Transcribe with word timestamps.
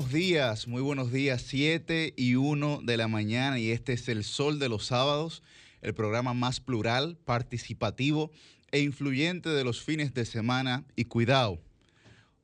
Buenos 0.00 0.14
días, 0.14 0.66
muy 0.66 0.80
buenos 0.80 1.12
días, 1.12 1.42
7 1.46 2.14
y 2.16 2.34
1 2.34 2.80
de 2.84 2.96
la 2.96 3.06
mañana 3.06 3.58
y 3.58 3.70
este 3.70 3.92
es 3.92 4.08
el 4.08 4.24
Sol 4.24 4.58
de 4.58 4.70
los 4.70 4.86
Sábados, 4.86 5.42
el 5.82 5.92
programa 5.92 6.32
más 6.32 6.58
plural, 6.58 7.18
participativo 7.26 8.32
e 8.72 8.80
influyente 8.80 9.50
de 9.50 9.62
los 9.62 9.82
fines 9.82 10.14
de 10.14 10.24
semana 10.24 10.86
y 10.96 11.04
cuidado. 11.04 11.60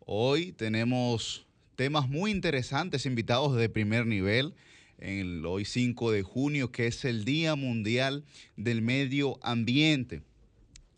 Hoy 0.00 0.52
tenemos 0.52 1.47
temas 1.77 2.11
muy 2.11 2.30
interesantes, 2.30 3.06
invitados 3.06 3.56
de 3.56 3.70
primer 3.70 4.05
nivel, 4.05 4.52
en 4.98 5.20
el 5.20 5.47
hoy 5.47 5.64
5 5.64 6.11
de 6.11 6.23
junio, 6.23 6.70
que 6.70 6.86
es 6.86 7.06
el 7.06 7.25
Día 7.25 7.55
Mundial 7.55 8.27
del 8.59 8.83
Medio 8.83 9.38
Ambiente. 9.42 10.20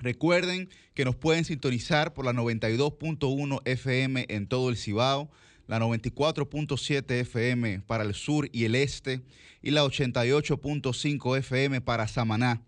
Recuerden 0.00 0.70
que 0.94 1.04
nos 1.04 1.14
pueden 1.14 1.44
sintonizar 1.44 2.14
por 2.14 2.24
la 2.24 2.32
92.1 2.32 3.62
FM 3.64 4.26
en 4.28 4.48
todo 4.48 4.70
el 4.70 4.76
Cibao, 4.76 5.30
la 5.68 5.78
94.7 5.78 7.20
FM 7.20 7.82
para 7.86 8.02
el 8.02 8.14
sur 8.14 8.48
y 8.52 8.64
el 8.64 8.74
este 8.74 9.20
y 9.62 9.70
la 9.70 9.84
88.5 9.84 11.38
FM 11.38 11.80
para 11.82 12.08
Samaná. 12.08 12.62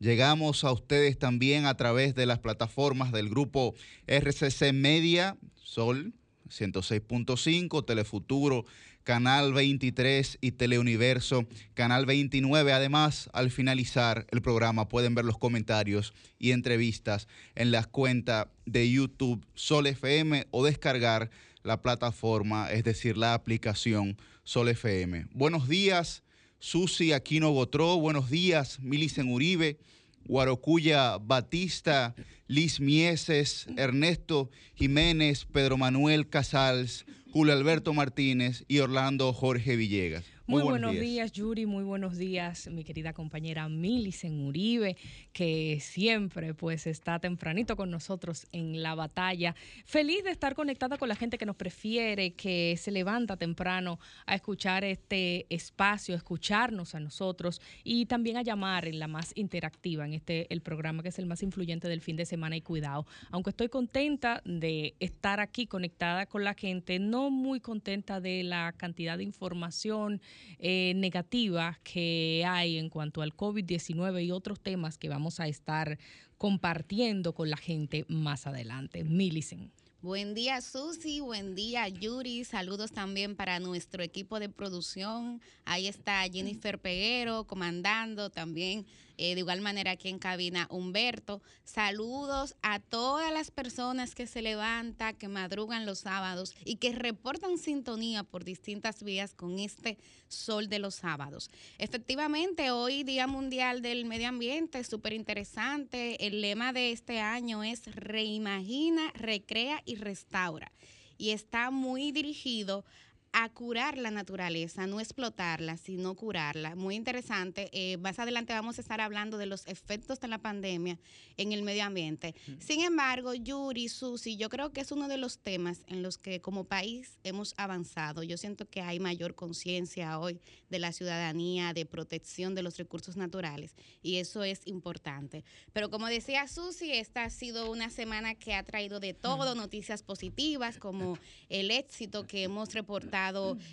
Llegamos 0.00 0.64
a 0.64 0.72
ustedes 0.72 1.18
también 1.18 1.66
a 1.66 1.76
través 1.76 2.14
de 2.14 2.26
las 2.26 2.38
plataformas 2.38 3.12
del 3.12 3.28
grupo 3.28 3.74
RCC 4.06 4.72
Media, 4.72 5.36
Sol 5.56 6.14
106.5, 6.48 7.84
Telefuturo, 7.84 8.64
Canal 9.02 9.52
23 9.52 10.38
y 10.40 10.52
Teleuniverso, 10.52 11.46
Canal 11.74 12.06
29. 12.06 12.72
Además, 12.72 13.28
al 13.32 13.50
finalizar 13.50 14.26
el 14.30 14.42
programa 14.42 14.88
pueden 14.88 15.14
ver 15.14 15.24
los 15.24 15.38
comentarios 15.38 16.14
y 16.38 16.52
entrevistas 16.52 17.26
en 17.54 17.70
la 17.70 17.84
cuenta 17.84 18.50
de 18.66 18.90
YouTube 18.90 19.46
Sol 19.54 19.86
FM 19.86 20.46
o 20.50 20.64
descargar 20.64 21.30
la 21.68 21.82
plataforma, 21.82 22.72
es 22.72 22.82
decir, 22.82 23.18
la 23.18 23.34
aplicación 23.34 24.16
Sol 24.42 24.70
FM. 24.70 25.26
Buenos 25.34 25.68
días, 25.68 26.22
Susi 26.58 27.12
Aquino 27.12 27.50
Gotró. 27.50 27.98
Buenos 27.98 28.30
días, 28.30 28.80
Milicen 28.80 29.30
Uribe, 29.30 29.78
Guarocuya 30.24 31.18
Batista, 31.18 32.14
Liz 32.46 32.80
Mieses, 32.80 33.66
Ernesto 33.76 34.50
Jiménez, 34.76 35.44
Pedro 35.44 35.76
Manuel 35.76 36.30
Casals, 36.30 37.04
Julio 37.30 37.52
Alberto 37.52 37.92
Martínez 37.92 38.64
y 38.66 38.78
Orlando 38.78 39.34
Jorge 39.34 39.76
Villegas. 39.76 40.24
Muy, 40.48 40.62
buenos, 40.62 40.92
días. 40.92 41.32
Yuri. 41.32 41.66
Muy 41.66 41.84
buenos 41.84 42.16
días, 42.16 42.68
mi 42.68 42.82
querida 42.82 43.12
compañera 43.12 43.68
Milicen 43.68 44.40
Uribe, 44.46 44.96
que 45.34 45.78
siempre 45.78 46.54
pues 46.54 46.86
está 46.86 47.18
tempranito 47.18 47.76
con 47.76 47.90
nosotros 47.90 48.46
en 48.52 48.82
la 48.82 48.94
batalla. 48.94 49.54
Feliz 49.84 50.24
de 50.24 50.30
estar 50.30 50.54
conectada 50.54 50.96
con 50.96 51.10
la 51.10 51.16
gente 51.16 51.36
que 51.36 51.44
nos 51.44 51.54
prefiere, 51.54 52.32
que 52.32 52.78
se 52.78 52.90
levanta 52.90 53.36
temprano 53.36 54.00
a 54.24 54.36
escuchar 54.36 54.84
este 54.84 55.44
espacio, 55.50 56.14
a 56.14 56.16
escucharnos 56.16 56.94
a 56.94 57.00
nosotros 57.00 57.60
y 57.84 58.06
también 58.06 58.38
a 58.38 58.42
llamar 58.42 58.88
en 58.88 58.98
la 58.98 59.06
más 59.06 59.32
interactiva, 59.34 60.06
en 60.06 60.14
este 60.14 60.46
el 60.50 60.62
programa 60.62 61.02
que 61.02 61.10
es 61.10 61.18
el 61.18 61.26
más 61.26 61.42
influyente 61.42 61.88
del 61.88 62.00
fin 62.00 62.16
de 62.16 62.24
semana 62.24 62.56
y 62.56 62.62
cuidado. 62.62 63.04
Aunque 63.32 63.50
estoy 63.50 63.68
contenta 63.68 64.40
de 64.46 64.94
estar 64.98 65.40
aquí 65.40 65.66
conectada 65.66 66.24
con 66.24 66.42
la 66.42 66.54
gente, 66.54 66.98
no 66.98 67.28
muy 67.28 67.60
contenta 67.60 68.18
de 68.22 68.44
la 68.44 68.72
cantidad 68.72 69.18
de 69.18 69.24
información 69.24 70.22
eh, 70.58 70.92
negativas 70.96 71.78
que 71.80 72.44
hay 72.46 72.78
en 72.78 72.88
cuanto 72.88 73.22
al 73.22 73.36
COVID-19 73.36 74.24
y 74.24 74.30
otros 74.30 74.60
temas 74.60 74.98
que 74.98 75.08
vamos 75.08 75.40
a 75.40 75.48
estar 75.48 75.98
compartiendo 76.36 77.34
con 77.34 77.50
la 77.50 77.56
gente 77.56 78.04
más 78.08 78.46
adelante. 78.46 79.04
Milicen. 79.04 79.72
Buen 80.00 80.32
día 80.32 80.60
Susi, 80.60 81.18
buen 81.18 81.56
día 81.56 81.88
Yuri, 81.88 82.44
saludos 82.44 82.92
también 82.92 83.34
para 83.34 83.58
nuestro 83.58 84.04
equipo 84.04 84.38
de 84.38 84.48
producción. 84.48 85.40
Ahí 85.64 85.88
está 85.88 86.22
Jennifer 86.32 86.78
Peguero 86.78 87.48
comandando 87.48 88.30
también 88.30 88.86
eh, 89.18 89.34
de 89.34 89.40
igual 89.40 89.60
manera 89.60 89.90
aquí 89.90 90.08
en 90.08 90.20
cabina 90.20 90.68
Humberto. 90.70 91.42
Saludos 91.64 92.54
a 92.62 92.78
todas 92.78 93.32
las 93.32 93.50
personas 93.50 94.14
que 94.14 94.28
se 94.28 94.42
levantan, 94.42 95.16
que 95.16 95.26
madrugan 95.26 95.86
los 95.86 95.98
sábados 95.98 96.54
y 96.64 96.76
que 96.76 96.92
reportan 96.92 97.58
sintonía 97.58 98.22
por 98.22 98.44
distintas 98.44 99.02
vías 99.02 99.34
con 99.34 99.58
este 99.58 99.98
sol 100.28 100.68
de 100.68 100.78
los 100.78 100.94
sábados. 100.94 101.50
Efectivamente, 101.78 102.70
hoy 102.70 103.02
Día 103.02 103.26
Mundial 103.26 103.82
del 103.82 104.04
Medio 104.04 104.28
Ambiente, 104.28 104.82
súper 104.84 105.12
interesante. 105.12 106.24
El 106.24 106.40
lema 106.40 106.72
de 106.72 106.92
este 106.92 107.18
año 107.18 107.64
es 107.64 107.86
reimagina, 107.94 109.10
recrea 109.14 109.82
y 109.84 109.96
restaura. 109.96 110.70
Y 111.16 111.30
está 111.30 111.72
muy 111.72 112.12
dirigido 112.12 112.84
a 113.32 113.48
curar 113.50 113.98
la 113.98 114.10
naturaleza, 114.10 114.86
no 114.86 115.00
explotarla, 115.00 115.76
sino 115.76 116.14
curarla. 116.14 116.74
Muy 116.74 116.94
interesante. 116.94 117.68
Eh, 117.72 117.96
más 117.98 118.18
adelante 118.18 118.52
vamos 118.52 118.78
a 118.78 118.80
estar 118.80 119.00
hablando 119.00 119.38
de 119.38 119.46
los 119.46 119.66
efectos 119.66 120.20
de 120.20 120.28
la 120.28 120.38
pandemia 120.38 120.98
en 121.36 121.52
el 121.52 121.62
medio 121.62 121.84
ambiente. 121.84 122.34
Sin 122.58 122.80
embargo, 122.80 123.34
Yuri, 123.34 123.88
Susi, 123.88 124.36
yo 124.36 124.48
creo 124.48 124.72
que 124.72 124.80
es 124.80 124.92
uno 124.92 125.08
de 125.08 125.18
los 125.18 125.38
temas 125.38 125.84
en 125.86 126.02
los 126.02 126.18
que 126.18 126.40
como 126.40 126.64
país 126.64 127.18
hemos 127.22 127.54
avanzado. 127.56 128.22
Yo 128.22 128.36
siento 128.36 128.68
que 128.68 128.80
hay 128.80 128.98
mayor 128.98 129.34
conciencia 129.34 130.18
hoy 130.18 130.40
de 130.70 130.78
la 130.78 130.92
ciudadanía, 130.92 131.72
de 131.72 131.86
protección 131.86 132.54
de 132.54 132.62
los 132.62 132.76
recursos 132.78 133.16
naturales, 133.16 133.74
y 134.02 134.16
eso 134.16 134.42
es 134.42 134.62
importante. 134.66 135.44
Pero 135.72 135.90
como 135.90 136.06
decía 136.06 136.46
Susi, 136.48 136.92
esta 136.92 137.24
ha 137.24 137.30
sido 137.30 137.70
una 137.70 137.90
semana 137.90 138.34
que 138.34 138.54
ha 138.54 138.62
traído 138.62 139.00
de 139.00 139.14
todo, 139.14 139.54
noticias 139.54 140.02
positivas, 140.02 140.78
como 140.78 141.18
el 141.48 141.70
éxito 141.70 142.26
que 142.26 142.44
hemos 142.44 142.74
reportado 142.74 143.17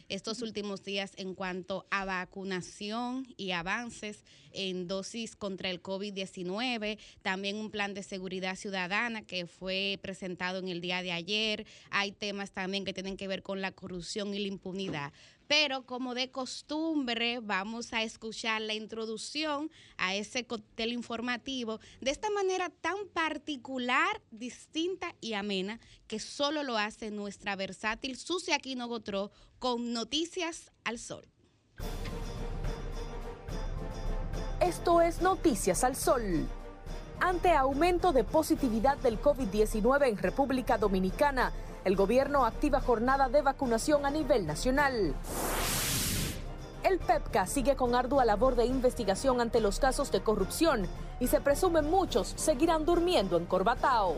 estos 0.09 0.41
últimos 0.41 0.83
días 0.83 1.11
en 1.17 1.35
cuanto 1.35 1.85
a 1.91 2.05
vacunación 2.05 3.27
y 3.37 3.51
avances 3.51 4.23
en 4.51 4.87
dosis 4.87 5.35
contra 5.35 5.69
el 5.69 5.81
COVID-19, 5.81 6.97
también 7.21 7.57
un 7.57 7.71
plan 7.71 7.93
de 7.93 8.03
seguridad 8.03 8.55
ciudadana 8.55 9.21
que 9.21 9.45
fue 9.45 9.99
presentado 10.01 10.59
en 10.59 10.69
el 10.69 10.81
día 10.81 11.01
de 11.01 11.11
ayer. 11.11 11.65
Hay 11.89 12.11
temas 12.11 12.51
también 12.51 12.85
que 12.85 12.93
tienen 12.93 13.17
que 13.17 13.27
ver 13.27 13.43
con 13.43 13.61
la 13.61 13.71
corrupción 13.71 14.33
y 14.33 14.39
la 14.39 14.47
impunidad 14.47 15.13
pero 15.47 15.85
como 15.85 16.13
de 16.13 16.31
costumbre 16.31 17.39
vamos 17.41 17.93
a 17.93 18.03
escuchar 18.03 18.61
la 18.61 18.73
introducción 18.73 19.71
a 19.97 20.15
ese 20.15 20.45
cóctel 20.45 20.91
informativo 20.91 21.79
de 22.01 22.11
esta 22.11 22.29
manera 22.29 22.69
tan 22.69 23.07
particular, 23.13 24.21
distinta 24.31 25.15
y 25.21 25.33
amena 25.33 25.79
que 26.07 26.19
solo 26.19 26.63
lo 26.63 26.77
hace 26.77 27.11
nuestra 27.11 27.55
versátil 27.55 28.17
Susi 28.17 28.51
Aquino 28.51 28.87
Gotró 28.87 29.31
con 29.59 29.93
Noticias 29.93 30.71
al 30.83 30.99
Sol. 30.99 31.27
Esto 34.61 35.01
es 35.01 35.21
Noticias 35.21 35.83
al 35.83 35.95
Sol. 35.95 36.47
Ante 37.19 37.51
aumento 37.51 38.11
de 38.11 38.23
positividad 38.23 38.97
del 38.97 39.21
COVID-19 39.21 40.09
en 40.09 40.17
República 40.17 40.77
Dominicana, 40.77 41.53
el 41.85 41.95
gobierno 41.95 42.45
activa 42.45 42.81
jornada 42.81 43.29
de 43.29 43.43
vacunación 43.43 44.07
a 44.07 44.09
nivel 44.09 44.47
nacional. 44.47 45.13
El 46.83 46.97
PEPCA 46.99 47.45
sigue 47.45 47.75
con 47.75 47.93
ardua 47.93 48.25
labor 48.25 48.55
de 48.55 48.65
investigación 48.65 49.39
ante 49.39 49.61
los 49.61 49.79
casos 49.79 50.11
de 50.11 50.21
corrupción 50.21 50.87
y 51.19 51.27
se 51.27 51.41
presume 51.41 51.83
muchos 51.83 52.33
seguirán 52.35 52.85
durmiendo 52.85 53.37
en 53.37 53.45
Corbatao. 53.45 54.15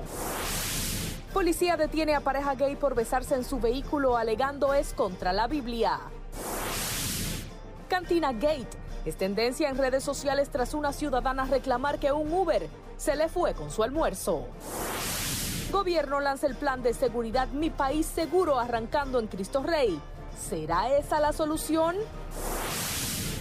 Policía 1.33 1.75
detiene 1.75 2.15
a 2.15 2.21
pareja 2.21 2.55
gay 2.55 2.77
por 2.77 2.95
besarse 2.95 3.35
en 3.35 3.43
su 3.43 3.59
vehículo 3.59 4.15
alegando 4.15 4.73
es 4.73 4.93
contra 4.93 5.33
la 5.33 5.47
Biblia. 5.47 5.99
Cantina 7.89 8.31
Gate 8.31 8.67
es 9.05 9.17
tendencia 9.17 9.69
en 9.69 9.77
redes 9.77 10.05
sociales 10.05 10.49
tras 10.49 10.73
una 10.73 10.93
ciudadana 10.93 11.45
reclamar 11.45 11.99
que 11.99 12.13
un 12.13 12.31
Uber 12.31 12.69
se 12.95 13.15
le 13.17 13.27
fue 13.27 13.53
con 13.53 13.69
su 13.71 13.83
almuerzo. 13.83 14.45
Gobierno 15.71 16.21
lanza 16.21 16.47
el 16.47 16.55
plan 16.55 16.81
de 16.81 16.93
seguridad 16.93 17.49
Mi 17.49 17.69
País 17.69 18.05
Seguro 18.05 18.57
arrancando 18.57 19.19
en 19.19 19.27
Cristo 19.27 19.61
Rey. 19.63 19.99
¿Será 20.39 20.95
esa 20.97 21.19
la 21.19 21.33
solución? 21.33 21.97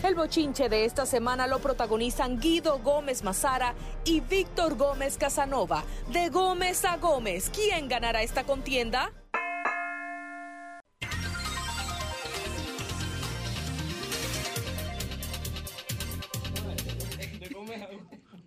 El 0.03 0.15
bochinche 0.15 0.69
de 0.69 0.85
esta 0.85 1.07
semana 1.07 1.47
lo 1.47 1.61
protagonizan 1.61 2.41
Guido 2.41 2.81
Gómez 2.81 3.23
Mazara 3.23 3.75
y 4.05 4.21
Víctor 4.21 4.77
Gómez 4.77 5.19
Casanova. 5.19 5.85
De 6.13 6.29
Gómez 6.29 6.85
a 6.85 6.97
Gómez, 6.97 7.49
¿quién 7.51 7.89
ganará 7.89 8.23
esta 8.23 8.45
contienda? 8.45 9.13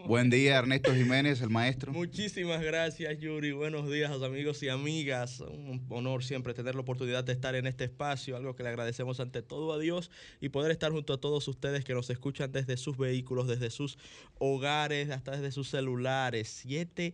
Buen 0.09 0.31
día, 0.31 0.57
Ernesto 0.57 0.91
Jiménez, 0.91 1.39
el 1.41 1.51
maestro. 1.51 1.93
Muchísimas 1.93 2.63
gracias, 2.63 3.19
Yuri. 3.19 3.51
Buenos 3.51 3.91
días, 3.91 4.11
amigos 4.23 4.63
y 4.63 4.69
amigas. 4.69 5.39
Un 5.39 5.85
honor 5.89 6.23
siempre 6.23 6.55
tener 6.55 6.73
la 6.73 6.81
oportunidad 6.81 7.23
de 7.23 7.33
estar 7.33 7.53
en 7.53 7.67
este 7.67 7.83
espacio, 7.83 8.35
algo 8.35 8.55
que 8.55 8.63
le 8.63 8.69
agradecemos 8.69 9.19
ante 9.19 9.43
todo 9.43 9.71
a 9.71 9.77
Dios 9.77 10.09
y 10.41 10.49
poder 10.49 10.71
estar 10.71 10.91
junto 10.91 11.13
a 11.13 11.21
todos 11.21 11.47
ustedes 11.47 11.85
que 11.85 11.93
nos 11.93 12.09
escuchan 12.09 12.51
desde 12.51 12.75
sus 12.77 12.97
vehículos, 12.97 13.47
desde 13.47 13.69
sus 13.69 13.99
hogares, 14.39 15.11
hasta 15.11 15.33
desde 15.33 15.51
sus 15.51 15.69
celulares. 15.69 16.47
Siete 16.47 17.13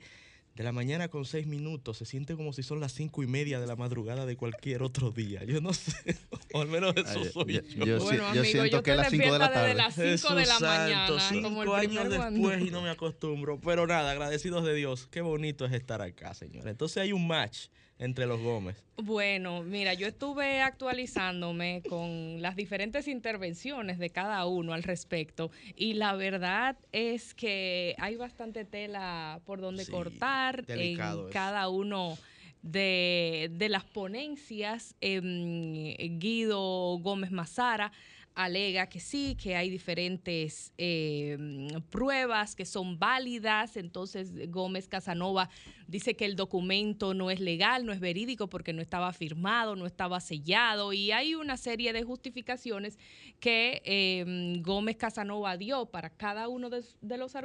de 0.55 0.63
la 0.63 0.71
mañana 0.71 1.09
con 1.09 1.25
seis 1.25 1.47
minutos, 1.47 1.97
se 1.97 2.05
siente 2.05 2.35
como 2.35 2.53
si 2.53 2.63
son 2.63 2.79
las 2.79 2.93
cinco 2.93 3.21
y 3.23 3.27
media 3.27 3.59
de 3.59 3.67
la 3.67 3.75
madrugada 3.75 4.25
de 4.25 4.37
cualquier 4.37 4.83
otro 4.83 5.11
día. 5.11 5.43
Yo 5.43 5.59
no 5.59 5.73
sé, 5.73 5.93
o 6.53 6.61
al 6.61 6.69
menos 6.69 6.95
eso 6.95 7.19
Ay, 7.19 7.29
soy 7.33 7.53
yo- 7.55 7.61
yo. 7.61 7.85
yo- 7.85 7.99
bueno, 7.99 8.23
yo 8.23 8.27
amigo, 8.29 8.43
siento 8.45 8.65
yo 8.67 8.83
que 8.83 8.91
es 8.91 8.97
las 8.97 9.09
cinco 9.09 9.33
de 9.33 9.39
la 9.39 9.47
desde 9.49 9.53
tarde. 9.53 9.73
las 9.75 9.95
5 9.95 10.35
de 10.35 10.45
la 10.45 10.59
mañana. 10.59 11.19
santo, 11.19 11.41
como 11.43 11.61
cinco 11.61 11.77
el 11.77 11.89
años 11.89 12.09
después 12.09 12.61
y 12.61 12.71
no 12.71 12.81
me 12.81 12.89
acostumbro. 12.89 13.59
Pero 13.59 13.85
nada, 13.85 14.11
agradecidos 14.11 14.63
de 14.63 14.73
Dios. 14.75 15.07
Qué 15.11 15.19
bonito 15.21 15.65
es 15.65 15.73
estar 15.73 16.01
acá, 16.01 16.33
señor. 16.33 16.67
Entonces 16.69 16.97
hay 16.97 17.11
un 17.11 17.27
match 17.27 17.67
entre 17.99 18.25
los 18.25 18.41
Gómez. 18.41 18.83
Bueno, 18.97 19.63
mira, 19.63 19.93
yo 19.93 20.07
estuve 20.07 20.61
actualizándome 20.61 21.83
con 21.87 22.41
las 22.41 22.55
diferentes 22.55 23.07
intervenciones 23.07 23.99
de 23.99 24.09
cada 24.09 24.45
uno 24.45 24.73
al 24.73 24.83
respecto 24.83 25.51
y 25.75 25.93
la 25.93 26.15
verdad 26.15 26.77
es 26.91 27.33
que 27.33 27.95
hay 27.97 28.15
bastante 28.15 28.65
tela 28.65 29.41
por 29.45 29.61
donde 29.61 29.85
Sí, 29.85 29.91
cortar 29.91 30.63
en 30.67 30.97
cada 31.31 31.69
uno 31.69 32.17
de, 32.61 33.49
de 33.53 33.69
las 33.69 33.83
ponencias. 33.83 34.95
Em, 35.01 35.93
Guido 36.19 36.97
Gómez 36.99 37.31
Mazara 37.31 37.91
alega 38.35 38.87
que 38.87 38.99
sí, 38.99 39.37
que 39.41 39.55
hay 39.55 39.69
diferentes 39.69 40.73
em, 40.77 41.67
pruebas 41.89 42.55
que 42.55 42.65
son 42.65 42.99
válidas. 42.99 43.77
Entonces 43.77 44.51
Gómez 44.51 44.89
Casanova 44.89 45.49
dice 45.87 46.15
que 46.15 46.25
el 46.25 46.35
documento 46.35 47.13
no 47.13 47.31
es 47.31 47.39
legal, 47.39 47.85
no 47.85 47.93
es 47.93 48.01
verídico 48.01 48.47
porque 48.47 48.73
no 48.73 48.81
estaba 48.81 49.13
firmado, 49.13 49.75
no 49.75 49.85
estaba 49.85 50.19
sellado 50.19 50.91
y 50.91 51.11
hay 51.11 51.35
una 51.35 51.55
serie 51.55 51.93
de 51.93 52.03
justificaciones 52.03 52.99
que 53.39 53.81
em, 53.85 54.61
Gómez 54.61 54.97
Casanova 54.97 55.55
dio 55.55 55.85
para 55.85 56.09
cada 56.09 56.49
uno 56.49 56.69
de, 56.69 56.77
los, 57.17 57.35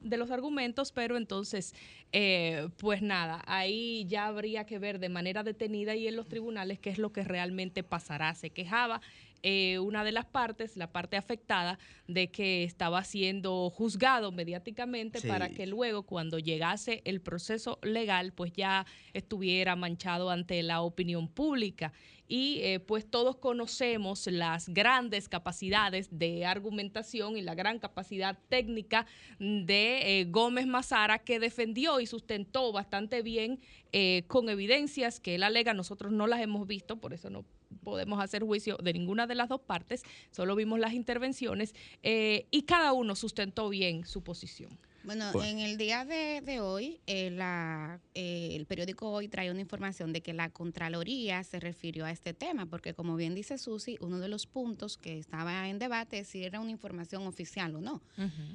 de 0.00 0.16
los 0.16 0.30
argumentos, 0.32 0.90
pero 0.90 1.16
entonces, 1.16 1.74
eh, 2.10 2.68
pues 2.78 3.00
nada, 3.00 3.42
ahí 3.46 4.06
ya 4.08 4.26
habría 4.26 4.66
que 4.66 4.80
ver 4.80 4.98
de 4.98 5.08
manera 5.08 5.44
detenida 5.44 5.94
y 5.94 6.08
en 6.08 6.16
los 6.16 6.28
tribunales 6.28 6.80
qué 6.80 6.90
es 6.90 6.98
lo 6.98 7.12
que 7.12 7.22
realmente 7.22 7.84
pasará. 7.84 8.34
Se 8.34 8.50
quejaba 8.50 9.00
eh, 9.42 9.78
una 9.78 10.04
de 10.04 10.12
las 10.12 10.26
partes, 10.26 10.76
la 10.76 10.92
parte 10.92 11.16
afectada, 11.16 11.78
de 12.06 12.30
que 12.30 12.64
estaba 12.64 13.02
siendo 13.04 13.70
juzgado 13.70 14.32
mediáticamente 14.32 15.20
Sí. 15.20 15.28
para 15.28 15.48
que 15.50 15.66
luego, 15.66 16.04
cuando 16.04 16.38
llegase 16.38 17.02
el 17.04 17.20
proceso 17.20 17.78
legal, 17.82 18.32
pues 18.32 18.52
ya 18.52 18.86
estuviera 19.12 19.76
manchado 19.76 20.30
ante 20.30 20.62
la 20.62 20.82
opinión 20.82 21.28
pública. 21.28 21.92
Y 22.28 22.60
eh, 22.62 22.80
pues 22.80 23.04
todos 23.10 23.36
conocemos 23.36 24.26
las 24.26 24.68
grandes 24.70 25.28
capacidades 25.28 26.08
de 26.18 26.46
argumentación 26.46 27.36
y 27.36 27.42
la 27.42 27.54
gran 27.54 27.78
capacidad 27.78 28.38
técnica 28.48 29.06
de 29.38 30.20
eh, 30.20 30.24
Gómez 30.30 30.66
Mazara, 30.66 31.18
que 31.18 31.38
defendió 31.40 32.00
y 32.00 32.06
sustentó 32.06 32.72
bastante 32.72 33.20
bien 33.22 33.60
eh, 33.92 34.22
con 34.28 34.48
evidencias 34.48 35.20
que 35.20 35.34
él 35.34 35.42
alega. 35.42 35.74
Nosotros 35.74 36.10
no 36.12 36.26
las 36.26 36.40
hemos 36.40 36.66
visto, 36.66 36.96
por 36.96 37.12
eso 37.12 37.28
no 37.28 37.44
podemos 37.84 38.22
hacer 38.22 38.42
juicio 38.42 38.76
de 38.76 38.92
ninguna 38.92 39.26
de 39.26 39.34
las 39.34 39.48
dos 39.48 39.60
partes, 39.60 40.02
solo 40.30 40.54
vimos 40.56 40.78
las 40.78 40.92
intervenciones 40.92 41.74
eh, 42.02 42.46
y 42.50 42.62
cada 42.62 42.92
uno 42.92 43.14
sustentó 43.14 43.68
bien 43.68 44.04
su 44.06 44.22
posición. 44.22 44.78
Bueno, 45.04 45.30
Bueno. 45.32 45.48
en 45.48 45.58
el 45.58 45.76
día 45.78 46.04
de, 46.04 46.40
de 46.42 46.60
hoy, 46.60 47.00
eh, 47.06 47.30
la, 47.30 48.00
eh, 48.14 48.50
el 48.54 48.66
periódico 48.66 49.10
hoy 49.10 49.26
trae 49.28 49.50
una 49.50 49.60
información 49.60 50.12
de 50.12 50.20
que 50.20 50.32
la 50.32 50.50
Contraloría 50.50 51.42
se 51.42 51.58
refirió 51.58 52.04
a 52.04 52.10
este 52.12 52.34
tema, 52.34 52.66
porque 52.66 52.94
como 52.94 53.16
bien 53.16 53.34
dice 53.34 53.58
Susi, 53.58 53.96
uno 54.00 54.20
de 54.20 54.28
los 54.28 54.46
puntos 54.46 54.96
que 54.96 55.18
estaba 55.18 55.68
en 55.68 55.78
debate 55.80 56.20
es 56.20 56.28
si 56.28 56.44
era 56.44 56.60
una 56.60 56.70
información 56.70 57.26
oficial 57.26 57.74
o 57.74 57.80
no. 57.80 58.00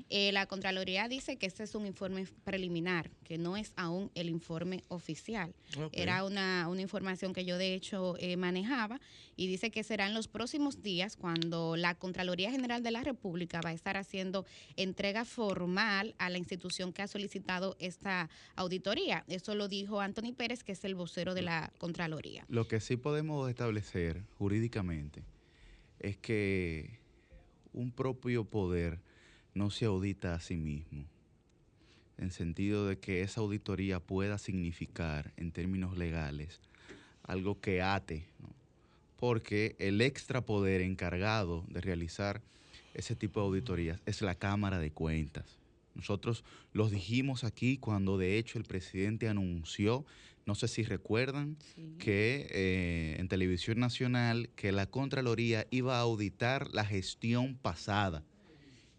Eh, 0.09 0.31
la 0.31 0.45
Contraloría 0.45 1.07
dice 1.09 1.35
que 1.37 1.47
este 1.47 1.63
es 1.63 1.75
un 1.75 1.85
informe 1.85 2.25
preliminar, 2.45 3.09
que 3.23 3.37
no 3.37 3.57
es 3.57 3.73
aún 3.75 4.09
el 4.15 4.29
informe 4.29 4.83
oficial. 4.87 5.53
Era 5.91 6.23
una, 6.23 6.67
una 6.69 6.81
información 6.81 7.33
que 7.33 7.43
yo 7.43 7.57
de 7.57 7.73
hecho 7.73 8.15
eh, 8.19 8.37
manejaba 8.37 9.01
y 9.35 9.47
dice 9.47 9.69
que 9.69 9.83
será 9.83 10.07
en 10.07 10.13
los 10.13 10.27
próximos 10.27 10.81
días 10.81 11.17
cuando 11.17 11.75
la 11.75 11.95
Contraloría 11.95 12.51
General 12.51 12.81
de 12.83 12.91
la 12.91 13.03
República 13.03 13.59
va 13.61 13.71
a 13.71 13.73
estar 13.73 13.97
haciendo 13.97 14.45
entrega 14.77 15.25
formal 15.25 16.15
a 16.17 16.29
la 16.29 16.36
institución 16.37 16.93
que 16.93 17.01
ha 17.01 17.07
solicitado 17.07 17.75
esta 17.79 18.29
auditoría. 18.55 19.23
Eso 19.27 19.55
lo 19.55 19.67
dijo 19.67 19.99
Anthony 20.01 20.33
Pérez, 20.35 20.63
que 20.63 20.73
es 20.73 20.83
el 20.83 20.95
vocero 20.95 21.33
de 21.33 21.41
la 21.41 21.71
Contraloría. 21.77 22.45
Lo 22.49 22.67
que 22.67 22.79
sí 22.79 22.97
podemos 22.97 23.49
establecer 23.49 24.23
jurídicamente 24.37 25.23
es 25.99 26.17
que 26.17 26.99
un 27.73 27.91
propio 27.91 28.45
poder 28.45 28.99
no 29.53 29.71
se 29.71 29.85
audita 29.85 30.35
a 30.35 30.39
sí 30.39 30.57
mismo, 30.57 31.05
en 32.17 32.31
sentido 32.31 32.87
de 32.87 32.99
que 32.99 33.21
esa 33.21 33.41
auditoría 33.41 33.99
pueda 33.99 34.37
significar, 34.37 35.33
en 35.37 35.51
términos 35.51 35.97
legales, 35.97 36.61
algo 37.23 37.59
que 37.59 37.81
ate, 37.81 38.27
¿no? 38.39 38.49
porque 39.17 39.75
el 39.79 40.01
extra 40.01 40.41
poder 40.41 40.81
encargado 40.81 41.65
de 41.69 41.81
realizar 41.81 42.41
ese 42.93 43.15
tipo 43.15 43.39
de 43.39 43.47
auditorías 43.47 44.01
es 44.05 44.21
la 44.21 44.35
Cámara 44.35 44.79
de 44.79 44.91
Cuentas. 44.91 45.57
Nosotros 45.97 46.43
los 46.73 46.91
dijimos 46.91 47.43
aquí 47.43 47.77
cuando 47.77 48.19
de 48.19 48.37
hecho 48.37 48.59
el 48.59 48.65
presidente 48.65 49.27
anunció, 49.27 50.05
no 50.45 50.53
sé 50.53 50.67
si 50.67 50.83
recuerdan, 50.83 51.57
que 51.97 52.47
eh, 52.51 53.15
en 53.19 53.27
televisión 53.27 53.79
nacional 53.79 54.49
que 54.55 54.71
la 54.71 54.85
Contraloría 54.85 55.65
iba 55.71 55.97
a 55.97 56.01
auditar 56.01 56.69
la 56.71 56.85
gestión 56.85 57.55
pasada. 57.55 58.23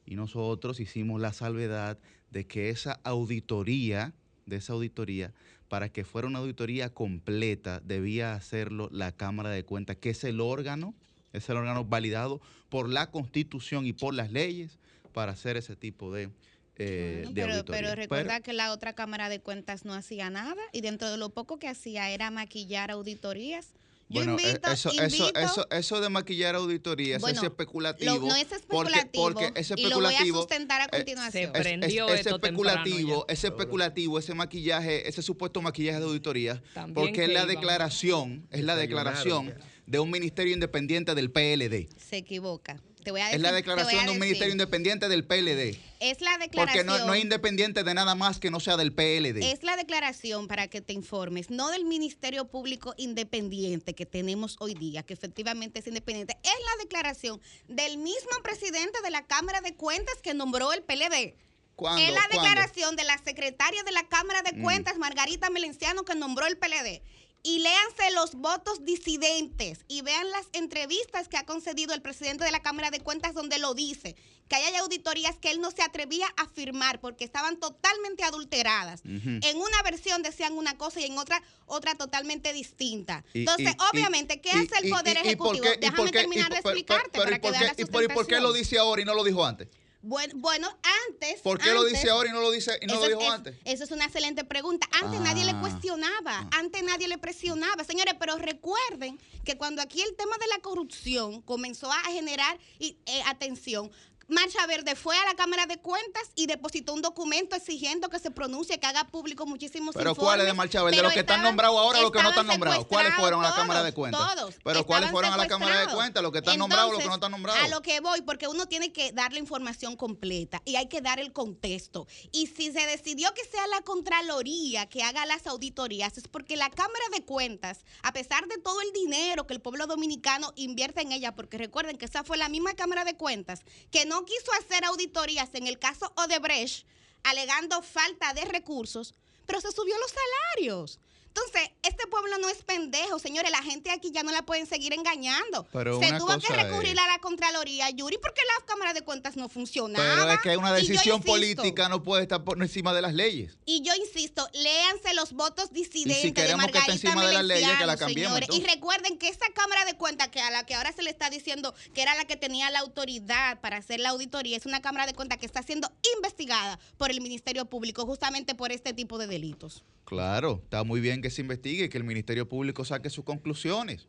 Y 0.06 0.16
nosotros 0.16 0.80
hicimos 0.80 1.20
la 1.20 1.32
salvedad 1.32 1.98
de 2.32 2.46
que 2.46 2.68
esa 2.68 3.00
auditoría, 3.04 4.12
de 4.46 4.56
esa 4.56 4.72
auditoría, 4.72 5.32
para 5.68 5.88
que 5.88 6.04
fuera 6.04 6.26
una 6.26 6.40
auditoría 6.40 6.92
completa, 6.92 7.80
debía 7.80 8.34
hacerlo 8.34 8.88
la 8.90 9.12
Cámara 9.12 9.50
de 9.50 9.64
Cuentas, 9.64 9.98
que 9.98 10.10
es 10.10 10.24
el 10.24 10.40
órgano, 10.40 10.94
es 11.32 11.48
el 11.48 11.58
órgano 11.58 11.84
validado 11.84 12.40
por 12.69 12.88
la 12.88 13.12
Constitución 13.12 13.86
y 13.86 13.93
por 13.93 14.14
las 14.14 14.32
leyes 14.32 14.78
para 15.12 15.32
hacer 15.32 15.56
ese 15.56 15.76
tipo 15.76 16.12
de, 16.12 16.31
eh, 16.79 17.23
Bueno, 17.25 17.31
de 17.35 17.41
pero, 17.43 17.53
auditoría. 17.55 17.81
pero 17.82 17.94
recuerda 17.94 18.41
que 18.41 18.53
la 18.53 18.73
otra 18.73 18.93
Cámara 18.93 19.29
de 19.29 19.41
Cuentas 19.41 19.85
no 19.85 19.94
hacía 19.94 20.31
nada 20.31 20.63
y 20.73 20.81
dentro 20.81 21.11
de 21.11 21.17
lo 21.17 21.31
poco 21.31 21.58
que 21.58 21.69
hacía 21.69 22.11
era 22.11 22.31
maquillar 22.31 22.91
auditorías. 22.91 23.69
Yo 24.11 24.20
Bueno, 24.25 24.39
eh, 24.39 24.43
invito, 24.49 24.70
eso, 24.70 24.91
invito- 24.91 25.35
eso, 25.39 25.67
eso 25.70 26.01
de 26.01 26.08
maquillar 26.08 26.55
auditorías 26.55 27.20
Bueno, 27.20 27.41
es 27.41 27.44
especulativo. 27.44 28.15
Lo- 28.15 28.20
no 28.23 28.37
es 28.37 28.47
porque- 28.47 28.56
especulativo 28.56 29.23
Porque, 29.23 29.53
es 29.55 29.70
y 29.70 29.73
lo 29.73 29.77
voy 29.77 29.85
a 29.85 29.89
especulativo. 30.11 30.39
sustentar 30.39 30.81
a 30.81 30.85
eh, 30.85 30.89
continuación. 30.91 31.53
se 31.53 31.61
prendió 31.61 32.08
es, 32.08 32.27
especulativo, 32.27 33.27
es 33.29 33.44
especulativo 33.44 34.19
ese 34.19 34.32
maquillaje, 34.32 35.06
ese 35.08 35.20
supuesto 35.20 35.61
maquillaje 35.61 35.99
de 35.99 36.06
auditoría, 36.06 36.63
También 36.73 36.94
porque 36.94 37.25
es 37.25 37.31
la 37.35 37.44
declaración, 37.44 38.47
es 38.51 38.65
la 38.65 38.77
declaración 38.77 39.53
de 39.87 39.99
un 39.99 40.11
ministerio 40.11 40.55
independiente 40.55 41.15
del 41.15 41.31
PLD. 41.31 41.89
Se 41.99 42.17
equivoca. 42.17 42.81
Te 43.02 43.10
voy 43.10 43.20
a 43.20 43.31
Es 43.31 43.40
la 43.40 43.52
declaración 43.52 44.06
de 44.06 44.12
un 44.12 44.19
ministerio 44.19 44.52
independiente 44.52 45.08
del 45.08 45.24
PLD. 45.24 45.78
Es 46.00 46.20
la 46.20 46.32
Porque 46.32 46.44
declaración. 46.48 46.86
no, 46.86 47.06
no 47.06 47.14
es 47.14 47.22
independiente 47.22 47.82
de 47.84 47.94
nada 47.94 48.14
más 48.14 48.38
que 48.38 48.50
no 48.50 48.60
sea 48.60 48.76
del 48.76 48.93
PLD. 48.93 49.43
Es 49.52 49.62
la 49.62 49.76
declaración 49.76 50.46
para 50.48 50.69
que 50.69 50.81
te 50.81 50.93
informes, 50.93 51.50
no 51.50 51.70
del 51.70 51.84
Ministerio 51.84 52.46
Público 52.48 52.94
Independiente 52.96 53.94
que 53.94 54.06
tenemos 54.06 54.56
hoy 54.60 54.74
día, 54.74 55.02
que 55.02 55.14
efectivamente 55.14 55.81
es 55.81 55.86
independiente, 55.86 56.36
es 56.43 56.50
la 56.50 56.82
declaración 56.82 57.40
del 57.69 57.98
mismo 57.98 58.31
presidente 58.43 59.00
de 59.02 59.10
la 59.10 59.26
Cámara 59.26 59.60
de 59.60 59.74
Cuentas 59.74 60.17
que 60.22 60.34
nombró 60.34 60.72
el 60.72 60.82
PLD. 60.82 61.34
¿Cuándo? 61.76 62.02
Es 62.02 62.08
la 62.12 62.20
¿Cuándo? 62.28 62.43
declaración 62.43 62.96
de 62.96 63.05
la 63.05 63.19
secretaria 63.19 63.82
de 63.84 63.93
la 63.93 64.08
Cámara 64.08 64.43
de 64.43 64.52
Mm. 64.58 64.62
Cuentas, 64.62 64.98
Margarita 64.98 65.48
Melenciano, 65.50 66.05
que 66.05 66.14
nombró 66.17 66.46
el 66.46 66.58
PLD. 66.58 67.02
Y 67.42 67.60
léanse 67.60 68.10
los 68.14 68.34
votos 68.34 68.84
disidentes 68.84 69.84
y 69.88 70.02
vean 70.02 70.28
las 70.30 70.46
entrevistas 70.52 71.28
que 71.28 71.36
ha 71.36 71.46
concedido 71.46 71.94
el 71.94 72.02
presidente 72.02 72.44
de 72.44 72.50
la 72.50 72.60
Cámara 72.60 72.90
de 72.90 73.00
Cuentas 73.00 73.32
donde 73.32 73.58
lo 73.58 73.74
dice, 73.74 74.16
que 74.48 74.56
hay 74.56 74.74
auditorías 74.76 75.36
que 75.38 75.50
él 75.50 75.60
no 75.60 75.70
se 75.70 75.82
atrevía 75.82 76.26
a 76.36 76.48
firmar 76.48 77.00
porque 77.00 77.24
estaban 77.24 77.58
totalmente 77.58 78.24
adulteradas. 78.24 79.02
En 79.04 79.56
una 79.56 79.82
versión 79.84 80.22
decían 80.22 80.54
una 80.54 80.76
cosa 80.76 81.00
y 81.00 81.04
en 81.04 81.16
otra 81.18 81.40
otra 81.66 81.94
totalmente 81.94 82.52
distinta. 82.52 83.24
Y- 83.34 83.40
Entonces, 83.40 83.74
y- 83.74 83.82
obviamente, 83.92 84.40
¿qué 84.40 84.48
y- 84.48 84.58
hace 84.58 84.84
el 84.86 84.90
Poder 84.90 85.18
Ejecutivo? 85.18 85.64
qué- 85.64 85.76
Déjame 85.78 86.10
qué- 86.10 86.18
terminar 86.18 86.50
de 86.50 86.56
pero- 86.62 86.70
explicarte 86.70 87.10
pero- 87.12 87.24
para 87.24 87.36
¿y 87.36 87.40
que 87.40 87.50
veas 87.50 87.62
la 87.62 87.82
y 87.82 87.84
por- 88.08 88.26
qué 88.26 88.40
lo 88.40 88.52
dice 88.52 88.78
ahora 88.78 89.02
y 89.02 89.04
no 89.04 89.14
lo 89.14 89.22
dijo 89.22 89.44
antes? 89.44 89.68
Bueno, 90.08 90.32
bueno, 90.36 90.69
antes. 91.10 91.43
¿Por 91.43 91.58
qué 91.58 91.70
lo 91.74 91.84
dice 91.84 92.08
ahora 92.08 92.31
y 92.31 92.32
no 92.32 92.41
lo 92.41 92.50
dice 92.50 92.79
y 92.81 92.86
no 92.86 92.94
lo 92.94 93.06
dijo 93.08 93.20
es- 93.20 93.29
antes? 93.29 93.56
Eso 93.67 93.84
es 93.84 93.91
una 93.91 94.06
excelente 94.06 94.43
pregunta. 94.43 94.88
Antes 95.03 95.20
nadie 95.20 95.44
le 95.44 95.50
Ah. 95.50 95.60
cuestionaba, 95.60 96.48
antes 96.53 96.82
nadie 96.82 97.08
le 97.08 97.19
presionaba. 97.19 97.84
Señores, 97.84 98.15
pero 98.19 98.36
recuerden 98.38 99.20
que 99.44 99.58
cuando 99.58 99.82
aquí 99.82 100.00
el 100.00 100.17
tema 100.17 100.38
de 100.38 100.46
la 100.46 100.60
corrupción 100.60 101.43
comenzó 101.43 101.93
a 101.93 102.00
generar 102.05 102.58
y, 102.79 102.96
eh, 103.05 103.22
atención, 103.27 103.91
Marcha 104.29 104.67
Verde 104.67 104.94
fue 104.94 105.17
a 105.17 105.25
la 105.25 105.35
Cámara 105.35 105.65
de 105.65 105.79
Cuentas 105.79 106.31
y 106.35 106.47
depositó 106.47 106.93
un 106.93 107.01
documento 107.01 107.56
exigiendo 107.56 108.11
que 108.11 108.19
se 108.19 108.31
pronuncie, 108.31 108.79
que 108.79 108.87
haga 108.87 109.05
público 109.05 109.47
muchísimos 109.47 109.94
Pero 109.94 110.11
informes. 110.11 110.29
¿cuáles 110.29 110.47
de 110.47 110.53
Marcha 110.53 110.82
Verde? 110.82 110.97
pero 110.99 111.08
¿Los 111.08 111.15
que 111.15 111.20
están 111.20 111.43
nombrados 111.43 111.79
ahora 111.79 111.99
o 112.01 112.03
los 112.03 112.13
que 112.13 112.23
no 112.23 112.29
están 112.29 112.47
nombrados? 112.47 112.85
¿Cuáles 112.85 113.15
fueron 113.15 113.43
a 113.43 113.49
la 113.49 113.55
Cámara 113.55 113.82
de 113.82 113.94
Cuentas? 113.94 114.35
Todos. 114.35 114.55
Pero 114.63 114.85
¿cuáles 114.85 115.11
fueron 115.11 115.32
a 115.32 115.37
la 115.39 115.49
Cámara 115.49 115.81
de. 115.81 115.89
Cuentas? 115.89 116.23
¿Los 116.23 116.31
que 116.32 116.39
están 116.39 116.58
nombrados 116.58 116.91
o 116.91 116.93
los 116.93 117.03
que 117.03 117.08
no 117.08 117.15
están 117.15 117.31
nombrados? 117.31 117.63
A 117.65 117.69
lo 117.69 117.81
que 117.81 118.01
voy, 118.01 118.20
porque 118.20 118.49
uno 118.49 118.67
tiene 118.67 118.93
que 118.93 119.13
dar 119.13 119.32
la 119.32 119.39
información 119.39 119.97
completa 119.97 120.61
y 120.67 120.77
hay 120.77 120.89
que 120.89 121.01
dar 121.01 121.19
el 121.19 121.32
contexto. 121.32 122.06
Y 122.31 122.49
si 122.49 122.70
se 122.70 122.87
decidió 122.87 123.32
que 123.32 123.44
sea 123.44 123.67
la 123.69 123.81
Contraloría 123.81 124.87
que 124.87 125.03
haga 125.03 125.25
las 125.25 125.47
auditorías, 125.47 126.19
es 126.19 126.29
porque 126.29 126.56
la 126.56 126.69
Cámara 126.69 127.05
de 127.13 127.25
Cuentas, 127.25 127.87
a 128.03 128.13
pesar 128.13 128.47
de 128.47 128.58
todo 128.58 128.82
el 128.82 128.93
dinero 128.93 129.47
que 129.47 129.55
el 129.55 129.61
pueblo 129.61 129.87
dominicano 129.87 130.53
invierte 130.56 131.01
en 131.01 131.13
ella, 131.13 131.35
porque 131.35 131.56
recuerden 131.56 131.97
que 131.97 132.05
esa 132.05 132.25
fue 132.25 132.37
la 132.37 132.51
misma 132.51 132.75
Cámara 132.75 133.05
de 133.05 133.17
Cuentas 133.17 133.61
que 133.91 134.05
no 134.05 134.18
quiso 134.25 134.53
hacer 134.53 134.84
auditorías 134.84 135.51
en 135.55 135.67
el 135.67 135.79
caso 135.79 136.13
Odebrecht, 136.17 136.87
alegando 137.22 137.82
falta 137.82 138.32
de 138.34 138.44
recursos, 138.44 139.15
pero 139.46 139.60
se 139.60 139.72
subió 139.72 139.96
los 139.98 140.13
salarios. 140.13 140.98
Entonces, 141.29 141.70
este 141.82 142.06
pueblo 142.08 142.37
no 142.39 142.49
es 142.49 142.63
pendejo, 142.65 143.19
señores. 143.19 143.51
La 143.51 143.63
gente 143.63 143.91
aquí 143.91 144.11
ya 144.11 144.23
no 144.23 144.32
la 144.32 144.43
pueden 144.43 144.67
seguir 144.67 144.93
engañando. 144.93 145.67
Pero 145.73 146.01
se 146.01 146.13
tuvo 146.15 146.39
que 146.39 146.53
recurrir 146.53 146.93
es- 146.93 146.99
a 146.99 147.06
la 147.06 147.19
Contraloría, 147.20 147.89
Yuri, 147.91 148.19
porque 148.19 148.41
la 148.58 148.67
Cámara 148.67 148.93
de 148.93 149.03
Cuentas 149.03 149.37
no 149.37 149.49
funcionaba. 149.49 150.05
Pero 150.15 150.32
es 150.32 150.41
que 150.41 150.56
una 150.56 150.73
decisión 150.73 151.23
política 151.23 151.89
no 151.89 152.03
puede 152.03 152.23
estar 152.23 152.43
por 152.44 152.61
encima 152.61 152.93
de 152.93 153.03
las 153.03 153.15
leyes. 153.15 153.58
Y 153.67 153.82
yo 153.82 153.94
insisto, 153.94 154.49
léanse 154.53 155.15
los 155.15 155.32
votos 155.32 155.73
disidentes 155.73 156.23
de 156.23 156.32
queremos 156.35 156.67
que 156.67 156.73
Margarita 156.73 156.93
encima 156.93 157.27
de 157.27 157.35
las 157.35 157.44
leyes, 157.44 157.70
que 157.79 157.87
la 157.87 157.97
señores. 157.97 158.49
Y 158.53 158.63
recuerden 158.65 159.19
que 159.19 159.29
esa 159.29 159.47
Cámara 159.55 159.85
de 159.85 159.94
Cuentas, 159.97 160.29
que 160.29 160.41
a 160.41 160.51
la 160.51 160.65
que 160.65 160.75
ahora 160.75 160.93
se 160.93 161.03
le 161.03 161.11
está 161.11 161.31
diciendo 161.31 161.75
que 161.94 162.03
era 162.03 162.15
la 162.15 162.25
que 162.25 162.37
tenía 162.37 162.70
la 162.70 162.81
autoridad 162.81 163.61
para 163.61 163.77
hacer 163.77 164.01
la 164.01 164.11
auditoría, 164.11 164.56
es 164.56 164.67
una 164.67 164.81
Cámara 164.82 165.06
de 165.06 165.15
Cuentas 165.15 165.39
que 165.39 165.47
está 165.47 165.63
siendo 165.63 165.91
investigada 166.17 166.79
por 166.97 167.11
el 167.11 167.20
Ministerio 167.20 167.65
Público 167.67 168.05
justamente 168.06 168.55
por 168.55 168.73
este 168.73 168.93
tipo 168.93 169.19
de 169.19 169.27
delitos. 169.27 169.85
Claro, 170.05 170.61
está 170.65 170.85
muy 170.85 171.01
bien 171.01 171.20
que 171.20 171.28
se 171.31 171.41
investigue 171.43 171.85
y 171.85 171.89
que 171.89 171.99
el 171.99 172.05
Ministerio 172.05 172.49
Público 172.49 172.85
saque 172.85 173.11
sus 173.11 173.25
conclusiones. 173.25 174.06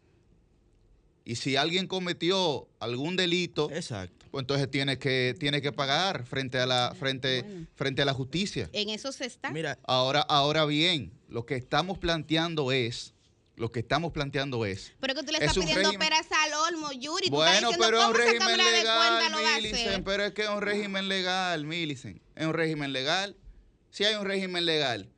Y 1.25 1.35
si 1.35 1.55
alguien 1.57 1.85
cometió 1.87 2.67
algún 2.79 3.15
delito, 3.15 3.69
Exacto. 3.71 4.25
pues 4.31 4.41
entonces 4.43 4.71
tiene 4.71 4.97
que, 4.97 5.35
tiene 5.37 5.61
que 5.61 5.71
pagar 5.71 6.25
frente 6.25 6.57
a 6.57 6.65
la, 6.65 6.95
frente, 6.97 7.43
Bueno. 7.43 7.67
frente 7.75 8.01
a 8.01 8.05
la 8.05 8.13
justicia. 8.13 8.69
En 8.73 8.89
eso 8.89 9.11
se 9.11 9.25
está. 9.25 9.51
Mira, 9.51 9.77
Ahora, 9.83 10.21
ahora 10.21 10.65
bien, 10.65 11.11
lo 11.27 11.45
que 11.45 11.55
estamos 11.55 11.99
planteando 11.99 12.71
es, 12.71 13.13
lo 13.57 13.71
que 13.71 13.81
estamos 13.81 14.11
planteando 14.11 14.65
es, 14.65 14.93
pero 15.01 15.13
que 15.13 15.21
tú 15.21 15.31
le 15.31 15.37
es 15.37 15.43
estás 15.43 15.57
pidiendo 15.63 15.89
régimen- 15.91 15.99
peras 15.99 16.25
al 16.31 16.73
olmo, 16.73 16.91
Yuri. 16.93 17.27
tú 17.27 17.35
bueno, 17.35 17.51
estás 17.51 17.61
diciendo 17.69 17.85
pero 17.85 18.01
es 18.01 18.07
un 18.07 18.15
régimen 18.15 18.57
legal, 18.57 20.01
pero 20.05 20.23
es 20.25 20.31
que 20.33 20.41
es 20.43 20.49
un 20.49 20.61
régimen 20.61 21.07
legal, 21.09 21.65
Millicent, 21.65 22.21
es 22.35 22.45
un 22.47 22.53
régimen 22.53 22.91
legal. 22.93 23.35
Si 23.91 24.03
hay 24.05 24.15
un 24.15 24.25
régimen 24.25 24.65
legal, 24.65 25.09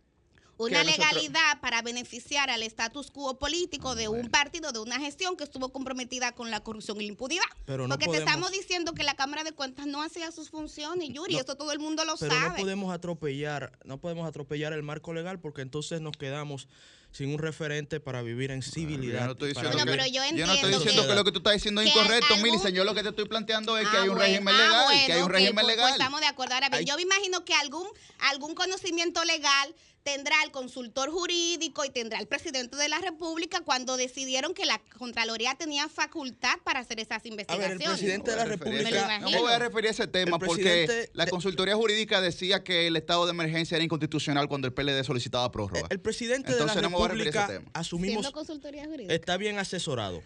Una 0.63 0.79
que 0.79 0.85
nosotros- 0.91 1.09
legalidad 1.13 1.59
para 1.61 1.81
beneficiar 1.81 2.49
al 2.49 2.63
status 2.63 3.11
quo 3.11 3.37
político 3.37 3.95
de 3.95 4.07
un 4.07 4.29
partido, 4.29 4.71
de 4.71 4.79
una 4.79 4.99
gestión 4.99 5.35
que 5.37 5.43
estuvo 5.43 5.69
comprometida 5.69 6.31
con 6.33 6.51
la 6.51 6.59
corrupción 6.61 6.97
y 7.01 7.05
la 7.05 7.09
impunidad. 7.09 7.43
Pero 7.65 7.87
no 7.87 7.93
Porque 7.95 8.05
podemos- 8.05 8.25
te 8.25 8.29
estamos 8.31 8.51
diciendo 8.51 8.93
que 8.93 9.03
la 9.03 9.15
Cámara 9.15 9.43
de 9.43 9.51
Cuentas 9.51 9.87
no 9.87 10.01
hacía 10.03 10.31
sus 10.31 10.49
funciones, 10.49 11.09
Yuri, 11.09 11.33
No, 11.35 11.39
eso 11.41 11.55
todo 11.55 11.71
el 11.71 11.79
mundo 11.79 12.05
lo 12.05 12.15
pero 12.17 12.33
no 12.33 12.41
sabe. 12.41 12.61
podemos 12.61 12.93
atropellar, 12.93 13.77
no 13.85 13.97
podemos 13.99 14.27
atropellar 14.27 14.73
el 14.73 14.83
marco 14.83 15.13
legal 15.13 15.39
porque 15.39 15.61
entonces 15.61 16.01
nos 16.01 16.15
quedamos 16.17 16.67
sin 17.13 17.33
un 17.33 17.39
referente 17.39 17.99
para 17.99 18.21
vivir 18.21 18.51
en 18.51 18.61
civilidad. 18.61 19.19
Yo 19.19 19.25
no 19.25 19.31
estoy 19.33 19.49
diciendo, 19.49 19.71
Bueno, 19.71 19.85
que, 19.85 19.91
pero 19.91 20.05
yo 20.05 20.13
yo 20.13 20.19
no 20.21 20.25
estoy 20.27 20.39
entiendo 20.39 20.77
diciendo 20.79 21.01
que- 21.01 21.07
que, 21.09 21.15
lo 21.15 21.23
que 21.25 21.31
tú 21.33 21.37
estás 21.39 21.53
diciendo 21.55 21.81
es 21.81 21.91
que 21.91 21.99
incorrecto, 21.99 22.33
algún-. 22.35 22.71
Yo 22.71 22.83
lo 22.85 22.93
que 22.95 23.03
te 23.03 23.09
estoy 23.09 23.25
planteando 23.25 23.77
es 23.77 23.85
que 23.89 23.97
Ah, 23.97 24.01
hay 24.03 24.07
un 24.07 24.15
bueno, 24.15 24.31
régimen 24.31 24.53
ah, 24.55 24.57
legal, 24.57 24.87
que 24.87 24.95
hay 24.95 25.07
bueno, 25.09 25.25
un 25.25 25.31
régimen 25.31 25.53
pues- 25.55 25.65
pues 25.65 25.75
legal. 25.75 25.91
estamos 25.91 26.21
de 26.21 26.27
acuerdo. 26.27 26.53
Ahora 26.53 26.69
bien, 26.69 26.79
Hay- 26.79 26.85
yo 26.85 26.95
me 26.95 27.01
imagino 27.01 27.43
que 27.43 27.53
algún, 27.53 27.85
algún 28.19 28.55
conocimiento 28.55 29.25
legal 29.25 29.75
tendrá 30.03 30.35
el 30.43 30.51
consultor 30.51 31.11
jurídico 31.11 31.85
y 31.85 31.89
tendrá 31.89 32.19
el 32.19 32.27
presidente 32.27 32.75
de 32.75 32.89
la 32.89 32.99
República 32.99 33.61
cuando 33.61 33.97
decidieron 33.97 34.53
que 34.53 34.65
la 34.65 34.79
Contraloría 34.97 35.55
tenía 35.55 35.87
facultad 35.89 36.55
para 36.63 36.79
hacer 36.79 36.99
esas 36.99 37.19
A 37.19 37.23
ver, 37.23 37.31
investigaciones. 37.31 37.81
el 37.81 37.89
presidente 37.89 38.31
de 38.31 38.37
la 38.37 38.45
República. 38.45 39.19
No 39.19 39.29
me 39.31 39.39
voy 39.39 39.51
a 39.51 39.59
referir 39.59 39.89
a 39.89 39.91
ese 39.91 40.07
tema 40.07 40.37
el 40.37 40.45
porque 40.45 41.09
la 41.13 41.27
consultoría 41.27 41.75
jurídica 41.75 42.21
decía 42.21 42.63
que 42.63 42.87
el 42.87 42.95
estado 42.95 43.25
de 43.25 43.31
emergencia 43.31 43.75
era 43.75 43.83
inconstitucional 43.83 44.47
cuando 44.47 44.67
el 44.67 44.73
PLD 44.73 45.03
solicitaba 45.03 45.51
prórroga. 45.51 45.87
El 45.89 45.99
presidente 45.99 46.51
Entonces 46.51 46.75
de 46.75 46.81
la 46.81 46.89
no 46.89 46.91
me 46.91 46.97
voy 46.97 47.05
a 47.05 47.07
referir 47.09 47.27
a 47.27 47.29
ese 47.29 47.39
República 47.39 47.59
tema. 47.59 47.71
asumimos 47.73 48.13
Siendo 48.23 48.31
consultoría 48.31 48.85
jurídica. 48.85 49.13
está 49.13 49.37
bien 49.37 49.59
asesorado. 49.59 50.23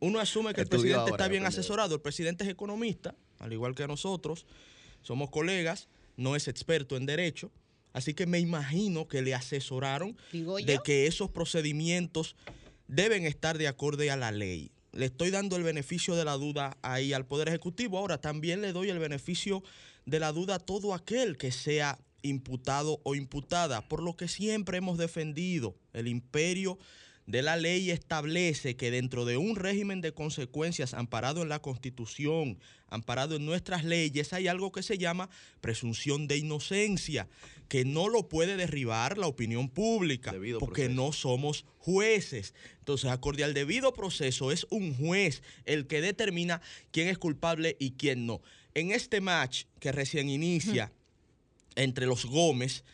Uno 0.00 0.20
asume 0.20 0.54
que 0.54 0.62
el 0.62 0.68
presidente 0.68 0.98
ahora, 1.00 1.12
está 1.12 1.28
bien 1.28 1.44
asesorado. 1.44 1.94
El 1.94 2.00
presidente 2.00 2.44
es 2.44 2.50
economista, 2.50 3.14
al 3.38 3.52
igual 3.52 3.74
que 3.74 3.86
nosotros. 3.86 4.46
Somos 5.02 5.30
colegas, 5.30 5.88
no 6.16 6.36
es 6.36 6.48
experto 6.48 6.96
en 6.96 7.06
derecho. 7.06 7.50
Así 7.92 8.14
que 8.14 8.26
me 8.26 8.38
imagino 8.38 9.08
que 9.08 9.22
le 9.22 9.34
asesoraron 9.34 10.16
de 10.32 10.78
que 10.84 11.06
esos 11.06 11.30
procedimientos 11.30 12.36
deben 12.88 13.26
estar 13.26 13.58
de 13.58 13.68
acorde 13.68 14.10
a 14.10 14.16
la 14.16 14.32
ley. 14.32 14.70
Le 14.92 15.06
estoy 15.06 15.30
dando 15.30 15.56
el 15.56 15.62
beneficio 15.62 16.16
de 16.16 16.24
la 16.24 16.34
duda 16.34 16.76
ahí 16.82 17.12
al 17.12 17.26
Poder 17.26 17.48
Ejecutivo. 17.48 17.98
Ahora 17.98 18.20
también 18.20 18.60
le 18.60 18.72
doy 18.72 18.90
el 18.90 18.98
beneficio 18.98 19.62
de 20.04 20.20
la 20.20 20.32
duda 20.32 20.56
a 20.56 20.58
todo 20.58 20.94
aquel 20.94 21.38
que 21.38 21.50
sea 21.50 21.98
imputado 22.22 23.00
o 23.04 23.14
imputada, 23.14 23.88
por 23.88 24.02
lo 24.02 24.16
que 24.16 24.28
siempre 24.28 24.78
hemos 24.78 24.98
defendido 24.98 25.76
el 25.92 26.08
imperio 26.08 26.78
de 27.26 27.42
la 27.42 27.56
ley 27.56 27.90
establece 27.90 28.76
que 28.76 28.90
dentro 28.90 29.24
de 29.24 29.36
un 29.36 29.56
régimen 29.56 30.00
de 30.00 30.12
consecuencias 30.12 30.92
amparado 30.92 31.42
en 31.42 31.48
la 31.48 31.60
Constitución, 31.60 32.58
amparado 32.88 33.36
en 33.36 33.46
nuestras 33.46 33.84
leyes, 33.84 34.32
hay 34.32 34.48
algo 34.48 34.72
que 34.72 34.82
se 34.82 34.98
llama 34.98 35.30
presunción 35.60 36.26
de 36.26 36.38
inocencia, 36.38 37.28
que 37.68 37.84
no 37.84 38.08
lo 38.08 38.28
puede 38.28 38.56
derribar 38.56 39.18
la 39.18 39.28
opinión 39.28 39.68
pública, 39.68 40.32
Debido 40.32 40.58
porque 40.58 40.82
proceso. 40.82 41.02
no 41.02 41.12
somos 41.12 41.64
jueces. 41.78 42.54
Entonces, 42.80 43.10
acorde 43.10 43.44
al 43.44 43.54
debido 43.54 43.92
proceso, 43.92 44.50
es 44.50 44.66
un 44.70 44.94
juez 44.94 45.42
el 45.64 45.86
que 45.86 46.00
determina 46.00 46.60
quién 46.90 47.08
es 47.08 47.18
culpable 47.18 47.76
y 47.78 47.92
quién 47.92 48.26
no. 48.26 48.42
En 48.74 48.90
este 48.90 49.20
match 49.20 49.64
que 49.78 49.92
recién 49.92 50.28
inicia 50.28 50.92
entre 51.76 52.06
los 52.06 52.26
Gómez, 52.26 52.84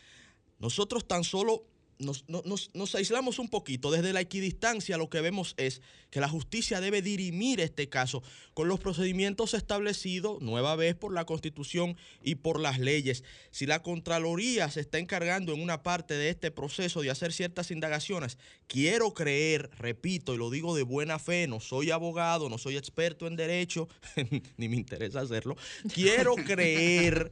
nosotros 0.58 1.08
tan 1.08 1.24
solo 1.24 1.64
nos, 1.98 2.24
no- 2.28 2.42
nos- 2.44 2.70
nos 2.74 2.94
aislamos 2.94 3.38
un 3.38 3.48
poquito. 3.48 3.90
Desde 3.90 4.12
la 4.12 4.20
equidistancia 4.20 4.96
lo 4.96 5.08
que 5.10 5.20
vemos 5.20 5.54
es 5.56 5.82
que 6.10 6.20
la 6.20 6.28
justicia 6.28 6.80
debe 6.80 7.02
dirimir 7.02 7.60
este 7.60 7.88
caso 7.88 8.22
con 8.54 8.66
los 8.68 8.80
procedimientos 8.80 9.52
establecidos, 9.54 10.40
nueva 10.40 10.74
vez, 10.76 10.94
por 10.94 11.12
la 11.12 11.26
Constitución 11.26 11.96
y 12.22 12.36
por 12.36 12.60
las 12.60 12.78
leyes. 12.78 13.24
Si 13.50 13.66
la 13.66 13.82
Contraloría 13.82 14.70
se 14.70 14.80
está 14.80 14.98
encargando 14.98 15.52
en 15.52 15.60
una 15.60 15.82
parte 15.82 16.14
de 16.14 16.30
este 16.30 16.50
proceso 16.50 17.02
de 17.02 17.10
hacer 17.10 17.32
ciertas 17.32 17.70
indagaciones, 17.70 18.38
quiero 18.66 19.12
creer, 19.12 19.68
repito, 19.78 20.34
y 20.34 20.38
lo 20.38 20.50
digo 20.50 20.74
de 20.74 20.82
buena 20.82 21.18
fe, 21.18 21.46
no 21.46 21.60
soy 21.60 21.90
abogado, 21.90 22.48
no 22.48 22.56
soy 22.58 22.76
experto 22.76 23.26
en 23.26 23.36
derecho, 23.36 23.88
ni 24.56 24.68
me 24.68 24.76
interesa 24.76 25.20
hacerlo, 25.20 25.56
quiero 25.92 26.34
creer, 26.46 27.30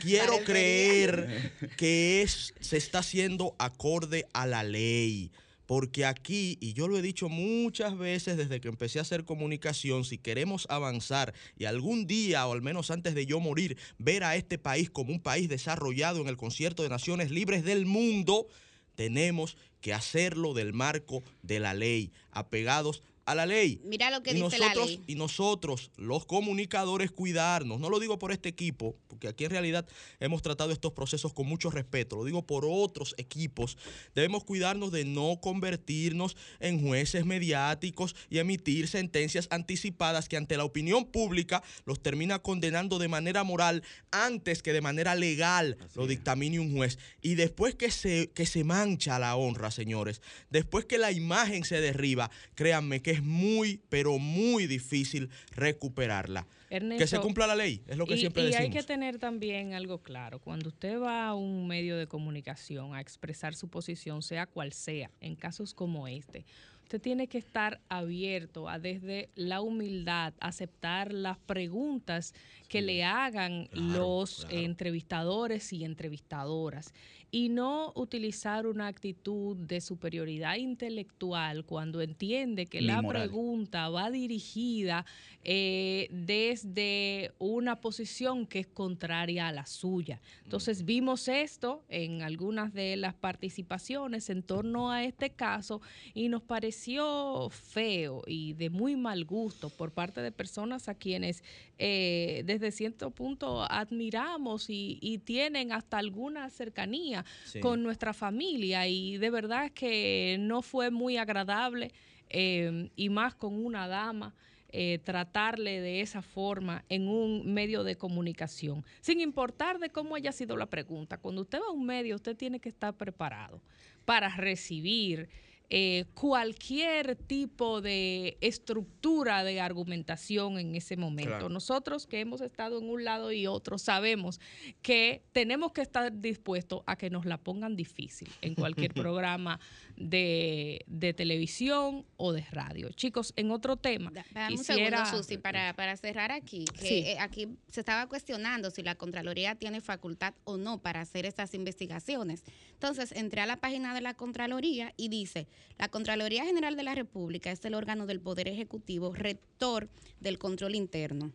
quiero 0.00 0.38
creer 0.44 1.52
que 1.76 2.22
es, 2.22 2.54
se 2.60 2.76
está 2.76 3.00
haciendo 3.00 3.56
acorde 3.58 4.01
a 4.32 4.46
la 4.46 4.62
ley. 4.62 5.30
Porque 5.66 6.04
aquí, 6.04 6.58
y 6.60 6.72
yo 6.72 6.88
lo 6.88 6.98
he 6.98 7.02
dicho 7.02 7.28
muchas 7.28 7.96
veces 7.96 8.36
desde 8.36 8.60
que 8.60 8.68
empecé 8.68 8.98
a 8.98 9.02
hacer 9.02 9.24
comunicación, 9.24 10.04
si 10.04 10.18
queremos 10.18 10.66
avanzar 10.68 11.32
y 11.56 11.64
algún 11.64 12.06
día, 12.06 12.46
o 12.46 12.52
al 12.52 12.62
menos 12.62 12.90
antes 12.90 13.14
de 13.14 13.26
yo 13.26 13.40
morir, 13.40 13.78
ver 13.98 14.24
a 14.24 14.36
este 14.36 14.58
país 14.58 14.90
como 14.90 15.12
un 15.12 15.20
país 15.20 15.48
desarrollado 15.48 16.20
en 16.20 16.28
el 16.28 16.36
concierto 16.36 16.82
de 16.82 16.88
naciones 16.88 17.30
libres 17.30 17.64
del 17.64 17.86
mundo, 17.86 18.48
tenemos 18.96 19.56
que 19.80 19.94
hacerlo 19.94 20.52
del 20.52 20.72
marco 20.72 21.22
de 21.42 21.60
la 21.60 21.74
ley, 21.74 22.12
apegados 22.30 23.02
a 23.24 23.34
la 23.34 23.46
ley. 23.46 23.80
Mira 23.84 24.10
lo 24.10 24.22
que 24.22 24.30
y 24.30 24.34
dice 24.34 24.58
la 24.58 24.68
nosotros, 24.68 24.86
ley. 24.86 25.00
Y 25.06 25.14
nosotros, 25.14 25.90
los 25.96 26.26
comunicadores, 26.26 27.10
cuidarnos. 27.10 27.80
No 27.80 27.90
lo 27.90 28.00
digo 28.00 28.18
por 28.18 28.32
este 28.32 28.48
equipo, 28.48 28.96
porque 29.08 29.28
aquí 29.28 29.44
en 29.44 29.50
realidad 29.50 29.86
hemos 30.20 30.42
tratado 30.42 30.72
estos 30.72 30.92
procesos 30.92 31.32
con 31.32 31.46
mucho 31.46 31.70
respeto. 31.70 32.16
Lo 32.16 32.24
digo 32.24 32.46
por 32.46 32.64
otros 32.66 33.14
equipos. 33.18 33.76
Debemos 34.14 34.44
cuidarnos 34.44 34.92
de 34.92 35.04
no 35.04 35.38
convertirnos 35.40 36.36
en 36.60 36.80
jueces 36.80 37.24
mediáticos 37.24 38.14
y 38.28 38.38
emitir 38.38 38.88
sentencias 38.88 39.48
anticipadas 39.50 40.28
que 40.28 40.36
ante 40.36 40.56
la 40.56 40.64
opinión 40.64 41.04
pública 41.04 41.62
los 41.84 42.02
termina 42.02 42.40
condenando 42.40 42.98
de 42.98 43.08
manera 43.08 43.44
moral 43.44 43.82
antes 44.10 44.62
que 44.62 44.72
de 44.72 44.80
manera 44.80 45.14
legal 45.14 45.76
lo 45.94 46.06
dictamine 46.06 46.58
un 46.58 46.74
juez. 46.76 46.98
Y 47.20 47.34
después 47.34 47.74
que 47.74 47.90
se, 47.90 48.30
que 48.30 48.46
se 48.46 48.64
mancha 48.64 49.18
la 49.18 49.36
honra, 49.36 49.70
señores, 49.70 50.20
después 50.50 50.84
que 50.84 50.98
la 50.98 51.12
imagen 51.12 51.64
se 51.64 51.80
derriba, 51.80 52.30
créanme 52.54 53.02
que 53.02 53.12
es 53.12 53.21
muy, 53.22 53.80
pero 53.88 54.18
muy 54.18 54.66
difícil 54.66 55.30
recuperarla. 55.50 56.46
que 56.68 57.06
se 57.06 57.18
cumpla 57.20 57.46
la 57.46 57.56
ley, 57.56 57.82
es 57.86 57.96
lo 57.96 58.06
que 58.06 58.14
y, 58.14 58.18
siempre 58.18 58.42
y 58.42 58.46
decimos. 58.46 58.64
hay 58.64 58.70
que 58.70 58.82
tener 58.82 59.18
también 59.18 59.74
algo 59.74 59.98
claro. 59.98 60.38
Cuando 60.38 60.68
usted 60.68 61.00
va 61.00 61.28
a 61.28 61.34
un 61.34 61.66
medio 61.66 61.96
de 61.96 62.06
comunicación 62.06 62.94
a 62.94 63.00
expresar 63.00 63.54
su 63.54 63.68
posición, 63.68 64.22
sea 64.22 64.46
cual 64.46 64.72
sea, 64.72 65.10
en 65.20 65.36
casos 65.36 65.74
como 65.74 66.08
este, 66.08 66.44
usted 66.82 66.98
usted 66.98 67.00
tiene 67.00 67.26
que 67.26 67.38
estar 67.38 67.80
abierto 67.88 68.68
a 68.68 68.78
desde 68.78 69.30
la 69.34 69.62
humildad 69.62 70.34
aceptar 70.40 71.10
las 71.10 71.38
preguntas 71.38 72.34
que 72.68 72.82
le 72.82 73.02
hagan 73.02 73.70
los 73.72 74.46
entrevistadores 74.50 75.72
y 75.72 75.86
entrevistadoras 75.86 76.92
y 77.34 77.48
no 77.48 77.92
utilizar 77.96 78.66
una 78.66 78.88
actitud 78.88 79.56
de 79.56 79.80
superioridad 79.80 80.56
intelectual 80.56 81.64
cuando 81.64 82.02
entiende 82.02 82.66
que 82.66 82.82
la 82.82 83.02
pregunta 83.02 83.88
va 83.88 84.10
dirigida 84.10 85.06
eh, 85.42 86.08
desde 86.10 87.32
una 87.38 87.80
posición 87.80 88.46
que 88.46 88.58
es 88.58 88.66
contraria 88.66 89.48
a 89.48 89.52
la 89.52 89.64
suya. 89.64 90.20
Entonces 90.44 90.84
vimos 90.84 91.26
esto 91.26 91.82
en 91.88 92.20
algunas 92.20 92.74
de 92.74 92.96
las 92.96 93.14
participaciones 93.14 94.28
en 94.28 94.42
torno 94.42 94.92
a 94.92 95.02
este 95.02 95.30
caso 95.30 95.80
y 96.12 96.28
nos 96.28 96.42
pareció 96.42 97.48
feo 97.48 98.24
y 98.26 98.52
de 98.52 98.68
muy 98.68 98.94
mal 98.94 99.24
gusto 99.24 99.70
por 99.70 99.90
parte 99.90 100.20
de 100.20 100.32
personas 100.32 100.86
a 100.90 100.94
quienes 100.94 101.42
eh, 101.78 102.42
desde 102.44 102.70
cierto 102.70 103.10
punto 103.10 103.62
admiramos 103.62 104.68
y, 104.68 104.98
y 105.00 105.16
tienen 105.16 105.72
hasta 105.72 105.96
alguna 105.96 106.50
cercanía 106.50 107.21
con 107.60 107.82
nuestra 107.82 108.12
familia 108.12 108.86
y 108.86 109.18
de 109.18 109.30
verdad 109.30 109.70
que 109.72 110.36
no 110.40 110.62
fue 110.62 110.90
muy 110.90 111.16
agradable 111.16 111.92
eh, 112.28 112.90
y 112.96 113.08
más 113.08 113.34
con 113.34 113.64
una 113.64 113.88
dama. 113.88 114.34
Eh, 114.74 115.00
tratarle 115.04 115.82
de 115.82 116.00
esa 116.00 116.22
forma 116.22 116.82
en 116.88 117.06
un 117.06 117.52
medio 117.52 117.84
de 117.84 117.96
comunicación, 117.96 118.86
sin 119.02 119.20
importar 119.20 119.78
de 119.78 119.90
cómo 119.90 120.16
haya 120.16 120.32
sido 120.32 120.56
la 120.56 120.64
pregunta. 120.64 121.18
Cuando 121.18 121.42
usted 121.42 121.60
va 121.60 121.66
a 121.66 121.72
un 121.72 121.84
medio, 121.84 122.16
usted 122.16 122.34
tiene 122.34 122.58
que 122.58 122.70
estar 122.70 122.96
preparado 122.96 123.60
para 124.06 124.34
recibir 124.34 125.28
eh, 125.74 126.04
cualquier 126.12 127.16
tipo 127.16 127.80
de 127.80 128.36
estructura 128.42 129.42
de 129.42 129.58
argumentación 129.58 130.58
en 130.58 130.74
ese 130.74 130.98
momento. 130.98 131.48
Nosotros 131.48 132.06
que 132.06 132.20
hemos 132.20 132.42
estado 132.42 132.78
en 132.78 132.90
un 132.90 133.04
lado 133.04 133.32
y 133.32 133.46
otro 133.46 133.78
sabemos 133.78 134.38
que 134.82 135.22
tenemos 135.32 135.72
que 135.72 135.80
estar 135.80 136.20
dispuestos 136.20 136.82
a 136.84 136.96
que 136.96 137.08
nos 137.08 137.24
la 137.24 137.38
pongan 137.38 137.74
difícil 137.74 138.28
en 138.42 138.54
cualquier 138.54 138.92
programa 138.92 139.60
de, 140.02 141.14
televisión 141.16 142.04
o 142.16 142.32
de 142.32 142.42
radio. 142.50 142.90
Chicos, 142.90 143.32
en 143.36 143.50
otro 143.50 143.76
tema. 143.76 144.12
Dame 144.32 144.56
un 144.56 144.64
segundo, 144.64 145.06
Susi, 145.06 145.38
para, 145.38 145.74
para 145.74 145.96
cerrar 145.96 146.32
aquí. 146.32 146.64
Que, 146.78 147.12
eh, 147.12 147.16
aquí 147.20 147.56
se 147.68 147.80
estaba 147.80 148.08
cuestionando 148.08 148.70
si 148.70 148.82
la 148.82 148.94
Contraloría 148.94 149.54
tiene 149.54 149.80
facultad 149.80 150.34
o 150.44 150.56
no 150.56 150.78
para 150.78 151.00
hacer 151.00 151.26
estas 151.26 151.54
investigaciones. 151.54 152.44
Entonces, 152.72 153.12
entré 153.12 153.40
a 153.40 153.46
la 153.46 153.56
página 153.56 153.94
de 153.94 154.00
la 154.00 154.14
Contraloría 154.14 154.92
y 154.96 155.08
dice, 155.08 155.46
la 155.78 155.88
Contraloría 155.88 156.44
General 156.44 156.76
de 156.76 156.82
la 156.82 156.94
República 156.94 157.50
es 157.50 157.64
el 157.64 157.74
órgano 157.74 158.06
del 158.06 158.20
Poder 158.20 158.48
Ejecutivo, 158.48 159.12
rector 159.12 159.88
del 160.20 160.38
control 160.38 160.74
interno 160.74 161.32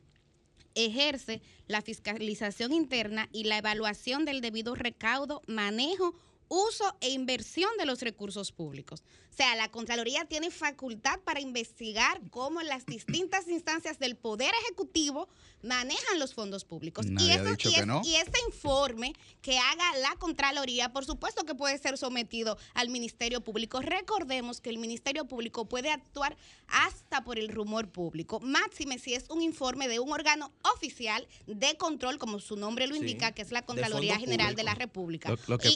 ejerce 0.77 1.41
la 1.67 1.81
fiscalización 1.81 2.71
interna 2.71 3.29
y 3.33 3.45
la 3.45 3.57
evaluación 3.57 4.25
del 4.25 4.41
debido 4.41 4.75
recaudo, 4.75 5.41
manejo, 5.47 6.13
uso 6.50 6.96
e 7.01 7.10
inversión 7.10 7.70
de 7.77 7.86
los 7.86 8.01
recursos 8.01 8.51
públicos. 8.51 9.04
O 9.38 9.44
sea, 9.44 9.56
la 9.56 9.70
Contraloría 9.70 10.25
tiene 10.25 10.50
facultad 10.50 11.20
para 11.20 11.39
investigar 11.39 12.20
cómo 12.32 12.63
las 12.63 12.88
distintas 12.88 13.48
instancias 13.48 14.00
del 14.00 14.15
Poder 14.15 14.51
Ejecutivo 14.63 15.29
manejan 15.62 16.17
los 16.17 16.34
fondos 16.34 16.65
públicos. 16.65 17.06
y, 17.06 17.25
y, 17.25 18.15
este 18.15 18.39
informe 18.48 19.13
que 19.44 19.60
haga 19.60 19.98
la 19.98 20.15
Contraloría, 20.15 20.91
por 20.91 21.06
supuesto 21.06 21.46
que 21.46 21.53
puede 21.53 21.77
ser 21.77 22.00
sometido 22.00 22.58
al 22.74 22.89
Ministerio 22.89 23.41
Público. 23.41 23.79
Recordemos 23.79 24.60
que 24.60 24.72
el 24.72 24.79
Ministerio 24.79 25.25
Público 25.25 25.65
puede 25.65 25.91
actuar 25.91 26.36
hasta 26.67 27.24
por 27.24 27.38
el 27.38 27.50
rumor 27.50 27.89
público. 27.89 28.39
Máxime 28.39 28.97
si 28.97 29.13
es 29.13 29.30
un 29.30 29.43
informe 29.43 29.88
de 29.88 30.00
un 30.00 30.12
órgano 30.12 30.52
oficial 30.76 31.28
de 31.45 31.78
control, 31.78 32.17
como 32.17 32.39
su 32.39 32.56
nombre 32.56 32.88
lo 32.88 32.95
indica, 32.95 33.34
que 33.34 33.41
es 33.43 33.52
la 33.52 33.62
Contraloría 33.62 34.17
General 34.17 34.56
de 34.56 34.63
la 34.63 34.73
República. 34.73 35.34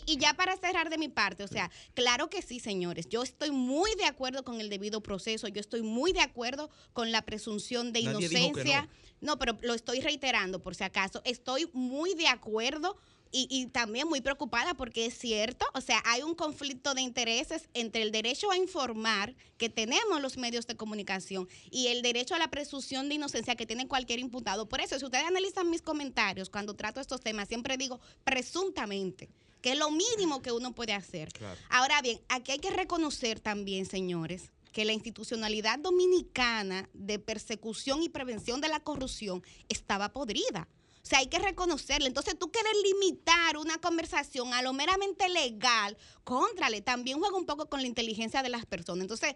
y, 0.07 0.17
ya 0.17 0.33
para 0.33 0.57
cerrar 0.57 0.89
de 0.89 0.97
mi 0.97 1.09
parte, 1.09 1.43
o 1.43 1.47
sea, 1.47 1.69
claro 1.93 2.29
que 2.29 2.41
sí, 2.41 2.59
señores, 2.59 3.07
yo 3.07 3.23
estoy 3.23 3.50
muy 3.51 3.93
de 3.95 4.05
acuerdo 4.05 4.43
con 4.43 4.59
el 4.61 4.69
debido 4.69 5.01
proceso, 5.01 5.47
yo 5.47 5.59
estoy 5.59 5.81
muy 5.81 6.13
de 6.13 6.21
acuerdo 6.21 6.69
con 6.93 7.11
la 7.11 7.21
presunción 7.23 7.93
de 7.93 8.01
inocencia. 8.01 8.89
No, 9.19 9.37
pero 9.37 9.57
lo 9.61 9.73
estoy 9.73 10.01
reiterando 10.01 10.61
por 10.61 10.73
si 10.75 10.83
acaso. 10.83 11.21
Estoy 11.25 11.69
muy 11.73 12.15
de 12.15 12.27
acuerdo 12.27 12.97
y, 13.33 13.67
también 13.67 14.09
muy 14.09 14.19
preocupada 14.19 14.73
porque 14.73 15.05
es 15.05 15.17
cierto, 15.17 15.65
o 15.73 15.79
sea, 15.79 16.03
hay 16.05 16.21
un 16.21 16.35
conflicto 16.35 16.93
de 16.93 17.01
intereses 17.01 17.69
entre 17.73 18.01
el 18.01 18.11
derecho 18.11 18.51
a 18.51 18.57
informar 18.57 19.35
que 19.57 19.69
tenemos 19.69 20.21
los 20.21 20.37
medios 20.37 20.67
de 20.67 20.75
comunicación 20.75 21.47
y 21.69 21.87
el 21.87 22.01
derecho 22.01 22.35
a 22.35 22.39
la 22.39 22.49
presunción 22.49 23.07
de 23.07 23.15
inocencia 23.15 23.55
que 23.55 23.65
tiene 23.65 23.87
cualquier 23.87 24.19
imputado. 24.19 24.67
Por 24.67 24.81
eso, 24.81 24.99
si 24.99 25.05
ustedes 25.05 25.25
analizan 25.25 25.69
mis 25.69 25.81
comentarios 25.81 26.49
cuando 26.49 26.75
trato 26.75 26.99
estos 26.99 27.21
temas, 27.21 27.47
siempre 27.47 27.77
digo 27.77 28.01
presuntamente 28.25 29.29
que 29.61 29.73
es 29.73 29.77
lo 29.77 29.91
mínimo 29.91 30.41
que 30.41 30.51
uno 30.51 30.73
puede 30.73 30.93
hacer. 30.93 31.29
Ahora 31.69 32.01
bien, 32.01 32.19
aquí 32.29 32.51
hay 32.51 32.59
que 32.59 32.71
reconocer 32.71 33.39
también, 33.39 33.85
señores, 33.85 34.51
que 34.71 34.85
la 34.85 34.93
institucionalidad 34.93 35.79
dominicana 35.79 36.89
de 36.93 37.19
persecución 37.19 38.03
y 38.03 38.09
prevención 38.09 38.61
de 38.61 38.69
la 38.69 38.79
corrupción 38.79 39.43
estaba 39.69 40.09
podrida. 40.13 40.67
O 41.03 41.05
sea, 41.05 41.19
hay 41.19 41.27
que 41.27 41.39
reconocerle. 41.39 42.07
Entonces, 42.07 42.37
tú 42.37 42.51
quieres 42.51 42.73
limitar 42.83 43.57
una 43.57 43.79
conversación 43.79 44.53
a 44.53 44.61
lo 44.61 44.71
meramente 44.71 45.27
legal, 45.29 45.97
contrale, 46.23 46.81
también 46.81 47.19
juega 47.19 47.35
un 47.35 47.45
poco 47.45 47.67
con 47.67 47.81
la 47.81 47.87
inteligencia 47.87 48.43
de 48.43 48.49
las 48.49 48.65
personas. 48.65 49.03
Entonces, 49.03 49.35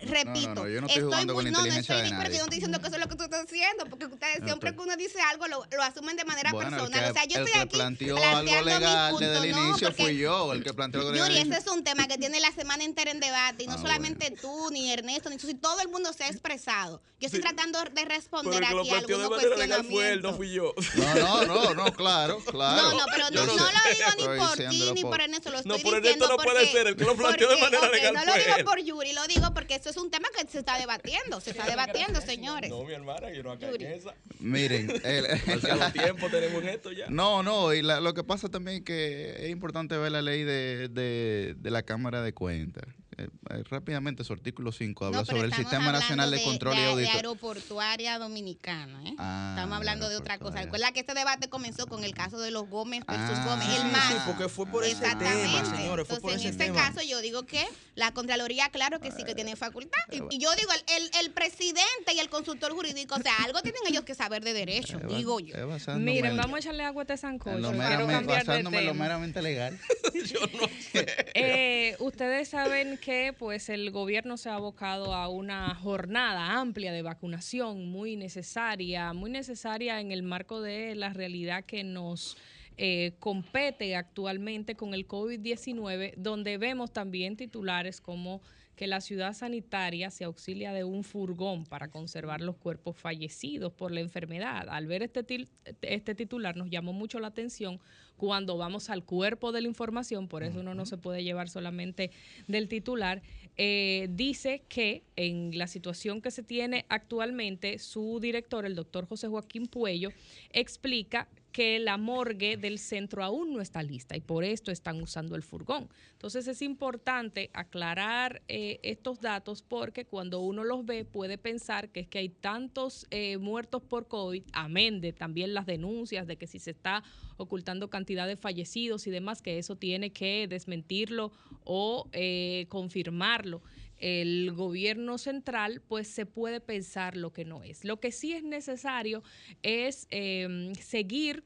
repito, 0.00 0.54
no, 0.54 0.68
yo 0.68 0.80
no 0.80 0.86
estoy, 0.86 1.02
jugando 1.02 1.34
con 1.34 1.44
la 1.44 1.50
inteligencia 1.50 1.96
de 1.96 2.10
nadie. 2.10 2.32
yo 2.32 2.38
no 2.38 2.44
estoy 2.44 2.56
diciendo 2.56 2.80
que 2.80 2.86
eso 2.86 2.96
es 2.96 3.02
lo 3.02 3.08
que 3.08 3.16
tú 3.16 3.24
estás 3.24 3.44
haciendo, 3.44 3.86
porque 3.86 4.06
ustedes 4.06 4.44
siempre 4.44 4.74
que 4.74 4.80
uno 4.80 4.96
dice 4.96 5.20
algo 5.20 5.46
lo, 5.48 5.64
lo 5.70 5.82
asumen 5.82 6.16
de 6.16 6.24
manera 6.24 6.50
personal. 6.52 7.10
o 7.10 7.12
sea, 7.12 7.24
yo 7.24 7.44
estoy 7.44 7.60
aquí 7.60 7.76
planteó 7.76 8.16
algo 8.16 8.62
legal 8.62 9.16
desde 9.18 9.38
el 9.38 9.56
inicio 9.56 9.92
fui 9.92 10.18
yo, 10.18 10.52
el 10.52 10.64
que 10.64 10.74
planteó 10.74 11.00
algo 11.00 11.14
Yuri, 11.14 11.38
ese 11.38 11.56
es 11.56 11.66
un 11.66 11.84
tema 11.84 12.06
que 12.06 12.18
tiene 12.18 12.40
la 12.40 12.52
semana 12.52 12.84
entera 12.84 13.10
en 13.10 13.20
debate, 13.20 13.64
y 13.64 13.66
no 13.66 13.74
ah, 13.74 13.78
solamente 13.78 14.30
tú, 14.40 14.70
ni 14.70 14.92
Ernesto, 14.92 15.30
ni 15.30 15.36
tú, 15.36 15.46
si 15.46 15.54
todo 15.54 15.80
el 15.80 15.88
mundo 15.88 16.12
se 16.12 16.24
ha 16.24 16.28
expresado. 16.28 17.00
Yo 17.20 17.26
estoy 17.26 17.40
tratando 17.40 17.78
de 17.82 18.04
responder 18.04 18.64
aquí 18.64 18.90
a 18.90 18.98
algunos 18.98 19.28
cuestionamientos. 19.28 19.86
Fue 19.90 20.10
él, 20.10 20.22
no 20.22 20.34
fui 20.34 20.52
yo. 20.52 20.74
No, 20.96 21.44
no, 21.46 21.74
no, 21.74 21.92
claro, 21.92 22.38
claro. 22.44 22.82
No, 22.82 22.98
no, 22.98 23.04
pero 23.10 23.30
no, 23.30 23.46
no, 23.46 23.54
lo 23.54 23.62
digo 23.62 24.10
ni 24.18 24.38
por 24.38 24.56
ti 24.56 24.92
ni 24.94 25.02
por 25.02 25.20
Ernesto, 25.20 25.50
lo 25.50 25.58
estoy 25.58 25.82
no, 26.18 26.23
no 26.28 26.36
puede 26.36 26.66
ser, 26.66 26.86
el 26.86 26.96
que 26.96 27.04
lo 27.04 27.14
planteó 27.16 27.48
de 27.48 27.60
manera 27.60 27.88
legal. 27.88 28.14
No 28.14 28.24
lo 28.24 28.32
digo 28.34 28.64
por 28.64 28.82
Yuri, 28.82 29.12
lo 29.12 29.26
digo 29.26 29.52
porque 29.54 29.74
eso 29.74 29.90
es 29.90 29.96
un 29.96 30.10
tema 30.10 30.28
que 30.36 30.46
se 30.48 30.58
está 30.58 30.78
debatiendo, 30.78 31.40
se 31.40 31.50
está 31.50 31.66
debatiendo, 31.66 32.20
señores. 32.20 32.70
No, 32.70 32.84
mi 32.84 32.92
hermana, 32.92 33.30
yo 33.30 33.42
no 33.42 33.52
acá 33.52 33.70
esa. 33.70 34.14
Miren, 34.38 34.90
el, 35.04 35.92
tiempo 35.92 36.28
tenemos 36.30 36.64
esto 36.64 36.92
ya. 36.92 37.06
No, 37.08 37.42
no, 37.42 37.72
y 37.72 37.82
lo 37.82 38.14
que 38.14 38.24
pasa 38.24 38.48
también 38.48 38.78
es 38.78 38.84
que 38.84 39.44
es 39.44 39.50
importante 39.50 39.96
ver 39.96 40.12
la 40.12 40.22
ley 40.22 40.42
de, 40.44 40.88
de, 40.88 41.54
de 41.56 41.70
la 41.70 41.82
Cámara 41.82 42.22
de 42.22 42.32
Cuentas. 42.32 42.84
Eh, 43.16 43.28
eh, 43.50 43.62
rápidamente 43.70 44.24
su 44.24 44.32
artículo 44.32 44.72
5 44.72 45.06
habla 45.06 45.24
sobre 45.24 45.42
el 45.42 45.52
Sistema 45.52 45.92
Nacional 45.92 46.30
de, 46.30 46.42
Control 46.42 46.74
y 46.74 46.78
Auditoría. 46.78 47.10
De 47.10 47.16
aeroportuaria 47.16 48.18
dominicana. 48.18 49.02
¿eh? 49.04 49.14
Ah, 49.18 49.54
estamos 49.54 49.76
hablando 49.76 50.08
de 50.08 50.16
otra 50.16 50.38
cosa. 50.38 50.62
Recuerda 50.62 50.92
que 50.92 51.00
este 51.00 51.14
debate 51.14 51.48
comenzó 51.48 51.86
con 51.86 52.02
el 52.02 52.14
caso 52.14 52.38
de 52.40 52.50
los 52.50 52.68
Gómez 52.68 53.04
versus 53.06 53.38
ah, 53.38 53.44
Gómez, 53.46 53.68
el 53.78 53.92
más. 53.92 54.08
Sí, 54.08 54.14
porque 54.26 54.48
fue 54.48 54.66
por 54.66 54.84
ese 54.84 55.00
tema, 55.16 55.64
señores. 55.64 56.06
Fue 56.06 56.16
Entonces, 56.16 56.42
en 56.42 56.48
este 56.50 56.72
caso, 56.72 57.02
yo 57.02 57.20
digo 57.20 57.44
que 57.44 57.64
la 57.94 58.12
Contraloría, 58.12 58.68
claro 58.70 59.00
que 59.00 59.12
sí 59.12 59.22
que 59.24 59.34
tiene 59.34 59.54
facultad. 59.54 60.00
Y, 60.10 60.38
yo 60.38 60.52
digo, 60.56 60.70
el, 60.96 61.10
el, 61.20 61.30
presidente 61.32 62.14
y 62.14 62.18
el 62.18 62.28
consultor 62.28 62.72
jurídico, 62.72 63.14
o 63.14 63.22
sea, 63.22 63.32
algo 63.44 63.60
tienen 63.62 63.82
ellos 63.88 64.04
que 64.04 64.14
saber 64.14 64.42
de 64.42 64.52
derecho, 64.52 64.98
digo 64.98 65.38
yo. 65.40 65.54
Miren, 65.98 66.36
vamos 66.36 66.56
a 66.56 66.58
echarle 66.58 66.84
agua 66.84 67.02
a 67.02 67.04
este 67.04 67.16
sancocho. 67.16 67.58
Lo 67.58 67.72
basándome 67.72 68.78
en 68.78 68.86
lo 68.86 68.94
meramente 68.94 69.40
legal. 69.40 69.78
yo 70.26 70.40
no 70.60 70.68
sé. 70.92 71.96
ustedes 72.00 72.48
saben 72.48 72.98
que 73.04 73.34
pues 73.38 73.68
el 73.68 73.90
gobierno 73.90 74.38
se 74.38 74.48
ha 74.48 74.54
abocado 74.54 75.12
a 75.12 75.28
una 75.28 75.74
jornada 75.74 76.58
amplia 76.58 76.90
de 76.90 77.02
vacunación 77.02 77.90
muy 77.90 78.16
necesaria, 78.16 79.12
muy 79.12 79.30
necesaria 79.30 80.00
en 80.00 80.10
el 80.10 80.22
marco 80.22 80.62
de 80.62 80.94
la 80.94 81.10
realidad 81.10 81.64
que 81.66 81.84
nos 81.84 82.38
eh, 82.78 83.12
compete 83.20 83.94
actualmente 83.94 84.74
con 84.74 84.94
el 84.94 85.06
COVID-19, 85.06 86.14
donde 86.16 86.56
vemos 86.56 86.94
también 86.94 87.36
titulares 87.36 88.00
como 88.00 88.40
que 88.76 88.86
la 88.86 89.00
ciudad 89.00 89.34
sanitaria 89.34 90.10
se 90.10 90.24
auxilia 90.24 90.72
de 90.72 90.84
un 90.84 91.04
furgón 91.04 91.64
para 91.64 91.88
conservar 91.88 92.40
los 92.40 92.56
cuerpos 92.56 92.96
fallecidos 92.96 93.72
por 93.72 93.92
la 93.92 94.00
enfermedad. 94.00 94.68
Al 94.68 94.86
ver 94.86 95.02
este, 95.02 95.46
este 95.82 96.14
titular 96.14 96.56
nos 96.56 96.70
llamó 96.70 96.92
mucho 96.92 97.20
la 97.20 97.28
atención 97.28 97.80
cuando 98.16 98.56
vamos 98.56 98.90
al 98.90 99.04
cuerpo 99.04 99.52
de 99.52 99.60
la 99.60 99.68
información, 99.68 100.28
por 100.28 100.44
eso 100.44 100.60
uno 100.60 100.74
no 100.74 100.86
se 100.86 100.96
puede 100.96 101.24
llevar 101.24 101.48
solamente 101.48 102.10
del 102.46 102.68
titular, 102.68 103.22
eh, 103.56 104.08
dice 104.10 104.62
que 104.68 105.02
en 105.16 105.56
la 105.58 105.66
situación 105.66 106.20
que 106.20 106.30
se 106.30 106.42
tiene 106.42 106.86
actualmente, 106.88 107.78
su 107.78 108.18
director, 108.20 108.66
el 108.66 108.74
doctor 108.74 109.06
José 109.06 109.28
Joaquín 109.28 109.66
Puello, 109.66 110.10
explica 110.50 111.28
que 111.54 111.78
la 111.78 111.98
morgue 111.98 112.56
del 112.56 112.80
centro 112.80 113.22
aún 113.22 113.52
no 113.52 113.60
está 113.60 113.80
lista 113.80 114.16
y 114.16 114.20
por 114.20 114.42
esto 114.42 114.72
están 114.72 115.00
usando 115.00 115.36
el 115.36 115.44
furgón. 115.44 115.88
Entonces 116.10 116.48
es 116.48 116.60
importante 116.62 117.48
aclarar 117.52 118.42
eh, 118.48 118.80
estos 118.82 119.20
datos 119.20 119.62
porque 119.62 120.04
cuando 120.04 120.40
uno 120.40 120.64
los 120.64 120.84
ve 120.84 121.04
puede 121.04 121.38
pensar 121.38 121.90
que 121.90 122.00
es 122.00 122.08
que 122.08 122.18
hay 122.18 122.28
tantos 122.28 123.06
eh, 123.12 123.38
muertos 123.38 123.82
por 123.84 124.08
COVID, 124.08 124.42
amén 124.52 125.00
de 125.00 125.12
también 125.12 125.54
las 125.54 125.64
denuncias 125.64 126.26
de 126.26 126.36
que 126.36 126.48
si 126.48 126.58
se 126.58 126.72
está 126.72 127.04
ocultando 127.36 127.88
cantidad 127.88 128.26
de 128.26 128.36
fallecidos 128.36 129.06
y 129.06 129.12
demás, 129.12 129.40
que 129.40 129.58
eso 129.58 129.76
tiene 129.76 130.10
que 130.10 130.48
desmentirlo 130.48 131.30
o 131.62 132.08
eh, 132.10 132.66
confirmarlo 132.68 133.62
el 133.98 134.52
gobierno 134.52 135.18
central, 135.18 135.82
pues 135.86 136.08
se 136.08 136.26
puede 136.26 136.60
pensar 136.60 137.16
lo 137.16 137.32
que 137.32 137.44
no 137.44 137.62
es. 137.62 137.84
Lo 137.84 138.00
que 138.00 138.12
sí 138.12 138.32
es 138.32 138.42
necesario 138.42 139.22
es 139.62 140.06
em, 140.10 140.74
seguir 140.74 141.44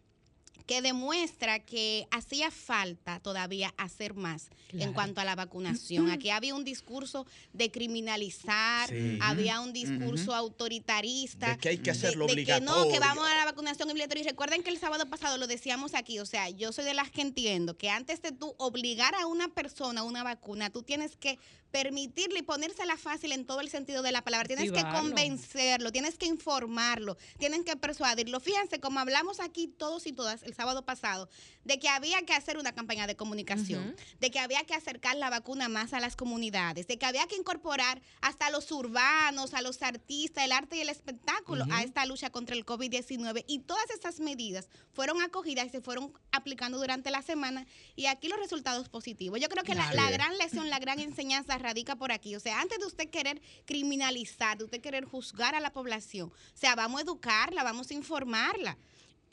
que 0.67 0.83
demuestra 0.83 1.61
que 1.61 2.07
hacía 2.11 2.51
falta 2.51 3.21
todavía 3.21 3.75
hacer 3.77 4.15
más 4.15 4.49
en 4.73 4.93
cuanto 4.93 5.21
a 5.21 5.25
la 5.25 5.35
vacunación. 5.35 6.11
Aquí 6.11 6.31
había 6.31 6.55
un 6.55 6.65
discurso 6.65 7.27
de 7.53 7.71
criminalizar, 7.71 8.91
había 9.21 9.61
un 9.61 9.73
discurso 9.73 10.35
autoritarista. 10.35 11.51
De 11.51 11.59
que 11.59 11.69
hay 11.71 11.79
que 11.79 11.91
hacerlo 11.91 12.27
de, 12.27 12.45
que 12.45 12.61
no, 12.61 12.89
que 12.89 12.99
vamos 12.99 13.29
a 13.29 13.35
la 13.35 13.45
vacunación 13.45 13.91
obligatoria. 13.91 14.25
Y 14.25 14.27
recuerden 14.29 14.63
que 14.63 14.71
el 14.71 14.79
sábado 14.79 15.07
pasado 15.07 15.39
lo 15.39 15.47
decíamos 15.47 15.95
aquí, 15.95 16.19
o 16.19 16.27
sea, 16.27 16.49
yo 16.49 16.73
soy 16.73 16.85
de 16.85 16.95
las 16.95 17.11
que 17.11 17.23
entiendo 17.23 17.77
que 17.77 17.91
antes 17.91 18.23
de 18.23 18.33
tú 18.33 18.55
obligar 18.59 19.15
a 19.15 19.27
una 19.27 19.49
persona 19.49 20.01
a 20.01 20.05
una 20.05 20.23
vacuna, 20.23 20.71
tú 20.71 20.83
tienes 20.83 21.17
que 21.17 21.39
permitirle 21.73 22.41
y 22.41 22.43
ponérsela 22.43 22.97
fácil 22.97 23.33
en 23.33 23.47
todo 23.47 23.61
el 23.61 23.71
sentido 23.71 24.03
de 24.03 24.13
la 24.13 24.23
palabra. 24.23 24.47
Tienes 24.47 24.71
que 24.71 24.83
convencerlo, 24.83 25.91
tienes 25.91 26.19
que 26.19 26.27
informarlo, 26.27 27.17
tienes 27.39 27.65
que 27.65 27.77
persuadirlo. 27.77 28.39
Fíjense, 28.41 28.79
como 28.79 29.01
hablamos 29.01 29.41
aquí 29.41 29.67
todos 29.67 30.07
y 30.07 30.13
todas 30.13 30.43
el 30.43 30.55
sábado 30.55 30.85
pasado, 30.85 31.29
de 31.65 31.79
que 31.79 31.89
había 31.89 32.23
que 32.23 32.35
hacer 32.35 32.59
una 32.59 32.73
campaña 32.73 33.07
de 33.07 33.17
comunicación, 33.17 33.97
de 34.21 34.31
que 34.31 34.39
había 34.39 34.63
que 34.65 34.75
acercar 34.75 35.17
la 35.17 35.31
vacuna 35.31 35.69
más 35.69 35.95
a 35.95 36.01
las 36.01 36.15
comunidades, 36.15 36.87
de 36.87 36.99
que 36.99 37.07
había 37.07 37.27
que 37.27 37.37
incorporar 37.37 38.03
hasta 38.21 38.47
a 38.47 38.51
los 38.51 38.71
urbanos, 38.71 39.55
a 39.55 39.63
los 39.63 39.83
artistas, 39.83 40.45
el 40.45 40.53
arte 40.53 40.77
y 40.77 40.81
el 40.81 40.91
espectáculo 40.91 41.65
a 41.71 41.83
esta 41.83 42.05
lucha 42.05 42.31
contra 42.31 42.55
el 42.55 42.67
COVID-19. 42.67 43.45
Y 43.47 43.61
todas 43.61 43.89
estas 43.91 44.21
medidas 44.21 44.69
fueron 44.93 45.23
acogidas 45.23 45.67
y 45.67 45.71
se 45.71 45.81
fueron 45.81 46.13
aplicando 46.33 46.77
durante 46.77 47.11
la 47.11 47.23
semana 47.23 47.67
y 47.97 48.07
aquí 48.07 48.29
los 48.29 48.39
resultados 48.39 48.91
positivos. 48.91 49.41
Yo 49.41 49.49
creo 49.49 49.65
que 49.65 49.75
la, 49.75 49.95
la 49.95 50.11
gran 50.11 50.37
lección, 50.37 50.69
la 50.69 50.79
gran 50.79 51.01
enseñanza 51.01 51.59
radica 51.63 51.97
por 51.97 52.13
aquí. 52.13 52.37
O 52.37 52.41
sea, 52.41 52.61
antes 52.61 52.79
de 52.79 52.87
usted 52.87 53.09
querer 53.09 53.41
criminalizar, 53.65 54.59
de 54.59 54.65
usted 54.65 54.81
querer 54.81 55.05
juzgar 55.05 55.55
a 55.55 55.61
la 55.61 55.73
población, 55.73 56.29
o 56.29 56.57
sea, 56.57 56.75
vamos 56.75 57.01
a 57.01 57.05
educarla, 57.05 57.63
vamos 57.63 57.91
a 57.91 57.95
informarla. 57.95 58.77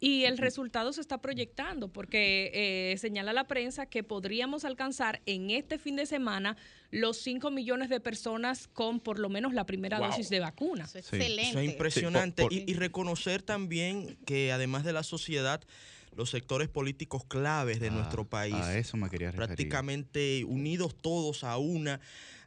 Y 0.01 0.23
el 0.23 0.37
resultado 0.37 0.93
se 0.93 1.01
está 1.01 1.19
proyectando 1.19 1.89
porque 1.89 2.51
eh, 2.53 2.97
señala 2.97 3.33
la 3.33 3.47
prensa 3.47 3.85
que 3.85 4.01
podríamos 4.01 4.63
alcanzar 4.63 5.21
en 5.25 5.49
este 5.49 5.77
fin 5.77 5.97
de 5.97 6.05
semana 6.05 6.55
los 6.89 7.17
5 7.17 7.51
millones 7.51 7.89
de 7.89 7.99
personas 7.99 8.69
con 8.69 9.01
por 9.01 9.19
lo 9.19 9.27
menos 9.27 9.53
la 9.53 9.65
primera 9.65 9.99
dosis 9.99 10.29
de 10.29 10.39
vacuna. 10.39 10.85
Eso 10.85 10.99
es 10.99 11.05
excelente. 11.11 11.49
Eso 11.49 11.59
es 11.59 11.69
impresionante. 11.69 12.47
y, 12.49 12.73
reconocer 12.75 13.41
también 13.41 14.17
que 14.25 14.53
además 14.53 14.85
de 14.85 14.93
la 14.93 15.03
sociedad, 15.03 15.61
los 16.15 16.29
sectores 16.29 16.67
políticos 16.67 17.23
claves 17.25 17.79
de 17.79 17.87
ah, 17.87 17.91
nuestro 17.91 18.27
país, 18.27 18.55
a 18.55 18.77
eso 18.77 18.97
me 18.97 19.09
quería 19.09 19.31
prácticamente 19.31 20.43
unidos 20.45 20.95
todos 20.99 21.43
a 21.43 21.57
una 21.57 21.99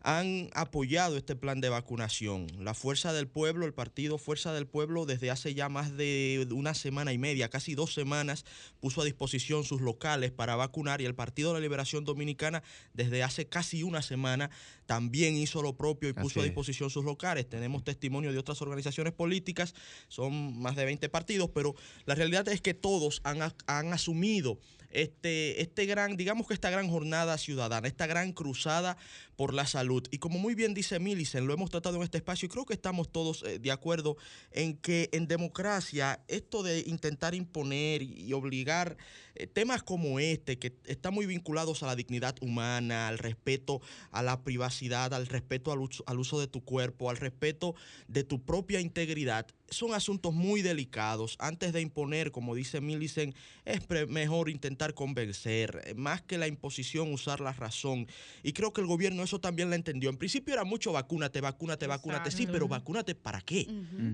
han 0.04 0.50
apoyado 0.54 1.16
este 1.16 1.36
plan 1.36 1.60
de 1.60 1.68
vacunación. 1.68 2.46
La 2.58 2.74
Fuerza 2.74 3.12
del 3.12 3.28
Pueblo, 3.28 3.66
el 3.66 3.74
partido 3.74 4.18
Fuerza 4.18 4.52
del 4.52 4.66
Pueblo, 4.66 5.06
desde 5.06 5.30
hace 5.30 5.54
ya 5.54 5.68
más 5.68 5.96
de 5.96 6.46
una 6.52 6.74
semana 6.74 7.12
y 7.12 7.18
media, 7.18 7.48
casi 7.48 7.74
dos 7.74 7.94
semanas, 7.94 8.44
puso 8.80 9.02
a 9.02 9.04
disposición 9.04 9.64
sus 9.64 9.80
locales 9.80 10.32
para 10.32 10.56
vacunar 10.56 11.00
y 11.00 11.04
el 11.04 11.14
Partido 11.14 11.50
de 11.50 11.54
la 11.54 11.60
Liberación 11.60 12.04
Dominicana, 12.04 12.62
desde 12.94 13.22
hace 13.22 13.46
casi 13.46 13.82
una 13.82 14.02
semana, 14.02 14.50
también 14.86 15.36
hizo 15.36 15.62
lo 15.62 15.76
propio 15.76 16.08
y 16.08 16.12
puso 16.12 16.40
a 16.40 16.44
disposición 16.44 16.90
sus 16.90 17.04
locales. 17.04 17.48
Tenemos 17.48 17.84
testimonio 17.84 18.32
de 18.32 18.38
otras 18.38 18.60
organizaciones 18.60 19.12
políticas, 19.12 19.74
son 20.08 20.60
más 20.60 20.74
de 20.74 20.84
20 20.84 21.08
partidos, 21.08 21.50
pero 21.54 21.74
la 22.06 22.14
realidad 22.14 22.48
es 22.48 22.60
que 22.60 22.74
todos 22.74 23.20
han, 23.24 23.40
han 23.66 23.92
asumido 23.92 24.58
este, 24.92 25.60
este 25.62 25.86
gran, 25.86 26.16
digamos 26.16 26.46
que 26.46 26.54
esta 26.54 26.70
gran 26.70 26.88
jornada 26.88 27.38
ciudadana, 27.38 27.88
esta 27.88 28.06
gran 28.06 28.32
cruzada 28.32 28.96
por 29.36 29.54
la 29.54 29.66
salud. 29.66 30.06
Y 30.10 30.18
como 30.18 30.38
muy 30.38 30.54
bien 30.54 30.74
dice 30.74 30.98
Millicent, 30.98 31.46
lo 31.46 31.54
hemos 31.54 31.70
tratado 31.70 31.96
en 31.96 32.02
este 32.02 32.18
espacio 32.18 32.46
y 32.46 32.48
creo 32.48 32.66
que 32.66 32.74
estamos 32.74 33.10
todos 33.10 33.42
eh, 33.42 33.58
de 33.58 33.72
acuerdo 33.72 34.16
en 34.50 34.76
que 34.76 35.08
en 35.12 35.26
democracia 35.26 36.22
esto 36.28 36.62
de 36.62 36.80
intentar 36.86 37.34
imponer 37.34 38.02
y 38.02 38.32
obligar 38.32 38.96
eh, 39.34 39.46
temas 39.46 39.82
como 39.82 40.20
este, 40.20 40.58
que 40.58 40.76
están 40.84 41.14
muy 41.14 41.26
vinculados 41.26 41.82
a 41.82 41.86
la 41.86 41.96
dignidad 41.96 42.36
humana, 42.40 43.08
al 43.08 43.18
respeto 43.18 43.80
a 44.10 44.22
la 44.22 44.42
privacidad, 44.42 45.14
al 45.14 45.26
respeto 45.26 45.72
al 45.72 45.80
uso, 45.80 46.04
al 46.06 46.18
uso 46.18 46.38
de 46.38 46.46
tu 46.46 46.62
cuerpo, 46.64 47.08
al 47.08 47.16
respeto 47.16 47.74
de 48.08 48.24
tu 48.24 48.42
propia 48.42 48.80
integridad, 48.80 49.46
son 49.72 49.94
asuntos 49.94 50.32
muy 50.32 50.62
delicados. 50.62 51.36
Antes 51.38 51.72
de 51.72 51.80
imponer, 51.80 52.30
como 52.30 52.54
dice 52.54 52.80
Millicent, 52.80 53.34
es 53.64 53.80
mejor 54.08 54.50
intentar 54.50 54.94
convencer, 54.94 55.82
eh, 55.84 55.94
más 55.94 56.22
que 56.22 56.38
la 56.38 56.46
imposición, 56.46 57.12
usar 57.12 57.40
la 57.40 57.52
razón. 57.52 58.06
Y 58.42 58.52
creo 58.52 58.72
que 58.72 58.80
el 58.80 58.86
gobierno 58.86 59.22
eso 59.22 59.40
también 59.40 59.70
lo 59.70 59.76
entendió. 59.76 60.10
En 60.10 60.16
principio 60.16 60.54
era 60.54 60.64
mucho 60.64 60.92
vacúnate, 60.92 61.40
vacúnate, 61.40 61.86
vacúnate. 61.86 62.30
Sí, 62.30 62.46
pero 62.46 62.68
vacúnate 62.68 63.14
para 63.14 63.40
qué? 63.40 63.66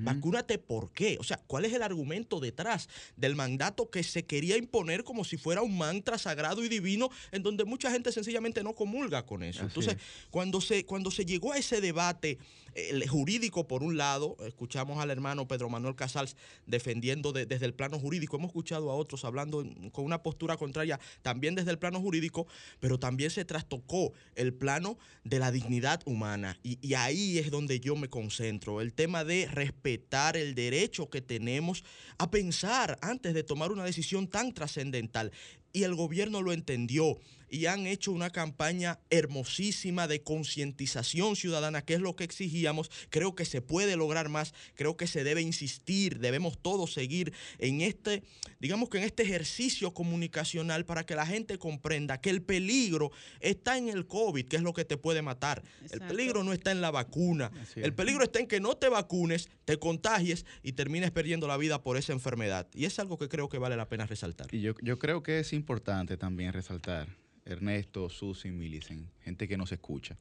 Vacúnate 0.03 0.59
por 0.59 0.92
qué? 0.92 1.16
O 1.21 1.25
sea, 1.25 1.38
¿cuál 1.47 1.64
es 1.64 1.73
el 1.73 1.83
argumento 1.83 2.40
detrás 2.40 2.88
del 3.16 3.35
mandato 3.35 3.90
que 3.90 4.03
se 4.03 4.25
quería 4.25 4.57
imponer 4.57 5.05
como 5.05 5.25
si 5.25 5.37
fuera 5.37 5.62
un 5.62 5.77
mantra 5.77 6.18
sagrado 6.18 6.64
y 6.64 6.68
divino 6.68 7.11
en 7.33 7.42
donde 7.42 7.64
mucha 7.64 7.90
gente 7.90 8.12
sencillamente 8.12 8.62
no 8.62 8.75
comulga 8.75 9.25
con 9.25 9.42
eso? 9.42 9.62
Entonces, 9.62 9.97
cuando 10.31 10.61
se, 10.61 10.85
cuando 10.85 11.11
se 11.11 11.25
llegó 11.25 11.53
a 11.53 11.59
ese 11.59 11.81
debate 11.81 12.38
el 12.75 13.09
jurídico 13.09 13.66
por 13.66 13.83
un 13.83 13.97
lado, 13.97 14.37
escuchamos 14.47 14.99
al 14.99 15.11
hermano 15.11 15.48
Pedro 15.49 15.69
Manuel 15.69 15.97
Casals 15.97 16.37
defendiendo 16.67 17.33
desde 17.33 17.67
el 17.67 17.75
plano 17.75 17.99
jurídico, 17.99 18.37
hemos 18.37 18.51
escuchado 18.51 18.91
a 18.91 18.95
otros 18.95 19.25
hablando 19.25 19.65
con 19.93 20.05
una 20.05 20.23
postura 20.23 20.57
contraria 20.57 21.01
también 21.23 21.55
desde 21.55 21.71
el 21.71 21.79
plano 21.79 22.01
jurídico, 22.01 22.47
pero 22.79 22.99
también 22.99 23.31
se 23.31 23.45
trastocó 23.45 24.13
el 24.37 24.55
plano 24.55 24.99
de 25.25 25.39
la 25.39 25.51
dignidad 25.51 26.01
humana. 26.05 26.59
Y, 26.63 26.95
ahí 26.95 27.39
es 27.39 27.51
donde 27.51 27.81
yo 27.81 27.97
me 27.97 28.09
concentro, 28.09 28.81
el 28.81 28.93
tema 28.93 29.25
de 29.25 29.47
respetar 29.47 30.37
el 30.37 30.55
derecho 30.55 31.11
que 31.11 31.21
tenemos 31.21 31.85
a 32.19 32.31
pensar 32.31 32.99
antes 33.03 33.35
de 33.35 33.43
tomar 33.43 33.73
una 33.73 33.85
decisión 33.85 34.29
tan 34.29 34.53
trascendental. 34.53 35.33
Y 35.73 35.83
el 35.83 35.95
gobierno 35.95 36.43
lo 36.43 36.53
entendió 36.53 37.19
y 37.49 37.67
han 37.67 37.87
hecho 37.87 38.13
una 38.13 38.31
campaña 38.31 38.99
hermosísima 39.11 40.07
de 40.07 40.23
concientización 40.23 41.37
ciudadana, 41.37 41.83
que 41.83 41.95
es 41.95 42.01
lo 42.01 42.17
que 42.17 42.25
exigíamos. 42.25 42.91
Creo 43.11 43.35
que 43.35 43.45
se 43.45 43.63
puede 43.63 43.97
lograr 43.97 44.29
más, 44.29 44.55
creo 44.75 44.97
que 44.97 45.07
se 45.07 45.25
debe 45.25 45.43
insistir, 45.43 46.19
debemos 46.19 46.59
todos 46.61 46.93
seguir 46.93 47.33
en 47.59 47.81
este, 47.81 48.23
digamos 48.61 48.89
que 48.89 48.99
en 48.99 49.05
este 49.05 49.23
ejercicio 49.23 49.93
comunicacional 49.93 50.85
para 50.85 51.05
que 51.05 51.15
la 51.15 51.27
gente 51.27 51.59
comprenda 51.59 52.21
que 52.21 52.31
el 52.31 52.43
peligro 52.43 53.11
está 53.41 53.79
en 53.79 53.89
el 53.89 54.07
COVID, 54.07 54.47
que 54.47 54.57
es 54.57 54.63
lo 54.63 54.73
que 54.73 54.85
te 54.85 54.97
puede 54.97 55.23
matar. 55.23 55.63
El 55.91 56.01
peligro 56.01 56.45
no 56.45 56.53
está 56.53 56.71
en 56.71 56.81
la 56.81 56.91
vacuna. 56.91 57.51
El 57.77 57.95
peligro 57.95 58.25
está 58.25 58.41
en 58.41 58.47
que 58.47 58.61
no 58.61 58.77
te 58.77 58.89
vacunes, 58.89 59.49
te 59.65 59.79
contagies 59.79 60.45
y 60.63 60.73
termines 60.73 61.11
perdiendo 61.11 61.47
la 61.47 61.57
vida 61.57 61.83
por 61.83 61.97
esa 61.97 62.13
enfermedad. 62.13 62.69
Y 62.75 62.85
es 62.85 62.99
algo 62.99 63.19
que 63.19 63.29
creo 63.29 63.49
que 63.49 63.59
vale 63.59 63.77
la 63.77 63.89
pena 63.89 64.07
resaltar. 64.07 64.49
Y 64.53 64.61
yo, 64.61 64.75
yo 64.83 64.99
creo 64.99 65.23
que 65.23 65.41
es 65.41 65.53
importante 65.53 66.17
también 66.17 66.53
resaltar 66.53 67.09
Ernesto, 67.49 68.09
Susi, 68.09 68.51
Millicent, 68.51 69.09
gente 69.23 69.49
que 69.49 69.57
nos 69.57 69.73
escucha. 69.73 70.17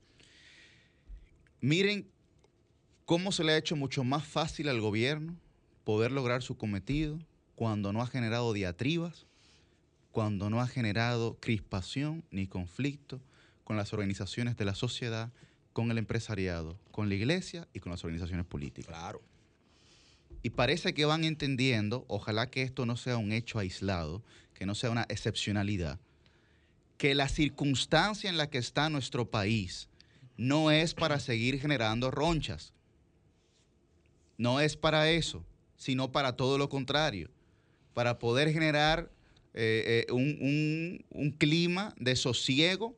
Miren 1.62 2.08
cómo 3.06 3.32
se 3.32 3.44
le 3.44 3.54
ha 3.54 3.58
hecho 3.58 3.76
mucho 3.76 4.04
más 4.04 4.26
fácil 4.26 4.70
al 4.70 4.82
gobierno 4.82 5.36
poder 5.84 6.12
lograr 6.12 6.44
su 6.44 6.58
cometido 6.58 7.20
cuando 7.56 7.94
no 7.94 8.02
ha 8.02 8.08
generado 8.08 8.54
diatribas, 8.54 9.26
cuando 10.12 10.50
no 10.50 10.62
ha 10.62 10.68
generado 10.68 11.38
crispación 11.40 12.24
ni 12.32 12.48
conflicto 12.48 13.22
con 13.64 13.78
las 13.78 13.94
organizaciones 13.94 14.58
de 14.58 14.66
la 14.66 14.76
sociedad, 14.76 15.32
con 15.74 15.92
el 15.92 15.98
empresariado, 15.98 16.78
con 16.92 17.10
la 17.10 17.16
iglesia 17.16 17.68
y 17.74 17.80
con 17.80 17.92
las 17.92 18.04
organizaciones 18.04 18.46
políticas. 18.46 18.90
Claro. 18.90 19.22
Y 20.44 20.52
parece 20.52 20.94
que 20.94 21.06
van 21.06 21.24
entendiendo, 21.24 22.06
ojalá 22.08 22.50
que 22.50 22.62
esto 22.62 22.86
no 22.86 22.98
sea 22.98 23.18
un 23.18 23.32
hecho 23.32 23.60
aislado, 23.60 24.24
que 24.54 24.66
no 24.66 24.76
sea 24.76 24.90
una 24.90 25.06
excepcionalidad, 25.10 26.00
que 26.98 27.16
la 27.16 27.30
circunstancia 27.30 28.30
en 28.30 28.36
la 28.38 28.50
que 28.50 28.58
está 28.58 28.90
nuestro 28.90 29.30
país 29.30 29.88
no 30.36 30.72
es 30.72 30.94
para 30.94 31.20
seguir 31.20 31.60
generando 31.60 32.12
ronchas. 32.12 32.74
No 34.38 34.60
es 34.60 34.76
para 34.78 35.10
eso, 35.10 35.46
sino 35.78 36.12
para 36.12 36.36
todo 36.36 36.58
lo 36.58 36.68
contrario, 36.70 37.30
para 37.94 38.20
poder 38.20 38.52
generar 38.52 39.10
eh, 39.54 40.06
eh, 40.08 40.12
un, 40.12 41.06
un 41.10 41.32
clima 41.32 41.94
de 41.98 42.16
sosiego, 42.16 42.96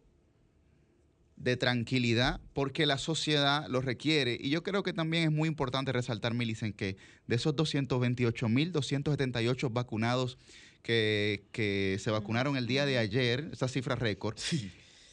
de 1.38 1.56
tranquilidad, 1.56 2.42
porque 2.54 2.86
la 2.86 2.98
sociedad 2.98 3.68
lo 3.70 3.80
requiere. 3.80 4.38
Y 4.40 4.50
yo 4.50 4.64
creo 4.64 4.84
que 4.84 4.92
también 4.92 5.24
es 5.24 5.32
muy 5.32 5.48
importante 5.48 5.94
resaltar, 5.94 6.34
Milicen, 6.34 6.74
que 6.74 6.98
de 7.28 7.36
esos 7.38 7.56
228.278 7.56 9.72
vacunados 9.72 10.38
que, 10.82 11.98
se 12.00 12.12
vacunaron 12.12 12.58
el 12.58 12.68
día 12.68 12.86
de 12.86 12.98
ayer, 12.98 13.50
esa 13.52 13.68
cifra 13.68 13.96
récord. 13.96 14.38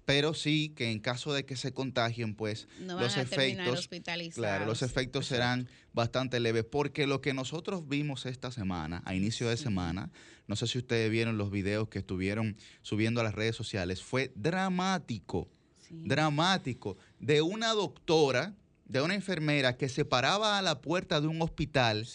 pero 0.06 0.32
sí 0.34 0.72
que 0.74 0.90
en 0.90 0.98
caso 0.98 1.32
de 1.34 1.44
que 1.44 1.56
se 1.56 1.72
contagien, 1.72 2.34
pues 2.34 2.66
los 2.80 3.16
efectos, 3.16 3.88
claro, 4.34 4.66
los 4.66 4.82
efectos 4.82 5.26
serán 5.26 5.68
bastante 5.92 6.40
leves, 6.40 6.64
porque 6.64 7.06
lo 7.06 7.20
que 7.20 7.34
nosotros 7.34 7.86
vimos 7.88 8.24
esta 8.26 8.50
semana, 8.50 9.02
a 9.04 9.14
inicio 9.14 9.48
de 9.48 9.56
semana, 9.56 10.10
no 10.46 10.56
sé 10.56 10.66
si 10.66 10.78
ustedes 10.78 11.10
vieron 11.10 11.36
los 11.36 11.50
videos 11.50 11.88
que 11.88 11.98
estuvieron 11.98 12.56
subiendo 12.80 13.20
a 13.20 13.24
las 13.24 13.34
redes 13.34 13.54
sociales, 13.54 14.02
fue 14.02 14.32
dramático, 14.34 15.48
dramático, 15.90 16.96
de 17.20 17.42
una 17.42 17.72
doctora 17.74 18.54
de 18.92 19.00
una 19.00 19.14
enfermera 19.14 19.78
que 19.78 19.88
se 19.88 20.05
paraba 20.05 20.59
a 20.59 20.62
la 20.62 20.83
puerta 20.83 21.22
de 21.22 21.26
un 21.26 21.40
hospital 21.40 22.07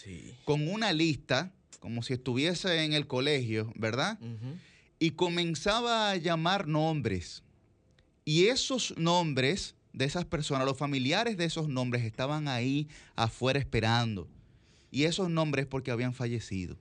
con 0.44 0.68
una 0.68 0.92
lista, 0.92 1.52
como 1.80 2.04
si 2.04 2.12
estuviese 2.12 2.84
en 2.84 2.92
el 2.92 3.08
colegio, 3.08 3.72
¿verdad? 3.74 4.16
Y 5.00 5.10
comenzaba 5.10 6.10
a 6.10 6.16
llamar 6.16 6.68
nombres. 6.68 7.42
Y 8.24 8.44
esos 8.44 8.96
nombres 8.96 9.74
de 9.92 10.04
esas 10.04 10.24
personas, 10.24 10.66
los 10.66 10.78
familiares 10.78 11.36
de 11.36 11.46
esos 11.46 11.68
nombres 11.68 12.04
estaban 12.04 12.46
ahí 12.46 12.88
afuera 13.16 13.58
esperando. 13.58 14.28
Y 14.92 15.04
esos 15.04 15.28
nombres 15.28 15.66
porque 15.66 15.90
habían 15.90 16.14
fallecido. 16.14 16.78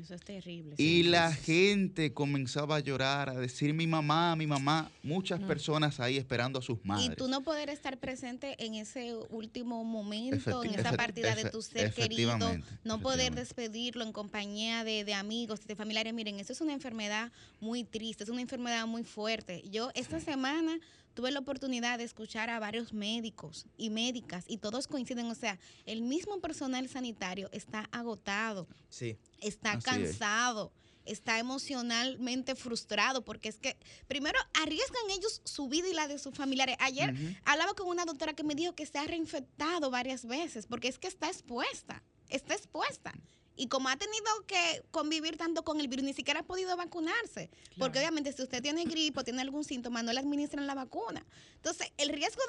Eso 0.00 0.14
es 0.14 0.22
terrible. 0.22 0.74
Y 0.78 1.04
la 1.04 1.32
gente 1.32 2.12
comenzaba 2.12 2.76
a 2.76 2.80
llorar, 2.80 3.28
a 3.28 3.34
decir 3.34 3.72
mi 3.74 3.86
mamá, 3.86 4.34
mi 4.36 4.46
mamá, 4.46 4.90
muchas 5.02 5.40
personas 5.40 6.00
ahí 6.00 6.16
esperando 6.16 6.58
a 6.58 6.62
sus 6.62 6.84
madres. 6.84 7.10
Y 7.12 7.16
tú 7.16 7.28
no 7.28 7.42
poder 7.42 7.70
estar 7.70 7.98
presente 7.98 8.56
en 8.64 8.74
ese 8.74 9.14
último 9.30 9.84
momento, 9.84 10.64
en 10.64 10.74
esa 10.74 10.92
partida 10.92 11.34
de 11.34 11.50
tu 11.50 11.62
ser 11.62 11.92
querido, 11.92 12.36
no 12.84 13.00
poder 13.00 13.34
despedirlo 13.34 14.04
en 14.04 14.12
compañía 14.12 14.84
de, 14.84 15.04
de, 15.04 15.14
amigos, 15.14 15.66
de 15.66 15.76
familiares. 15.76 16.12
Miren, 16.12 16.40
eso 16.40 16.52
es 16.52 16.60
una 16.60 16.72
enfermedad 16.72 17.32
muy 17.60 17.84
triste, 17.84 18.24
es 18.24 18.30
una 18.30 18.42
enfermedad 18.42 18.86
muy 18.86 19.04
fuerte. 19.04 19.62
Yo 19.70 19.90
esta 19.94 20.20
semana 20.20 20.78
tuve 21.14 21.30
la 21.30 21.40
oportunidad 21.40 21.98
de 21.98 22.04
escuchar 22.04 22.50
a 22.50 22.58
varios 22.58 22.92
médicos 22.92 23.66
y 23.76 23.90
médicas 23.90 24.44
y 24.48 24.58
todos 24.58 24.86
coinciden, 24.88 25.26
o 25.26 25.34
sea, 25.34 25.58
el 25.86 26.02
mismo 26.02 26.40
personal 26.40 26.88
sanitario 26.88 27.48
está 27.52 27.88
agotado, 27.92 28.68
sí. 28.88 29.16
está 29.40 29.78
cansado. 29.78 30.72
está 31.06 31.38
emocionalmente 31.38 32.54
frustrado 32.54 33.26
porque 33.26 33.50
es 33.50 33.58
que 33.58 33.76
primero 34.08 34.38
arriesgan 34.54 35.10
ellos 35.10 35.42
su 35.44 35.68
vida 35.68 35.86
y 35.86 35.92
la 35.92 36.08
de 36.08 36.18
sus 36.18 36.34
familiares. 36.34 36.76
Ayer 36.80 37.14
hablaba 37.44 37.74
con 37.74 37.88
una 37.88 38.06
doctora 38.06 38.32
que 38.32 38.42
me 38.42 38.54
dijo 38.54 38.74
que 38.74 38.86
se 38.86 38.98
ha 38.98 39.04
reinfectado 39.04 39.90
varias 39.90 40.24
veces 40.24 40.66
porque 40.66 40.88
es 40.88 40.98
que 40.98 41.08
está 41.08 41.26
expuesta, 41.28 42.02
está 42.30 42.54
expuesta. 42.54 43.12
Y 43.56 43.68
como 43.68 43.88
ha 43.88 43.96
tenido 43.96 44.24
que 44.46 44.82
convivir 44.90 45.36
tanto 45.36 45.62
con 45.62 45.80
el 45.80 45.88
virus, 45.88 46.04
ni 46.04 46.12
siquiera 46.12 46.40
ha 46.40 46.44
podido 46.44 46.76
vacunarse. 46.76 47.50
Porque 47.78 47.98
obviamente 47.98 48.32
si 48.32 48.42
usted 48.42 48.62
tiene 48.62 48.84
gripe 48.84 49.20
o 49.20 49.24
tiene 49.24 49.42
algún 49.42 49.64
síntoma, 49.64 50.02
no 50.02 50.12
le 50.12 50.20
administran 50.20 50.66
la 50.66 50.74
vacuna. 50.74 51.24
Entonces, 51.56 51.92
el 51.96 52.08
riesgo 52.08 52.42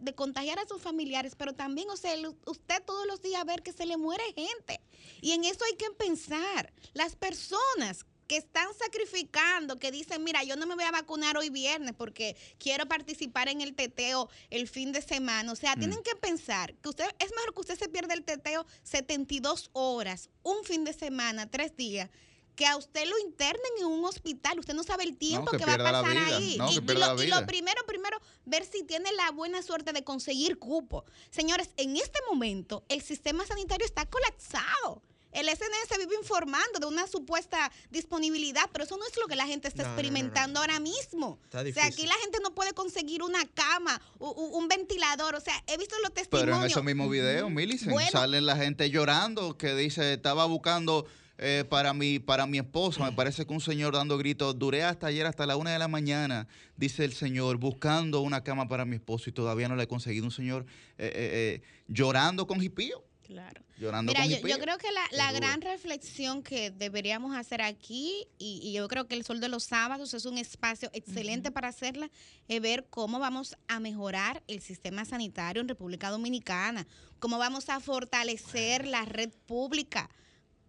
de, 0.00 0.14
contagiar 0.14 0.58
a 0.58 0.66
sus 0.66 0.80
familiares, 0.80 1.34
pero 1.36 1.52
también, 1.54 1.90
o 1.90 1.96
sea, 1.96 2.14
usted 2.46 2.82
todos 2.84 3.06
los 3.06 3.22
días 3.22 3.44
ver 3.44 3.62
que 3.62 3.72
se 3.72 3.86
le 3.86 3.96
muere 3.96 4.22
gente. 4.34 4.80
Y 5.20 5.32
en 5.32 5.44
eso 5.44 5.64
hay 5.64 5.76
que 5.76 5.90
pensar. 5.90 6.72
Las 6.94 7.16
personas 7.16 8.04
que 8.26 8.36
están 8.36 8.68
sacrificando, 8.78 9.78
que 9.78 9.90
dicen, 9.90 10.24
mira, 10.24 10.42
yo 10.44 10.56
no 10.56 10.66
me 10.66 10.74
voy 10.74 10.84
a 10.84 10.90
vacunar 10.90 11.36
hoy 11.36 11.50
viernes 11.50 11.94
porque 11.96 12.36
quiero 12.58 12.86
participar 12.86 13.48
en 13.48 13.60
el 13.60 13.74
teteo 13.74 14.28
el 14.50 14.68
fin 14.68 14.92
de 14.92 15.02
semana. 15.02 15.52
O 15.52 15.56
sea, 15.56 15.74
tienen 15.74 15.98
mm. 15.98 16.02
que 16.02 16.16
pensar 16.16 16.74
que 16.74 16.88
usted 16.88 17.04
es 17.18 17.30
mejor 17.34 17.54
que 17.54 17.60
usted 17.60 17.78
se 17.78 17.88
pierda 17.88 18.14
el 18.14 18.24
teteo 18.24 18.66
72 18.82 19.70
horas, 19.72 20.30
un 20.42 20.64
fin 20.64 20.84
de 20.84 20.92
semana, 20.92 21.50
tres 21.50 21.76
días, 21.76 22.10
que 22.54 22.66
a 22.66 22.76
usted 22.76 23.06
lo 23.06 23.18
internen 23.20 23.72
en 23.80 23.86
un 23.86 24.04
hospital. 24.04 24.58
Usted 24.58 24.74
no 24.74 24.82
sabe 24.82 25.04
el 25.04 25.16
tiempo 25.16 25.50
que 25.50 25.58
que, 25.58 25.64
va 25.64 25.74
a 25.74 25.78
pasar 25.78 26.16
ahí. 26.16 26.56
no, 26.58 26.70
y, 26.70 26.80
lo, 26.80 27.22
y 27.22 27.26
lo 27.26 27.46
primero, 27.46 27.82
primero, 27.86 28.18
ver 28.44 28.64
si 28.64 28.84
tiene 28.84 29.10
la 29.12 29.30
buena 29.30 29.62
suerte 29.62 29.92
de 29.92 30.04
conseguir 30.04 30.58
cupo. 30.58 31.04
Señores, 31.30 31.70
en 31.76 31.96
este 31.96 32.18
momento 32.28 32.84
el 32.88 33.02
sistema 33.02 33.46
sanitario 33.46 33.86
está 33.86 34.06
colapsado. 34.06 35.02
El 35.32 35.48
SNS 35.48 35.98
vive 35.98 36.14
informando 36.16 36.78
de 36.80 36.86
una 36.86 37.06
supuesta 37.06 37.70
disponibilidad, 37.90 38.68
pero 38.72 38.84
eso 38.84 38.96
no 38.96 39.06
es 39.06 39.16
lo 39.16 39.26
que 39.26 39.36
la 39.36 39.46
gente 39.46 39.68
está 39.68 39.82
No, 39.82 39.88
no, 39.88 39.94
no, 39.94 40.00
experimentando 40.00 40.54
no. 40.54 40.60
ahora 40.60 40.80
mismo. 40.80 41.38
Está 41.44 41.60
O 41.60 41.62
sea, 41.62 41.84
aquí 41.84 41.90
difícil. 41.90 42.08
la 42.08 42.14
gente 42.22 42.38
no 42.42 42.54
puede 42.54 42.72
conseguir 42.72 43.22
una 43.22 43.44
cama, 43.46 44.00
un 44.18 44.68
ventilador. 44.68 45.34
O 45.34 45.40
sea, 45.40 45.54
he 45.66 45.76
visto 45.78 45.96
los 46.02 46.12
testimonios. 46.12 46.46
Pero 46.56 46.64
en 46.64 46.70
esos 46.70 46.84
mismos 46.84 47.10
videos, 47.10 47.50
Millicent, 47.50 47.90
Bueno. 47.92 48.10
sale 48.10 48.40
la 48.40 48.56
gente 48.56 48.90
llorando 48.90 49.56
que 49.56 49.74
dice, 49.74 50.12
estaba 50.12 50.44
buscando 50.46 51.06
eh, 51.38 51.64
para, 51.68 51.92
mi, 51.94 52.18
para 52.20 52.46
mi 52.46 52.58
esposa, 52.58 53.02
me 53.04 53.12
parece 53.12 53.44
que 53.46 53.52
un 53.52 53.60
señor 53.60 53.94
dando 53.94 54.16
gritos, 54.18 54.56
duré 54.58 54.84
hasta 54.84 55.08
ayer, 55.08 55.26
hasta 55.26 55.44
la 55.46 55.56
una 55.56 55.72
de 55.72 55.78
la 55.78 55.88
mañana, 55.88 56.46
dice 56.76 57.04
el 57.04 57.14
señor, 57.14 57.56
buscando 57.56 58.20
una 58.20 58.44
cama 58.44 58.68
para 58.68 58.84
mi 58.84 58.96
esposo 58.96 59.28
y 59.30 59.32
todavía 59.32 59.66
no 59.66 59.74
le 59.74 59.84
he 59.84 59.88
conseguido. 59.88 60.24
Un 60.24 60.30
señor 60.30 60.66
eh, 60.98 61.06
eh, 61.06 61.10
eh, 61.14 61.62
llorando 61.88 62.46
con 62.46 62.60
jipío, 62.60 63.02
Claro. 63.32 63.62
llorando 63.78 64.12
Mira, 64.12 64.40
con 64.40 64.50
yo, 64.50 64.58
creo 64.58 64.78
que 64.78 64.90
la, 64.92 65.04
la 65.12 65.32
gran 65.32 65.60
reflexión 65.60 66.42
que 66.42 66.70
deberíamos 66.70 67.36
hacer 67.36 67.62
aquí, 67.62 68.26
y, 68.38 68.60
y 68.62 68.72
yo 68.72 68.86
creo 68.88 69.06
que 69.06 69.14
el 69.14 69.24
Sol 69.24 69.40
de 69.40 69.48
los 69.48 69.64
Sábados 69.64 70.14
es 70.14 70.24
un 70.24 70.38
espacio 70.38 70.90
excelente 70.92 71.50
para 71.50 71.68
hacerla, 71.68 72.10
es 72.48 72.60
ver 72.60 72.86
cómo 72.90 73.18
vamos 73.18 73.56
a 73.68 73.80
mejorar 73.80 74.42
el 74.46 74.60
sistema 74.60 75.04
sanitario 75.04 75.62
en 75.62 75.68
República 75.68 76.10
Dominicana, 76.10 76.86
cómo 77.18 77.38
vamos 77.38 77.68
a 77.68 77.80
fortalecer 77.80 78.86
la 78.86 79.04
red 79.04 79.30
pública, 79.46 80.10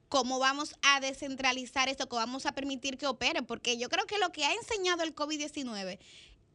cómo 0.09 0.39
vamos 0.39 0.75
a 0.83 0.99
descentralizar 0.99 1.89
esto, 1.89 2.07
cómo 2.07 2.19
vamos 2.19 2.45
a 2.45 2.53
permitir 2.53 2.97
que 2.97 3.07
opere, 3.07 3.41
porque 3.41 3.77
yo 3.77 3.89
creo 3.89 4.05
que 4.05 4.19
lo 4.19 4.31
que 4.31 4.45
ha 4.45 4.53
enseñado 4.53 5.03
el 5.03 5.15
COVID-19 5.15 5.97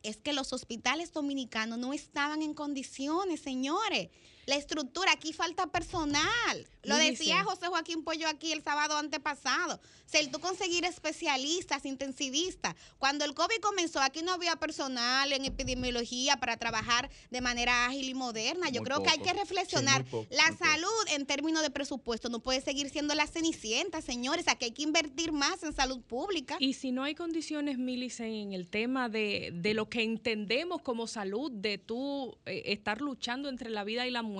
es 0.02 0.16
que 0.18 0.32
los 0.32 0.52
hospitales 0.52 1.12
dominicanos 1.12 1.78
no 1.78 1.92
estaban 1.92 2.42
en 2.42 2.54
condiciones, 2.54 3.40
señores. 3.40 4.10
La 4.48 4.56
estructura, 4.56 5.12
aquí 5.12 5.34
falta 5.34 5.66
personal. 5.66 6.66
Lo 6.82 6.96
decía. 6.96 7.44
José 7.44 7.66
Joaquín 7.66 8.02
Pollo 8.02 8.26
aquí 8.28 8.50
el 8.50 8.62
sábado 8.62 8.96
antepasado. 8.96 9.74
O 9.74 10.10
sea, 10.10 10.22
el 10.22 10.30
tú 10.30 10.40
conseguir 10.40 10.86
especialistas, 10.86 11.84
intensivistas. 11.84 12.74
Cuando 12.96 13.26
el 13.26 13.34
COVID 13.34 13.60
comenzó, 13.60 14.00
aquí 14.00 14.22
no 14.22 14.32
había 14.32 14.56
personal 14.56 15.30
en 15.34 15.44
epidemiología 15.44 16.38
para 16.38 16.56
trabajar 16.56 17.10
de 17.30 17.42
manera 17.42 17.84
ágil 17.84 18.08
y 18.08 18.14
moderna. 18.14 18.70
Yo 18.70 18.80
Muy 18.80 18.86
creo 18.86 19.02
que 19.02 19.10
hay 19.10 19.18
que 19.18 19.34
reflexionar. 19.34 20.06
poco, 20.06 20.26
la 20.30 20.46
poco. 20.46 20.64
salud 20.64 20.88
en 21.14 21.26
términos 21.26 21.60
de 21.60 21.68
presupuesto 21.68 22.30
no 22.30 22.38
puede 22.38 22.62
seguir 22.62 22.88
siendo 22.88 23.14
la 23.14 23.26
cenicienta, 23.26 24.00
señores. 24.00 24.48
Aquí 24.48 24.64
hay 24.64 24.70
que 24.70 24.82
invertir 24.82 25.30
más 25.30 25.62
en 25.62 25.74
salud 25.74 26.00
pública. 26.00 26.56
Y 26.58 26.72
si 26.72 26.90
no 26.90 27.04
hay 27.04 27.14
condiciones, 27.14 27.76
Milicen, 27.76 28.32
en 28.32 28.52
el 28.54 28.70
tema 28.70 29.10
de, 29.10 29.50
de 29.52 29.74
lo 29.74 29.90
que 29.90 30.02
entendemos 30.02 30.80
como 30.80 31.06
salud, 31.06 31.52
de 31.52 31.76
tú 31.76 32.38
eh, 32.46 32.62
estar 32.66 33.02
luchando 33.02 33.50
entre 33.50 33.68
la 33.68 33.84
vida 33.84 34.06
y 34.06 34.10
la 34.10 34.22
muerte, 34.22 34.37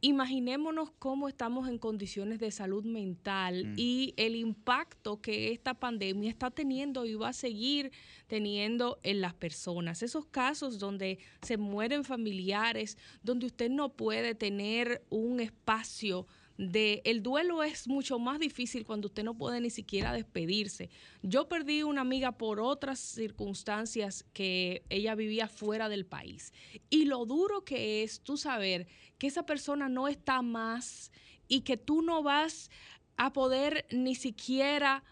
imaginémonos 0.00 0.90
cómo 0.98 1.28
estamos 1.28 1.68
en 1.68 1.78
condiciones 1.78 2.38
de 2.38 2.50
salud 2.50 2.84
mental 2.84 3.64
Mm. 3.64 3.74
y 3.76 4.14
el 4.16 4.36
impacto 4.36 5.20
que 5.20 5.52
esta 5.52 5.74
pandemia 5.74 6.28
está 6.28 6.50
teniendo 6.50 7.06
y 7.06 7.14
va 7.14 7.28
a 7.30 7.32
seguir 7.32 7.90
teniendo 8.26 8.98
en 9.02 9.20
las 9.20 9.34
personas. 9.34 10.02
Esos 10.02 10.26
casos 10.26 10.78
donde 10.78 11.18
se 11.42 11.56
mueren 11.56 12.04
familiares, 12.04 12.98
donde 13.22 13.46
usted 13.46 13.70
no 13.70 13.88
puede 13.94 14.34
tener 14.34 15.02
un 15.08 15.40
espacio 15.40 16.26
de 16.58 17.02
el 17.04 17.22
duelo 17.22 17.62
es 17.62 17.86
mucho 17.86 18.18
más 18.18 18.38
difícil 18.38 18.84
cuando 18.84 19.08
usted 19.08 19.24
no 19.24 19.36
puede 19.36 19.60
ni 19.60 19.70
siquiera 19.70 20.12
despedirse. 20.12 20.90
Yo 21.22 21.48
perdí 21.48 21.82
una 21.82 22.00
amiga 22.00 22.32
por 22.32 22.60
otras 22.60 22.98
circunstancias 22.98 24.24
que 24.32 24.84
ella 24.88 25.14
vivía 25.14 25.48
fuera 25.48 25.88
del 25.88 26.06
país. 26.06 26.52
Y 26.88 27.04
lo 27.04 27.26
duro 27.26 27.64
que 27.64 28.02
es 28.02 28.20
tú 28.20 28.36
saber 28.36 28.86
que 29.18 29.26
esa 29.26 29.44
persona 29.44 29.88
no 29.88 30.08
está 30.08 30.42
más 30.42 31.12
y 31.48 31.60
que 31.60 31.76
tú 31.76 32.02
no 32.02 32.22
vas 32.22 32.70
a 33.16 33.32
poder 33.32 33.86
ni 33.90 34.14
siquiera 34.14 35.04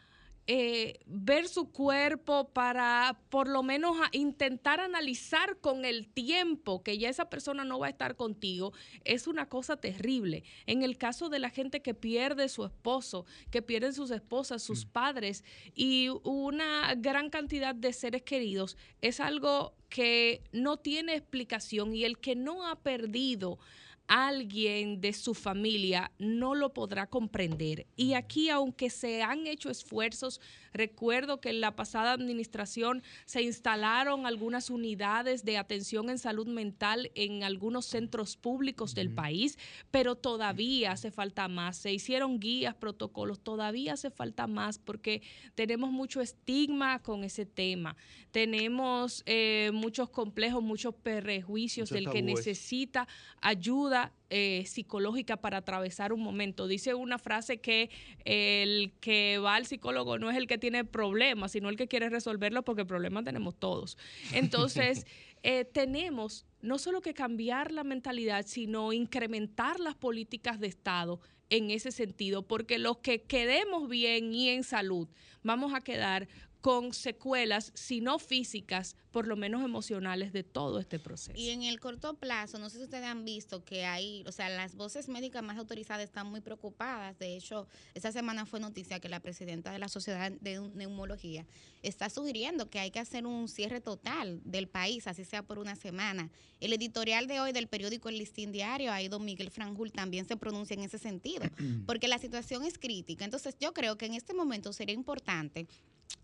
eh, 0.47 1.01
ver 1.07 1.49
su 1.49 1.71
cuerpo 1.71 2.51
para 2.53 3.19
por 3.31 3.49
lo 3.49 3.63
menos 3.63 3.97
intentar 4.13 4.79
analizar 4.79 5.59
con 5.59 5.87
el 5.87 6.07
tiempo 6.07 6.83
que 6.83 6.99
ya 6.99 7.09
esa 7.09 7.31
persona 7.31 7.65
no 7.65 7.79
va 7.79 7.87
a 7.87 7.91
estar 7.91 8.15
contigo, 8.15 8.75
es 9.05 9.27
una 9.27 9.49
cosa 9.49 9.79
terrible. 9.79 10.45
En 10.67 10.83
el 10.83 10.99
caso 10.99 11.31
de 11.31 11.39
la 11.39 11.49
gente 11.49 11.81
que 11.81 11.95
pierde 11.95 12.51
su 12.51 12.65
esposo, 12.65 13.25
que 13.51 13.63
pierden 13.63 13.95
sus 13.95 14.11
esposas, 14.11 14.63
sus 14.63 14.85
padres 14.85 15.45
y 15.75 16.11
una 16.25 16.95
gran 16.95 17.31
cantidad 17.31 17.75
de 17.75 17.95
seres 17.95 18.23
queridos, 18.23 18.77
es 19.01 19.21
algo 19.21 19.75
que 19.89 20.43
no 20.53 20.77
tiene 20.77 21.15
explicación 21.15 21.95
y 21.95 22.05
el 22.05 22.19
que 22.19 22.37
no 22.37 22.67
ha 22.67 22.77
perdido 22.77 23.59
alguien 24.07 25.01
de 25.01 25.13
su 25.13 25.35
familia 25.35 26.13
no 26.19 26.55
lo 26.55 26.73
podrá 26.73 27.07
comprender. 27.07 27.87
Y 27.97 28.15
aquí, 28.15 28.51
aunque 28.51 28.91
se 28.91 29.23
han 29.23 29.47
hecho 29.47 29.71
esfuerzos, 29.71 30.41
recuerdo 30.73 31.41
que 31.41 31.51
en 31.51 31.61
la 31.61 31.77
pasada 31.77 32.13
administración 32.13 33.03
se 33.25 33.43
instalaron 33.43 34.27
algunas 34.27 34.71
unidades 34.71 35.45
de 35.45 35.57
atención 35.57 36.11
en 36.11 36.19
salud 36.19 36.47
mental 36.47 37.11
en 37.15 37.45
algunos 37.45 37.87
centros 37.87 38.37
públicos 38.37 38.95
del 38.95 39.15
país, 39.15 39.59
pero 39.91 40.17
todavía 40.17 40.93
hace 40.93 41.11
falta 41.11 41.49
más. 41.49 41.77
Se 41.77 41.93
hicieron 41.93 42.41
guías, 42.41 42.75
protocolos, 42.75 43.41
todavía 43.41 43.95
hace 43.95 44.11
falta 44.11 44.47
más 44.47 44.79
porque 44.79 45.23
tenemos 45.55 45.91
mucho 45.91 46.21
estigma 46.21 47.01
con 47.03 47.25
ese 47.25 47.47
tema. 47.47 47.97
Tenemos 48.33 49.23
eh, 49.27 49.71
muchos 49.73 50.11
complejos, 50.11 50.63
muchos 50.63 50.95
prejuicios 50.95 51.91
Muchos 51.91 52.05
del 52.05 52.11
que 52.11 52.23
necesita 52.23 53.07
ayuda 53.41 53.94
eh, 54.31 54.65
psicológica 54.67 55.37
para 55.37 55.59
atravesar 55.59 56.13
un 56.13 56.21
momento. 56.21 56.67
Dice 56.67 56.95
una 56.95 57.19
frase 57.19 57.59
que 57.59 57.91
el 58.25 58.93
que 59.01 59.39
va 59.39 59.55
al 59.55 59.67
psicólogo 59.67 60.19
no 60.19 60.31
es 60.31 60.37
el 60.37 60.47
que 60.47 60.59
tiene 60.59 60.85
problemas, 60.85 61.53
sino 61.53 61.69
el 61.69 61.77
que 61.77 61.89
quiere 61.89 62.09
resolverlo 62.09 62.63
porque 62.65 62.85
problemas 62.85 63.25
tenemos 63.25 63.55
todos. 63.59 63.97
Entonces, 64.33 65.07
eh, 65.43 65.65
tenemos 65.65 66.47
no 66.63 66.79
solo 66.79 67.01
que 67.01 67.15
cambiar 67.15 67.71
la 67.71 67.85
mentalidad, 67.85 68.47
sino 68.47 68.93
incrementar 68.93 69.79
las 69.81 69.95
políticas 69.95 70.59
de 70.59 70.67
Estado 70.67 71.21
en 71.51 71.71
ese 71.71 71.93
sentido, 71.93 72.43
porque 72.43 72.79
los 72.79 72.99
que 72.99 73.23
quedemos 73.23 73.89
bien 73.89 74.33
y 74.33 74.49
en 74.49 74.65
salud, 74.65 75.09
vamos 75.43 75.75
a 75.75 75.81
quedar 75.81 76.27
con 76.65 76.95
secuelas, 76.95 77.73
si 77.75 78.01
no 78.01 78.19
físicas, 78.19 78.97
por 79.11 79.27
lo 79.27 79.37
menos 79.37 79.63
emocionales 79.63 80.33
de 80.33 80.45
todo 80.45 80.81
este 80.81 80.99
proceso. 80.99 81.39
Y 81.39 81.51
en 81.51 81.63
el 81.63 81.79
corto 81.79 82.15
plazo, 82.15 82.59
no 82.59 82.71
sé 82.71 82.79
si 82.79 82.85
ustedes 82.85 83.05
han 83.05 83.23
visto 83.27 83.67
que 83.67 83.85
hay, 83.85 84.25
o 84.27 84.33
sea, 84.33 84.49
las 84.49 84.75
voces 84.75 85.11
médicas 85.11 85.43
más 85.43 85.59
autorizadas 85.59 86.03
están 86.03 86.27
muy 86.27 86.41
preocupadas. 86.41 87.19
De 87.19 87.37
hecho, 87.37 87.69
esta 87.93 88.13
semana 88.13 88.47
fue 88.47 88.61
noticia 88.61 88.99
que 88.99 89.11
la 89.11 89.21
presidenta 89.21 89.73
de 89.73 89.79
la 89.79 89.89
Sociedad 89.89 90.33
de 90.33 90.59
Neumología 90.75 91.45
está 91.83 92.09
sugiriendo 92.09 92.71
que 92.71 92.79
hay 92.79 92.91
que 92.91 92.99
hacer 92.99 93.27
un 93.27 93.47
cierre 93.47 93.83
total 93.83 94.41
del 94.43 94.67
país, 94.67 95.07
así 95.07 95.27
sea 95.27 95.43
por 95.43 95.59
una 95.59 95.77
semana. 95.77 96.31
El 96.61 96.73
editorial 96.73 97.27
de 97.27 97.41
hoy 97.41 97.53
del 97.53 97.69
periódico 97.69 98.09
El 98.09 98.17
Listín 98.17 98.53
Diario, 98.53 98.91
ahí 98.91 99.09
don 99.09 99.23
Miguel 99.23 99.51
Franjul 99.51 99.93
también 99.93 100.27
se 100.27 100.39
pronuncia 100.39 100.73
en 100.73 100.81
ese 100.81 100.97
sentido, 100.97 101.45
porque 101.87 102.09
la 102.09 102.17
situación 102.17 102.65
es 102.65 102.79
crítica. 102.79 103.27
Entonces, 103.27 103.55
yo 103.61 103.75
creo 103.75 103.99
que 103.99 104.07
en 104.07 104.15
este 104.15 104.33
momento 104.33 104.73
sería 104.73 104.95
importante 104.95 105.67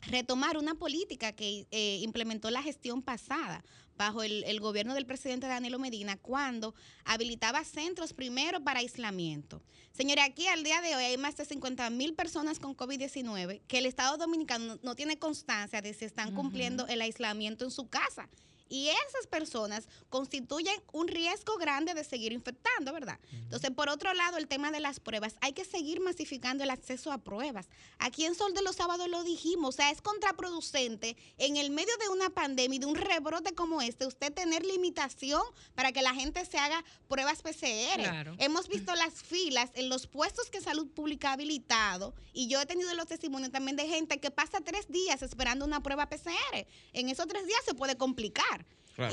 retomar 0.02 0.56
una 0.56 0.74
política 0.74 1.32
que 1.32 1.66
eh, 1.70 1.98
implementó 2.02 2.50
la 2.50 2.62
gestión 2.62 3.02
pasada 3.02 3.64
bajo 3.96 4.22
el, 4.22 4.44
el, 4.44 4.60
gobierno 4.60 4.94
del 4.94 5.04
presidente 5.04 5.46
Danilo 5.46 5.78
Medina 5.78 6.16
cuando 6.16 6.74
habilitaba 7.04 7.62
centros 7.64 8.14
primero 8.14 8.64
para 8.64 8.80
aislamiento. 8.80 9.62
Señores, 9.92 10.24
aquí 10.24 10.46
al 10.46 10.64
día 10.64 10.80
de 10.80 10.96
hoy 10.96 11.04
hay 11.04 11.18
más 11.18 11.36
de 11.36 11.44
50 11.44 11.90
mil 11.90 12.14
personas 12.14 12.58
con 12.58 12.74
COVID-19 12.74 13.60
que 13.68 13.78
el 13.78 13.84
Estado 13.84 14.16
Dominicano 14.16 14.78
no, 14.82 14.94
tiene 14.94 15.18
constancia 15.18 15.82
de 15.82 15.92
si 15.92 16.06
están 16.06 16.34
cumpliendo 16.34 16.84
uh 16.84 16.86
-huh. 16.86 16.92
el 16.92 17.02
aislamiento 17.02 17.64
en 17.66 17.70
su 17.70 17.88
casa. 17.88 18.30
Y 18.70 18.88
esas 18.88 19.26
personas 19.28 19.88
constituyen 20.08 20.80
un 20.92 21.08
riesgo 21.08 21.56
grande 21.58 21.92
de 21.92 22.04
seguir 22.04 22.32
infectando, 22.32 22.92
¿verdad? 22.92 23.18
Uh 23.20 23.26
-huh. 23.26 23.42
Entonces, 23.42 23.70
por 23.72 23.88
otro 23.88 24.14
lado, 24.14 24.38
el 24.38 24.46
tema 24.46 24.70
de 24.70 24.78
las 24.78 25.00
pruebas, 25.00 25.34
hay 25.40 25.52
que 25.52 25.64
seguir 25.64 26.00
masificando 26.00 26.62
el 26.62 26.70
acceso 26.70 27.10
a 27.10 27.18
pruebas. 27.18 27.68
Aquí 27.98 28.24
en 28.24 28.36
Sol 28.36 28.54
de 28.54 28.62
los 28.62 28.76
Sábados 28.76 29.08
lo 29.08 29.24
dijimos, 29.24 29.70
o 29.70 29.72
sea, 29.72 29.90
es 29.90 30.00
contraproducente 30.00 31.16
en 31.36 31.56
el 31.56 31.70
medio 31.70 31.96
de 31.98 32.08
una 32.10 32.30
pandemia 32.30 32.76
y 32.76 32.78
de 32.78 32.86
un 32.86 32.94
rebrote 32.94 33.54
como 33.54 33.82
este, 33.82 34.06
usted 34.06 34.32
tener 34.32 34.64
limitación 34.64 35.42
para 35.74 35.90
que 35.90 36.02
la 36.02 36.14
gente 36.14 36.44
se 36.44 36.58
haga 36.58 36.84
pruebas 37.08 37.42
PCR. 37.42 38.02
Claro. 38.02 38.36
Hemos 38.38 38.68
visto 38.74 38.94
las 38.94 39.14
filas 39.22 39.70
en 39.74 39.88
los 39.88 40.06
puestos 40.06 40.48
que 40.48 40.60
Salud 40.60 40.86
Pública 40.88 41.30
ha 41.30 41.32
habilitado 41.32 42.14
y 42.32 42.46
yo 42.48 42.60
he 42.60 42.66
tenido 42.66 42.94
los 42.94 43.06
testimonios 43.06 43.50
también 43.50 43.76
de 43.76 43.88
gente 43.88 44.20
que 44.20 44.30
pasa 44.30 44.60
tres 44.60 44.86
días 44.88 45.22
esperando 45.22 45.64
una 45.64 45.82
prueba 45.82 46.08
PCR. 46.08 46.66
En 46.92 47.08
esos 47.08 47.26
tres 47.26 47.46
días 47.46 47.60
se 47.64 47.74
puede 47.74 47.96
complicar. 47.96 48.59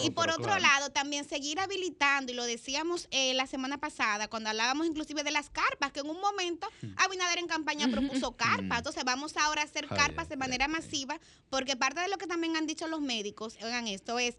Y 0.04 0.12
por 0.12 0.30
otro 0.30 0.58
lado, 0.60 0.90
también 0.90 1.28
seguir 1.28 1.60
habilitando, 1.60 2.32
y 2.32 2.36
lo 2.36 2.46
decíamos 2.46 3.08
eh, 3.12 3.34
la 3.34 3.48
semana 3.48 3.78
pasada, 3.78 4.28
cuando 4.28 4.50
hablábamos 4.50 4.88
inclusive 4.88 5.24
de 5.24 5.32
las 5.32 5.50
carpas, 5.50 5.92
que 5.92 6.02
en 6.02 6.10
un 6.10 6.20
momento 6.20 6.68
hmm. 6.82 6.88
Abinader 6.98 7.40
en 7.40 7.48
campaña 7.48 7.88
propuso 7.88 8.32
carpas. 8.38 8.80
Entonces 8.80 9.04
vamos 9.04 9.38
ahora 9.38 9.62
a 9.62 9.66
hacer 9.66 9.88
carpas 9.88 10.30
de 10.30 10.38
manera 10.38 10.68
masiva, 10.68 11.20
porque 11.50 11.76
parte 11.76 12.02
de 12.02 12.08
lo 12.08 12.18
que 12.18 12.28
también 12.28 12.56
han 12.56 12.68
dicho 12.68 12.88
los 12.88 13.02
médicos, 13.02 13.58
oigan 13.62 13.88
esto, 13.88 14.20
es 14.20 14.36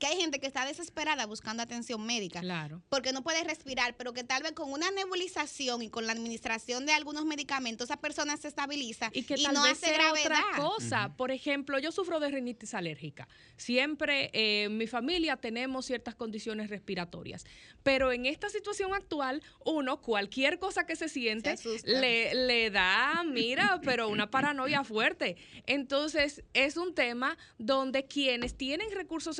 que 0.00 0.06
hay 0.06 0.16
gente 0.16 0.40
que 0.40 0.46
está 0.46 0.64
desesperada 0.64 1.26
buscando 1.26 1.62
atención 1.62 2.04
médica. 2.04 2.40
Claro. 2.40 2.82
Porque 2.88 3.12
no 3.12 3.22
puede 3.22 3.44
respirar, 3.44 3.96
pero 3.96 4.12
que 4.12 4.24
tal 4.24 4.42
vez 4.42 4.52
con 4.52 4.72
una 4.72 4.90
nebulización 4.90 5.82
y 5.82 5.90
con 5.90 6.06
la 6.06 6.12
administración 6.12 6.86
de 6.86 6.92
algunos 6.92 7.26
medicamentos, 7.26 7.90
esa 7.90 7.98
persona 7.98 8.36
se 8.38 8.48
estabiliza 8.48 9.10
y, 9.12 9.24
que 9.24 9.36
no 9.36 9.62
hace 9.62 9.92
gravedad. 9.92 10.24
otra 10.24 10.44
cosa. 10.56 11.14
Por 11.16 11.30
ejemplo, 11.30 11.78
yo 11.78 11.92
sufro 11.92 12.18
de 12.18 12.30
rinitis 12.30 12.72
alérgica. 12.74 13.28
Siempre 13.56 14.30
eh, 14.32 14.64
en 14.64 14.78
mi 14.78 14.86
familia 14.86 15.36
tenemos 15.36 15.84
ciertas 15.84 16.14
condiciones 16.14 16.70
respiratorias. 16.70 17.44
Pero 17.82 18.10
en 18.10 18.24
esta 18.24 18.48
situación 18.48 18.94
actual, 18.94 19.42
uno, 19.64 20.00
cualquier 20.00 20.58
cosa 20.58 20.86
que 20.86 20.96
se 20.96 21.10
siente, 21.10 21.56
le, 21.84 22.34
le 22.34 22.70
da, 22.70 23.22
mira, 23.24 23.80
pero 23.84 24.08
una 24.08 24.30
paranoia 24.30 24.82
fuerte. 24.82 25.36
Entonces, 25.66 26.42
es 26.54 26.78
un 26.78 26.94
tema 26.94 27.36
donde 27.58 28.06
quienes 28.06 28.56
tienen 28.56 28.90
recursos 28.92 29.36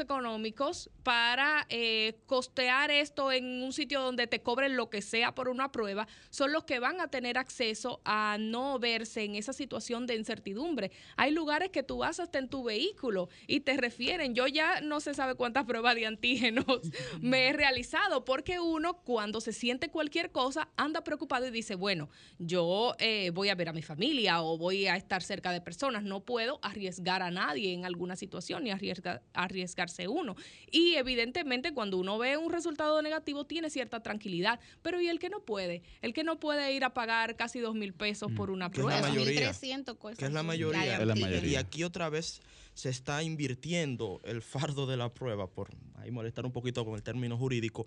económicos, 0.51 0.91
para 1.03 1.67
eh, 1.71 2.19
costear 2.27 2.91
esto 2.91 3.33
en 3.33 3.63
un 3.63 3.73
sitio 3.73 4.01
donde 4.01 4.27
te 4.27 4.43
cobren 4.43 4.77
lo 4.77 4.91
que 4.91 5.03
sea 5.03 5.35
por 5.35 5.49
una 5.49 5.73
prueba, 5.73 6.07
son 6.31 6.53
los 6.53 6.65
que 6.65 6.79
van 6.79 7.01
a 7.01 7.09
tener 7.09 7.39
acceso 7.39 8.01
a 8.05 8.37
no 8.39 8.79
verse 8.79 9.25
en 9.25 9.35
esa 9.35 9.53
situación 9.53 10.07
de 10.07 10.17
incertidumbre. 10.17 10.91
Hay 11.17 11.31
lugares 11.33 11.71
que 11.71 11.83
tú 11.83 11.99
vas 11.99 12.21
hasta 12.21 12.39
en 12.39 12.49
tu 12.49 12.65
vehículo 12.65 13.29
y 13.47 13.61
te 13.61 13.77
refieren, 13.77 14.35
yo 14.35 14.47
ya 14.47 14.81
no 14.83 15.01
se 15.01 15.15
sabe 15.15 15.35
cuántas 15.35 15.65
pruebas 15.65 15.95
de 15.95 16.07
antígenos 16.07 16.65
me 17.21 17.49
he 17.49 17.53
realizado, 17.53 18.25
porque 18.25 18.61
uno 18.61 18.99
cuando 18.99 19.41
se 19.41 19.53
siente 19.53 19.89
cualquier 19.89 20.31
cosa 20.31 20.69
anda 20.77 21.03
preocupado 21.03 21.47
y 21.47 21.51
dice, 21.51 21.77
bueno, 21.77 22.11
yo 22.39 22.95
eh, 22.99 23.31
voy 23.31 23.49
a 23.49 23.55
ver 23.55 23.71
a 23.71 23.73
mi 23.73 23.83
familia 23.83 24.43
o 24.43 24.59
voy 24.59 24.87
a 24.87 24.97
estar 24.97 25.23
cerca 25.23 25.51
de 25.53 25.61
personas, 25.61 26.03
no 26.03 26.21
puedo 26.21 26.59
arriesgar 26.63 27.23
a 27.23 27.31
nadie 27.31 27.73
en 27.73 27.85
alguna 27.85 28.17
situación 28.17 28.65
ni 28.65 28.71
arriesgarse 28.71 30.09
uno. 30.09 30.37
Y 30.71 30.95
evidentemente 30.95 31.75
cuando 31.75 31.99
uno 31.99 32.19
ve 32.19 32.37
un 32.37 32.53
resultado 32.53 33.03
negativo 33.03 33.45
tiene 33.45 33.71
cierta 33.71 34.03
tranquilidad, 34.03 34.61
pero 34.83 35.01
¿y 35.01 35.09
el 35.09 35.19
que 35.19 35.29
no 35.29 35.41
puede? 35.41 35.83
El 36.03 36.13
que 36.13 36.25
no 36.25 36.39
puede 36.39 36.73
ir 36.73 36.85
a 36.85 36.95
pagar 36.95 37.37
casi 37.37 37.59
dos 37.59 37.75
mil 37.75 37.93
pesos 37.93 38.31
por 38.33 38.51
una 38.51 38.71
prueba. 38.71 38.97
Es 38.97 39.03
la 39.03 39.09
mayoría. 39.09 39.53
Que 40.17 40.25
es 40.27 40.33
la 40.33 40.43
mayoría. 40.45 41.45
Y 41.45 41.57
aquí 41.57 41.85
otra 41.85 42.09
vez 42.09 42.41
se 42.75 42.89
está 42.89 43.23
invirtiendo 43.23 44.21
el 44.25 44.43
fardo 44.43 44.87
de 44.87 44.97
la 44.97 45.13
prueba, 45.13 45.49
por 45.49 45.71
ahí 45.97 46.11
molestar 46.11 46.47
un 46.47 46.53
poquito 46.53 46.85
con 46.85 46.95
el 46.95 47.03
término 47.03 47.37
jurídico, 47.37 47.87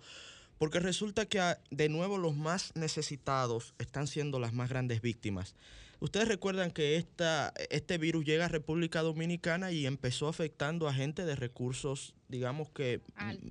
porque 0.57 0.79
resulta 0.79 1.25
que 1.25 1.39
ah, 1.39 1.59
de 1.71 1.89
nuevo 1.89 2.17
los 2.17 2.35
más 2.35 2.75
necesitados 2.75 3.73
están 3.79 4.07
siendo 4.07 4.39
las 4.39 4.53
más 4.53 4.69
grandes 4.69 5.01
víctimas. 5.01 5.55
Ustedes 6.03 6.27
recuerdan 6.27 6.71
que 6.71 6.97
esta, 6.97 7.53
este 7.69 7.97
virus 7.97 8.25
llega 8.25 8.43
a 8.43 8.47
República 8.49 9.01
Dominicana 9.01 9.71
y 9.71 9.85
empezó 9.85 10.27
afectando 10.27 10.89
a 10.89 10.93
gente 10.93 11.23
de 11.23 11.33
recursos, 11.37 12.13
digamos 12.27 12.69
que 12.71 12.99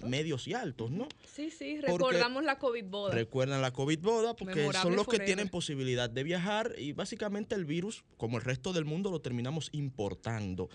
medios 0.07 0.47
y 0.47 0.53
altos, 0.53 0.91
¿no? 0.91 1.09
Sí, 1.35 1.49
sí, 1.49 1.81
recordamos 1.81 2.45
la 2.45 2.59
COVID 2.59 2.85
boda. 2.85 3.15
Recuerdan 3.15 3.63
la 3.63 3.73
COVID 3.73 4.01
boda 4.01 4.37
porque 4.37 4.71
son 4.75 4.97
los 4.97 5.09
que 5.09 5.19
tienen 5.21 5.49
posibilidad 5.49 6.11
de 6.11 6.25
viajar 6.25 6.75
y 6.77 6.93
básicamente 6.93 7.55
el 7.55 7.65
virus, 7.65 8.05
como 8.19 8.37
el 8.37 8.45
resto 8.45 8.75
del 8.75 8.85
mundo, 8.85 9.11
lo 9.11 9.23
terminamos 9.23 9.71
importando. 9.73 10.69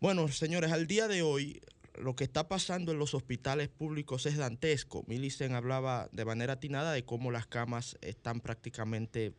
Bueno, 0.00 0.26
señores, 0.28 0.72
al 0.72 0.86
día 0.86 1.06
de 1.06 1.20
hoy 1.20 1.60
lo 1.98 2.16
que 2.16 2.24
está 2.24 2.48
pasando 2.48 2.92
en 2.92 2.98
los 2.98 3.12
hospitales 3.12 3.68
públicos 3.68 4.24
es 4.24 4.38
dantesco. 4.38 5.04
Millicent 5.06 5.52
hablaba 5.52 6.08
de 6.12 6.24
manera 6.24 6.54
atinada 6.54 6.92
de 6.92 7.04
cómo 7.04 7.30
las 7.30 7.46
camas 7.46 7.98
están 8.00 8.40
prácticamente 8.40 9.34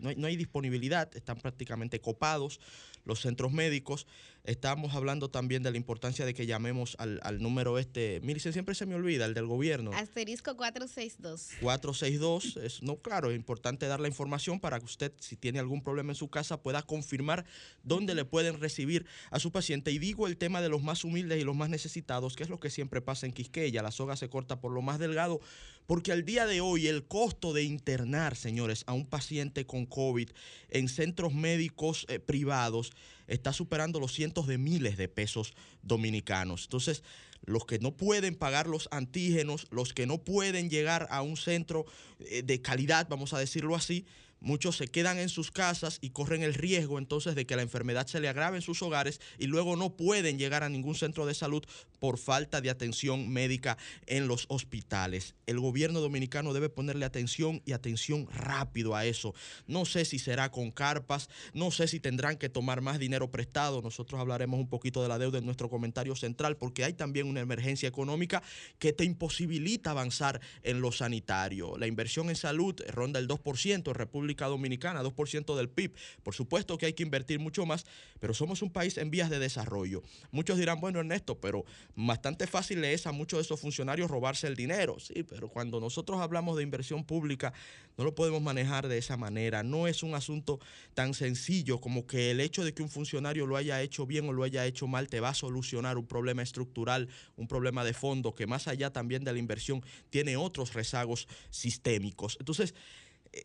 no 0.00 0.26
hay, 0.26 0.36
disponibilidad, 0.36 1.14
están 1.16 1.38
prácticamente 1.38 2.00
copados 2.00 2.60
los 3.04 3.20
centros 3.20 3.52
médicos. 3.52 4.06
Estamos 4.44 4.94
hablando 4.94 5.30
también 5.30 5.62
de 5.62 5.70
la 5.70 5.76
importancia 5.76 6.24
de 6.24 6.34
que 6.34 6.46
llamemos 6.46 6.96
al, 6.98 7.40
número 7.40 7.78
este, 7.78 8.20
mire, 8.22 8.40
siempre 8.40 8.74
se 8.74 8.86
me 8.86 8.94
olvida, 8.94 9.24
el 9.24 9.34
del 9.34 9.46
gobierno. 9.46 9.92
Asterisco 9.92 10.56
462. 10.56 11.58
462, 11.60 12.56
es, 12.58 12.82
no, 12.82 12.96
claro, 12.96 13.30
es 13.30 13.36
importante 13.36 13.86
dar 13.86 14.00
la 14.00 14.08
información 14.08 14.60
para 14.60 14.78
que 14.78 14.84
usted, 14.84 15.12
si 15.18 15.36
tiene 15.36 15.58
algún 15.58 15.82
problema 15.82 16.12
en 16.12 16.16
su 16.16 16.28
casa, 16.28 16.62
pueda 16.62 16.82
confirmar 16.82 17.44
dónde 17.82 18.14
le 18.14 18.24
pueden 18.24 18.60
recibir 18.60 19.06
a 19.30 19.38
su 19.38 19.50
paciente. 19.50 19.90
Y 19.90 19.98
digo 19.98 20.26
el 20.26 20.36
tema 20.36 20.60
de 20.60 20.68
los 20.68 20.82
más 20.82 21.04
humildes 21.04 21.40
y 21.40 21.44
los 21.44 21.56
más 21.56 21.70
necesitados, 21.70 22.36
que 22.36 22.42
es 22.42 22.50
lo 22.50 22.60
que 22.60 22.70
siempre 22.70 23.00
pasa 23.00 23.26
en 23.26 23.32
Quisqueya, 23.32 23.82
la 23.82 23.90
soga 23.90 24.16
se 24.16 24.28
corta 24.28 24.60
por 24.60 24.72
lo 24.72 24.82
más 24.82 24.98
delgado, 24.98 25.40
porque 25.86 26.12
al 26.12 26.24
día 26.24 26.46
de 26.46 26.60
hoy 26.60 26.88
el 26.88 27.06
costo 27.06 27.52
de 27.52 27.62
internar, 27.62 28.36
señores, 28.36 28.84
a 28.86 28.92
un 28.92 29.06
paciente 29.06 29.66
con 29.66 29.86
COVID 29.86 30.30
en 30.68 30.88
centros 30.88 31.32
médicos 31.32 32.06
eh, 32.08 32.18
privados 32.18 32.92
está 33.26 33.52
superando 33.52 34.00
los 34.00 34.12
cientos 34.12 34.46
de 34.46 34.58
miles 34.58 34.96
de 34.96 35.08
pesos 35.08 35.54
dominicanos. 35.82 36.64
Entonces, 36.64 37.02
los 37.44 37.64
que 37.64 37.78
no 37.78 37.96
pueden 37.96 38.34
pagar 38.34 38.66
los 38.66 38.88
antígenos, 38.90 39.66
los 39.70 39.92
que 39.92 40.06
no 40.06 40.18
pueden 40.18 40.68
llegar 40.70 41.06
a 41.10 41.22
un 41.22 41.36
centro 41.36 41.86
eh, 42.18 42.42
de 42.42 42.60
calidad, 42.60 43.06
vamos 43.08 43.32
a 43.32 43.38
decirlo 43.38 43.76
así, 43.76 44.06
Muchos 44.40 44.76
se 44.76 44.88
quedan 44.88 45.18
en 45.18 45.28
sus 45.28 45.50
casas 45.50 45.98
y 46.00 46.10
corren 46.10 46.42
el 46.42 46.54
riesgo 46.54 46.98
entonces 46.98 47.34
de 47.34 47.46
que 47.46 47.56
la 47.56 47.62
enfermedad 47.62 48.06
se 48.06 48.20
le 48.20 48.28
agrave 48.28 48.56
en 48.56 48.62
sus 48.62 48.82
hogares 48.82 49.20
y 49.38 49.46
luego 49.46 49.76
no 49.76 49.96
pueden 49.96 50.38
llegar 50.38 50.62
a 50.62 50.68
ningún 50.68 50.94
centro 50.94 51.26
de 51.26 51.34
salud 51.34 51.64
por 51.98 52.18
falta 52.18 52.60
de 52.60 52.70
atención 52.70 53.28
médica 53.30 53.78
en 54.06 54.28
los 54.28 54.44
hospitales. 54.48 55.34
El 55.46 55.58
gobierno 55.58 56.00
dominicano 56.00 56.52
debe 56.52 56.68
ponerle 56.68 57.06
atención 57.06 57.62
y 57.64 57.72
atención 57.72 58.28
rápido 58.30 58.94
a 58.94 59.06
eso. 59.06 59.34
No 59.66 59.84
sé 59.86 60.04
si 60.04 60.18
será 60.18 60.50
con 60.50 60.70
carpas, 60.70 61.30
no 61.54 61.70
sé 61.70 61.88
si 61.88 61.98
tendrán 61.98 62.36
que 62.36 62.50
tomar 62.50 62.82
más 62.82 62.98
dinero 62.98 63.30
prestado. 63.30 63.80
Nosotros 63.80 64.20
hablaremos 64.20 64.60
un 64.60 64.68
poquito 64.68 65.02
de 65.02 65.08
la 65.08 65.18
deuda 65.18 65.38
en 65.38 65.46
nuestro 65.46 65.70
comentario 65.70 66.14
central 66.14 66.56
porque 66.56 66.84
hay 66.84 66.92
también 66.92 67.26
una 67.26 67.40
emergencia 67.40 67.88
económica 67.88 68.42
que 68.78 68.92
te 68.92 69.04
imposibilita 69.04 69.92
avanzar 69.92 70.40
en 70.62 70.80
lo 70.80 70.92
sanitario. 70.92 71.78
La 71.78 71.86
inversión 71.86 72.28
en 72.28 72.36
salud 72.36 72.74
ronda 72.88 73.18
el 73.18 73.28
2% 73.28 73.88
en 73.88 73.94
República 73.94 74.35
Dominicana, 74.44 75.02
2% 75.02 75.56
del 75.56 75.70
PIB. 75.70 75.94
Por 76.22 76.34
supuesto 76.34 76.76
que 76.76 76.84
hay 76.84 76.92
que 76.92 77.02
invertir 77.02 77.40
mucho 77.40 77.64
más, 77.64 77.86
pero 78.20 78.34
somos 78.34 78.60
un 78.60 78.70
país 78.70 78.98
en 78.98 79.10
vías 79.10 79.30
de 79.30 79.38
desarrollo. 79.38 80.02
Muchos 80.30 80.58
dirán, 80.58 80.80
bueno, 80.80 81.00
Ernesto, 81.00 81.40
pero 81.40 81.64
bastante 81.94 82.46
fácil 82.46 82.84
es 82.84 83.06
a 83.06 83.12
muchos 83.12 83.38
de 83.38 83.42
esos 83.42 83.58
funcionarios 83.58 84.10
robarse 84.10 84.46
el 84.46 84.54
dinero. 84.54 85.00
Sí, 85.00 85.22
pero 85.22 85.48
cuando 85.48 85.80
nosotros 85.80 86.20
hablamos 86.20 86.58
de 86.58 86.62
inversión 86.62 87.04
pública, 87.04 87.54
no 87.96 88.04
lo 88.04 88.14
podemos 88.14 88.42
manejar 88.42 88.88
de 88.88 88.98
esa 88.98 89.16
manera. 89.16 89.62
No 89.62 89.86
es 89.86 90.02
un 90.02 90.14
asunto 90.14 90.60
tan 90.94 91.14
sencillo 91.14 91.80
como 91.80 92.06
que 92.06 92.30
el 92.30 92.40
hecho 92.40 92.64
de 92.64 92.74
que 92.74 92.82
un 92.82 92.90
funcionario 92.90 93.46
lo 93.46 93.56
haya 93.56 93.80
hecho 93.80 94.06
bien 94.06 94.28
o 94.28 94.32
lo 94.32 94.42
haya 94.42 94.66
hecho 94.66 94.86
mal 94.86 95.08
te 95.08 95.20
va 95.20 95.30
a 95.30 95.34
solucionar 95.34 95.96
un 95.96 96.06
problema 96.06 96.42
estructural, 96.42 97.08
un 97.36 97.48
problema 97.48 97.84
de 97.84 97.94
fondo 97.94 98.34
que 98.34 98.46
más 98.46 98.68
allá 98.68 98.92
también 98.92 99.24
de 99.24 99.32
la 99.32 99.38
inversión 99.38 99.82
tiene 100.10 100.36
otros 100.36 100.74
rezagos 100.74 101.28
sistémicos. 101.50 102.36
Entonces, 102.38 102.74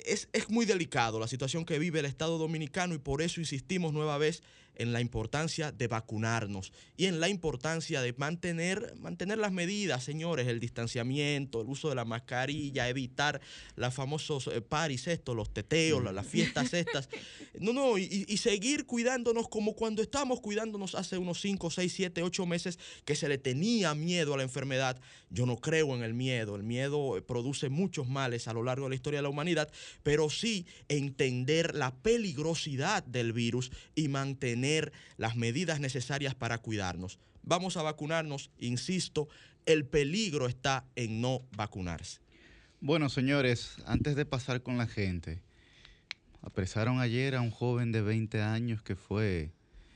es, 0.06 0.30
es, 0.34 0.50
muy 0.50 0.66
delicado 0.66 1.20
la 1.20 1.28
situación 1.28 1.66
que 1.66 1.80
vive 1.80 2.00
el 2.00 2.06
Estado 2.06 2.38
Dominicano 2.38 2.94
y 2.94 3.00
por 3.00 3.22
eso 3.22 3.40
insistimos 3.40 3.94
nueva 3.94 4.18
vez 4.18 4.44
en 4.82 4.94
la 4.94 5.00
importancia 5.00 5.72
de 5.72 5.88
vacunarnos 5.88 6.74
y 6.98 7.06
en 7.06 7.20
la 7.20 7.30
importancia 7.30 8.02
de 8.02 8.14
mantener, 8.14 8.96
mantener 8.98 9.38
las 9.38 9.52
medidas, 9.52 10.04
señores, 10.04 10.48
el 10.48 10.60
distanciamiento, 10.60 11.62
el 11.62 11.68
uso 11.70 11.90
de 11.90 11.96
la 11.96 12.04
mascarilla, 12.04 12.90
evitar 12.90 13.40
los 13.76 13.94
famosos 13.94 14.48
eh, 14.48 14.62
paris 14.62 15.08
estos, 15.08 15.36
los 15.36 15.54
teteos, 15.54 16.04
las, 16.04 16.26
fiestas 16.26 16.74
estas. 16.74 17.10
No, 17.60 17.74
no, 17.74 17.98
y, 17.98 18.26
y, 18.28 18.38
seguir 18.38 18.86
cuidándonos 18.86 19.50
como 19.50 19.76
cuando 19.76 20.02
estábamos 20.02 20.40
cuidándonos 20.40 20.96
hace 20.96 21.18
unos 21.18 21.42
5, 21.42 21.70
6, 21.70 21.94
7, 21.94 22.24
8 22.24 22.46
meses 22.46 22.80
que 23.04 23.16
se 23.16 23.28
le 23.28 23.38
tenía 23.38 23.94
miedo 23.94 24.34
a 24.34 24.38
la 24.38 24.44
enfermedad. 24.44 25.00
Yo 25.30 25.46
no 25.46 25.58
creo 25.58 25.94
en 25.96 26.02
el 26.02 26.14
miedo. 26.14 26.56
El 26.56 26.64
miedo 26.64 27.18
eh, 27.18 27.22
produce 27.22 27.70
muchos 27.70 28.08
males 28.08 28.48
a 28.48 28.54
lo 28.54 28.64
largo 28.64 28.86
de 28.86 28.92
la 28.92 28.96
historia 28.96 29.20
de 29.20 29.24
la 29.24 29.30
humanidad, 29.30 29.70
pero 30.02 30.30
sí 30.30 30.66
entender 30.88 31.76
la 31.76 31.94
peligrosidad 31.94 33.04
del 33.04 33.34
virus 33.34 33.72
y 33.96 34.08
mantener 34.08 34.71
las 35.18 35.36
medidas 35.36 35.80
necesarias 35.80 36.36
para 36.36 36.58
cuidarnos. 36.58 37.20
Vamos 37.44 37.78
a 37.78 37.82
vacunarnos, 37.82 38.52
insisto, 38.60 39.28
el 39.66 39.86
peligro 39.86 40.48
está 40.48 40.86
en 40.96 41.22
no 41.22 41.42
vacunarse. 41.56 42.20
Bueno, 42.80 43.10
señores, 43.10 43.78
antes 43.86 44.16
de 44.16 44.26
pasar 44.26 44.64
con 44.64 44.78
la 44.78 44.88
gente, 44.88 45.42
apresaron 46.42 47.00
ayer 47.00 47.36
a 47.36 47.42
un 47.42 47.52
joven 47.52 47.92
de 47.92 48.02
20 48.02 48.42
años 48.42 48.82
que 48.82 48.96
fue... 48.96 49.52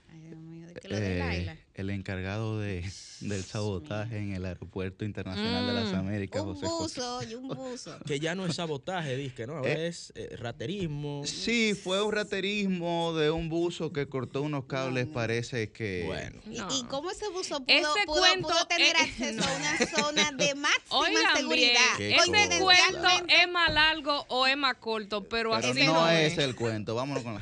Ay, 0.10 0.20
Dios 0.20 0.40
mío, 0.40 0.68
¿de 0.68 0.74
qué 0.74 0.88
lo 0.88 1.00
de 1.00 1.20
Laila? 1.20 1.58
El 1.76 1.90
encargado 1.90 2.60
de, 2.60 2.84
del 3.20 3.44
sabotaje 3.44 4.18
en 4.18 4.34
el 4.34 4.46
Aeropuerto 4.46 5.06
Internacional 5.06 5.68
de 5.68 5.74
las 5.74 5.92
Mm. 5.92 5.96
Américas, 5.96 6.42
Un 6.42 6.56
José 6.56 6.68
José. 6.68 7.00
buzo 7.02 7.24
y 7.30 7.36
un 7.36 7.48
buzo. 7.50 7.98
Que 8.06 8.20
ya 8.20 8.34
no 8.36 8.46
es 8.46 8.56
sabotaje, 8.56 9.16
disque, 9.18 9.46
¿no? 9.46 9.64
Eh. 9.66 9.88
es 9.88 10.12
eh, 10.16 10.36
raterismo. 10.38 11.22
Sí, 11.26 11.74
fue 11.76 12.02
un 12.02 12.12
raterismo 12.14 13.14
de 13.14 13.30
un 13.32 13.50
buzo 13.50 13.92
que 13.92 14.08
cortó 14.08 14.42
unos 14.42 14.66
cables, 14.66 15.08
no. 15.08 15.14
parece 15.14 15.72
que... 15.72 16.04
Bueno. 16.08 16.42
¿Y- 16.50 16.58
No. 16.58 16.68
¿Y 16.78 16.84
cómo 16.86 17.12
ese 17.12 17.28
buzo 17.30 17.60
pudo, 17.60 17.66
Ese 17.68 18.06
pudo- 18.06 18.20
cuento, 18.20 18.48
pudo 18.48 18.66
tener 18.68 18.96
eh, 18.96 19.00
acceso 19.02 19.34
no. 19.42 19.44
a 19.46 19.56
una 19.58 19.78
zona 19.88 20.32
de 20.32 20.56
máxima 20.56 20.98
Oigan 21.00 21.36
seguridad? 21.38 21.80
Bien, 21.98 22.14
ese 22.14 22.60
cuento 22.60 23.08
es 23.28 23.52
más 23.52 23.74
largo 23.74 24.26
o 24.30 24.48
es 24.48 24.58
más 24.58 24.76
corto, 24.76 25.24
pero, 25.24 25.52
Pero 25.52 25.56
así 25.72 25.84
no 25.86 25.94
no 25.94 26.10
es 26.10 26.38
el 26.38 26.56
cuento, 26.56 26.96
vámonos 26.96 27.24
con 27.24 27.36
la... 27.36 27.42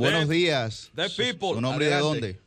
Buenos 0.00 0.28
días. 0.28 0.90
The 0.94 1.08
Su- 1.10 1.22
people. 1.22 1.48
¿Su 1.54 1.60
nombre 1.60 1.92
Adelante. 1.92 2.20
de 2.20 2.32
dónde? 2.32 2.40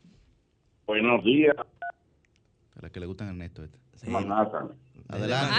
Buenos 0.87 1.23
días, 1.23 1.55
A 1.57 2.81
la 2.81 2.89
que 2.89 2.99
le 2.99 3.05
gustan 3.05 3.29
Ernesto. 3.29 3.63
Este. 3.63 3.77
Sí. 3.95 4.09
Manhattan. 4.09 4.69
Adelante. 5.07 5.55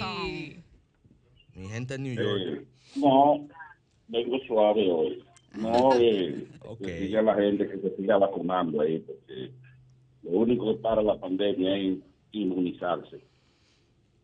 Ay, 0.00 0.62
Mi 1.54 1.68
gente 1.68 1.94
en 1.94 2.02
New 2.04 2.14
York. 2.14 2.40
Eh, 2.62 2.64
no, 2.96 3.48
vengo 4.08 4.38
suave 4.46 4.90
hoy. 4.92 5.24
No, 5.54 5.90
eh, 5.98 6.46
Ok. 6.60 6.80
que 6.84 6.98
siga 7.06 7.22
la 7.22 7.34
gente 7.34 7.66
que 7.66 7.78
se 7.78 7.96
siga 7.96 8.18
vacunando 8.18 8.80
ahí, 8.82 8.98
porque 9.00 9.50
lo 10.24 10.30
único 10.30 10.74
que 10.74 10.80
para 10.82 11.02
la 11.02 11.18
pandemia 11.18 11.76
es 11.78 11.98
inmunizarse. 12.32 13.20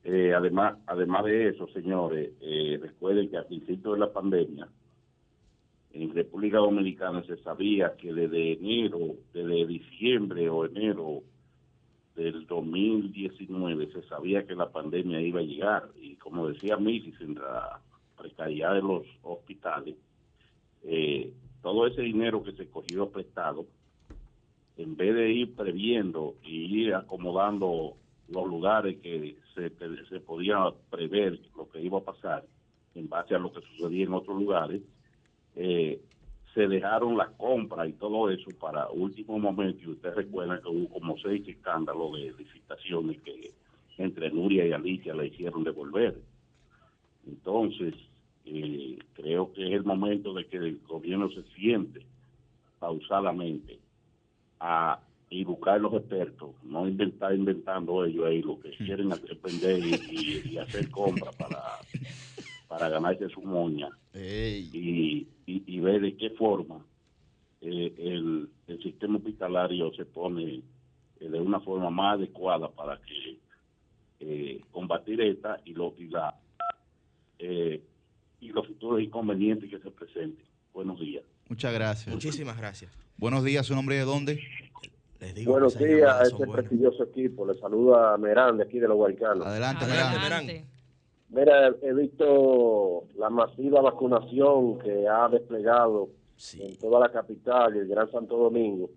Eh, 0.05 0.35
además, 0.37 0.77
además 0.87 1.25
de 1.25 1.49
eso, 1.49 1.66
señores, 1.68 2.31
eh, 2.43 2.79
recuerden 2.81 3.31
que 3.31 3.39
al 3.39 3.47
principio 3.47 3.95
de 3.95 4.01
la 4.01 4.12
pandemia, 4.12 4.68
en 5.95 6.12
República 6.12 6.59
Dominicana 6.59 7.22
se 7.22 7.36
sabía 7.38 7.95
que 7.97 8.12
desde 8.12 8.55
enero, 8.55 9.14
desde 9.32 9.64
diciembre 9.64 10.49
o 10.51 10.64
enero 10.64 11.22
del 12.16 12.47
2019 12.47 13.92
se 13.92 14.03
sabía 14.09 14.45
que 14.45 14.57
la 14.57 14.70
pandemia 14.70 15.20
iba 15.20 15.38
a 15.38 15.45
llegar. 15.45 15.88
Y 16.01 16.16
como 16.16 16.49
decía 16.49 16.76
Misis 16.76 17.14
en 17.20 17.36
la 17.36 17.80
precariedad 18.18 18.74
de 18.74 18.82
los 18.82 19.07
hospitales, 19.22 19.95
eh, 20.82 21.32
todo 21.62 21.86
ese 21.86 22.03
dinero 22.03 22.42
que 22.42 22.53
se 22.53 22.68
cogió 22.68 23.09
prestado, 23.11 23.64
en 24.76 24.97
vez 24.97 25.14
de 25.14 25.30
ir 25.32 25.55
previendo 25.55 26.34
y 26.42 26.82
ir 26.82 26.95
acomodando 26.97 27.95
los 28.28 28.47
lugares 28.49 28.99
que 29.01 29.36
se, 29.55 29.70
se 30.09 30.20
podía 30.20 30.57
prever 30.90 31.38
lo 31.57 31.68
que 31.68 31.80
iba 31.80 31.99
a 31.99 32.05
pasar 32.05 32.45
en 32.97 33.09
base 33.09 33.36
a 33.36 33.38
lo 33.38 33.53
que 33.53 33.61
sucedía 33.61 34.05
en 34.07 34.14
otros 34.14 34.36
lugares, 34.36 34.82
eh, 35.57 36.00
se 36.55 36.68
dejaron 36.68 37.16
las 37.16 37.30
compras 37.32 37.88
y 37.88 37.92
todo 37.94 38.30
eso 38.30 38.50
para 38.61 38.88
último 38.90 39.38
momento. 39.38 39.82
Y 39.82 39.88
ustedes 39.88 40.14
recuerdan 40.14 40.61
que 40.62 40.68
hubo 40.68 40.88
como 40.88 41.18
seis 41.18 41.46
escándalos 41.48 42.12
de 42.14 42.32
licitaciones 42.38 43.20
que 43.22 43.52
entre 43.98 44.30
Nuria 44.30 44.66
y 44.66 44.72
Alicia 44.72 45.14
le 45.14 45.26
hicieron 45.26 45.64
devolver. 45.64 46.16
Entonces, 47.26 47.94
eh, 48.44 48.98
creo 49.14 49.52
que 49.52 49.66
es 49.66 49.72
el 49.72 49.84
momento 49.84 50.32
de 50.34 50.46
que 50.46 50.57
el 50.59 50.78
gobierno 50.86 51.30
se 51.30 51.42
siente 51.55 52.05
pausadamente 52.78 53.78
a 54.61 55.00
y 55.30 55.42
buscar 55.42 55.80
los 55.80 55.92
expertos, 55.94 56.50
no 56.62 56.86
inventar 56.86 57.34
inventando 57.34 58.05
ellos 58.05 58.26
ahí 58.26 58.42
lo 58.42 58.61
que 58.61 58.70
quieren 58.76 59.11
hacer, 59.11 59.36
vender 59.42 59.84
y, 59.84 59.94
y- 59.94 60.48
y 60.52 60.59
hacer 60.59 60.88
compras 60.90 61.34
para, 61.34 61.61
para 62.75 62.89
ganarse 62.89 63.29
su 63.29 63.41
moña 63.41 63.89
y, 64.12 65.29
y, 65.47 65.62
y 65.66 65.81
ver 65.81 66.01
de 66.01 66.16
qué 66.16 66.31
forma 66.31 66.85
eh, 67.61 67.95
el, 67.99 68.49
el 68.66 68.83
sistema 68.83 69.18
hospitalario 69.18 69.93
se 69.95 70.05
pone 70.05 70.61
eh, 71.20 71.29
de 71.29 71.41
una 71.41 71.61
forma 71.61 71.89
más 71.91 72.16
adecuada 72.18 72.68
para 72.68 73.01
que 73.03 73.39
eh, 74.18 74.61
combatir 74.72 75.20
esta 75.20 75.61
y, 75.64 75.72
lo, 75.72 75.95
y, 75.99 76.09
la, 76.09 76.35
eh, 77.39 77.81
y 78.41 78.49
los 78.49 78.66
futuros 78.66 79.01
inconvenientes 79.01 79.70
que 79.70 79.79
se 79.79 79.91
presenten. 79.93 80.45
Buenos 80.72 80.99
días. 80.99 81.22
Muchas 81.49 81.72
gracias. 81.72 82.12
Muchísimas 82.12 82.57
gracias. 82.59 82.91
Buenos 83.16 83.45
días, 83.45 83.66
¿su 83.66 83.75
nombre 83.77 83.95
de 83.95 84.03
dónde? 84.03 84.41
Les 85.20 85.33
digo 85.33 85.53
Buenos 85.53 85.79
días 85.79 86.11
a 86.12 86.22
este 86.25 86.35
buenas. 86.35 86.57
prestigioso 86.57 87.05
equipo. 87.05 87.47
Le 87.47 87.55
saluda 87.61 88.18
Merán 88.18 88.57
de 88.57 88.64
aquí 88.64 88.81
de 88.81 88.89
los 88.89 88.97
Guaycanos. 88.97 89.47
Adelante, 89.47 89.85
Adelante, 89.85 90.18
Merán. 90.18 90.74
Mira, 91.35 91.74
he 91.82 91.93
visto 91.93 93.05
la 93.16 93.28
masiva 93.30 93.80
vacunación 93.80 94.78
que 94.78 95.09
ha 95.09 95.28
desplegado 95.28 96.09
en 96.61 96.76
toda 96.78 97.01
la 97.01 97.11
capital 97.11 97.74
y 97.76 97.80
el 97.80 97.89
Gran 97.89 98.11
Santo 98.11 98.37
Domingo, 98.37 98.91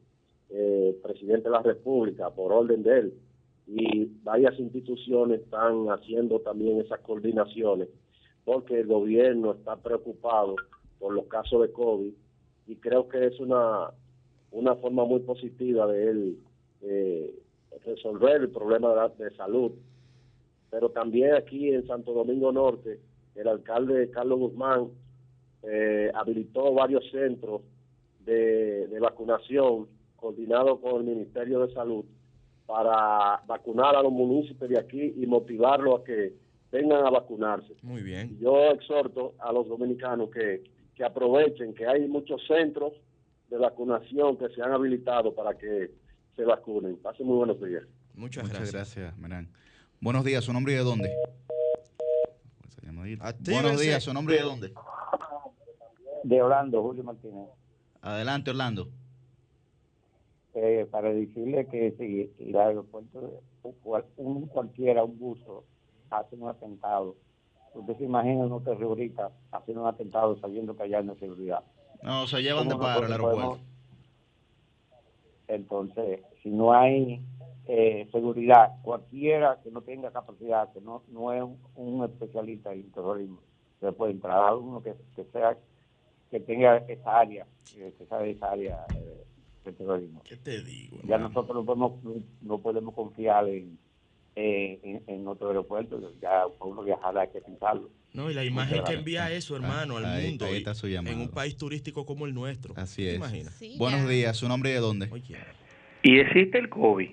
eh, 0.50 0.94
el 0.94 1.02
presidente 1.02 1.44
de 1.50 1.52
la 1.52 1.62
República, 1.62 2.30
por 2.30 2.52
orden 2.54 2.84
de 2.84 3.00
él, 3.00 3.14
y 3.68 4.06
varias 4.24 4.58
instituciones 4.60 5.42
están 5.42 5.88
haciendo 5.88 6.40
también 6.40 6.80
esas 6.80 7.00
coordinaciones, 7.02 7.90
porque 8.46 8.80
el 8.80 8.88
gobierno 8.88 9.52
está 9.54 9.76
preocupado 9.78 10.56
por 11.00 11.14
los 11.14 11.26
casos 11.26 11.62
de 11.62 11.72
COVID 11.72 12.12
y 12.68 12.76
creo 12.78 13.08
que 13.08 13.26
es 13.28 13.40
una, 13.40 13.92
una 14.52 14.76
forma 14.76 15.06
muy 15.06 15.20
positiva 15.22 15.86
de 15.88 16.10
él 16.10 16.38
eh, 16.82 17.36
resolver 17.86 18.42
el 18.42 18.50
problema 18.50 18.90
de, 18.90 18.96
la- 18.96 19.10
de 19.10 19.32
salud. 19.36 19.72
Pero 20.70 20.90
también 20.90 21.34
aquí 21.34 21.70
en 21.70 21.86
Santo 21.88 22.14
Domingo 22.14 22.52
Norte, 22.52 23.00
el 23.36 23.48
alcalde 23.48 24.10
Carlos 24.12 24.40
Guzmán 24.40 24.90
eh, 25.64 26.12
habilitó 26.14 26.74
varios 26.74 27.10
centros 27.12 27.62
de, 28.20 28.88
de 28.88 29.00
vacunación 29.00 29.88
coordinados 30.16 30.80
con 30.80 30.98
el 30.98 31.16
Ministerio 31.16 31.66
de 31.66 31.74
Salud 31.74 32.06
para 32.66 33.42
vacunar 33.48 33.96
a 33.96 34.04
los 34.04 34.12
municipios 34.12 34.70
de 34.70 34.80
aquí 34.80 35.14
y 35.16 35.26
motivarlos 35.26 36.02
a 36.02 36.04
que 36.04 36.34
vengan 36.72 37.06
a 37.06 37.10
vacunarse. 37.10 37.74
Muy 37.82 38.02
bien. 38.02 38.38
Yo 38.40 38.72
exhorto 38.72 39.36
a 39.40 39.54
los 39.54 39.68
dominicanos 39.70 40.30
que, 40.30 40.64
que 40.94 41.04
aprovechen 41.04 41.74
que 41.74 41.88
hay 41.88 42.08
muchos 42.08 42.46
centros 42.46 42.94
de 43.50 43.58
vacunación 43.58 44.38
que 44.38 44.50
se 44.50 44.62
han 44.62 44.74
habilitado 44.74 45.34
para 45.34 45.58
que 45.58 45.92
se 46.36 46.44
vacunen. 46.44 46.98
Pasen 46.98 47.26
muy 47.26 47.38
buenos 47.38 47.62
días. 47.62 47.84
Muchas, 48.14 48.44
Muchas 48.44 48.60
gracias. 48.74 48.74
gracias, 48.74 49.18
Merán. 49.18 49.48
Buenos 50.00 50.24
días, 50.24 50.44
¿su 50.44 50.54
nombre 50.54 50.74
y 50.74 50.76
de 50.76 50.84
dónde? 50.84 51.18
Buenos 53.40 53.80
días, 53.82 54.04
¿su 54.04 54.14
nombre 54.14 54.36
y 54.36 54.38
de 54.38 54.44
dónde? 54.44 54.74
de 56.24 56.42
Orlando, 56.42 56.82
Julio 56.82 57.04
Martínez, 57.04 57.48
Adelante, 58.02 58.50
Orlando. 58.52 58.90
eh, 60.54 60.88
para 60.92 61.10
decirle 61.14 61.68
que 61.68 61.92
si 61.98 62.34
el 62.50 62.56
aeropuerto, 62.58 63.44
un 63.64 63.72
cual- 63.84 64.06
un 64.18 64.48
cualquiera, 64.48 65.04
un 65.04 65.18
buzo, 65.18 65.66
hace 66.10 66.36
un 66.36 66.50
atentado, 66.50 67.16
usted 67.76 67.98
se 67.98 68.04
imagina 68.06 68.46
unos 68.46 68.64
terroristas 68.64 69.32
haciendo 69.52 69.84
un 69.84 69.88
atentado 69.88 70.38
sabiendo 70.40 70.76
que 70.76 70.84
allá 70.84 71.02
no 71.04 71.14
hay 71.14 71.20
seguridad. 71.20 71.64
No, 72.02 72.26
se 72.28 72.42
llevan 72.42 72.68
de 72.68 72.74
¿Cómo 72.74 72.84
para 72.86 73.06
el 73.06 73.12
aeropuerto. 73.12 73.42
podemos? 73.42 73.60
Entonces, 75.48 76.22
si 76.42 76.50
no 76.50 76.74
hay 76.74 77.22
eh, 77.68 78.08
seguridad, 78.12 78.74
cualquiera 78.82 79.60
que 79.64 79.72
no 79.72 79.82
tenga 79.82 80.12
capacidad, 80.12 80.72
que 80.74 80.82
no, 80.82 81.04
no 81.10 81.34
es 81.34 81.44
un, 81.44 81.58
un 81.76 82.04
especialista 82.06 82.74
en 82.74 82.92
terrorismo, 82.92 83.40
se 83.80 83.92
puede 83.92 84.14
entrar 84.14 84.38
a 84.48 84.56
uno 84.56 84.82
que, 84.82 84.94
que 85.16 85.24
sea 85.32 85.58
que 86.32 86.40
tenga 86.42 86.78
esa 86.78 87.20
área, 87.20 87.46
eh, 87.78 87.94
que 87.98 88.06
sabe 88.06 88.32
esa 88.32 88.52
área 88.52 88.86
eh, 88.96 89.24
de 89.66 89.72
terrorismo. 89.74 90.22
¿Qué 90.28 90.36
te 90.38 90.62
digo? 90.64 90.98
Ya 91.04 91.16
hermano? 91.16 91.30
nosotros 91.30 91.56
no 91.56 91.66
podemos, 91.66 92.24
no 92.42 92.58
podemos 92.60 92.94
confiar 92.96 93.48
en, 93.48 93.78
eh, 94.36 94.80
en, 94.84 95.04
en 95.08 95.28
otro 95.28 95.48
aeropuerto, 95.50 96.00
ya 96.22 96.44
para 96.60 96.72
uno 96.72 96.84
viajar 96.84 97.18
hay 97.18 97.30
que 97.30 97.42
pensarlo. 97.42 97.90
No, 98.14 98.32
y 98.32 98.34
la 98.34 98.44
imagen 98.44 98.84
que 98.84 98.94
envía 98.94 99.32
eso, 99.32 99.56
hermano, 99.56 99.98
al 99.98 100.06
Ahí- 100.06 100.28
mundo. 100.30 100.46
ahí 100.46 100.56
y 100.56 100.58
está 100.58 100.74
su 100.74 100.88
llamado. 100.88 101.14
En 101.16 101.22
un 101.22 101.30
país 101.30 101.56
turístico 101.58 102.06
como 102.06 102.26
el 102.26 102.34
nuestro. 102.34 102.74
Así 102.78 103.04
¿Te 103.04 103.16
es. 103.18 103.50
Sí, 103.58 103.76
Buenos 103.78 104.08
días, 104.10 104.36
¿su 104.38 104.48
nombre 104.48 104.72
y 104.72 104.74
de 104.74 104.80
dónde? 104.80 105.08
Oye, 105.12 105.36
Y 106.04 106.20
existe 106.20 106.58
el 106.58 106.70
COVID. 106.70 107.10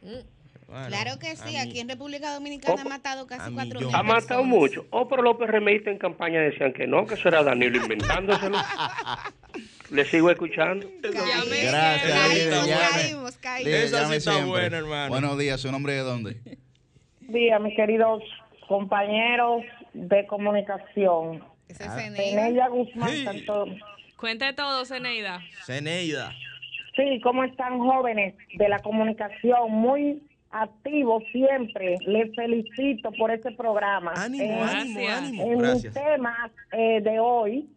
Bueno, 0.00 0.86
Claro 0.88 1.18
que 1.18 1.34
sí, 1.36 1.56
aquí 1.56 1.80
en 1.80 1.88
República 1.88 2.32
Dominicana 2.34 2.74
Oh, 2.76 2.80
han 2.80 2.88
matado 2.88 3.26
casi 3.26 3.52
cuatro 3.52 3.80
mil 3.80 3.88
Ha 3.94 4.02
matado 4.02 4.44
mucho. 4.44 4.86
Oh, 4.90 5.08
pero 5.08 5.22
López 5.22 5.48
Remita 5.48 5.90
en 5.90 5.98
campaña 5.98 6.40
decían 6.40 6.72
que 6.72 6.86
no, 6.86 7.06
que 7.06 7.14
eso 7.14 7.28
era 7.28 7.42
Danilo 7.42 7.78
inventándoselo. 7.82 8.58
Le 9.90 10.04
sigo 10.04 10.30
escuchando. 10.30 10.86
Gracias, 11.02 12.92
Caímos, 12.92 13.36
caímos, 13.38 13.72
Esa 13.72 14.06
sí 14.08 14.14
está 14.16 14.32
siempre. 14.32 14.50
buena, 14.50 14.76
hermano. 14.78 15.08
Buenos 15.08 15.38
días, 15.38 15.60
¿su 15.60 15.72
nombre 15.72 15.94
de 15.94 16.00
dónde? 16.00 16.36
día, 17.20 17.58
mis 17.58 17.74
queridos 17.76 18.22
compañeros 18.68 19.62
de 19.94 20.26
comunicación. 20.26 21.42
Ese 21.68 21.84
es 21.84 21.92
Zeneida. 21.94 22.16
Peneya 22.42 22.68
Guzmán, 22.68 23.08
Sí. 23.10 23.24
tanto- 23.24 23.66
Cuente 24.16 24.52
todo, 24.52 24.84
Zeneida. 24.84 25.40
Zeneida. 25.64 26.34
Sí, 26.98 27.20
¿cómo 27.22 27.44
están 27.44 27.78
jóvenes 27.78 28.34
de 28.56 28.68
la 28.68 28.80
comunicación? 28.80 29.70
Muy 29.70 30.20
activos 30.50 31.22
siempre. 31.30 31.96
Les 32.04 32.34
felicito 32.34 33.10
por 33.12 33.30
este 33.30 33.52
programa. 33.52 34.12
Ánimo, 34.16 34.42
Eh, 34.44 34.60
ánimo, 34.60 35.00
Gracias. 35.00 35.22
ánimo. 35.22 35.42
en 35.44 35.50
mis 35.50 35.58
Gracias. 35.62 35.94
temas 35.94 36.50
eh, 36.72 37.00
de 37.00 37.20
hoy, 37.20 37.68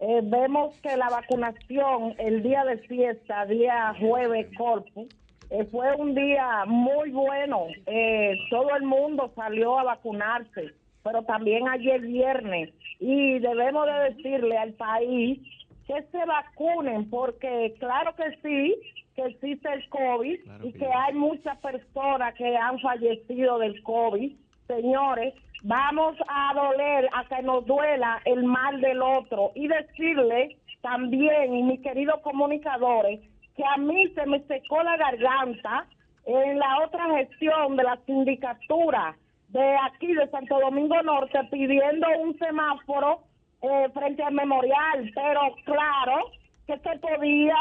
eh, 0.00 0.20
vemos 0.24 0.74
que 0.80 0.96
la 0.96 1.08
vacunación, 1.10 2.14
el 2.18 2.42
día 2.42 2.64
de 2.64 2.78
fiesta, 2.78 3.44
día 3.46 3.94
jueves 4.00 4.46
corpus, 4.56 5.06
eh, 5.50 5.64
fue 5.70 5.94
un 5.96 6.14
día 6.14 6.64
muy 6.66 7.10
bueno. 7.10 7.66
Eh, 7.86 8.34
todo 8.50 8.74
el 8.74 8.84
mundo 8.84 9.30
salió 9.36 9.78
a 9.78 9.84
vacunarse, 9.84 10.70
pero 11.04 11.22
también 11.24 11.68
ayer 11.68 12.00
viernes. 12.00 12.70
Y 13.00 13.38
debemos 13.40 13.86
de 13.86 14.14
decirle 14.14 14.56
al 14.56 14.72
país 14.74 15.38
que 15.86 16.02
se 16.02 16.24
vacunen, 16.24 17.08
porque 17.10 17.74
claro 17.78 18.14
que 18.14 18.36
sí, 18.42 18.76
que 19.14 19.22
existe 19.22 19.72
el 19.72 19.88
COVID 19.88 20.42
Claro 20.44 20.66
y 20.66 20.72
que 20.72 20.86
hay 20.86 21.14
muchas 21.14 21.58
personas 21.58 22.34
que 22.34 22.56
han 22.56 22.78
fallecido 22.80 23.58
del 23.58 23.82
COVID. 23.82 24.32
Señores, 24.66 25.34
vamos 25.62 26.16
a 26.28 26.54
doler 26.54 27.08
a 27.12 27.24
que 27.24 27.42
nos 27.42 27.66
duela 27.66 28.20
el 28.24 28.44
mal 28.44 28.80
del 28.80 29.02
otro 29.02 29.52
y 29.54 29.68
decirle 29.68 30.56
también, 30.80 31.54
y 31.54 31.62
mis 31.62 31.80
queridos 31.80 32.20
comunicadores, 32.22 33.20
que 33.56 33.64
a 33.64 33.76
mí 33.76 34.08
se 34.14 34.26
me 34.26 34.40
secó 34.44 34.82
la 34.82 34.96
garganta 34.96 35.86
en 36.26 36.58
la 36.58 36.80
otra 36.84 37.04
gestión 37.16 37.76
de 37.76 37.82
la 37.82 37.98
sindicatura 38.06 39.16
de 39.48 39.76
aquí 39.84 40.14
de 40.14 40.28
Santo 40.30 40.58
Domingo 40.60 41.00
Norte 41.02 41.38
pidiendo 41.50 42.06
un 42.20 42.36
semáforo 42.38 43.20
eh, 43.62 43.88
frente 43.94 44.22
al 44.22 44.34
memorial, 44.34 45.10
pero 45.14 45.40
claro 45.64 46.30
que 46.66 46.78
se 46.78 46.98
podía, 46.98 47.54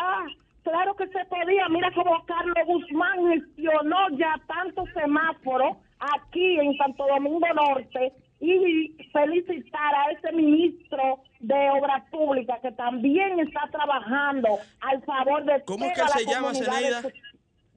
claro 0.64 0.96
que 0.96 1.08
se 1.08 1.26
podía. 1.26 1.70
Mira 1.70 1.92
cómo 1.94 2.26
Carlos 2.26 2.56
Guzmán 2.66 3.20
gestionó 3.34 4.10
ya 4.18 4.34
tantos 4.48 4.90
semáforos 4.94 5.78
aquí 6.00 6.60
en 6.60 6.76
Santo 6.78 7.06
Domingo 7.08 7.48
Norte 7.54 8.14
y 8.40 8.98
felicitar 9.14 9.96
a 9.96 10.12
ese 10.12 10.32
ministro 10.32 11.22
de 11.40 11.70
Obras 11.80 12.04
Públicas 12.10 12.60
que 12.64 12.72
también 12.72 13.40
está 13.40 13.70
trabajando 13.72 14.58
al 14.80 15.04
favor 15.04 15.46
de 15.46 15.64
¿Cómo 15.66 15.86
es 15.86 15.94
que 15.94 16.02
toda 16.02 16.08
él 16.08 16.26
la 16.26 16.32
se 16.32 16.36
llama, 16.36 16.54
Zeneida? 16.56 17.02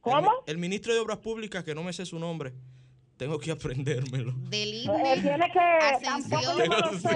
¿Cómo? 0.00 0.30
El, 0.46 0.54
el 0.54 0.58
ministro 0.58 0.94
de 0.94 1.00
Obras 1.00 1.18
Públicas, 1.18 1.62
que 1.64 1.74
no 1.74 1.82
me 1.82 1.92
sé 1.92 2.06
su 2.06 2.18
nombre. 2.18 2.52
Tengo 3.16 3.38
que 3.38 3.52
aprendérmelo. 3.52 4.32
Del 4.36 4.68
Eh, 4.72 4.82
INE. 4.84 5.22
tiene 5.22 5.50
que 5.52 5.58
Ascensión 5.60 6.30
tampoco 6.42 6.64
yo 6.64 6.66
lo 6.66 6.98
sé, 6.98 7.08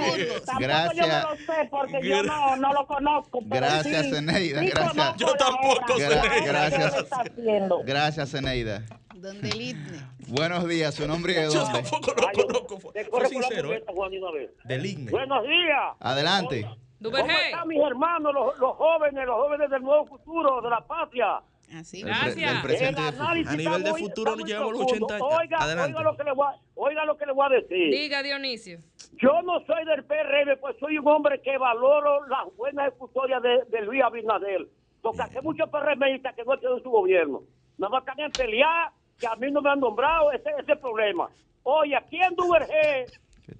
tampoco 0.46 0.58
Gracias. 0.60 0.96
yo 0.96 1.02
me 1.06 1.22
lo 1.22 1.36
sé 1.36 1.68
porque 1.70 2.08
yo 2.08 2.22
no, 2.22 2.56
no 2.56 2.72
lo 2.72 2.86
conozco. 2.86 3.40
Gracias, 3.44 4.04
sí- 4.06 4.12
Zeneida, 4.12 4.60
sí 4.60 4.66
gracias. 4.68 5.16
Yo 5.16 5.34
tampoco, 5.34 5.96
él 5.98 6.08
Gracias. 6.46 6.94
está 6.94 7.16
haciendo. 7.22 7.80
Gracias, 7.84 8.30
Zeneida. 8.30 8.82
Donde 9.16 9.48
el 9.48 9.60
INE. 9.60 10.00
Buenos 10.28 10.68
días, 10.68 10.94
¿su 10.94 11.08
nombre 11.08 11.34
de 11.34 11.42
Yo 11.52 11.64
dónde? 11.64 11.82
tampoco 11.82 12.14
lo 12.14 12.44
conozco. 12.46 12.78
Fue, 12.78 13.28
sincero, 13.28 13.72
¿eh? 13.72 13.80
puerta, 13.80 13.92
Juan, 13.92 14.10
de 14.12 14.18
una 14.22 14.30
vez. 14.30 14.50
Del 14.64 14.86
IGNE. 14.86 15.10
Buenos 15.10 15.42
días. 15.42 15.96
Adelante. 15.98 16.68
¿Cómo 17.02 17.16
están 17.18 17.66
mis 17.68 17.80
hermanos, 17.82 18.32
los, 18.34 18.58
los 18.58 18.76
jóvenes, 18.76 19.26
los 19.26 19.34
jóvenes 19.36 19.68
del 19.70 19.82
nuevo 19.82 20.06
futuro, 20.06 20.60
de 20.62 20.70
la 20.70 20.80
patria? 20.86 21.40
Así. 21.74 21.98
El 22.00 22.04
pre- 22.04 22.12
Gracias. 22.14 22.52
del 22.52 22.62
presente 22.62 23.00
El 23.08 23.48
A 23.48 23.56
nivel 23.56 23.82
de 23.84 23.94
futuro 23.94 24.34
muy 24.36 24.44
llegamos 24.44 24.68
a 24.68 24.72
los 24.72 24.78
profundo. 24.86 25.06
80 25.06 25.14
años. 25.16 25.38
Oiga, 25.38 26.02
lo 26.02 26.16
que 26.16 26.24
le 26.24 26.32
voy 26.32 26.46
a, 26.46 26.56
oiga 26.74 27.04
lo 27.04 27.16
que 27.18 27.26
le 27.26 27.32
voy 27.32 27.46
a 27.46 27.48
decir. 27.60 27.90
Diga, 27.92 28.22
Dionisio. 28.22 28.78
Yo 29.20 29.42
no 29.42 29.60
soy 29.66 29.84
del 29.84 30.04
PRM, 30.04 30.58
pues 30.60 30.76
soy 30.78 30.98
un 30.98 31.08
hombre 31.08 31.40
que 31.42 31.58
valoro 31.58 32.26
las 32.28 32.54
buenas 32.56 32.88
ejecutorias 32.88 33.42
de, 33.42 33.64
de 33.68 33.80
Luis 33.82 34.02
Abinader. 34.02 34.66
Porque 35.02 35.22
hace 35.22 35.40
muchos 35.42 35.68
PRMistas 35.70 36.34
que 36.34 36.44
no 36.44 36.58
tienen 36.58 36.82
su 36.82 36.90
gobierno. 36.90 37.42
Nada 37.78 37.90
más 37.90 38.00
están 38.02 38.20
en 38.20 38.32
pelear, 38.32 38.90
que 39.18 39.26
a 39.26 39.36
mí 39.36 39.50
no 39.50 39.60
me 39.62 39.70
han 39.70 39.80
nombrado 39.80 40.32
ese, 40.32 40.50
ese 40.58 40.76
problema. 40.76 41.28
Oye, 41.62 41.94
aquí 41.96 42.20
en 42.20 42.34
Duvergé 42.34 43.06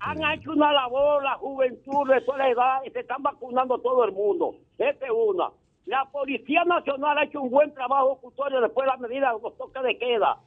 han 0.00 0.18
hecho 0.32 0.52
una 0.52 0.72
labor 0.72 1.22
la 1.22 1.34
juventud 1.34 2.08
de 2.12 2.20
toda 2.22 2.38
la 2.38 2.48
edad 2.50 2.78
y 2.86 2.90
se 2.90 3.00
están 3.00 3.22
vacunando 3.22 3.78
todo 3.78 4.04
el 4.04 4.12
mundo. 4.12 4.54
Esa 4.78 5.04
es 5.04 5.10
una. 5.14 5.50
La 5.88 6.04
Policía 6.04 6.64
Nacional 6.64 7.16
ha 7.16 7.24
hecho 7.24 7.40
un 7.40 7.48
buen 7.48 7.72
trabajo 7.72 8.12
ejecutorio 8.12 8.60
después 8.60 8.84
de 8.84 8.90
la 8.90 8.96
medida 8.98 9.32
de 9.32 9.40
los 9.40 9.56
toques 9.56 9.82
de 9.82 9.96
queda 9.96 10.38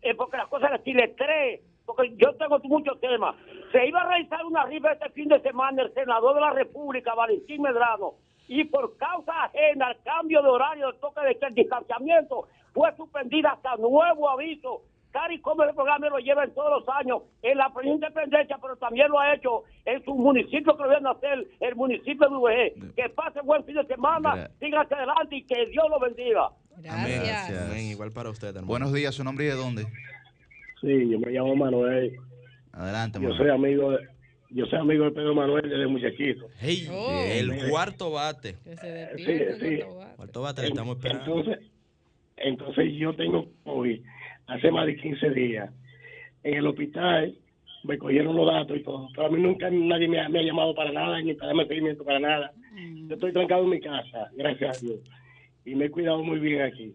eh, 0.00 0.14
porque 0.14 0.38
las 0.38 0.48
cosas 0.48 0.70
las 0.70 0.82
tres, 0.82 1.60
porque 1.84 2.14
yo 2.16 2.34
tengo 2.36 2.58
muchos 2.60 2.98
temas. 2.98 3.36
Se 3.72 3.86
iba 3.86 4.00
a 4.00 4.08
realizar 4.08 4.42
una 4.46 4.64
rifa 4.64 4.92
este 4.92 5.10
fin 5.10 5.28
de 5.28 5.38
semana 5.40 5.82
el 5.82 5.92
senador 5.92 6.34
de 6.34 6.40
la 6.40 6.50
República, 6.50 7.14
Valentín 7.14 7.60
Medrano, 7.60 8.14
y 8.48 8.64
por 8.64 8.96
causa 8.96 9.44
ajena 9.44 9.88
al 9.88 10.02
cambio 10.02 10.40
de 10.40 10.48
horario 10.48 10.86
del 10.92 11.00
toque 11.00 11.20
de 11.20 11.34
queda, 11.34 11.48
el 11.48 11.54
distanciamiento, 11.54 12.48
fue 12.72 12.90
suspendida 12.96 13.50
hasta 13.50 13.76
nuevo 13.76 14.30
aviso. 14.30 14.80
Cari 15.14 15.40
como 15.40 15.62
el 15.62 15.72
programa 15.76 16.08
lo 16.08 16.18
lleva 16.18 16.42
en 16.42 16.52
todos 16.54 16.80
los 16.80 16.88
años, 16.96 17.22
en 17.40 17.56
la 17.56 17.72
Provincia 17.72 18.08
de 18.08 18.12
Independencia, 18.14 18.58
pero 18.60 18.74
también 18.76 19.08
lo 19.08 19.20
ha 19.20 19.32
hecho 19.32 19.62
en 19.84 20.04
su 20.04 20.12
municipio 20.12 20.76
que 20.76 20.82
lo 20.82 20.88
viene 20.90 21.08
a 21.08 21.12
hacer, 21.12 21.46
el 21.60 21.76
municipio 21.76 22.28
de 22.28 22.34
UG. 22.34 22.94
Que 22.96 23.08
pase 23.10 23.40
buen 23.42 23.64
fin 23.64 23.76
de 23.76 23.86
semana, 23.86 24.50
hacia 24.60 24.96
adelante 24.96 25.36
y 25.36 25.44
que 25.44 25.66
Dios 25.66 25.84
lo 25.88 26.00
bendiga. 26.00 26.48
Gracias. 26.78 27.68
Amén. 27.70 27.86
Igual 27.92 28.10
para 28.10 28.28
usted, 28.30 28.48
hermano. 28.48 28.66
Buenos 28.66 28.92
días, 28.92 29.14
¿su 29.14 29.22
nombre 29.22 29.44
y 29.44 29.48
de 29.50 29.54
dónde? 29.54 29.84
Sí, 30.80 31.08
yo 31.08 31.20
me 31.20 31.30
llamo 31.30 31.54
Manuel. 31.54 32.16
Adelante, 32.72 33.20
Yo 33.22 33.28
Manuel. 33.28 33.38
soy 33.38 33.50
amigo 33.54 33.90
de, 33.92 33.98
yo 34.50 34.66
soy 34.66 34.80
amigo 34.80 35.04
de 35.04 35.12
Pedro 35.12 35.32
Manuel 35.36 35.62
desde 35.70 35.86
muchachito. 35.86 36.48
Hey, 36.58 36.88
Oh. 36.90 37.22
el 37.24 37.68
cuarto 37.70 38.10
bate. 38.10 38.56
Que 38.64 38.76
se 38.76 39.60
sí. 39.60 39.80
va. 39.96 40.12
Cuarto 40.16 40.42
bate, 40.42 40.62
le 40.62 40.68
estamos 40.68 40.96
esperando. 40.96 41.24
Entonces, 41.38 41.70
entonces 42.36 42.84
yo 42.98 43.14
tengo 43.14 43.46
COVID 43.62 44.02
hace 44.46 44.70
más 44.70 44.86
de 44.86 44.96
15 44.96 45.30
días. 45.30 45.70
En 46.42 46.54
el 46.54 46.66
hospital 46.66 47.34
me 47.84 47.98
cogieron 47.98 48.36
los 48.36 48.46
datos 48.46 48.76
y 48.76 48.82
todo. 48.82 49.08
Pero 49.14 49.26
a 49.26 49.30
mí 49.30 49.40
nunca 49.40 49.70
nadie 49.70 50.08
me 50.08 50.20
ha, 50.20 50.28
me 50.28 50.40
ha 50.40 50.42
llamado 50.42 50.74
para 50.74 50.92
nada, 50.92 51.20
ni 51.20 51.34
para 51.34 51.48
darme 51.48 51.66
seguimiento 51.66 52.04
para 52.04 52.18
nada. 52.18 52.52
Yo 53.06 53.14
estoy 53.14 53.32
trancado 53.32 53.64
en 53.64 53.70
mi 53.70 53.80
casa, 53.80 54.30
gracias 54.34 54.76
a 54.76 54.86
Dios. 54.86 55.00
Y 55.64 55.74
me 55.74 55.86
he 55.86 55.90
cuidado 55.90 56.22
muy 56.22 56.40
bien 56.40 56.62
aquí. 56.62 56.94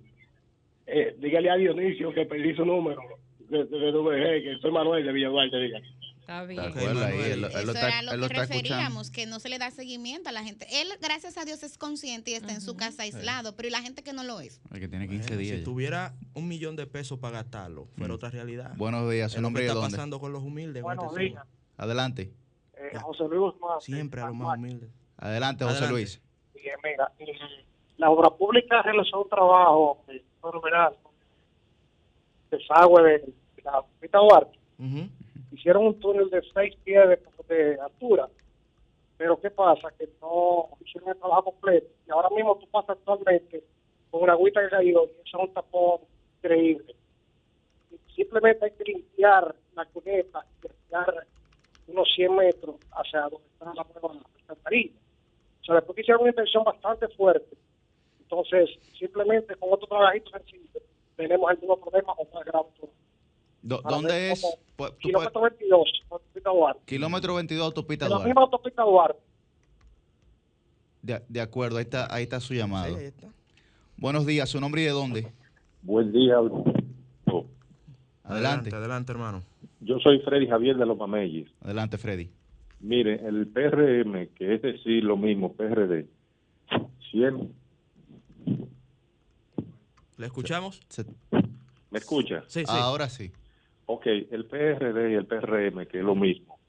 Eh, 0.88 1.16
dígale 1.20 1.50
a 1.50 1.56
Dionisio 1.56 2.12
que 2.14 2.26
perdí 2.26 2.54
su 2.56 2.66
número. 2.66 3.02
De 3.50 3.64
WG, 3.64 4.44
que 4.44 4.58
soy 4.62 4.72
Manuel 4.72 5.06
de 5.06 5.12
Villa 5.12 5.30
Duarte, 5.30 5.60
dígale. 5.60 5.86
Está 6.30 6.44
bien. 6.46 6.60
Ahí, 6.60 7.22
él, 7.22 7.32
él 7.32 7.42
lo 7.42 7.48
Eso 7.48 7.72
está, 7.72 7.88
era 7.88 8.02
lo 8.04 8.12
él 8.12 8.20
que 8.20 8.26
escuchando. 8.28 8.42
referíamos, 8.54 9.10
que 9.10 9.26
no 9.26 9.40
se 9.40 9.50
le 9.50 9.58
da 9.58 9.72
seguimiento 9.72 10.30
a 10.30 10.32
la 10.32 10.44
gente. 10.44 10.68
Él, 10.80 10.88
gracias 11.02 11.40
a 11.40 11.46
Dios, 11.46 11.64
es 11.64 11.76
consciente 11.80 12.30
y 12.30 12.34
está 12.36 12.54
en 12.54 12.62
su 12.62 12.76
casa 12.78 13.02
aislado, 13.02 13.56
pero 13.56 13.68
¿y 13.68 13.72
la 13.72 13.82
gente 13.82 14.04
que 14.04 14.14
no 14.14 14.24
lo 14.24 14.40
es? 14.40 14.62
El 14.72 14.80
que 14.80 14.88
tiene 14.88 15.08
15 15.08 15.28
Bueno, 15.30 15.40
días. 15.42 15.54
si 15.56 15.60
ya. 15.62 15.66
tuviera 15.66 16.14
un 16.36 16.48
millón 16.48 16.76
de 16.76 16.86
pesos 16.86 17.18
para 17.18 17.38
gastarlo, 17.42 17.88
fuera 17.98 18.14
otra 18.14 18.30
realidad. 18.30 18.74
Buenos 18.78 19.10
días, 19.10 19.32
su 19.32 19.42
nombre 19.42 19.64
está 19.64 19.74
dónde. 19.74 19.90
pasando 19.90 20.20
con 20.20 20.32
los 20.32 20.44
humildes. 20.44 20.84
Buenos 20.84 21.16
días. 21.16 21.44
Adelante. 21.78 22.32
Eh, 22.76 22.98
José 23.02 23.24
Luis 23.24 23.40
Guzmán. 23.54 23.82
Siempre 23.82 24.22
a 24.22 24.28
los 24.28 24.36
más 24.36 24.56
humildes. 24.58 24.90
Adelante, 25.18 25.64
José 25.64 25.78
Adelante. 25.78 25.94
Luis. 25.94 26.22
Bien, 26.54 26.76
mira, 26.84 27.12
eh, 27.18 27.66
la 27.98 28.12
obra 28.12 28.30
pública 28.30 28.84
realizó 28.84 29.24
un 29.24 29.30
trabajo 29.30 30.04
eh, 30.10 30.24
fenomenal. 30.42 30.94
Desagüe 32.52 33.02
de 33.04 33.34
la 33.64 33.82
Pita 34.00 34.20
Duarte. 34.20 34.60
Ujú. 34.78 35.10
Hicieron 35.52 35.88
un 35.88 36.00
túnel 36.00 36.30
de 36.30 36.42
seis 36.54 36.76
pies 36.84 37.20
de, 37.48 37.78
altura. 37.82 38.30
Pero 39.18 39.40
¿qué 39.40 39.50
pasa? 39.50 39.90
Que 39.98 40.08
no 40.22 40.70
hicieron 40.86 41.10
el 41.10 41.18
trabajo 41.18 41.52
completo. 41.52 41.88
Y 42.08 42.12
ahora 42.12 42.30
mismo 42.30 42.58
tú 42.58 42.68
pasas 42.68 42.98
actualmente 42.98 43.64
con 44.12 44.24
una 44.24 44.34
agüita 44.34 44.62
que 44.62 44.70
cayó 44.70 45.06
y 45.06 45.12
eso 45.28 45.38
es 45.38 45.48
un 45.48 45.54
tapón 45.54 46.02
increíble. 46.38 46.96
Simplemente 48.16 48.66
hay 48.66 48.72
que 48.72 48.84
limpiar 48.84 49.56
la 49.76 49.86
cuneta, 49.86 50.46
limpiar 50.62 51.28
unos 51.88 52.08
100 52.16 52.36
metros 52.36 52.76
hacia 52.92 53.22
donde 53.22 53.48
está 53.48 53.66
la 53.74 53.86
nueva 53.94 54.24
alcantarilla. 54.42 54.96
O 55.62 55.66
sea, 55.66 55.76
después 55.76 56.00
hicieron 56.00 56.22
una 56.22 56.32
inversión 56.32 56.64
bastante 56.64 57.08
fuerte, 57.10 57.58
entonces 58.20 58.70
simplemente 58.98 59.56
con 59.56 59.74
otro 59.74 59.88
trabajito 59.88 60.32
sencillo 60.32 60.82
tenemos 61.16 61.52
el 61.52 61.60
mismo 61.60 61.78
problema 61.78 62.14
o 62.14 62.28
más 62.34 62.46
grave. 62.46 62.68
¿Dónde 63.62 64.14
ver 64.14 64.32
es? 64.32 64.42
cómo- 64.42 64.54
Pu- 64.56 64.58
tú 64.58 64.76
puedes- 64.78 64.98
Kilómetro 65.00 65.42
22, 65.42 65.90
autopista 66.10 66.50
Duarte. 66.50 66.82
Kilómetro 66.86 67.36
22, 67.36 67.66
autopista 67.66 68.06
En 68.06 68.10
la 68.12 68.16
Duarte. 68.16 68.30
misma 68.30 68.42
autopista 68.42 68.84
Duarte. 68.84 69.20
De, 71.02 71.22
de 71.28 71.42
acuerdo, 71.42 71.78
ahí 71.78 71.84
está, 71.84 72.14
ahí 72.14 72.24
está 72.24 72.40
su 72.40 72.54
llamado. 72.54 72.94
Sí, 72.96 73.00
ahí 73.02 73.06
está. 73.08 73.28
Buenos 73.98 74.26
días, 74.26 74.50
su 74.50 74.60
nombre 74.62 74.82
y 74.82 74.86
de 74.86 74.92
dónde. 74.92 75.32
Buen 75.82 76.12
día. 76.12 76.36
Adelante. 78.24 78.74
Adelante, 78.76 79.12
hermano. 79.12 79.44
Yo 79.82 79.98
soy 80.00 80.20
Freddy 80.20 80.48
Javier 80.48 80.78
de 80.78 80.86
los 80.86 80.98
Mameyes. 80.98 81.50
Adelante, 81.62 81.98
Freddy. 81.98 82.30
Mire, 82.82 83.16
el 83.28 83.48
PRM, 83.48 84.28
que 84.36 84.56
es 84.56 84.62
decir 84.62 85.04
lo 85.04 85.18
mismo, 85.18 85.54
PRD, 85.54 86.08
Siempre. 87.12 87.50
¿Le 90.18 90.26
escuchamos? 90.28 90.80
¿Me 91.92 91.98
escucha? 92.00 92.44
Sí, 92.48 92.60
sí. 92.62 92.66
Ahora 92.68 93.10
sí. 93.10 93.32
Ok, 93.92 94.06
el 94.06 94.46
PRD 94.46 95.14
y 95.14 95.16
el 95.16 95.26
PRM, 95.26 95.88
que 95.88 95.98
es 95.98 96.04
lo 96.04 96.14
mismo, 96.14 96.60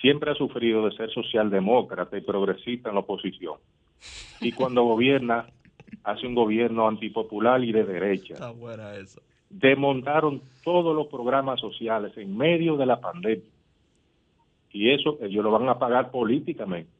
siempre 0.00 0.30
ha 0.30 0.34
sufrido 0.34 0.88
de 0.88 0.96
ser 0.96 1.10
socialdemócrata 1.10 2.16
y 2.16 2.22
progresista 2.22 2.88
en 2.88 2.94
la 2.94 3.02
oposición. 3.02 3.56
Y 4.40 4.52
cuando 4.52 4.82
gobierna, 4.84 5.44
hace 6.04 6.26
un 6.26 6.34
gobierno 6.34 6.88
antipopular 6.88 7.62
y 7.62 7.72
de 7.72 7.84
derecha. 7.84 8.32
Está 8.32 8.52
buena 8.52 8.94
esa. 8.94 9.20
Desmontaron 9.50 10.40
todos 10.64 10.96
los 10.96 11.08
programas 11.08 11.60
sociales 11.60 12.16
en 12.16 12.34
medio 12.34 12.78
de 12.78 12.86
la 12.86 12.98
pandemia. 12.98 13.44
Y 14.72 14.90
eso 14.90 15.18
ellos 15.20 15.44
lo 15.44 15.50
van 15.50 15.68
a 15.68 15.78
pagar 15.78 16.10
políticamente. 16.10 16.90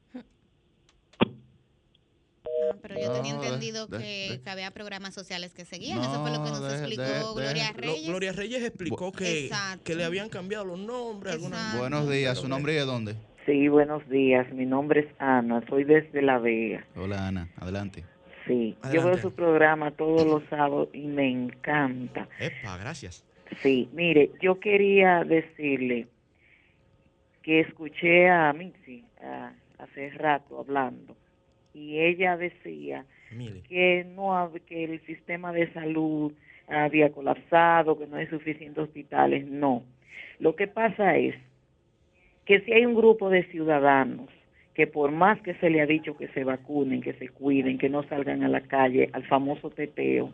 Pero 2.80 2.94
yo 3.00 3.12
tenía 3.12 3.34
No, 3.34 3.42
entendido 3.44 3.86
de- 3.86 3.98
que, 3.98 4.28
de- 4.32 4.40
que 4.40 4.50
había 4.50 4.70
programas 4.70 5.14
sociales 5.14 5.52
que 5.54 5.64
seguían. 5.64 5.98
Eso 6.00 6.22
fue 6.22 6.30
lo 6.30 6.44
que 6.44 6.50
nos 6.50 6.60
de- 6.62 6.74
explicó 6.78 7.02
de- 7.02 7.08
de- 7.12 7.20
Gloria 7.34 7.72
Glo- 7.72 7.76
Reyes. 7.80 8.06
Gloria 8.08 8.32
Reyes 8.32 8.62
explicó 8.64 9.12
que, 9.12 9.50
que 9.84 9.94
le 9.94 10.04
habían 10.04 10.28
cambiado 10.28 10.64
los 10.64 10.78
nombres. 10.78 11.34
algunas- 11.34 11.78
Buenos 11.78 12.08
días, 12.10 12.38
¿su 12.38 12.48
nombre 12.48 12.72
y 12.72 12.76
de 12.76 12.82
dónde? 12.84 13.14
Sí, 13.46 13.68
buenos 13.68 14.06
días. 14.08 14.50
Mi 14.52 14.66
nombre 14.66 15.00
es 15.00 15.06
Ana. 15.18 15.64
Soy 15.68 15.84
desde 15.84 16.20
La 16.22 16.38
Vega. 16.38 16.84
Hola 16.96 17.26
Ana, 17.28 17.48
adelante. 17.56 18.04
Sí, 18.46 18.76
yo 18.82 18.86
Adelante. 18.88 19.10
veo 19.10 19.22
su 19.22 19.32
programa 19.32 19.90
todos 19.90 20.26
los 20.26 20.42
sábados 20.48 20.88
y 20.94 21.06
me 21.06 21.30
encanta. 21.30 22.28
Epa, 22.38 22.76
gracias. 22.78 23.24
Sí, 23.62 23.88
mire, 23.92 24.30
yo 24.42 24.60
quería 24.60 25.24
decirle 25.24 26.08
que 27.42 27.60
escuché 27.60 28.28
a 28.28 28.52
Mitzi 28.52 29.04
ah, 29.22 29.52
hace 29.78 30.10
rato 30.10 30.60
hablando 30.60 31.16
y 31.78 32.00
ella 32.00 32.36
decía 32.36 33.06
Mire. 33.30 33.62
que 33.68 34.04
no 34.14 34.50
que 34.66 34.84
el 34.84 35.00
sistema 35.06 35.52
de 35.52 35.72
salud 35.72 36.32
había 36.66 37.10
colapsado, 37.10 37.98
que 37.98 38.06
no 38.06 38.16
hay 38.16 38.26
suficientes 38.26 38.84
hospitales. 38.84 39.46
No. 39.46 39.82
Lo 40.38 40.56
que 40.56 40.66
pasa 40.66 41.16
es 41.16 41.34
que 42.44 42.60
si 42.60 42.72
hay 42.72 42.84
un 42.84 42.94
grupo 42.94 43.30
de 43.30 43.44
ciudadanos 43.44 44.28
que 44.74 44.86
por 44.86 45.10
más 45.10 45.40
que 45.42 45.54
se 45.54 45.70
le 45.70 45.80
ha 45.80 45.86
dicho 45.86 46.16
que 46.16 46.28
se 46.28 46.44
vacunen, 46.44 47.00
que 47.00 47.12
se 47.14 47.28
cuiden, 47.28 47.78
que 47.78 47.88
no 47.88 48.04
salgan 48.04 48.44
a 48.44 48.48
la 48.48 48.60
calle, 48.60 49.10
al 49.12 49.24
famoso 49.26 49.70
teteo, 49.70 50.32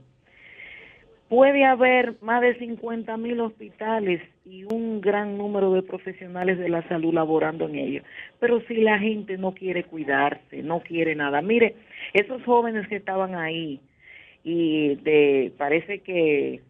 puede 1.28 1.64
haber 1.64 2.14
más 2.22 2.42
de 2.42 2.56
50 2.58 3.16
mil 3.16 3.40
hospitales 3.40 4.20
y 4.44 4.64
un 4.64 5.00
gran 5.00 5.38
número 5.38 5.72
de 5.72 5.82
profesionales 5.82 6.58
de 6.58 6.68
la 6.68 6.86
salud 6.88 7.14
laborando 7.14 7.68
en 7.68 7.76
ellos. 7.76 8.04
Pero 8.40 8.60
si 8.66 8.76
la 8.76 8.98
gente 8.98 9.38
no 9.38 9.52
quiere 9.52 9.84
cuidarse, 9.84 10.62
no 10.62 10.80
quiere 10.80 11.14
nada. 11.14 11.40
Mire, 11.40 11.76
esos 12.12 12.42
jóvenes 12.44 12.86
que 12.88 12.96
estaban 12.96 13.34
ahí 13.34 13.80
y 14.44 14.96
de 14.96 15.52
parece 15.56 16.00
que 16.00 16.60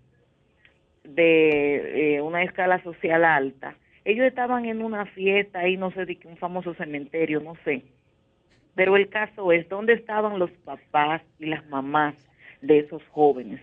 de 1.02 2.16
eh, 2.16 2.20
una 2.22 2.42
escala 2.42 2.82
social 2.82 3.24
alta, 3.24 3.76
ellos 4.04 4.26
estaban 4.26 4.66
en 4.66 4.82
una 4.82 5.06
fiesta 5.06 5.60
ahí, 5.60 5.76
no 5.76 5.90
sé, 5.90 6.06
de 6.06 6.18
un 6.24 6.36
famoso 6.36 6.74
cementerio, 6.74 7.40
no 7.40 7.56
sé. 7.64 7.82
Pero 8.74 8.96
el 8.96 9.08
caso 9.08 9.52
es, 9.52 9.68
¿dónde 9.68 9.94
estaban 9.94 10.38
los 10.38 10.50
papás 10.64 11.22
y 11.38 11.46
las 11.46 11.66
mamás 11.68 12.14
de 12.60 12.80
esos 12.80 13.02
jóvenes? 13.10 13.60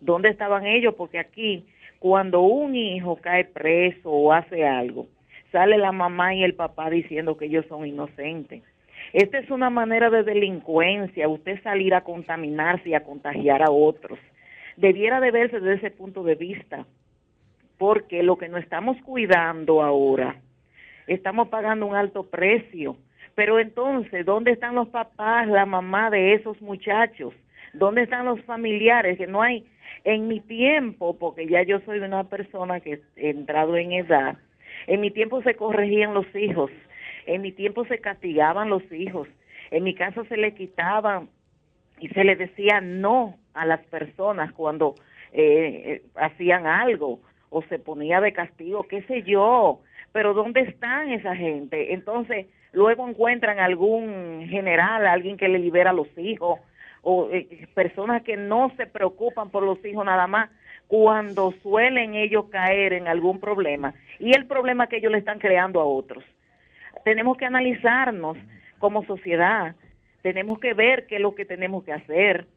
¿Dónde 0.00 0.28
estaban 0.28 0.66
ellos? 0.66 0.94
Porque 0.94 1.18
aquí, 1.18 1.66
cuando 1.98 2.42
un 2.42 2.74
hijo 2.74 3.16
cae 3.16 3.44
preso 3.44 4.10
o 4.10 4.32
hace 4.32 4.66
algo, 4.66 5.06
sale 5.52 5.78
la 5.78 5.92
mamá 5.92 6.34
y 6.34 6.44
el 6.44 6.54
papá 6.54 6.90
diciendo 6.90 7.36
que 7.36 7.46
ellos 7.46 7.64
son 7.68 7.86
inocentes. 7.86 8.62
Esta 9.12 9.38
es 9.38 9.50
una 9.50 9.70
manera 9.70 10.10
de 10.10 10.22
delincuencia, 10.22 11.28
usted 11.28 11.62
salir 11.62 11.94
a 11.94 12.02
contaminarse 12.02 12.90
y 12.90 12.94
a 12.94 13.04
contagiar 13.04 13.62
a 13.62 13.70
otros. 13.70 14.18
Debiera 14.76 15.20
de 15.20 15.30
verse 15.30 15.60
desde 15.60 15.86
ese 15.86 15.90
punto 15.90 16.22
de 16.22 16.34
vista, 16.34 16.84
porque 17.78 18.22
lo 18.22 18.36
que 18.36 18.48
nos 18.48 18.62
estamos 18.62 18.96
cuidando 19.02 19.82
ahora, 19.82 20.36
estamos 21.06 21.48
pagando 21.48 21.86
un 21.86 21.94
alto 21.94 22.24
precio. 22.24 22.96
Pero 23.34 23.58
entonces, 23.60 24.24
¿dónde 24.24 24.50
están 24.50 24.74
los 24.74 24.88
papás, 24.88 25.46
la 25.46 25.66
mamá 25.66 26.10
de 26.10 26.34
esos 26.34 26.60
muchachos? 26.62 27.34
¿Dónde 27.72 28.02
están 28.02 28.26
los 28.26 28.40
familiares? 28.42 29.18
Que 29.18 29.26
no 29.26 29.42
hay, 29.42 29.64
en 30.04 30.28
mi 30.28 30.40
tiempo, 30.40 31.18
porque 31.18 31.46
ya 31.46 31.62
yo 31.62 31.80
soy 31.80 31.98
una 31.98 32.24
persona 32.24 32.80
que 32.80 33.00
he 33.16 33.30
entrado 33.30 33.76
en 33.76 33.92
edad, 33.92 34.36
en 34.86 35.00
mi 35.00 35.10
tiempo 35.10 35.42
se 35.42 35.54
corregían 35.54 36.14
los 36.14 36.26
hijos, 36.34 36.70
en 37.26 37.42
mi 37.42 37.52
tiempo 37.52 37.84
se 37.86 37.98
castigaban 37.98 38.68
los 38.68 38.82
hijos, 38.92 39.28
en 39.70 39.84
mi 39.84 39.94
caso 39.94 40.24
se 40.26 40.36
le 40.36 40.54
quitaban 40.54 41.28
y 41.98 42.08
se 42.08 42.24
le 42.24 42.36
decía 42.36 42.80
no 42.80 43.36
a 43.54 43.66
las 43.66 43.80
personas 43.86 44.52
cuando 44.52 44.94
eh, 45.32 45.82
eh, 45.86 46.02
hacían 46.14 46.66
algo 46.66 47.20
o 47.50 47.62
se 47.62 47.78
ponía 47.78 48.20
de 48.20 48.32
castigo, 48.32 48.84
qué 48.84 49.02
sé 49.02 49.22
yo, 49.22 49.80
pero 50.12 50.34
¿dónde 50.34 50.60
están 50.60 51.10
esa 51.10 51.34
gente? 51.34 51.94
Entonces, 51.94 52.46
luego 52.72 53.08
encuentran 53.08 53.58
algún 53.58 54.46
general, 54.48 55.06
alguien 55.06 55.36
que 55.36 55.48
le 55.48 55.58
libera 55.58 55.90
a 55.90 55.94
los 55.94 56.08
hijos, 56.16 56.60
o 57.08 57.28
eh, 57.30 57.68
personas 57.72 58.22
que 58.24 58.36
no 58.36 58.72
se 58.76 58.84
preocupan 58.84 59.50
por 59.50 59.62
los 59.62 59.82
hijos 59.84 60.04
nada 60.04 60.26
más 60.26 60.50
cuando 60.88 61.52
suelen 61.62 62.14
ellos 62.14 62.46
caer 62.50 62.94
en 62.94 63.06
algún 63.06 63.38
problema 63.38 63.94
y 64.18 64.36
el 64.36 64.46
problema 64.46 64.88
que 64.88 64.96
ellos 64.96 65.12
le 65.12 65.18
están 65.18 65.38
creando 65.38 65.80
a 65.80 65.84
otros. 65.84 66.24
Tenemos 67.04 67.36
que 67.36 67.44
analizarnos 67.44 68.36
como 68.80 69.04
sociedad, 69.04 69.76
tenemos 70.22 70.58
que 70.58 70.74
ver 70.74 71.06
qué 71.06 71.16
es 71.16 71.20
lo 71.22 71.36
que 71.36 71.44
tenemos 71.44 71.84
que 71.84 71.92
hacer. 71.92 72.48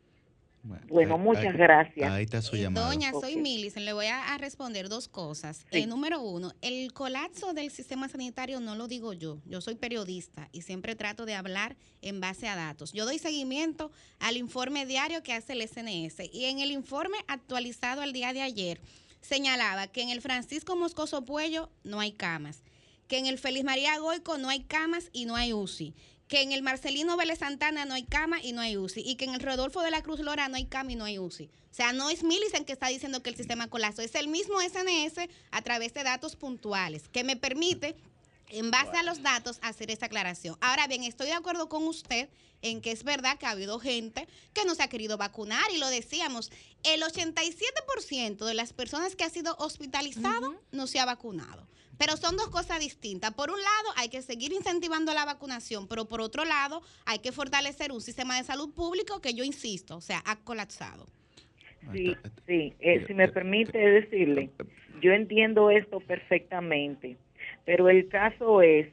Bueno, 0.90 1.16
ahí- 1.16 1.22
muchas 1.22 1.46
ahí- 1.46 1.54
gracias. 1.58 2.12
Ahí 2.12 2.24
está 2.24 2.42
su 2.42 2.56
llamada. 2.56 2.88
Doña, 2.88 3.12
soy 3.12 3.36
Millicent. 3.38 3.86
Le 3.86 3.94
voy 3.94 4.08
a, 4.08 4.34
a 4.34 4.38
responder 4.38 4.90
dos 4.90 5.08
cosas. 5.08 5.66
Eh, 5.72 5.86
número 5.88 6.22
uno, 6.22 6.54
el 6.62 6.92
colapso 6.94 7.54
del 7.54 7.72
sistema 7.72 8.10
sanitario 8.10 8.60
no 8.60 8.76
lo 8.76 8.88
digo 8.88 9.14
yo. 9.14 9.40
Yo 9.46 9.62
soy 9.62 9.76
periodista 9.76 10.50
y 10.52 10.62
siempre 10.64 10.96
trato 10.96 11.26
de 11.26 11.36
hablar 11.36 11.76
en 12.02 12.20
base 12.22 12.48
a 12.48 12.56
datos. 12.56 12.92
Yo 12.94 13.06
doy 13.06 13.20
seguimiento 13.20 13.92
al 14.20 14.38
informe 14.38 14.86
diario 14.86 15.24
que 15.24 15.34
hace 15.34 15.54
el 15.54 15.62
SNS 15.62 16.30
y 16.34 16.46
en 16.46 16.60
el 16.60 16.72
informe 16.72 17.18
actualizado 17.28 18.02
al 18.02 18.14
día 18.14 18.34
de 18.34 18.42
ayer 18.42 18.82
señalaba 19.22 19.88
que 19.88 20.02
en 20.02 20.10
el 20.10 20.22
Francisco 20.22 20.76
Moscoso 20.76 21.24
Puello 21.26 21.70
no 21.84 22.00
hay 22.00 22.12
camas, 22.14 22.64
que 23.08 23.18
en 23.18 23.26
el 23.26 23.38
Feliz 23.38 23.64
María 23.64 23.98
Goico 24.00 24.38
no 24.38 24.50
hay 24.50 24.62
camas 24.62 25.10
y 25.12 25.26
no 25.26 25.36
hay 25.36 25.52
UCI, 25.52 25.94
que 26.30 26.44
en 26.44 26.52
el 26.52 26.62
Marcelino 26.62 27.18
Vélez 27.18 27.40
Santana 27.40 27.86
no 27.86 27.96
hay 27.96 28.04
cama 28.04 28.42
y 28.42 28.54
no 28.54 28.62
hay 28.62 28.78
UCI, 28.78 29.02
y 29.02 29.16
que 29.16 29.26
en 29.26 29.34
el 29.34 29.42
Rodolfo 29.42 29.82
de 29.82 29.90
la 29.90 30.04
Cruz 30.04 30.20
Lora 30.20 30.48
no 30.48 30.56
hay 30.56 30.66
cama 30.66 30.92
y 30.92 30.96
no 30.96 31.04
hay 31.04 31.18
UCI. 31.18 31.50
O 31.72 31.74
sea, 31.74 31.92
no 31.92 32.12
es 32.12 32.24
Millicent 32.24 32.68
que 32.68 32.74
está 32.74 32.88
diciendo 32.88 33.24
que 33.24 33.32
el 33.32 33.36
sistema 33.36 33.68
colapsó, 33.68 34.04
es 34.04 34.14
el 34.14 34.28
mismo 34.28 34.62
SNS 34.62 35.28
a 35.50 35.62
través 35.64 35.94
de 35.96 36.04
datos 36.04 36.36
puntuales, 36.36 37.10
que 37.10 37.24
me 37.24 37.36
permite, 37.36 37.96
en 38.50 38.70
base 38.70 38.96
a 38.96 39.04
los 39.04 39.24
datos, 39.24 39.58
hacer 39.64 39.90
esta 39.90 40.06
aclaración. 40.06 40.56
Ahora 40.62 40.88
bien, 40.88 41.04
estoy 41.04 41.28
de 41.28 41.34
acuerdo 41.34 41.68
con 41.68 41.88
usted 41.88 42.30
en 42.62 42.82
que 42.82 42.92
es 42.92 43.04
verdad 43.04 43.40
que 43.40 43.48
ha 43.48 43.52
habido 43.52 43.80
gente 43.80 44.28
que 44.54 44.66
no 44.66 44.76
se 44.76 44.84
ha 44.84 44.88
querido 44.88 45.18
vacunar, 45.18 45.66
y 45.74 45.80
lo 45.80 45.88
decíamos, 45.88 46.52
el 46.84 47.02
87% 47.02 48.46
de 48.46 48.54
las 48.54 48.74
personas 48.74 49.16
que 49.16 49.24
ha 49.24 49.30
sido 49.32 49.56
hospitalizado 49.58 50.62
no 50.72 50.86
se 50.86 51.00
ha 51.00 51.06
vacunado. 51.06 51.68
Pero 52.00 52.18
son 52.18 52.38
dos 52.38 52.48
cosas 52.48 52.80
distintas. 52.80 53.34
Por 53.34 53.52
un 53.52 53.60
lado, 53.60 53.90
hay 53.98 54.10
que 54.10 54.22
seguir 54.22 54.54
incentivando 54.54 55.14
la 55.14 55.26
vacunación, 55.26 55.88
pero 55.88 56.06
por 56.06 56.22
otro 56.22 56.46
lado, 56.46 56.82
hay 57.06 57.20
que 57.20 57.32
fortalecer 57.32 57.92
un 57.92 58.02
sistema 58.02 58.38
de 58.38 58.44
salud 58.44 58.74
público 58.74 59.22
que 59.22 59.34
yo 59.36 59.44
insisto, 59.44 59.98
o 59.98 60.02
sea, 60.02 60.24
ha 60.26 60.38
colapsado. 60.38 61.06
Sí, 61.92 62.16
sí, 62.48 62.74
eh, 62.80 63.04
si 63.06 63.14
me 63.14 63.28
permite 63.28 63.78
decirle, 63.78 64.50
yo 65.02 65.12
entiendo 65.12 65.70
esto 65.70 66.00
perfectamente, 66.00 67.18
pero 67.66 67.90
el 67.90 68.08
caso 68.10 68.62
es 68.62 68.88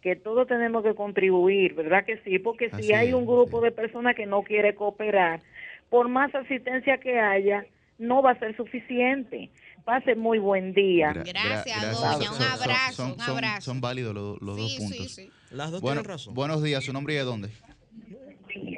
que 0.00 0.16
todos 0.16 0.46
tenemos 0.46 0.84
que 0.84 0.94
contribuir, 0.94 1.74
¿verdad 1.74 2.04
que 2.04 2.18
sí? 2.18 2.38
Porque 2.38 2.68
si 2.70 2.76
Así 2.76 2.92
hay 2.92 3.12
un 3.14 3.24
grupo 3.24 3.60
de 3.60 3.72
personas 3.72 4.14
que 4.14 4.26
no 4.26 4.42
quiere 4.42 4.74
cooperar, 4.74 5.40
por 5.88 6.08
más 6.08 6.34
asistencia 6.34 6.98
que 6.98 7.18
haya, 7.18 7.66
no 7.98 8.22
va 8.22 8.32
a 8.32 8.38
ser 8.38 8.56
suficiente. 8.56 9.50
Pase 9.84 10.14
muy 10.14 10.38
buen 10.38 10.72
día. 10.72 11.12
Gra- 11.12 11.22
gra- 11.24 11.32
Gracias, 11.32 11.82
gracias. 11.82 12.00
doña. 12.00 12.12
Son- 12.12 12.34
Un 12.34 12.40
son- 12.40 12.42
abrazo, 12.62 12.92
son- 12.94 13.12
un 13.12 13.18
son- 13.20 13.30
abrazo. 13.36 13.60
Son 13.60 13.80
válidos 13.82 14.14
los, 14.14 14.40
los 14.40 14.56
dos 14.56 14.70
Sí, 14.72 14.76
sí, 14.78 14.82
puntos. 14.88 15.12
sí. 15.14 15.30
Las 15.50 15.70
dos 15.72 15.80
Bueno, 15.82 16.00
tienen 16.00 16.10
razón. 16.10 16.34
Buenos 16.34 16.62
días, 16.62 16.84
¿su 16.84 16.92
nombre 16.92 17.14
y 17.14 17.16
de 17.18 17.22
dónde? 17.24 17.48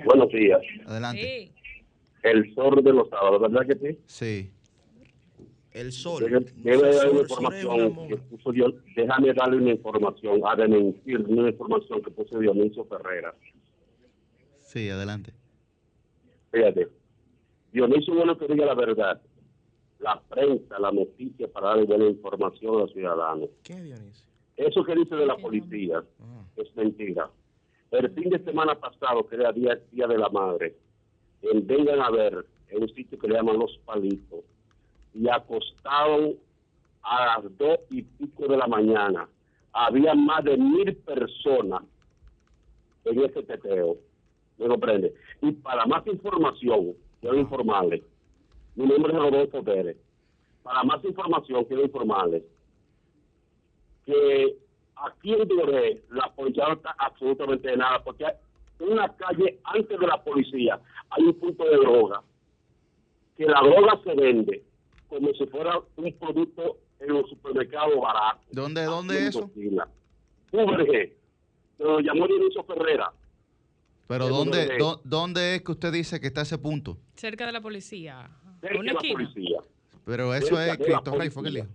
Buenos 0.04 0.28
días. 0.30 0.61
Adelante. 0.86 1.52
El 2.24 2.52
sol 2.54 2.82
de 2.82 2.92
los 2.92 3.09
sábados, 3.09 3.40
¿verdad 3.40 3.66
que 3.68 3.92
sí? 3.92 3.98
Sí. 4.07 4.50
El 5.72 5.92
sol. 5.92 6.24
Debe, 6.24 6.40
No 6.40 6.46
debe 6.57 6.92
sé, 6.92 6.98
dar 6.98 7.11
una 7.11 7.18
sol- 7.18 7.28
sol 7.28 7.36
es 7.36 7.38
una 7.38 7.59
información 7.59 7.94
monja. 7.94 8.09
que 8.09 8.16
puso 8.22 8.52
Dios. 8.52 8.74
Déjame 8.96 9.32
darle 9.34 9.57
una 9.59 9.70
información, 9.70 10.40
a 10.44 10.57
desmentir 10.57 11.18
una 11.20 11.50
información 11.50 12.02
que 12.02 12.11
puso 12.11 12.38
Dionisio 12.40 12.84
Ferrera. 12.86 13.32
Sí, 14.62 14.88
adelante. 14.88 15.32
Fíjate, 16.50 16.88
Dionisio 17.72 18.14
bueno 18.14 18.36
que 18.36 18.48
diga 18.48 18.66
la 18.66 18.74
verdad. 18.74 19.20
La 19.99 20.20
prensa, 20.20 20.78
la 20.78 20.92
noticia 20.92 21.49
para 21.49 21.68
darle 21.68 21.84
buena 21.84 22.07
información 22.07 22.76
a 22.76 22.78
los 22.80 22.92
ciudadanos. 22.92 23.49
¿Qué 23.62 23.74
Dionisio? 23.80 24.26
Eso 24.57 24.84
que 24.84 24.94
dice 24.94 25.14
de 25.14 25.26
la 25.26 25.36
policía 25.36 26.03
es 26.57 26.76
mentira. 26.76 27.30
El 27.90 28.11
fin 28.11 28.30
de 28.30 28.42
semana 28.42 28.74
pasado, 28.74 29.26
que 29.26 29.36
era 29.36 29.53
día, 29.53 29.78
día 29.92 30.07
de 30.07 30.18
la 30.18 30.28
madre, 30.28 30.76
en 31.42 31.66
Vengan 31.66 32.01
a 32.01 32.11
ver, 32.11 32.44
en 32.68 32.82
un 32.82 32.88
sitio 32.94 33.18
que 33.18 33.28
le 33.28 33.34
llaman 33.34 33.59
Los 33.59 33.78
Palitos, 33.84 34.44
y 35.14 35.28
acostaron 35.28 36.34
a 37.03 37.26
las 37.40 37.59
dos 37.59 37.78
y 37.90 38.03
pico 38.03 38.49
de 38.49 38.57
la 38.57 38.66
mañana. 38.66 39.28
Había 39.72 40.14
más 40.14 40.42
de 40.44 40.57
mil 40.57 40.97
personas 40.97 41.82
en 43.05 43.22
ese 43.22 43.42
teteo. 43.42 43.97
¿Me 44.59 44.66
comprende? 44.66 45.14
Y 45.42 45.53
para 45.53 45.86
más 45.86 46.07
información, 46.07 46.94
quiero 47.20 47.36
informarles, 47.36 48.03
mi 48.76 48.86
nombre 48.86 49.12
es 49.12 49.18
Rodolfo 49.18 49.62
Pérez. 49.62 49.96
Para 50.62 50.82
más 50.84 51.04
información, 51.04 51.64
quiero 51.64 51.82
informarles 51.82 52.42
que 54.04 54.56
aquí 54.96 55.32
en 55.32 55.48
Doré 55.48 56.02
la 56.10 56.32
policía 56.34 56.68
no 56.68 56.74
está 56.74 56.94
absolutamente 56.98 57.68
de 57.68 57.76
nada, 57.76 58.02
porque 58.02 58.24
en 58.78 58.92
una 58.92 59.08
calle 59.16 59.58
antes 59.64 59.98
de 59.98 60.06
la 60.06 60.22
policía 60.22 60.80
hay 61.10 61.24
un 61.24 61.34
punto 61.34 61.64
de 61.64 61.76
droga, 61.76 62.22
que 63.36 63.46
la 63.46 63.60
droga 63.60 64.00
se 64.04 64.14
vende 64.14 64.62
como 65.08 65.32
si 65.34 65.46
fuera 65.46 65.80
un 65.96 66.12
producto 66.14 66.78
en 67.00 67.08
los 67.08 67.28
supermercados 67.28 67.94
baratos. 68.00 68.44
¿Dónde, 68.50 68.84
dónde 68.84 69.18
es 69.18 69.28
eso? 69.28 69.50
UBG, 70.52 71.12
lo 71.78 72.00
llamó 72.00 72.26
Dionisio 72.26 72.64
Ferrera. 72.64 73.12
Pero 74.08 74.28
¿dónde, 74.28 74.78
¿dónde 75.04 75.56
es 75.56 75.62
que 75.62 75.72
usted 75.72 75.92
dice 75.92 76.20
que 76.20 76.28
está 76.28 76.42
ese 76.42 76.58
punto? 76.58 76.96
Cerca 77.16 77.44
de 77.44 77.52
la 77.52 77.60
policía. 77.60 78.30
Cerca 78.68 78.78
Una 78.80 78.88
de 78.88 78.92
la 78.94 79.00
esquina. 79.00 79.14
policía. 79.14 79.58
Pero 80.04 80.34
eso 80.34 80.60
es 80.60 80.76
Cristo 80.78 81.18
Rey, 81.18 81.30
fue 81.30 81.42
que 81.44 81.50
le. 81.50 81.66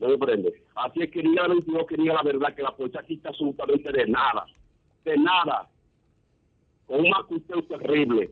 No 0.00 0.08
me 0.08 0.18
prende. 0.18 0.62
Así 0.74 1.02
es 1.02 1.10
que 1.10 1.22
diga 1.22 1.42
la 1.42 1.48
22 1.48 1.86
que 1.88 1.96
diga 1.96 2.14
la 2.14 2.22
verdad, 2.22 2.54
que 2.54 2.62
la 2.62 2.74
policía 2.76 3.00
aquí 3.00 3.14
está 3.14 3.30
absolutamente 3.30 3.90
de 3.92 4.06
nada. 4.06 4.46
De 5.04 5.16
nada. 5.16 5.68
Con 6.86 7.00
un 7.00 7.10
macusteo 7.10 7.62
terrible. 7.64 8.30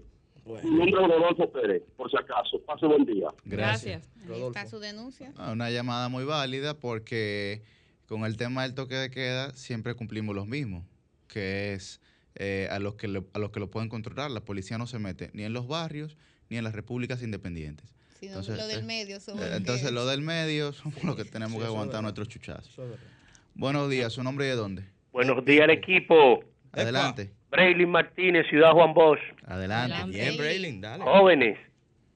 Mi 0.63 0.71
nombre 0.79 1.03
es 1.03 1.09
Rodolfo 1.09 1.51
Pérez, 1.51 1.83
por 1.97 2.09
si 2.09 2.17
acaso. 2.17 2.61
Pase 2.61 2.87
buen 2.87 3.05
día. 3.05 3.29
Gracias. 3.45 4.09
Ahí 4.31 4.43
está 4.43 4.67
su 4.67 4.79
denuncia. 4.79 5.33
Ah, 5.37 5.51
Una 5.53 5.71
llamada 5.71 6.09
muy 6.09 6.25
válida 6.25 6.75
porque 6.79 7.63
con 8.07 8.25
el 8.25 8.37
tema 8.37 8.63
del 8.63 8.75
toque 8.75 8.95
de 8.95 9.11
queda 9.11 9.53
siempre 9.55 9.95
cumplimos 9.95 10.37
los 10.37 10.47
mismos, 10.47 10.85
que 11.27 11.75
es 11.75 12.01
eh, 12.37 12.69
a, 12.71 12.79
los 12.79 12.95
que 12.95 13.09
lo, 13.09 13.25
a 13.33 13.41
los 13.41 13.51
que 13.51 13.59
lo 13.59 13.71
pueden 13.71 13.89
controlar. 13.89 14.31
La 14.31 14.45
policía 14.45 14.79
no 14.79 14.87
se 14.87 15.01
mete 15.01 15.31
ni 15.33 15.43
en 15.43 15.53
los 15.53 15.67
barrios 15.67 16.17
ni 16.49 16.57
en 16.57 16.65
las 16.65 16.75
repúblicas 16.75 17.23
independientes. 17.23 17.95
Sino 18.21 18.41
lo 18.41 18.67
del 18.67 18.81
eh, 18.81 18.83
medio 18.83 19.21
somos 19.21 19.45
eh, 19.45 19.57
entonces 19.57 19.93
lo 19.93 20.07
del 20.07 20.23
medio 20.23 20.73
somos 20.73 21.03
los 21.05 21.17
que 21.17 21.25
tenemos 21.25 21.55
sí, 21.55 21.61
que 21.61 21.67
aguantar 21.67 22.03
nuestros 22.03 22.29
chuchazos. 22.29 22.75
Buenos 23.55 23.91
días, 23.91 24.13
¿su 24.13 24.23
nombre 24.23 24.47
y 24.47 24.49
de 24.49 24.55
dónde? 24.55 24.85
Buenos 25.13 25.45
días 25.45 25.65
al 25.65 25.71
equipo. 25.71 26.43
Adelante. 26.73 27.31
Braylin 27.51 27.89
Martínez, 27.89 28.47
Ciudad 28.49 28.73
Juan 28.73 28.93
Bosch. 28.93 29.21
Adelante. 29.45 29.97
Bien, 30.11 30.37
Braylin, 30.37 30.81
dale. 30.81 31.05
Jóvenes, 31.05 31.59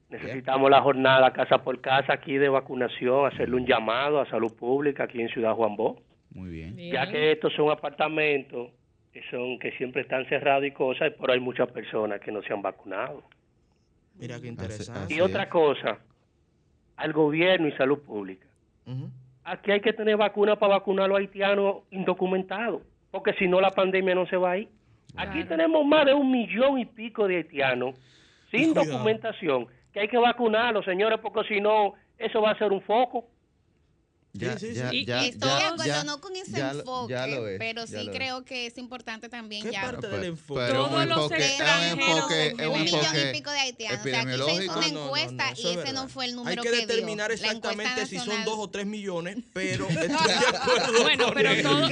necesitamos 0.09 0.69
la 0.69 0.81
jornada 0.81 1.31
casa 1.33 1.63
por 1.63 1.79
casa 1.81 2.13
aquí 2.13 2.37
de 2.37 2.49
vacunación, 2.49 3.25
hacerle 3.25 3.55
un 3.55 3.65
llamado 3.65 4.19
a 4.19 4.29
salud 4.29 4.53
pública 4.53 5.05
aquí 5.05 5.21
en 5.21 5.29
Ciudad 5.29 5.53
Juan 5.53 5.75
Bosch. 5.75 5.99
Muy 6.31 6.49
bien. 6.49 6.77
Ya 6.77 7.09
que 7.09 7.31
estos 7.31 7.53
son 7.53 7.71
apartamentos 7.71 8.69
que 9.11 9.21
son 9.29 9.59
que 9.59 9.71
siempre 9.73 10.03
están 10.03 10.25
cerrados 10.27 10.65
y 10.65 10.71
cosas, 10.71 11.11
pero 11.19 11.33
hay 11.33 11.39
muchas 11.39 11.69
personas 11.71 12.21
que 12.21 12.31
no 12.31 12.41
se 12.41 12.53
han 12.53 12.61
vacunado. 12.61 13.23
Mira 14.15 14.39
qué 14.39 14.47
interesante. 14.47 15.13
y 15.13 15.21
otra 15.21 15.49
cosa, 15.49 15.99
al 16.97 17.13
gobierno 17.13 17.67
y 17.67 17.71
salud 17.73 17.99
pública. 17.99 18.47
Aquí 19.43 19.71
hay 19.71 19.81
que 19.81 19.93
tener 19.93 20.17
vacuna 20.17 20.55
para 20.57 20.75
vacunar 20.75 21.05
a 21.05 21.07
los 21.07 21.19
haitianos 21.19 21.77
indocumentados, 21.91 22.81
porque 23.09 23.33
si 23.33 23.47
no 23.47 23.59
la 23.59 23.71
pandemia 23.71 24.13
no 24.13 24.27
se 24.27 24.37
va 24.37 24.51
a 24.51 24.57
ir. 24.57 24.69
Aquí 25.15 25.43
tenemos 25.45 25.85
más 25.85 26.05
de 26.05 26.13
un 26.13 26.31
millón 26.31 26.79
y 26.79 26.85
pico 26.85 27.27
de 27.27 27.37
haitianos 27.37 27.95
sin 28.51 28.73
Cuidado. 28.73 28.91
documentación, 28.91 29.67
que 29.93 30.01
hay 30.01 30.07
que 30.07 30.17
vacunarlos, 30.17 30.85
señores, 30.85 31.19
porque 31.21 31.47
si 31.47 31.59
no, 31.59 31.93
eso 32.17 32.41
va 32.41 32.51
a 32.51 32.57
ser 32.57 32.71
un 32.71 32.81
foco. 32.81 33.25
Ya, 34.33 34.57
sí, 34.57 34.73
ya, 34.73 34.93
Y- 34.93 35.03
ya, 35.05 35.25
Estoy 35.25 35.49
ya, 35.49 35.55
de 35.57 35.63
acuerdo, 35.65 35.85
ya, 35.85 36.03
no 36.05 36.21
con 36.21 36.33
ese 36.35 36.57
enfoque, 36.59 37.11
ya 37.13 37.27
lo 37.27 37.47
es, 37.49 37.59
pero 37.59 37.85
sí 37.85 38.07
creo 38.13 38.45
que 38.45 38.65
es 38.67 38.77
importante 38.77 39.27
también 39.27 39.63
¿Qué 39.63 39.71
ya. 39.73 39.81
parte 39.81 40.07
del 40.07 40.15
Pero- 40.21 40.25
enfoque? 40.31 40.61
pero 40.67 40.85
Todos 40.85 41.01
un 41.03 41.09
los 41.09 41.17
enfoque, 41.17 41.45
extranjeros 41.45 41.97
un 42.69 42.73
un 42.75 42.81
millón 42.83 43.05
y 43.29 43.31
pico 43.33 43.51
de 43.51 43.59
haitianos. 43.59 43.99
O 43.99 44.03
sea, 44.03 44.21
aquí 44.21 44.31
se 44.31 44.63
hizo 44.63 44.77
una 44.77 44.87
no, 44.87 44.93
no, 44.93 45.05
encuesta 45.05 45.43
no, 45.43 45.49
y 45.49 45.51
es 45.51 45.59
ese 45.65 45.75
verdad. 45.75 45.93
no 45.93 46.07
fue 46.07 46.25
el 46.25 46.29
Hay 46.31 46.35
número 46.37 46.63
que 46.63 46.69
que, 46.69 46.75
determinar 46.77 47.29
dio. 47.31 47.41
La 47.41 47.47
exactamente 47.47 47.91
encuesta 48.01 48.05
si 48.23 48.25
son 48.25 48.45
dos 48.45 48.55
o 48.57 48.69
tres 48.69 48.85
millones, 48.85 49.37
pero 49.51 49.85
estoy 49.89 50.07
de 50.07 50.13
acuerdo 50.15 51.01
Bueno, 51.03 51.25
con 51.25 51.33
pero 51.33 51.49
él. 51.51 51.61
todo, 51.63 51.85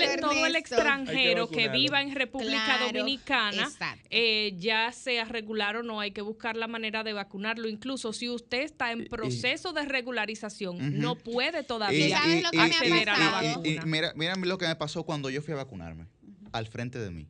el, 0.00 0.20
todo 0.20 0.46
el 0.46 0.56
extranjero 0.56 1.42
Hay 1.44 1.48
que 1.50 1.56
que 1.56 1.68
viva 1.68 2.02
en 2.02 2.14
República 2.14 2.64
Claro, 2.78 2.86
Dominicana, 2.86 3.70
eh, 4.10 4.54
ya 4.58 4.90
sea 4.92 5.24
regular 5.24 5.76
o 5.76 5.82
no, 5.84 6.00
hay 6.00 6.10
que 6.10 6.20
buscar 6.20 6.56
la 6.56 6.66
manera 6.66 7.04
de 7.04 7.12
vacunarlo. 7.12 7.68
Incluso 7.68 8.12
si 8.12 8.28
usted 8.28 8.62
está 8.62 8.90
en 8.92 9.06
proceso 9.06 9.72
de 9.72 9.84
regularización, 9.84 10.98
no 10.98 11.14
puede 11.14 11.60
Y- 11.60 11.75
todavía 11.78 12.18
¿Sabes 12.18 12.42
lo 12.42 12.50
que 12.50 12.56
me 12.56 12.62
ha 12.62 12.66
acceder 12.66 13.08
a 13.10 13.18
la 13.18 13.30
pasado? 13.30 13.48
vacuna. 13.60 13.68
y- 13.68 13.76
y 13.76 13.80
mira, 13.86 14.12
mira 14.16 14.34
lo 14.36 14.58
que 14.58 14.66
me 14.66 14.76
pasó 14.76 15.04
cuando 15.04 15.30
yo 15.30 15.42
fui 15.42 15.52
a 15.54 15.56
vacunarme. 15.56 16.06
Al 16.52 16.66
frente 16.66 16.98
de 16.98 17.10
mí. 17.10 17.26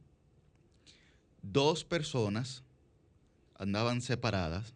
Dos 1.42 1.84
personas 1.84 2.62
andaban 3.58 4.00
separadas. 4.00 4.74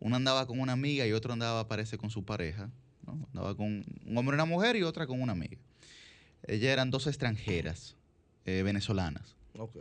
Una 0.00 0.16
andaba 0.16 0.46
con 0.46 0.60
una 0.60 0.72
amiga 0.72 1.06
y 1.06 1.12
otro 1.12 1.32
andaba, 1.32 1.66
parece, 1.68 1.96
con 1.98 2.10
su 2.10 2.24
pareja. 2.24 2.70
¿no? 3.06 3.12
Andaba 3.32 3.54
con 3.56 3.84
un 4.06 4.16
hombre 4.18 4.34
y 4.34 4.36
una 4.36 4.44
mujer 4.44 4.76
y 4.76 4.82
otra 4.82 5.06
con 5.06 5.20
una 5.20 5.32
amiga. 5.32 5.56
Ellas 6.46 6.70
eran 6.70 6.90
dos 6.90 7.06
extranjeras 7.06 7.96
eh, 8.44 8.62
venezolanas. 8.62 9.34
Ok. 9.58 9.76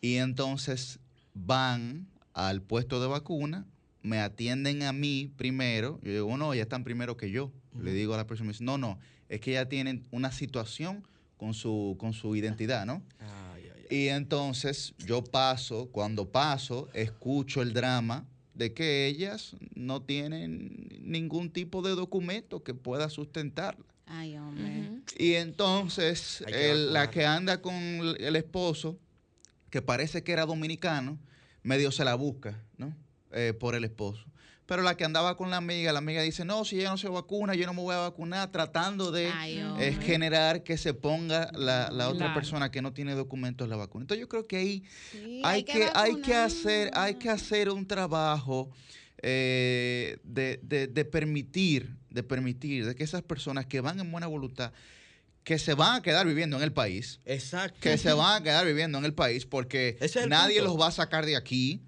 Y 0.00 0.16
entonces 0.16 1.00
van 1.34 2.06
al 2.34 2.62
puesto 2.62 3.00
de 3.00 3.08
vacuna, 3.08 3.66
me 4.02 4.18
atienden 4.20 4.82
a 4.84 4.92
mí 4.92 5.32
primero. 5.36 5.98
Yo 6.02 6.12
digo, 6.12 6.36
no, 6.36 6.54
ya 6.54 6.62
están 6.62 6.84
primero 6.84 7.16
que 7.16 7.30
yo. 7.30 7.52
Le 7.80 7.92
digo 7.92 8.14
a 8.14 8.16
la 8.16 8.26
persona, 8.26 8.46
me 8.48 8.52
dice, 8.52 8.64
no, 8.64 8.78
no, 8.78 8.98
es 9.28 9.40
que 9.40 9.52
ya 9.52 9.68
tienen 9.68 10.06
una 10.10 10.32
situación 10.32 11.06
con 11.36 11.54
su, 11.54 11.96
con 11.98 12.12
su 12.12 12.34
identidad, 12.34 12.86
¿no? 12.86 13.02
Ay, 13.20 13.64
ay, 13.72 13.86
ay. 13.90 13.96
Y 13.96 14.08
entonces 14.08 14.94
yo 14.98 15.22
paso, 15.22 15.88
cuando 15.92 16.28
paso, 16.30 16.88
escucho 16.94 17.62
el 17.62 17.72
drama 17.72 18.26
de 18.54 18.72
que 18.74 19.06
ellas 19.06 19.54
no 19.74 20.02
tienen 20.02 20.88
ningún 21.02 21.50
tipo 21.50 21.80
de 21.82 21.90
documento 21.94 22.64
que 22.64 22.74
pueda 22.74 23.08
sustentarla. 23.08 23.84
Ay, 24.06 24.36
hombre. 24.36 25.00
Y 25.16 25.34
entonces 25.34 26.42
Hay 26.46 26.52
que 26.52 26.70
el- 26.72 26.92
la 26.92 27.10
que 27.10 27.24
anda 27.26 27.60
con 27.62 27.74
el 27.74 28.16
el 28.20 28.34
esposo, 28.36 28.98
que 29.70 29.82
parece 29.82 30.24
que 30.24 30.32
era 30.32 30.46
dominicano, 30.46 31.18
medio 31.62 31.92
se 31.92 32.04
la 32.04 32.14
busca, 32.16 32.60
¿no? 32.78 32.92
Eh, 33.32 33.52
por 33.58 33.74
el 33.74 33.84
esposo. 33.84 34.24
Pero 34.66 34.82
la 34.82 34.96
que 34.98 35.04
andaba 35.04 35.36
con 35.36 35.50
la 35.50 35.56
amiga, 35.56 35.92
la 35.92 35.98
amiga 36.00 36.20
dice, 36.22 36.44
no, 36.44 36.62
si 36.64 36.78
ella 36.78 36.90
no 36.90 36.98
se 36.98 37.08
vacuna, 37.08 37.54
yo 37.54 37.64
no 37.66 37.72
me 37.72 37.80
voy 37.80 37.94
a 37.94 37.98
vacunar, 37.98 38.50
tratando 38.52 39.10
de 39.10 39.28
Ay, 39.34 39.58
eh, 39.78 39.96
generar 40.02 40.62
que 40.62 40.76
se 40.76 40.92
ponga 40.92 41.50
la, 41.54 41.90
la 41.90 42.08
otra 42.08 42.26
Claro. 42.26 42.34
persona 42.34 42.70
que 42.70 42.82
no 42.82 42.92
tiene 42.92 43.14
documentos 43.14 43.66
la 43.68 43.76
vacuna. 43.76 44.02
Entonces 44.02 44.20
yo 44.20 44.28
creo 44.28 44.46
que 44.46 44.56
ahí 44.58 44.82
Sí, 45.10 45.40
hay, 45.44 45.62
que, 45.64 45.88
hay 45.94 46.16
que 46.20 46.34
hacer 46.34 46.90
hay 46.92 47.14
que 47.14 47.30
hacer 47.30 47.70
un 47.70 47.86
trabajo 47.86 48.70
eh, 49.22 50.18
de, 50.22 50.60
de- 50.62 50.86
de 50.86 51.04
permitir 51.04 51.96
de 52.10 52.22
permitir 52.22 52.86
de 52.86 52.94
que 52.94 53.04
esas 53.04 53.22
personas 53.22 53.66
que 53.66 53.80
van 53.80 54.00
en 54.00 54.10
buena 54.10 54.26
voluntad 54.26 54.72
que 55.44 55.58
se 55.58 55.74
van 55.74 55.96
a 55.96 56.02
quedar 56.02 56.26
viviendo 56.26 56.56
en 56.56 56.62
el 56.62 56.72
país 56.72 57.20
Exacto. 57.26 57.78
que 57.80 57.98
se 57.98 58.12
van 58.12 58.40
a 58.40 58.44
quedar 58.44 58.64
viviendo 58.64 58.96
en 58.98 59.04
el 59.04 59.12
país 59.14 59.44
porque 59.44 59.96
Ese 60.00 60.20
es 60.20 60.24
el 60.24 60.30
nadie 60.30 60.60
punto. 60.60 60.72
los 60.72 60.80
va 60.82 60.88
a 60.88 60.92
sacar 60.92 61.26
de 61.26 61.36
aquí 61.36 61.82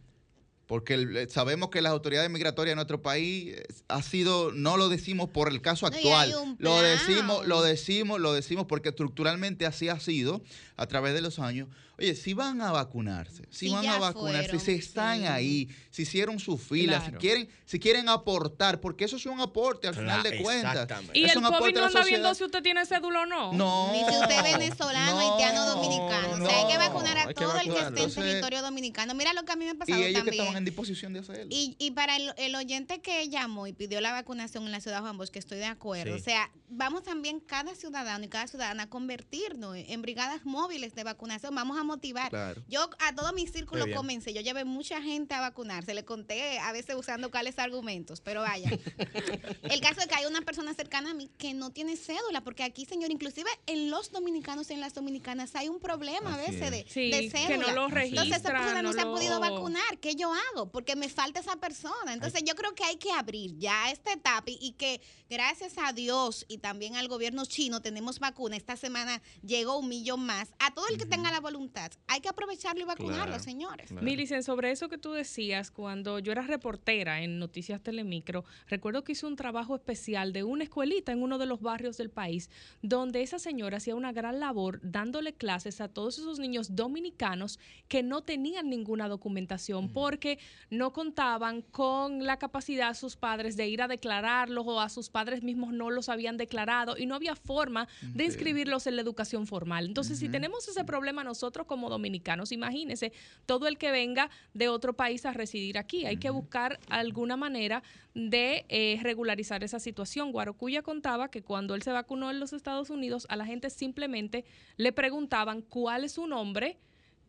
porque 0.71 0.95
eh, 0.95 1.27
sabemos 1.29 1.71
que 1.71 1.83
las 1.83 1.91
autoridades 1.91 2.31
migratorias 2.31 2.71
de 2.71 2.77
nuestro 2.77 3.03
país 3.03 3.57
eh, 3.57 3.67
ha 3.89 4.03
sido 4.03 4.53
no 4.53 4.77
lo 4.77 4.89
decimos 4.89 5.29
por 5.29 5.49
el 5.49 5.61
caso 5.61 5.85
actual 5.85 6.33
lo 6.59 6.81
decimos 6.81 7.45
lo 7.45 7.61
decimos 7.61 8.21
lo 8.21 8.33
decimos 8.33 8.67
porque 8.67 8.91
estructuralmente 8.91 9.67
así 9.67 9.89
ha 9.89 9.99
sido 9.99 10.43
a 10.81 10.87
través 10.87 11.15
de 11.15 11.21
los 11.21 11.39
años 11.39 11.69
oye 11.99 12.15
si 12.15 12.33
van 12.35 12.61
a 12.63 12.73
vacunarse 12.73 13.45
si 13.51 13.67
Si 13.67 13.73
van 13.73 13.87
a 13.87 13.99
vacunarse 13.99 14.49
fueron, 14.49 14.65
si 14.65 14.73
están 14.73 15.19
sí. 15.21 15.27
ahí 15.27 15.69
si 15.91 16.03
hicieron 16.03 16.39
su 16.39 16.57
fila 16.57 17.05
si 17.05 17.13
quieren 17.13 17.49
si 17.67 17.79
quieren 17.79 18.09
aportar 18.09 18.81
porque 18.81 19.05
eso 19.05 19.17
es 19.17 19.27
un 19.27 19.41
aporte 19.41 19.87
al 19.89 19.95
final 19.95 20.23
de 20.23 20.43
cuentas 20.43 20.73
exactamente. 20.73 21.19
Y 21.19 21.25
Es 21.25 21.33
el 21.33 21.39
un 21.39 21.45
aporte 21.47 21.65
COVID 21.75 21.81
no 21.81 21.87
anda 21.87 22.05
viendo 22.05 22.35
si 22.35 22.45
usted 22.45 22.63
tiene 22.63 22.87
cédula 22.87 23.23
o 23.23 23.27
no. 23.27 23.53
no 23.53 23.93
Ni 23.93 23.99
si 23.99 24.19
usted 24.19 24.37
es 24.47 24.59
venezolano, 24.59 25.13
no, 25.13 25.19
haitiano, 25.35 25.67
dominicano. 25.67 26.45
o 26.45 26.49
sea, 26.49 26.59
hay 26.59 26.73
que 26.73 26.79
vacunar 26.79 27.19
a 27.19 27.27
que 27.29 27.35
todo 27.35 27.59
el 27.61 27.71
que 27.73 27.79
esté 27.79 28.03
en 28.03 28.15
territorio 28.15 28.63
dominicano. 28.63 29.15
Mira 29.15 29.33
lo 29.35 29.45
que 29.45 29.53
a 29.53 29.57
mí 29.57 29.65
me 29.67 29.73
ha 29.73 29.75
y 29.75 29.77
pasado 29.77 30.01
ellos 30.01 30.09
que 30.09 30.15
también. 30.19 30.35
estaban 30.41 30.57
en 30.57 30.65
disposición 30.65 31.13
de 31.13 31.19
hacerlo 31.21 31.47
Y, 31.51 31.77
y 31.79 31.91
para 31.91 32.17
el, 32.17 32.33
el 32.39 32.55
oyente 32.55 33.01
que 33.03 33.29
llamó 33.29 33.67
y 33.67 33.73
pidió 33.75 34.01
la 34.01 34.13
vacunación 34.13 34.65
en 34.65 34.73
la 34.73 34.81
ciudad 34.81 34.97
de 34.99 35.03
Juan 35.03 35.19
Bosch, 35.19 35.31
que 35.31 35.39
estoy 35.39 35.59
de 35.59 35.67
acuerdo. 35.67 36.15
Sí. 36.15 36.21
O 36.21 36.25
sea, 36.25 36.51
vamos 36.69 37.03
también 37.03 37.41
cada 37.41 37.75
ciudadano 37.75 38.25
y 38.25 38.29
cada 38.29 38.47
ciudadana 38.47 38.85
a 38.85 38.89
convertirnos 38.89 39.77
en 39.77 40.01
brigadas 40.03 40.45
móviles 40.45 40.70
de 40.71 41.05
vacunación. 41.05 41.55
Vamos 41.55 41.79
a 41.79 41.85
motivar. 41.85 42.31
Claro. 42.31 42.63
Yo 42.69 42.89
a 43.01 43.15
todo 43.15 43.33
mi 43.33 43.47
círculo 43.49 43.85
comencé. 43.95 44.33
Yo 44.33 44.41
llevé 44.41 44.65
mucha 44.65 45.03
gente 45.03 45.35
a 45.35 45.41
vacunarse. 45.41 45.95
Le 45.95 46.05
conté 46.05 46.59
a 46.61 46.71
veces 46.73 46.95
usando 46.97 47.31
cuáles 47.31 47.59
argumentos. 47.59 48.21
Pero 48.21 48.43
vaya. 48.43 48.71
el 49.63 49.81
caso 49.81 50.01
es 50.01 50.07
que 50.07 50.15
hay 50.15 50.27
una 50.27 50.43
persona 50.43 50.73
cercana 50.75 51.11
a 51.11 51.15
mí 51.15 51.29
que 51.39 51.55
no 51.55 51.71
tiene 51.71 51.97
cédula, 51.97 52.43
porque 52.43 52.63
aquí, 52.63 52.85
señor, 52.85 53.11
inclusive 53.11 53.51
en 53.67 53.91
los 53.91 54.13
dominicanos 54.13 54.71
y 54.71 54.75
en 54.75 54.81
las 54.81 54.95
dominicanas 54.95 55.57
hay 55.57 55.69
un 55.69 55.81
problema 55.81 56.35
a 56.35 56.37
veces 56.37 56.71
de. 56.71 56.87
Sí, 56.89 57.11
de 57.11 57.21
que 57.23 57.31
cédula. 57.31 57.73
no 57.73 57.89
lo 57.89 58.01
Entonces 58.01 58.37
esa 58.37 58.51
persona 58.51 58.83
no, 58.83 58.91
no 58.91 58.93
se 58.93 59.01
ha 59.01 59.05
podido 59.05 59.41
vacunar. 59.41 59.99
¿Qué 59.99 60.15
yo 60.15 60.33
hago? 60.33 60.71
Porque 60.71 60.95
me 60.95 61.09
falta 61.09 61.41
esa 61.41 61.57
persona. 61.57 62.13
Entonces 62.13 62.43
yo 62.47 62.55
creo 62.55 62.75
que 62.75 62.85
hay 62.85 62.97
que 62.97 63.11
abrir 63.11 63.59
ya 63.59 63.91
esta 63.91 64.13
etapa 64.13 64.51
y, 64.51 64.59
y 64.61 64.73
que 64.73 65.01
gracias 65.29 65.75
a 65.79 65.93
Dios 65.93 66.47
y 66.49 66.59
también 66.59 66.95
al 66.95 67.09
gobierno 67.09 67.45
chino 67.45 67.83
tenemos 67.83 68.21
vacuna. 68.21 68.57
Esta 68.57 68.77
semana 68.77 69.21
llegó 69.43 69.79
un 69.79 69.89
millón 69.89 70.21
más. 70.25 70.49
A 70.63 70.73
todo 70.75 70.89
el 70.89 70.99
que 70.99 71.07
tenga 71.07 71.31
la 71.31 71.41
voluntad, 71.41 71.91
hay 72.07 72.21
que 72.21 72.29
aprovecharlo 72.29 72.83
y 72.83 72.85
vacunarlo, 72.85 73.25
Claro, 73.25 73.43
señores. 73.43 73.93
Milicen, 73.93 74.43
sobre 74.43 74.71
eso 74.71 74.91
que 74.91 74.99
tú 74.99 75.13
decías, 75.13 75.71
cuando 75.71 76.19
yo 76.19 76.33
era 76.33 76.43
reportera 76.43 77.23
en 77.23 77.39
Noticias 77.39 77.81
Telemicro, 77.83 78.45
recuerdo 78.69 79.03
que 79.03 79.13
hice 79.13 79.25
un 79.25 79.37
trabajo 79.37 79.75
especial 79.75 80.35
de 80.35 80.45
una 80.45 80.65
escuelita 80.65 81.13
en 81.13 81.23
uno 81.23 81.39
de 81.39 81.47
los 81.47 81.63
barrios 81.63 81.97
del 81.97 82.11
país, 82.11 82.51
donde 82.83 83.23
esa 83.23 83.39
señora 83.39 83.79
hacía 83.79 83.95
una 83.95 84.13
gran 84.13 84.39
labor 84.39 84.81
dándole 84.83 85.33
clases 85.33 85.81
a 85.81 85.89
todos 85.89 86.19
esos 86.19 86.39
niños 86.39 86.77
dominicanos 86.77 87.59
que 87.89 88.03
no 88.03 88.21
tenían 88.21 88.69
ninguna 88.69 89.09
documentación 89.09 89.89
porque 89.89 90.39
no 90.69 90.93
contaban 90.93 91.63
con 91.63 92.27
la 92.27 92.39
capacidad 92.39 92.93
sus 92.93 93.17
padres 93.17 93.57
de 93.57 93.67
ir 93.67 93.81
a 93.81 93.89
declararlos 93.89 94.67
o 94.67 94.79
a 94.83 94.91
sus 94.91 95.09
padres 95.09 95.43
mismos 95.43 95.73
no 95.73 95.89
los 95.89 96.11
habían 96.11 96.37
declarado 96.37 96.99
y 96.99 97.07
no 97.07 97.15
había 97.15 97.35
forma 97.35 97.89
de 98.03 98.25
inscribirlos 98.25 98.87
en 98.87 98.97
la 98.97 99.03
educación 99.03 99.47
formal. 99.47 99.87
Entonces, 99.87 100.19
si 100.19 100.29
tenemos 100.29 100.50
ese 100.59 100.85
problema 100.85 101.25
nosotros 101.25 101.67
como 101.67 101.89
dominicanos, 101.89 102.53
imagínense 102.53 103.13
todo 103.47 103.67
el 103.67 103.79
que 103.79 103.91
venga 103.91 104.31
de 104.55 104.69
otro 104.69 104.95
país 104.95 105.25
a 105.27 105.33
residir 105.33 105.79
aquí. 105.79 106.07
Hay 106.07 106.17
que 106.17 106.31
buscar 106.31 106.79
alguna 106.89 107.37
manera 107.37 107.83
de 108.15 108.65
eh, 108.69 108.99
regularizar 109.03 109.65
esa 109.65 109.79
situación. 109.79 110.33
Guarocuya 110.33 110.83
contaba 110.83 111.31
que 111.31 111.43
cuando 111.43 111.75
él 111.75 111.83
se 111.83 111.93
vacunó 111.93 112.31
en 112.31 112.41
los 112.41 112.53
Estados 112.53 112.91
Unidos, 112.91 113.27
a 113.29 113.37
la 113.37 113.47
gente 113.47 113.71
simplemente 113.71 114.45
le 114.77 114.93
preguntaban 114.93 115.63
cuál 115.63 116.05
es 116.05 116.13
su 116.13 116.27
nombre, 116.27 116.79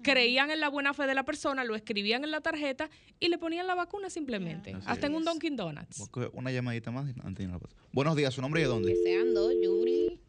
creían 0.02 0.52
en 0.52 0.60
la 0.60 0.70
buena 0.70 0.94
fe 0.94 1.06
de 1.08 1.14
la 1.14 1.24
persona, 1.24 1.64
lo 1.64 1.76
escribían 1.76 2.24
en 2.24 2.32
la 2.32 2.42
tarjeta 2.42 2.90
y 3.20 3.30
le 3.30 3.38
ponían 3.38 3.68
la 3.68 3.76
vacuna 3.76 4.10
simplemente, 4.10 4.76
hasta 4.86 5.08
en 5.08 5.16
un. 5.16 5.24
Dunkin' 5.24 5.56
Donuts. 5.56 6.10
Una 6.34 6.52
llamadita 6.52 6.92
más. 6.92 7.08
y 7.08 7.12
antes 7.22 7.36
de 7.36 7.44
irnos 7.44 7.56
a 7.56 7.58
la 7.58 7.60
pausa. 7.60 7.76
Buenos 7.92 8.16
días, 8.16 8.34
¿su 8.34 8.42
nombre 8.42 8.62
y 8.62 8.64
de 8.64 8.70
dónde? 8.70 8.90
Deseando, 8.94 9.52
Yuri. 9.52 10.20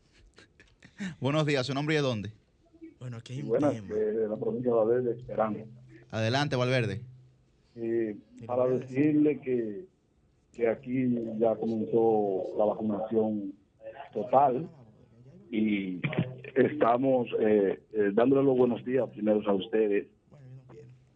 Buenos 1.20 1.46
días, 1.46 1.66
¿su 1.66 1.74
nombre 1.74 1.94
y 1.94 1.96
de 1.96 2.02
dónde? 2.02 2.41
Bueno, 3.02 3.16
aquí 3.16 3.32
hay 3.32 3.42
un 3.42 3.48
Buenas, 3.48 3.74
tema. 3.74 3.94
eh, 3.96 3.98
de 3.98 4.28
la 4.28 4.36
provincia 4.36 4.70
de 4.70 4.76
Valverde, 4.76 5.10
Esperanza. 5.18 5.60
Adelante, 6.12 6.54
Valverde. 6.54 7.00
Eh, 7.74 8.16
para 8.46 8.68
decirle 8.68 9.40
que, 9.40 9.86
que 10.52 10.68
aquí 10.68 11.08
ya 11.38 11.56
comenzó 11.56 12.44
la 12.56 12.64
vacunación 12.66 13.54
total 14.12 14.68
y 15.50 16.00
estamos 16.54 17.26
eh, 17.40 17.82
eh, 17.92 18.10
dándole 18.14 18.44
los 18.44 18.56
buenos 18.56 18.84
días 18.84 19.08
primero 19.10 19.40
a 19.50 19.54
ustedes 19.54 20.06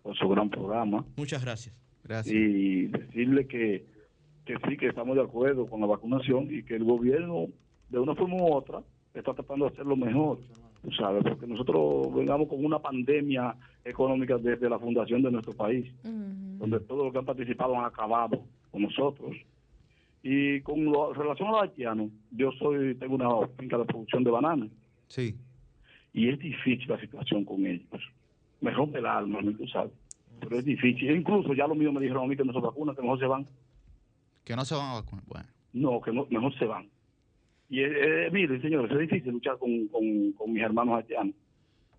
por 0.03 0.17
su 0.17 0.29
gran 0.29 0.51
programa 0.51 1.05
Muchas 1.17 1.45
gracias. 1.45 1.75
Gracias. 2.03 2.35
y 2.35 2.87
decirle 2.87 3.47
que, 3.47 3.85
que 4.45 4.55
sí, 4.69 4.77
que 4.77 4.89
estamos 4.89 5.15
de 5.17 5.23
acuerdo 5.23 5.67
con 5.67 5.81
la 5.81 5.87
vacunación 5.87 6.49
y 6.51 6.63
que 6.65 6.75
el 6.77 6.85
gobierno, 6.85 7.47
de 7.91 7.99
una 8.01 8.15
forma 8.17 8.37
u 8.37 8.53
otra, 8.55 8.83
está 9.15 9.35
tratando 9.35 9.67
de 9.67 9.73
hacerlo 9.73 9.97
mejor, 9.97 10.39
sabes, 10.97 11.23
porque 11.25 11.47
nosotros 11.47 12.15
vengamos 12.15 12.49
con 12.49 12.65
una 12.65 12.79
pandemia 12.79 13.55
económica 13.85 14.37
desde 14.39 14.69
la 14.69 14.79
fundación 14.79 15.23
de 15.23 15.31
nuestro 15.31 15.53
país, 15.55 15.91
donde 16.03 16.81
todos 16.81 17.05
los 17.05 17.13
que 17.13 17.19
han 17.19 17.25
participado 17.25 17.77
han 17.79 17.85
acabado 17.85 18.43
con 18.71 18.83
nosotros. 18.83 19.37
Y 20.23 20.61
con 20.63 20.85
lo- 20.85 21.13
relación 21.13 21.49
a 21.49 21.53
los 21.53 21.63
haitianos, 21.63 22.11
yo 22.33 22.51
soy 22.53 22.95
tengo 22.97 23.15
una 23.15 23.47
finca 23.59 23.79
de 23.79 23.85
producción 23.85 24.25
de 24.25 24.31
bananas 24.31 24.69
Sí. 25.09 25.37
y 26.13 26.29
es 26.29 26.39
difícil 26.39 26.89
la 26.89 26.99
situación 27.01 27.45
con 27.45 27.65
ellos. 27.65 27.87
Me 28.61 28.71
rompe 28.73 28.99
el 28.99 29.07
alma, 29.07 29.41
¿no? 29.43 29.53
tú 29.53 29.67
sabes. 29.69 29.93
Pero 30.41 30.59
es 30.59 30.65
difícil. 30.65 31.11
E 31.11 31.17
incluso 31.17 31.55
ya 31.55 31.67
los 31.67 31.77
míos 31.77 31.93
me 31.93 32.01
dijeron 32.01 32.25
a 32.25 32.27
mí 32.27 32.37
que 32.37 32.45
no 32.45 32.53
se 32.53 32.61
vacunan, 32.61 32.95
que 32.97 33.03
mejor 33.03 33.19
se 33.21 33.27
van. 33.27 33.47
Que 34.45 34.57
no 34.57 34.65
se 34.65 34.75
van 34.75 34.91
a 34.91 34.95
vacunar. 34.95 35.25
Bueno. 35.29 35.47
No, 35.73 36.01
que 36.01 36.13
no- 36.13 36.27
mejor 36.31 36.53
se 36.59 36.65
van. 36.65 36.89
Y 37.69 37.81
eh, 37.81 38.27
eh, 38.27 38.31
miren, 38.33 38.63
señores, 38.63 38.91
es 38.93 38.99
difícil 38.99 39.33
luchar 39.33 39.59
con, 39.59 39.89
con, 39.89 40.33
con 40.33 40.53
mis 40.53 40.63
hermanos 40.63 40.99
haitianos. 40.99 41.35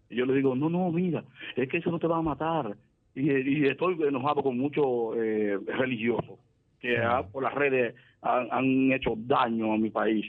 Y 0.09 0.15
yo 0.15 0.25
les 0.25 0.37
digo, 0.37 0.55
no, 0.55 0.69
no, 0.69 0.91
mira, 0.91 1.23
es 1.55 1.67
que 1.67 1.77
eso 1.77 1.91
no 1.91 1.99
te 1.99 2.07
va 2.07 2.17
a 2.17 2.21
matar. 2.21 2.77
Y, 3.13 3.31
y 3.31 3.65
estoy 3.65 3.97
enojado 4.01 4.43
con 4.43 4.57
muchos 4.57 5.17
eh, 5.17 5.57
religiosos 5.65 6.39
que 6.79 6.97
ah, 6.97 7.25
por 7.29 7.43
las 7.43 7.53
redes 7.53 7.95
han, 8.21 8.47
han 8.51 8.91
hecho 8.91 9.15
daño 9.17 9.73
a 9.73 9.77
mi 9.77 9.89
país, 9.89 10.25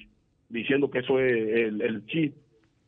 diciendo 0.48 0.90
que 0.90 1.00
eso 1.00 1.20
es 1.20 1.32
el, 1.32 1.80
el 1.82 2.06
chip, 2.06 2.34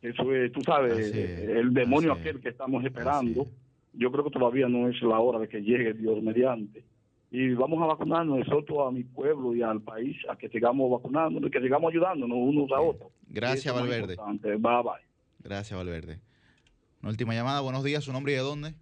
eso 0.02 0.34
es, 0.34 0.50
tú 0.52 0.62
sabes, 0.62 1.14
el 1.14 1.74
demonio 1.74 2.12
aquel 2.12 2.40
que 2.40 2.48
estamos 2.48 2.82
esperando. 2.84 3.46
Yo 3.92 4.10
creo 4.10 4.24
que 4.24 4.30
todavía 4.30 4.68
no 4.68 4.88
es 4.88 5.00
la 5.02 5.18
hora 5.18 5.38
de 5.38 5.48
que 5.48 5.60
llegue 5.62 5.92
Dios 5.92 6.22
mediante. 6.22 6.82
Y 7.32 7.54
vamos 7.54 7.80
a 7.82 7.86
vacunarnos, 7.86 8.40
exhorto 8.40 8.86
a 8.86 8.90
mi 8.90 9.04
pueblo 9.04 9.54
y 9.54 9.62
al 9.62 9.80
país 9.82 10.16
a 10.28 10.36
que 10.36 10.48
sigamos 10.48 10.90
vacunándonos 10.90 11.48
y 11.48 11.50
que 11.52 11.60
sigamos 11.60 11.92
ayudándonos 11.92 12.36
unos 12.36 12.70
a 12.72 12.80
otros. 12.80 13.10
Gracias, 13.28 13.72
Valverde. 13.74 14.16
Bye, 14.16 14.56
bye. 14.58 14.92
Gracias, 15.38 15.78
Valverde. 15.78 16.18
Una 17.02 17.10
última 17.10 17.32
llamada. 17.34 17.60
Buenos 17.60 17.84
días, 17.84 18.02
¿su 18.04 18.12
nombre 18.12 18.32
y 18.32 18.36
de 18.36 18.40
dónde? 18.42 18.74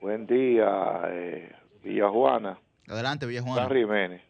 Buen 0.00 0.26
día, 0.26 1.02
eh, 1.10 1.52
Villajuana. 1.84 2.58
Adelante, 2.88 3.24
Villajuana. 3.26 3.66
Juan 3.66 3.76
Jiménez. 3.78 4.22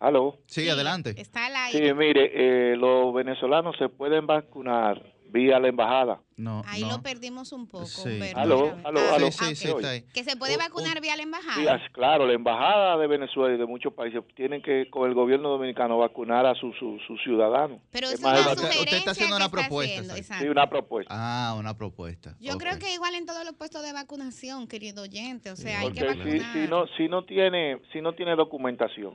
¿Aló? 0.00 0.38
Sí, 0.46 0.68
adelante. 0.68 1.14
Está 1.16 1.46
al 1.46 1.70
Sí, 1.72 1.78
aire. 1.78 1.94
mire, 1.94 2.72
eh, 2.72 2.76
los 2.76 3.12
venezolanos 3.14 3.76
se 3.78 3.88
pueden 3.88 4.26
vacunar 4.26 5.02
vía 5.28 5.58
la 5.58 5.68
embajada. 5.68 6.20
No, 6.36 6.62
Ahí 6.66 6.82
lo 6.82 7.02
perdimos 7.02 7.52
un 7.52 7.66
poco. 7.66 7.86
Sí. 7.86 8.20
Aló, 8.34 8.76
aló, 8.84 9.00
ah, 9.00 9.14
aló. 9.16 9.26
ah, 9.28 9.30
Sí, 9.30 9.56
sí, 9.56 9.68
está 9.68 9.90
ahí. 9.90 10.02
Que 10.12 10.22
se 10.22 10.36
puede 10.36 10.56
vacunar 10.56 11.00
vía 11.00 11.16
la 11.16 11.22
embajada. 11.22 11.80
claro, 11.92 12.26
la 12.26 12.34
embajada 12.34 12.96
de 12.98 13.06
Venezuela 13.06 13.54
y 13.54 13.58
de 13.58 13.66
muchos 13.66 13.92
países 13.94 14.22
tienen 14.34 14.60
que, 14.62 14.88
con 14.90 15.08
el 15.08 15.14
gobierno 15.14 15.48
dominicano, 15.48 15.98
vacunar 15.98 16.44
a 16.46 16.54
sus 16.54 16.76
sus- 16.78 17.00
sus 17.06 17.22
ciudadanos. 17.22 17.80
Pero 17.90 18.08
Es 18.08 18.14
es 18.14 18.20
una 18.20 18.36
sugerencia 18.36 18.80
Usted 18.82 18.96
está 18.98 19.10
haciendo 19.12 19.36
una 19.36 19.48
propuesta. 19.48 20.00
haciendo, 20.12 20.34
sí. 20.44 20.48
una 20.48 20.68
propuesta. 20.68 21.14
Ah, 21.16 21.54
una 21.58 21.76
propuesta. 21.76 22.36
Yo 22.40 22.58
creo 22.58 22.78
que 22.78 22.92
igual 22.94 23.14
en 23.14 23.26
todos 23.26 23.44
los 23.44 23.54
puestos 23.54 23.82
de 23.82 23.92
vacunación, 23.92 24.66
querido 24.68 25.02
oyente. 25.02 25.50
O 25.50 25.56
sea, 25.56 25.80
hay 25.80 25.92
que 25.92 26.00
si, 26.00 26.06
vacunar. 26.06 26.52
si 26.52 26.68
no 26.68 26.86
si 26.96 27.08
no 27.08 27.24
tiene 27.24 27.80
si 27.92 28.00
no 28.00 28.12
tiene 28.14 28.36
documentación, 28.36 29.14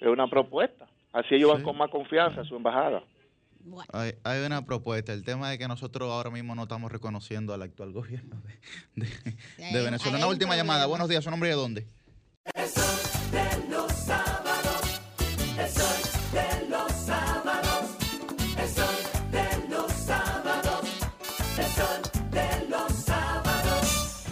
es 0.00 0.06
una 0.08 0.28
propuesta. 0.28 0.86
Así 1.12 1.34
ellos 1.36 1.52
van 1.52 1.62
con 1.62 1.76
más 1.76 1.90
confianza 1.90 2.40
a 2.40 2.44
su 2.44 2.56
embajada. 2.56 3.02
Hay, 3.92 4.14
hay 4.24 4.44
una 4.44 4.64
propuesta. 4.64 5.12
El 5.12 5.24
tema 5.24 5.52
es 5.52 5.58
que 5.58 5.66
nosotros 5.68 6.10
ahora 6.10 6.30
mismo 6.30 6.54
no 6.54 6.64
estamos 6.64 6.90
reconociendo 6.92 7.54
al 7.54 7.62
actual 7.62 7.92
gobierno 7.94 8.40
de, 8.94 9.06
de- 9.06 9.36
de 9.56 9.64
hay 9.78 9.84
Venezuela. 9.84 10.18
Una 10.18 10.26
un 10.26 10.32
última 10.32 10.56
llamada. 10.56 10.86
Buenos 10.86 11.08
días, 11.08 11.24
¿su 11.24 11.30
nombre 11.30 11.48
y 11.48 11.52
de 11.52 11.56
dónde? 11.56 11.86
El 12.54 12.68
sol 12.68 12.84
de 13.32 13.68
los 13.70 13.92
sábados, 13.92 15.00
el 15.58 15.68
sol 15.70 16.02
de 16.32 16.68
los 16.68 16.92
sábados, 16.92 17.90
el 18.58 18.68
sol 18.68 18.96
de 19.32 19.68
los 19.70 19.92
sábados, 19.92 20.84
el 21.58 21.66
sol 21.66 22.30
de 22.30 22.68
los 22.68 22.92
sábados. 22.92 24.24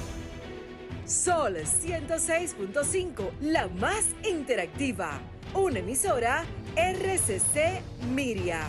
Sol 1.06 1.56
106.5, 1.56 3.30
la 3.40 3.68
más 3.68 4.04
interactiva. 4.28 5.18
Una 5.54 5.78
emisora 5.80 6.44
RCC 6.76 7.82
Miria. 8.14 8.60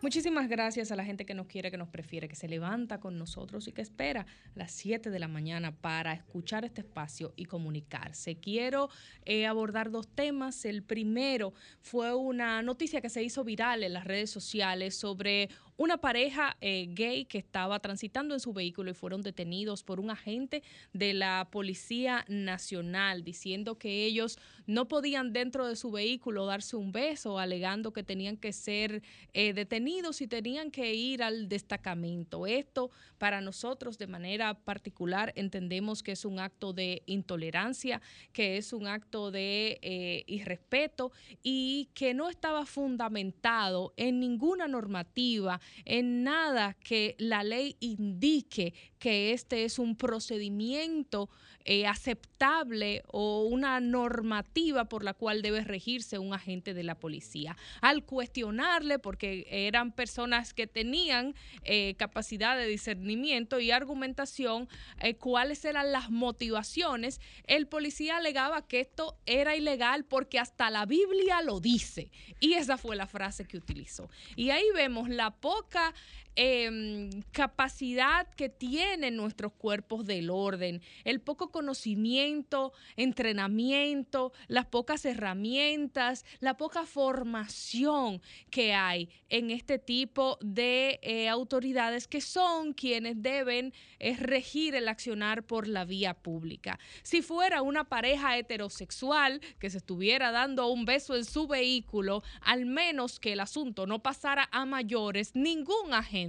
Muchísimas 0.00 0.48
gracias 0.48 0.92
a 0.92 0.96
la 0.96 1.04
gente 1.04 1.26
que 1.26 1.34
nos 1.34 1.48
quiere, 1.48 1.72
que 1.72 1.76
nos 1.76 1.88
prefiere, 1.88 2.28
que 2.28 2.36
se 2.36 2.46
levanta 2.46 3.00
con 3.00 3.18
nosotros 3.18 3.66
y 3.66 3.72
que 3.72 3.82
espera 3.82 4.26
las 4.54 4.70
7 4.70 5.10
de 5.10 5.18
la 5.18 5.26
mañana 5.26 5.74
para 5.74 6.12
escuchar 6.12 6.64
este 6.64 6.82
espacio 6.82 7.32
y 7.34 7.46
comunicarse. 7.46 8.36
Quiero 8.36 8.90
eh, 9.24 9.46
abordar 9.46 9.90
dos 9.90 10.06
temas. 10.06 10.64
El 10.64 10.84
primero 10.84 11.52
fue 11.80 12.14
una 12.14 12.62
noticia 12.62 13.00
que 13.00 13.10
se 13.10 13.24
hizo 13.24 13.42
viral 13.42 13.82
en 13.82 13.92
las 13.92 14.04
redes 14.04 14.30
sociales 14.30 14.94
sobre 14.94 15.48
una 15.78 15.96
pareja 15.96 16.56
eh, 16.60 16.88
gay 16.90 17.24
que 17.24 17.38
estaba 17.38 17.78
transitando 17.78 18.34
en 18.34 18.40
su 18.40 18.52
vehículo 18.52 18.90
y 18.90 18.94
fueron 18.94 19.22
detenidos 19.22 19.84
por 19.84 20.00
un 20.00 20.10
agente 20.10 20.64
de 20.92 21.14
la 21.14 21.48
Policía 21.50 22.24
Nacional 22.28 23.22
diciendo 23.22 23.78
que 23.78 24.04
ellos 24.04 24.38
no 24.66 24.88
podían 24.88 25.32
dentro 25.32 25.68
de 25.68 25.76
su 25.76 25.92
vehículo 25.92 26.46
darse 26.46 26.76
un 26.76 26.90
beso, 26.90 27.38
alegando 27.38 27.92
que 27.92 28.02
tenían 28.02 28.36
que 28.36 28.52
ser 28.52 29.02
eh, 29.32 29.52
detenidos 29.52 30.20
y 30.20 30.26
tenían 30.26 30.72
que 30.72 30.94
ir 30.94 31.22
al 31.22 31.48
destacamento. 31.48 32.48
Esto 32.48 32.90
para 33.18 33.40
nosotros 33.40 33.98
de 33.98 34.08
manera 34.08 34.54
particular 34.54 35.32
entendemos 35.36 36.02
que 36.02 36.12
es 36.12 36.24
un 36.24 36.40
acto 36.40 36.72
de 36.72 37.04
intolerancia, 37.06 38.02
que 38.32 38.56
es 38.56 38.72
un 38.72 38.88
acto 38.88 39.30
de 39.30 39.78
eh, 39.82 40.24
irrespeto 40.26 41.12
y 41.44 41.88
que 41.94 42.14
no 42.14 42.28
estaba 42.28 42.66
fundamentado 42.66 43.94
en 43.96 44.18
ninguna 44.18 44.66
normativa 44.66 45.60
en 45.84 46.22
nada 46.22 46.74
que 46.74 47.14
la 47.18 47.42
ley 47.42 47.76
indique 47.80 48.74
que 48.98 49.32
este 49.32 49.64
es 49.64 49.78
un 49.78 49.96
procedimiento 49.96 51.28
eh, 51.70 51.86
aceptable 51.86 53.02
o 53.08 53.42
una 53.42 53.78
normativa 53.78 54.86
por 54.86 55.04
la 55.04 55.12
cual 55.12 55.42
debe 55.42 55.62
regirse 55.64 56.18
un 56.18 56.32
agente 56.32 56.72
de 56.72 56.82
la 56.82 56.94
policía. 56.94 57.58
Al 57.82 58.06
cuestionarle, 58.06 58.98
porque 58.98 59.46
eran 59.50 59.92
personas 59.92 60.54
que 60.54 60.66
tenían 60.66 61.34
eh, 61.64 61.94
capacidad 61.98 62.56
de 62.56 62.66
discernimiento 62.66 63.60
y 63.60 63.70
argumentación, 63.70 64.66
eh, 64.98 65.16
cuáles 65.16 65.62
eran 65.66 65.92
las 65.92 66.08
motivaciones, 66.08 67.20
el 67.44 67.66
policía 67.66 68.16
alegaba 68.16 68.66
que 68.66 68.80
esto 68.80 69.18
era 69.26 69.54
ilegal 69.54 70.06
porque 70.06 70.38
hasta 70.38 70.70
la 70.70 70.86
Biblia 70.86 71.42
lo 71.42 71.60
dice. 71.60 72.10
Y 72.40 72.54
esa 72.54 72.78
fue 72.78 72.96
la 72.96 73.06
frase 73.06 73.44
que 73.44 73.58
utilizó. 73.58 74.08
Y 74.36 74.48
ahí 74.48 74.64
vemos 74.74 75.10
la 75.10 75.32
poca 75.32 75.92
em, 76.40 77.10
capacidad 77.32 78.28
que 78.36 78.48
tienen 78.48 79.16
nuestros 79.16 79.52
cuerpos 79.52 80.06
del 80.06 80.30
orden, 80.30 80.80
el 81.02 81.20
poco 81.20 81.50
conocimiento, 81.50 82.72
entrenamiento, 82.96 84.32
las 84.46 84.66
pocas 84.66 85.04
herramientas, 85.04 86.24
la 86.38 86.56
poca 86.56 86.86
formación 86.86 88.22
que 88.50 88.72
hay 88.72 89.08
en 89.30 89.50
este 89.50 89.80
tipo 89.80 90.38
de 90.40 91.00
eh, 91.02 91.28
autoridades 91.28 92.06
que 92.06 92.20
son 92.20 92.72
quienes 92.72 93.20
deben 93.20 93.74
eh, 93.98 94.16
regir 94.16 94.76
el 94.76 94.88
accionar 94.88 95.42
por 95.42 95.66
la 95.66 95.84
vía 95.84 96.14
pública. 96.14 96.78
Si 97.02 97.20
fuera 97.20 97.62
una 97.62 97.88
pareja 97.88 98.38
heterosexual 98.38 99.40
que 99.58 99.70
se 99.70 99.78
estuviera 99.78 100.30
dando 100.30 100.68
un 100.68 100.84
beso 100.84 101.16
en 101.16 101.24
su 101.24 101.48
vehículo, 101.48 102.22
al 102.42 102.64
menos 102.64 103.18
que 103.18 103.32
el 103.32 103.40
asunto 103.40 103.88
no 103.88 104.04
pasara 104.04 104.48
a 104.52 104.64
mayores, 104.66 105.34
ningún 105.34 105.92
agente 105.92 106.27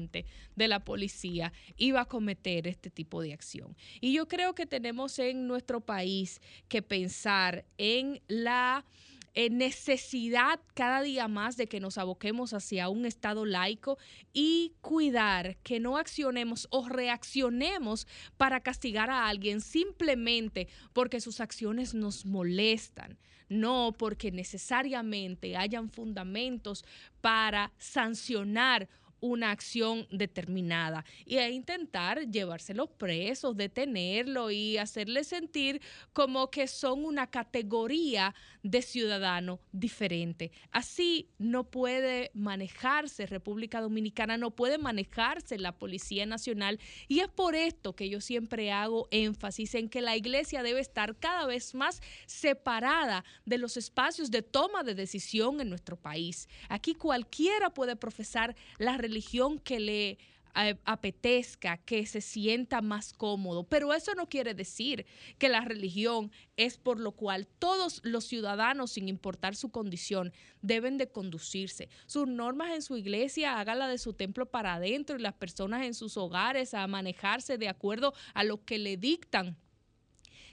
de 0.56 0.68
la 0.68 0.84
policía 0.84 1.52
iba 1.78 2.02
a 2.02 2.06
cometer 2.06 2.68
este 2.68 2.90
tipo 2.90 3.22
de 3.22 3.34
acción. 3.34 3.76
Y 4.02 4.14
yo 4.14 4.28
creo 4.28 4.56
que 4.56 4.66
tenemos 4.66 5.20
en 5.20 5.48
nuestro 5.48 5.82
país 5.82 6.42
que 6.68 6.82
pensar 6.82 7.66
en 7.78 8.22
la 8.28 8.86
eh, 9.36 9.50
necesidad 9.50 10.60
cada 10.74 11.02
día 11.02 11.28
más 11.28 11.56
de 11.56 11.68
que 11.68 11.80
nos 11.80 11.98
aboquemos 11.98 12.54
hacia 12.54 12.90
un 12.90 13.06
Estado 13.06 13.46
laico 13.46 13.98
y 14.34 14.74
cuidar 14.82 15.58
que 15.58 15.80
no 15.80 15.98
accionemos 15.98 16.68
o 16.72 16.90
reaccionemos 16.90 18.08
para 18.38 18.60
castigar 18.60 19.12
a 19.12 19.28
alguien 19.28 19.62
simplemente 19.62 20.68
porque 20.94 21.22
sus 21.22 21.42
acciones 21.42 21.94
nos 21.94 22.26
molestan, 22.26 23.20
no 23.50 23.94
porque 23.98 24.32
necesariamente 24.32 25.56
hayan 25.56 25.90
fundamentos 25.90 26.84
para 27.22 27.72
sancionar 27.78 28.90
una 29.22 29.52
acción 29.52 30.08
determinada 30.12 31.06
y 31.26 31.38
a 31.38 31.50
intentar 31.50 32.30
llevárselos 32.30 32.90
presos, 32.90 33.56
detenerlo 33.56 34.52
y 34.52 34.78
hacerle 34.78 35.24
sentir 35.24 35.82
como 36.14 36.50
que 36.50 36.68
son 36.68 37.06
una 37.06 37.28
categoría 37.28 38.34
de 38.64 38.82
ciudadano 38.82 39.60
diferente. 39.72 40.52
Así 40.72 41.30
no 41.38 41.70
puede 41.70 42.32
manejarse 42.34 43.26
República 43.26 43.82
Dominicana, 43.82 44.38
no 44.38 44.52
puede 44.52 44.78
manejarse 44.78 45.58
la 45.58 45.78
Policía 45.78 46.26
Nacional 46.26 46.80
y 47.08 47.20
es 47.20 47.30
por 47.30 47.56
esto 47.56 47.96
que 47.96 48.10
yo 48.10 48.22
siempre 48.22 48.72
hago 48.72 49.08
énfasis 49.12 49.76
en 49.76 49.90
que 49.90 50.02
la 50.02 50.16
iglesia 50.16 50.64
debe 50.64 50.80
estar 50.80 51.18
cada 51.18 51.46
vez 51.46 51.76
más 51.76 52.02
separada 52.26 53.24
de 53.46 53.58
los 53.58 53.78
espacios 53.78 54.32
de 54.32 54.42
toma 54.42 54.84
de 54.84 54.96
decisión 54.96 55.62
en 55.62 55.70
nuestro 55.70 55.96
país. 55.96 56.48
Aquí 56.70 56.94
cualquiera 56.94 57.70
puede 57.70 57.96
profesar 57.96 58.56
la 58.78 58.98
religión 58.98 59.09
que 59.64 59.80
le 59.80 60.18
apetezca, 60.84 61.78
que 61.78 62.06
se 62.06 62.22
sienta 62.22 62.82
más 62.82 63.14
cómodo. 63.14 63.64
Pero 63.64 63.94
eso 63.94 64.14
no 64.16 64.28
quiere 64.28 64.54
decir 64.54 65.06
que 65.38 65.50
la 65.50 65.62
religión 65.62 66.32
es 66.58 66.78
por 66.78 67.00
lo 67.00 67.12
cual 67.14 67.48
todos 67.60 68.02
los 68.04 68.26
ciudadanos, 68.26 68.92
sin 68.92 69.08
importar 69.08 69.56
su 69.56 69.70
condición, 69.70 70.34
deben 70.62 70.98
de 70.98 71.10
conducirse. 71.10 71.90
Sus 72.08 72.28
normas 72.28 72.72
en 72.72 72.82
su 72.82 72.98
iglesia, 72.98 73.60
hágala 73.60 73.88
de 73.88 73.98
su 73.98 74.14
templo 74.14 74.46
para 74.48 74.76
adentro 74.76 75.18
y 75.18 75.22
las 75.22 75.34
personas 75.34 75.86
en 75.86 75.94
sus 75.94 76.18
hogares 76.18 76.74
a 76.74 76.88
manejarse 76.88 77.58
de 77.58 77.70
acuerdo 77.70 78.14
a 78.34 78.44
lo 78.44 78.64
que 78.66 78.80
le 78.80 78.98
dictan 78.98 79.58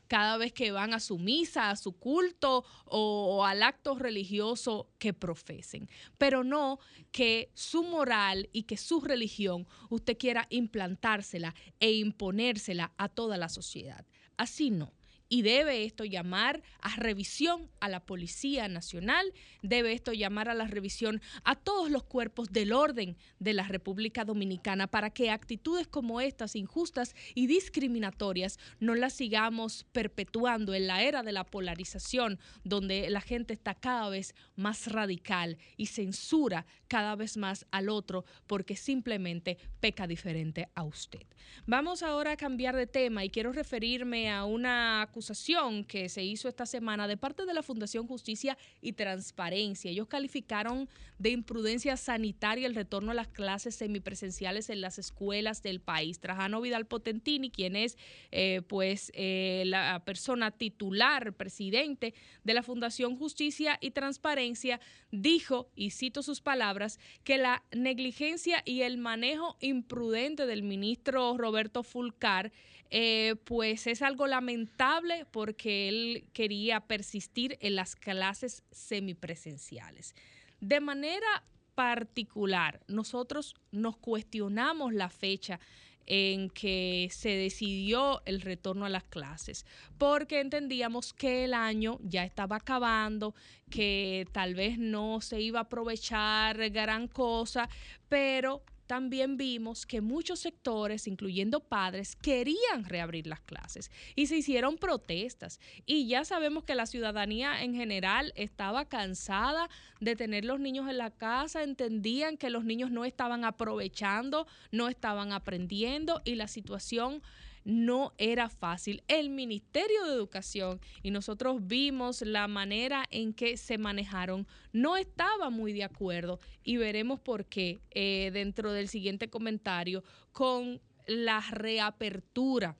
cada 0.08 0.36
vez 0.36 0.52
que 0.52 0.72
van 0.72 0.94
a 0.94 1.00
su 1.00 1.18
misa, 1.18 1.70
a 1.70 1.76
su 1.76 1.92
culto 1.92 2.64
o, 2.84 3.36
o, 3.36 3.44
al 3.44 3.62
acto 3.62 3.94
religioso 3.96 4.88
que 4.98 5.12
profesen. 5.12 5.88
Pero 6.18 6.44
no 6.44 6.78
que 7.12 7.50
su 7.54 7.82
moral 7.82 8.48
y 8.52 8.64
que 8.64 8.76
su 8.76 9.00
religión 9.00 9.66
usted 9.90 10.16
quiera 10.18 10.46
implantársela 10.50 11.54
e 11.80 11.92
imponérsela 11.92 12.92
a 12.96 13.08
toda 13.08 13.36
la 13.36 13.48
sociedad. 13.48 14.06
Así 14.36 14.70
no. 14.70 14.95
Y 15.28 15.42
debe 15.42 15.84
esto 15.84 16.04
llamar 16.04 16.62
a 16.80 16.94
revisión 16.96 17.68
a 17.80 17.88
la 17.88 18.00
Policía 18.00 18.68
Nacional, 18.68 19.32
debe 19.62 19.92
esto 19.92 20.12
llamar 20.12 20.48
a 20.48 20.54
la 20.54 20.66
revisión 20.66 21.20
a 21.42 21.56
todos 21.56 21.90
los 21.90 22.04
cuerpos 22.04 22.52
del 22.52 22.72
orden 22.72 23.16
de 23.40 23.52
la 23.52 23.64
República 23.64 24.24
Dominicana 24.24 24.86
para 24.86 25.10
que 25.10 25.30
actitudes 25.30 25.88
como 25.88 26.20
estas, 26.20 26.54
injustas 26.54 27.14
y 27.34 27.46
discriminatorias, 27.46 28.58
no 28.78 28.94
las 28.94 29.14
sigamos 29.14 29.84
perpetuando 29.92 30.74
en 30.74 30.86
la 30.86 31.02
era 31.02 31.22
de 31.22 31.32
la 31.32 31.44
polarización, 31.44 32.38
donde 32.62 33.10
la 33.10 33.20
gente 33.20 33.52
está 33.52 33.74
cada 33.74 34.08
vez 34.08 34.34
más 34.54 34.86
radical 34.86 35.58
y 35.76 35.86
censura 35.86 36.66
cada 36.88 37.16
vez 37.16 37.36
más 37.36 37.66
al 37.70 37.88
otro 37.88 38.24
porque 38.46 38.76
simplemente 38.76 39.58
peca 39.80 40.06
diferente 40.06 40.68
a 40.74 40.84
usted. 40.84 41.22
Vamos 41.66 42.02
ahora 42.02 42.32
a 42.32 42.36
cambiar 42.36 42.76
de 42.76 42.86
tema 42.86 43.24
y 43.24 43.30
quiero 43.30 43.52
referirme 43.52 44.30
a 44.30 44.44
una 44.44 45.08
acusación 45.16 45.82
que 45.84 46.10
se 46.10 46.22
hizo 46.22 46.46
esta 46.46 46.66
semana 46.66 47.08
de 47.08 47.16
parte 47.16 47.46
de 47.46 47.54
la 47.54 47.62
Fundación 47.62 48.06
Justicia 48.06 48.58
y 48.82 48.92
Transparencia. 48.92 49.90
Ellos 49.90 50.08
calificaron 50.08 50.90
de 51.18 51.30
imprudencia 51.30 51.96
sanitaria 51.96 52.66
el 52.66 52.74
retorno 52.74 53.12
a 53.12 53.14
las 53.14 53.28
clases 53.28 53.74
semipresenciales 53.76 54.68
en 54.68 54.82
las 54.82 54.98
escuelas 54.98 55.62
del 55.62 55.80
país. 55.80 56.20
Trajano 56.20 56.60
Vidal 56.60 56.84
Potentini, 56.84 57.50
quien 57.50 57.76
es 57.76 57.96
eh, 58.30 58.60
pues 58.68 59.10
eh, 59.14 59.62
la 59.64 60.02
persona 60.04 60.50
titular, 60.50 61.32
presidente 61.32 62.12
de 62.44 62.52
la 62.52 62.62
Fundación 62.62 63.16
Justicia 63.16 63.78
y 63.80 63.92
Transparencia, 63.92 64.80
dijo, 65.12 65.70
y 65.74 65.92
cito 65.92 66.22
sus 66.22 66.42
palabras, 66.42 67.00
que 67.24 67.38
la 67.38 67.62
negligencia 67.72 68.60
y 68.66 68.82
el 68.82 68.98
manejo 68.98 69.56
imprudente 69.60 70.44
del 70.44 70.62
ministro 70.62 71.38
Roberto 71.38 71.82
Fulcar 71.82 72.52
eh, 72.90 73.34
pues 73.44 73.86
es 73.86 74.02
algo 74.02 74.26
lamentable 74.26 75.26
porque 75.30 75.88
él 75.88 76.28
quería 76.32 76.80
persistir 76.80 77.58
en 77.60 77.76
las 77.76 77.96
clases 77.96 78.62
semipresenciales. 78.70 80.14
De 80.60 80.80
manera 80.80 81.44
particular, 81.74 82.80
nosotros 82.88 83.54
nos 83.70 83.96
cuestionamos 83.96 84.94
la 84.94 85.10
fecha 85.10 85.60
en 86.06 86.48
que 86.50 87.08
se 87.10 87.30
decidió 87.30 88.22
el 88.26 88.40
retorno 88.40 88.86
a 88.86 88.88
las 88.88 89.04
clases, 89.04 89.66
porque 89.98 90.40
entendíamos 90.40 91.12
que 91.12 91.44
el 91.44 91.54
año 91.54 91.98
ya 92.02 92.24
estaba 92.24 92.56
acabando, 92.56 93.34
que 93.70 94.26
tal 94.32 94.54
vez 94.54 94.78
no 94.78 95.20
se 95.20 95.40
iba 95.40 95.58
a 95.58 95.62
aprovechar 95.62 96.70
gran 96.70 97.08
cosa, 97.08 97.68
pero 98.08 98.62
también 98.86 99.36
vimos 99.36 99.86
que 99.86 100.00
muchos 100.00 100.40
sectores, 100.40 101.06
incluyendo 101.06 101.60
padres, 101.60 102.16
querían 102.16 102.84
reabrir 102.84 103.26
las 103.26 103.40
clases 103.40 103.90
y 104.14 104.26
se 104.26 104.36
hicieron 104.36 104.78
protestas. 104.78 105.60
Y 105.84 106.06
ya 106.06 106.24
sabemos 106.24 106.64
que 106.64 106.74
la 106.74 106.86
ciudadanía 106.86 107.62
en 107.62 107.74
general 107.74 108.32
estaba 108.36 108.84
cansada 108.84 109.68
de 110.00 110.16
tener 110.16 110.44
los 110.44 110.60
niños 110.60 110.88
en 110.88 110.98
la 110.98 111.10
casa, 111.10 111.62
entendían 111.62 112.36
que 112.36 112.50
los 112.50 112.64
niños 112.64 112.90
no 112.90 113.04
estaban 113.04 113.44
aprovechando, 113.44 114.46
no 114.70 114.88
estaban 114.88 115.32
aprendiendo 115.32 116.22
y 116.24 116.36
la 116.36 116.48
situación 116.48 117.22
no 117.66 118.14
era 118.16 118.48
fácil. 118.48 119.02
El 119.08 119.28
Ministerio 119.28 120.04
de 120.04 120.14
Educación, 120.14 120.80
y 121.02 121.10
nosotros 121.10 121.66
vimos 121.66 122.22
la 122.22 122.46
manera 122.46 123.04
en 123.10 123.34
que 123.34 123.56
se 123.56 123.76
manejaron, 123.76 124.46
no 124.72 124.96
estaba 124.96 125.50
muy 125.50 125.72
de 125.72 125.82
acuerdo 125.82 126.38
y 126.62 126.76
veremos 126.76 127.18
por 127.18 127.44
qué 127.44 127.80
eh, 127.90 128.30
dentro 128.32 128.72
del 128.72 128.88
siguiente 128.88 129.28
comentario 129.28 130.04
con 130.30 130.80
la 131.08 131.40
reapertura 131.50 132.76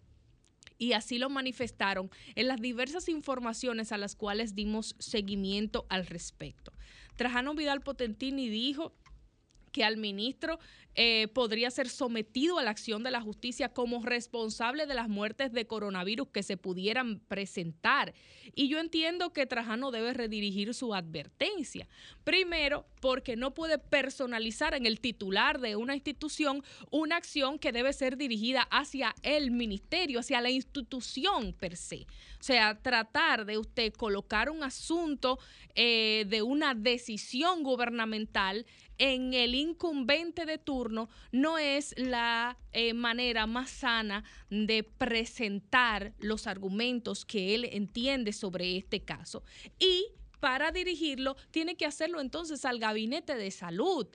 y 0.78 0.92
así 0.92 1.18
lo 1.18 1.30
manifestaron 1.30 2.08
en 2.36 2.46
las 2.46 2.60
diversas 2.60 3.08
informaciones 3.08 3.90
a 3.90 3.98
las 3.98 4.14
cuales 4.14 4.54
dimos 4.54 4.94
seguimiento 5.00 5.86
al 5.88 6.06
respecto. 6.06 6.72
Trajano 7.16 7.54
Vidal 7.54 7.80
Potentini 7.80 8.48
dijo 8.48 8.92
que 9.76 9.84
al 9.84 9.98
ministro 9.98 10.58
eh, 10.94 11.28
podría 11.34 11.70
ser 11.70 11.90
sometido 11.90 12.58
a 12.58 12.62
la 12.62 12.70
acción 12.70 13.02
de 13.02 13.10
la 13.10 13.20
justicia 13.20 13.68
como 13.68 14.02
responsable 14.02 14.86
de 14.86 14.94
las 14.94 15.10
muertes 15.10 15.52
de 15.52 15.66
coronavirus 15.66 16.28
que 16.28 16.42
se 16.42 16.56
pudieran 16.56 17.20
presentar. 17.20 18.14
Y 18.54 18.68
yo 18.68 18.78
entiendo 18.78 19.34
que 19.34 19.44
Trajano 19.44 19.90
debe 19.90 20.14
redirigir 20.14 20.72
su 20.72 20.94
advertencia. 20.94 21.86
Primero, 22.24 22.86
porque 23.02 23.36
no 23.36 23.52
puede 23.52 23.76
personalizar 23.76 24.72
en 24.72 24.86
el 24.86 25.00
titular 25.00 25.60
de 25.60 25.76
una 25.76 25.94
institución 25.94 26.64
una 26.90 27.16
acción 27.16 27.58
que 27.58 27.72
debe 27.72 27.92
ser 27.92 28.16
dirigida 28.16 28.62
hacia 28.70 29.14
el 29.22 29.50
ministerio, 29.50 30.20
hacia 30.20 30.40
la 30.40 30.48
institución 30.48 31.52
per 31.52 31.76
se. 31.76 32.06
O 32.40 32.42
sea, 32.42 32.80
tratar 32.80 33.44
de 33.44 33.58
usted 33.58 33.92
colocar 33.92 34.48
un 34.48 34.62
asunto 34.62 35.38
eh, 35.74 36.24
de 36.28 36.40
una 36.40 36.72
decisión 36.72 37.62
gubernamental 37.62 38.64
en 38.98 39.34
el 39.34 39.54
incumbente 39.54 40.46
de 40.46 40.58
turno 40.58 41.08
no 41.32 41.58
es 41.58 41.94
la 41.98 42.56
eh, 42.72 42.94
manera 42.94 43.46
más 43.46 43.70
sana 43.70 44.24
de 44.50 44.82
presentar 44.82 46.12
los 46.18 46.46
argumentos 46.46 47.24
que 47.24 47.54
él 47.54 47.68
entiende 47.72 48.32
sobre 48.32 48.76
este 48.76 49.02
caso. 49.02 49.42
Y 49.78 50.06
para 50.40 50.70
dirigirlo, 50.70 51.36
tiene 51.50 51.76
que 51.76 51.86
hacerlo 51.86 52.20
entonces 52.20 52.64
al 52.64 52.78
gabinete 52.78 53.36
de 53.36 53.50
salud 53.50 54.06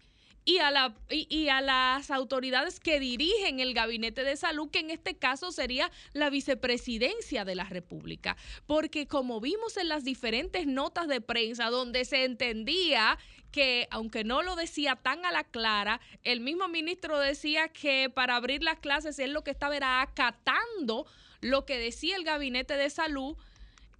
y 0.43 0.57
a, 0.57 1.61
las 1.61 2.09
autoridades 2.09 2.79
que 2.79 2.99
dirigen 2.99 3.59
el 3.59 3.73
gabinete 3.73 4.23
de 4.23 4.35
salud, 4.35 4.69
que 4.71 4.79
en 4.79 4.89
este 4.89 5.15
caso 5.15 5.51
sería 5.51 5.91
la 6.13 6.29
vicepresidencia 6.29 7.45
de 7.45 7.55
la 7.55 7.65
República. 7.65 8.37
Porque 8.65 9.07
como 9.07 9.39
vimos 9.39 9.77
en 9.77 9.89
las 9.89 10.03
diferentes 10.03 10.65
notas 10.65 11.07
de 11.07 11.21
prensa 11.21 11.69
donde 11.69 12.05
se 12.05 12.23
entendía 12.23 13.19
que, 13.51 13.87
aunque 13.91 14.23
no 14.23 14.41
lo 14.41 14.55
decía 14.55 14.95
tan 14.95 15.25
a 15.25 15.31
la 15.31 15.43
clara, 15.43 15.99
el 16.23 16.39
mismo 16.39 16.67
ministro 16.67 17.19
decía 17.19 17.67
que 17.69 18.09
para 18.09 18.35
abrir 18.35 18.63
las 18.63 18.79
clases 18.79 19.19
él 19.19 19.33
lo 19.33 19.43
que 19.43 19.51
estaba 19.51 19.75
era 19.75 20.01
acatando 20.01 21.05
lo 21.41 21.65
que 21.65 21.77
decía 21.77 22.15
el 22.15 22.23
gabinete 22.23 22.77
de 22.77 22.89
salud 22.89 23.35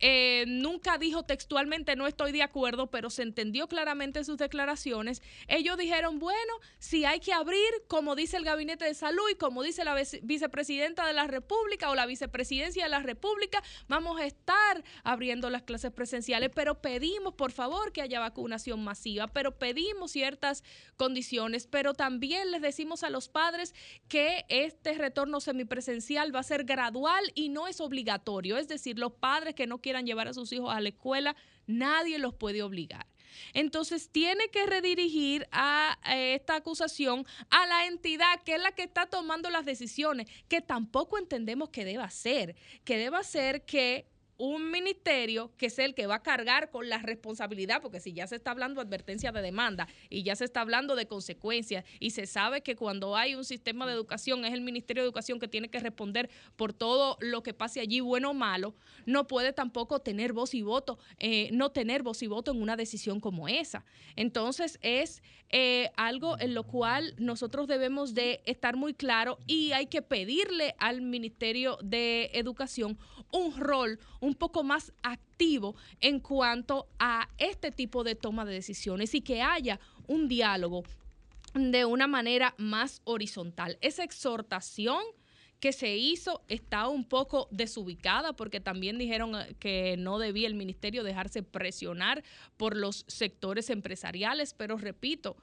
eh, 0.02 0.46
nunca 0.48 0.98
dijo 0.98 1.24
textualmente 1.24 1.96
no 1.96 2.08
estoy 2.08 2.32
de 2.32 2.44
acuerdo, 2.44 2.88
pero 2.92 3.10
se 3.10 3.24
entendió 3.24 3.68
claramente 3.68 4.20
en 4.20 4.26
sus 4.26 4.38
declaraciones. 4.38 5.22
Ellos 5.48 5.78
dijeron, 5.78 6.20
bueno, 6.20 6.54
si 6.80 7.06
hay 7.06 7.20
que 7.20 7.34
abrir, 7.34 7.70
como 7.88 8.16
dice 8.16 8.38
el 8.38 8.44
Gabinete 8.44 8.86
de 8.86 8.94
Salud 8.94 9.30
y 9.32 9.36
como 9.36 9.64
dice 9.64 9.84
la 9.86 9.96
vice- 9.96 10.20
vicepresidenta 10.24 11.06
de 11.06 11.14
la 11.14 11.28
República 11.28 11.90
o 11.90 11.96
la 11.96 12.06
vicepresidencia 12.06 12.84
de 12.84 12.90
la 12.90 13.00
República, 13.00 13.64
vamos 13.88 14.20
a 14.20 14.26
estar 14.26 14.84
abriendo 15.04 15.50
las 15.50 15.64
clases 15.64 15.92
presenciales, 15.92 16.52
pero 16.54 16.82
pedimos, 16.82 17.36
por 17.36 17.52
favor, 17.52 17.92
que 17.92 18.02
haya 18.02 18.20
vacunación 18.20 18.84
masiva, 18.84 19.28
pero 19.28 19.58
pedimos 19.58 20.12
ciertas 20.12 20.64
condiciones, 20.98 21.68
pero 21.68 21.94
también 21.94 22.52
les 22.52 22.62
decimos 22.62 23.04
a 23.04 23.10
los 23.10 23.30
padres 23.30 23.74
que 24.08 24.46
este 24.50 24.94
retorno 24.94 25.40
semipresencial 25.40 26.36
va 26.36 26.40
a 26.40 26.44
ser 26.44 26.64
gradual 26.64 27.32
y 27.36 27.50
no 27.50 27.68
es 27.68 27.80
obligatorio. 27.82 28.58
Es 28.58 28.68
decir, 28.68 28.98
los 28.98 29.14
padres 29.14 29.56
que 29.56 29.68
no 29.68 29.80
quieran 29.92 30.06
llevar 30.06 30.30
a 30.30 30.34
sus 30.34 30.54
hijos 30.54 30.74
a 30.74 30.80
la 30.80 30.88
escuela, 30.88 31.36
nadie 31.68 32.18
los 32.18 32.34
puede 32.34 32.64
obligar. 32.64 33.06
Entonces 33.54 34.10
tiene 34.10 34.48
que 34.50 34.66
redirigir 34.66 35.48
a, 35.52 36.00
eh, 36.10 36.36
esta 36.36 36.56
acusación 36.56 37.26
a 37.50 37.66
la 37.66 37.88
entidad 37.88 38.42
que 38.46 38.56
es 38.56 38.62
la 38.62 38.72
que 38.72 38.84
está 38.84 39.06
tomando 39.08 39.50
las 39.50 39.66
decisiones, 39.66 40.30
que 40.48 40.62
tampoco 40.62 41.18
entendemos 41.18 41.70
que 41.70 41.84
deba 41.84 42.10
ser, 42.10 42.56
que 42.86 42.98
deba 42.98 43.22
ser 43.24 43.66
que 43.66 44.06
un 44.42 44.72
ministerio 44.72 45.52
que 45.56 45.68
es 45.68 45.78
el 45.78 45.94
que 45.94 46.08
va 46.08 46.16
a 46.16 46.24
cargar 46.24 46.72
con 46.72 46.90
la 46.90 46.98
responsabilidad, 46.98 47.80
porque 47.80 48.00
si 48.00 48.12
ya 48.12 48.26
se 48.26 48.36
está 48.36 48.50
hablando 48.50 48.82
de 48.82 48.88
advertencia 48.88 49.32
de 49.32 49.40
demanda 49.40 49.88
y 50.10 50.24
ya 50.24 50.36
se 50.36 50.46
está 50.46 50.62
hablando 50.62 50.96
de 50.96 51.06
consecuencias 51.06 51.86
y 52.00 52.10
se 52.10 52.26
sabe 52.26 52.62
que 52.62 52.76
cuando 52.76 53.16
hay 53.16 53.36
un 53.36 53.46
sistema 53.46 53.86
de 53.86 53.94
educación 53.94 54.44
es 54.44 54.54
el 54.54 54.62
Ministerio 54.62 55.04
de 55.04 55.06
Educación 55.06 55.40
que 55.40 55.48
tiene 55.48 55.70
que 55.70 55.80
responder 55.80 56.32
por 56.56 56.74
todo 56.74 57.18
lo 57.22 57.44
que 57.44 57.54
pase 57.54 57.82
allí, 57.82 58.00
bueno 58.00 58.32
o 58.32 58.34
malo, 58.34 58.74
no 59.06 59.28
puede 59.28 59.54
tampoco 59.54 60.00
tener 60.00 60.34
voz 60.34 60.56
y 60.56 60.64
voto, 60.64 60.98
eh, 61.20 61.50
no 61.54 61.70
tener 61.70 62.02
voz 62.02 62.24
y 62.24 62.28
voto 62.28 62.50
en 62.50 62.64
una 62.64 62.76
decisión 62.76 63.20
como 63.20 63.48
esa. 63.48 63.86
Entonces 64.16 64.80
es 64.82 65.22
eh, 65.50 65.92
algo 65.98 66.40
en 66.40 66.56
lo 66.56 66.64
cual 66.64 67.14
nosotros 67.20 67.68
debemos 67.68 68.16
de 68.16 68.42
estar 68.46 68.76
muy 68.76 68.96
claro 68.96 69.38
y 69.46 69.74
hay 69.74 69.86
que 69.86 70.02
pedirle 70.02 70.74
al 70.80 71.02
Ministerio 71.02 71.78
de 71.84 72.32
Educación 72.34 72.98
un 73.32 73.56
rol 73.56 74.00
un 74.22 74.31
poco 74.36 74.64
más 74.64 74.94
activo 75.04 75.76
en 76.00 76.20
cuanto 76.20 76.88
a 77.00 77.30
este 77.38 77.72
tipo 77.72 78.04
de 78.04 78.16
toma 78.16 78.46
de 78.46 78.54
decisiones 78.54 79.14
y 79.16 79.22
que 79.22 79.42
haya 79.42 79.80
un 80.08 80.28
diálogo 80.28 80.84
de 81.54 81.86
una 81.86 82.08
manera 82.08 82.56
más 82.58 83.02
horizontal. 83.04 83.78
Esa 83.82 84.04
exhortación 84.04 85.04
que 85.60 85.74
se 85.74 85.96
hizo 85.96 86.42
está 86.48 86.88
un 86.88 87.06
poco 87.06 87.48
desubicada 87.52 88.34
porque 88.34 88.60
también 88.60 88.98
dijeron 88.98 89.36
eh, 89.36 89.56
que 89.60 89.96
no 89.96 90.18
debía 90.18 90.48
el 90.48 90.56
ministerio 90.56 91.04
dejarse 91.04 91.44
presionar 91.44 92.24
por 92.58 92.76
los 92.76 93.06
sectores 93.08 93.70
empresariales, 93.70 94.56
pero 94.56 94.78
repito, 94.78 95.38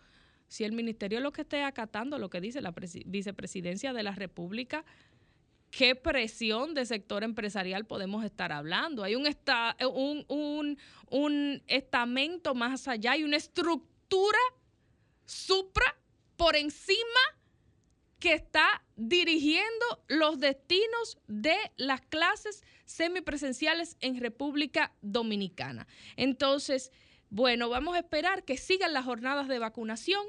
si 0.49 0.65
el 0.65 0.73
ministerio 0.73 1.21
lo 1.21 1.31
que 1.33 1.43
esté 1.43 1.63
acatando 1.63 2.19
lo 2.19 2.31
que 2.31 2.41
dice 2.41 2.61
la 2.61 2.75
presi- 2.75 3.05
vicepresidencia 3.07 3.93
de 3.93 4.03
la 4.03 4.13
República, 4.13 4.85
¿qué 5.71 5.95
presión 5.95 6.75
de 6.75 6.87
sector 6.87 7.25
empresarial 7.25 7.85
podemos 7.87 8.25
estar 8.25 8.53
hablando? 8.53 9.03
Hay 9.05 9.15
un, 9.15 9.27
esta- 9.27 9.77
un, 9.93 10.25
un, 10.29 10.79
un 11.11 11.63
estamento 11.67 12.55
más 12.55 12.89
allá, 12.89 13.13
hay 13.13 13.25
una 13.25 13.37
estructura 13.37 14.39
supra 15.27 15.97
por 16.37 16.57
encima 16.57 16.99
que 18.19 18.33
está 18.33 18.83
dirigiendo 18.97 20.05
los 20.09 20.41
destinos 20.41 21.19
de 21.29 21.57
las 21.77 22.01
clases 22.01 22.65
semipresenciales 22.85 23.97
en 24.01 24.19
República 24.21 24.93
Dominicana. 25.03 25.87
Entonces, 26.17 26.91
bueno, 27.31 27.69
vamos 27.69 27.95
a 27.95 28.01
esperar 28.01 28.45
que 28.45 28.57
sigan 28.57 28.93
las 28.93 29.05
jornadas 29.05 29.47
de 29.47 29.59
vacunación 29.59 30.25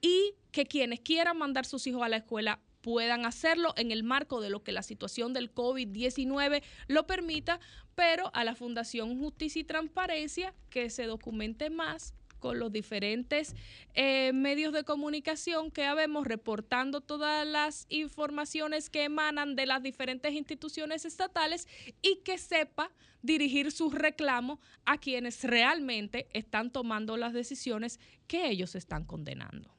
y 0.00 0.34
que 0.50 0.66
quienes 0.66 1.00
quieran 1.00 1.36
mandar 1.38 1.64
sus 1.66 1.86
hijos 1.86 2.02
a 2.02 2.08
la 2.08 2.16
escuela 2.16 2.60
puedan 2.88 3.26
hacerlo 3.26 3.74
en 3.76 3.90
el 3.90 4.02
marco 4.02 4.40
de 4.40 4.48
lo 4.48 4.62
que 4.62 4.72
la 4.72 4.82
situación 4.82 5.34
del 5.34 5.54
COVID-19 5.54 6.62
lo 6.86 7.06
permita, 7.06 7.60
pero 7.94 8.30
a 8.32 8.44
la 8.44 8.54
Fundación 8.54 9.18
Justicia 9.18 9.60
y 9.60 9.64
Transparencia 9.64 10.54
que 10.70 10.88
se 10.88 11.04
documente 11.04 11.68
más 11.68 12.14
con 12.38 12.58
los 12.58 12.72
diferentes 12.72 13.54
eh, 13.92 14.32
medios 14.32 14.72
de 14.72 14.84
comunicación 14.84 15.70
que 15.70 15.84
habemos 15.84 16.26
reportando 16.26 17.02
todas 17.02 17.46
las 17.46 17.84
informaciones 17.90 18.88
que 18.88 19.04
emanan 19.04 19.54
de 19.54 19.66
las 19.66 19.82
diferentes 19.82 20.32
instituciones 20.32 21.04
estatales 21.04 21.68
y 22.00 22.22
que 22.24 22.38
sepa 22.38 22.90
dirigir 23.20 23.70
sus 23.70 23.92
reclamos 23.92 24.60
a 24.86 24.96
quienes 24.96 25.44
realmente 25.44 26.26
están 26.32 26.70
tomando 26.70 27.18
las 27.18 27.34
decisiones 27.34 28.00
que 28.26 28.48
ellos 28.48 28.74
están 28.74 29.04
condenando. 29.04 29.76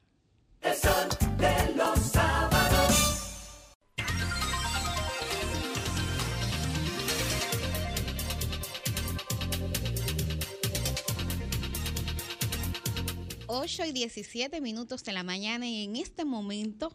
8 13.52 13.86
y 13.86 13.92
17 13.92 14.60
minutos 14.60 15.02
de 15.02 15.12
la 15.12 15.24
mañana 15.24 15.68
y 15.68 15.82
en 15.82 15.96
este 15.96 16.24
momento 16.24 16.92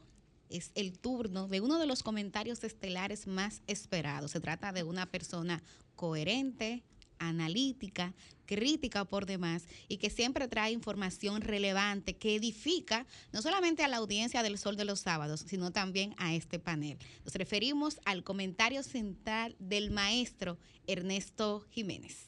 es 0.50 0.72
el 0.76 0.98
turno 0.98 1.50
de 1.50 1.60
uno 1.60 1.80
de 1.80 1.86
los 1.86 2.02
comentarios 2.02 2.64
estelares 2.64 3.28
más 3.28 3.62
esperados. 3.68 4.32
Se 4.32 4.40
trata 4.40 4.72
de 4.72 4.84
una 4.84 5.06
persona 5.06 5.62
coherente, 5.98 6.82
analítica, 7.20 8.14
crítica 8.46 9.04
por 9.04 9.26
demás 9.26 9.64
y 9.90 9.98
que 9.98 10.10
siempre 10.10 10.48
trae 10.48 10.72
información 10.72 11.42
relevante 11.42 12.16
que 12.16 12.36
edifica 12.36 13.06
no 13.34 13.42
solamente 13.42 13.84
a 13.84 13.90
la 13.90 13.98
audiencia 13.98 14.42
del 14.42 14.58
Sol 14.58 14.78
de 14.78 14.86
los 14.86 15.02
Sábados, 15.02 15.44
sino 15.46 15.72
también 15.72 16.16
a 16.18 16.36
este 16.36 16.58
panel. 16.58 16.98
Nos 17.26 17.36
referimos 17.36 18.00
al 18.06 18.24
comentario 18.24 18.82
central 18.82 19.58
del 19.60 19.92
maestro 19.92 20.58
Ernesto 20.88 21.66
Jiménez. 21.70 22.28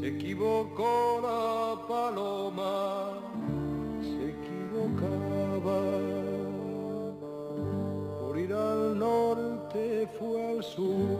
Se 0.00 0.08
equivocó 0.08 1.20
la 1.22 1.86
paloma 1.86 3.33
por 8.20 8.38
ir 8.38 8.52
al 8.52 8.98
norte 8.98 10.08
fue 10.18 10.50
al 10.50 10.62
sur, 10.62 11.18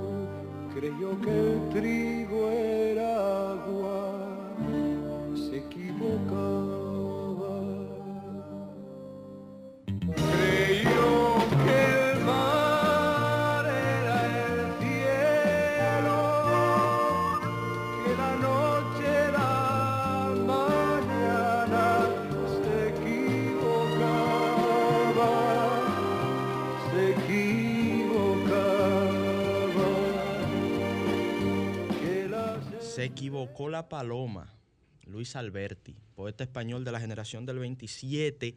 creyó 0.74 1.20
que 1.20 1.31
el 1.31 1.69
trigo 1.70 2.48
era 2.48 3.52
agua, 3.52 4.47
se 5.35 5.59
equivocaba. 5.59 6.64
Equivocó 33.45 33.69
la 33.69 33.89
paloma. 33.89 34.53
Luis 35.07 35.37
Alberti, 35.37 35.95
poeta 36.15 36.45
español 36.45 36.83
de 36.85 36.93
la 36.93 36.99
generación 36.99 37.45
del 37.45 37.59
27, 37.59 38.55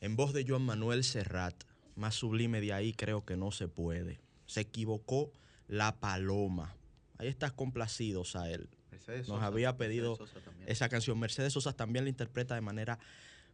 en 0.00 0.16
voz 0.16 0.32
de 0.32 0.44
Joan 0.46 0.62
Manuel 0.62 1.04
Serrat. 1.04 1.54
Más 1.96 2.14
sublime 2.14 2.62
de 2.62 2.72
ahí 2.72 2.94
creo 2.94 3.26
que 3.26 3.36
no 3.36 3.50
se 3.50 3.68
puede. 3.68 4.20
Se 4.46 4.62
equivocó 4.62 5.30
la 5.68 6.00
paloma. 6.00 6.74
Ahí 7.18 7.28
estás 7.28 7.52
complacido, 7.52 8.24
Sael. 8.24 8.70
Mercedes 8.90 9.28
Nos 9.28 9.36
Sosa, 9.36 9.46
había 9.46 9.76
pedido 9.76 10.16
Mercedes 10.16 10.30
Sosa 10.30 10.44
también. 10.44 10.68
esa 10.70 10.88
canción. 10.88 11.18
Mercedes 11.18 11.52
Sosa 11.52 11.72
también 11.74 12.04
la 12.06 12.10
interpreta 12.10 12.54
de 12.54 12.62
manera 12.62 12.98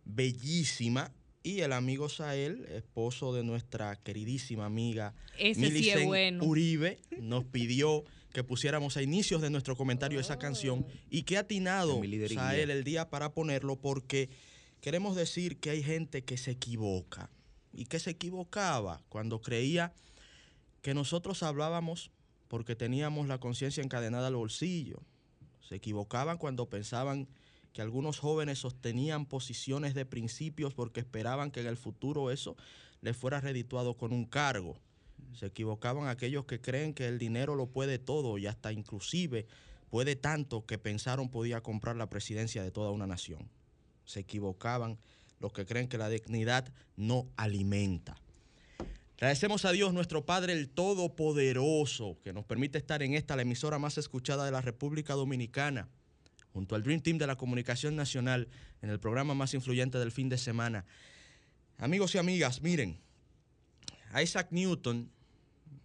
bellísima. 0.05 1.11
Y 1.43 1.61
el 1.61 1.73
amigo 1.73 2.09
Sael, 2.09 2.67
esposo 2.71 3.35
de 3.35 3.43
nuestra 3.43 3.97
queridísima 3.97 4.67
amiga 4.67 5.15
Ese 5.39 5.55
sí 5.55 5.67
es 5.67 5.73
Milicen 5.73 6.07
bueno. 6.07 6.45
Uribe, 6.45 7.01
nos 7.19 7.45
pidió 7.45 8.05
que 8.33 8.45
pusiéramos 8.45 8.97
a 8.97 9.03
inicios 9.03 9.41
de 9.41 9.51
nuestro 9.51 9.77
comentario 9.77 10.21
esa 10.21 10.39
canción 10.39 10.87
y 11.11 11.23
que 11.23 11.37
ha 11.37 11.41
atinado 11.41 12.03
lidería. 12.03 12.39
Sael 12.39 12.71
el 12.71 12.85
día 12.85 13.09
para 13.09 13.33
ponerlo 13.33 13.77
porque 13.77 14.31
queremos 14.81 15.17
decir 15.17 15.59
que 15.59 15.71
hay 15.71 15.83
gente 15.83 16.25
que 16.25 16.37
se 16.37 16.53
equivoca 16.53 17.31
y 17.73 17.87
que 17.87 17.99
se 17.99 18.11
equivocaba 18.11 19.03
cuando 19.09 19.41
creía 19.41 19.93
que 20.83 20.95
nosotros 20.95 21.43
hablábamos 21.43 22.11
porque 22.49 22.77
teníamos 22.77 23.29
la 23.29 23.39
conciencia 23.39 23.83
encadenada 23.83 24.29
al 24.29 24.37
bolsillo. 24.37 25.03
Se 25.61 25.77
equivocaban 25.77 26.39
cuando 26.39 26.69
pensaban 26.69 27.29
que 27.73 27.83
algunos 27.83 28.19
jóvenes 28.19 28.59
sostenían 28.59 29.27
posiciones 29.27 29.95
de 29.95 30.07
principios 30.07 30.75
porque 30.75 31.01
esperaban 31.01 31.51
que 31.51 31.61
en 31.61 31.67
el 31.67 31.77
futuro 31.77 32.31
eso 32.31 32.57
les 33.01 33.17
fuera 33.17 33.41
redituado 33.41 33.97
con 33.97 34.13
un 34.13 34.25
cargo. 34.25 34.81
Se 35.35 35.47
equivocaban 35.47 36.09
aquellos 36.09 36.47
que 36.47 36.61
creen 36.61 36.95
que 36.95 37.07
el 37.07 37.19
dinero 37.19 37.55
lo 37.55 37.66
puede 37.66 37.99
todo 37.99 38.39
y 38.39 38.47
hasta 38.47 38.73
inclusive 38.73 39.47
puede 39.90 40.16
tanto 40.16 40.66
que 40.66 40.78
pensaron 40.78 41.31
podía 41.31 41.62
comprar 41.62 41.97
la 41.97 42.11
presidencia 42.11 42.62
de 42.62 42.70
toda 42.70 42.90
una 42.90 43.07
nación. 43.07 43.49
Se 44.05 44.20
equivocaban 44.20 44.99
los 45.40 45.53
que 45.53 45.66
creen 45.66 45.89
que 45.89 45.99
la 45.99 46.09
dignidad 46.09 46.73
no 46.97 47.27
alimenta. 47.36 48.16
Agradecemos 49.16 49.65
a 49.65 49.73
Dios, 49.73 49.93
nuestro 49.93 50.24
Padre 50.24 50.53
el 50.53 50.69
Todopoderoso, 50.69 52.19
que 52.23 52.32
nos 52.32 52.45
permite 52.45 52.78
estar 52.78 53.03
en 53.03 53.15
esta, 53.15 53.35
la 53.35 53.43
emisora 53.43 53.78
más 53.78 53.99
escuchada 53.99 54.45
de 54.45 54.53
la 54.53 54.61
República 54.61 55.15
Dominicana, 55.15 55.89
junto 56.53 56.77
al 56.77 56.85
Dream 56.85 57.01
Team 57.01 57.19
de 57.19 57.27
la 57.27 57.36
Comunicación 57.36 57.97
Nacional, 57.97 58.49
en 58.81 58.90
el 58.90 59.01
programa 59.01 59.35
más 59.35 59.55
influyente 59.55 59.99
del 59.99 60.12
fin 60.12 60.28
de 60.28 60.39
semana. 60.39 60.85
Amigos 61.78 62.15
y 62.15 62.19
amigas, 62.19 62.62
miren, 62.62 63.01
Isaac 64.20 64.48
Newton, 64.51 65.10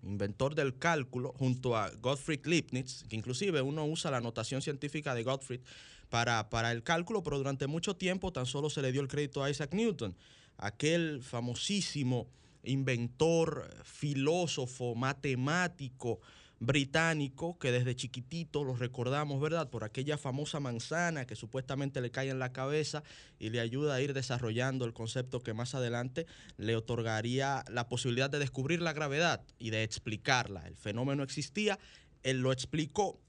inventor 0.04 0.56
del 0.56 0.78
cálculo, 0.78 1.34
junto 1.38 1.78
a 1.78 1.90
Gottfried 1.90 2.46
Leibniz, 2.46 3.04
que 3.10 3.16
inclusive 3.16 3.62
uno 3.62 3.86
usa 3.86 4.12
la 4.12 4.22
notación 4.22 4.62
científica 4.62 5.16
de 5.16 5.24
Gottfried 5.24 5.62
para, 6.10 6.50
para 6.50 6.72
el 6.72 6.84
cálculo, 6.84 7.24
pero 7.24 7.38
durante 7.38 7.68
mucho 7.68 7.96
tiempo 7.96 8.32
tan 8.32 8.46
solo 8.46 8.70
se 8.70 8.82
le 8.82 8.92
dio 8.92 9.02
el 9.02 9.08
crédito 9.08 9.44
a 9.44 9.50
Isaac 9.50 9.74
Newton, 9.74 10.16
aquel 10.58 11.22
famosísimo 11.24 12.28
inventor, 12.64 13.70
filósofo, 13.84 14.96
matemático 14.96 16.20
británico 16.60 17.58
que 17.60 17.72
desde 17.72 17.96
chiquitito 17.96 18.64
lo 18.64 18.76
recordamos, 18.76 19.42
¿verdad? 19.42 19.70
Por 19.70 19.84
aquella 19.84 20.18
famosa 20.18 20.60
manzana 20.60 21.26
que 21.26 21.36
supuestamente 21.36 22.02
le 22.02 22.12
cae 22.12 22.30
en 22.30 22.40
la 22.40 22.54
cabeza 22.54 23.04
y 23.40 23.50
le 23.50 23.60
ayuda 23.60 23.96
a 23.96 24.02
ir 24.02 24.14
desarrollando 24.14 24.86
el 24.86 24.94
concepto 24.94 25.42
que 25.42 25.54
más 25.54 25.76
adelante 25.76 26.26
le 26.58 26.76
otorgaría 26.76 27.66
la 27.70 27.90
posibilidad 27.90 28.30
de 28.30 28.40
descubrir 28.40 28.82
la 28.82 28.94
gravedad 28.94 29.42
y 29.60 29.72
de 29.72 29.84
explicarla. 29.84 30.68
El 30.68 30.78
fenómeno 30.78 31.24
existía, 31.24 31.80
él 32.24 32.40
lo 32.40 32.52
explicó. 32.52 33.20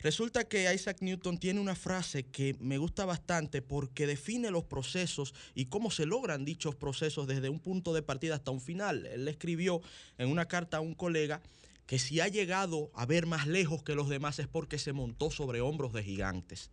Resulta 0.00 0.44
que 0.44 0.72
Isaac 0.72 0.98
Newton 1.00 1.38
tiene 1.38 1.58
una 1.58 1.74
frase 1.74 2.24
que 2.24 2.54
me 2.60 2.78
gusta 2.78 3.04
bastante 3.04 3.62
porque 3.62 4.06
define 4.06 4.52
los 4.52 4.62
procesos 4.62 5.34
y 5.56 5.66
cómo 5.66 5.90
se 5.90 6.06
logran 6.06 6.44
dichos 6.44 6.76
procesos 6.76 7.26
desde 7.26 7.48
un 7.48 7.58
punto 7.58 7.92
de 7.92 8.02
partida 8.02 8.36
hasta 8.36 8.52
un 8.52 8.60
final. 8.60 9.06
Él 9.06 9.26
escribió 9.26 9.80
en 10.16 10.28
una 10.28 10.46
carta 10.46 10.76
a 10.76 10.80
un 10.80 10.94
colega 10.94 11.42
que 11.88 11.98
si 11.98 12.20
ha 12.20 12.28
llegado 12.28 12.90
a 12.92 13.06
ver 13.06 13.24
más 13.24 13.46
lejos 13.46 13.82
que 13.82 13.94
los 13.94 14.10
demás 14.10 14.38
es 14.38 14.46
porque 14.46 14.78
se 14.78 14.92
montó 14.92 15.30
sobre 15.30 15.62
hombros 15.62 15.94
de 15.94 16.04
gigantes. 16.04 16.70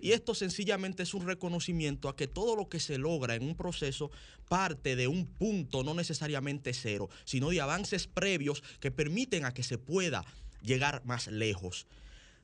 Y 0.00 0.12
esto 0.12 0.34
sencillamente 0.34 1.02
es 1.02 1.12
un 1.12 1.26
reconocimiento 1.26 2.08
a 2.08 2.16
que 2.16 2.28
todo 2.28 2.56
lo 2.56 2.66
que 2.70 2.80
se 2.80 2.96
logra 2.96 3.34
en 3.34 3.42
un 3.42 3.54
proceso 3.54 4.10
parte 4.48 4.96
de 4.96 5.06
un 5.06 5.26
punto 5.26 5.84
no 5.84 5.92
necesariamente 5.92 6.72
cero, 6.72 7.10
sino 7.26 7.50
de 7.50 7.60
avances 7.60 8.06
previos 8.06 8.62
que 8.80 8.90
permiten 8.90 9.44
a 9.44 9.52
que 9.52 9.62
se 9.62 9.76
pueda 9.76 10.24
llegar 10.62 11.04
más 11.04 11.26
lejos. 11.26 11.86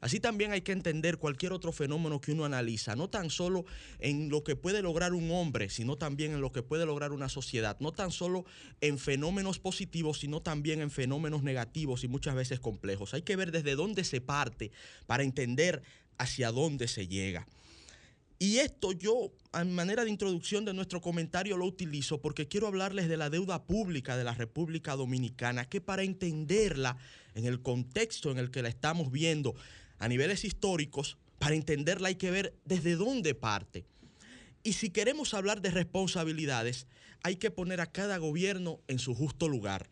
Así 0.00 0.20
también 0.20 0.52
hay 0.52 0.60
que 0.60 0.72
entender 0.72 1.16
cualquier 1.16 1.52
otro 1.52 1.72
fenómeno 1.72 2.20
que 2.20 2.32
uno 2.32 2.44
analiza, 2.44 2.94
no 2.94 3.08
tan 3.08 3.30
solo 3.30 3.64
en 4.00 4.28
lo 4.28 4.44
que 4.44 4.54
puede 4.54 4.82
lograr 4.82 5.14
un 5.14 5.30
hombre, 5.30 5.70
sino 5.70 5.96
también 5.96 6.32
en 6.32 6.40
lo 6.40 6.52
que 6.52 6.62
puede 6.62 6.84
lograr 6.84 7.12
una 7.12 7.28
sociedad, 7.28 7.78
no 7.80 7.92
tan 7.92 8.10
solo 8.10 8.44
en 8.80 8.98
fenómenos 8.98 9.58
positivos, 9.58 10.20
sino 10.20 10.42
también 10.42 10.80
en 10.82 10.90
fenómenos 10.90 11.42
negativos 11.42 12.04
y 12.04 12.08
muchas 12.08 12.34
veces 12.34 12.60
complejos. 12.60 13.14
Hay 13.14 13.22
que 13.22 13.36
ver 13.36 13.50
desde 13.50 13.76
dónde 13.76 14.04
se 14.04 14.20
parte 14.20 14.72
para 15.06 15.22
entender 15.22 15.82
hacia 16.18 16.52
dónde 16.52 16.86
se 16.88 17.08
llega. 17.08 17.46
Y 18.38 18.58
esto 18.58 18.92
yo, 18.92 19.32
a 19.52 19.64
manera 19.64 20.04
de 20.04 20.10
introducción 20.10 20.64
de 20.64 20.74
nuestro 20.74 21.00
comentario, 21.00 21.56
lo 21.56 21.64
utilizo 21.64 22.20
porque 22.20 22.48
quiero 22.48 22.66
hablarles 22.66 23.08
de 23.08 23.16
la 23.16 23.30
deuda 23.30 23.64
pública 23.64 24.16
de 24.16 24.24
la 24.24 24.34
República 24.34 24.96
Dominicana, 24.96 25.68
que 25.68 25.80
para 25.80 26.02
entenderla 26.02 26.96
en 27.34 27.46
el 27.46 27.62
contexto 27.62 28.30
en 28.30 28.38
el 28.38 28.50
que 28.50 28.62
la 28.62 28.68
estamos 28.68 29.10
viendo 29.10 29.54
a 29.98 30.08
niveles 30.08 30.44
históricos, 30.44 31.16
para 31.38 31.54
entenderla 31.54 32.08
hay 32.08 32.14
que 32.16 32.30
ver 32.30 32.54
desde 32.64 32.96
dónde 32.96 33.34
parte. 33.34 33.84
Y 34.62 34.74
si 34.74 34.90
queremos 34.90 35.34
hablar 35.34 35.60
de 35.60 35.70
responsabilidades, 35.70 36.86
hay 37.22 37.36
que 37.36 37.50
poner 37.50 37.80
a 37.80 37.90
cada 37.90 38.18
gobierno 38.18 38.80
en 38.88 38.98
su 38.98 39.14
justo 39.14 39.48
lugar. 39.48 39.90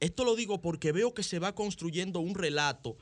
Esto 0.00 0.24
lo 0.24 0.36
digo 0.36 0.60
porque 0.60 0.92
veo 0.92 1.14
que 1.14 1.22
se 1.22 1.38
va 1.38 1.54
construyendo 1.54 2.20
un 2.20 2.34
relato 2.34 2.96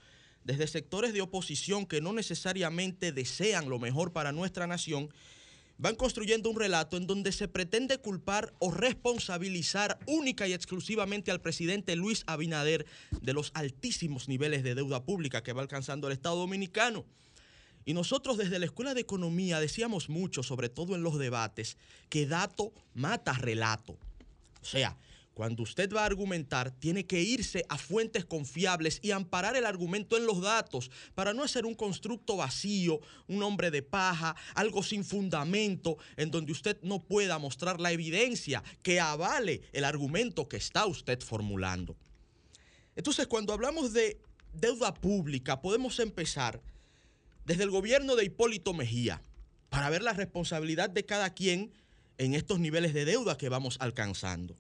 desde 0.45 0.67
sectores 0.67 1.13
de 1.13 1.21
oposición 1.23 1.87
que 1.87 2.01
no 2.01 2.13
necesariamente 2.13 3.13
desean 3.13 3.69
lo 3.69 3.79
mejor 3.79 4.13
para 4.13 4.33
nuestra 4.33 4.67
nación, 4.67 5.11
van 5.79 5.95
construyendo 5.95 6.51
un 6.51 6.59
relato 6.59 6.97
en 6.97 7.07
donde 7.07 7.33
se 7.33 7.49
pretende 7.49 7.99
culpar 7.99 8.55
o 8.59 8.71
responsabilizar 8.71 9.99
única 10.07 10.49
y 10.49 10.53
exclusivamente 10.53 11.31
al 11.31 11.41
presidente 11.41 11.97
Luis 11.97 12.25
Abinader 12.27 12.87
de 13.21 13.33
los 13.33 13.51
altísimos 13.55 14.29
niveles 14.29 14.63
de 14.63 14.75
deuda 14.75 15.05
pública 15.05 15.43
que 15.43 15.53
va 15.53 15.63
alcanzando 15.63 16.07
el 16.07 16.15
Estado 16.15 16.37
dominicano. 16.37 17.05
Y 17.85 17.95
nosotros 17.95 18.37
desde 18.37 18.59
la 18.59 18.65
Escuela 18.65 18.95
de 18.95 19.03
Economía 19.03 19.61
decíamos 19.61 20.09
mucho, 20.09 20.43
sobre 20.43 20.69
todo 20.69 20.97
en 20.97 21.03
los 21.03 21.19
debates, 21.19 21.77
que 22.09 22.27
dato 22.27 22.73
mata 22.95 23.33
relato. 23.35 23.97
O 24.61 24.65
sea, 24.65 24.97
cuando 25.37 25.65
usted 25.65 25.93
va 25.93 26.01
a 26.01 26.07
argumentar, 26.07 26.71
tiene 26.71 27.05
que 27.05 27.21
irse 27.21 27.63
a 27.69 27.77
fuentes 27.77 28.25
confiables 28.25 29.01
y 29.03 29.11
amparar 29.11 29.55
el 29.55 29.67
argumento 29.67 30.17
en 30.17 30.25
los 30.25 30.41
datos 30.41 30.91
para 31.15 31.35
no 31.35 31.43
hacer 31.43 31.67
un 31.67 31.75
constructo 31.75 32.39
vacío, 32.39 33.01
un 33.29 33.43
hombre 33.43 33.71
de 33.71 33.83
paja, 33.83 34.35
algo 34.55 34.83
sin 34.83 35.05
fundamento, 35.05 35.99
en 36.17 36.31
donde 36.31 36.53
usted 36.53 36.79
no 36.81 37.03
pueda 37.03 37.39
mostrar 37.39 37.83
la 37.83 37.93
evidencia 37.93 38.65
que 38.83 38.99
avale 38.99 39.61
el 39.75 39.85
argumento 39.85 40.49
que 40.49 40.57
está 40.57 40.87
usted 40.87 41.21
formulando. 41.21 41.99
Entonces, 42.95 43.27
cuando 43.27 43.53
hablamos 43.53 43.93
de 43.93 44.19
deuda 44.55 44.95
pública, 44.95 45.61
podemos 45.61 46.01
empezar 46.01 46.63
desde 47.45 47.65
el 47.65 47.71
gobierno 47.71 48.17
de 48.17 48.25
Hipólito 48.25 48.73
Mejía 48.73 49.21
para 49.69 49.91
ver 49.91 50.01
la 50.01 50.15
responsabilidad 50.15 50.89
de 50.89 51.05
cada 51.05 51.35
quien 51.35 51.75
en 52.17 52.33
estos 52.33 52.59
niveles 52.59 52.95
de 52.95 53.05
deuda 53.05 53.37
que 53.37 53.51
vamos 53.51 53.77
alcanzando. 53.81 54.57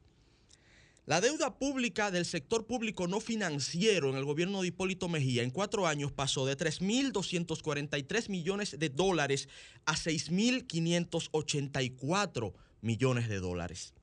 La 1.06 1.20
deuda 1.20 1.56
pública 1.56 2.10
del 2.10 2.24
sector 2.24 2.66
público 2.66 3.06
no 3.06 3.20
financiero 3.20 4.10
en 4.10 4.16
el 4.16 4.24
gobierno 4.24 4.60
de 4.60 4.66
Hipólito 4.68 5.08
Mejía 5.08 5.44
en 5.44 5.52
cuatro 5.52 5.86
años 5.86 6.10
pasó 6.10 6.44
de 6.46 6.56
3.243 6.56 8.28
millones 8.28 8.76
de 8.76 8.88
dólares 8.88 9.48
a 9.84 9.94
6.584 9.94 12.54
millones 12.80 13.28
de 13.28 13.38
dólares. 13.38 13.94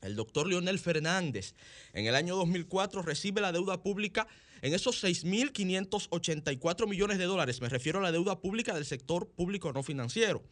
El 0.00 0.16
doctor 0.16 0.46
Leonel 0.46 0.78
Fernández 0.78 1.54
en 1.92 2.06
el 2.06 2.14
año 2.14 2.34
2004 2.34 3.02
recibe 3.02 3.42
la 3.42 3.52
deuda 3.52 3.82
pública 3.82 4.26
en 4.62 4.72
esos 4.72 5.04
6.584 5.04 6.88
millones 6.88 7.18
de 7.18 7.24
dólares. 7.24 7.60
Me 7.60 7.68
refiero 7.68 7.98
a 7.98 8.02
la 8.02 8.10
deuda 8.10 8.40
pública 8.40 8.72
del 8.72 8.86
sector 8.86 9.28
público 9.28 9.70
no 9.74 9.82
financiero 9.82 10.42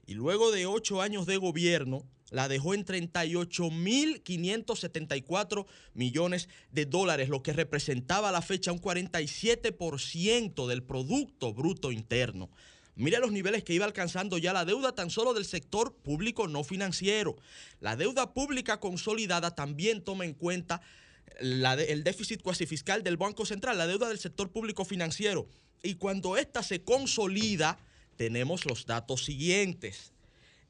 Y 0.06 0.14
luego 0.14 0.52
de 0.52 0.68
ocho 0.68 1.02
años 1.02 1.26
de 1.26 1.38
gobierno, 1.38 2.06
la 2.30 2.48
dejó 2.48 2.74
en 2.74 2.86
38.574 2.86 5.66
millones 5.94 6.48
de 6.72 6.86
dólares, 6.86 7.28
lo 7.30 7.44
que 7.44 7.54
representaba 7.54 8.30
a 8.30 8.34
la 8.34 8.42
fecha 8.42 8.72
un 8.72 8.82
47% 8.82 10.68
del 10.68 10.82
Producto 10.84 11.54
Bruto 11.54 11.92
Interno. 11.92 12.50
Mire 12.96 13.20
los 13.20 13.32
niveles 13.32 13.64
que 13.64 13.74
iba 13.74 13.86
alcanzando 13.86 14.40
ya 14.40 14.54
la 14.54 14.66
deuda 14.66 14.96
tan 14.96 15.12
solo 15.12 15.36
del 15.36 15.46
sector 15.46 15.96
público 15.96 16.48
no 16.48 16.64
financiero. 16.64 17.36
La 17.80 17.96
deuda 17.96 18.34
pública 18.34 18.80
consolidada 18.80 19.54
también 19.54 20.04
toma 20.04 20.26
en 20.26 20.34
cuenta 20.34 20.82
el 21.40 22.04
déficit 22.04 22.42
cuasi 22.42 22.66
fiscal 22.66 23.04
del 23.04 23.18
Banco 23.18 23.46
Central, 23.46 23.78
la 23.78 23.86
deuda 23.86 24.10
del 24.10 24.18
sector 24.18 24.52
público 24.52 24.84
financiero. 24.84 25.48
Y 25.84 25.94
cuando 25.96 26.38
esta 26.38 26.64
se 26.64 26.84
consolida, 26.84 27.78
tenemos 28.16 28.66
los 28.66 28.88
datos 28.88 29.26
siguientes. 29.26 30.12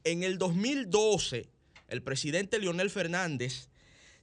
En 0.07 0.23
el 0.23 0.37
2012, 0.37 1.49
el 1.89 2.01
presidente 2.01 2.59
Leonel 2.59 2.89
Fernández 2.89 3.67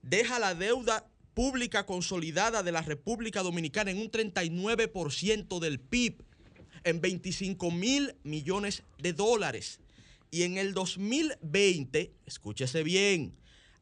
deja 0.01 0.39
la 0.39 0.55
deuda 0.55 1.07
pública 1.35 1.85
consolidada 1.85 2.63
de 2.63 2.73
la 2.73 2.81
República 2.81 3.43
Dominicana 3.43 3.91
en 3.91 3.99
un 3.99 4.11
39% 4.11 5.59
del 5.59 5.81
PIB, 5.81 6.23
en 6.85 7.03
25 7.03 7.71
mil 7.71 8.17
millones 8.23 8.83
de 8.97 9.13
dólares. 9.13 9.79
Y 10.31 10.45
en 10.45 10.57
el 10.57 10.73
2020, 10.73 12.15
escúchese 12.25 12.83
bien, 12.83 13.35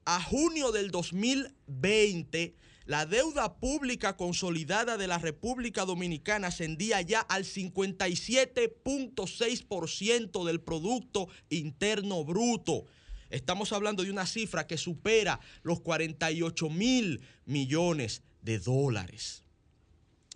a 0.05 0.21
junio 0.21 0.73
del 0.73 0.91
2020, 0.91 2.57
la 2.87 3.07
deuda 3.07 3.59
pública 3.59 4.17
consolidada 4.17 4.97
de 4.97 5.07
la 5.07 5.19
República 5.19 5.85
Dominicana 5.85 6.49
ascendía 6.49 7.01
ya 7.01 7.21
al 7.21 7.45
57.6% 7.45 10.45
del 10.45 10.61
Producto 10.61 11.29
Interno 11.49 12.25
Bruto. 12.25 12.87
Estamos 13.31 13.73
hablando 13.73 14.03
de 14.03 14.11
una 14.11 14.27
cifra 14.27 14.67
que 14.67 14.77
supera 14.77 15.39
los 15.63 15.81
48 15.81 16.69
mil 16.71 17.21
millones 17.47 18.23
de 18.43 18.59
dólares. 18.59 19.45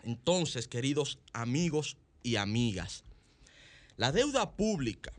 Entonces, 0.05 0.68
queridos 0.68 1.18
amigos 1.32 1.97
y 2.23 2.36
amigas, 2.36 3.02
la 3.97 4.12
deuda 4.12 4.52
pública, 4.52 5.12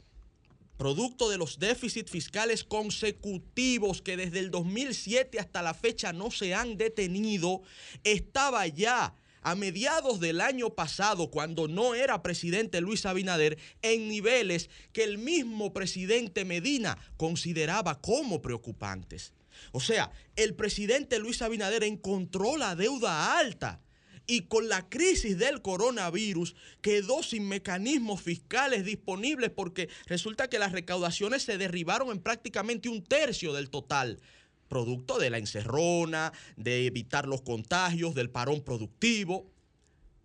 producto 0.78 1.30
de 1.30 1.38
los 1.38 1.60
déficits 1.60 2.12
fiscales 2.12 2.64
consecutivos 2.64 4.02
que 4.02 4.16
desde 4.16 4.40
el 4.40 4.52
2007 4.52 5.40
hasta 5.40 5.62
la 5.62 5.74
fecha 5.74 6.14
no 6.14 6.32
se 6.32 6.54
han 6.54 6.78
detenido, 6.78 7.62
estaba 8.04 8.66
ya 8.68 9.14
a 9.42 9.56
mediados 9.56 10.20
del 10.20 10.42
año 10.42 10.72
pasado, 10.72 11.32
cuando 11.32 11.68
no 11.68 11.96
era 11.96 12.22
presidente 12.22 12.82
Luis 12.82 13.06
Abinader, 13.06 13.58
en 13.82 14.10
niveles 14.10 14.70
que 14.92 15.04
el 15.04 15.18
mismo 15.18 15.74
presidente 15.74 16.44
Medina 16.44 16.98
consideraba 17.16 18.02
como 18.02 18.42
preocupantes. 18.42 19.34
O 19.72 19.80
sea, 19.80 20.12
el 20.36 20.54
presidente 20.54 21.18
Luis 21.20 21.42
Abinader 21.42 21.84
encontró 21.84 22.58
la 22.58 22.76
deuda 22.76 23.40
alta 23.40 23.82
y 24.28 24.42
con 24.42 24.68
la 24.68 24.88
crisis 24.90 25.38
del 25.38 25.62
coronavirus 25.62 26.54
quedó 26.82 27.24
sin 27.24 27.48
mecanismos 27.48 28.22
fiscales 28.22 28.84
disponibles 28.84 29.50
porque 29.50 29.88
resulta 30.06 30.50
que 30.50 30.60
las 30.60 30.74
recaudaciones 30.74 31.44
se 31.44 31.58
derribaron 31.58 32.12
en 32.12 32.20
prácticamente 32.20 32.90
un 32.90 33.02
tercio 33.02 33.54
del 33.54 33.70
total, 33.70 34.20
producto 34.68 35.18
de 35.18 35.30
la 35.30 35.38
encerrona, 35.38 36.34
de 36.58 36.86
evitar 36.86 37.26
los 37.26 37.42
contagios, 37.42 38.16
del 38.16 38.30
parón 38.30 38.60
productivo. 38.62 39.50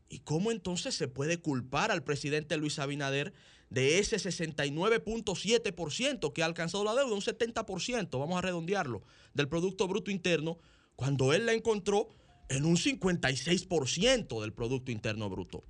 ¿Y 0.08 0.18
cómo 0.18 0.50
entonces 0.50 0.96
se 0.96 1.06
puede 1.06 1.38
culpar 1.38 1.92
al 1.92 2.02
presidente 2.02 2.56
Luis 2.56 2.80
Abinader 2.80 3.32
de 3.70 4.00
ese 4.00 4.16
69.7% 4.16 6.32
que 6.32 6.42
ha 6.42 6.46
alcanzado 6.46 6.82
la 6.84 6.94
deuda, 6.94 7.14
un 7.14 7.22
70%, 7.22 8.18
vamos 8.18 8.36
a 8.36 8.42
redondearlo, 8.42 9.02
del 9.32 9.48
Producto 9.48 9.88
Bruto 9.88 10.10
Interno, 10.10 10.58
cuando 10.94 11.32
él 11.32 11.46
la 11.46 11.54
encontró 11.54 12.10
en 12.52 12.64
un 12.64 12.76
56% 12.76 14.40
del 14.40 14.52
Producto 14.52 14.92
Interno 14.92 15.30
Bruto. 15.30 15.64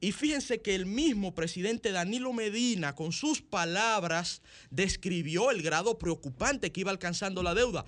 Y 0.00 0.12
fíjense 0.12 0.62
que 0.62 0.74
el 0.74 0.86
mismo 0.86 1.34
presidente 1.34 1.92
Danilo 1.92 2.32
Medina, 2.32 2.94
con 2.94 3.12
sus 3.12 3.42
palabras, 3.42 4.40
describió 4.70 5.50
el 5.50 5.62
grado 5.62 5.98
preocupante 5.98 6.72
que 6.72 6.80
iba 6.80 6.90
alcanzando 6.90 7.42
la 7.42 7.54
deuda. 7.54 7.84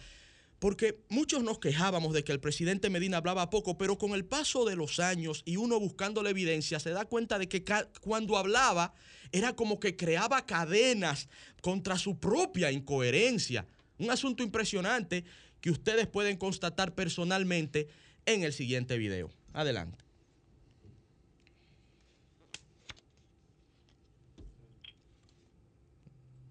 Porque 0.59 1.00
muchos 1.09 1.42
nos 1.42 1.59
quejábamos 1.59 2.12
de 2.12 2.22
que 2.22 2.30
el 2.30 2.38
presidente 2.38 2.90
Medina 2.90 3.16
hablaba 3.16 3.50
poco, 3.50 3.78
pero 3.78 3.98
con 3.98 4.12
el 4.12 4.24
paso 4.24 4.64
de 4.64 4.76
los 4.76 5.00
años 5.00 5.42
y 5.44 5.56
uno 5.56 5.80
buscando 5.80 6.22
la 6.22 6.30
evidencia, 6.30 6.78
se 6.78 6.90
da 6.90 7.06
cuenta 7.06 7.38
de 7.38 7.48
que 7.48 7.64
cuando 8.00 8.36
hablaba 8.36 8.94
era 9.32 9.56
como 9.56 9.80
que 9.80 9.96
creaba 9.96 10.46
cadenas 10.46 11.28
contra 11.62 11.98
su 11.98 12.20
propia 12.20 12.70
incoherencia. 12.70 13.66
Un 13.98 14.10
asunto 14.10 14.42
impresionante 14.42 15.24
que 15.62 15.70
ustedes 15.70 16.06
pueden 16.09 16.36
constatar 16.36 16.94
personalmente 16.94 17.89
en 18.26 18.43
el 18.43 18.52
siguiente 18.52 18.98
video. 18.98 19.30
Adelante. 19.55 20.05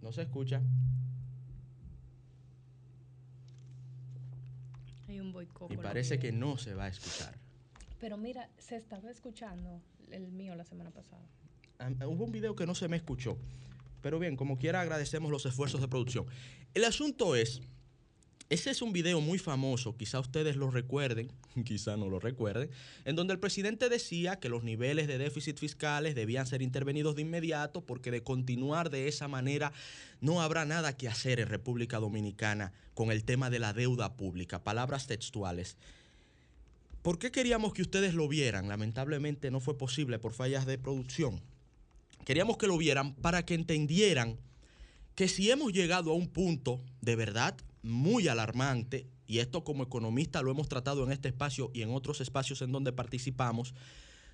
No 0.02 0.12
se 0.14 0.24
escucha. 0.24 0.62
Hay 5.08 5.20
un 5.20 5.34
boicot. 5.34 5.72
Y 5.72 5.78
parece 5.78 6.18
que 6.18 6.32
no 6.32 6.58
se 6.58 6.74
va 6.74 6.86
a 6.86 6.88
escuchar. 6.88 7.38
Pero 8.00 8.18
mira, 8.18 8.50
se 8.58 8.78
estaba 8.78 9.12
escuchando 9.12 9.82
el 10.10 10.32
mío 10.32 10.56
la 10.56 10.64
semana 10.64 10.90
pasada. 10.90 11.22
Hubo 12.08 12.24
un 12.24 12.32
video 12.32 12.56
que 12.56 12.66
no 12.66 12.76
se 12.76 12.88
me 12.88 12.96
escuchó. 12.96 13.38
Pero 14.02 14.20
bien, 14.20 14.38
como 14.38 14.58
quiera 14.58 14.82
agradecemos 14.82 15.32
los 15.32 15.46
esfuerzos 15.46 15.82
de 15.82 15.88
producción. 15.90 16.26
El 16.74 16.86
asunto 16.86 17.36
es, 17.36 17.62
ese 18.52 18.69
es 18.69 18.82
un 18.82 18.91
video 18.91 19.22
muy 19.22 19.40
famoso, 19.40 19.95
quizá 19.95 20.19
ustedes 20.19 20.57
lo 20.57 20.69
recuerden, 20.69 21.32
quizá 21.65 21.95
no 21.95 22.10
lo 22.10 22.19
recuerden, 22.19 22.69
en 23.06 23.15
donde 23.15 23.32
el 23.32 23.40
presidente 23.40 23.88
decía 23.88 24.41
que 24.41 24.49
los 24.49 24.65
niveles 24.65 25.07
de 25.07 25.18
déficit 25.18 25.57
fiscales 25.57 26.15
debían 26.15 26.45
ser 26.45 26.61
intervenidos 26.61 27.15
de 27.15 27.22
inmediato 27.22 27.80
porque 27.86 28.11
de 28.11 28.23
continuar 28.23 28.90
de 28.90 29.07
esa 29.07 29.30
manera 29.30 29.72
no 30.19 30.41
habrá 30.41 30.65
nada 30.65 30.98
que 30.98 31.07
hacer 31.07 31.40
en 31.40 31.48
República 31.48 31.99
Dominicana 31.99 32.73
con 32.94 33.10
el 33.10 33.23
tema 33.23 33.49
de 33.49 33.60
la 33.60 33.72
deuda 33.72 34.18
pública. 34.18 34.61
Palabras 34.61 35.07
textuales. 35.07 35.78
¿Por 37.03 37.19
qué 37.19 37.32
queríamos 37.32 37.72
que 37.72 37.84
ustedes 37.84 38.14
lo 38.15 38.28
vieran? 38.28 38.68
Lamentablemente 38.68 39.49
no 39.49 39.61
fue 39.61 39.78
posible 39.78 40.19
por 40.19 40.34
fallas 40.34 40.65
de 40.65 40.78
producción. 40.78 41.40
Queríamos 42.26 42.57
que 42.57 42.68
lo 42.68 42.78
vieran 42.78 43.15
para 43.15 43.45
que 43.45 43.53
entendieran 43.53 44.38
que 45.15 45.30
si 45.30 45.49
hemos 45.49 45.72
llegado 45.72 46.11
a 46.11 46.15
un 46.15 46.28
punto 46.28 46.82
de 46.99 47.15
verdad 47.15 47.56
muy 47.84 48.28
alarmante, 48.28 49.08
y 49.28 49.40
esto 49.40 49.64
como 49.64 49.84
economista 49.84 50.41
lo 50.41 50.52
hemos 50.52 50.68
tratado 50.68 51.03
en 51.03 51.12
este 51.12 51.30
espacio 51.30 51.72
y 51.74 51.82
en 51.82 51.91
otros 51.91 52.22
espacios 52.22 52.62
en 52.62 52.72
donde 52.72 52.91
participamos, 52.91 53.74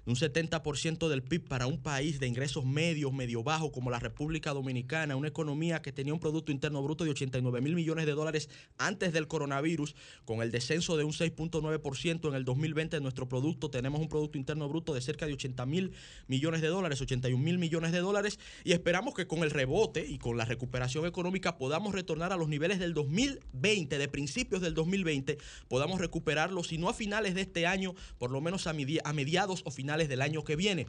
un 0.08 0.16
70% 0.16 1.10
del 1.10 1.22
PIB 1.22 1.48
para 1.48 1.68
un 1.68 1.82
país 1.82 2.20
de 2.20 2.28
ingresos 2.28 2.66
medios, 2.66 3.12
medio 3.14 3.44
bajos 3.44 3.72
como 3.72 3.92
la 3.92 4.00
República 4.00 4.54
Dominicana, 4.54 5.16
una 5.18 5.28
economía 5.28 5.82
que 5.82 5.92
tenía 5.92 6.14
un 6.14 6.20
Producto 6.20 6.52
Interno 6.52 6.82
Bruto 6.82 7.04
de 7.04 7.10
89 7.12 7.60
mil 7.62 7.76
millones 7.76 8.06
de 8.06 8.14
dólares 8.14 8.50
antes 8.78 9.12
del 9.12 9.28
coronavirus, 9.28 9.96
con 10.24 10.42
el 10.42 10.50
descenso 10.52 10.96
de 10.96 11.04
un 11.04 11.12
6.9% 11.12 12.30
en 12.30 12.36
el 12.36 12.46
2020 12.46 12.96
de 12.98 13.02
nuestro 13.02 13.28
producto, 13.28 13.70
tenemos 13.70 14.00
un 14.00 14.08
Producto 14.08 14.38
Interno 14.38 14.70
Bruto 14.70 14.94
de 14.94 15.02
cerca 15.02 15.28
de 15.28 15.34
80 15.34 15.66
mil 15.66 15.92
millones 16.28 16.62
de 16.62 16.68
dólares, 16.70 17.02
81 17.02 17.44
mil 17.44 17.58
millones 17.58 17.92
de 17.92 18.00
dólares, 18.00 18.40
y 18.64 18.72
esperamos 18.72 19.14
que 19.14 19.28
con 19.28 19.40
el 19.44 19.52
rebote 19.52 20.06
y 20.08 20.18
con 20.20 20.38
la 20.38 20.46
recuperación 20.46 21.06
económica 21.06 21.58
podamos 21.58 21.94
retornar 21.94 22.32
a 22.32 22.38
los 22.38 22.48
niveles 22.48 22.80
del 22.80 22.94
2020, 22.94 23.98
de 23.98 24.08
principios 24.08 24.62
del 24.62 24.74
2020, 24.74 25.38
podamos 25.68 26.00
recuperarlos, 26.00 26.68
si 26.68 26.78
no 26.78 26.88
a 26.88 26.94
finales 26.94 27.36
de 27.36 27.42
este 27.42 27.68
año, 27.68 27.94
por 28.18 28.32
lo 28.32 28.40
menos 28.40 28.68
a, 28.68 28.74
medi- 28.74 29.02
a 29.04 29.12
mediados 29.12 29.62
o 29.66 29.72
del 30.06 30.22
año 30.22 30.44
que 30.44 30.56
viene. 30.56 30.86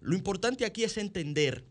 Lo 0.00 0.16
importante 0.16 0.64
aquí 0.64 0.82
es 0.82 0.96
entender 0.96 1.64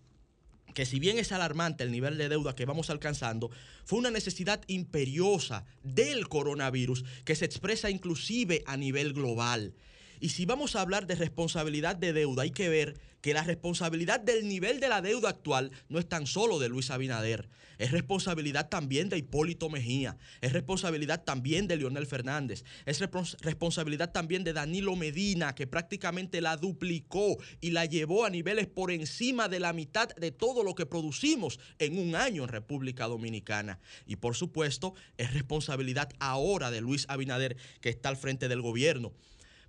que 0.74 0.86
si 0.86 1.00
bien 1.00 1.18
es 1.18 1.32
alarmante 1.32 1.84
el 1.84 1.92
nivel 1.92 2.18
de 2.18 2.30
deuda 2.30 2.56
que 2.56 2.66
vamos 2.66 2.90
alcanzando, 2.90 3.50
fue 3.86 4.00
una 4.00 4.12
necesidad 4.12 4.62
imperiosa 4.68 5.66
del 5.84 6.30
coronavirus 6.30 7.04
que 7.26 7.36
se 7.36 7.46
expresa 7.46 7.90
inclusive 7.90 8.64
a 8.66 8.78
nivel 8.78 9.14
global. 9.14 9.74
Y 10.20 10.30
si 10.30 10.46
vamos 10.46 10.76
a 10.76 10.82
hablar 10.82 11.08
de 11.08 11.16
responsabilidad 11.16 11.96
de 11.96 12.14
deuda, 12.14 12.44
hay 12.44 12.52
que 12.52 12.70
ver 12.70 13.00
que 13.22 13.34
la 13.34 13.44
responsabilidad 13.44 14.20
del 14.20 14.48
nivel 14.48 14.80
de 14.80 14.90
la 14.90 15.02
deuda 15.02 15.30
actual 15.30 15.72
no 15.90 16.00
es 16.00 16.08
tan 16.08 16.26
solo 16.26 16.60
de 16.60 16.70
Luis 16.70 16.90
Abinader, 16.90 17.50
es 17.78 17.92
responsabilidad 17.92 18.70
también 18.70 19.10
de 19.10 19.18
Hipólito 19.18 19.70
Mejía, 19.70 20.18
es 20.42 20.54
responsabilidad 20.54 21.24
también 21.24 21.68
de 21.68 21.78
Leonel 21.78 22.08
Fernández, 22.08 22.64
es 22.86 23.02
respons- 23.02 23.38
responsabilidad 23.42 24.12
también 24.12 24.44
de 24.44 24.54
Danilo 24.54 24.96
Medina, 24.96 25.54
que 25.54 25.68
prácticamente 25.68 26.40
la 26.42 26.56
duplicó 26.58 27.38
y 27.60 27.72
la 27.72 27.86
llevó 27.86 28.26
a 28.26 28.30
niveles 28.30 28.68
por 28.68 28.92
encima 28.92 29.50
de 29.50 29.60
la 29.60 29.74
mitad 29.74 30.10
de 30.16 30.32
todo 30.32 30.64
lo 30.64 30.76
que 30.76 30.86
producimos 30.86 31.60
en 31.78 31.98
un 31.98 32.16
año 32.16 32.44
en 32.44 32.50
República 32.50 33.08
Dominicana. 33.08 33.80
Y 34.06 34.16
por 34.18 34.36
supuesto, 34.36 34.94
es 35.18 35.34
responsabilidad 35.34 36.10
ahora 36.20 36.72
de 36.72 36.82
Luis 36.82 37.06
Abinader, 37.10 37.58
que 37.82 37.90
está 37.90 38.10
al 38.10 38.18
frente 38.18 38.48
del 38.48 38.62
gobierno. 38.62 39.14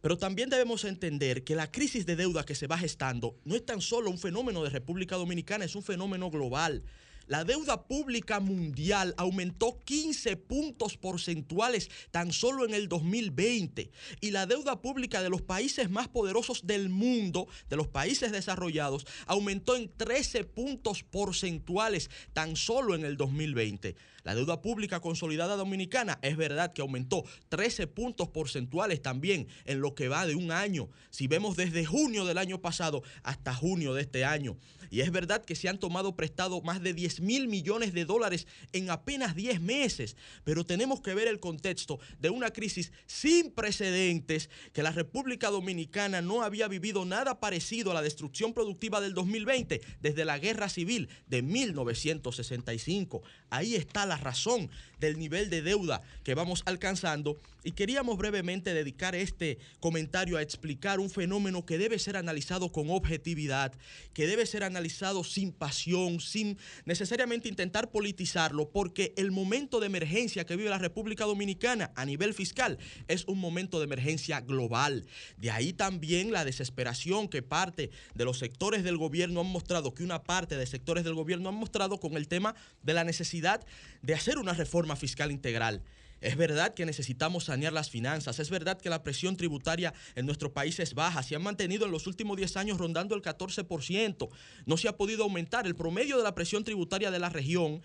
Pero 0.00 0.18
también 0.18 0.50
debemos 0.50 0.84
entender 0.84 1.44
que 1.44 1.54
la 1.54 1.70
crisis 1.70 2.06
de 2.06 2.16
deuda 2.16 2.44
que 2.44 2.54
se 2.54 2.66
va 2.66 2.78
gestando 2.78 3.36
no 3.44 3.54
es 3.54 3.64
tan 3.64 3.80
solo 3.80 4.10
un 4.10 4.18
fenómeno 4.18 4.62
de 4.62 4.70
República 4.70 5.16
Dominicana, 5.16 5.64
es 5.64 5.74
un 5.74 5.82
fenómeno 5.82 6.30
global. 6.30 6.82
La 7.30 7.44
deuda 7.44 7.86
pública 7.86 8.40
mundial 8.40 9.14
aumentó 9.16 9.78
15 9.84 10.36
puntos 10.36 10.96
porcentuales 10.96 11.88
tan 12.10 12.32
solo 12.32 12.64
en 12.64 12.74
el 12.74 12.88
2020 12.88 13.88
y 14.20 14.30
la 14.32 14.46
deuda 14.46 14.82
pública 14.82 15.22
de 15.22 15.30
los 15.30 15.40
países 15.40 15.88
más 15.90 16.08
poderosos 16.08 16.66
del 16.66 16.88
mundo, 16.88 17.46
de 17.68 17.76
los 17.76 17.86
países 17.86 18.32
desarrollados, 18.32 19.06
aumentó 19.26 19.76
en 19.76 19.92
13 19.96 20.42
puntos 20.42 21.04
porcentuales 21.04 22.10
tan 22.32 22.56
solo 22.56 22.96
en 22.96 23.04
el 23.04 23.16
2020. 23.16 23.94
La 24.22 24.34
deuda 24.34 24.62
pública 24.62 25.00
consolidada 25.00 25.56
dominicana 25.56 26.18
es 26.22 26.36
verdad 26.36 26.72
que 26.72 26.82
aumentó 26.82 27.24
13 27.48 27.86
puntos 27.86 28.28
porcentuales 28.28 29.02
también 29.02 29.48
en 29.64 29.80
lo 29.80 29.94
que 29.94 30.08
va 30.08 30.26
de 30.26 30.34
un 30.34 30.52
año. 30.52 30.88
Si 31.10 31.26
vemos 31.26 31.56
desde 31.56 31.84
junio 31.84 32.24
del 32.24 32.38
año 32.38 32.60
pasado 32.60 33.02
hasta 33.22 33.54
junio 33.54 33.94
de 33.94 34.02
este 34.02 34.24
año. 34.24 34.56
Y 34.90 35.02
es 35.02 35.12
verdad 35.12 35.44
que 35.44 35.54
se 35.54 35.68
han 35.68 35.78
tomado 35.78 36.16
prestado 36.16 36.60
más 36.62 36.82
de 36.82 36.92
10 36.92 37.20
mil 37.20 37.46
millones 37.46 37.92
de 37.94 38.04
dólares 38.04 38.48
en 38.72 38.90
apenas 38.90 39.36
10 39.36 39.60
meses. 39.60 40.16
Pero 40.42 40.64
tenemos 40.64 41.00
que 41.00 41.14
ver 41.14 41.28
el 41.28 41.38
contexto 41.38 42.00
de 42.18 42.30
una 42.30 42.50
crisis 42.50 42.92
sin 43.06 43.52
precedentes 43.52 44.50
que 44.72 44.82
la 44.82 44.90
República 44.90 45.48
Dominicana 45.48 46.22
no 46.22 46.42
había 46.42 46.66
vivido 46.66 47.04
nada 47.04 47.38
parecido 47.38 47.92
a 47.92 47.94
la 47.94 48.02
destrucción 48.02 48.52
productiva 48.52 49.00
del 49.00 49.14
2020 49.14 49.80
desde 50.00 50.24
la 50.24 50.38
guerra 50.38 50.68
civil 50.68 51.08
de 51.28 51.42
1965. 51.42 53.22
Ahí 53.48 53.76
está 53.76 54.06
la 54.06 54.09
razón 54.16 54.70
del 54.98 55.18
nivel 55.18 55.50
de 55.50 55.62
deuda 55.62 56.02
que 56.24 56.34
vamos 56.34 56.62
alcanzando 56.66 57.36
y 57.64 57.72
queríamos 57.72 58.16
brevemente 58.16 58.74
dedicar 58.74 59.14
este 59.14 59.58
comentario 59.80 60.36
a 60.36 60.42
explicar 60.42 61.00
un 61.00 61.10
fenómeno 61.10 61.64
que 61.64 61.78
debe 61.78 61.98
ser 61.98 62.16
analizado 62.16 62.72
con 62.72 62.90
objetividad, 62.90 63.72
que 64.12 64.26
debe 64.26 64.46
ser 64.46 64.64
analizado 64.64 65.24
sin 65.24 65.52
pasión, 65.52 66.20
sin 66.20 66.58
necesariamente 66.84 67.48
intentar 67.48 67.90
politizarlo, 67.90 68.70
porque 68.70 69.12
el 69.16 69.30
momento 69.30 69.80
de 69.80 69.86
emergencia 69.86 70.44
que 70.44 70.56
vive 70.56 70.70
la 70.70 70.78
República 70.78 71.24
Dominicana 71.24 71.92
a 71.96 72.04
nivel 72.04 72.34
fiscal 72.34 72.78
es 73.08 73.24
un 73.26 73.38
momento 73.38 73.78
de 73.78 73.84
emergencia 73.84 74.40
global. 74.40 75.06
De 75.36 75.50
ahí 75.50 75.72
también 75.72 76.32
la 76.32 76.44
desesperación 76.44 77.28
que 77.28 77.42
parte 77.42 77.90
de 78.14 78.24
los 78.24 78.38
sectores 78.38 78.84
del 78.84 78.96
gobierno 78.96 79.40
han 79.40 79.46
mostrado, 79.46 79.94
que 79.94 80.04
una 80.04 80.22
parte 80.22 80.56
de 80.56 80.66
sectores 80.66 81.04
del 81.04 81.14
gobierno 81.14 81.48
han 81.48 81.54
mostrado 81.54 81.98
con 82.00 82.16
el 82.16 82.28
tema 82.28 82.54
de 82.82 82.94
la 82.94 83.04
necesidad 83.04 83.64
de 84.02 84.14
hacer 84.14 84.38
una 84.38 84.54
reforma 84.54 84.96
fiscal 84.96 85.30
integral. 85.30 85.82
Es 86.20 86.36
verdad 86.36 86.74
que 86.74 86.86
necesitamos 86.86 87.44
sanear 87.44 87.72
las 87.72 87.90
finanzas, 87.90 88.38
es 88.38 88.50
verdad 88.50 88.78
que 88.78 88.90
la 88.90 89.02
presión 89.02 89.36
tributaria 89.36 89.94
en 90.14 90.26
nuestro 90.26 90.52
país 90.52 90.78
es 90.80 90.94
baja, 90.94 91.22
se 91.22 91.34
han 91.34 91.42
mantenido 91.42 91.86
en 91.86 91.92
los 91.92 92.06
últimos 92.06 92.36
10 92.36 92.56
años 92.56 92.78
rondando 92.78 93.14
el 93.14 93.22
14%, 93.22 94.28
no 94.66 94.76
se 94.76 94.88
ha 94.88 94.96
podido 94.96 95.24
aumentar. 95.24 95.66
El 95.66 95.74
promedio 95.74 96.18
de 96.18 96.24
la 96.24 96.34
presión 96.34 96.64
tributaria 96.64 97.10
de 97.10 97.18
la 97.18 97.30
región 97.30 97.82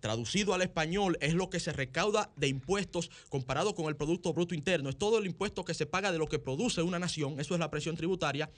traducido 0.00 0.54
al 0.54 0.62
español, 0.62 1.16
es 1.20 1.34
lo 1.34 1.50
que 1.50 1.60
se 1.60 1.72
recauda 1.72 2.30
de 2.36 2.48
impuestos 2.48 3.10
comparado 3.28 3.74
con 3.74 3.86
el 3.86 3.96
Producto 3.96 4.32
Bruto 4.32 4.54
Interno. 4.54 4.88
Es 4.88 4.96
todo 4.96 5.18
el 5.18 5.26
impuesto 5.26 5.64
que 5.64 5.74
se 5.74 5.86
paga 5.86 6.10
de 6.10 6.18
lo 6.18 6.26
que 6.26 6.38
produce 6.38 6.82
una 6.82 6.98
nación, 6.98 7.38
eso 7.38 7.54
es 7.54 7.60
la 7.60 7.70
presión 7.70 7.96
tributaria. 7.96 8.50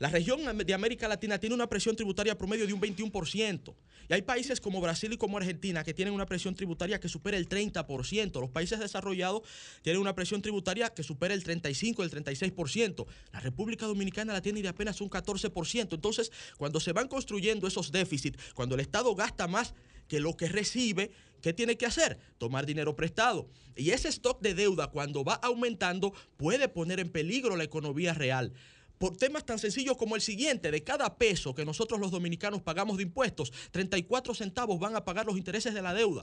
La 0.00 0.08
región 0.08 0.40
de 0.56 0.72
América 0.72 1.06
Latina 1.08 1.38
tiene 1.38 1.54
una 1.54 1.68
presión 1.68 1.94
tributaria 1.94 2.36
promedio 2.36 2.66
de 2.66 2.72
un 2.72 2.80
21%. 2.80 3.74
Y 4.08 4.14
hay 4.14 4.22
países 4.22 4.58
como 4.58 4.80
Brasil 4.80 5.12
y 5.12 5.18
como 5.18 5.36
Argentina 5.36 5.84
que 5.84 5.92
tienen 5.92 6.14
una 6.14 6.24
presión 6.24 6.54
tributaria 6.54 6.98
que 6.98 7.06
supera 7.10 7.36
el 7.36 7.46
30%. 7.46 8.40
Los 8.40 8.48
países 8.48 8.78
desarrollados 8.78 9.42
tienen 9.82 10.00
una 10.00 10.14
presión 10.14 10.40
tributaria 10.40 10.88
que 10.88 11.02
supera 11.02 11.34
el 11.34 11.44
35, 11.44 12.02
el 12.02 12.10
36%. 12.10 13.06
La 13.30 13.40
República 13.40 13.84
Dominicana 13.84 14.32
la 14.32 14.40
tiene 14.40 14.62
de 14.62 14.68
apenas 14.68 15.02
un 15.02 15.10
14%. 15.10 15.92
Entonces, 15.92 16.32
cuando 16.56 16.80
se 16.80 16.94
van 16.94 17.06
construyendo 17.06 17.66
esos 17.66 17.92
déficits, 17.92 18.54
cuando 18.54 18.76
el 18.76 18.80
Estado 18.80 19.14
gasta 19.14 19.48
más 19.48 19.74
que 20.08 20.18
lo 20.18 20.34
que 20.34 20.48
recibe, 20.48 21.10
¿qué 21.42 21.52
tiene 21.52 21.76
que 21.76 21.84
hacer? 21.84 22.18
Tomar 22.38 22.64
dinero 22.64 22.96
prestado. 22.96 23.50
Y 23.76 23.90
ese 23.90 24.08
stock 24.08 24.40
de 24.40 24.54
deuda, 24.54 24.86
cuando 24.86 25.24
va 25.24 25.34
aumentando, 25.34 26.14
puede 26.38 26.68
poner 26.68 27.00
en 27.00 27.10
peligro 27.10 27.54
la 27.54 27.64
economía 27.64 28.14
real 28.14 28.54
por 29.00 29.16
temas 29.16 29.46
tan 29.46 29.58
sencillos 29.58 29.96
como 29.96 30.14
el 30.14 30.20
siguiente, 30.20 30.70
de 30.70 30.84
cada 30.84 31.16
peso 31.16 31.54
que 31.54 31.64
nosotros 31.64 31.98
los 31.98 32.10
dominicanos 32.10 32.60
pagamos 32.60 32.98
de 32.98 33.04
impuestos, 33.04 33.50
34 33.70 34.34
centavos 34.34 34.78
van 34.78 34.94
a 34.94 35.06
pagar 35.06 35.24
los 35.24 35.38
intereses 35.38 35.72
de 35.72 35.80
la 35.80 35.94
deuda. 35.94 36.22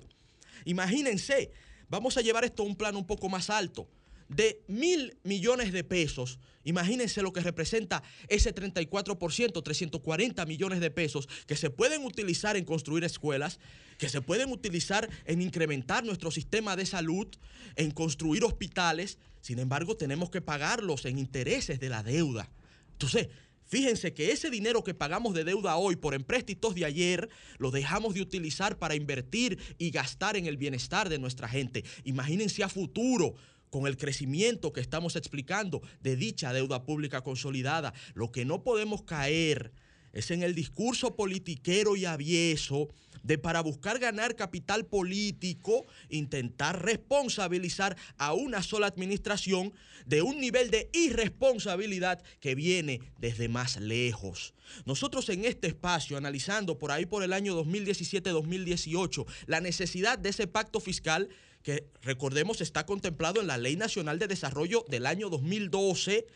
Imagínense, 0.64 1.52
vamos 1.90 2.18
a 2.18 2.22
llevar 2.22 2.46
esto 2.46 2.62
a 2.62 2.68
un 2.68 2.76
plano 2.76 3.00
un 3.00 3.08
poco 3.08 3.30
más 3.30 3.50
alto. 3.50 3.90
De 4.30 4.62
mil 4.68 5.18
millones 5.24 5.72
de 5.72 5.84
pesos, 5.84 6.38
imagínense 6.66 7.24
lo 7.24 7.34
que 7.34 7.40
representa 7.40 8.04
ese 8.28 8.54
34%, 8.54 9.64
340 9.64 10.46
millones 10.46 10.80
de 10.80 10.92
pesos 10.92 11.28
que 11.48 11.56
se 11.56 11.72
pueden 11.72 12.06
utilizar 12.06 12.58
en 12.58 12.66
construir 12.66 13.04
escuelas, 13.04 13.60
que 13.98 14.08
se 14.08 14.22
pueden 14.22 14.52
utilizar 14.52 15.10
en 15.26 15.42
incrementar 15.42 16.06
nuestro 16.06 16.30
sistema 16.30 16.76
de 16.76 16.86
salud, 16.86 17.28
en 17.76 17.90
construir 17.90 18.44
hospitales. 18.44 19.18
Sin 19.42 19.58
embargo, 19.58 19.98
tenemos 19.98 20.30
que 20.30 20.42
pagarlos 20.42 21.06
en 21.06 21.18
intereses 21.18 21.80
de 21.80 21.90
la 21.90 22.04
deuda. 22.04 22.52
Entonces, 22.98 23.30
fíjense 23.64 24.16
que 24.16 24.32
ese 24.32 24.50
dinero 24.50 24.84
que 24.84 24.96
pagamos 24.96 25.36
de 25.36 25.44
deuda 25.44 25.78
hoy 25.78 25.96
por 25.96 26.16
empréstitos 26.16 26.74
de 26.74 26.84
ayer, 26.84 27.30
lo 27.60 27.70
dejamos 27.70 28.16
de 28.16 28.22
utilizar 28.22 28.80
para 28.80 28.96
invertir 28.96 29.60
y 29.78 29.92
gastar 29.92 30.36
en 30.36 30.48
el 30.48 30.58
bienestar 30.58 31.08
de 31.08 31.20
nuestra 31.20 31.48
gente. 31.48 31.84
Imagínense 32.06 32.64
a 32.64 32.70
futuro 32.70 33.36
con 33.70 33.86
el 33.86 33.98
crecimiento 33.98 34.74
que 34.74 34.82
estamos 34.82 35.16
explicando 35.16 35.84
de 36.02 36.16
dicha 36.16 36.54
deuda 36.54 36.86
pública 36.86 37.22
consolidada. 37.22 37.94
Lo 38.16 38.32
que 38.32 38.46
no 38.46 38.64
podemos 38.64 39.04
caer 39.04 39.74
es 40.14 40.32
en 40.32 40.44
el 40.44 40.56
discurso 40.56 41.16
politiquero 41.16 41.96
y 41.96 42.06
avieso 42.06 42.90
de 43.24 43.38
para 43.38 43.62
buscar 43.62 44.00
ganar 44.00 44.36
capital 44.36 44.86
político, 44.86 45.86
intentar 46.10 46.84
responsabilizar 46.84 47.98
a 48.18 48.34
una 48.34 48.64
sola 48.64 48.88
administración 48.88 49.74
de 50.06 50.22
un 50.22 50.40
nivel 50.40 50.72
de 50.72 50.90
irresponsabilidad 50.94 52.24
que 52.40 52.56
viene 52.56 53.02
desde 53.20 53.50
más 53.50 53.80
lejos. 53.82 54.54
Nosotros 54.86 55.28
en 55.30 55.46
este 55.46 55.68
espacio, 55.68 56.18
analizando 56.18 56.78
por 56.78 56.92
ahí 56.92 57.06
por 57.06 57.22
el 57.22 57.34
año 57.34 57.62
2017-2018, 57.62 59.26
la 59.46 59.60
necesidad 59.60 60.18
de 60.18 60.30
ese 60.30 60.48
pacto 60.48 60.80
fiscal, 60.80 61.28
que 61.64 61.86
recordemos 62.02 62.62
está 62.62 62.86
contemplado 62.86 63.42
en 63.42 63.48
la 63.48 63.58
Ley 63.58 63.76
Nacional 63.76 64.20
de 64.20 64.28
Desarrollo 64.28 64.86
del 64.88 65.06
año 65.06 65.30
2012, 65.30 66.28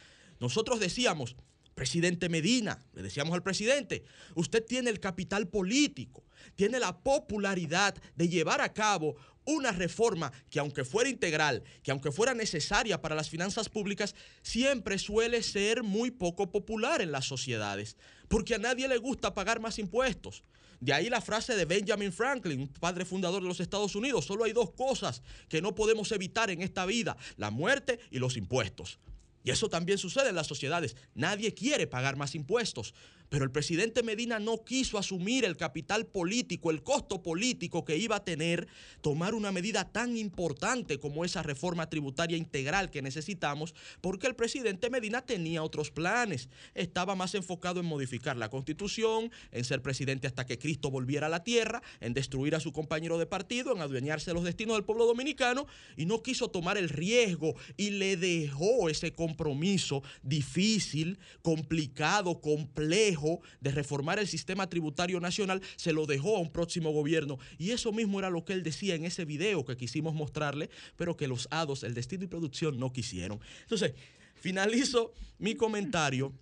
nosotros 0.41 0.79
decíamos, 0.81 1.37
presidente 1.81 2.29
Medina, 2.29 2.77
le 2.93 3.01
decíamos 3.01 3.33
al 3.33 3.41
presidente, 3.41 4.03
usted 4.35 4.63
tiene 4.63 4.91
el 4.91 4.99
capital 4.99 5.47
político, 5.47 6.23
tiene 6.55 6.79
la 6.79 6.99
popularidad 6.99 7.95
de 8.15 8.29
llevar 8.29 8.61
a 8.61 8.71
cabo 8.71 9.15
una 9.45 9.71
reforma 9.71 10.31
que 10.51 10.59
aunque 10.59 10.85
fuera 10.85 11.09
integral, 11.09 11.63
que 11.81 11.89
aunque 11.89 12.11
fuera 12.11 12.35
necesaria 12.35 13.01
para 13.01 13.15
las 13.15 13.31
finanzas 13.31 13.67
públicas, 13.67 14.13
siempre 14.43 14.99
suele 14.99 15.41
ser 15.41 15.81
muy 15.81 16.11
poco 16.11 16.51
popular 16.51 17.01
en 17.01 17.11
las 17.11 17.25
sociedades, 17.25 17.97
porque 18.27 18.53
a 18.53 18.59
nadie 18.59 18.87
le 18.87 18.99
gusta 18.99 19.33
pagar 19.33 19.59
más 19.59 19.79
impuestos. 19.79 20.43
De 20.79 20.93
ahí 20.93 21.09
la 21.09 21.19
frase 21.19 21.55
de 21.55 21.65
Benjamin 21.65 22.13
Franklin, 22.13 22.67
padre 22.79 23.05
fundador 23.05 23.41
de 23.41 23.47
los 23.47 23.59
Estados 23.59 23.95
Unidos, 23.95 24.25
solo 24.25 24.43
hay 24.43 24.53
dos 24.53 24.69
cosas 24.69 25.23
que 25.49 25.63
no 25.63 25.73
podemos 25.73 26.11
evitar 26.11 26.51
en 26.51 26.61
esta 26.61 26.85
vida, 26.85 27.17
la 27.37 27.49
muerte 27.49 27.99
y 28.11 28.19
los 28.19 28.37
impuestos. 28.37 28.99
Y 29.43 29.51
eso 29.51 29.69
también 29.69 29.97
sucede 29.97 30.29
en 30.29 30.35
las 30.35 30.47
sociedades. 30.47 30.95
Nadie 31.15 31.53
quiere 31.53 31.87
pagar 31.87 32.15
más 32.15 32.35
impuestos. 32.35 32.93
Pero 33.31 33.45
el 33.45 33.51
presidente 33.51 34.03
Medina 34.03 34.39
no 34.39 34.65
quiso 34.65 34.97
asumir 34.97 35.45
el 35.45 35.55
capital 35.55 36.05
político, 36.05 36.69
el 36.69 36.83
costo 36.83 37.23
político 37.23 37.85
que 37.85 37.95
iba 37.95 38.17
a 38.17 38.25
tener 38.25 38.67
tomar 38.99 39.35
una 39.35 39.53
medida 39.53 39.89
tan 39.89 40.17
importante 40.17 40.99
como 40.99 41.23
esa 41.23 41.41
reforma 41.41 41.89
tributaria 41.89 42.35
integral 42.35 42.91
que 42.91 43.01
necesitamos, 43.01 43.73
porque 44.01 44.27
el 44.27 44.35
presidente 44.35 44.89
Medina 44.89 45.21
tenía 45.21 45.63
otros 45.63 45.91
planes. 45.91 46.49
Estaba 46.75 47.15
más 47.15 47.33
enfocado 47.33 47.79
en 47.79 47.85
modificar 47.85 48.35
la 48.35 48.49
constitución, 48.49 49.31
en 49.53 49.63
ser 49.63 49.81
presidente 49.81 50.27
hasta 50.27 50.45
que 50.45 50.59
Cristo 50.59 50.91
volviera 50.91 51.27
a 51.27 51.29
la 51.29 51.45
tierra, 51.45 51.81
en 52.01 52.13
destruir 52.13 52.53
a 52.53 52.59
su 52.59 52.73
compañero 52.73 53.17
de 53.17 53.27
partido, 53.27 53.73
en 53.73 53.81
adueñarse 53.81 54.31
de 54.31 54.33
los 54.33 54.43
destinos 54.43 54.75
del 54.75 54.83
pueblo 54.83 55.05
dominicano, 55.05 55.67
y 55.95 56.05
no 56.05 56.21
quiso 56.21 56.49
tomar 56.49 56.77
el 56.77 56.89
riesgo 56.89 57.55
y 57.77 57.91
le 57.91 58.17
dejó 58.17 58.89
ese 58.89 59.13
compromiso 59.13 60.03
difícil, 60.21 61.17
complicado, 61.41 62.41
complejo 62.41 63.20
de 63.59 63.71
reformar 63.71 64.19
el 64.19 64.27
sistema 64.27 64.69
tributario 64.69 65.19
nacional, 65.19 65.61
se 65.75 65.93
lo 65.93 66.05
dejó 66.05 66.37
a 66.37 66.39
un 66.39 66.51
próximo 66.51 66.91
gobierno. 66.91 67.37
Y 67.57 67.71
eso 67.71 67.91
mismo 67.91 68.19
era 68.19 68.29
lo 68.29 68.45
que 68.45 68.53
él 68.53 68.63
decía 68.63 68.95
en 68.95 69.05
ese 69.05 69.25
video 69.25 69.65
que 69.65 69.77
quisimos 69.77 70.13
mostrarle, 70.13 70.69
pero 70.95 71.15
que 71.15 71.27
los 71.27 71.47
hados, 71.51 71.83
el 71.83 71.93
destino 71.93 72.23
y 72.23 72.27
producción 72.27 72.79
no 72.79 72.91
quisieron. 72.91 73.39
Entonces, 73.61 73.93
finalizo 74.35 75.13
mi 75.37 75.55
comentario 75.55 76.33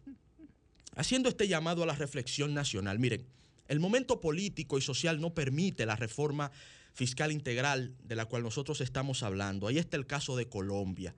haciendo 0.95 1.29
este 1.29 1.47
llamado 1.47 1.83
a 1.83 1.85
la 1.85 1.95
reflexión 1.95 2.53
nacional. 2.53 2.99
Miren, 2.99 3.25
el 3.67 3.79
momento 3.79 4.19
político 4.19 4.77
y 4.77 4.81
social 4.81 5.21
no 5.21 5.33
permite 5.33 5.85
la 5.85 5.95
reforma 5.95 6.51
fiscal 6.93 7.31
integral 7.31 7.95
de 8.03 8.15
la 8.15 8.25
cual 8.25 8.43
nosotros 8.43 8.81
estamos 8.81 9.23
hablando. 9.23 9.67
Ahí 9.67 9.77
está 9.77 9.95
el 9.95 10.07
caso 10.07 10.35
de 10.35 10.49
Colombia. 10.49 11.15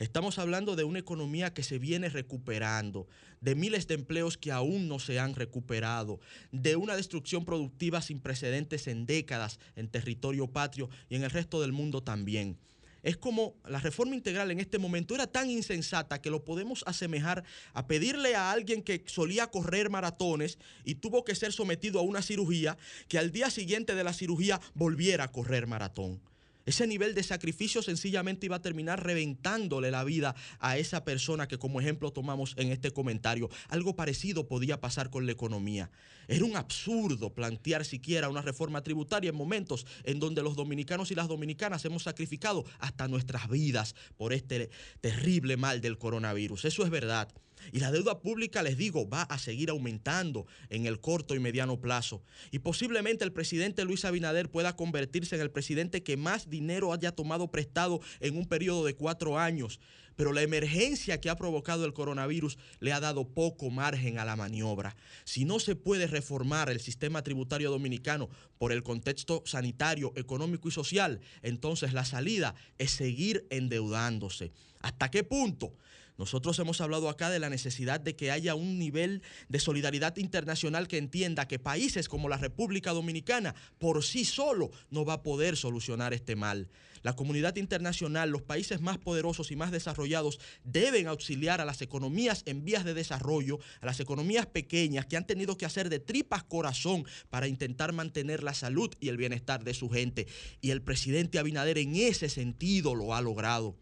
Estamos 0.00 0.40
hablando 0.40 0.74
de 0.74 0.82
una 0.82 0.98
economía 0.98 1.54
que 1.54 1.62
se 1.62 1.78
viene 1.78 2.08
recuperando, 2.08 3.06
de 3.40 3.54
miles 3.54 3.86
de 3.86 3.94
empleos 3.94 4.36
que 4.36 4.50
aún 4.50 4.88
no 4.88 4.98
se 4.98 5.20
han 5.20 5.36
recuperado, 5.36 6.18
de 6.50 6.74
una 6.74 6.96
destrucción 6.96 7.44
productiva 7.44 8.02
sin 8.02 8.18
precedentes 8.18 8.88
en 8.88 9.06
décadas 9.06 9.60
en 9.76 9.88
territorio 9.88 10.48
patrio 10.48 10.90
y 11.08 11.14
en 11.14 11.22
el 11.22 11.30
resto 11.30 11.60
del 11.60 11.72
mundo 11.72 12.02
también. 12.02 12.58
Es 13.04 13.18
como 13.18 13.54
la 13.68 13.78
reforma 13.78 14.16
integral 14.16 14.50
en 14.50 14.58
este 14.58 14.78
momento 14.78 15.14
era 15.14 15.26
tan 15.28 15.48
insensata 15.48 16.20
que 16.20 16.30
lo 16.30 16.42
podemos 16.42 16.82
asemejar 16.86 17.44
a 17.74 17.86
pedirle 17.86 18.34
a 18.34 18.50
alguien 18.50 18.82
que 18.82 19.04
solía 19.06 19.46
correr 19.48 19.90
maratones 19.90 20.58
y 20.84 20.96
tuvo 20.96 21.22
que 21.22 21.34
ser 21.34 21.52
sometido 21.52 22.00
a 22.00 22.02
una 22.02 22.22
cirugía 22.22 22.78
que 23.06 23.18
al 23.18 23.30
día 23.30 23.50
siguiente 23.50 23.94
de 23.94 24.04
la 24.04 24.14
cirugía 24.14 24.58
volviera 24.74 25.24
a 25.24 25.32
correr 25.32 25.66
maratón. 25.66 26.20
Ese 26.66 26.86
nivel 26.86 27.14
de 27.14 27.22
sacrificio 27.22 27.82
sencillamente 27.82 28.46
iba 28.46 28.56
a 28.56 28.62
terminar 28.62 29.04
reventándole 29.04 29.90
la 29.90 30.04
vida 30.04 30.34
a 30.58 30.78
esa 30.78 31.04
persona 31.04 31.46
que 31.46 31.58
como 31.58 31.80
ejemplo 31.80 32.12
tomamos 32.12 32.54
en 32.56 32.72
este 32.72 32.90
comentario. 32.90 33.50
Algo 33.68 33.96
parecido 33.96 34.48
podía 34.48 34.80
pasar 34.80 35.10
con 35.10 35.26
la 35.26 35.32
economía. 35.32 35.90
Era 36.26 36.44
un 36.44 36.56
absurdo 36.56 37.34
plantear 37.34 37.84
siquiera 37.84 38.30
una 38.30 38.40
reforma 38.42 38.82
tributaria 38.82 39.30
en 39.30 39.36
momentos 39.36 39.86
en 40.04 40.20
donde 40.20 40.42
los 40.42 40.56
dominicanos 40.56 41.10
y 41.10 41.14
las 41.14 41.28
dominicanas 41.28 41.84
hemos 41.84 42.04
sacrificado 42.04 42.64
hasta 42.78 43.08
nuestras 43.08 43.48
vidas 43.48 43.94
por 44.16 44.32
este 44.32 44.70
terrible 45.00 45.56
mal 45.56 45.80
del 45.80 45.98
coronavirus. 45.98 46.64
Eso 46.64 46.84
es 46.84 46.90
verdad. 46.90 47.28
Y 47.72 47.80
la 47.80 47.90
deuda 47.90 48.20
pública, 48.20 48.62
les 48.62 48.76
digo, 48.76 49.08
va 49.08 49.22
a 49.22 49.38
seguir 49.38 49.70
aumentando 49.70 50.46
en 50.70 50.86
el 50.86 51.00
corto 51.00 51.34
y 51.34 51.38
mediano 51.38 51.80
plazo. 51.80 52.22
Y 52.50 52.60
posiblemente 52.60 53.24
el 53.24 53.32
presidente 53.32 53.84
Luis 53.84 54.04
Abinader 54.04 54.50
pueda 54.50 54.76
convertirse 54.76 55.34
en 55.36 55.42
el 55.42 55.50
presidente 55.50 56.02
que 56.02 56.16
más 56.16 56.50
dinero 56.50 56.92
haya 56.92 57.12
tomado 57.12 57.50
prestado 57.50 58.00
en 58.20 58.36
un 58.36 58.46
periodo 58.46 58.84
de 58.84 58.94
cuatro 58.94 59.38
años. 59.38 59.80
Pero 60.16 60.32
la 60.32 60.42
emergencia 60.42 61.20
que 61.20 61.28
ha 61.28 61.36
provocado 61.36 61.84
el 61.84 61.92
coronavirus 61.92 62.56
le 62.80 62.92
ha 62.92 63.00
dado 63.00 63.28
poco 63.28 63.70
margen 63.70 64.18
a 64.18 64.24
la 64.24 64.36
maniobra. 64.36 64.96
Si 65.24 65.44
no 65.44 65.58
se 65.58 65.74
puede 65.74 66.06
reformar 66.06 66.70
el 66.70 66.80
sistema 66.80 67.22
tributario 67.22 67.70
dominicano 67.70 68.28
por 68.58 68.72
el 68.72 68.82
contexto 68.82 69.42
sanitario, 69.44 70.12
económico 70.16 70.68
y 70.68 70.72
social, 70.72 71.20
entonces 71.42 71.92
la 71.92 72.04
salida 72.04 72.54
es 72.78 72.92
seguir 72.92 73.46
endeudándose. 73.50 74.52
¿Hasta 74.80 75.10
qué 75.10 75.24
punto? 75.24 75.72
Nosotros 76.16 76.56
hemos 76.60 76.80
hablado 76.80 77.08
acá 77.08 77.28
de 77.28 77.40
la 77.40 77.50
necesidad 77.50 77.98
de 77.98 78.14
que 78.14 78.30
haya 78.30 78.54
un 78.54 78.78
nivel 78.78 79.22
de 79.48 79.58
solidaridad 79.58 80.16
internacional 80.16 80.86
que 80.86 80.98
entienda 80.98 81.48
que 81.48 81.58
países 81.58 82.08
como 82.08 82.28
la 82.28 82.36
República 82.36 82.92
Dominicana 82.92 83.56
por 83.78 84.04
sí 84.04 84.24
solo 84.24 84.70
no 84.90 85.04
va 85.04 85.14
a 85.14 85.22
poder 85.22 85.56
solucionar 85.56 86.14
este 86.14 86.36
mal. 86.36 86.68
La 87.02 87.16
comunidad 87.16 87.56
internacional, 87.56 88.30
los 88.30 88.42
países 88.42 88.80
más 88.80 88.96
poderosos 88.96 89.50
y 89.50 89.56
más 89.56 89.72
desarrollados 89.72 90.38
deben 90.62 91.08
auxiliar 91.08 91.60
a 91.60 91.64
las 91.64 91.82
economías 91.82 92.42
en 92.46 92.64
vías 92.64 92.84
de 92.84 92.94
desarrollo, 92.94 93.58
a 93.80 93.86
las 93.86 94.00
economías 94.00 94.46
pequeñas 94.46 95.04
que 95.06 95.16
han 95.16 95.26
tenido 95.26 95.58
que 95.58 95.66
hacer 95.66 95.90
de 95.90 95.98
tripas 95.98 96.44
corazón 96.44 97.04
para 97.28 97.48
intentar 97.48 97.92
mantener 97.92 98.42
la 98.42 98.54
salud 98.54 98.90
y 99.00 99.08
el 99.08 99.16
bienestar 99.16 99.64
de 99.64 99.74
su 99.74 99.90
gente. 99.90 100.28
Y 100.62 100.70
el 100.70 100.80
presidente 100.80 101.38
Abinader 101.38 101.76
en 101.76 101.96
ese 101.96 102.28
sentido 102.28 102.94
lo 102.94 103.14
ha 103.14 103.20
logrado. 103.20 103.76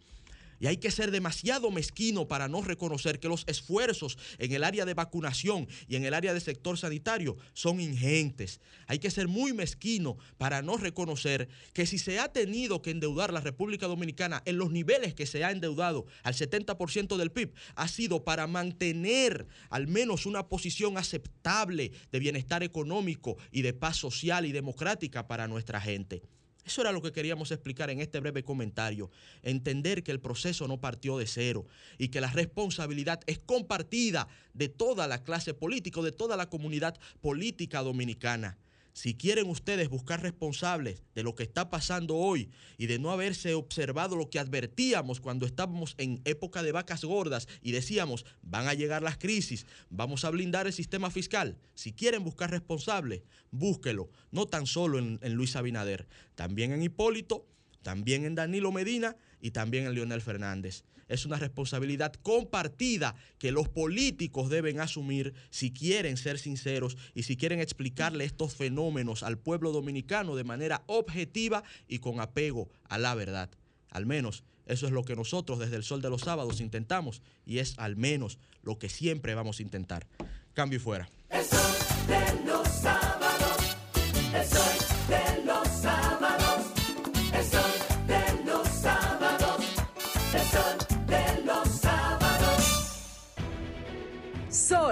Y 0.62 0.68
hay 0.68 0.76
que 0.76 0.92
ser 0.92 1.10
demasiado 1.10 1.72
mezquino 1.72 2.28
para 2.28 2.46
no 2.46 2.62
reconocer 2.62 3.18
que 3.18 3.26
los 3.26 3.42
esfuerzos 3.48 4.16
en 4.38 4.52
el 4.52 4.62
área 4.62 4.84
de 4.84 4.94
vacunación 4.94 5.66
y 5.88 5.96
en 5.96 6.04
el 6.04 6.14
área 6.14 6.32
del 6.32 6.40
sector 6.40 6.78
sanitario 6.78 7.36
son 7.52 7.80
ingentes. 7.80 8.60
Hay 8.86 9.00
que 9.00 9.10
ser 9.10 9.26
muy 9.26 9.52
mezquino 9.52 10.18
para 10.38 10.62
no 10.62 10.76
reconocer 10.76 11.48
que 11.72 11.84
si 11.84 11.98
se 11.98 12.20
ha 12.20 12.32
tenido 12.32 12.80
que 12.80 12.92
endeudar 12.92 13.32
la 13.32 13.40
República 13.40 13.88
Dominicana 13.88 14.40
en 14.44 14.56
los 14.56 14.70
niveles 14.70 15.14
que 15.14 15.26
se 15.26 15.42
ha 15.42 15.50
endeudado 15.50 16.06
al 16.22 16.34
70% 16.34 17.16
del 17.16 17.32
PIB, 17.32 17.52
ha 17.74 17.88
sido 17.88 18.22
para 18.22 18.46
mantener 18.46 19.48
al 19.68 19.88
menos 19.88 20.26
una 20.26 20.48
posición 20.48 20.96
aceptable 20.96 21.90
de 22.12 22.18
bienestar 22.20 22.62
económico 22.62 23.36
y 23.50 23.62
de 23.62 23.72
paz 23.72 23.96
social 23.96 24.46
y 24.46 24.52
democrática 24.52 25.26
para 25.26 25.48
nuestra 25.48 25.80
gente. 25.80 26.22
Eso 26.64 26.80
era 26.80 26.92
lo 26.92 27.02
que 27.02 27.12
queríamos 27.12 27.50
explicar 27.50 27.90
en 27.90 28.00
este 28.00 28.20
breve 28.20 28.44
comentario. 28.44 29.10
Entender 29.42 30.02
que 30.02 30.12
el 30.12 30.20
proceso 30.20 30.68
no 30.68 30.80
partió 30.80 31.18
de 31.18 31.26
cero 31.26 31.66
y 31.98 32.08
que 32.08 32.20
la 32.20 32.30
responsabilidad 32.30 33.20
es 33.26 33.38
compartida 33.38 34.28
de 34.54 34.68
toda 34.68 35.06
la 35.08 35.24
clase 35.24 35.54
política, 35.54 36.00
de 36.02 36.12
toda 36.12 36.36
la 36.36 36.48
comunidad 36.48 36.98
política 37.20 37.82
dominicana. 37.82 38.58
Si 38.92 39.14
quieren 39.14 39.48
ustedes 39.48 39.88
buscar 39.88 40.20
responsables 40.20 41.02
de 41.14 41.22
lo 41.22 41.34
que 41.34 41.42
está 41.42 41.70
pasando 41.70 42.16
hoy 42.16 42.50
y 42.76 42.86
de 42.86 42.98
no 42.98 43.10
haberse 43.10 43.54
observado 43.54 44.16
lo 44.16 44.28
que 44.28 44.38
advertíamos 44.38 45.20
cuando 45.20 45.46
estábamos 45.46 45.94
en 45.96 46.20
época 46.24 46.62
de 46.62 46.72
vacas 46.72 47.02
gordas 47.02 47.48
y 47.62 47.72
decíamos, 47.72 48.26
van 48.42 48.68
a 48.68 48.74
llegar 48.74 49.02
las 49.02 49.16
crisis, 49.16 49.66
vamos 49.88 50.24
a 50.24 50.30
blindar 50.30 50.66
el 50.66 50.74
sistema 50.74 51.10
fiscal. 51.10 51.58
Si 51.74 51.92
quieren 51.92 52.22
buscar 52.22 52.50
responsables, 52.50 53.22
búsquelo, 53.50 54.10
no 54.30 54.46
tan 54.46 54.66
solo 54.66 54.98
en, 54.98 55.18
en 55.22 55.32
Luis 55.32 55.56
Abinader, 55.56 56.06
también 56.34 56.72
en 56.72 56.82
Hipólito, 56.82 57.46
también 57.82 58.24
en 58.24 58.34
Danilo 58.34 58.72
Medina 58.72 59.16
y 59.42 59.50
también 59.50 59.84
en 59.84 59.94
Leonel 59.94 60.22
Fernández. 60.22 60.84
Es 61.08 61.26
una 61.26 61.36
responsabilidad 61.36 62.14
compartida 62.22 63.14
que 63.38 63.52
los 63.52 63.68
políticos 63.68 64.48
deben 64.48 64.80
asumir 64.80 65.34
si 65.50 65.70
quieren 65.70 66.16
ser 66.16 66.38
sinceros 66.38 66.96
y 67.14 67.24
si 67.24 67.36
quieren 67.36 67.60
explicarle 67.60 68.24
estos 68.24 68.54
fenómenos 68.54 69.22
al 69.22 69.36
pueblo 69.36 69.72
dominicano 69.72 70.36
de 70.36 70.44
manera 70.44 70.84
objetiva 70.86 71.64
y 71.86 71.98
con 71.98 72.20
apego 72.20 72.70
a 72.88 72.96
la 72.96 73.14
verdad. 73.14 73.50
Al 73.90 74.06
menos 74.06 74.44
eso 74.64 74.86
es 74.86 74.92
lo 74.92 75.04
que 75.04 75.16
nosotros 75.16 75.58
desde 75.58 75.76
el 75.76 75.82
Sol 75.82 76.00
de 76.00 76.08
los 76.08 76.22
Sábados 76.22 76.60
intentamos 76.60 77.20
y 77.44 77.58
es 77.58 77.78
al 77.78 77.96
menos 77.96 78.38
lo 78.62 78.78
que 78.78 78.88
siempre 78.88 79.34
vamos 79.34 79.58
a 79.58 79.62
intentar. 79.62 80.06
Cambio 80.54 80.78
y 80.78 80.80
fuera. 80.80 81.10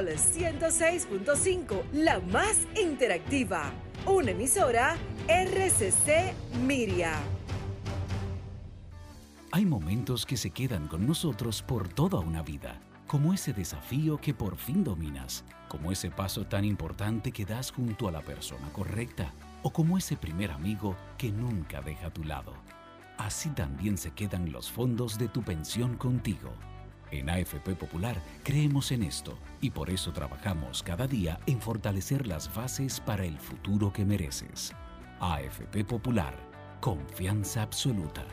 Sol 0.00 0.08
106.5, 0.08 1.82
la 1.92 2.20
más 2.20 2.56
interactiva. 2.74 3.70
Una 4.06 4.30
emisora 4.30 4.96
RCC 5.28 6.32
Miria. 6.64 7.18
Hay 9.52 9.66
momentos 9.66 10.24
que 10.24 10.38
se 10.38 10.52
quedan 10.52 10.88
con 10.88 11.06
nosotros 11.06 11.60
por 11.60 11.86
toda 11.88 12.18
una 12.18 12.42
vida, 12.42 12.80
como 13.06 13.34
ese 13.34 13.52
desafío 13.52 14.16
que 14.16 14.32
por 14.32 14.56
fin 14.56 14.84
dominas, 14.84 15.44
como 15.68 15.92
ese 15.92 16.10
paso 16.10 16.46
tan 16.46 16.64
importante 16.64 17.30
que 17.30 17.44
das 17.44 17.70
junto 17.70 18.08
a 18.08 18.12
la 18.12 18.22
persona 18.22 18.70
correcta, 18.72 19.34
o 19.62 19.70
como 19.70 19.98
ese 19.98 20.16
primer 20.16 20.50
amigo 20.50 20.96
que 21.18 21.30
nunca 21.30 21.82
deja 21.82 22.06
a 22.06 22.10
tu 22.14 22.24
lado. 22.24 22.54
Así 23.18 23.50
también 23.50 23.98
se 23.98 24.12
quedan 24.12 24.50
los 24.50 24.70
fondos 24.70 25.18
de 25.18 25.28
tu 25.28 25.42
pensión 25.42 25.98
contigo. 25.98 26.54
En 27.10 27.28
AFP 27.28 27.74
Popular 27.74 28.16
creemos 28.44 28.92
en 28.92 29.02
esto 29.02 29.36
y 29.60 29.70
por 29.70 29.90
eso 29.90 30.12
trabajamos 30.12 30.82
cada 30.82 31.06
día 31.06 31.40
en 31.46 31.60
fortalecer 31.60 32.26
las 32.26 32.54
bases 32.54 33.00
para 33.00 33.24
el 33.24 33.38
futuro 33.38 33.92
que 33.92 34.04
mereces. 34.04 34.72
AFP 35.20 35.84
Popular, 35.84 36.34
confianza 36.80 37.62
absoluta. 37.62 38.24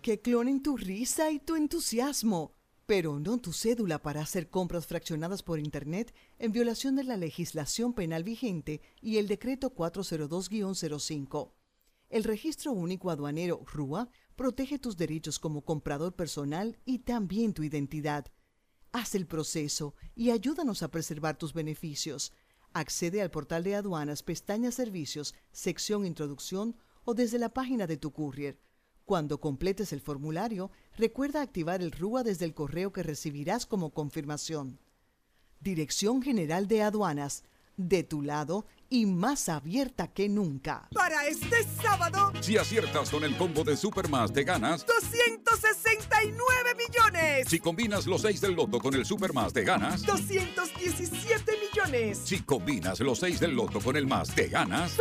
Que 0.01 0.21
clonen 0.21 0.63
tu 0.63 0.77
risa 0.77 1.29
y 1.29 1.39
tu 1.39 1.57
entusiasmo, 1.57 2.53
pero 2.85 3.19
no 3.19 3.37
tu 3.37 3.51
cédula 3.51 4.01
para 4.01 4.21
hacer 4.21 4.49
compras 4.49 4.87
fraccionadas 4.87 5.43
por 5.43 5.59
Internet 5.59 6.15
en 6.39 6.53
violación 6.53 6.95
de 6.95 7.03
la 7.03 7.17
legislación 7.17 7.93
penal 7.93 8.23
vigente 8.23 8.81
y 9.01 9.17
el 9.17 9.27
decreto 9.27 9.75
402-05. 9.75 11.51
El 12.09 12.23
registro 12.23 12.71
único 12.71 13.09
aduanero 13.09 13.65
RUA 13.65 14.09
protege 14.37 14.79
tus 14.79 14.95
derechos 14.95 15.37
como 15.37 15.65
comprador 15.65 16.15
personal 16.15 16.79
y 16.85 16.99
también 16.99 17.53
tu 17.53 17.63
identidad. 17.63 18.31
Haz 18.93 19.15
el 19.15 19.27
proceso 19.27 19.95
y 20.15 20.31
ayúdanos 20.31 20.81
a 20.81 20.91
preservar 20.91 21.37
tus 21.37 21.53
beneficios. 21.53 22.31
Accede 22.71 23.21
al 23.21 23.31
portal 23.31 23.65
de 23.65 23.75
aduanas, 23.75 24.23
pestaña 24.23 24.71
Servicios, 24.71 25.35
sección 25.51 26.05
Introducción 26.05 26.77
o 27.03 27.13
desde 27.13 27.37
la 27.37 27.49
página 27.49 27.85
de 27.85 27.97
tu 27.97 28.13
courier. 28.13 28.57
Cuando 29.11 29.41
completes 29.41 29.91
el 29.91 29.99
formulario, 29.99 30.71
Recuerda 30.97 31.41
activar 31.41 31.81
el 31.81 31.91
RUA 31.91 32.23
desde 32.23 32.45
el 32.45 32.53
correo 32.53 32.93
que 32.93 33.03
recibirás 33.03 33.65
como 33.65 33.89
confirmación. 33.89 34.79
Dirección 35.59 36.21
General 36.21 36.65
de 36.69 36.81
Aduanas, 36.83 37.43
de 37.75 38.03
tu 38.03 38.21
lado 38.21 38.65
y 38.89 39.05
más 39.05 39.49
abierta 39.49 40.07
que 40.07 40.29
nunca. 40.29 40.87
Para 40.93 41.25
este 41.27 41.63
sábado, 41.81 42.31
Si 42.41 42.57
aciertas 42.57 43.09
con 43.09 43.25
el 43.25 43.35
combo 43.37 43.65
de 43.65 43.75
Supermas, 43.75 44.31
te 44.31 44.45
ganas. 44.45 44.85
269 44.85 46.75
millones. 46.75 47.47
Si 47.49 47.59
combinas 47.59 48.07
los 48.07 48.21
6 48.21 48.39
del 48.39 48.53
loto 48.53 48.79
con 48.79 48.93
el 48.93 49.05
Supermas, 49.05 49.51
te 49.51 49.63
ganas. 49.63 50.05
217 50.05 51.51
millones. 51.57 52.17
Si 52.17 52.39
combinas 52.41 53.01
los 53.01 53.19
6 53.19 53.41
del 53.41 53.55
loto 53.55 53.81
con 53.81 53.97
el 53.97 54.07
más, 54.07 54.33
te 54.33 54.47
ganas. 54.47 54.97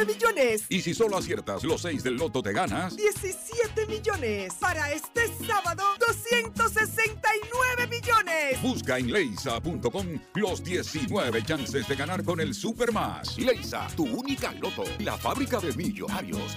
69 0.00 0.06
millones. 0.06 0.64
Y 0.68 0.80
si 0.80 0.94
solo 0.94 1.16
aciertas 1.16 1.64
los 1.64 1.82
6 1.82 2.02
del 2.02 2.14
loto, 2.16 2.42
te 2.42 2.52
ganas. 2.52 2.96
17 2.96 3.86
millones. 3.86 4.54
Para 4.54 4.92
este 4.92 5.28
sábado, 5.46 5.84
269 5.98 7.86
millones. 7.88 8.62
Busca 8.62 8.98
en 8.98 9.12
leisa.com 9.12 10.06
los 10.34 10.62
19 10.64 11.42
chances 11.44 11.88
de 11.88 11.96
ganar 11.96 12.24
con 12.24 12.40
el 12.40 12.54
Supermas. 12.54 13.38
Leisa, 13.38 13.86
tu 13.96 14.04
única 14.06 14.52
loto. 14.52 14.84
La 15.00 15.16
fábrica 15.16 15.58
de 15.60 15.72
millonarios. 15.72 16.56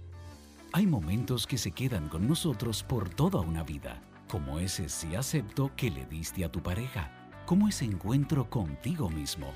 Hay 0.73 0.87
momentos 0.87 1.47
que 1.47 1.57
se 1.57 1.71
quedan 1.71 2.07
con 2.07 2.25
nosotros 2.25 2.81
por 2.81 3.09
toda 3.09 3.41
una 3.41 3.61
vida, 3.61 4.01
como 4.29 4.57
ese 4.57 4.87
sí 4.87 5.15
acepto 5.15 5.69
que 5.75 5.91
le 5.91 6.05
diste 6.05 6.45
a 6.45 6.51
tu 6.51 6.63
pareja, 6.63 7.11
como 7.45 7.67
ese 7.67 7.83
encuentro 7.83 8.49
contigo 8.49 9.09
mismo, 9.09 9.51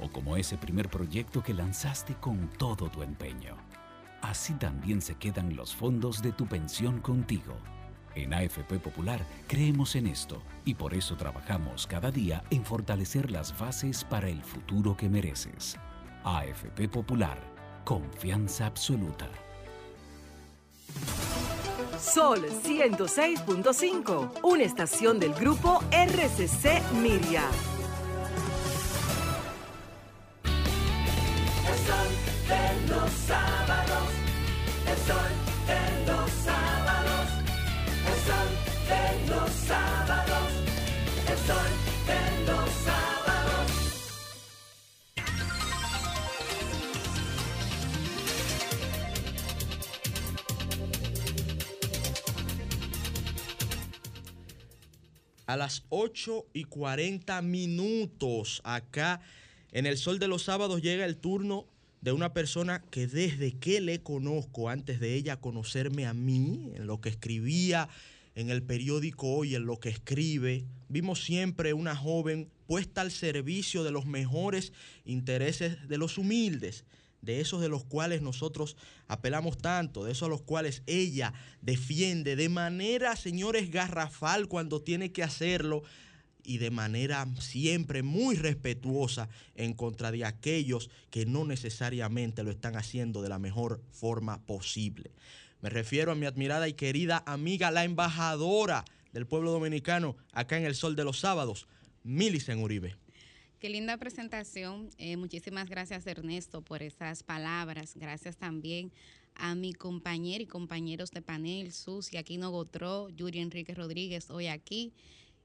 o 0.00 0.08
como 0.08 0.36
ese 0.36 0.56
primer 0.56 0.88
proyecto 0.88 1.42
que 1.42 1.54
lanzaste 1.54 2.14
con 2.14 2.48
todo 2.50 2.88
tu 2.88 3.02
empeño. 3.02 3.56
Así 4.22 4.52
también 4.54 5.02
se 5.02 5.16
quedan 5.16 5.56
los 5.56 5.74
fondos 5.74 6.22
de 6.22 6.30
tu 6.30 6.46
pensión 6.46 7.00
contigo. 7.00 7.56
En 8.14 8.32
AFP 8.32 8.78
Popular 8.78 9.26
creemos 9.48 9.96
en 9.96 10.06
esto 10.06 10.40
y 10.64 10.74
por 10.74 10.94
eso 10.94 11.16
trabajamos 11.16 11.88
cada 11.88 12.12
día 12.12 12.44
en 12.50 12.64
fortalecer 12.64 13.32
las 13.32 13.58
bases 13.58 14.04
para 14.04 14.28
el 14.28 14.40
futuro 14.40 14.96
que 14.96 15.08
mereces. 15.08 15.76
AFP 16.22 16.88
Popular, 16.88 17.40
confianza 17.84 18.66
absoluta. 18.66 19.28
Sol 21.98 22.46
106.5, 22.64 24.40
una 24.42 24.62
estación 24.62 25.18
del 25.18 25.32
grupo 25.34 25.82
RCC 25.90 26.80
Miria. 27.00 27.42
El 31.66 31.78
sol 31.86 32.10
de 32.48 32.88
los 32.88 33.10
sábados, 33.26 34.08
el 34.86 34.98
sol 35.06 35.32
de 35.66 35.82
los 36.06 36.30
sábados, 36.30 37.28
el 38.06 38.18
sol 38.26 38.48
de 38.88 39.04
los 39.34 39.50
sábados, 39.50 40.48
el 41.28 41.38
sol 41.46 41.70
de 42.06 42.52
los 42.52 42.70
sábados. 42.84 43.13
A 55.46 55.56
las 55.56 55.84
8 55.88 56.46
y 56.52 56.64
40 56.64 57.40
minutos. 57.42 58.60
Acá 58.64 59.20
en 59.72 59.86
el 59.86 59.98
Sol 59.98 60.18
de 60.18 60.28
los 60.28 60.44
Sábados 60.44 60.82
llega 60.82 61.04
el 61.04 61.16
turno 61.16 61.66
de 62.00 62.12
una 62.12 62.32
persona 62.32 62.82
que 62.90 63.06
desde 63.06 63.52
que 63.52 63.80
le 63.80 64.02
conozco, 64.02 64.68
antes 64.68 65.00
de 65.00 65.14
ella 65.14 65.40
conocerme 65.40 66.06
a 66.06 66.14
mí, 66.14 66.70
en 66.74 66.86
lo 66.86 67.00
que 67.00 67.08
escribía 67.08 67.88
en 68.34 68.50
el 68.50 68.62
periódico 68.62 69.28
hoy, 69.28 69.54
en 69.54 69.64
lo 69.64 69.78
que 69.78 69.88
escribe, 69.88 70.64
vimos 70.88 71.24
siempre 71.24 71.72
una 71.72 71.96
joven 71.96 72.50
puesta 72.66 73.00
al 73.00 73.10
servicio 73.10 73.84
de 73.84 73.92
los 73.92 74.06
mejores 74.06 74.72
intereses 75.04 75.88
de 75.88 75.98
los 75.98 76.18
humildes 76.18 76.84
de 77.24 77.40
esos 77.40 77.60
de 77.60 77.68
los 77.68 77.84
cuales 77.84 78.22
nosotros 78.22 78.76
apelamos 79.08 79.58
tanto, 79.58 80.04
de 80.04 80.12
esos 80.12 80.26
a 80.26 80.30
los 80.30 80.42
cuales 80.42 80.82
ella 80.86 81.32
defiende 81.62 82.36
de 82.36 82.48
manera, 82.48 83.16
señores, 83.16 83.70
garrafal 83.70 84.48
cuando 84.48 84.82
tiene 84.82 85.12
que 85.12 85.22
hacerlo 85.22 85.82
y 86.44 86.58
de 86.58 86.70
manera 86.70 87.26
siempre 87.40 88.02
muy 88.02 88.36
respetuosa 88.36 89.28
en 89.54 89.72
contra 89.72 90.12
de 90.12 90.24
aquellos 90.24 90.90
que 91.10 91.26
no 91.26 91.44
necesariamente 91.44 92.44
lo 92.44 92.50
están 92.50 92.76
haciendo 92.76 93.22
de 93.22 93.30
la 93.30 93.38
mejor 93.38 93.82
forma 93.90 94.44
posible. 94.44 95.10
Me 95.62 95.70
refiero 95.70 96.12
a 96.12 96.14
mi 96.14 96.26
admirada 96.26 96.68
y 96.68 96.74
querida 96.74 97.22
amiga, 97.26 97.70
la 97.70 97.84
embajadora 97.84 98.84
del 99.12 99.26
pueblo 99.26 99.50
dominicano 99.50 100.16
acá 100.32 100.58
en 100.58 100.64
el 100.64 100.74
Sol 100.74 100.96
de 100.96 101.04
los 101.04 101.20
Sábados, 101.20 101.66
Milicen 102.02 102.62
Uribe. 102.62 102.96
Qué 103.64 103.70
linda 103.70 103.96
presentación. 103.96 104.90
Eh, 104.98 105.16
muchísimas 105.16 105.70
gracias 105.70 106.06
Ernesto 106.06 106.60
por 106.60 106.82
esas 106.82 107.22
palabras. 107.22 107.94
Gracias 107.96 108.36
también 108.36 108.92
a 109.36 109.54
mi 109.54 109.72
compañero 109.72 110.44
y 110.44 110.46
compañeros 110.46 111.10
de 111.12 111.22
panel, 111.22 111.72
Susi 111.72 112.18
Aquino 112.18 112.50
Gotró, 112.50 113.08
Yuri 113.08 113.38
Enrique 113.38 113.74
Rodríguez, 113.74 114.28
hoy 114.28 114.48
aquí. 114.48 114.92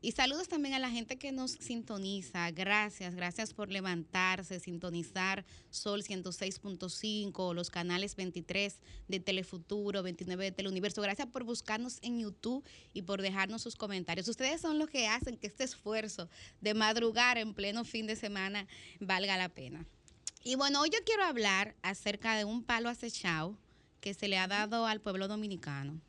Y 0.01 0.13
saludos 0.13 0.47
también 0.47 0.73
a 0.75 0.79
la 0.79 0.89
gente 0.89 1.17
que 1.17 1.33
nos 1.33 1.51
sintoniza. 1.51 2.49
Gracias, 2.51 3.15
gracias 3.15 3.53
por 3.53 3.69
levantarse, 3.69 4.61
sintonizar 4.61 5.45
Sol 5.71 6.03
106.5, 6.03 7.53
los 7.53 7.69
canales 7.69 8.15
23 8.15 8.79
de 9.09 9.19
Telefuturo, 9.19 10.01
29 10.01 10.45
de 10.45 10.51
Teleuniverso. 10.53 11.01
Gracias 11.01 11.27
por 11.27 11.43
buscarnos 11.43 11.99
en 12.01 12.17
YouTube 12.17 12.63
y 12.93 13.01
por 13.01 13.21
dejarnos 13.21 13.61
sus 13.61 13.75
comentarios. 13.75 14.29
Ustedes 14.29 14.61
son 14.61 14.79
los 14.79 14.89
que 14.89 15.09
hacen 15.09 15.35
que 15.35 15.47
este 15.47 15.65
esfuerzo 15.65 16.29
de 16.61 16.73
madrugar 16.73 17.37
en 17.37 17.53
pleno 17.53 17.83
fin 17.83 18.07
de 18.07 18.15
semana 18.15 18.67
valga 19.01 19.35
la 19.35 19.49
pena. 19.49 19.85
Y 20.45 20.55
bueno, 20.55 20.79
hoy 20.79 20.91
yo 20.91 20.99
quiero 21.05 21.25
hablar 21.25 21.75
acerca 21.81 22.37
de 22.37 22.45
un 22.45 22.63
palo 22.63 22.87
acechado 22.87 23.57
que 23.99 24.13
se 24.13 24.29
le 24.29 24.37
ha 24.37 24.47
dado 24.47 24.87
al 24.87 25.01
pueblo 25.01 25.27
dominicano 25.27 25.99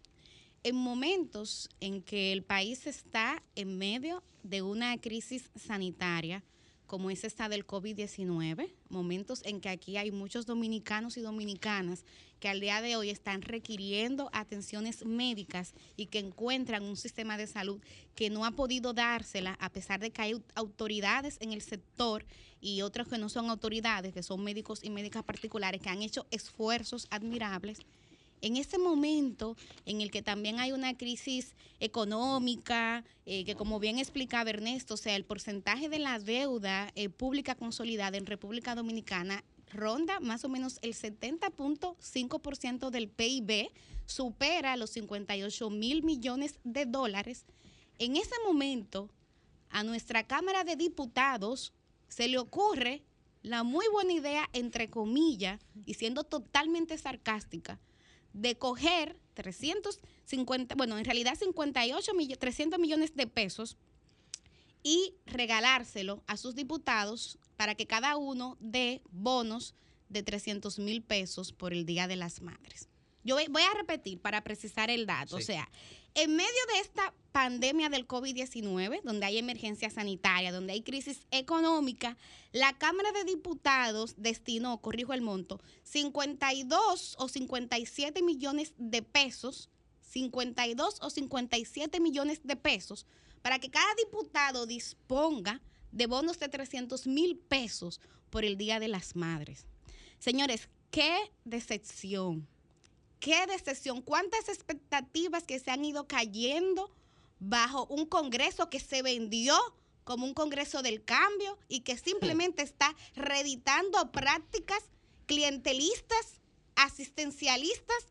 en 0.63 0.77
momentos 0.77 1.69
en 1.81 2.03
que 2.03 2.33
el 2.33 2.43
país 2.43 2.87
está 2.87 3.43
en 3.57 3.79
medio 3.79 4.23
de 4.43 4.63
una 4.63 4.97
crisis 4.99 5.51
sanitaria, 5.55 6.43
como 6.87 7.11
es 7.11 7.23
esta 7.23 7.49
del 7.49 7.67
COVID-19, 7.67 8.69
momentos 8.89 9.43
en 9.45 9.61
que 9.61 9.69
aquí 9.69 9.97
hay 9.97 10.11
muchos 10.11 10.45
dominicanos 10.45 11.17
y 11.17 11.21
dominicanas 11.21 12.05
que 12.41 12.49
al 12.49 12.59
día 12.59 12.83
de 12.83 12.97
hoy 12.97 13.11
están 13.11 13.43
requiriendo 13.43 14.29
atenciones 14.33 15.05
médicas 15.05 15.73
y 15.97 16.07
que 16.07 16.19
encuentran 16.19 16.83
un 16.83 16.97
sistema 16.97 17.37
de 17.37 17.47
salud 17.47 17.81
que 18.17 18.29
no 18.29 18.45
ha 18.45 18.51
podido 18.51 18.93
dársela 18.93 19.57
a 19.61 19.71
pesar 19.71 20.01
de 20.01 20.11
que 20.11 20.23
hay 20.23 20.43
autoridades 20.57 21.37
en 21.41 21.53
el 21.53 21.63
sector 21.63 22.25
y 22.61 22.83
otros 22.83 23.07
que 23.09 23.19
no 23.19 23.29
son 23.29 23.51
autoridades, 23.51 24.13
que 24.13 24.23
son 24.23 24.43
médicos 24.43 24.81
y 24.83 24.91
médicas 24.91 25.23
particulares, 25.23 25.81
que 25.81 25.91
han 25.91 26.03
hecho 26.03 26.27
esfuerzos 26.31 27.07
admirables 27.11 27.79
en 28.41 28.57
ese 28.57 28.79
momento 28.79 29.57
en 29.87 30.01
el 30.01 30.11
que 30.11 30.23
también 30.23 30.59
hay 30.61 30.73
una 30.73 30.97
crisis 30.97 31.55
económica, 31.79 33.05
eh, 33.27 33.45
que 33.45 33.55
como 33.55 33.79
bien 33.81 33.99
explicaba 33.99 34.51
Ernesto, 34.51 34.95
o 34.95 34.97
sea, 34.97 35.17
el 35.17 35.25
porcentaje 35.25 35.89
de 35.89 35.99
la 35.99 36.19
deuda 36.19 36.91
eh, 36.95 37.09
pública 37.09 37.55
consolidada 37.55 38.17
en 38.17 38.27
República 38.27 38.75
Dominicana 38.75 39.45
ronda 39.73 40.21
más 40.21 40.45
o 40.45 40.49
menos 40.49 40.79
el 40.83 40.95
70.5% 40.95 42.91
del 42.91 43.09
PIB, 43.09 43.71
supera 44.07 44.77
los 44.77 44.91
58 44.91 45.71
mil 45.71 46.03
millones 46.03 46.59
de 46.65 46.87
dólares. 46.87 47.45
En 47.99 48.17
ese 48.17 48.35
momento, 48.47 49.09
a 49.71 49.85
nuestra 49.85 50.27
Cámara 50.27 50.65
de 50.65 50.77
Diputados 50.77 51.73
se 52.09 52.27
le 52.29 52.39
ocurre 52.39 53.03
la 53.43 53.63
muy 53.63 53.87
buena 53.93 54.13
idea, 54.13 54.51
entre 54.53 54.91
comillas, 54.91 55.61
y 55.87 55.95
siendo 55.95 56.25
totalmente 56.25 56.99
sarcástica, 56.99 57.79
de 58.33 58.57
coger 58.57 59.19
350, 59.35 60.75
bueno, 60.75 60.99
en 60.99 61.05
realidad 61.05 61.35
58 61.39 62.15
millones, 62.15 62.39
300 62.39 62.79
millones 62.79 63.15
de 63.15 63.27
pesos 63.27 63.77
y 64.83 65.15
regalárselo 65.27 66.23
a 66.27 66.37
sus 66.37 66.55
diputados 66.55 67.39
para 67.57 67.75
que 67.75 67.87
cada 67.87 68.17
uno 68.17 68.57
dé 68.61 69.03
bonos 69.11 69.75
de 70.09 70.23
300 70.23 70.79
mil 70.79 71.03
pesos 71.03 71.53
por 71.53 71.73
el 71.73 71.85
Día 71.87 72.09
de 72.09 72.17
las 72.17 72.41
Madres. 72.41 72.89
Yo 73.23 73.35
voy- 73.35 73.47
voy 73.49 73.63
a 73.63 73.75
repetir 73.75 74.19
para 74.21 74.43
precisar 74.43 74.91
el 74.91 75.07
dato. 75.07 75.37
O 75.37 75.41
sea, 75.41 75.71
en 76.15 76.37
medio 76.37 76.67
de 76.73 76.81
esta 76.81 77.15
pandemia 77.33 77.89
del 77.89 78.07
COVID-19, 78.07 79.03
donde 79.03 79.27
hay 79.27 79.39
emergencia 79.39 79.91
sanitaria, 79.91 80.53
donde 80.53 80.73
hay 80.73 80.83
crisis 80.83 81.27
económica, 81.31 82.17
la 82.53 82.77
Cámara 82.77 83.13
de 83.13 83.25
Diputados 83.25 84.15
destinó, 84.17 84.81
corrijo 84.81 85.13
el 85.13 85.23
monto, 85.23 85.61
52 85.85 87.17
o 87.19 87.29
57 87.29 88.23
millones 88.23 88.73
de 88.79 89.03
pesos, 89.03 89.69
52 90.01 90.99
o 91.01 91.11
57 91.11 92.01
millones 92.01 92.41
de 92.43 92.57
pesos, 92.57 93.07
para 93.43 93.59
que 93.59 93.71
cada 93.71 93.95
diputado 93.95 94.67
disponga 94.67 95.61
de 95.93 96.07
bonos 96.07 96.39
de 96.39 96.49
300 96.49 97.07
mil 97.07 97.37
pesos 97.37 98.01
por 98.31 98.45
el 98.45 98.57
Día 98.57 98.81
de 98.81 98.89
las 98.89 99.17
Madres. 99.17 99.67
Señores, 100.19 100.69
qué 100.91 101.17
decepción, 101.45 102.47
qué 103.21 103.47
decepción, 103.47 104.03
cuántas 104.03 104.49
expectativas 104.49 105.45
que 105.45 105.61
se 105.61 105.71
han 105.71 105.85
ido 105.85 106.09
cayendo 106.09 106.91
bajo 107.39 107.87
un 107.87 108.07
Congreso 108.07 108.69
que 108.71 108.81
se 108.81 109.03
vendió 109.03 109.57
como 110.05 110.27
un 110.27 110.35
Congreso 110.35 110.83
del 110.83 111.05
cambio 111.05 111.59
y 111.69 111.81
que 111.81 111.97
simplemente 111.97 112.63
está 112.63 112.97
reeditando 113.15 114.11
prácticas 114.11 114.83
clientelistas, 115.27 116.41
asistencialistas 116.75 118.05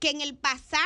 que 0.00 0.10
en 0.10 0.20
el 0.20 0.36
pasado 0.36 0.82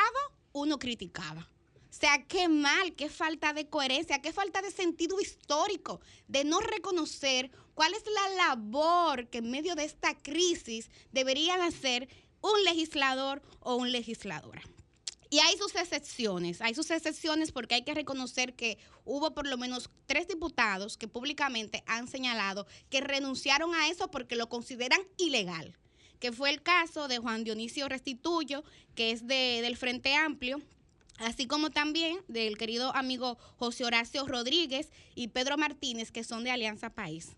uno 0.53 0.79
criticaba. 0.79 1.49
O 1.91 1.95
sea, 1.95 2.27
qué 2.27 2.49
mal, 2.49 2.95
qué 2.95 3.09
falta 3.09 3.53
de 3.53 3.69
coherencia, 3.69 4.23
qué 4.23 4.33
falta 4.33 4.63
de 4.63 4.71
sentido 4.71 5.21
histórico, 5.21 6.01
de 6.27 6.45
no 6.45 6.61
reconocer 6.61 7.51
cuál 7.75 7.93
es 7.95 8.03
la 8.07 8.47
labor 8.47 9.29
que 9.29 9.39
en 9.39 9.51
medio 9.51 9.75
de 9.75 9.85
esta 9.85 10.17
crisis 10.17 10.91
deberían 11.13 11.61
hacer 11.61 12.09
un 12.43 12.65
legislador 12.65 13.43
o 13.61 13.77
una 13.77 13.91
legisladora. 13.91 14.63
Y 15.33 15.39
hay 15.39 15.57
sus 15.57 15.75
excepciones, 15.77 16.61
hay 16.61 16.75
sus 16.75 16.91
excepciones 16.91 17.53
porque 17.53 17.75
hay 17.75 17.85
que 17.85 17.95
reconocer 17.95 18.53
que 18.53 18.77
hubo 19.07 19.33
por 19.33 19.47
lo 19.47 19.57
menos 19.57 19.89
tres 20.05 20.29
diputados 20.29 20.99
que 20.99 21.09
públicamente 21.09 21.83
han 21.87 22.07
señalado 22.07 22.67
que 22.91 23.01
renunciaron 23.01 23.75
a 23.75 23.89
eso 23.89 24.11
porque 24.11 24.37
lo 24.37 24.51
consideran 24.51 25.01
ilegal, 25.17 25.75
que 26.19 26.33
fue 26.33 26.51
el 26.51 26.63
caso 26.63 27.09
de 27.09 27.17
Juan 27.17 27.45
Dionisio 27.45 27.89
Restituyo, 27.89 28.63
que 28.95 29.11
es 29.11 29.27
de, 29.27 29.61
del 29.63 29.79
Frente 29.79 30.15
Amplio, 30.15 30.61
así 31.17 31.47
como 31.47 31.71
también 31.71 32.19
del 32.29 32.59
querido 32.59 32.95
amigo 32.95 33.39
José 33.57 33.87
Horacio 33.87 34.27
Rodríguez 34.27 34.91
y 35.15 35.29
Pedro 35.29 35.57
Martínez, 35.57 36.13
que 36.13 36.25
son 36.25 36.45
de 36.45 36.51
Alianza 36.51 36.91
País. 36.91 37.37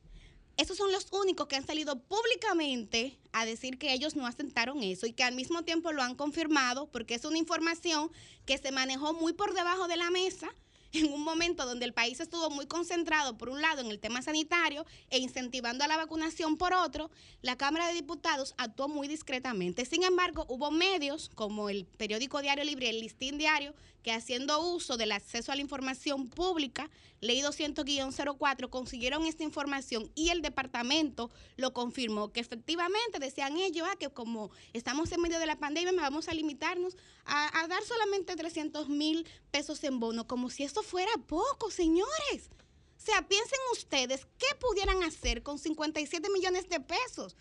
Esos 0.57 0.77
son 0.77 0.93
los 0.93 1.09
únicos 1.13 1.49
que 1.49 1.57
han 1.57 1.67
salido 1.67 1.99
públicamente 1.99 3.19
a 3.33 3.45
decir 3.45 3.79
que 3.79 3.93
ellos 3.93 4.15
no 4.15 4.27
asentaron 4.27 4.83
eso 4.83 5.07
y 5.07 5.13
que 5.13 5.25
al 5.25 5.35
mismo 5.35 5.63
tiempo 5.65 5.93
lo 5.93 6.03
han 6.03 6.15
confirmado 6.15 6.87
porque 6.87 7.15
es 7.15 7.25
una 7.25 7.39
información 7.39 8.11
que 8.47 8.59
se 8.59 8.71
manejó 8.71 9.13
muy 9.15 9.33
por 9.33 9.55
debajo 9.55 9.89
de 9.89 9.97
la 9.97 10.11
mesa 10.11 10.49
en 10.95 11.13
un 11.13 11.23
momento 11.23 11.67
donde 11.67 11.85
el 11.85 11.93
país 11.93 12.21
estuvo 12.21 12.51
muy 12.51 12.67
concentrado, 12.67 13.37
por 13.37 13.49
un 13.49 13.61
lado, 13.61 13.81
en 13.81 13.89
el 13.89 13.99
tema 13.99 14.23
sanitario 14.23 14.87
e 15.11 15.19
incentivando 15.19 15.85
a 15.85 15.89
la 15.89 15.97
vacunación 15.97 16.57
por 16.57 16.73
otro, 16.73 17.11
la 17.43 17.57
Cámara 17.57 17.89
de 17.89 17.95
Diputados 17.95 18.55
actuó 18.57 18.89
muy 18.89 19.09
discretamente. 19.09 19.85
Sin 19.85 20.05
embargo, 20.05 20.47
hubo 20.49 20.71
medios 20.71 21.31
como 21.35 21.69
el 21.69 21.85
periódico 21.85 22.41
Diario 22.41 22.65
Libre 22.65 22.91
el 22.91 23.01
Listín 23.01 23.39
Diario 23.39 23.75
que 24.05 24.13
haciendo 24.13 24.61
uso 24.61 24.99
del 24.99 25.13
acceso 25.13 25.51
a 25.51 25.57
la 25.57 25.63
información 25.63 26.29
pública, 26.29 26.91
ley 27.23 27.41
200-04, 27.41 28.69
consiguieron 28.69 29.25
esta 29.25 29.45
información 29.45 30.11
y 30.15 30.29
el 30.29 30.43
departamento 30.43 31.31
lo 31.57 31.73
confirmó, 31.73 32.31
que 32.31 32.41
efectivamente 32.41 33.19
decían 33.19 33.57
ellos 33.57 33.89
ah, 33.91 33.97
que 33.99 34.11
como 34.11 34.51
estamos 34.75 35.11
en 35.11 35.23
medio 35.23 35.39
de 35.39 35.47
la 35.47 35.57
pandemia, 35.57 35.91
vamos 35.97 36.29
a 36.29 36.35
limitarnos 36.35 36.99
a, 37.27 37.67
dar 37.69 37.83
solamente 37.83 38.37
300 38.37 38.89
mil 38.89 39.27
pesos 39.51 39.83
en 39.85 40.01
bono, 40.01 40.27
como 40.27 40.51
si 40.51 40.65
eso 40.65 40.83
fuera 40.83 41.13
poco, 41.27 41.71
señores. 41.71 42.51
O 42.97 43.05
sea, 43.05 43.27
piensen 43.27 43.59
ustedes, 43.73 44.27
¿qué 44.39 44.47
pudieran 44.61 45.03
hacer 45.03 45.43
con 45.43 45.59
57 45.59 46.31
millones 46.31 46.69
de 46.69 46.81
pesos? 46.81 47.37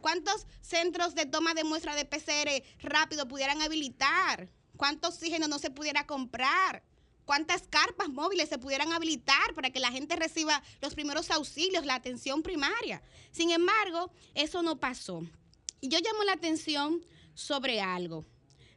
¿Cuántos 0.00 0.46
centros 0.60 1.14
de 1.14 1.26
toma 1.26 1.54
de 1.54 1.64
muestra 1.64 1.94
de 1.94 2.04
PCR 2.04 2.62
rápido 2.80 3.28
pudieran 3.28 3.62
habilitar? 3.62 4.50
¿Cuánto 4.76 5.08
oxígeno 5.08 5.48
no 5.48 5.58
se 5.58 5.70
pudiera 5.70 6.06
comprar? 6.06 6.82
¿Cuántas 7.24 7.68
carpas 7.68 8.08
móviles 8.08 8.48
se 8.48 8.58
pudieran 8.58 8.92
habilitar 8.92 9.54
para 9.54 9.70
que 9.70 9.80
la 9.80 9.92
gente 9.92 10.16
reciba 10.16 10.62
los 10.80 10.94
primeros 10.94 11.30
auxilios, 11.30 11.86
la 11.86 11.94
atención 11.94 12.42
primaria? 12.42 13.00
Sin 13.30 13.50
embargo, 13.50 14.10
eso 14.34 14.62
no 14.62 14.80
pasó. 14.80 15.22
Y 15.80 15.88
yo 15.88 15.98
llamo 16.00 16.24
la 16.24 16.32
atención 16.32 17.04
sobre 17.34 17.80
algo. 17.80 18.24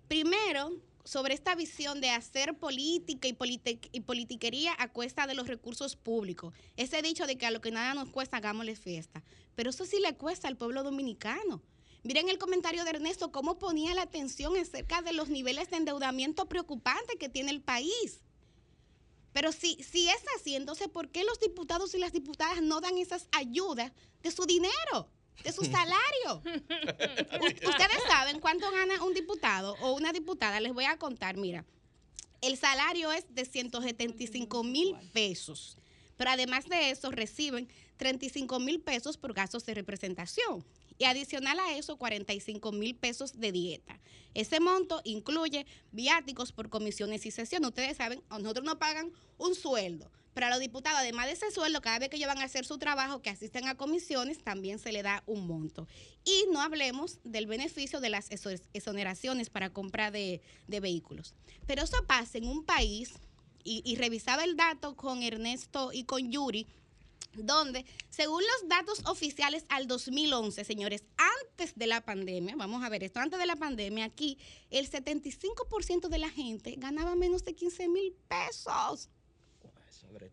Primero, 0.08 0.72
sobre 1.04 1.34
esta 1.34 1.56
visión 1.56 2.02
de 2.02 2.10
hacer 2.10 2.58
política 2.58 3.28
y, 3.28 3.34
politi- 3.34 3.90
y 3.92 4.02
politiquería 4.02 4.76
a 4.78 4.92
cuesta 4.92 5.28
de 5.28 5.36
los 5.36 5.48
recursos 5.48 5.96
públicos. 5.96 6.54
Ese 6.78 7.02
dicho 7.02 7.28
de 7.28 7.38
que 7.38 7.46
a 7.46 7.52
lo 7.52 7.62
que 7.62 7.72
nada 7.72 7.94
nos 7.94 8.10
cuesta, 8.10 8.38
hagámosle 8.38 8.76
fiesta. 8.76 9.24
Pero 9.56 9.70
eso 9.70 9.86
sí 9.86 10.00
le 10.00 10.16
cuesta 10.16 10.48
al 10.48 10.58
pueblo 10.58 10.84
dominicano. 10.84 11.62
Miren 12.04 12.30
el 12.30 12.38
comentario 12.38 12.84
de 12.84 12.92
Ernesto, 12.92 13.32
cómo 13.32 13.58
ponía 13.58 13.94
la 13.96 14.04
atención 14.04 14.58
acerca 14.58 15.02
de 15.02 15.14
los 15.14 15.30
niveles 15.30 15.70
de 15.70 15.78
endeudamiento 15.78 16.48
preocupante 16.48 17.18
que 17.18 17.30
tiene 17.30 17.52
el 17.52 17.62
país. 17.62 18.22
Pero 19.34 19.52
si, 19.52 19.76
si 19.84 20.08
es 20.08 20.24
así, 20.40 20.56
entonces, 20.56 20.88
¿por 20.88 21.10
qué 21.10 21.24
los 21.24 21.40
diputados 21.40 21.94
y 21.94 21.98
las 21.98 22.14
diputadas 22.14 22.62
no 22.62 22.80
dan 22.80 22.98
esas 22.98 23.28
ayudas 23.32 23.92
de 24.22 24.32
su 24.32 24.46
dinero, 24.46 25.10
de 25.44 25.52
su 25.52 25.64
salario? 25.64 26.42
Ustedes 27.68 28.04
saben 28.08 28.40
cuánto 28.40 28.70
gana 28.72 29.04
un 29.04 29.14
diputado 29.14 29.76
o 29.82 29.94
una 29.94 30.12
diputada. 30.12 30.60
Les 30.60 30.74
voy 30.74 30.86
a 30.86 30.98
contar, 30.98 31.38
mira. 31.38 31.66
El 32.42 32.58
salario 32.58 33.12
es 33.12 33.26
de 33.34 33.46
175 33.46 34.64
mil 34.64 34.96
pesos. 35.14 35.78
Pero 36.18 36.30
además 36.30 36.68
de 36.70 36.92
eso, 36.92 37.12
reciben 37.12 37.68
35 37.98 38.60
mil 38.60 38.82
pesos 38.82 39.18
por 39.18 39.34
gastos 39.34 39.66
de 39.66 39.74
representación. 39.74 40.66
Y 40.98 41.06
adicional 41.06 41.60
a 41.60 41.76
eso, 41.78 41.98
45 41.98 42.72
mil 42.72 42.96
pesos 42.96 43.40
de 43.40 43.52
dieta. 43.52 44.00
Ese 44.34 44.60
monto 44.60 45.02
incluye 45.04 45.66
viáticos 45.92 46.52
por 46.52 46.70
comisiones 46.70 47.26
y 47.26 47.32
sesiones. 47.32 47.70
Ustedes 47.70 47.98
saben, 47.98 48.22
a 48.30 48.40
nosotros 48.40 48.66
nos 48.66 48.76
pagan 48.76 49.12
un 49.38 49.56
sueldo. 49.56 50.10
Pero 50.36 50.46
a 50.48 50.50
los 50.52 50.60
diputados, 50.60 51.00
además 51.00 51.26
de 51.26 51.32
ese 51.32 51.50
sueldo, 51.50 51.82
cada 51.82 51.98
vez 51.98 52.10
que 52.10 52.18
ellos 52.18 52.28
van 52.28 52.38
a 52.40 52.44
hacer 52.44 52.66
su 52.66 52.78
trabajo, 52.78 53.22
que 53.24 53.32
asisten 53.32 53.68
a 53.68 53.76
comisiones, 53.76 54.44
también 54.44 54.78
se 54.78 54.92
le 54.92 55.02
da 55.02 55.24
un 55.26 55.48
monto. 55.48 55.88
Y 56.24 56.46
no 56.52 56.62
hablemos 56.62 57.20
del 57.24 57.48
beneficio 57.48 58.00
de 58.02 58.10
las 58.10 58.30
exo- 58.30 58.62
exoneraciones 58.74 59.50
para 59.50 59.72
compra 59.72 60.12
de, 60.12 60.42
de 60.68 60.80
vehículos. 60.82 61.34
Pero 61.66 61.84
eso 61.84 61.98
pasa 62.06 62.38
en 62.38 62.48
un 62.48 62.64
país, 62.66 63.14
y, 63.64 63.82
y 63.84 63.96
revisaba 63.96 64.44
el 64.44 64.56
dato 64.56 64.96
con 64.96 65.24
Ernesto 65.24 65.92
y 65.92 66.04
con 66.04 66.32
Yuri, 66.32 66.68
donde, 67.34 67.86
según 68.10 68.42
los 68.44 68.70
datos 68.70 69.02
oficiales 69.08 69.66
al 69.70 69.88
2011, 69.88 70.64
señores, 70.64 71.04
antes 71.18 71.76
de 71.76 71.88
la 71.88 72.02
pandemia, 72.06 72.56
vamos 72.56 72.84
a 72.84 72.90
ver 72.90 73.04
esto, 73.04 73.20
antes 73.20 73.40
de 73.40 73.46
la 73.46 73.56
pandemia, 73.56 74.06
aquí 74.06 74.38
el 74.70 74.90
75% 74.90 76.08
de 76.10 76.18
la 76.18 76.30
gente 76.30 76.76
ganaba 76.78 77.16
menos 77.16 77.44
de 77.44 77.56
15 77.56 77.88
mil 77.90 78.14
pesos. 78.28 79.10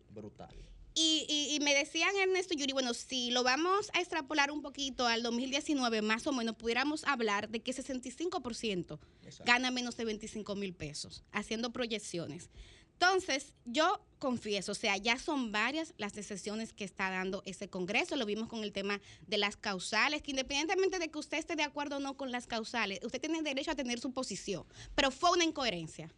Brutal. 0.09 0.53
Y, 0.95 1.25
y- 1.27 1.55
y 1.55 1.59
me 1.59 1.73
decían 1.73 2.15
Ernesto 2.17 2.53
Yuri, 2.53 2.71
bueno, 2.71 2.93
si 2.93 3.31
lo 3.31 3.41
vamos 3.43 3.89
a 3.93 3.99
extrapolar 3.99 4.51
un 4.51 4.61
poquito 4.61 5.07
al 5.07 5.23
2019, 5.23 6.03
más 6.03 6.27
o 6.27 6.31
menos, 6.31 6.55
pudiéramos 6.55 7.03
hablar 7.05 7.49
de 7.49 7.61
que 7.61 7.73
65% 7.73 8.99
gana 9.45 9.71
menos 9.71 9.97
de 9.97 10.05
25 10.05 10.55
mil 10.55 10.73
pesos, 10.75 11.23
haciendo 11.31 11.71
proyecciones. 11.73 12.49
Entonces, 12.93 13.55
yo 13.65 14.05
confieso, 14.19 14.71
o 14.71 14.75
sea, 14.75 14.95
ya 14.97 15.17
son 15.17 15.51
varias 15.51 15.93
las 15.97 16.13
decisiones 16.13 16.73
que 16.73 16.83
está 16.85 17.09
dando 17.09 17.41
ese 17.45 17.67
Congreso. 17.69 18.15
Lo 18.15 18.25
vimos 18.27 18.47
con 18.47 18.63
el 18.63 18.71
tema 18.71 19.01
de 19.27 19.37
las 19.39 19.57
causales, 19.57 20.21
que 20.21 20.29
independientemente 20.31 20.99
de 20.99 21.09
que 21.09 21.17
usted 21.17 21.39
esté 21.39 21.55
de 21.55 21.63
acuerdo 21.63 21.97
o 21.97 21.99
no 21.99 22.15
con 22.15 22.31
las 22.31 22.45
causales, 22.45 22.99
usted 23.03 23.19
tiene 23.19 23.41
derecho 23.41 23.71
a 23.71 23.75
tener 23.75 23.99
su 23.99 24.13
posición, 24.13 24.63
pero 24.95 25.09
fue 25.09 25.31
una 25.31 25.43
incoherencia. 25.43 26.13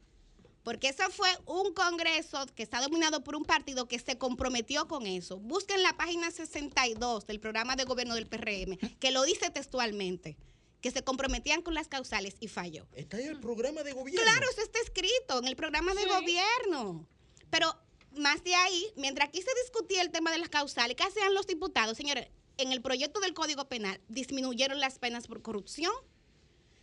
Porque 0.66 0.90
eso 0.90 1.04
fue 1.12 1.30
un 1.46 1.76
congreso 1.76 2.44
que 2.56 2.64
está 2.64 2.82
dominado 2.82 3.24
por 3.24 3.36
un 3.36 3.46
partido 3.46 3.88
que 3.88 4.00
se 4.00 4.18
comprometió 4.18 4.88
con 4.88 5.06
eso. 5.06 5.38
Busquen 5.38 5.84
la 5.84 5.96
página 5.96 6.32
62 6.32 7.28
del 7.28 7.40
programa 7.40 7.76
de 7.76 7.84
gobierno 7.84 8.16
del 8.16 8.26
PRM, 8.26 8.80
que 9.00 9.12
lo 9.12 9.22
dice 9.22 9.52
textualmente, 9.52 10.38
que 10.82 10.90
se 10.90 11.04
comprometían 11.04 11.62
con 11.62 11.76
las 11.76 11.88
causales 11.88 12.36
y 12.40 12.48
falló. 12.48 12.88
Está 12.94 13.20
en 13.22 13.28
el 13.28 13.40
programa 13.40 13.84
de 13.84 13.94
gobierno. 13.94 14.24
Claro, 14.24 14.50
eso 14.50 14.64
está 14.64 14.80
escrito 14.80 15.38
en 15.38 15.46
el 15.46 15.56
programa 15.56 15.94
de 15.94 16.06
gobierno. 16.06 17.08
Pero 17.52 17.72
más 18.18 18.44
de 18.44 18.56
ahí, 18.56 18.92
mientras 18.96 19.30
aquí 19.30 19.44
se 19.44 19.54
discutía 19.64 20.02
el 20.02 20.10
tema 20.10 20.32
de 20.32 20.40
las 20.40 20.50
causales, 20.50 20.98
¿qué 20.98 21.04
hacían 21.04 21.36
los 21.36 21.46
diputados? 21.46 21.96
Señores, 21.96 22.28
en 22.58 22.72
el 22.72 22.82
proyecto 22.82 23.20
del 23.20 23.36
Código 23.36 23.66
Penal 23.70 24.02
disminuyeron 24.08 24.80
las 24.80 24.98
penas 24.98 25.28
por 25.28 25.44
corrupción. 25.44 25.94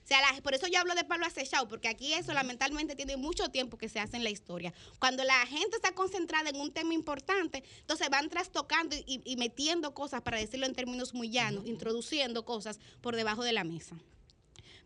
O 0.02 0.06
sea, 0.06 0.20
la- 0.20 0.42
por 0.42 0.54
eso 0.54 0.66
yo 0.66 0.80
hablo 0.80 0.94
de 0.94 1.04
palo 1.04 1.24
acechado, 1.24 1.68
porque 1.68 1.88
aquí 1.88 2.12
eso 2.12 2.32
lamentablemente 2.32 2.96
tiene 2.96 3.16
mucho 3.16 3.48
tiempo 3.50 3.78
que 3.78 3.88
se 3.88 4.00
hace 4.00 4.16
en 4.16 4.24
la 4.24 4.30
historia. 4.30 4.74
Cuando 4.98 5.22
la 5.24 5.46
gente 5.46 5.76
está 5.76 5.92
concentrada 5.92 6.50
en 6.50 6.56
un 6.60 6.72
tema 6.72 6.92
importante, 6.92 7.62
entonces 7.80 8.10
van 8.10 8.28
trastocando 8.28 8.96
y, 8.96 9.20
y 9.24 9.36
metiendo 9.36 9.94
cosas, 9.94 10.20
para 10.22 10.38
decirlo 10.38 10.66
en 10.66 10.74
términos 10.74 11.14
muy 11.14 11.30
llanos, 11.30 11.66
introduciendo 11.66 12.44
cosas 12.44 12.80
por 13.00 13.14
debajo 13.16 13.44
de 13.44 13.52
la 13.52 13.64
mesa. 13.64 13.96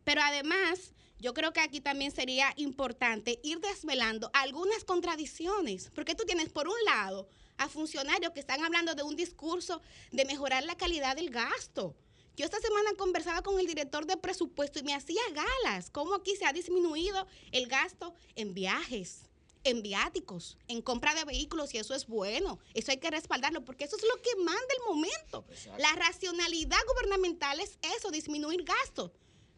Pero 0.04 0.20
además, 0.22 0.92
yo 1.18 1.32
creo 1.32 1.52
que 1.52 1.60
aquí 1.60 1.80
también 1.80 2.12
sería 2.12 2.52
importante 2.56 3.40
ir 3.42 3.58
desvelando 3.60 4.30
algunas 4.34 4.84
contradicciones, 4.84 5.90
porque 5.94 6.14
tú 6.14 6.24
tienes 6.24 6.50
por 6.50 6.68
un 6.68 6.84
lado 6.84 7.26
a 7.56 7.68
funcionarios 7.70 8.32
que 8.32 8.40
están 8.40 8.62
hablando 8.62 8.94
de 8.94 9.02
un 9.02 9.16
discurso 9.16 9.80
de 10.12 10.26
mejorar 10.26 10.62
la 10.64 10.76
calidad 10.76 11.16
del 11.16 11.30
gasto. 11.30 11.96
Yo 12.36 12.44
esta 12.44 12.60
semana 12.60 12.90
conversaba 12.98 13.40
con 13.40 13.58
el 13.58 13.66
director 13.66 14.04
de 14.04 14.18
presupuesto 14.18 14.78
y 14.78 14.82
me 14.82 14.94
hacía 14.94 15.22
galas 15.32 15.88
cómo 15.88 16.14
aquí 16.14 16.36
se 16.36 16.44
ha 16.44 16.52
disminuido 16.52 17.26
el 17.50 17.66
gasto 17.66 18.14
en 18.34 18.52
viajes, 18.52 19.22
en 19.64 19.82
viáticos, 19.82 20.58
en 20.68 20.82
compra 20.82 21.14
de 21.14 21.24
vehículos 21.24 21.72
y 21.72 21.78
eso 21.78 21.94
es 21.94 22.06
bueno. 22.06 22.58
Eso 22.74 22.90
hay 22.90 22.98
que 22.98 23.10
respaldarlo 23.10 23.64
porque 23.64 23.84
eso 23.84 23.96
es 23.96 24.02
lo 24.02 24.20
que 24.20 24.36
manda 24.44 24.60
el 24.76 24.94
momento. 24.94 25.46
La 25.78 25.92
racionalidad 25.94 26.78
gubernamental 26.92 27.58
es 27.58 27.78
eso, 27.96 28.10
disminuir 28.10 28.64
gastos. 28.64 29.12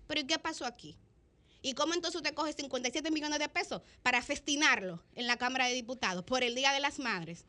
Pero 0.07 0.21
¿y 0.21 0.27
qué 0.29 0.39
pasó 0.39 0.65
aquí? 0.65 0.97
¿Y 1.63 1.75
cómo 1.75 1.95
entonces 1.95 2.21
usted 2.21 2.35
coge 2.35 2.53
57 2.53 3.11
millones 3.11 3.41
de 3.41 3.49
pesos 3.49 3.83
para 4.05 4.23
festinarlo 4.23 5.03
en 5.17 5.27
la 5.27 5.37
Cámara 5.37 5.67
de 5.67 5.75
Diputados 5.75 6.25
por 6.25 6.45
el 6.45 6.55
Día 6.55 6.73
de 6.73 6.79
las 6.79 7.01
Madres? 7.01 7.45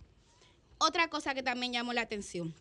Otra 0.80 1.08
cosa 1.10 1.36
que 1.36 1.44
también 1.44 1.72
llamó 1.72 1.94
la 1.94 2.02
atención. 2.02 2.56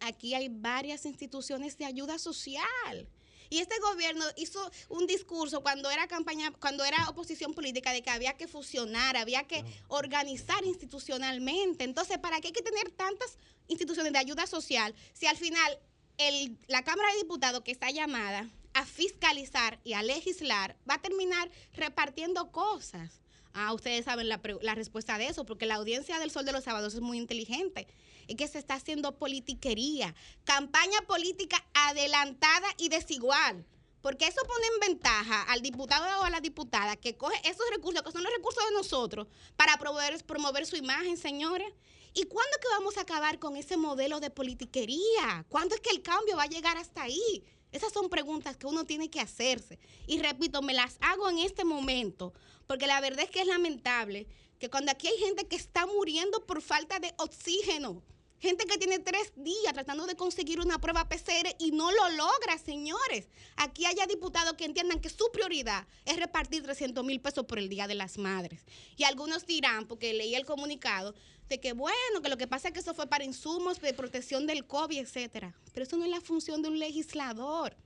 Aquí 0.00 0.34
hay 0.34 0.48
varias 0.48 1.04
instituciones 1.06 1.76
de 1.78 1.84
ayuda 1.84 2.18
social. 2.18 3.08
Y 3.52 3.58
este 3.58 3.74
gobierno 3.80 4.24
hizo 4.36 4.70
un 4.88 5.06
discurso 5.08 5.60
cuando 5.60 5.90
era 5.90 6.06
campaña, 6.06 6.52
cuando 6.52 6.84
era 6.84 7.08
oposición 7.08 7.52
política 7.52 7.92
de 7.92 8.00
que 8.00 8.10
había 8.10 8.36
que 8.36 8.46
fusionar, 8.46 9.16
había 9.16 9.44
que 9.48 9.64
organizar 9.88 10.64
institucionalmente. 10.64 11.84
Entonces, 11.84 12.18
¿para 12.18 12.40
qué 12.40 12.48
hay 12.48 12.52
que 12.52 12.62
tener 12.62 12.90
tantas 12.92 13.38
instituciones 13.66 14.12
de 14.12 14.18
ayuda 14.20 14.46
social 14.46 14.94
si 15.12 15.26
al 15.26 15.36
final 15.36 15.78
el- 16.18 16.56
la 16.68 16.84
Cámara 16.84 17.10
de 17.12 17.18
Diputados 17.18 17.62
que 17.62 17.72
está 17.72 17.90
llamada 17.90 18.48
a 18.72 18.86
fiscalizar 18.86 19.80
y 19.82 19.94
a 19.94 20.02
legislar 20.04 20.76
va 20.88 20.94
a 20.94 21.02
terminar 21.02 21.50
repartiendo 21.74 22.52
cosas? 22.52 23.20
Ah, 23.52 23.74
ustedes 23.74 24.04
saben 24.04 24.28
la, 24.28 24.40
la 24.62 24.76
respuesta 24.76 25.18
de 25.18 25.26
eso, 25.26 25.44
porque 25.44 25.66
la 25.66 25.74
audiencia 25.74 26.20
del 26.20 26.30
Sol 26.30 26.44
de 26.44 26.52
los 26.52 26.62
Sábados 26.62 26.94
es 26.94 27.00
muy 27.00 27.18
inteligente. 27.18 27.88
Es 28.30 28.36
que 28.36 28.46
se 28.46 28.60
está 28.60 28.74
haciendo 28.74 29.18
politiquería, 29.18 30.14
campaña 30.44 31.00
política 31.08 31.66
adelantada 31.74 32.68
y 32.78 32.88
desigual. 32.88 33.66
Porque 34.02 34.28
eso 34.28 34.40
pone 34.46 34.66
en 34.72 34.80
ventaja 34.92 35.42
al 35.42 35.62
diputado 35.62 36.20
o 36.20 36.22
a 36.22 36.30
la 36.30 36.40
diputada 36.40 36.94
que 36.94 37.16
coge 37.16 37.36
esos 37.42 37.68
recursos, 37.70 38.02
que 38.02 38.12
son 38.12 38.22
los 38.22 38.32
recursos 38.32 38.64
de 38.64 38.76
nosotros, 38.76 39.26
para 39.56 39.76
promover, 39.78 40.24
promover 40.24 40.64
su 40.64 40.76
imagen, 40.76 41.16
señores. 41.16 41.74
¿Y 42.14 42.22
cuándo 42.22 42.52
es 42.52 42.58
que 42.58 42.68
vamos 42.68 42.96
a 42.98 43.00
acabar 43.00 43.40
con 43.40 43.56
ese 43.56 43.76
modelo 43.76 44.20
de 44.20 44.30
politiquería? 44.30 45.44
¿Cuándo 45.48 45.74
es 45.74 45.80
que 45.80 45.90
el 45.90 46.02
cambio 46.02 46.36
va 46.36 46.44
a 46.44 46.46
llegar 46.46 46.76
hasta 46.76 47.02
ahí? 47.02 47.44
Esas 47.72 47.92
son 47.92 48.08
preguntas 48.08 48.56
que 48.56 48.68
uno 48.68 48.84
tiene 48.84 49.10
que 49.10 49.20
hacerse. 49.20 49.80
Y 50.06 50.20
repito, 50.20 50.62
me 50.62 50.72
las 50.72 50.98
hago 51.00 51.28
en 51.28 51.38
este 51.38 51.64
momento, 51.64 52.32
porque 52.68 52.86
la 52.86 53.00
verdad 53.00 53.24
es 53.24 53.30
que 53.30 53.40
es 53.40 53.48
lamentable 53.48 54.28
que 54.60 54.70
cuando 54.70 54.92
aquí 54.92 55.08
hay 55.08 55.18
gente 55.18 55.48
que 55.48 55.56
está 55.56 55.86
muriendo 55.86 56.46
por 56.46 56.62
falta 56.62 57.00
de 57.00 57.12
oxígeno, 57.18 58.02
gente 58.40 58.64
que 58.64 58.78
tiene 58.78 58.98
tres 58.98 59.32
días 59.36 59.72
tratando 59.72 60.06
de 60.06 60.16
conseguir 60.16 60.60
una 60.60 60.80
prueba 60.80 61.08
PCR 61.08 61.54
y 61.58 61.72
no 61.72 61.92
lo 61.92 62.08
logra, 62.10 62.58
señores. 62.58 63.28
Aquí 63.56 63.86
haya 63.86 64.06
diputados 64.06 64.54
que 64.54 64.64
entiendan 64.64 65.00
que 65.00 65.10
su 65.10 65.30
prioridad 65.32 65.86
es 66.04 66.16
repartir 66.16 66.62
300 66.62 67.04
mil 67.04 67.20
pesos 67.20 67.44
por 67.44 67.58
el 67.58 67.68
Día 67.68 67.86
de 67.86 67.94
las 67.94 68.18
Madres. 68.18 68.64
Y 68.96 69.04
algunos 69.04 69.46
dirán, 69.46 69.86
porque 69.86 70.14
leí 70.14 70.34
el 70.34 70.46
comunicado, 70.46 71.14
de 71.48 71.60
que 71.60 71.72
bueno, 71.72 72.22
que 72.22 72.28
lo 72.28 72.36
que 72.36 72.46
pasa 72.46 72.68
es 72.68 72.74
que 72.74 72.80
eso 72.80 72.94
fue 72.94 73.08
para 73.08 73.24
insumos 73.24 73.80
de 73.80 73.92
protección 73.92 74.46
del 74.46 74.66
COVID, 74.66 74.98
etcétera. 74.98 75.54
Pero 75.72 75.84
eso 75.84 75.96
no 75.96 76.04
es 76.04 76.10
la 76.10 76.20
función 76.20 76.62
de 76.62 76.68
un 76.68 76.78
legislador. 76.78 77.76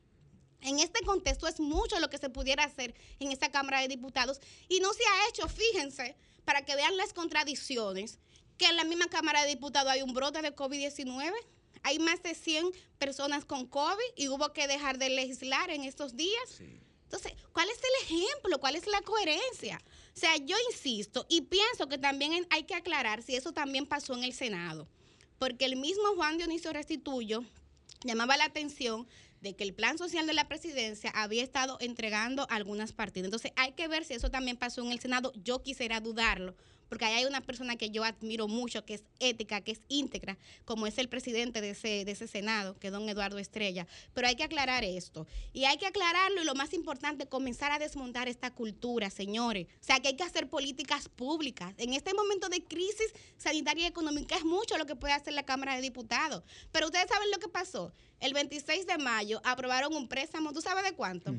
En 0.60 0.78
este 0.78 1.00
contexto 1.04 1.46
es 1.46 1.60
mucho 1.60 1.98
lo 1.98 2.08
que 2.08 2.18
se 2.18 2.30
pudiera 2.30 2.64
hacer 2.64 2.94
en 3.18 3.32
esta 3.32 3.50
Cámara 3.50 3.80
de 3.80 3.88
Diputados 3.88 4.40
y 4.68 4.80
no 4.80 4.92
se 4.92 5.02
ha 5.02 5.28
hecho, 5.28 5.48
fíjense, 5.48 6.16
para 6.44 6.64
que 6.64 6.74
vean 6.74 6.96
las 6.96 7.12
contradicciones, 7.12 8.18
que 8.56 8.66
en 8.66 8.76
la 8.76 8.84
misma 8.84 9.06
Cámara 9.06 9.42
de 9.42 9.48
Diputados 9.48 9.90
hay 9.90 10.02
un 10.02 10.14
brote 10.14 10.42
de 10.42 10.54
COVID-19, 10.54 11.32
hay 11.82 11.98
más 11.98 12.22
de 12.22 12.34
100 12.34 12.70
personas 12.98 13.44
con 13.44 13.66
COVID 13.66 13.98
y 14.16 14.28
hubo 14.28 14.52
que 14.52 14.66
dejar 14.66 14.98
de 14.98 15.10
legislar 15.10 15.70
en 15.70 15.84
estos 15.84 16.16
días. 16.16 16.60
Entonces, 17.04 17.32
¿cuál 17.52 17.68
es 17.68 17.78
el 17.78 18.16
ejemplo? 18.16 18.58
¿Cuál 18.58 18.76
es 18.76 18.86
la 18.86 19.02
coherencia? 19.02 19.80
O 20.16 20.18
sea, 20.18 20.36
yo 20.36 20.56
insisto 20.70 21.26
y 21.28 21.42
pienso 21.42 21.88
que 21.88 21.98
también 21.98 22.46
hay 22.50 22.64
que 22.64 22.74
aclarar 22.74 23.22
si 23.22 23.36
eso 23.36 23.52
también 23.52 23.86
pasó 23.86 24.14
en 24.14 24.24
el 24.24 24.32
Senado, 24.32 24.88
porque 25.38 25.64
el 25.64 25.76
mismo 25.76 26.14
Juan 26.14 26.38
Dionisio 26.38 26.72
Restituyo 26.72 27.44
llamaba 28.02 28.36
la 28.36 28.44
atención 28.44 29.06
de 29.40 29.54
que 29.54 29.64
el 29.64 29.74
plan 29.74 29.98
social 29.98 30.26
de 30.26 30.32
la 30.32 30.48
presidencia 30.48 31.10
había 31.10 31.42
estado 31.42 31.76
entregando 31.80 32.46
algunas 32.48 32.92
partidas. 32.92 33.26
Entonces 33.26 33.52
hay 33.56 33.72
que 33.72 33.88
ver 33.88 34.04
si 34.04 34.14
eso 34.14 34.30
también 34.30 34.56
pasó 34.56 34.82
en 34.82 34.90
el 34.90 35.00
Senado. 35.00 35.32
Yo 35.36 35.62
quisiera 35.62 36.00
dudarlo, 36.00 36.56
porque 36.88 37.04
ahí 37.04 37.14
hay 37.14 37.24
una 37.24 37.40
persona 37.40 37.76
que 37.76 37.90
yo 37.90 38.04
admiro 38.04 38.48
mucho, 38.48 38.84
que 38.84 38.94
es 38.94 39.04
ética, 39.18 39.60
que 39.60 39.72
es 39.72 39.80
íntegra, 39.88 40.38
como 40.64 40.86
es 40.86 40.98
el 40.98 41.08
presidente 41.08 41.60
de 41.60 41.70
ese, 41.70 42.04
de 42.04 42.12
ese 42.12 42.26
Senado, 42.26 42.78
que 42.78 42.88
es 42.88 42.92
don 42.92 43.08
Eduardo 43.08 43.38
Estrella. 43.38 43.86
Pero 44.12 44.28
hay 44.28 44.36
que 44.36 44.44
aclarar 44.44 44.84
esto. 44.84 45.26
Y 45.52 45.64
hay 45.64 45.76
que 45.76 45.86
aclararlo 45.86 46.42
y 46.42 46.44
lo 46.44 46.54
más 46.54 46.72
importante, 46.72 47.26
comenzar 47.26 47.72
a 47.72 47.78
desmontar 47.78 48.28
esta 48.28 48.50
cultura, 48.52 49.10
señores. 49.10 49.66
O 49.80 49.84
sea, 49.84 50.00
que 50.00 50.08
hay 50.08 50.16
que 50.16 50.24
hacer 50.24 50.48
políticas 50.48 51.08
públicas. 51.08 51.74
En 51.78 51.94
este 51.94 52.14
momento 52.14 52.48
de 52.48 52.64
crisis 52.64 53.12
sanitaria 53.36 53.84
y 53.84 53.86
económica 53.86 54.36
es 54.36 54.44
mucho 54.44 54.78
lo 54.78 54.86
que 54.86 54.96
puede 54.96 55.14
hacer 55.14 55.34
la 55.34 55.44
Cámara 55.44 55.76
de 55.76 55.82
Diputados. 55.82 56.42
Pero 56.72 56.86
ustedes 56.86 57.08
saben 57.08 57.30
lo 57.30 57.38
que 57.38 57.48
pasó. 57.48 57.92
El 58.20 58.32
26 58.32 58.86
de 58.86 58.98
mayo 58.98 59.40
aprobaron 59.44 59.94
un 59.94 60.08
préstamo, 60.08 60.52
¿tú 60.52 60.60
sabes 60.60 60.84
de 60.84 60.92
cuánto? 60.92 61.34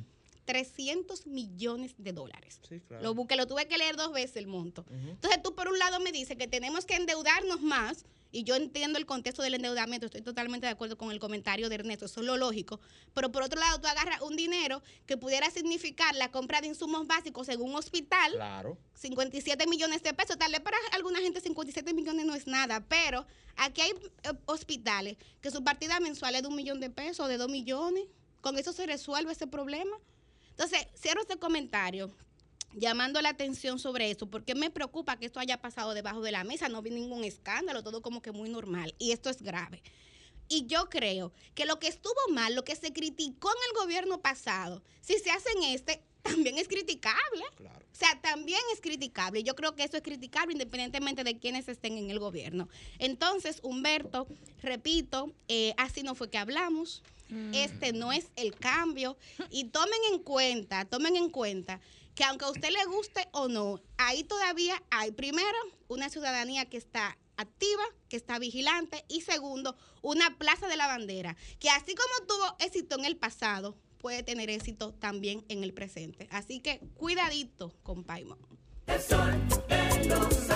300 0.45 1.27
millones 1.27 1.95
de 1.97 2.13
dólares. 2.13 2.59
Lo 3.01 3.13
busqué, 3.13 3.35
lo 3.35 3.47
tuve 3.47 3.67
que 3.67 3.77
leer 3.77 3.95
dos 3.95 4.11
veces 4.13 4.38
el 4.38 4.47
monto. 4.47 4.85
Entonces 4.89 5.41
tú 5.43 5.53
por 5.55 5.67
un 5.67 5.77
lado 5.80 5.99
me 5.99 6.11
dices 6.11 6.38
que 6.38 6.47
tenemos 6.47 6.85
que 6.85 6.95
endeudarnos 6.95 7.61
más, 7.61 8.05
y 8.31 8.43
yo 8.43 8.55
entiendo 8.55 8.99
el 8.99 9.05
contexto 9.05 9.41
del 9.43 9.53
endeudamiento, 9.53 10.07
estoy 10.07 10.22
totalmente 10.22 10.65
de 10.65 10.73
acuerdo 10.73 10.97
con 10.97 11.09
el 11.11 11.19
comentario 11.19 11.69
de 11.69 11.76
Ernesto, 11.76 12.05
eso 12.05 12.19
es 12.19 12.26
lo 12.26 12.35
lógico, 12.35 12.81
pero 13.13 13.31
por 13.31 13.43
otro 13.43 13.57
lado 13.57 13.80
tú 13.80 13.88
agarras 13.88 14.22
un 14.22 14.35
dinero 14.35 14.81
que 15.05 15.15
pudiera 15.15 15.49
significar 15.51 16.13
la 16.15 16.30
compra 16.31 16.59
de 16.59 16.67
insumos 16.67 17.07
básicos 17.07 17.47
en 17.47 17.61
un 17.61 17.76
hospital, 17.76 18.34
Claro. 18.34 18.77
57 18.95 19.67
millones 19.67 20.03
de 20.03 20.13
pesos. 20.13 20.38
Tal 20.38 20.51
vez 20.51 20.59
para 20.59 20.77
alguna 20.91 21.19
gente 21.19 21.39
57 21.39 21.93
millones 21.93 22.26
no 22.26 22.35
es 22.35 22.45
nada, 22.45 22.81
pero 22.89 23.26
aquí 23.55 23.81
hay 23.81 23.91
eh, 23.91 24.34
hospitales 24.47 25.15
que 25.41 25.49
su 25.51 25.63
partida 25.63 25.99
mensual 26.01 26.35
es 26.35 26.41
de 26.41 26.47
un 26.49 26.55
millón 26.55 26.80
de 26.81 26.89
pesos, 26.89 27.30
de 27.30 27.38
dos 27.38 27.49
millones. 27.49 28.03
Con 28.41 28.57
eso 28.57 28.73
se 28.73 28.85
resuelve 28.85 29.31
ese 29.31 29.47
problema. 29.47 29.95
Entonces, 30.57 30.88
cierro 30.95 31.22
este 31.22 31.38
comentario 31.38 32.10
llamando 32.73 33.22
la 33.22 33.30
atención 33.30 33.77
sobre 33.77 34.10
eso, 34.10 34.27
porque 34.27 34.56
me 34.56 34.69
preocupa 34.69 35.18
que 35.18 35.26
esto 35.26 35.40
haya 35.40 35.61
pasado 35.61 35.94
debajo 35.94 36.22
de 36.22 36.32
la 36.32 36.44
mesa, 36.44 36.69
no 36.69 36.82
vi 36.82 36.91
ningún 36.91 37.23
escándalo, 37.23 37.84
todo 37.84 38.02
como 38.02 38.22
que 38.22 38.32
muy 38.32 38.49
normal, 38.49 38.95
y 38.98 39.11
esto 39.11 39.30
es 39.30 39.41
grave. 39.41 39.82
Y 40.48 40.65
yo 40.68 40.90
creo 40.90 41.34
que 41.56 41.65
lo 41.65 41.80
que 41.80 41.88
estuvo 41.88 42.15
mal, 42.32 42.56
lo 42.56 42.64
que 42.64 42.76
se 42.76 42.94
criticó 42.94 43.49
en 43.49 43.57
el 43.69 43.84
gobierno 43.84 44.22
pasado, 44.22 44.82
si 45.02 45.18
se 45.19 45.32
hace 45.32 45.49
en 45.57 45.64
este, 45.64 46.02
también 46.22 46.57
es 46.57 46.68
criticable. 46.68 47.44
O 47.60 47.98
sea, 47.98 48.19
también 48.22 48.60
es 48.73 48.82
criticable. 48.82 49.44
Yo 49.44 49.56
creo 49.56 49.76
que 49.76 49.84
eso 49.84 49.98
es 49.98 50.03
criticable 50.03 50.53
independientemente 50.53 51.23
de 51.23 51.38
quienes 51.38 51.68
estén 51.68 51.98
en 51.98 52.10
el 52.10 52.19
gobierno. 52.19 52.68
Entonces, 52.99 53.60
Humberto, 53.64 54.27
repito, 54.61 55.32
eh, 55.48 55.73
así 55.77 56.03
no 56.03 56.14
fue 56.14 56.30
que 56.30 56.38
hablamos. 56.38 57.03
Este 57.53 57.93
no 57.93 58.11
es 58.11 58.31
el 58.35 58.56
cambio. 58.56 59.18
Y 59.49 59.65
tomen 59.65 59.99
en 60.11 60.19
cuenta, 60.19 60.85
tomen 60.85 61.15
en 61.15 61.30
cuenta 61.30 61.80
que 62.14 62.23
aunque 62.23 62.45
a 62.45 62.49
usted 62.49 62.69
le 62.69 62.85
guste 62.85 63.27
o 63.31 63.47
no, 63.47 63.81
ahí 63.97 64.23
todavía 64.23 64.81
hay, 64.89 65.11
primero, 65.11 65.57
una 65.88 66.10
ciudadanía 66.10 66.65
que 66.65 66.77
está 66.77 67.18
activa, 67.38 67.84
que 68.07 68.15
está 68.15 68.39
vigilante, 68.39 69.03
y 69.10 69.22
segundo, 69.22 69.76
una 70.02 70.38
plaza 70.38 70.68
de 70.68 70.77
la 70.77 70.88
bandera, 70.88 71.35
que 71.60 71.69
así 71.69 71.93
como 71.93 72.27
tuvo 72.27 72.56
éxito 72.60 72.97
en 72.97 73.06
el 73.06 73.18
pasado, 73.18 73.76
puede 73.97 74.23
tener 74.23 74.49
éxito 74.49 74.93
también 74.93 75.43
en 75.49 75.64
el 75.64 75.73
presente. 75.73 76.27
Así 76.31 76.60
que 76.60 76.80
cuidadito 76.95 77.73
con 77.84 78.03
Paimon. 78.03 78.39
El 78.88 79.02
sol 79.02 79.34
de 79.68 80.06
los 80.07 80.49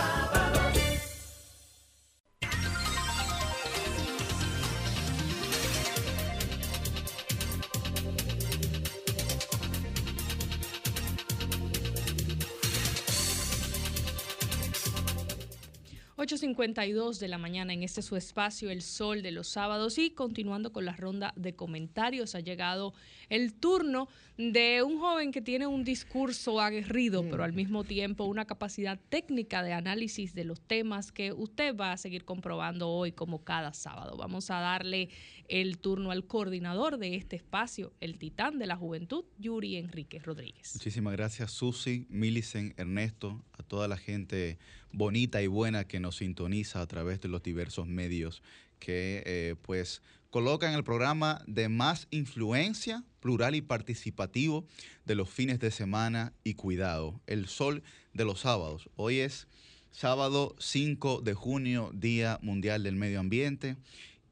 8.52 16.20 17.18
de 17.20 17.30
la 17.30 17.38
mañana 17.38 17.72
en 17.72 17.82
este 17.82 18.02
su 18.02 18.18
espacio, 18.18 18.70
El 18.70 18.82
Sol 18.82 19.22
de 19.22 19.32
los 19.32 19.48
Sábados. 19.48 19.98
Y 19.98 20.10
continuando 20.10 20.74
con 20.74 20.84
la 20.84 20.92
ronda 20.92 21.32
de 21.38 21.56
comentarios, 21.56 22.36
ha 22.36 22.42
llegado 22.42 22.94
el 23.30 23.54
turno 23.54 24.10
de 24.38 24.84
un 24.84 25.00
joven 25.00 25.32
que 25.32 25.42
tiene 25.42 25.66
un 25.66 25.86
discurso 25.86 26.60
aguerrido, 26.60 27.24
pero 27.24 27.46
al 27.46 27.54
mismo 27.54 27.86
tiempo 27.86 28.26
una 28.26 28.44
capacidad 28.44 29.00
técnica 29.08 29.64
de 29.64 29.72
análisis 29.72 30.36
de 30.36 30.44
los 30.44 30.60
temas 30.60 31.14
que 31.14 31.32
usted 31.32 31.74
va 31.74 31.94
a 31.94 31.98
seguir 31.98 32.26
comprobando 32.26 32.90
hoy 32.90 33.14
como 33.14 33.46
cada 33.46 33.72
sábado. 33.72 34.18
Vamos 34.18 34.52
a 34.52 34.60
darle 34.60 35.08
el 35.50 35.80
turno 35.80 36.12
al 36.12 36.26
coordinador 36.26 36.98
de 36.98 37.16
este 37.16 37.36
espacio, 37.36 37.92
el 38.00 38.18
titán 38.18 38.60
de 38.60 38.68
la 38.68 38.78
juventud, 38.78 39.26
Yuri 39.40 39.78
Enrique 39.78 40.20
Rodríguez. 40.20 40.72
Muchísimas 40.76 41.14
gracias, 41.14 41.52
Susi, 41.52 42.06
Milicen, 42.10 42.74
Ernesto, 42.78 43.44
a 43.58 43.64
toda 43.64 43.88
la 43.88 43.98
gente 43.98 44.58
bonita 44.92 45.42
y 45.42 45.48
buena 45.48 45.86
que 45.86 46.00
nos 46.00 46.18
sintoniza 46.18 46.82
a 46.82 46.88
través 46.88 47.20
de 47.22 47.28
los 47.28 47.44
diversos 47.44 47.88
medios 47.88 48.42
que 48.80 49.24
eh, 49.26 49.56
pues 49.62 50.02
colocan 50.30 50.74
el 50.74 50.84
programa 50.84 51.44
de 51.48 51.70
más 51.70 52.08
influencia, 52.12 53.04
plural 53.20 53.56
y 53.56 53.62
participativo 53.62 54.66
de 55.06 55.16
los 55.16 55.30
fines 55.30 55.60
de 55.60 55.72
semana 55.72 56.34
y 56.44 56.54
cuidado, 56.54 57.20
el 57.28 57.48
sol 57.48 57.84
de 58.14 58.26
los 58.26 58.42
sábados. 58.42 58.90
Hoy 58.96 59.20
es 59.20 59.48
sábado 59.92 60.56
5 60.60 61.22
de 61.22 61.34
junio, 61.34 61.92
Día 61.94 62.40
Mundial 62.42 62.84
del 62.84 62.96
Medio 62.96 63.20
Ambiente, 63.20 63.76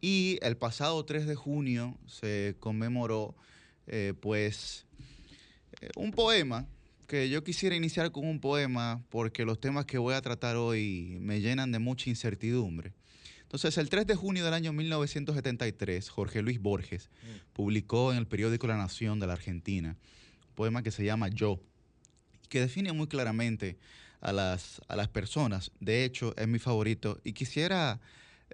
y 0.01 0.39
el 0.41 0.57
pasado 0.57 1.03
3 1.03 1.27
de 1.27 1.35
junio 1.35 1.97
se 2.05 2.55
conmemoró 2.59 3.35
eh, 3.87 4.13
pues 4.19 4.85
eh, 5.81 5.89
un 5.95 6.11
poema 6.11 6.67
que 7.07 7.29
yo 7.29 7.43
quisiera 7.43 7.75
iniciar 7.75 8.11
con 8.11 8.27
un 8.27 8.39
poema 8.39 9.01
porque 9.09 9.45
los 9.45 9.59
temas 9.59 9.85
que 9.85 9.97
voy 9.97 10.13
a 10.13 10.21
tratar 10.21 10.57
hoy 10.57 11.17
me 11.21 11.39
llenan 11.39 11.71
de 11.71 11.79
mucha 11.79 12.09
incertidumbre. 12.09 12.93
Entonces, 13.43 13.77
el 13.77 13.89
3 13.89 14.05
de 14.05 14.15
junio 14.15 14.43
del 14.43 14.53
año 14.53 14.73
1973, 14.73 16.09
Jorge 16.09 16.41
Luis 16.41 16.59
Borges 16.61 17.09
publicó 17.53 18.11
en 18.11 18.17
el 18.17 18.27
periódico 18.27 18.67
La 18.67 18.75
Nación 18.75 19.21
de 19.21 19.27
la 19.27 19.33
Argentina 19.33 19.95
un 20.49 20.55
poema 20.55 20.83
que 20.83 20.91
se 20.91 21.05
llama 21.05 21.29
Yo, 21.29 21.61
que 22.49 22.59
define 22.59 22.91
muy 22.91 23.07
claramente 23.07 23.77
a 24.19 24.33
las, 24.33 24.81
a 24.89 24.97
las 24.97 25.07
personas. 25.07 25.71
De 25.79 26.03
hecho, 26.03 26.35
es 26.35 26.47
mi 26.49 26.59
favorito 26.59 27.21
y 27.23 27.31
quisiera 27.31 28.01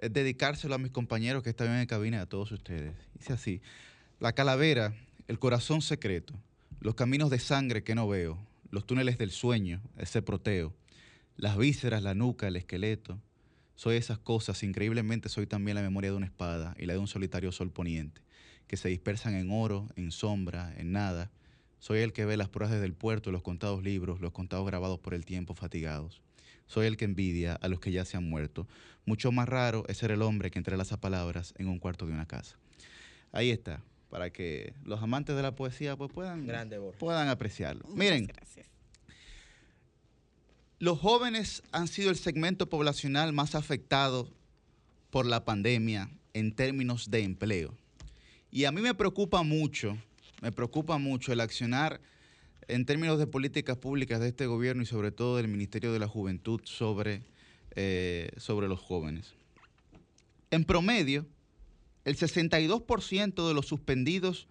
dedicárselo 0.00 0.74
a 0.74 0.78
mis 0.78 0.90
compañeros 0.90 1.42
que 1.42 1.50
están 1.50 1.68
en 1.78 1.86
cabina 1.86 2.18
y 2.18 2.20
a 2.20 2.26
todos 2.26 2.52
ustedes. 2.52 2.94
Dice 3.14 3.32
así, 3.32 3.62
la 4.20 4.32
calavera, 4.32 4.94
el 5.28 5.38
corazón 5.38 5.82
secreto, 5.82 6.34
los 6.80 6.94
caminos 6.94 7.30
de 7.30 7.38
sangre 7.38 7.82
que 7.82 7.94
no 7.94 8.08
veo, 8.08 8.38
los 8.70 8.86
túneles 8.86 9.18
del 9.18 9.30
sueño, 9.30 9.80
ese 9.96 10.22
proteo, 10.22 10.74
las 11.36 11.56
vísceras, 11.56 12.02
la 12.02 12.14
nuca, 12.14 12.48
el 12.48 12.56
esqueleto. 12.56 13.20
Soy 13.74 13.96
esas 13.96 14.18
cosas, 14.18 14.62
increíblemente 14.62 15.28
soy 15.28 15.46
también 15.46 15.74
la 15.74 15.82
memoria 15.82 16.10
de 16.10 16.16
una 16.16 16.26
espada 16.26 16.76
y 16.78 16.86
la 16.86 16.92
de 16.92 16.98
un 16.98 17.08
solitario 17.08 17.52
sol 17.52 17.70
poniente, 17.70 18.20
que 18.66 18.76
se 18.76 18.88
dispersan 18.88 19.34
en 19.34 19.50
oro, 19.50 19.88
en 19.96 20.12
sombra, 20.12 20.72
en 20.76 20.92
nada. 20.92 21.30
Soy 21.78 22.00
el 22.00 22.12
que 22.12 22.24
ve 22.24 22.36
las 22.36 22.48
pruebas 22.48 22.72
desde 22.72 22.86
el 22.86 22.94
puerto, 22.94 23.32
los 23.32 23.42
contados 23.42 23.82
libros, 23.82 24.20
los 24.20 24.32
contados 24.32 24.66
grabados 24.66 25.00
por 25.00 25.14
el 25.14 25.24
tiempo 25.24 25.54
fatigados. 25.54 26.22
Soy 26.66 26.86
el 26.86 26.96
que 26.96 27.04
envidia 27.04 27.54
a 27.54 27.68
los 27.68 27.80
que 27.80 27.92
ya 27.92 28.04
se 28.04 28.16
han 28.16 28.28
muerto. 28.28 28.66
Mucho 29.06 29.32
más 29.32 29.48
raro 29.48 29.84
es 29.88 29.98
ser 29.98 30.10
el 30.10 30.22
hombre 30.22 30.50
que 30.50 30.58
entrelaza 30.58 31.00
palabras 31.00 31.54
en 31.58 31.68
un 31.68 31.78
cuarto 31.78 32.06
de 32.06 32.12
una 32.12 32.26
casa. 32.26 32.56
Ahí 33.32 33.50
está, 33.50 33.82
para 34.10 34.30
que 34.30 34.74
los 34.84 35.02
amantes 35.02 35.36
de 35.36 35.42
la 35.42 35.54
poesía 35.54 35.96
pues, 35.96 36.10
puedan, 36.12 36.46
Grande, 36.46 36.80
puedan 36.98 37.28
apreciarlo. 37.28 37.86
Miren, 37.88 38.32
los 40.78 40.98
jóvenes 40.98 41.62
han 41.72 41.88
sido 41.88 42.10
el 42.10 42.16
segmento 42.16 42.68
poblacional 42.68 43.32
más 43.32 43.54
afectado 43.54 44.30
por 45.10 45.26
la 45.26 45.44
pandemia 45.44 46.10
en 46.32 46.54
términos 46.54 47.10
de 47.10 47.22
empleo. 47.22 47.76
Y 48.50 48.64
a 48.64 48.72
mí 48.72 48.80
me 48.80 48.94
preocupa 48.94 49.42
mucho, 49.42 49.98
me 50.42 50.52
preocupa 50.52 50.98
mucho 50.98 51.32
el 51.32 51.40
accionar 51.40 52.00
en 52.68 52.86
términos 52.86 53.18
de 53.18 53.26
políticas 53.26 53.76
públicas 53.76 54.20
de 54.20 54.28
este 54.28 54.46
gobierno 54.46 54.82
y 54.82 54.86
sobre 54.86 55.12
todo 55.12 55.36
del 55.36 55.48
Ministerio 55.48 55.92
de 55.92 55.98
la 55.98 56.08
Juventud 56.08 56.60
sobre, 56.64 57.22
eh, 57.76 58.30
sobre 58.36 58.68
los 58.68 58.80
jóvenes. 58.80 59.34
En 60.50 60.64
promedio, 60.64 61.26
el 62.04 62.16
62% 62.16 63.48
de 63.48 63.54
los 63.54 63.66
suspendidos 63.66 64.46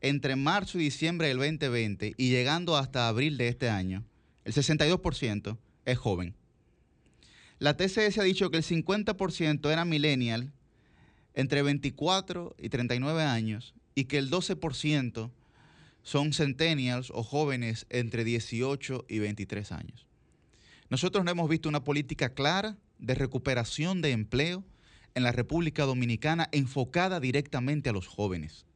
entre 0.00 0.36
marzo 0.36 0.78
y 0.78 0.84
diciembre 0.84 1.28
del 1.28 1.38
2020 1.38 2.14
y 2.16 2.30
llegando 2.30 2.76
hasta 2.76 3.08
abril 3.08 3.36
de 3.36 3.48
este 3.48 3.68
año, 3.68 4.04
el 4.44 4.52
62% 4.52 5.56
es 5.84 5.98
joven. 5.98 6.34
La 7.58 7.76
TCS 7.76 8.18
ha 8.18 8.22
dicho 8.22 8.50
que 8.50 8.58
el 8.58 8.64
50% 8.64 9.70
era 9.70 9.84
millennial 9.84 10.52
entre 11.34 11.62
24 11.62 12.54
y 12.58 12.68
39 12.68 13.22
años 13.22 13.74
y 13.94 14.04
que 14.04 14.18
el 14.18 14.30
12% 14.30 15.30
son 16.06 16.32
centennials 16.32 17.10
o 17.12 17.24
jóvenes 17.24 17.84
entre 17.90 18.22
18 18.22 19.06
y 19.08 19.18
23 19.18 19.72
años. 19.72 20.06
Nosotros 20.88 21.24
no 21.24 21.32
hemos 21.32 21.48
visto 21.50 21.68
una 21.68 21.82
política 21.82 22.28
clara 22.32 22.76
de 23.00 23.16
recuperación 23.16 24.02
de 24.02 24.12
empleo 24.12 24.62
en 25.16 25.24
la 25.24 25.32
República 25.32 25.82
Dominicana 25.84 26.48
enfocada 26.52 27.18
directamente 27.18 27.90
a 27.90 27.92
los 27.92 28.06
jóvenes. 28.06 28.66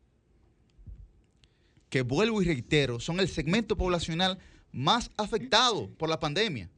Que 1.89 2.02
vuelvo 2.02 2.43
y 2.43 2.47
reitero, 2.47 2.98
son 2.98 3.20
el 3.20 3.28
segmento 3.28 3.77
poblacional 3.77 4.40
más 4.73 5.12
afectado 5.16 5.89
por 5.98 6.09
la 6.09 6.19
pandemia. 6.19 6.69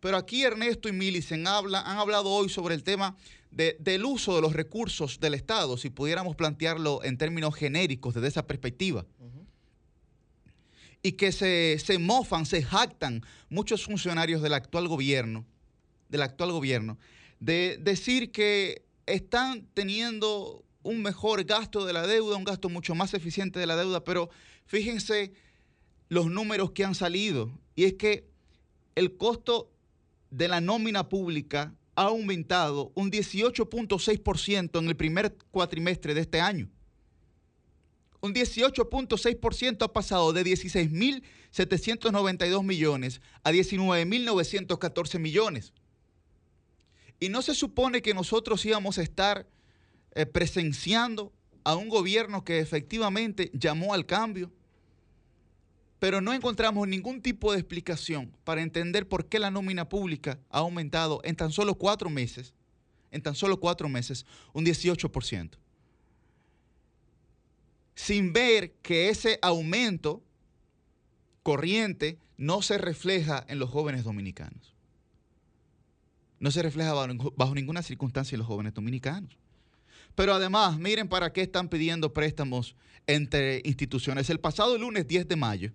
Pero 0.00 0.18
aquí 0.18 0.42
Ernesto 0.42 0.86
y 0.90 0.92
Milicen 0.92 1.46
habla, 1.46 1.80
han 1.80 1.96
hablado 1.96 2.28
hoy 2.28 2.50
sobre 2.50 2.74
el 2.74 2.82
tema 2.82 3.16
de- 3.50 3.76
del 3.80 4.04
uso 4.04 4.36
de 4.36 4.42
los 4.42 4.52
recursos 4.52 5.18
del 5.18 5.32
Estado, 5.32 5.78
si 5.78 5.88
pudiéramos 5.88 6.36
plantearlo 6.36 7.02
en 7.04 7.16
términos 7.16 7.54
genéricos 7.54 8.12
desde 8.14 8.28
esa 8.28 8.46
perspectiva. 8.46 9.06
Y 11.02 11.12
que 11.12 11.32
se, 11.32 11.78
se 11.78 11.98
mofan, 11.98 12.44
se 12.46 12.62
jactan 12.62 13.24
muchos 13.48 13.84
funcionarios 13.84 14.42
del 14.42 14.54
actual 14.54 14.86
gobierno, 14.88 15.46
del 16.08 16.22
actual 16.22 16.52
gobierno, 16.52 16.98
de 17.38 17.78
decir 17.80 18.32
que 18.32 18.84
están 19.06 19.66
teniendo 19.74 20.64
un 20.82 21.02
mejor 21.02 21.44
gasto 21.44 21.84
de 21.84 21.92
la 21.92 22.06
deuda, 22.06 22.36
un 22.36 22.44
gasto 22.44 22.68
mucho 22.68 22.94
más 22.94 23.14
eficiente 23.14 23.58
de 23.58 23.66
la 23.66 23.76
deuda, 23.76 24.04
pero 24.04 24.30
fíjense 24.66 25.32
los 26.08 26.26
números 26.26 26.72
que 26.72 26.84
han 26.84 26.94
salido. 26.94 27.50
Y 27.74 27.84
es 27.84 27.94
que 27.94 28.28
el 28.94 29.16
costo 29.16 29.70
de 30.30 30.48
la 30.48 30.60
nómina 30.60 31.08
pública 31.08 31.74
ha 31.94 32.04
aumentado 32.04 32.92
un 32.94 33.10
18.6% 33.10 34.78
en 34.78 34.88
el 34.88 34.96
primer 34.96 35.36
cuatrimestre 35.50 36.14
de 36.14 36.20
este 36.20 36.40
año. 36.40 36.68
Un 38.22 38.34
18.6% 38.34 39.82
ha 39.82 39.92
pasado 39.92 40.32
de 40.32 40.44
16.792 40.44 42.62
millones 42.62 43.20
a 43.42 43.50
19.914 43.50 45.18
millones. 45.18 45.72
Y 47.18 47.28
no 47.28 47.42
se 47.42 47.54
supone 47.54 48.02
que 48.02 48.14
nosotros 48.14 48.64
íbamos 48.64 48.98
a 48.98 49.02
estar 49.02 49.48
eh, 50.14 50.26
presenciando 50.26 51.32
a 51.64 51.76
un 51.76 51.88
gobierno 51.88 52.44
que 52.44 52.58
efectivamente 52.58 53.50
llamó 53.54 53.94
al 53.94 54.06
cambio, 54.06 54.52
pero 55.98 56.22
no 56.22 56.32
encontramos 56.32 56.88
ningún 56.88 57.20
tipo 57.20 57.52
de 57.52 57.58
explicación 57.58 58.34
para 58.44 58.62
entender 58.62 59.06
por 59.06 59.28
qué 59.28 59.38
la 59.38 59.50
nómina 59.50 59.88
pública 59.88 60.40
ha 60.48 60.60
aumentado 60.60 61.20
en 61.24 61.36
tan 61.36 61.52
solo 61.52 61.74
cuatro 61.74 62.08
meses, 62.08 62.54
en 63.10 63.22
tan 63.22 63.34
solo 63.34 63.60
cuatro 63.60 63.88
meses, 63.88 64.24
un 64.54 64.64
18%. 64.64 65.59
Sin 67.94 68.32
ver 68.32 68.72
que 68.82 69.08
ese 69.08 69.38
aumento 69.42 70.22
corriente 71.42 72.18
no 72.36 72.62
se 72.62 72.78
refleja 72.78 73.44
en 73.48 73.58
los 73.58 73.70
jóvenes 73.70 74.04
dominicanos. 74.04 74.74
No 76.38 76.50
se 76.50 76.62
refleja 76.62 76.94
bajo, 76.94 77.54
ninguna 77.54 77.82
circunstancia 77.82 78.34
en 78.34 78.38
los 78.38 78.48
jóvenes 78.48 78.72
dominicanos. 78.72 79.36
Pero 80.14 80.34
además, 80.34 80.78
miren 80.78 81.08
para 81.08 81.32
qué 81.32 81.42
están 81.42 81.68
pidiendo 81.68 82.12
préstamos 82.14 82.74
entre 83.06 83.60
instituciones. 83.64 84.30
El 84.30 84.40
pasado 84.40 84.78
lunes 84.78 85.06
10 85.06 85.28
de 85.28 85.36
mayo, 85.36 85.72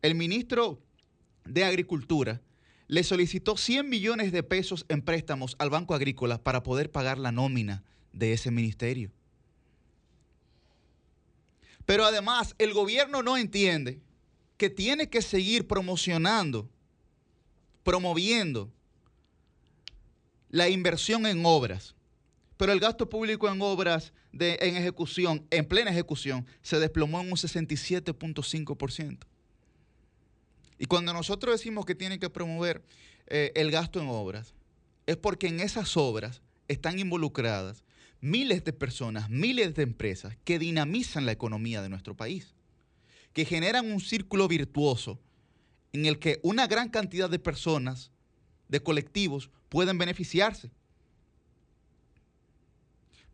el 0.00 0.14
ministro 0.14 0.80
de 1.44 1.64
Agricultura 1.64 2.40
le 2.86 3.02
solicitó 3.02 3.56
100 3.56 3.88
millones 3.88 4.32
de 4.32 4.42
pesos 4.42 4.86
en 4.88 5.02
préstamos 5.02 5.56
al 5.58 5.70
Banco 5.70 5.94
Agrícola 5.94 6.42
para 6.42 6.62
poder 6.62 6.90
pagar 6.90 7.18
la 7.18 7.32
nómina 7.32 7.84
de 8.12 8.32
ese 8.32 8.50
ministerio. 8.50 9.12
Pero 11.90 12.04
además, 12.04 12.54
el 12.58 12.72
gobierno 12.72 13.20
no 13.20 13.36
entiende 13.36 14.00
que 14.56 14.70
tiene 14.70 15.10
que 15.10 15.22
seguir 15.22 15.66
promocionando, 15.66 16.70
promoviendo 17.82 18.70
la 20.50 20.68
inversión 20.68 21.26
en 21.26 21.44
obras. 21.44 21.96
Pero 22.56 22.70
el 22.70 22.78
gasto 22.78 23.10
público 23.10 23.48
en 23.48 23.60
obras 23.60 24.12
en 24.32 24.76
ejecución, 24.76 25.44
en 25.50 25.66
plena 25.66 25.90
ejecución, 25.90 26.46
se 26.62 26.78
desplomó 26.78 27.22
en 27.22 27.26
un 27.26 27.36
67.5%. 27.36 29.18
Y 30.78 30.84
cuando 30.84 31.12
nosotros 31.12 31.56
decimos 31.56 31.86
que 31.86 31.96
tiene 31.96 32.20
que 32.20 32.30
promover 32.30 32.84
eh, 33.26 33.50
el 33.56 33.72
gasto 33.72 34.00
en 34.00 34.06
obras, 34.06 34.54
es 35.06 35.16
porque 35.16 35.48
en 35.48 35.58
esas 35.58 35.96
obras 35.96 36.40
están 36.68 37.00
involucradas 37.00 37.82
miles 38.20 38.64
de 38.64 38.72
personas, 38.72 39.30
miles 39.30 39.74
de 39.74 39.82
empresas 39.82 40.36
que 40.44 40.58
dinamizan 40.58 41.26
la 41.26 41.32
economía 41.32 41.82
de 41.82 41.88
nuestro 41.88 42.16
país, 42.16 42.54
que 43.32 43.44
generan 43.44 43.90
un 43.90 44.00
círculo 44.00 44.48
virtuoso 44.48 45.18
en 45.92 46.06
el 46.06 46.18
que 46.18 46.40
una 46.42 46.66
gran 46.66 46.88
cantidad 46.88 47.30
de 47.30 47.38
personas, 47.38 48.10
de 48.68 48.80
colectivos, 48.80 49.50
pueden 49.68 49.98
beneficiarse. 49.98 50.70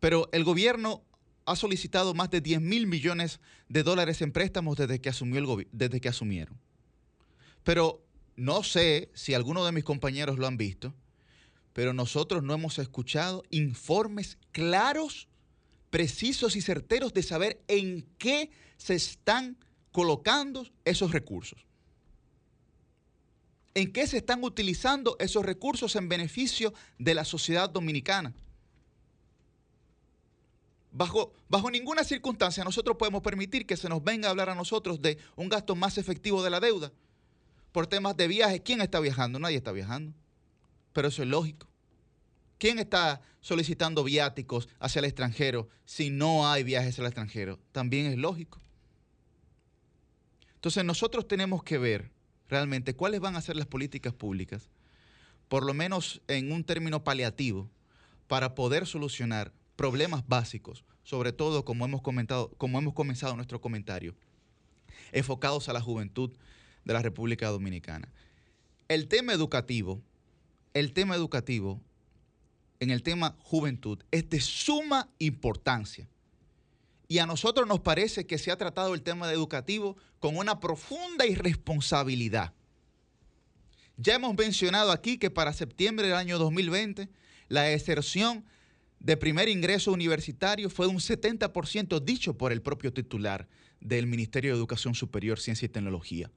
Pero 0.00 0.28
el 0.32 0.44
gobierno 0.44 1.02
ha 1.46 1.56
solicitado 1.56 2.14
más 2.14 2.30
de 2.30 2.40
10 2.40 2.60
mil 2.60 2.86
millones 2.86 3.40
de 3.68 3.82
dólares 3.82 4.20
en 4.20 4.32
préstamos 4.32 4.76
desde 4.76 5.00
que, 5.00 5.08
asumió 5.08 5.38
el 5.38 5.68
desde 5.72 6.00
que 6.00 6.08
asumieron. 6.08 6.58
Pero 7.62 8.04
no 8.36 8.62
sé 8.62 9.10
si 9.14 9.34
alguno 9.34 9.64
de 9.64 9.72
mis 9.72 9.84
compañeros 9.84 10.38
lo 10.38 10.46
han 10.46 10.56
visto, 10.56 10.94
pero 11.76 11.92
nosotros 11.92 12.42
no 12.42 12.54
hemos 12.54 12.78
escuchado 12.78 13.42
informes 13.50 14.38
claros, 14.50 15.28
precisos 15.90 16.56
y 16.56 16.62
certeros 16.62 17.12
de 17.12 17.22
saber 17.22 17.60
en 17.68 18.08
qué 18.16 18.50
se 18.78 18.94
están 18.94 19.58
colocando 19.92 20.66
esos 20.86 21.12
recursos. 21.12 21.66
¿En 23.74 23.92
qué 23.92 24.06
se 24.06 24.16
están 24.16 24.42
utilizando 24.42 25.18
esos 25.18 25.44
recursos 25.44 25.96
en 25.96 26.08
beneficio 26.08 26.72
de 26.98 27.12
la 27.12 27.26
sociedad 27.26 27.68
dominicana? 27.68 28.32
Bajo, 30.92 31.34
bajo 31.46 31.70
ninguna 31.70 32.04
circunstancia 32.04 32.64
nosotros 32.64 32.96
podemos 32.96 33.20
permitir 33.20 33.66
que 33.66 33.76
se 33.76 33.90
nos 33.90 34.02
venga 34.02 34.28
a 34.28 34.30
hablar 34.30 34.48
a 34.48 34.54
nosotros 34.54 35.02
de 35.02 35.18
un 35.36 35.50
gasto 35.50 35.76
más 35.76 35.98
efectivo 35.98 36.42
de 36.42 36.48
la 36.48 36.58
deuda 36.58 36.90
por 37.70 37.86
temas 37.86 38.16
de 38.16 38.28
viaje. 38.28 38.62
¿Quién 38.62 38.80
está 38.80 38.98
viajando? 38.98 39.38
Nadie 39.38 39.58
está 39.58 39.72
viajando. 39.72 40.14
Pero 40.96 41.08
eso 41.08 41.22
es 41.22 41.28
lógico. 41.28 41.68
¿Quién 42.56 42.78
está 42.78 43.20
solicitando 43.42 44.02
viáticos 44.02 44.66
hacia 44.78 45.00
el 45.00 45.04
extranjero 45.04 45.68
si 45.84 46.08
no 46.08 46.50
hay 46.50 46.62
viajes 46.62 46.98
al 46.98 47.04
extranjero? 47.04 47.58
También 47.70 48.06
es 48.06 48.16
lógico. 48.16 48.62
Entonces 50.54 50.86
nosotros 50.86 51.28
tenemos 51.28 51.62
que 51.62 51.76
ver 51.76 52.10
realmente 52.48 52.96
cuáles 52.96 53.20
van 53.20 53.36
a 53.36 53.42
ser 53.42 53.56
las 53.56 53.66
políticas 53.66 54.14
públicas, 54.14 54.70
por 55.48 55.66
lo 55.66 55.74
menos 55.74 56.22
en 56.28 56.50
un 56.50 56.64
término 56.64 57.04
paliativo, 57.04 57.68
para 58.26 58.54
poder 58.54 58.86
solucionar 58.86 59.52
problemas 59.76 60.26
básicos, 60.26 60.82
sobre 61.02 61.34
todo 61.34 61.66
como 61.66 61.84
hemos 61.84 62.00
comentado, 62.00 62.48
como 62.56 62.78
hemos 62.78 62.94
comenzado 62.94 63.36
nuestro 63.36 63.60
comentario, 63.60 64.14
enfocados 65.12 65.68
a 65.68 65.74
la 65.74 65.82
juventud 65.82 66.30
de 66.86 66.94
la 66.94 67.02
República 67.02 67.48
Dominicana. 67.48 68.10
El 68.88 69.08
tema 69.08 69.34
educativo, 69.34 70.00
el 70.78 70.92
tema 70.92 71.14
educativo 71.14 71.80
en 72.80 72.90
el 72.90 73.02
tema 73.02 73.34
juventud 73.38 73.98
es 74.10 74.28
de 74.28 74.42
suma 74.42 75.08
importancia. 75.18 76.06
Y 77.08 77.16
a 77.16 77.26
nosotros 77.26 77.66
nos 77.66 77.80
parece 77.80 78.26
que 78.26 78.36
se 78.36 78.50
ha 78.50 78.58
tratado 78.58 78.92
el 78.92 79.00
tema 79.00 79.32
educativo 79.32 79.96
con 80.20 80.36
una 80.36 80.60
profunda 80.60 81.24
irresponsabilidad. 81.24 82.52
Ya 83.96 84.16
hemos 84.16 84.36
mencionado 84.36 84.92
aquí 84.92 85.16
que 85.16 85.30
para 85.30 85.54
septiembre 85.54 86.08
del 86.08 86.16
año 86.16 86.38
2020 86.38 87.08
la 87.48 87.62
deserción 87.62 88.44
de 89.00 89.16
primer 89.16 89.48
ingreso 89.48 89.92
universitario 89.92 90.68
fue 90.68 90.88
un 90.88 90.98
70% 90.98 92.02
dicho 92.02 92.36
por 92.36 92.52
el 92.52 92.60
propio 92.60 92.92
titular 92.92 93.48
del 93.80 94.06
Ministerio 94.06 94.52
de 94.52 94.58
Educación 94.58 94.94
Superior, 94.94 95.40
Ciencia 95.40 95.64
y 95.64 95.70
Tecnología. 95.70 96.30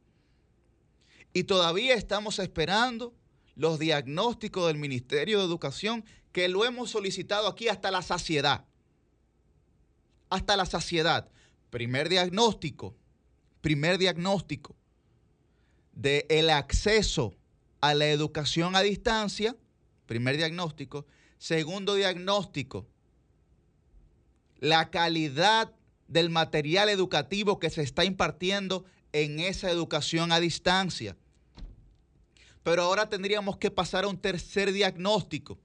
Y 1.34 1.44
todavía 1.44 1.95
estamos 1.95 2.40
esperando 2.40 3.14
los 3.60 3.77
diagnósticos 3.77 4.68
del 4.68 4.77
Ministerio 4.77 5.40
de 5.40 5.44
Educación 5.44 6.06
que 6.31 6.48
lo 6.48 6.64
hemos 6.64 6.91
solicitado 6.91 7.45
aquí 7.45 7.68
hasta 7.68 7.91
la 7.91 8.02
saciedad. 8.02 8.64
Hasta 10.30 10.56
la 10.56 10.65
saciedad. 10.65 11.30
Primer 11.69 12.07
diagnóstico, 12.07 12.95
primer 13.60 13.98
diagnóstico 13.98 14.77
de 15.91 16.26
el 16.30 16.52
acceso 16.52 17.36
a 17.81 17.94
la 17.95 18.07
educación 18.07 18.77
a 18.77 18.81
distancia, 18.81 19.57
primer 20.06 20.38
diagnóstico. 20.38 21.06
Segundo 21.38 21.95
diagnóstico, 21.95 22.88
la 24.60 24.90
calidad 24.90 25.73
del 26.07 26.30
material 26.30 26.88
educativo 26.88 27.60
que 27.60 27.69
se 27.69 27.81
está 27.81 28.06
impartiendo 28.06 28.86
en 29.11 29.41
esa 29.41 29.69
educación 29.69 30.31
a 30.31 30.40
distancia. 30.40 31.18
Pero 32.64 32.84
ahora 32.84 33.10
tendríamos 33.10 33.57
que 33.57 33.72
pasar 33.72 34.03
a 34.03 34.07
un 34.07 34.18
tercer 34.18 34.72
diagnóstico, 34.72 35.57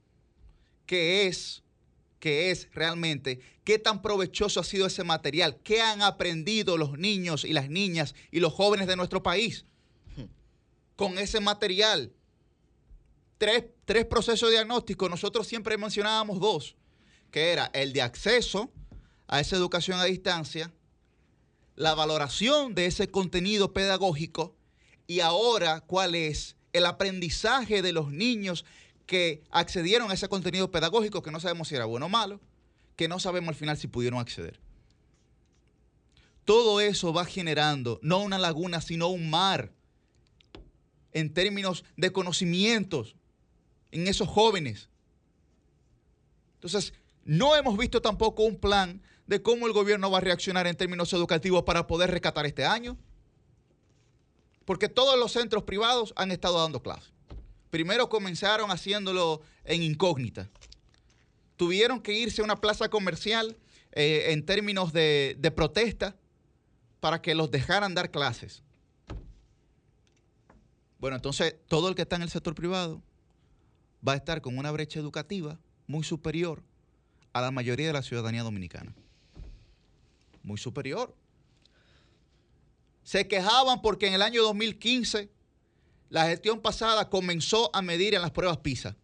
que 0.87 1.27
es, 1.27 1.62
que 2.21 2.51
es 2.51 2.69
realmente 2.73 3.41
qué 3.65 3.79
tan 3.79 4.03
provechoso 4.03 4.61
ha 4.61 4.65
sido 4.65 4.87
ese 4.87 5.05
material, 5.05 5.59
qué 5.62 5.81
han 5.81 6.03
aprendido 6.03 6.77
los 6.77 6.99
niños 6.99 7.45
y 7.45 7.53
las 7.53 7.69
niñas 7.69 8.15
y 8.31 8.41
los 8.41 8.53
jóvenes 8.53 8.87
de 8.87 8.97
nuestro 8.97 9.23
país 9.23 9.65
con 10.97 11.19
ese 11.19 11.41
material. 11.41 12.12
Tres, 13.39 13.65
tres 13.85 14.07
procesos 14.07 14.51
diagnósticos, 14.51 15.11
nosotros 15.11 15.47
siempre 15.47 15.77
mencionábamos 15.77 16.39
dos, 16.39 16.77
que 17.31 17.53
era 17.53 17.71
el 17.75 17.93
de 17.93 18.03
acceso 18.03 18.71
a 19.27 19.41
esa 19.41 19.57
educación 19.57 19.99
a 19.99 20.05
distancia, 20.05 20.73
la 21.75 21.95
valoración 21.95 22.75
de 22.75 22.87
ese 22.87 23.09
contenido 23.09 23.73
pedagógico 23.73 24.55
y 25.07 25.21
ahora 25.21 25.81
cuál 25.81 26.15
es 26.15 26.57
el 26.75 26.85
aprendizaje 26.85 27.81
de 27.81 27.93
los 27.93 28.13
niños 28.13 28.67
que 29.07 29.43
accedieron 29.51 30.11
a 30.11 30.15
ese 30.15 30.29
contenido 30.29 30.71
pedagógico 30.71 31.23
que 31.23 31.31
no 31.31 31.41
sabemos 31.41 31.69
si 31.69 31.77
era 31.77 31.87
bueno 31.87 32.07
o 32.07 32.11
malo, 32.11 32.41
que 32.97 33.09
no 33.09 33.19
sabemos 33.19 33.51
al 33.51 33.55
final 33.55 33.79
si 33.79 33.87
pudieron 33.87 34.21
acceder. 34.21 34.61
Todo 36.45 36.81
eso 36.81 37.13
va 37.15 37.25
generando 37.25 37.99
no 38.03 38.19
una 38.19 38.39
laguna, 38.39 38.81
sino 38.81 39.09
un 39.09 39.31
mar 39.31 39.73
en 41.13 41.33
términos 41.33 41.85
de 41.97 42.13
conocimientos 42.13 43.17
en 43.93 44.09
esos 44.09 44.29
jóvenes. 44.29 44.89
Entonces, 46.57 46.93
no 47.25 47.57
hemos 47.57 47.79
visto 47.79 48.03
tampoco 48.03 48.43
un 48.43 48.59
plan 48.59 49.01
de 49.27 49.41
cómo 49.41 49.67
el 49.67 49.73
gobierno 49.73 50.11
va 50.11 50.19
a 50.19 50.23
reaccionar 50.23 50.67
en 50.67 50.77
términos 50.77 51.13
educativos 51.13 51.63
para 51.63 51.87
poder 51.87 52.11
rescatar 52.11 52.47
este 52.47 52.65
año. 52.65 52.99
Porque 54.65 54.89
todos 54.89 55.19
los 55.19 55.32
centros 55.32 55.65
privados 55.65 56.12
han 56.16 56.31
estado 56.31 56.61
dando 56.61 56.82
clases. 56.82 57.12
Primero 57.70 58.09
comenzaron 58.09 58.70
haciéndolo 58.70 59.43
en 59.65 59.82
incógnita. 59.82 60.49
Tuvieron 61.57 62.01
que 62.01 62.12
irse 62.12 62.41
a 62.41 62.45
una 62.45 62.61
plaza 62.61 62.89
comercial 62.89 63.57
eh, 63.93 64.27
en 64.28 64.45
términos 64.45 64.93
de, 64.93 65.36
de 65.39 65.51
protesta 65.51 66.16
para 67.01 67.20
que 67.20 67.35
los 67.35 67.51
dejaran 67.51 67.95
dar 67.95 68.11
clases. 68.11 68.62
Bueno, 70.99 71.16
entonces 71.16 71.57
todo 71.69 71.89
el 71.89 71.95
que 71.95 72.03
está 72.03 72.16
en 72.16 72.23
el 72.23 72.31
sector 72.31 72.55
privado 72.55 73.03
va 74.07 74.12
a 74.12 74.16
estar 74.16 74.41
con 74.41 74.57
una 74.57 74.70
brecha 74.70 75.01
educativa 75.01 75.59
muy 75.86 76.03
superior 76.03 76.62
a 77.32 77.41
la 77.41 77.51
mayoría 77.51 77.89
de 77.89 77.93
la 77.93 78.03
ciudadanía 78.03 78.43
dominicana. 78.43 78.95
Muy 80.43 80.59
superior. 80.59 81.15
Se 83.05 83.29
quejaban 83.29 83.81
porque 83.83 84.09
en 84.09 84.15
el 84.15 84.23
año 84.23 84.43
2015 84.43 85.31
la 86.11 86.27
gestión 86.27 86.61
pasada 86.61 87.09
comenzó 87.09 87.71
a 87.75 87.83
medir 87.83 88.15
en 88.15 88.23
las 88.23 88.31
pruebas 88.31 88.59
PISA. 88.59 88.97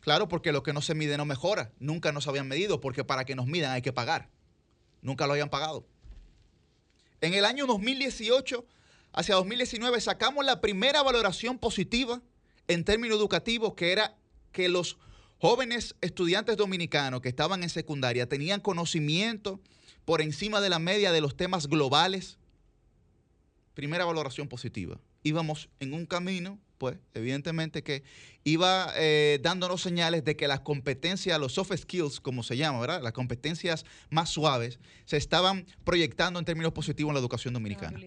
Claro, 0.00 0.28
porque 0.28 0.52
lo 0.52 0.62
que 0.62 0.72
no 0.72 0.82
se 0.82 0.94
mide 0.94 1.16
no 1.16 1.24
mejora. 1.24 1.72
Nunca 1.78 2.12
nos 2.12 2.28
habían 2.28 2.48
medido 2.48 2.80
porque 2.80 3.04
para 3.04 3.24
que 3.24 3.34
nos 3.34 3.46
midan 3.46 3.72
hay 3.72 3.82
que 3.82 3.92
pagar. 3.92 4.28
Nunca 5.00 5.26
lo 5.26 5.32
habían 5.32 5.50
pagado. 5.50 5.86
En 7.20 7.34
el 7.34 7.44
año 7.44 7.66
2018 7.66 8.64
hacia 9.12 9.34
2019 9.34 10.00
sacamos 10.00 10.44
la 10.44 10.60
primera 10.60 11.02
valoración 11.02 11.58
positiva 11.58 12.20
en 12.68 12.84
términos 12.84 13.18
educativos, 13.18 13.74
que 13.74 13.92
era 13.92 14.16
que 14.52 14.68
los 14.68 14.98
jóvenes 15.38 15.94
estudiantes 16.00 16.56
dominicanos 16.56 17.20
que 17.20 17.28
estaban 17.28 17.62
en 17.62 17.70
secundaria 17.70 18.28
tenían 18.28 18.60
conocimiento 18.60 19.60
por 20.04 20.20
encima 20.20 20.60
de 20.60 20.68
la 20.68 20.78
media 20.78 21.12
de 21.12 21.20
los 21.20 21.36
temas 21.36 21.66
globales. 21.66 22.38
Primera 23.78 24.04
valoración 24.04 24.48
positiva. 24.48 24.98
Íbamos 25.22 25.68
en 25.78 25.94
un 25.94 26.04
camino, 26.04 26.58
pues, 26.78 26.98
evidentemente 27.14 27.84
que 27.84 28.02
iba 28.42 28.92
eh, 28.96 29.38
dándonos 29.40 29.82
señales 29.82 30.24
de 30.24 30.34
que 30.34 30.48
las 30.48 30.62
competencias, 30.62 31.38
los 31.38 31.52
soft 31.52 31.76
skills, 31.76 32.18
como 32.18 32.42
se 32.42 32.56
llama, 32.56 32.80
¿verdad? 32.80 33.00
Las 33.00 33.12
competencias 33.12 33.84
más 34.10 34.30
suaves, 34.30 34.80
se 35.04 35.16
estaban 35.16 35.64
proyectando 35.84 36.40
en 36.40 36.44
términos 36.44 36.72
positivos 36.72 37.10
en 37.10 37.14
la 37.14 37.20
educación 37.20 37.54
dominicana 37.54 38.00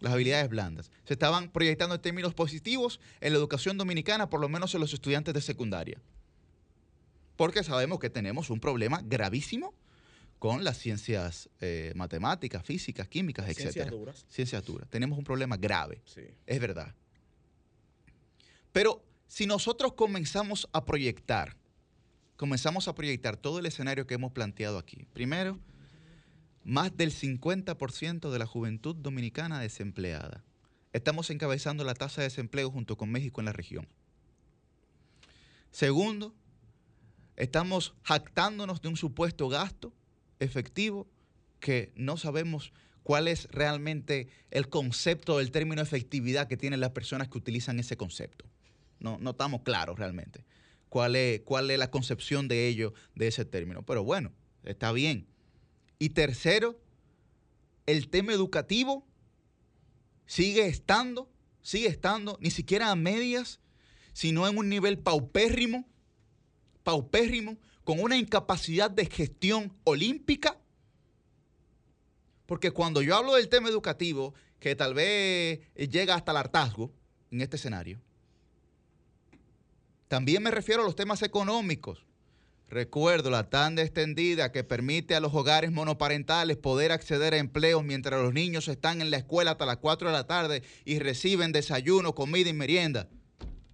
las 0.00 0.12
habilidades 0.12 0.50
blandas. 0.50 0.90
Se 1.06 1.14
estaban 1.14 1.50
proyectando 1.50 1.94
en 1.94 2.02
términos 2.02 2.34
positivos 2.34 3.00
en 3.22 3.32
la 3.32 3.38
educación 3.38 3.78
dominicana, 3.78 4.28
por 4.28 4.42
lo 4.42 4.50
menos 4.50 4.74
en 4.74 4.82
los 4.82 4.92
estudiantes 4.92 5.32
de 5.32 5.40
secundaria. 5.40 5.98
Porque 7.36 7.64
sabemos 7.64 8.00
que 8.00 8.10
tenemos 8.10 8.50
un 8.50 8.60
problema 8.60 9.00
gravísimo 9.02 9.72
con 10.40 10.64
las 10.64 10.78
ciencias 10.78 11.50
eh, 11.60 11.92
matemáticas, 11.94 12.64
físicas, 12.64 13.06
químicas, 13.06 13.46
etc. 13.46 13.58
Ciencias 13.58 13.90
duras. 13.90 14.26
Ciencias 14.30 14.64
duras. 14.64 14.88
Tenemos 14.88 15.18
un 15.18 15.24
problema 15.24 15.58
grave. 15.58 16.00
Sí. 16.06 16.22
Es 16.46 16.58
verdad. 16.58 16.94
Pero 18.72 19.04
si 19.28 19.46
nosotros 19.46 19.92
comenzamos 19.92 20.66
a 20.72 20.86
proyectar, 20.86 21.58
comenzamos 22.36 22.88
a 22.88 22.94
proyectar 22.94 23.36
todo 23.36 23.58
el 23.58 23.66
escenario 23.66 24.06
que 24.06 24.14
hemos 24.14 24.32
planteado 24.32 24.78
aquí, 24.78 25.06
primero, 25.12 25.58
más 26.64 26.96
del 26.96 27.12
50% 27.12 28.30
de 28.30 28.38
la 28.38 28.46
juventud 28.46 28.96
dominicana 28.96 29.60
desempleada. 29.60 30.42
Estamos 30.94 31.28
encabezando 31.28 31.84
la 31.84 31.92
tasa 31.92 32.22
de 32.22 32.28
desempleo 32.28 32.70
junto 32.70 32.96
con 32.96 33.10
México 33.10 33.42
en 33.42 33.44
la 33.44 33.52
región. 33.52 33.86
Segundo, 35.70 36.34
estamos 37.36 37.94
jactándonos 38.04 38.80
de 38.80 38.88
un 38.88 38.96
supuesto 38.96 39.50
gasto 39.50 39.92
efectivo 40.40 41.08
que 41.60 41.92
no 41.94 42.16
sabemos 42.16 42.72
cuál 43.02 43.28
es 43.28 43.48
realmente 43.50 44.28
el 44.50 44.68
concepto 44.68 45.38
del 45.38 45.50
término 45.50 45.82
efectividad 45.82 46.48
que 46.48 46.56
tienen 46.56 46.80
las 46.80 46.90
personas 46.90 47.28
que 47.28 47.38
utilizan 47.38 47.78
ese 47.78 47.96
concepto. 47.96 48.46
No, 48.98 49.18
no 49.18 49.30
estamos 49.30 49.62
claros 49.62 49.98
realmente 49.98 50.44
cuál 50.90 51.16
es, 51.16 51.40
cuál 51.40 51.70
es 51.70 51.78
la 51.78 51.90
concepción 51.90 52.48
de 52.48 52.68
ello, 52.68 52.92
de 53.14 53.28
ese 53.28 53.46
término. 53.46 53.82
Pero 53.86 54.04
bueno, 54.04 54.32
está 54.64 54.92
bien. 54.92 55.26
Y 55.98 56.10
tercero, 56.10 56.78
el 57.86 58.10
tema 58.10 58.32
educativo 58.34 59.06
sigue 60.26 60.66
estando, 60.66 61.30
sigue 61.62 61.86
estando, 61.88 62.36
ni 62.42 62.50
siquiera 62.50 62.90
a 62.90 62.96
medias, 62.96 63.60
sino 64.12 64.46
en 64.46 64.58
un 64.58 64.68
nivel 64.68 64.98
paupérrimo, 64.98 65.88
paupérrimo, 66.82 67.56
con 67.90 67.98
una 67.98 68.16
incapacidad 68.16 68.88
de 68.88 69.04
gestión 69.06 69.76
olímpica. 69.82 70.56
Porque 72.46 72.70
cuando 72.70 73.02
yo 73.02 73.16
hablo 73.16 73.34
del 73.34 73.48
tema 73.48 73.68
educativo, 73.68 74.32
que 74.60 74.76
tal 74.76 74.94
vez 74.94 75.58
llega 75.74 76.14
hasta 76.14 76.30
el 76.30 76.36
hartazgo 76.36 76.92
en 77.32 77.40
este 77.40 77.56
escenario, 77.56 78.00
también 80.06 80.40
me 80.40 80.52
refiero 80.52 80.82
a 80.82 80.84
los 80.84 80.94
temas 80.94 81.20
económicos. 81.22 82.06
Recuerdo 82.68 83.28
la 83.28 83.50
tanda 83.50 83.82
extendida 83.82 84.52
que 84.52 84.62
permite 84.62 85.16
a 85.16 85.20
los 85.20 85.34
hogares 85.34 85.72
monoparentales 85.72 86.58
poder 86.58 86.92
acceder 86.92 87.34
a 87.34 87.38
empleos 87.38 87.82
mientras 87.82 88.22
los 88.22 88.32
niños 88.32 88.68
están 88.68 89.00
en 89.00 89.10
la 89.10 89.16
escuela 89.16 89.50
hasta 89.50 89.66
las 89.66 89.78
4 89.78 90.10
de 90.10 90.14
la 90.14 90.28
tarde 90.28 90.62
y 90.84 91.00
reciben 91.00 91.50
desayuno, 91.50 92.14
comida 92.14 92.50
y 92.50 92.52
merienda. 92.52 93.08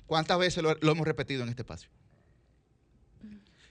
¿Cuántas 0.06 0.38
veces 0.38 0.62
lo, 0.62 0.74
lo 0.80 0.92
hemos 0.92 1.06
repetido 1.06 1.42
en 1.42 1.50
este 1.50 1.60
espacio? 1.60 1.90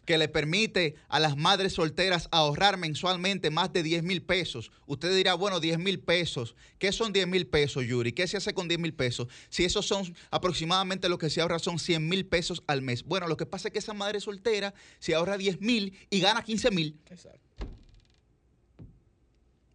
Que 0.05 0.17
le 0.17 0.27
permite 0.27 0.95
a 1.09 1.19
las 1.19 1.35
madres 1.35 1.73
solteras 1.73 2.27
ahorrar 2.31 2.77
mensualmente 2.77 3.49
más 3.49 3.73
de 3.73 3.81
10 3.83 4.03
mil 4.03 4.21
pesos. 4.21 4.71
Usted 4.85 5.15
dirá, 5.15 5.33
bueno, 5.33 5.59
10 5.59 5.79
mil 5.79 5.99
pesos. 5.99 6.55
¿Qué 6.77 6.91
son 6.91 7.11
10 7.11 7.27
mil 7.27 7.47
pesos, 7.47 7.83
Yuri? 7.85 8.13
¿Qué 8.13 8.27
se 8.27 8.37
hace 8.37 8.53
con 8.53 8.67
10 8.67 8.79
mil 8.79 8.93
pesos? 8.93 9.27
Si 9.49 9.65
esos 9.65 9.85
son 9.87 10.15
aproximadamente 10.31 11.09
lo 11.09 11.17
que 11.17 11.29
se 11.29 11.41
ahorra 11.41 11.59
son 11.59 11.79
100 11.79 12.07
mil 12.07 12.25
pesos 12.25 12.63
al 12.67 12.81
mes. 12.81 13.03
Bueno, 13.03 13.27
lo 13.27 13.35
que 13.35 13.45
pasa 13.45 13.67
es 13.67 13.71
que 13.73 13.79
esa 13.79 13.93
madre 13.93 14.19
soltera 14.19 14.73
se 14.99 15.15
ahorra 15.15 15.37
10 15.37 15.59
mil 15.61 15.97
y 16.09 16.19
gana 16.19 16.43
15 16.43 16.71
mil. 16.71 16.99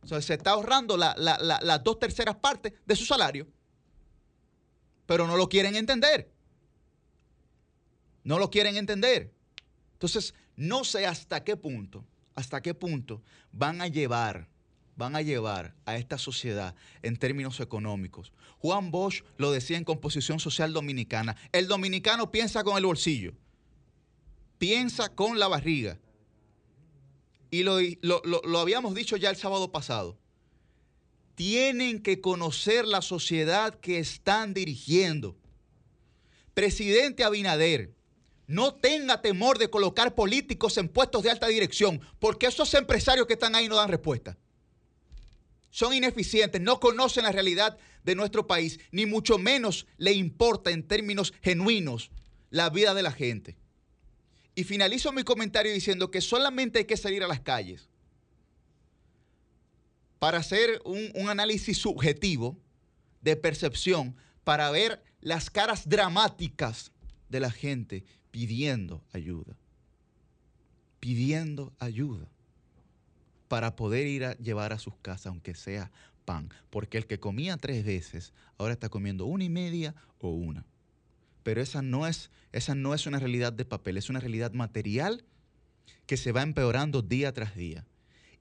Entonces 0.03 0.25
se 0.27 0.35
está 0.35 0.53
ahorrando 0.53 0.97
la- 0.97 1.15
la- 1.19 1.39
la- 1.39 1.61
las 1.63 1.83
dos 1.85 1.99
terceras 1.99 2.37
partes 2.37 2.73
de 2.87 2.97
su 2.97 3.05
salario. 3.05 3.47
Pero 5.07 5.27
no 5.27 5.37
lo 5.37 5.49
quieren 5.49 5.75
entender. 5.77 6.31
No 8.25 8.39
lo 8.39 8.49
quieren 8.51 8.77
entender. 8.77 9.33
Entonces, 10.01 10.33
no 10.57 10.83
sé 10.85 11.05
hasta 11.05 11.45
qué 11.45 11.59
punto, 11.59 12.07
hasta 12.35 12.63
qué 12.63 12.73
punto 12.73 13.21
van 13.53 13.83
a 13.83 13.87
llevar, 13.87 14.49
van 14.97 15.15
a 15.15 15.21
llevar 15.21 15.75
a 15.85 15.99
esta 15.99 16.17
sociedad 16.17 16.75
en 17.03 17.19
términos 17.19 17.61
económicos. 17.61 18.33
Juan 18.61 18.91
Bosch 18.91 19.23
lo 19.37 19.53
decía 19.53 19.77
en 19.77 19.85
Composición 19.85 20.41
Social 20.41 20.73
Dominicana. 20.73 21.37
El 21.53 21.69
dominicano 21.69 22.31
piensa 22.31 22.65
con 22.65 22.79
el 22.79 22.87
bolsillo, 22.87 23.35
piensa 24.57 25.11
con 25.15 25.39
la 25.39 25.49
barriga. 25.49 25.99
Y 27.51 27.63
lo, 27.63 27.79
lo- 28.01 28.23
lo- 28.25 28.41
lo 28.43 28.59
habíamos 28.59 28.95
dicho 28.95 29.19
ya 29.19 29.29
el 29.29 29.37
sábado 29.37 29.71
pasado. 29.71 30.17
Tienen 31.35 32.01
que 32.03 32.23
conocer 32.23 32.87
la 32.87 33.03
sociedad 33.03 33.75
que 33.79 33.99
están 33.99 34.55
dirigiendo. 34.55 35.37
Presidente 36.55 37.23
Abinader, 37.23 37.95
no 38.51 38.75
tenga 38.75 39.23
temor 39.23 39.59
de 39.59 39.71
colocar 39.71 40.17
políticos 40.17 40.77
en 40.77 40.89
puestos 40.89 41.23
de 41.23 41.31
alta 41.31 41.47
dirección, 41.47 42.01
porque 42.19 42.49
esos 42.49 42.75
empresarios 42.75 43.29
que 43.29 43.35
están 43.35 43.55
ahí 43.55 43.69
no 43.69 43.77
dan 43.77 43.89
respuesta. 43.89 44.37
Son 45.71 45.95
ineficientes, 45.95 46.61
no 46.61 46.81
conocen 46.81 47.23
la 47.23 47.31
realidad 47.31 47.79
de 48.03 48.17
nuestro 48.17 48.49
país, 48.49 48.81
ni 48.91 49.07
mucho 49.07 49.39
menos 49.39 49.87
le 49.99 50.15
importa 50.15 50.73
en 50.73 50.83
términos 50.83 51.33
genuinos 51.43 52.11
la 52.51 52.71
vida 52.71 52.93
de 52.93 53.05
la 53.05 53.13
gente. 53.13 53.57
Y 54.57 54.65
finalizo 54.65 55.13
mi 55.13 55.23
comentario 55.23 55.73
diciendo 55.73 56.11
que 56.11 56.21
solamente 56.21 56.81
hay 56.81 56.87
que 56.87 56.97
salir 56.97 57.23
a 57.23 57.29
las 57.29 57.39
calles 57.39 57.89
para 60.19 60.39
hacer 60.39 60.83
un, 60.85 61.13
un 61.15 61.29
análisis 61.29 61.79
subjetivo 61.79 62.59
de 63.21 63.37
percepción, 63.37 64.17
para 64.43 64.73
ver 64.73 65.05
las 65.21 65.51
caras 65.51 65.89
dramáticas 65.89 66.91
de 67.29 67.39
la 67.39 67.53
gente 67.53 68.05
pidiendo 68.31 69.03
ayuda. 69.13 69.57
Pidiendo 71.01 71.73
ayuda 71.79 72.29
para 73.49 73.75
poder 73.75 74.07
ir 74.07 74.25
a 74.25 74.37
llevar 74.37 74.73
a 74.73 74.79
sus 74.79 74.95
casas, 74.97 75.27
aunque 75.27 75.55
sea 75.55 75.91
pan. 76.25 76.51
Porque 76.71 76.99
el 76.99 77.07
que 77.07 77.19
comía 77.19 77.57
tres 77.57 77.85
veces, 77.85 78.33
ahora 78.59 78.75
está 78.75 78.89
comiendo 78.89 79.27
una 79.27 79.45
y 79.45 79.49
media 79.49 79.95
o 80.21 80.31
una. 80.31 80.65
Pero 81.43 81.61
esa 81.61 81.83
no 81.83 82.07
es, 82.07 82.31
esa 82.53 82.75
no 82.75 82.95
es 82.95 83.07
una 83.07 83.19
realidad 83.19 83.53
de 83.53 83.65
papel, 83.65 83.97
es 83.97 84.11
una 84.11 84.21
realidad 84.21 84.53
material 84.53 85.25
que 86.07 86.17
se 86.17 86.33
va 86.33 86.43
empeorando 86.43 87.03
día 87.03 87.33
tras 87.33 87.57
día. 87.57 87.87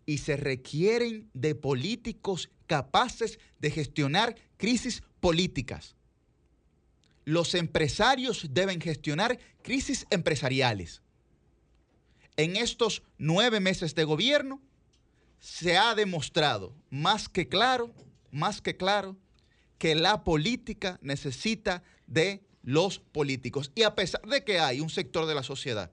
Y 0.05 0.19
se 0.19 0.37
requieren 0.37 1.29
de 1.33 1.55
políticos 1.55 2.49
capaces 2.67 3.39
de 3.59 3.71
gestionar 3.71 4.35
crisis 4.57 5.01
políticas. 5.19 5.95
Los 7.25 7.55
empresarios 7.55 8.47
deben 8.51 8.81
gestionar 8.81 9.39
crisis 9.61 10.07
empresariales. 10.09 11.01
En 12.37 12.55
estos 12.55 13.03
nueve 13.17 13.59
meses 13.59 13.95
de 13.95 14.03
gobierno 14.03 14.61
se 15.39 15.77
ha 15.77 15.95
demostrado 15.95 16.73
más 16.89 17.29
que 17.29 17.47
claro, 17.47 17.93
más 18.31 18.61
que 18.61 18.77
claro, 18.77 19.17
que 19.77 19.95
la 19.95 20.23
política 20.23 20.99
necesita 21.01 21.83
de 22.07 22.43
los 22.63 22.99
políticos. 22.99 23.71
Y 23.75 23.83
a 23.83 23.95
pesar 23.95 24.21
de 24.21 24.43
que 24.43 24.59
hay 24.59 24.81
un 24.81 24.89
sector 24.89 25.25
de 25.25 25.35
la 25.35 25.43
sociedad, 25.43 25.91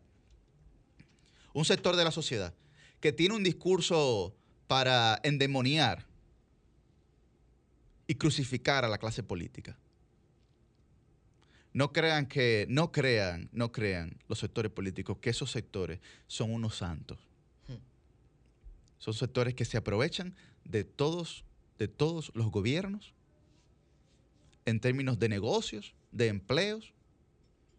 un 1.52 1.64
sector 1.64 1.96
de 1.96 2.04
la 2.04 2.10
sociedad 2.10 2.54
que 3.00 3.12
tiene 3.12 3.34
un 3.34 3.42
discurso 3.42 4.34
para 4.66 5.20
endemoniar 5.22 6.06
y 8.06 8.14
crucificar 8.14 8.84
a 8.84 8.88
la 8.88 8.98
clase 8.98 9.22
política. 9.22 9.78
No 11.76 11.92
crean 11.92 12.24
que, 12.24 12.64
no 12.70 12.90
crean, 12.90 13.50
no 13.52 13.70
crean 13.70 14.16
los 14.28 14.38
sectores 14.38 14.72
políticos 14.72 15.18
que 15.20 15.28
esos 15.28 15.50
sectores 15.50 16.00
son 16.26 16.50
unos 16.54 16.78
santos. 16.78 17.18
Son 18.96 19.12
sectores 19.12 19.52
que 19.52 19.66
se 19.66 19.76
aprovechan 19.76 20.34
de 20.64 20.84
todos, 20.84 21.44
de 21.78 21.86
todos 21.86 22.32
los 22.34 22.50
gobiernos 22.50 23.12
en 24.64 24.80
términos 24.80 25.18
de 25.18 25.28
negocios, 25.28 25.92
de 26.12 26.28
empleos, 26.28 26.94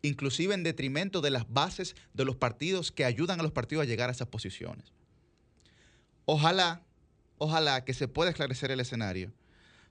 inclusive 0.03 0.53
en 0.53 0.61
detrimento 0.61 1.19
de 1.21 1.31
las 1.31 1.51
bases 1.51 1.95
de 2.13 2.23
los 2.23 2.35
partidos 2.35 2.91
que 2.91 3.03
ayudan 3.03 3.39
a 3.39 3.43
los 3.43 3.51
partidos 3.51 3.81
a 3.81 3.87
llegar 3.87 4.09
a 4.09 4.11
esas 4.11 4.27
posiciones. 4.27 4.91
Ojalá, 6.25 6.83
ojalá 7.39 7.83
que 7.83 7.95
se 7.95 8.07
pueda 8.07 8.29
esclarecer 8.29 8.69
el 8.69 8.79
escenario 8.79 9.33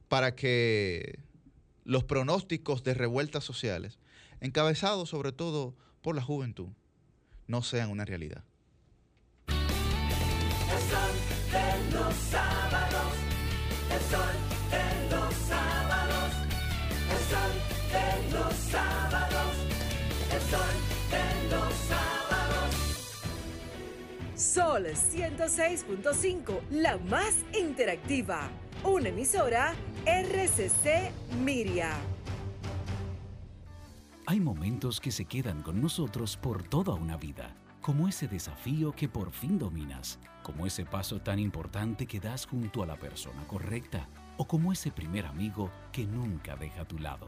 para 0.08 0.36
que 0.36 1.18
los 1.86 2.02
pronósticos 2.02 2.82
de 2.82 2.92
revueltas 2.94 3.44
sociales, 3.44 3.98
encabezados 4.40 5.08
sobre 5.08 5.30
todo 5.30 5.76
por 6.02 6.16
la 6.16 6.22
juventud, 6.22 6.70
no 7.46 7.62
sean 7.62 7.90
una 7.90 8.04
realidad. 8.04 8.42
El 9.46 9.54
sol 10.90 11.14
de 11.52 11.96
los 11.96 12.14
sábados, 12.14 13.14
el 13.92 14.00
sol 14.10 14.34
de 14.68 15.10
los 15.14 15.34
sábados, 15.34 16.32
el 17.12 17.22
sol 17.30 17.52
de 17.92 18.32
los 18.32 18.54
sábados, 18.54 19.54
el 20.32 20.42
sol 20.42 20.74
de 21.12 21.24
los 21.50 21.72
sábados. 21.86 22.74
Sol 24.34 24.86
106.5, 24.86 26.62
la 26.70 26.98
más 26.98 27.36
interactiva. 27.56 28.50
Una 28.86 29.08
emisora 29.08 29.74
RCC 30.06 31.10
Miria. 31.42 31.90
Hay 34.26 34.38
momentos 34.38 35.00
que 35.00 35.10
se 35.10 35.24
quedan 35.24 35.60
con 35.62 35.80
nosotros 35.82 36.36
por 36.36 36.62
toda 36.62 36.94
una 36.94 37.16
vida, 37.16 37.56
como 37.80 38.06
ese 38.06 38.28
desafío 38.28 38.92
que 38.92 39.08
por 39.08 39.32
fin 39.32 39.58
dominas, 39.58 40.20
como 40.44 40.66
ese 40.66 40.84
paso 40.84 41.20
tan 41.20 41.40
importante 41.40 42.06
que 42.06 42.20
das 42.20 42.46
junto 42.46 42.80
a 42.84 42.86
la 42.86 42.96
persona 42.96 43.44
correcta, 43.48 44.08
o 44.36 44.46
como 44.46 44.72
ese 44.72 44.92
primer 44.92 45.26
amigo 45.26 45.68
que 45.90 46.06
nunca 46.06 46.54
deja 46.54 46.82
a 46.82 46.88
tu 46.88 47.00
lado. 47.00 47.26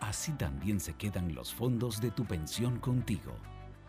así 0.00 0.32
también 0.32 0.78
se 0.78 0.94
quedan 0.94 1.34
los 1.34 1.52
fondos 1.52 2.00
de 2.00 2.12
tu 2.12 2.24
pensión 2.24 2.78
contigo. 2.78 3.32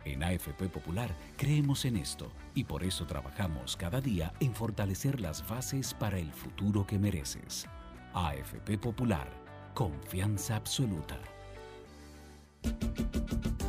En 0.06 0.24
AFP 0.24 0.70
Popular 0.70 1.10
creemos 1.36 1.84
en 1.86 1.98
esto 1.98 2.32
y 2.54 2.64
por 2.64 2.84
eso 2.84 3.06
trabajamos 3.06 3.76
cada 3.76 4.00
día 4.00 4.32
en 4.40 4.54
fortalecer 4.54 5.20
las 5.20 5.48
bases 5.48 5.94
para 5.94 6.20
el 6.20 6.32
futuro 6.32 6.86
que 6.86 7.00
mereces. 7.00 7.68
AFP 8.14 8.78
Popular, 8.78 9.28
confianza 9.74 10.56
absoluta. 10.56 11.20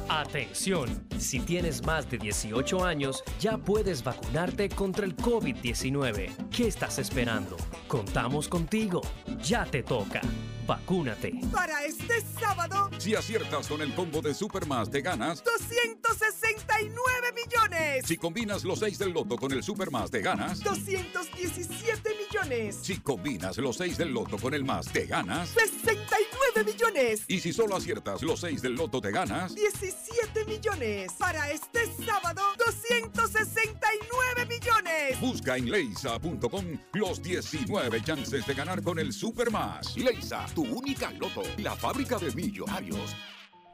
Atención, 0.09 1.07
si 1.19 1.41
tienes 1.41 1.85
más 1.85 2.09
de 2.11 2.19
18 2.19 2.85
años, 2.85 3.23
ya 3.39 3.59
puedes 3.59 4.03
vacunarte 4.03 4.69
contra 4.69 5.05
el 5.05 5.17
COVID-19. 5.17 6.49
¿Qué 6.51 6.69
estás 6.69 6.99
esperando? 6.99 7.57
Contamos 7.87 8.49
contigo. 8.49 9.03
Ya 9.43 9.65
te 9.67 9.83
toca. 9.83 10.21
Vacúnate. 10.67 11.33
Para 11.53 11.85
este 11.85 12.21
sábado, 12.41 12.91
Si 12.99 13.15
aciertas 13.15 13.69
con 13.69 13.83
el 13.83 13.95
combo 13.95 14.21
de 14.21 14.35
Supermas, 14.35 14.91
te 14.91 15.01
ganas. 15.01 15.45
269 15.45 17.33
millones. 17.35 18.05
Si 18.07 18.17
combinas 18.17 18.65
los 18.65 18.81
6 18.81 18.99
del 18.99 19.13
loto 19.13 19.37
con 19.37 19.53
el 19.53 19.63
Supermas, 19.63 20.11
te 20.11 20.23
ganas. 20.23 20.61
217 20.61 22.11
millones. 22.15 22.79
Si 22.83 22.97
combinas 22.99 23.59
los 23.59 23.77
6 23.77 23.99
del 23.99 24.13
loto 24.13 24.39
con 24.39 24.55
el 24.55 24.65
más, 24.65 24.87
te 24.87 25.07
ganas. 25.07 25.51
69 25.51 26.26
millones. 26.65 27.25
Y 27.29 27.41
si 27.41 27.53
solo 27.53 27.77
aciertas 27.77 28.23
los 28.23 28.41
6 28.41 28.63
del 28.63 28.75
loto, 28.75 29.01
te 29.01 29.11
ganas. 29.11 29.55
17 29.55 30.45
millones. 30.47 31.13
Para 31.19 31.51
este 31.51 31.87
sábado, 32.05 32.43
269 32.59 34.47
millones. 34.47 35.21
Busca 35.21 35.57
en 35.57 35.71
leisa.com 35.71 36.65
los 36.95 37.23
19 37.23 38.03
chances 38.03 38.47
de 38.47 38.55
ganar 38.55 38.83
con 38.83 38.99
el 38.99 39.13
Supermas. 39.13 39.97
Leisa, 39.97 40.47
tu 40.55 40.65
única 40.65 41.11
loto, 41.13 41.43
la 41.59 41.77
fábrica 41.77 42.19
de 42.19 42.31
millonarios. 42.33 43.15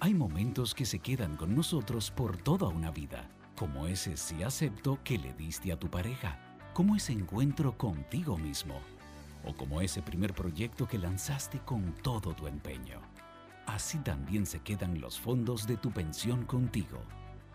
Hay 0.00 0.14
momentos 0.14 0.76
que 0.76 0.84
se 0.84 1.00
quedan 1.00 1.36
con 1.36 1.56
nosotros 1.56 2.12
por 2.12 2.36
toda 2.36 2.68
una 2.68 2.92
vida, 2.92 3.28
como 3.56 3.88
ese 3.88 4.16
sí 4.16 4.44
acepto 4.44 5.00
que 5.02 5.18
le 5.18 5.34
diste 5.34 5.72
a 5.72 5.76
tu 5.76 5.88
pareja, 5.90 6.38
como 6.72 6.94
ese 6.94 7.12
encuentro 7.12 7.76
contigo 7.76 8.38
mismo, 8.38 8.80
o 9.44 9.52
como 9.54 9.80
ese 9.80 10.00
primer 10.00 10.34
proyecto 10.34 10.86
que 10.86 10.98
lanzaste 10.98 11.58
con 11.64 11.92
todo 11.94 12.32
tu 12.32 12.46
empeño. 12.46 13.00
Así 13.66 13.98
también 13.98 14.46
se 14.46 14.60
quedan 14.60 15.00
los 15.00 15.18
fondos 15.18 15.66
de 15.66 15.76
tu 15.76 15.90
pensión 15.90 16.44
contigo. 16.44 17.00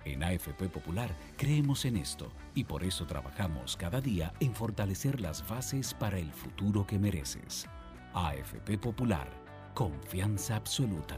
En 0.04 0.22
AFP 0.22 0.68
Popular 0.68 1.16
creemos 1.38 1.86
en 1.86 1.96
esto 1.96 2.30
y 2.56 2.66
por 2.66 2.84
eso 2.84 3.06
trabajamos 3.08 3.78
cada 3.78 4.02
día 4.02 4.34
en 4.42 4.54
fortalecer 4.54 5.22
las 5.22 5.48
bases 5.48 5.94
para 5.94 6.20
el 6.20 6.30
futuro 6.34 6.86
que 6.86 7.00
mereces. 7.00 7.70
AFP 8.14 8.78
Popular, 8.80 9.30
confianza 9.74 10.58
absoluta. 10.58 11.18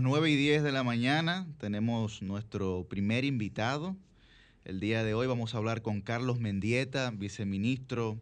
Las 0.00 0.08
9 0.08 0.30
y 0.30 0.36
10 0.36 0.62
de 0.62 0.72
la 0.72 0.82
mañana 0.82 1.46
tenemos 1.58 2.22
nuestro 2.22 2.86
primer 2.88 3.26
invitado. 3.26 3.96
El 4.64 4.80
día 4.80 5.04
de 5.04 5.12
hoy 5.12 5.26
vamos 5.26 5.54
a 5.54 5.58
hablar 5.58 5.82
con 5.82 6.00
Carlos 6.00 6.40
Mendieta, 6.40 7.10
viceministro, 7.10 8.16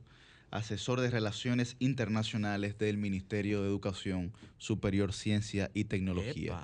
asesor 0.50 1.00
de 1.00 1.08
Relaciones 1.08 1.76
Internacionales 1.78 2.76
del 2.78 2.96
Ministerio 2.98 3.62
de 3.62 3.68
Educación 3.68 4.32
Superior, 4.56 5.12
Ciencia 5.12 5.70
y 5.72 5.84
Tecnología. 5.84 6.58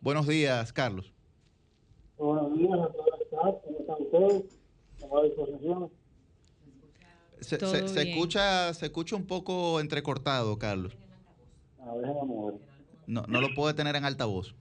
Buenos 0.00 0.26
días, 0.26 0.72
Carlos. 0.72 1.12
Buenos 2.16 2.56
días 2.56 2.72
a 2.72 2.88
todos 2.92 3.60
¿cómo 3.62 3.78
están 3.78 3.96
ustedes? 4.00 4.58
¿Cómo 5.00 5.22
disposición? 5.22 5.90
Se, 7.42 7.58
se- 7.60 7.88
se 7.88 8.02
escucha, 8.10 8.72
se 8.72 8.86
escucha 8.86 9.16
un 9.16 9.26
poco 9.26 9.80
entrecortado, 9.80 10.58
Carlos. 10.58 10.96
A 11.86 11.94
ver, 11.94 12.06
vamos 12.14 12.48
a 12.48 12.52
ver. 12.56 12.69
No, 13.10 13.24
no 13.26 13.40
lo 13.40 13.52
puede 13.54 13.74
tener 13.74 13.96
en 13.96 14.04
altavoz. 14.04 14.54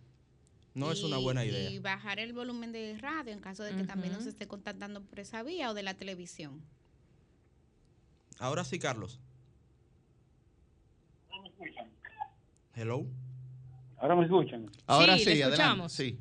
No 0.73 0.91
es 0.91 1.03
una 1.03 1.17
buena 1.17 1.45
idea. 1.45 1.69
Y 1.69 1.77
bajar 1.77 2.17
el 2.19 2.33
volumen 2.33 2.71
de 2.71 2.97
radio 2.97 3.31
en 3.31 3.39
caso 3.41 3.63
de 3.63 3.75
que 3.75 3.83
también 3.83 4.11
nos 4.13 4.25
esté 4.25 4.47
contactando 4.47 5.03
por 5.03 5.19
esa 5.19 5.43
vía 5.43 5.69
o 5.69 5.75
de 5.75 5.83
la 5.83 5.93
televisión. 5.93 6.59
Ahora 8.39 8.63
sí, 8.63 8.79
Carlos. 8.79 9.19
Hello. 12.73 13.05
¿Ahora 13.97 14.15
me 14.15 14.23
escuchan? 14.23 14.71
Ahora 14.87 15.17
Sí, 15.17 15.25
sí, 15.25 15.25
le 15.25 15.43
adelante. 15.43 15.53
escuchamos. 15.61 15.91
Sí. 15.91 16.17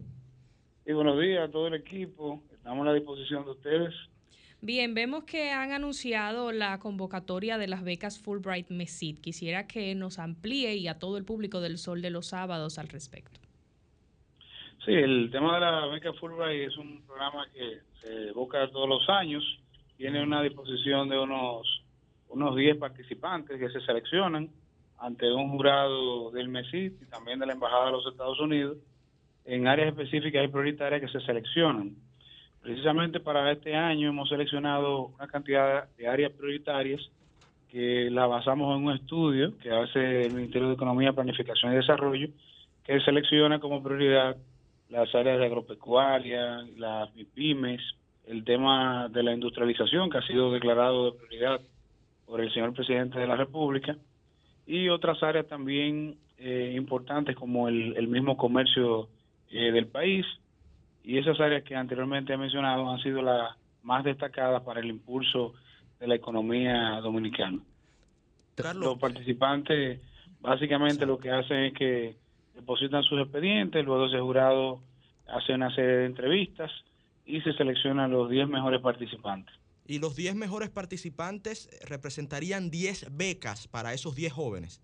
Y 0.87 0.93
buenos 0.93 1.19
días 1.21 1.49
a 1.49 1.51
todo 1.51 1.69
el 1.69 1.75
equipo. 1.75 2.43
Estamos 2.53 2.83
a 2.87 2.91
la 2.91 2.95
disposición 2.95 3.45
de 3.47 3.53
ustedes. 3.53 3.95
Bien, 4.60 4.93
vemos 4.93 5.24
que 5.24 5.51
han 5.51 5.70
anunciado 5.70 6.51
la 6.51 6.78
convocatoria 6.80 7.59
de 7.59 7.68
las 7.68 7.85
becas 7.85 8.18
Fulbright 8.18 8.70
MESID. 8.70 9.20
Quisiera 9.20 9.68
que 9.68 9.94
nos 9.94 10.18
amplíe 10.18 10.74
y 10.74 10.89
a 10.89 10.98
todo 10.98 11.16
el 11.16 11.24
público 11.24 11.60
del 11.60 11.78
Sol 11.78 12.02
de 12.02 12.10
los 12.10 12.28
Sábados 12.28 12.78
al 12.78 12.89
respecto. 12.89 13.39
Sí, 14.85 14.93
el 14.93 15.30
tema 15.30 15.55
de 15.55 15.60
la 15.60 15.86
beca 15.86 16.12
Fulbright 16.14 16.68
es 16.68 16.76
un 16.76 17.02
programa 17.06 17.47
que 17.52 17.80
se 18.01 18.32
busca 18.32 18.68
todos 18.70 18.89
los 18.89 19.09
años. 19.09 19.44
Tiene 19.97 20.22
una 20.22 20.43
disposición 20.43 21.09
de 21.09 21.18
unos 21.18 21.85
unos 22.28 22.56
10 22.56 22.76
participantes 22.76 23.59
que 23.59 23.70
se 23.70 23.80
seleccionan 23.80 24.51
ante 24.98 25.30
un 25.32 25.51
jurado 25.51 26.30
del 26.30 26.48
MESID 26.48 26.93
y 27.01 27.06
también 27.06 27.39
de 27.39 27.47
la 27.47 27.52
Embajada 27.52 27.86
de 27.86 27.93
los 27.93 28.06
Estados 28.06 28.39
Unidos 28.40 28.76
en 29.44 29.66
áreas 29.66 29.89
específicas 29.89 30.44
y 30.44 30.48
prioritarias 30.48 31.01
que 31.01 31.09
se 31.09 31.24
seleccionan. 31.24 31.97
Precisamente 32.62 33.20
para 33.20 33.51
este 33.52 33.74
año 33.74 34.09
hemos 34.09 34.28
seleccionado 34.28 35.12
una 35.16 35.26
cantidad 35.26 35.89
de 35.97 36.09
áreas 36.09 36.32
prioritarias 36.32 37.01
que 37.70 38.09
la 38.10 38.26
basamos 38.26 38.76
en 38.76 38.86
un 38.86 38.94
estudio 38.94 39.56
que 39.59 39.70
hace 39.70 40.26
el 40.26 40.35
Ministerio 40.35 40.68
de 40.68 40.74
Economía, 40.74 41.12
Planificación 41.12 41.72
y 41.72 41.76
Desarrollo, 41.76 42.28
que 42.85 43.01
selecciona 43.01 43.60
como 43.60 43.82
prioridad 43.82 44.36
las 44.89 45.14
áreas 45.14 45.39
de 45.39 45.47
agropecuaria, 45.47 46.64
las 46.76 47.10
pymes, 47.35 47.80
el 48.26 48.44
tema 48.44 49.09
de 49.09 49.22
la 49.22 49.32
industrialización, 49.32 50.10
que 50.10 50.18
ha 50.18 50.26
sido 50.26 50.52
declarado 50.52 51.10
de 51.10 51.18
prioridad 51.18 51.60
por 52.26 52.40
el 52.40 52.52
señor 52.52 52.72
presidente 52.72 53.18
de 53.18 53.26
la 53.26 53.36
República, 53.36 53.97
y 54.66 54.89
otras 54.89 55.22
áreas 55.22 55.47
también 55.47 56.16
eh, 56.39 56.74
importantes 56.76 57.36
como 57.36 57.68
el, 57.68 58.09
mismo 58.09 58.36
comercio 58.36 59.09
eh, 59.51 59.72
del 59.72 59.86
país, 59.86 60.26
y 61.09 61.16
esas 61.16 61.40
áreas 61.40 61.64
que 61.64 61.74
anteriormente 61.74 62.35
he 62.35 62.36
mencionado 62.36 62.86
han 62.90 63.01
sido 63.01 63.22
las 63.22 63.56
más 63.82 64.05
destacadas 64.05 64.62
para 64.62 64.80
el 64.80 64.89
impulso 64.89 65.55
de 65.98 66.06
la 66.06 66.14
economía 66.14 67.01
dominicana. 67.01 67.60
Los 68.74 68.98
participantes 68.98 70.02
básicamente 70.39 71.06
lo 71.06 71.18
que 71.18 71.30
hacen 71.30 71.64
es 71.64 71.72
que 71.72 72.16
depositan 72.55 73.02
sus 73.05 73.22
expedientes, 73.22 73.82
luego 73.86 74.05
ese 74.05 74.20
jurado 74.20 74.82
hace 75.28 75.55
una 75.55 75.74
serie 75.74 75.93
de 75.93 76.06
entrevistas 76.06 76.70
y 77.24 77.40
se 77.40 77.55
seleccionan 77.55 78.10
los 78.10 78.28
10 78.28 78.47
mejores 78.47 78.82
participantes. 78.82 79.55
Y 79.86 80.01
los 80.01 80.14
10 80.14 80.35
mejores 80.35 80.68
participantes 80.68 81.70
representarían 81.89 82.68
10 82.70 83.16
becas 83.16 83.66
para 83.66 83.94
esos 83.94 84.14
10 84.14 84.30
jóvenes. 84.30 84.82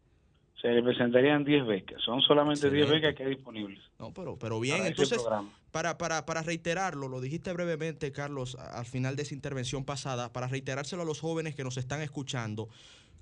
Se 0.63 0.73
representarían 0.73 1.45
10 1.45 1.67
becas, 1.67 2.01
son 2.01 2.23
solamente 2.23 2.71
10 2.71 2.85
Excelente. 2.85 3.09
becas 3.09 3.15
que 3.15 3.25
hay 3.25 3.35
disponibles. 3.35 3.81
No, 3.99 4.15
pero, 4.15 4.39
pero 4.39 4.59
bien, 4.59 4.87
entonces, 4.87 5.19
programa. 5.19 5.51
Para, 5.75 5.99
para, 5.99 6.25
para 6.25 6.41
reiterarlo, 6.43 7.09
lo 7.09 7.21
dijiste 7.21 7.53
brevemente, 7.53 8.13
Carlos, 8.13 8.55
al 8.55 8.85
final 8.85 9.17
de 9.17 9.23
esa 9.23 9.35
intervención 9.35 9.85
pasada, 9.85 10.33
para 10.33 10.47
reiterárselo 10.47 11.03
a 11.03 11.05
los 11.05 11.19
jóvenes 11.19 11.57
que 11.57 11.65
nos 11.65 11.79
están 11.79 12.01
escuchando, 12.01 12.69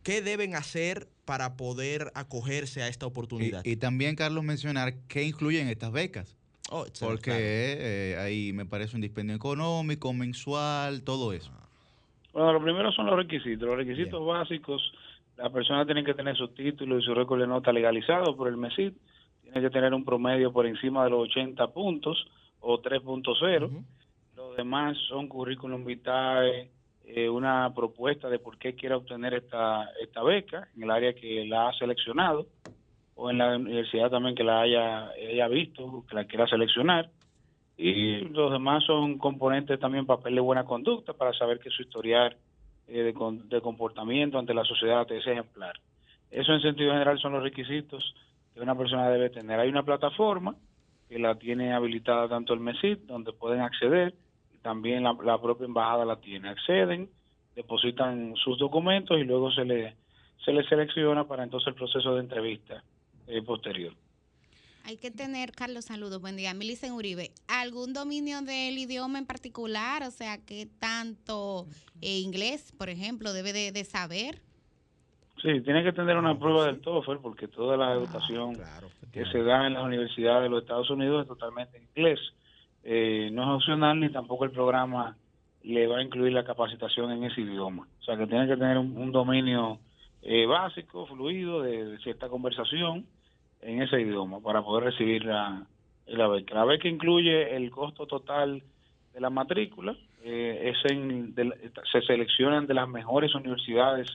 ¿qué 0.02 0.20
deben 0.20 0.54
hacer 0.54 1.08
para 1.24 1.56
poder 1.56 2.12
acogerse 2.14 2.82
a 2.82 2.88
esta 2.88 3.06
oportunidad? 3.06 3.62
Y, 3.64 3.70
y 3.70 3.76
también, 3.76 4.16
Carlos, 4.16 4.44
mencionar 4.44 4.92
qué 5.08 5.22
incluyen 5.22 5.68
estas 5.68 5.92
becas. 5.92 6.36
Oh, 6.68 6.84
excelente, 6.84 7.06
Porque 7.06 7.30
claro. 7.30 7.40
eh, 7.42 8.16
ahí 8.20 8.52
me 8.52 8.66
parece 8.66 8.96
un 8.96 9.00
dispendio 9.00 9.34
económico, 9.34 10.12
mensual, 10.12 11.04
todo 11.04 11.32
eso. 11.32 11.50
Bueno, 12.34 12.52
lo 12.52 12.62
primero 12.62 12.92
son 12.92 13.06
los 13.06 13.16
requisitos. 13.16 13.66
Los 13.66 13.78
requisitos 13.78 14.26
básicos, 14.26 14.92
la 15.38 15.48
persona 15.48 15.86
tiene 15.86 16.04
que 16.04 16.12
tener 16.12 16.36
su 16.36 16.48
título 16.48 16.98
y 16.98 17.02
su 17.02 17.14
récord 17.14 17.40
de 17.40 17.46
nota 17.46 17.72
legalizado 17.72 18.36
por 18.36 18.48
el 18.48 18.58
MESID, 18.58 18.92
tiene 19.42 19.60
que 19.62 19.70
tener 19.70 19.94
un 19.94 20.04
promedio 20.04 20.52
por 20.52 20.66
encima 20.66 21.02
de 21.04 21.08
los 21.08 21.30
80 21.30 21.66
puntos 21.68 22.26
o 22.62 22.80
3.0. 22.80 23.84
Los 24.36 24.56
demás 24.56 24.96
son 25.08 25.28
currículum 25.28 25.84
vitae, 25.84 26.70
eh, 27.04 27.28
una 27.28 27.72
propuesta 27.74 28.30
de 28.30 28.38
por 28.38 28.56
qué 28.56 28.74
quiere 28.74 28.94
obtener 28.94 29.34
esta, 29.34 29.90
esta 30.00 30.22
beca 30.22 30.68
en 30.76 30.84
el 30.84 30.90
área 30.90 31.12
que 31.12 31.44
la 31.44 31.68
ha 31.68 31.72
seleccionado 31.74 32.46
o 33.14 33.30
en 33.30 33.38
la 33.38 33.56
universidad 33.56 34.10
también 34.10 34.34
que 34.34 34.44
la 34.44 34.62
haya, 34.62 35.08
haya 35.10 35.48
visto, 35.48 36.04
que 36.08 36.14
la 36.14 36.24
quiera 36.24 36.46
seleccionar. 36.46 37.10
Y 37.76 38.20
los 38.28 38.52
demás 38.52 38.84
son 38.84 39.18
componentes 39.18 39.78
también 39.80 40.06
papel 40.06 40.36
de 40.36 40.40
buena 40.40 40.64
conducta 40.64 41.12
para 41.12 41.32
saber 41.32 41.58
que 41.58 41.70
su 41.70 41.82
historial 41.82 42.36
eh, 42.86 43.02
de, 43.02 43.14
de 43.46 43.60
comportamiento 43.60 44.38
ante 44.38 44.54
la 44.54 44.64
sociedad 44.64 45.10
es 45.10 45.26
ejemplar. 45.26 45.74
Eso 46.30 46.52
en 46.52 46.60
sentido 46.60 46.92
general 46.92 47.18
son 47.18 47.32
los 47.32 47.42
requisitos 47.42 48.14
que 48.54 48.60
una 48.60 48.76
persona 48.76 49.10
debe 49.10 49.30
tener. 49.30 49.58
Hay 49.58 49.68
una 49.68 49.82
plataforma 49.82 50.54
que 51.12 51.18
la 51.18 51.34
tiene 51.34 51.74
habilitada 51.74 52.26
tanto 52.26 52.54
el 52.54 52.60
MESID, 52.60 53.00
donde 53.00 53.34
pueden 53.34 53.60
acceder, 53.60 54.14
y 54.54 54.58
también 54.58 55.02
la, 55.02 55.38
propia 55.42 55.66
embajada 55.66 56.06
la 56.06 56.16
tiene. 56.16 56.48
Acceden, 56.48 57.10
depositan 57.54 58.34
sus 58.36 58.58
documentos 58.58 59.18
y 59.18 59.24
luego 59.24 59.52
se 59.52 59.66
le, 59.66 59.94
se 60.42 60.52
le 60.52 60.66
selecciona 60.66 61.28
para 61.28 61.44
entonces 61.44 61.68
el 61.68 61.74
proceso 61.74 62.14
de 62.14 62.20
entrevista 62.20 62.82
eh, 63.26 63.42
posterior. 63.42 63.92
Hay 64.84 64.96
que 64.96 65.10
tener, 65.10 65.52
Carlos, 65.52 65.84
saludos, 65.84 66.18
buen 66.22 66.36
día. 66.36 66.54
Milicen 66.54 66.92
Uribe, 66.92 67.30
¿algún 67.46 67.92
dominio 67.92 68.40
del 68.40 68.78
idioma 68.78 69.18
en 69.18 69.26
particular? 69.26 70.02
O 70.04 70.10
sea, 70.10 70.38
¿qué 70.38 70.66
tanto 70.80 71.66
eh, 72.00 72.20
inglés, 72.20 72.72
por 72.78 72.88
ejemplo, 72.88 73.34
debe 73.34 73.52
de, 73.52 73.70
de 73.70 73.84
saber? 73.84 74.40
Sí, 75.42 75.60
tiene 75.62 75.82
que 75.82 75.92
tener 75.92 76.16
una 76.16 76.38
prueba 76.38 76.66
del 76.66 76.80
TOEFL 76.80 77.16
porque 77.20 77.48
toda 77.48 77.76
la 77.76 77.92
educación 77.92 78.56
que 79.12 79.26
se 79.26 79.42
da 79.42 79.66
en 79.66 79.74
las 79.74 79.84
universidades 79.84 80.44
de 80.44 80.48
los 80.48 80.62
Estados 80.62 80.88
Unidos 80.88 81.22
es 81.22 81.28
totalmente 81.28 81.78
en 81.78 81.84
inglés. 81.96 82.20
Eh, 82.84 83.28
no 83.32 83.42
es 83.42 83.56
opcional 83.56 83.98
ni 83.98 84.08
tampoco 84.10 84.44
el 84.44 84.52
programa 84.52 85.16
le 85.64 85.86
va 85.88 85.98
a 85.98 86.02
incluir 86.02 86.32
la 86.32 86.44
capacitación 86.44 87.10
en 87.10 87.24
ese 87.24 87.40
idioma. 87.40 87.88
O 88.00 88.04
sea 88.04 88.16
que 88.16 88.26
tiene 88.28 88.46
que 88.46 88.56
tener 88.56 88.78
un, 88.78 88.96
un 88.96 89.10
dominio 89.10 89.78
eh, 90.22 90.46
básico, 90.46 91.06
fluido, 91.06 91.62
de, 91.62 91.86
de 91.86 91.98
cierta 91.98 92.28
conversación 92.28 93.04
en 93.62 93.82
ese 93.82 94.00
idioma 94.00 94.40
para 94.40 94.62
poder 94.62 94.84
recibir 94.84 95.24
la, 95.24 95.66
la 96.06 96.28
beca. 96.28 96.54
La 96.54 96.64
beca 96.64 96.86
incluye 96.86 97.56
el 97.56 97.70
costo 97.70 98.06
total 98.06 98.62
de 99.12 99.20
la 99.20 99.30
matrícula, 99.30 99.96
eh, 100.22 100.72
es 100.72 100.92
en, 100.92 101.34
de 101.34 101.52
se 101.90 102.00
seleccionan 102.02 102.66
de 102.68 102.74
las 102.74 102.88
mejores 102.88 103.34
universidades 103.34 104.08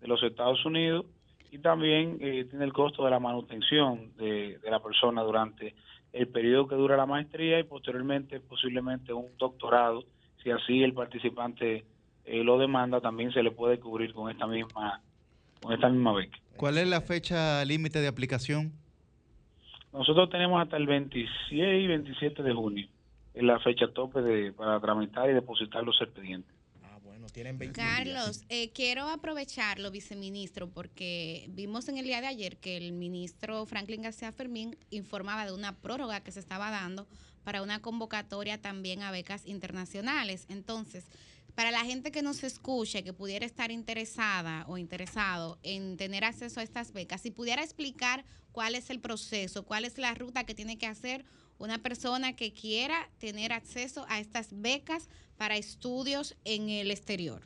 de 0.00 0.08
los 0.08 0.22
Estados 0.22 0.64
Unidos 0.64 1.06
y 1.50 1.58
también 1.58 2.18
eh, 2.20 2.46
tiene 2.48 2.64
el 2.64 2.72
costo 2.72 3.04
de 3.04 3.10
la 3.10 3.20
manutención 3.20 4.12
de, 4.16 4.58
de 4.58 4.70
la 4.70 4.80
persona 4.80 5.22
durante 5.22 5.74
el 6.12 6.28
periodo 6.28 6.68
que 6.68 6.74
dura 6.74 6.96
la 6.96 7.06
maestría 7.06 7.58
y 7.58 7.64
posteriormente 7.64 8.40
posiblemente 8.40 9.12
un 9.12 9.26
doctorado, 9.38 10.04
si 10.42 10.50
así 10.50 10.82
el 10.82 10.94
participante 10.94 11.84
eh, 12.24 12.44
lo 12.44 12.58
demanda, 12.58 13.00
también 13.00 13.32
se 13.32 13.42
le 13.42 13.50
puede 13.50 13.78
cubrir 13.78 14.12
con 14.12 14.30
esta 14.30 14.46
misma 14.46 15.00
con 15.60 15.72
esta 15.72 15.88
misma 15.88 16.12
beca. 16.12 16.38
¿Cuál 16.56 16.78
es 16.78 16.86
la 16.86 17.00
fecha 17.00 17.64
límite 17.64 18.00
de 18.00 18.06
aplicación? 18.06 18.72
Nosotros 19.92 20.30
tenemos 20.30 20.62
hasta 20.62 20.76
el 20.76 20.86
26 20.86 21.30
y 21.50 21.86
27 21.86 22.42
de 22.42 22.52
junio, 22.52 22.86
es 23.34 23.42
la 23.42 23.58
fecha 23.58 23.88
tope 23.88 24.20
de, 24.20 24.52
para 24.52 24.78
tramitar 24.78 25.28
y 25.30 25.32
depositar 25.32 25.82
los 25.82 26.00
expedientes. 26.00 26.54
Tienen 27.32 27.58
20 27.58 27.78
Carlos, 27.78 28.42
eh, 28.48 28.70
quiero 28.70 29.08
aprovecharlo, 29.08 29.90
viceministro, 29.90 30.68
porque 30.68 31.46
vimos 31.50 31.88
en 31.88 31.98
el 31.98 32.06
día 32.06 32.20
de 32.20 32.26
ayer 32.26 32.56
que 32.56 32.76
el 32.76 32.92
ministro 32.92 33.66
Franklin 33.66 34.02
García 34.02 34.32
Fermín 34.32 34.76
informaba 34.90 35.44
de 35.44 35.52
una 35.52 35.76
prórroga 35.76 36.20
que 36.20 36.32
se 36.32 36.40
estaba 36.40 36.70
dando 36.70 37.06
para 37.44 37.62
una 37.62 37.80
convocatoria 37.80 38.60
también 38.60 39.02
a 39.02 39.10
becas 39.10 39.46
internacionales. 39.46 40.46
Entonces, 40.48 41.04
para 41.54 41.70
la 41.70 41.84
gente 41.84 42.12
que 42.12 42.22
nos 42.22 42.44
escuche, 42.44 43.02
que 43.02 43.12
pudiera 43.12 43.44
estar 43.44 43.70
interesada 43.72 44.64
o 44.68 44.78
interesado 44.78 45.58
en 45.64 45.96
tener 45.96 46.24
acceso 46.24 46.60
a 46.60 46.62
estas 46.62 46.92
becas, 46.92 47.20
si 47.20 47.30
pudiera 47.30 47.64
explicar 47.64 48.24
cuál 48.52 48.74
es 48.74 48.90
el 48.90 49.00
proceso, 49.00 49.64
cuál 49.64 49.84
es 49.84 49.98
la 49.98 50.14
ruta 50.14 50.44
que 50.44 50.54
tiene 50.54 50.78
que 50.78 50.86
hacer 50.86 51.24
una 51.58 51.78
persona 51.78 52.36
que 52.36 52.52
quiera 52.52 53.10
tener 53.18 53.52
acceso 53.52 54.06
a 54.08 54.20
estas 54.20 54.48
becas 54.52 55.08
para 55.38 55.56
estudios 55.56 56.36
en 56.44 56.68
el 56.68 56.90
exterior. 56.90 57.42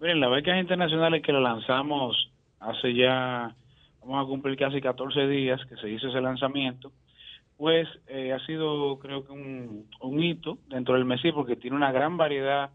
Miren, 0.00 0.20
las 0.20 0.30
becas 0.30 0.60
internacionales 0.60 1.22
que 1.22 1.32
la 1.32 1.40
lanzamos 1.40 2.30
hace 2.60 2.94
ya, 2.94 3.54
vamos 4.00 4.24
a 4.24 4.28
cumplir 4.28 4.56
casi 4.56 4.80
14 4.80 5.26
días 5.28 5.60
que 5.66 5.76
se 5.76 5.90
hizo 5.90 6.08
ese 6.08 6.20
lanzamiento, 6.20 6.92
pues 7.56 7.88
eh, 8.08 8.32
ha 8.32 8.44
sido 8.46 8.98
creo 8.98 9.24
que 9.24 9.32
un, 9.32 10.22
hito 10.22 10.58
dentro 10.68 10.94
del 10.94 11.04
MESI 11.04 11.32
porque 11.32 11.56
tiene 11.56 11.76
una 11.76 11.92
gran 11.92 12.16
variedad 12.16 12.70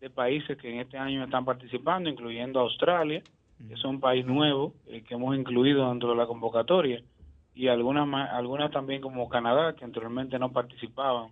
de 0.00 0.08
países 0.08 0.56
que 0.56 0.72
en 0.72 0.80
este 0.80 0.96
año 0.96 1.24
están 1.24 1.44
participando, 1.44 2.08
incluyendo 2.08 2.60
Australia, 2.60 3.22
que 3.66 3.74
es 3.74 3.84
un 3.84 4.00
país 4.00 4.24
nuevo 4.24 4.72
eh, 4.86 5.02
que 5.02 5.14
hemos 5.14 5.36
incluido 5.36 5.88
dentro 5.90 6.10
de 6.10 6.16
la 6.16 6.26
convocatoria, 6.26 7.02
y 7.54 7.68
algunas, 7.68 8.08
algunas 8.30 8.70
también 8.70 9.02
como 9.02 9.28
Canadá, 9.28 9.74
que 9.74 9.84
anteriormente 9.84 10.38
no 10.38 10.50
participaban. 10.50 11.30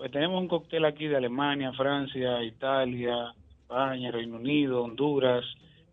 Pues 0.00 0.12
tenemos 0.12 0.40
un 0.40 0.48
cóctel 0.48 0.86
aquí 0.86 1.08
de 1.08 1.18
Alemania, 1.18 1.74
Francia, 1.74 2.42
Italia, 2.42 3.34
España, 3.60 4.10
Reino 4.10 4.36
Unido, 4.36 4.82
Honduras, 4.82 5.44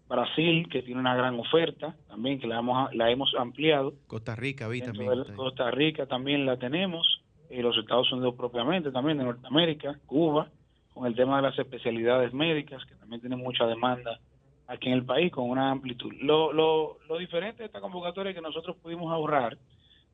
Brasil, 0.08 0.70
que 0.70 0.82
tiene 0.82 1.02
una 1.02 1.14
gran 1.14 1.38
oferta 1.38 1.94
también, 2.08 2.40
que 2.40 2.48
la 2.48 2.60
hemos, 2.60 2.96
la 2.96 3.12
hemos 3.12 3.36
ampliado. 3.38 3.96
Costa 4.08 4.34
Rica, 4.34 4.70
vi 4.70 4.80
también. 4.80 5.26
Costa 5.36 5.72
Rica 5.72 6.06
también 6.06 6.46
la 6.46 6.56
tenemos, 6.56 7.22
y 7.50 7.62
los 7.62 7.78
Estados 7.78 8.10
Unidos 8.14 8.36
propiamente, 8.38 8.92
también 8.92 9.18
de 9.18 9.26
Norteamérica, 9.26 10.00
Cuba, 10.06 10.48
con 10.94 11.06
el 11.06 11.14
tema 11.14 11.36
de 11.36 11.42
las 11.42 11.60
especialidades 11.60 12.32
médicas, 12.32 12.86
que 12.86 12.96
también 12.96 13.20
tienen 13.20 13.40
mucha 13.40 13.66
demanda 13.66 14.22
aquí 14.68 14.88
en 14.88 14.94
el 14.94 15.04
país, 15.04 15.34
con 15.34 15.50
una 15.50 15.70
amplitud. 15.70 16.14
Lo, 16.22 16.54
lo, 16.54 17.00
lo 17.10 17.18
diferente 17.18 17.64
de 17.64 17.66
esta 17.66 17.82
convocatoria 17.82 18.30
es 18.30 18.38
que 18.38 18.42
nosotros 18.42 18.78
pudimos 18.78 19.12
ahorrar 19.12 19.58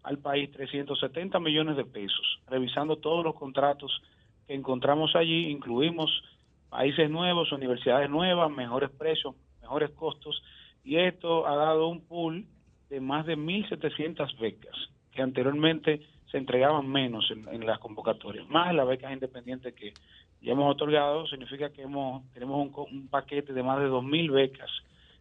al 0.04 0.20
país 0.20 0.52
370 0.52 1.40
millones 1.40 1.78
de 1.78 1.86
pesos, 1.86 2.40
revisando 2.48 2.98
todos 2.98 3.24
los 3.24 3.36
contratos 3.36 4.02
que 4.46 4.54
encontramos 4.54 5.16
allí, 5.16 5.50
incluimos 5.50 6.24
países 6.70 7.10
nuevos, 7.10 7.52
universidades 7.52 8.10
nuevas, 8.10 8.52
mejores 8.52 8.90
precios, 8.90 9.36
mejores 9.62 9.92
costos, 9.92 10.44
y 10.84 10.98
esto 10.98 11.48
ha 11.48 11.56
dado 11.56 11.88
un 11.88 12.02
pool 12.02 12.46
de 12.90 13.00
más 13.00 13.26
de 13.26 13.38
1.700 13.38 14.38
becas, 14.40 14.76
que 15.12 15.22
anteriormente 15.22 16.02
se 16.30 16.38
entregaban 16.38 16.88
menos 16.88 17.32
en, 17.32 17.66
las 17.66 17.80
convocatorias, 17.80 18.48
más 18.50 18.74
las 18.74 18.88
becas 18.88 19.14
independientes 19.14 19.74
que 19.76 19.94
ya 20.42 20.52
hemos 20.52 20.70
otorgado, 20.74 21.26
significa 21.28 21.70
que 21.70 21.84
hemos 21.84 22.30
tenemos 22.34 22.68
un, 22.68 22.86
un 22.92 23.08
paquete 23.08 23.54
de 23.54 23.64
más 23.64 23.80
de 23.80 23.88
2.000 23.88 24.32
becas 24.32 24.70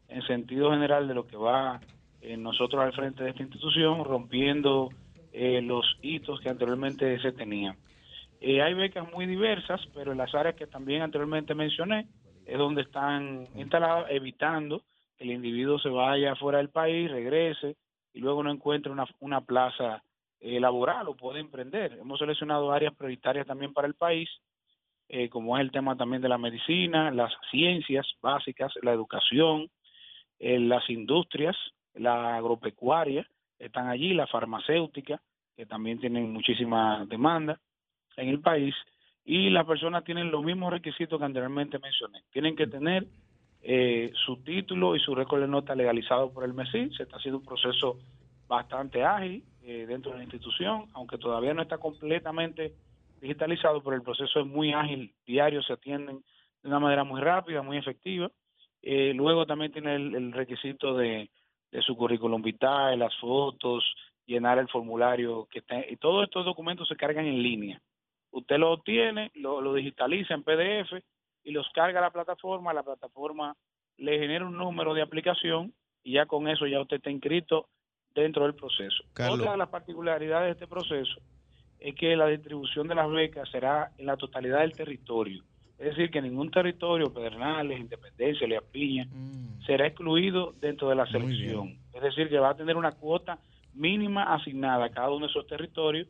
en 0.08 0.22
sentido 0.22 0.70
general 0.70 1.06
de 1.06 1.14
lo 1.14 1.26
que 1.26 1.36
va 1.36 1.80
eh, 2.22 2.36
nosotros 2.36 2.82
al 2.82 2.92
frente 2.92 3.24
de 3.24 3.30
esta 3.30 3.42
institución, 3.42 4.04
rompiendo 4.04 4.90
eh, 5.32 5.60
los 5.60 5.84
hitos 6.02 6.40
que 6.40 6.48
anteriormente 6.48 7.20
se 7.20 7.32
tenían. 7.32 7.76
Eh, 8.40 8.60
hay 8.60 8.74
becas 8.74 9.10
muy 9.12 9.26
diversas, 9.26 9.80
pero 9.94 10.12
en 10.12 10.18
las 10.18 10.34
áreas 10.34 10.56
que 10.56 10.66
también 10.66 11.02
anteriormente 11.02 11.54
mencioné 11.54 12.08
es 12.44 12.58
donde 12.58 12.82
están 12.82 13.46
instaladas, 13.54 14.06
evitando 14.10 14.82
que 15.16 15.24
el 15.24 15.30
individuo 15.30 15.78
se 15.78 15.88
vaya 15.88 16.34
fuera 16.34 16.58
del 16.58 16.68
país, 16.68 17.10
regrese 17.10 17.76
y 18.12 18.18
luego 18.18 18.42
no 18.42 18.50
encuentre 18.50 18.90
una, 18.90 19.06
una 19.20 19.40
plaza 19.40 20.02
eh, 20.40 20.58
laboral 20.58 21.08
o 21.08 21.16
pueda 21.16 21.38
emprender. 21.38 21.92
Hemos 22.00 22.18
seleccionado 22.18 22.72
áreas 22.72 22.94
prioritarias 22.96 23.46
también 23.46 23.72
para 23.72 23.86
el 23.86 23.94
país, 23.94 24.28
eh, 25.08 25.28
como 25.28 25.56
es 25.56 25.60
el 25.60 25.70
tema 25.70 25.96
también 25.96 26.20
de 26.20 26.28
la 26.28 26.38
medicina, 26.38 27.10
las 27.12 27.32
ciencias 27.50 28.06
básicas, 28.20 28.72
la 28.82 28.92
educación, 28.92 29.70
las 30.40 30.90
industrias, 30.90 31.56
la 31.94 32.36
agropecuaria, 32.36 33.26
están 33.58 33.88
allí, 33.88 34.14
la 34.14 34.26
farmacéutica, 34.26 35.20
que 35.56 35.66
también 35.66 36.00
tienen 36.00 36.32
muchísima 36.32 37.04
demanda 37.06 37.60
en 38.16 38.28
el 38.28 38.40
país, 38.40 38.74
y 39.24 39.50
las 39.50 39.66
personas 39.66 40.04
tienen 40.04 40.30
los 40.30 40.42
mismos 40.42 40.72
requisitos 40.72 41.18
que 41.18 41.24
anteriormente 41.24 41.78
mencioné. 41.78 42.22
Tienen 42.32 42.56
que 42.56 42.66
tener 42.66 43.06
eh, 43.62 44.10
su 44.14 44.42
título 44.42 44.96
y 44.96 45.00
su 45.00 45.14
récord 45.14 45.40
de 45.40 45.48
nota 45.48 45.74
legalizado 45.74 46.32
por 46.32 46.44
el 46.44 46.54
MESI. 46.54 46.90
Se 46.96 47.04
está 47.04 47.16
haciendo 47.16 47.38
un 47.38 47.44
proceso 47.44 47.98
bastante 48.48 49.04
ágil 49.04 49.44
eh, 49.62 49.86
dentro 49.86 50.10
de 50.10 50.18
la 50.18 50.24
institución, 50.24 50.86
aunque 50.94 51.18
todavía 51.18 51.54
no 51.54 51.62
está 51.62 51.78
completamente 51.78 52.74
digitalizado, 53.20 53.80
pero 53.82 53.94
el 53.94 54.02
proceso 54.02 54.40
es 54.40 54.46
muy 54.46 54.72
ágil, 54.72 55.14
diario 55.24 55.62
se 55.62 55.74
atienden 55.74 56.24
de 56.62 56.68
una 56.68 56.80
manera 56.80 57.04
muy 57.04 57.20
rápida, 57.20 57.62
muy 57.62 57.76
efectiva. 57.76 58.30
Eh, 58.82 59.12
luego 59.14 59.46
también 59.46 59.70
tiene 59.70 59.94
el, 59.94 60.16
el 60.16 60.32
requisito 60.32 60.96
de, 60.96 61.30
de 61.72 61.82
su 61.82 61.96
currículum 61.96 62.42
vitae, 62.42 62.96
las 62.96 63.16
fotos, 63.16 63.82
llenar 64.26 64.58
el 64.58 64.68
formulario 64.68 65.48
que 65.50 65.60
está, 65.60 65.80
y 65.88 65.96
todos 65.96 66.24
estos 66.24 66.44
documentos 66.44 66.86
se 66.86 66.96
cargan 66.96 67.26
en 67.26 67.42
línea. 67.42 67.80
Usted 68.30 68.58
lo 68.58 68.72
obtiene, 68.72 69.30
lo, 69.34 69.60
lo 69.60 69.74
digitaliza 69.74 70.34
en 70.34 70.42
PDF 70.42 71.02
y 71.42 71.50
los 71.50 71.68
carga 71.74 71.98
a 71.98 72.02
la 72.02 72.10
plataforma, 72.10 72.72
la 72.72 72.82
plataforma 72.82 73.56
le 73.96 74.18
genera 74.18 74.46
un 74.46 74.56
número 74.56 74.94
de 74.94 75.02
aplicación 75.02 75.74
y 76.02 76.14
ya 76.14 76.26
con 76.26 76.48
eso 76.48 76.66
ya 76.66 76.80
usted 76.80 76.96
está 76.96 77.10
inscrito 77.10 77.68
dentro 78.14 78.44
del 78.44 78.54
proceso. 78.54 79.04
Carlos. 79.12 79.40
Otra 79.40 79.52
de 79.52 79.58
las 79.58 79.68
particularidades 79.68 80.46
de 80.46 80.52
este 80.52 80.66
proceso 80.66 81.20
es 81.78 81.94
que 81.94 82.16
la 82.16 82.26
distribución 82.26 82.86
de 82.86 82.94
las 82.94 83.10
becas 83.10 83.50
será 83.50 83.92
en 83.98 84.06
la 84.06 84.16
totalidad 84.16 84.60
del 84.60 84.72
territorio. 84.72 85.42
Es 85.82 85.96
decir, 85.96 86.10
que 86.10 86.22
ningún 86.22 86.50
territorio, 86.50 87.12
Pedernales, 87.12 87.80
Independencia, 87.80 88.46
Lea 88.46 88.60
Piña, 88.60 89.06
será 89.66 89.86
excluido 89.86 90.54
dentro 90.60 90.88
de 90.88 90.94
la 90.94 91.06
selección. 91.06 91.76
Es 91.92 92.02
decir, 92.02 92.28
que 92.28 92.38
va 92.38 92.50
a 92.50 92.56
tener 92.56 92.76
una 92.76 92.92
cuota 92.92 93.38
mínima 93.74 94.32
asignada 94.34 94.84
a 94.86 94.90
cada 94.90 95.10
uno 95.10 95.26
de 95.26 95.30
esos 95.30 95.46
territorios 95.46 96.06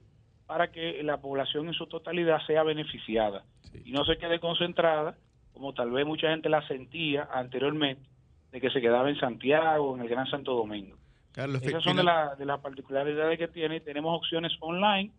para 0.47 0.71
que 0.71 1.03
la 1.03 1.17
población 1.23 1.69
en 1.69 1.75
su 1.75 1.87
totalidad 1.87 2.39
sea 2.47 2.63
beneficiada 2.65 3.45
y 3.85 3.93
no 3.93 4.05
se 4.05 4.19
quede 4.19 4.39
concentrada, 4.41 5.17
como 5.55 5.73
tal 5.73 5.91
vez 5.91 6.05
mucha 6.07 6.29
gente 6.31 6.49
la 6.51 6.67
sentía 6.69 7.29
anteriormente, 7.33 8.03
de 8.51 8.61
que 8.61 8.69
se 8.71 8.81
quedaba 8.83 9.09
en 9.09 9.19
Santiago, 9.19 9.95
en 9.97 10.03
el 10.03 10.09
Gran 10.09 10.27
Santo 10.27 10.55
Domingo. 10.55 10.97
Carlos, 11.33 11.63
Esas 11.63 11.83
son 11.83 11.97
de, 11.97 12.03
final- 12.03 12.29
la- 12.29 12.35
de 12.37 12.45
las 12.45 12.61
particularidades 12.61 13.39
que 13.39 13.49
tiene. 13.49 13.81
Tenemos 13.81 14.15
opciones 14.15 14.53
online 14.61 15.11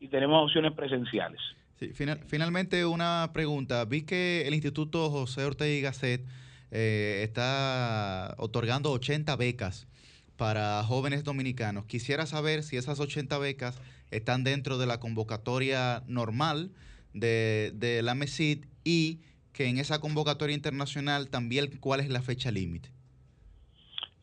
y 0.00 0.08
tenemos 0.08 0.42
opciones 0.42 0.72
presenciales. 0.72 1.40
Sí, 1.82 1.88
final- 1.94 2.20
finalmente 2.28 2.86
una 2.86 3.32
pregunta. 3.34 3.84
Vi 3.86 4.02
que 4.02 4.46
el 4.46 4.54
Instituto 4.54 5.10
José 5.10 5.44
Ortega 5.44 5.74
y 5.74 5.80
Gasset 5.80 6.24
eh, 6.70 7.22
está 7.24 8.36
otorgando 8.38 8.92
80 8.92 9.34
becas 9.34 9.88
para 10.36 10.84
jóvenes 10.84 11.24
dominicanos. 11.24 11.86
Quisiera 11.86 12.24
saber 12.26 12.62
si 12.62 12.76
esas 12.76 13.00
80 13.00 13.36
becas 13.38 13.80
están 14.12 14.44
dentro 14.44 14.78
de 14.78 14.86
la 14.86 15.00
convocatoria 15.00 16.04
normal 16.06 16.70
de, 17.14 17.72
de 17.74 18.00
la 18.02 18.14
MESID 18.14 18.64
y 18.84 19.18
que 19.52 19.66
en 19.66 19.78
esa 19.78 19.98
convocatoria 19.98 20.54
internacional 20.54 21.30
también 21.30 21.78
cuál 21.80 21.98
es 21.98 22.08
la 22.10 22.22
fecha 22.22 22.52
límite. 22.52 22.90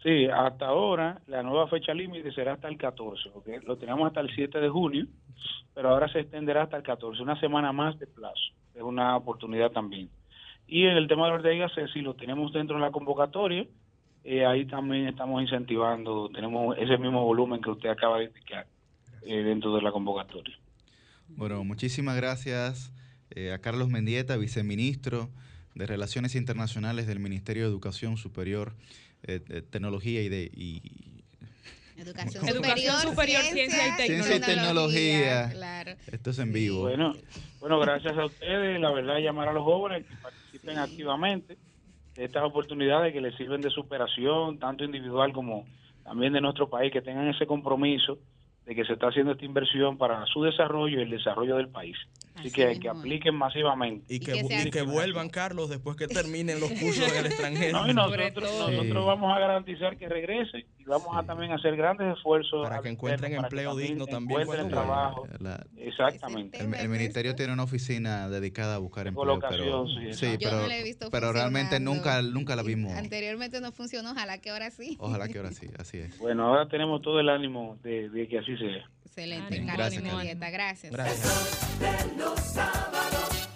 Sí, 0.04 0.28
hasta 0.28 0.68
ahora 0.68 1.22
la 1.28 1.44
nueva 1.44 1.68
fecha 1.68 1.94
límite 1.94 2.32
será 2.32 2.54
hasta 2.54 2.70
el 2.70 2.78
14, 2.78 3.32
¿ok? 3.34 3.48
Lo 3.66 3.78
tenemos 3.78 4.08
hasta 4.08 4.22
el 4.22 4.34
7 4.34 4.60
de 4.60 4.70
junio, 4.70 5.06
pero 5.74 5.90
ahora 5.90 6.08
se 6.12 6.22
extenderá 6.22 6.64
hasta 6.64 6.78
el 6.78 6.84
14, 6.84 7.22
una 7.22 7.40
semana 7.40 7.74
más 7.74 8.00
de 8.00 8.08
plazo. 8.08 8.54
Es 8.74 8.82
una 8.82 9.18
oportunidad 9.18 9.72
también. 9.72 10.10
Y 10.68 10.86
en 10.86 10.96
el 10.96 11.08
tema 11.08 11.28
de 11.28 11.34
Ortega, 11.34 11.68
si 11.94 12.02
lo 12.02 12.14
tenemos 12.14 12.54
dentro 12.54 12.78
de 12.78 12.82
la 12.82 12.92
convocatoria, 12.92 13.66
eh, 14.24 14.46
ahí 14.46 14.66
también 14.66 15.08
estamos 15.08 15.42
incentivando, 15.42 16.30
tenemos 16.30 16.78
ese 16.78 16.98
mismo 16.98 17.26
volumen 17.26 17.62
que 17.62 17.70
usted 17.70 17.90
acaba 17.90 18.20
de 18.20 18.26
indicar 18.26 18.68
eh, 19.24 19.44
dentro 19.44 19.76
de 19.76 19.82
la 19.82 19.92
convocatoria. 19.92 20.56
Bueno, 21.28 21.64
muchísimas 21.64 22.16
gracias 22.16 22.94
eh, 23.32 23.52
a 23.52 23.60
Carlos 23.60 23.90
Mendieta, 23.90 24.38
viceministro 24.38 25.30
de 25.76 25.86
Relaciones 25.86 26.36
Internacionales 26.36 27.08
del 27.08 27.20
Ministerio 27.20 27.64
de 27.64 27.70
Educación 27.70 28.18
Superior, 28.18 28.74
eh, 29.24 29.40
de 29.40 29.62
Tecnología 29.62 30.22
y 30.22 30.30
de 30.30 30.52
y- 30.54 30.82
Educación, 31.98 32.48
Educación 32.48 32.96
superior, 33.02 33.42
ciencia 33.42 33.88
y 33.90 34.08
Ciencia 34.08 34.36
y 34.38 34.40
Tecnología. 34.40 35.50
Claro. 35.52 35.92
Esto 36.10 36.30
es 36.30 36.40
en 36.40 36.54
vivo. 36.54 36.82
Bueno, 36.82 37.14
bueno, 37.60 37.78
gracias 37.80 38.18
a 38.18 38.26
ustedes, 38.26 38.80
la 38.80 38.92
verdad, 38.92 39.18
llamar 39.20 39.50
a 39.50 39.54
los 39.54 39.64
jóvenes 39.64 40.06
que 40.08 40.16
participen 40.16 40.78
activamente 40.78 41.58
de 42.16 42.24
estas 42.26 42.44
oportunidades 42.44 43.12
que 43.12 43.20
les 43.20 43.36
sirven 43.36 43.60
de 43.60 43.70
superación, 43.70 44.60
tanto 44.60 44.86
individual 44.86 45.34
como 45.34 45.66
también 46.04 46.32
de 46.32 46.40
nuestro 46.40 46.70
país, 46.70 46.92
que 46.94 47.02
tengan 47.02 47.28
ese 47.28 47.46
compromiso 47.46 48.18
de 48.66 48.76
que 48.76 48.86
se 48.86 48.94
está 48.94 49.08
haciendo 49.08 49.34
esta 49.34 49.44
inversión 49.46 49.98
para 49.98 50.26
su 50.28 50.44
desarrollo 50.44 51.00
y 51.00 51.04
el 51.04 51.10
desarrollo 51.10 51.58
del 51.58 51.68
país. 51.68 51.98
Así, 52.40 52.52
que, 52.52 52.80
que 52.80 52.90
apliquen 52.90 53.36
masivamente. 53.36 54.06
Y 54.14 54.20
que, 54.20 54.36
y 54.38 54.70
que 54.72 54.82
vuelvan, 54.82 55.30
Carlos, 55.30 55.70
después 55.70 55.96
que 55.96 56.08
terminen 56.08 56.60
los 56.60 56.72
cursos 56.72 57.12
en 57.12 57.18
el 57.18 57.26
extranjero. 57.32 57.80
No, 57.84 57.90
y 57.90 57.94
nosotros, 57.94 58.70
nosotros 58.70 59.06
vamos 59.06 59.36
a 59.36 59.40
garantizar 59.40 59.98
que 59.98 60.08
regrese 60.08 60.66
y 60.78 60.84
vamos 60.86 61.16
a 61.18 61.24
también 61.24 61.52
hacer 61.52 61.76
grandes 61.76 62.16
esfuerzos 62.18 62.68
Para 62.68 62.82
que 62.82 62.90
encuentren 62.90 63.36
para 63.36 63.50
que 63.50 63.56
empleo 63.56 63.76
digno 63.76 64.08
también 64.08 64.42
encuentren 64.42 64.70
trabajo. 64.70 65.28
La- 65.40 65.66
Exactamente. 65.78 66.58
el, 66.60 66.74
el 66.74 66.90
ministerio 66.90 67.36
tiene 67.36 67.54
una 67.54 67.64
oficina 67.64 68.30
dedicada 68.30 68.76
a 68.76 68.78
buscar 68.78 69.08
empleo, 69.08 69.40
pero, 69.50 69.88
sí, 69.88 69.94
sí, 69.94 70.06
exacto. 70.06 70.40
Yo 70.40 70.50
pero, 70.50 70.62
no 70.62 70.68
la 70.68 70.78
he 70.78 70.84
visto 70.84 71.10
pero 71.12 71.34
realmente 71.34 71.80
nunca, 71.80 72.22
nunca 72.22 72.56
la 72.56 72.64
vimos. 72.64 72.94
Anteriormente 72.94 73.60
no 73.62 73.72
funcionó, 73.72 74.12
ojalá 74.12 74.40
que 74.40 74.50
ahora 74.50 74.70
sí. 74.72 74.98
Ojalá 75.00 75.28
que 75.28 75.38
ahora 75.38 75.52
sí, 75.52 75.68
así 75.78 75.98
es. 75.98 76.18
Bueno, 76.20 76.48
ahora 76.48 76.68
tenemos 76.68 77.02
todo 77.02 77.20
el 77.20 77.30
ánimo 77.30 77.78
de, 77.84 78.10
de 78.10 78.28
que 78.28 78.40
así 78.40 78.56
sea. 78.58 78.90
Excelente, 79.10 79.56
Bien, 79.56 79.66
Carlos 79.66 79.90
gracias, 79.92 80.04
Mendieta, 80.04 80.50
gracias. 80.52 80.94
de 80.94 82.16
los 82.18 82.40
sábados, 82.40 83.50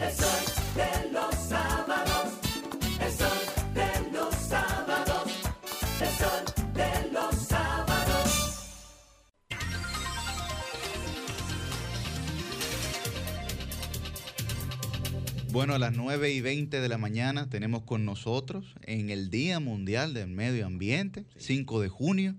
el 0.00 0.12
sol 0.12 0.44
de 0.74 1.12
los 1.12 1.34
sábados, 1.34 2.32
el 3.00 3.12
sol 3.12 3.38
de 3.74 4.10
los 4.12 4.34
sábados, 4.34 5.30
el 6.00 6.08
sol 6.08 6.72
de 6.74 7.12
los 7.12 7.34
sábados. 7.46 8.70
Bueno, 15.52 15.74
a 15.74 15.78
las 15.78 15.92
9 15.94 16.32
y 16.32 16.40
20 16.40 16.80
de 16.80 16.88
la 16.88 16.98
mañana 16.98 17.48
tenemos 17.48 17.82
con 17.82 18.04
nosotros 18.04 18.74
en 18.82 19.10
el 19.10 19.30
Día 19.30 19.60
Mundial 19.60 20.14
del 20.14 20.28
Medio 20.28 20.66
Ambiente, 20.66 21.26
5 21.36 21.80
de 21.80 21.88
junio, 21.88 22.34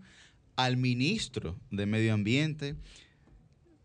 al 0.55 0.77
ministro 0.77 1.59
de 1.71 1.85
Medio 1.85 2.13
Ambiente, 2.13 2.75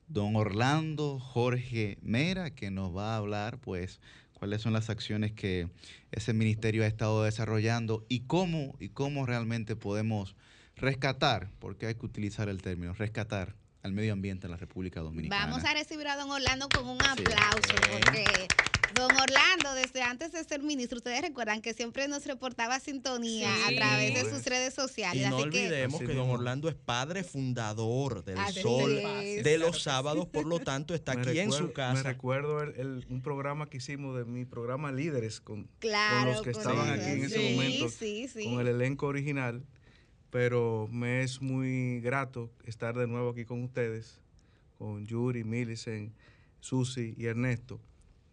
don 0.08 0.36
Orlando 0.36 1.18
Jorge 1.18 1.98
Mera, 2.02 2.54
que 2.54 2.70
nos 2.70 2.96
va 2.96 3.14
a 3.14 3.16
hablar, 3.16 3.58
pues, 3.58 4.00
cuáles 4.34 4.62
son 4.62 4.72
las 4.72 4.90
acciones 4.90 5.32
que 5.32 5.68
ese 6.10 6.32
ministerio 6.32 6.82
ha 6.82 6.86
estado 6.86 7.24
desarrollando 7.24 8.06
y 8.08 8.20
cómo, 8.20 8.74
y 8.80 8.88
cómo 8.88 9.26
realmente 9.26 9.76
podemos 9.76 10.34
rescatar, 10.76 11.50
porque 11.58 11.86
hay 11.86 11.94
que 11.94 12.06
utilizar 12.06 12.48
el 12.48 12.62
término, 12.62 12.94
rescatar 12.94 13.54
al 13.82 13.92
medio 13.92 14.12
ambiente 14.12 14.46
en 14.46 14.50
la 14.50 14.56
República 14.56 15.00
Dominicana. 15.00 15.46
Vamos 15.46 15.64
a 15.64 15.72
recibir 15.72 16.06
a 16.08 16.16
don 16.16 16.30
Orlando 16.30 16.68
con 16.68 16.86
un 16.86 17.00
aplauso, 17.02 17.74
porque 17.90 18.24
don 18.94 19.10
Orlando, 19.12 19.72
desde 19.74 20.02
antes 20.02 20.32
de 20.32 20.44
ser 20.44 20.60
ministro, 20.62 20.98
ustedes 20.98 21.22
recuerdan 21.22 21.62
que 21.62 21.72
siempre 21.72 22.06
nos 22.06 22.26
reportaba 22.26 22.78
sintonía 22.80 23.48
Sí. 23.66 23.74
a 23.74 23.76
través 23.78 24.14
de 24.22 24.30
sus 24.30 24.44
redes 24.44 24.74
sociales. 24.74 25.26
Y 25.26 25.30
no 25.30 25.36
así 25.36 25.44
olvidemos 25.44 26.00
que, 26.00 26.08
don 26.14 26.28
Orlando 26.28 26.68
es 26.68 26.74
padre 26.74 27.24
fundador 27.24 28.22
del 28.24 28.36
Así 28.38 28.60
Sol 28.60 28.98
es. 28.98 29.44
de 29.44 29.56
los 29.58 29.82
sábados, 29.82 30.26
por 30.26 30.44
lo 30.44 30.58
tanto 30.58 30.94
está 30.94 31.14
Me 31.14 31.22
aquí 31.22 31.38
en 31.38 31.50
su 31.52 31.72
casa. 31.72 31.94
Me 31.94 32.02
recuerdo 32.02 32.62
el- 32.62 32.74
el- 32.78 33.06
un 33.08 33.22
programa 33.22 33.70
que 33.70 33.78
hicimos 33.78 34.14
de 34.18 34.24
mi 34.26 34.44
programa 34.44 34.92
Líderes 34.92 35.40
con, 35.40 35.70
Claro, 35.78 36.18
con 36.26 36.32
los 36.34 36.42
que 36.42 36.52
con 36.52 36.60
estaban 36.60 36.90
aquí 36.90 37.10
en 37.10 37.24
ese 37.24 37.38
Sí, 37.48 37.54
momento, 37.54 37.88
sí, 37.88 38.28
sí. 38.28 38.44
con 38.44 38.60
el 38.60 38.68
elenco 38.68 39.06
original. 39.06 39.64
Pero 40.30 40.88
me 40.90 41.22
es 41.22 41.42
muy 41.42 42.00
grato 42.00 42.50
estar 42.64 42.96
de 42.96 43.06
nuevo 43.06 43.30
aquí 43.30 43.44
con 43.44 43.62
ustedes, 43.62 44.20
con 44.78 45.06
Yuri, 45.06 45.44
Millicent, 45.44 46.12
Susi 46.60 47.14
y 47.16 47.26
Ernesto. 47.26 47.80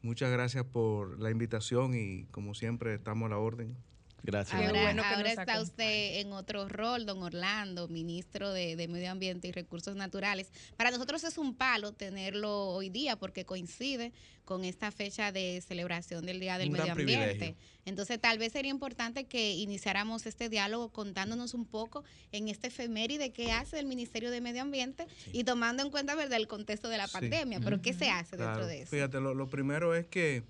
Muchas 0.01 0.31
gracias 0.31 0.63
por 0.63 1.19
la 1.19 1.31
invitación 1.31 1.95
y 1.95 2.25
como 2.31 2.53
siempre 2.53 2.93
estamos 2.93 3.27
a 3.27 3.29
la 3.29 3.37
orden. 3.39 3.75
Gracias. 4.23 4.59
Ahora, 4.59 4.81
bueno 4.83 5.01
que 5.03 5.07
ahora 5.07 5.29
está 5.29 5.41
acompañe. 5.43 5.63
usted 5.63 6.19
en 6.19 6.33
otro 6.33 6.67
rol, 6.67 7.05
don 7.05 7.23
Orlando, 7.23 7.87
ministro 7.87 8.51
de, 8.51 8.75
de 8.75 8.87
Medio 8.89 9.11
Ambiente 9.11 9.47
y 9.47 9.51
Recursos 9.51 9.95
Naturales. 9.95 10.51
Para 10.75 10.91
nosotros 10.91 11.23
es 11.23 11.37
un 11.37 11.55
palo 11.55 11.93
tenerlo 11.93 12.69
hoy 12.69 12.89
día 12.89 13.15
porque 13.17 13.45
coincide 13.45 14.11
con 14.43 14.63
esta 14.65 14.91
fecha 14.91 15.31
de 15.31 15.61
celebración 15.65 16.25
del 16.25 16.39
Día 16.39 16.57
del 16.57 16.69
Un 16.69 16.73
Medio 16.77 16.91
Ambiente. 16.93 17.15
privilegio. 17.35 17.55
Entonces, 17.85 18.19
tal 18.19 18.37
vez 18.37 18.51
sería 18.53 18.71
importante 18.71 19.25
que 19.25 19.53
iniciáramos 19.53 20.25
este 20.25 20.49
diálogo 20.49 20.89
contándonos 20.89 21.53
un 21.53 21.65
poco 21.65 22.03
en 22.33 22.47
este 22.49 22.67
efeméride 22.67 23.31
que 23.31 23.51
hace 23.51 23.79
el 23.79 23.85
Ministerio 23.85 24.29
de 24.31 24.41
Medio 24.41 24.61
Ambiente 24.61 25.05
y 25.31 25.43
tomando 25.45 25.83
en 25.83 25.89
cuenta 25.91 26.15
¿verdad? 26.15 26.37
el 26.39 26.47
contexto 26.47 26.89
de 26.89 26.97
la 26.97 27.07
Sí. 27.07 27.13
pandemia. 27.13 27.59
Pero, 27.61 27.81
¿qué 27.81 27.93
se 27.93 28.09
hace 28.09 28.35
dentro 28.35 28.53
Claro. 28.55 28.67
de 28.67 28.81
eso? 28.81 28.89
Fíjate, 28.91 29.19
lo, 29.21 29.33
lo 29.33 29.47
primero 29.49 29.95
es 29.95 30.05
que 30.07 30.43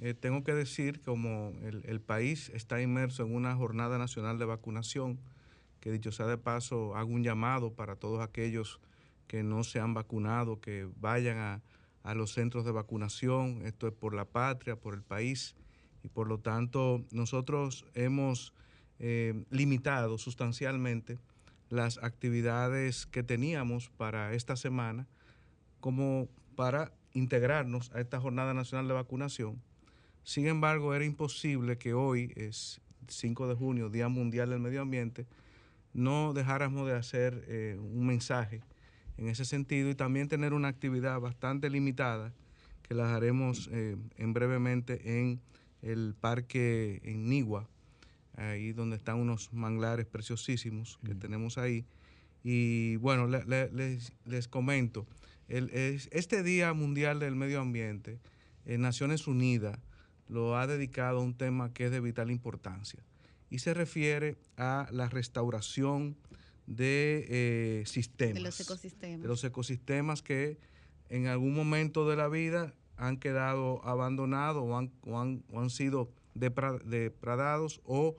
eh, 0.00 0.14
tengo 0.14 0.44
que 0.44 0.54
decir, 0.54 1.00
como 1.00 1.52
el, 1.62 1.82
el 1.86 2.00
país 2.00 2.50
está 2.54 2.80
inmerso 2.80 3.24
en 3.24 3.34
una 3.34 3.54
jornada 3.56 3.98
nacional 3.98 4.38
de 4.38 4.44
vacunación, 4.44 5.18
que 5.80 5.92
dicho 5.92 6.12
sea 6.12 6.26
de 6.26 6.38
paso, 6.38 6.96
hago 6.96 7.10
un 7.12 7.22
llamado 7.22 7.72
para 7.72 7.96
todos 7.96 8.20
aquellos 8.20 8.80
que 9.26 9.42
no 9.42 9.62
se 9.64 9.80
han 9.80 9.94
vacunado, 9.94 10.60
que 10.60 10.88
vayan 10.96 11.38
a, 11.38 11.62
a 12.02 12.14
los 12.14 12.32
centros 12.32 12.64
de 12.64 12.72
vacunación. 12.72 13.62
Esto 13.64 13.86
es 13.86 13.92
por 13.92 14.14
la 14.14 14.24
patria, 14.24 14.76
por 14.76 14.94
el 14.94 15.02
país, 15.02 15.54
y 16.02 16.08
por 16.08 16.26
lo 16.28 16.38
tanto 16.38 17.04
nosotros 17.10 17.84
hemos 17.94 18.54
eh, 18.98 19.44
limitado 19.50 20.18
sustancialmente 20.18 21.18
las 21.68 21.98
actividades 21.98 23.06
que 23.06 23.22
teníamos 23.22 23.90
para 23.90 24.32
esta 24.32 24.56
semana 24.56 25.06
como 25.80 26.28
para 26.56 26.92
integrarnos 27.12 27.92
a 27.94 28.00
esta 28.00 28.20
Jornada 28.20 28.54
Nacional 28.54 28.88
de 28.88 28.94
Vacunación. 28.94 29.60
Sin 30.24 30.46
embargo, 30.46 30.94
era 30.94 31.04
imposible 31.04 31.78
que 31.78 31.94
hoy, 31.94 32.32
es 32.36 32.80
5 33.08 33.48
de 33.48 33.54
junio, 33.54 33.88
Día 33.88 34.08
Mundial 34.08 34.50
del 34.50 34.60
Medio 34.60 34.82
Ambiente, 34.82 35.26
no 35.94 36.32
dejáramos 36.34 36.86
de 36.86 36.94
hacer 36.94 37.44
eh, 37.48 37.76
un 37.80 38.06
mensaje 38.06 38.60
en 39.16 39.28
ese 39.28 39.44
sentido 39.44 39.88
y 39.90 39.94
también 39.94 40.28
tener 40.28 40.52
una 40.52 40.68
actividad 40.68 41.18
bastante 41.20 41.70
limitada 41.70 42.32
que 42.82 42.94
las 42.94 43.08
haremos 43.08 43.68
eh, 43.72 43.96
en 44.16 44.32
brevemente 44.32 45.18
en 45.20 45.40
el 45.82 46.14
parque 46.18 47.00
en 47.04 47.28
Nigua, 47.28 47.68
ahí 48.36 48.72
donde 48.72 48.96
están 48.96 49.16
unos 49.18 49.52
manglares 49.52 50.06
preciosísimos 50.06 50.98
que 51.04 51.14
tenemos 51.14 51.58
ahí. 51.58 51.84
Y 52.44 52.96
bueno, 52.96 53.26
le- 53.26 53.44
le- 53.44 53.70
les, 53.72 54.12
les 54.26 54.46
comento, 54.48 55.06
el- 55.48 55.70
es- 55.70 56.08
este 56.12 56.42
Día 56.42 56.72
Mundial 56.74 57.18
del 57.18 57.34
Medio 57.34 57.60
Ambiente, 57.60 58.18
en 58.66 58.82
Naciones 58.82 59.26
Unidas 59.26 59.78
lo 60.28 60.56
ha 60.56 60.66
dedicado 60.66 61.18
a 61.18 61.22
un 61.22 61.34
tema 61.34 61.72
que 61.72 61.86
es 61.86 61.90
de 61.90 62.00
vital 62.00 62.30
importancia 62.30 63.02
y 63.50 63.58
se 63.60 63.72
refiere 63.74 64.36
a 64.56 64.88
la 64.92 65.08
restauración 65.08 66.16
de 66.66 67.24
eh, 67.28 67.82
sistemas. 67.86 68.34
De 68.34 68.40
los 68.40 68.60
ecosistemas. 68.60 69.22
de 69.22 69.28
los 69.28 69.42
ecosistemas 69.44 70.22
que 70.22 70.58
en 71.08 71.26
algún 71.28 71.54
momento 71.54 72.06
de 72.08 72.16
la 72.16 72.28
vida 72.28 72.74
han 72.96 73.16
quedado 73.16 73.82
abandonados 73.86 74.62
o 74.66 74.76
han, 74.76 74.90
o 75.02 75.18
han- 75.18 75.42
o 75.50 75.60
han 75.60 75.70
sido 75.70 76.10
depra- 76.34 76.78
depradados 76.82 77.80
o 77.84 78.16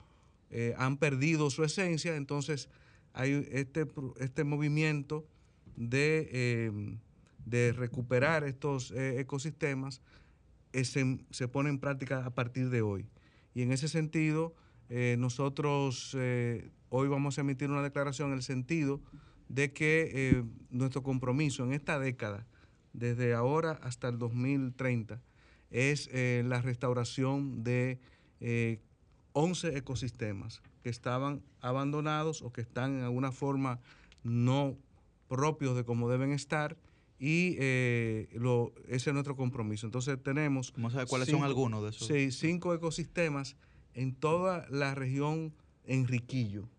eh, 0.50 0.74
han 0.78 0.98
perdido 0.98 1.52
su 1.52 1.64
esencia. 1.64 2.16
Entonces 2.16 2.70
hay 3.14 3.48
este, 3.52 3.86
este 4.20 4.44
movimiento 4.44 5.28
de, 5.76 6.28
eh, 6.32 6.98
de 7.46 7.72
recuperar 7.74 8.44
estos 8.46 8.90
ecosistemas 8.92 10.02
se, 10.74 11.26
se 11.32 11.48
pone 11.48 11.70
en 11.70 11.80
práctica 11.80 12.26
a 12.26 12.34
partir 12.34 12.70
de 12.70 12.82
hoy. 12.82 13.08
Y 13.54 13.62
en 13.62 13.72
ese 13.72 13.88
sentido, 13.88 14.54
eh, 14.90 15.16
nosotros 15.20 16.16
eh, 16.18 16.72
hoy 16.90 17.08
vamos 17.08 17.38
a 17.38 17.42
emitir 17.42 17.70
una 17.70 17.84
declaración 17.84 18.30
en 18.30 18.38
el 18.38 18.44
sentido 18.44 19.02
de 19.48 19.72
que 19.74 20.12
eh, 20.14 20.44
nuestro 20.70 21.04
compromiso 21.04 21.64
en 21.64 21.74
esta 21.74 22.00
década, 22.00 22.46
desde 22.94 23.34
ahora 23.34 23.80
hasta 23.84 24.10
el 24.10 24.18
2030, 24.18 25.22
es 25.72 26.10
la 26.12 26.64
restauración 26.64 27.64
de 27.64 28.00
eh, 28.40 28.80
11 29.34 29.78
ecosistemas 29.78 30.62
que 30.82 30.90
estaban 30.90 31.44
abandonados 31.62 32.42
o 32.42 32.52
que 32.52 32.62
están 32.62 32.98
en 32.98 33.04
alguna 33.04 33.32
forma 33.32 33.80
no 34.24 34.76
propios 35.28 35.76
de 35.76 35.84
como 35.84 36.10
deben 36.10 36.32
estar 36.32 36.76
y 37.20 37.58
eh, 37.60 38.30
lo, 38.34 38.74
ese 38.88 39.10
es 39.10 39.14
nuestro 39.14 39.36
compromiso. 39.36 39.86
Entonces 39.86 40.18
tenemos... 40.24 40.72
Vamos 40.76 40.96
a 40.96 41.00
ver 41.00 41.08
cuáles 41.08 41.28
son 41.28 41.44
algunos 41.44 41.84
de 41.84 41.90
esos. 41.90 42.08
Sí, 42.08 42.32
cinco 42.32 42.74
ecosistemas 42.74 43.56
en 43.94 44.16
toda 44.16 44.66
la 44.70 44.96
región 44.96 45.54
Enriquillo, 45.86 46.70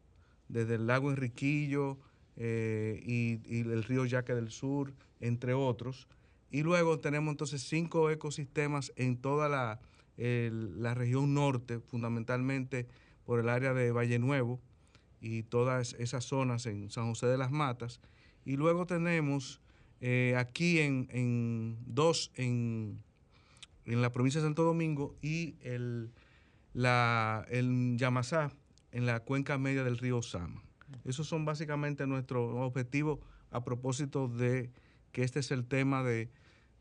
desde 0.49 0.77
el 0.77 0.87
lago 0.87 1.11
Enriquillo 1.11 1.99
eh, 2.37 3.03
y, 3.05 3.41
y 3.55 3.61
el 3.61 3.85
río 3.85 4.07
Yaque 4.07 4.35
del 4.35 4.51
Sur, 4.51 4.95
entre 5.21 5.53
otros. 5.53 6.09
Y 6.51 6.63
luego 6.63 6.99
tenemos 7.01 7.33
entonces 7.33 7.63
cinco 7.63 8.09
ecosistemas 8.11 8.93
en 8.97 9.17
toda 9.19 9.49
la, 9.49 9.81
el- 10.17 10.83
la 10.83 10.95
región 10.95 11.35
norte, 11.35 11.81
fundamentalmente 11.81 12.87
por 13.27 13.41
el 13.41 13.49
área 13.49 13.75
de 13.75 13.93
Valle 13.93 14.19
Nuevo 14.19 14.59
y 15.21 15.43
todas 15.43 15.93
esas 15.99 16.25
zonas 16.25 16.65
en 16.67 16.91
San 16.91 17.09
José 17.09 17.27
de 17.27 17.37
las 17.37 17.51
Matas. 17.51 18.01
Y 18.45 18.57
luego 18.57 18.87
tenemos 18.87 19.61
eh, 20.01 20.35
aquí 20.39 20.79
en, 20.81 21.77
dos 21.87 22.31
en, 22.37 23.03
en 23.85 24.03
la 24.03 24.13
provincia 24.13 24.41
de 24.41 24.47
Santo 24.47 24.63
Domingo 24.65 25.17
y 25.23 25.57
el, 25.63 26.11
la, 26.73 27.45
el 27.51 27.97
Yamasá 27.97 28.51
en 28.93 29.07
la 29.07 29.21
cuenca 29.21 29.59
media 29.59 29.85
del 29.85 29.99
río 29.99 30.23
Sama. 30.23 30.63
Esos 31.05 31.29
son 31.29 31.45
básicamente 31.45 32.07
nuestros 32.07 32.53
objetivos 32.57 33.21
a 33.51 33.63
propósito 33.65 34.27
de 34.29 34.71
que 35.13 35.23
este 35.23 35.41
es 35.41 35.51
el 35.51 35.65
tema 35.67 36.03
de- 36.03 36.31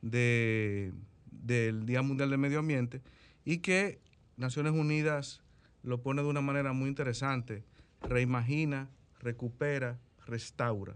del 0.01 1.85
Día 1.85 2.01
Mundial 2.01 2.30
del 2.30 2.39
Medio 2.39 2.59
Ambiente 2.59 3.01
y 3.45 3.57
que 3.59 3.99
Naciones 4.38 4.73
Unidas 4.73 5.41
lo 5.83 6.01
pone 6.01 6.22
de 6.22 6.27
una 6.27 6.41
manera 6.41 6.73
muy 6.73 6.89
interesante, 6.89 7.64
reimagina, 8.01 8.89
recupera, 9.19 9.99
restaura, 10.25 10.95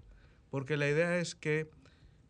porque 0.49 0.77
la 0.77 0.89
idea 0.89 1.17
es 1.19 1.35
que 1.35 1.69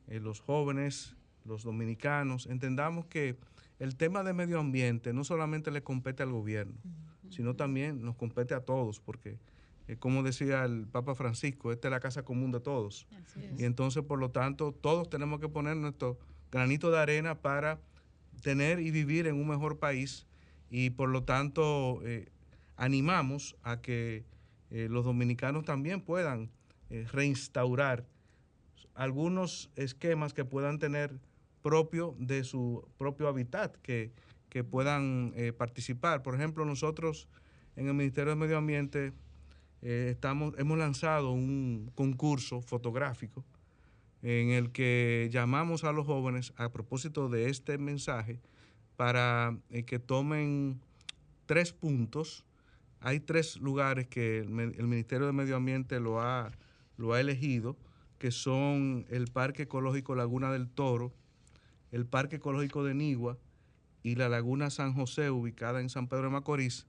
eh, 0.08 0.20
los 0.20 0.40
jóvenes, 0.40 1.16
los 1.46 1.64
dominicanos, 1.64 2.48
entendamos 2.48 3.06
que 3.06 3.38
el 3.80 3.96
tema 3.96 4.24
de 4.24 4.34
medio 4.34 4.60
ambiente 4.60 5.14
no 5.14 5.24
solamente 5.24 5.72
le 5.72 5.84
compete 5.84 6.24
al 6.24 6.32
gobierno, 6.32 6.76
sino 7.30 7.56
también 7.56 8.02
nos 8.02 8.16
compete 8.16 8.54
a 8.54 8.62
todos, 8.62 9.00
porque 9.00 9.40
eh, 9.88 9.98
como 9.98 10.24
decía 10.24 10.64
el 10.64 10.88
Papa 10.88 11.16
Francisco, 11.16 11.72
esta 11.72 11.88
es 11.88 11.92
la 11.92 12.00
casa 12.00 12.24
común 12.24 12.52
de 12.52 12.60
todos. 12.60 13.08
Y 13.58 13.66
entonces, 13.66 14.04
por 14.04 14.20
lo 14.20 14.32
tanto, 14.32 14.72
todos 14.72 15.10
tenemos 15.10 15.40
que 15.40 15.50
poner 15.50 15.76
nuestro 15.76 16.18
granito 16.52 16.92
de 16.92 17.00
arena 17.00 17.36
para 17.42 17.80
tener 18.42 18.80
y 18.80 18.92
vivir 18.92 19.28
en 19.28 19.36
un 19.36 19.48
mejor 19.48 19.80
país. 19.80 20.26
Y 20.70 20.92
por 20.92 21.10
lo 21.10 21.24
tanto 21.24 22.02
eh, 22.06 22.30
animamos 22.78 23.56
a 23.64 23.82
que 23.82 24.24
eh, 24.72 24.88
los 24.90 25.06
dominicanos 25.06 25.66
también 25.66 26.02
puedan 26.02 26.50
reinstaurar 27.12 28.06
algunos 28.94 29.70
esquemas 29.76 30.34
que 30.34 30.46
puedan 30.46 30.80
tener 30.80 31.20
propio 31.62 32.16
de 32.20 32.44
su 32.44 32.88
propio 32.98 33.28
hábitat, 33.28 33.76
que, 33.78 34.12
que 34.50 34.64
puedan 34.64 35.34
eh, 35.36 35.54
participar. 35.54 36.22
Por 36.22 36.36
ejemplo, 36.36 36.66
nosotros 36.66 37.28
en 37.76 37.88
el 37.88 37.94
Ministerio 37.94 38.32
de 38.32 38.36
Medio 38.36 38.58
Ambiente 38.58 39.14
eh, 39.82 40.10
estamos, 40.12 40.54
hemos 40.58 40.78
lanzado 40.78 41.32
un 41.32 41.92
concurso 41.96 42.62
fotográfico 42.62 43.44
en 44.22 44.52
el 44.52 44.72
que 44.72 45.30
llamamos 45.32 45.84
a 45.84 45.92
los 45.92 46.06
jóvenes 46.06 46.54
a 46.56 46.72
propósito 46.72 47.28
de 47.30 47.50
este 47.50 47.78
mensaje 47.78 48.40
para 48.96 49.58
eh, 49.70 49.84
que 49.84 50.00
tomen 50.00 50.80
tres 51.46 51.74
puntos. 51.74 52.46
Hay 53.00 53.20
tres 53.20 53.58
lugares 53.58 54.08
que 54.08 54.40
el, 54.40 54.60
el 54.60 54.88
Ministerio 54.88 55.26
de 55.28 55.34
Medio 55.34 55.58
Ambiente 55.58 56.00
lo 56.00 56.22
ha, 56.22 56.52
lo 56.98 57.14
ha 57.14 57.20
elegido, 57.20 57.76
que 58.24 58.32
son 58.32 59.06
el 59.10 59.28
Parque 59.28 59.64
Ecológico 59.64 60.16
Laguna 60.16 60.50
del 60.50 60.70
Toro, 60.70 61.12
el 61.92 62.06
Parque 62.06 62.38
Ecológico 62.38 62.82
de 62.86 62.94
Nigua 62.94 63.38
y 64.02 64.16
la 64.16 64.30
Laguna 64.30 64.70
San 64.70 64.94
José, 64.94 65.30
ubicada 65.30 65.82
en 65.82 65.90
San 65.90 66.08
Pedro 66.08 66.24
de 66.24 66.30
Macorís, 66.30 66.88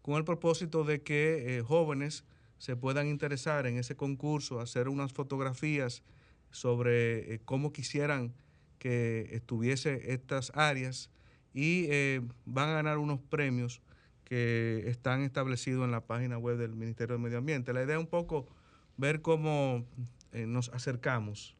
con 0.00 0.14
el 0.14 0.24
propósito 0.24 0.82
de 0.84 1.02
que 1.02 1.58
eh, 1.58 1.60
jóvenes 1.60 2.24
se 2.56 2.76
puedan 2.76 3.08
interesar 3.08 3.66
en 3.66 3.76
ese 3.76 3.94
concurso, 3.94 4.58
hacer 4.58 4.88
unas 4.88 5.12
fotografías 5.12 6.02
sobre 6.50 7.34
eh, 7.34 7.40
cómo 7.44 7.74
quisieran 7.74 8.32
que 8.78 9.28
estuviese 9.32 10.14
estas 10.14 10.50
áreas 10.54 11.10
y 11.52 11.88
eh, 11.90 12.22
van 12.46 12.70
a 12.70 12.72
ganar 12.72 12.96
unos 12.96 13.20
premios 13.20 13.82
que 14.24 14.84
están 14.86 15.20
establecidos 15.24 15.84
en 15.84 15.90
la 15.90 16.06
página 16.06 16.38
web 16.38 16.56
del 16.56 16.74
Ministerio 16.74 17.16
de 17.18 17.22
Medio 17.22 17.36
Ambiente. 17.36 17.74
La 17.74 17.82
idea 17.82 17.96
es 17.96 18.00
un 18.00 18.08
poco 18.08 18.48
ver 18.96 19.20
cómo 19.20 19.84
eh, 20.32 20.46
nos 20.46 20.68
acercamos 20.70 21.56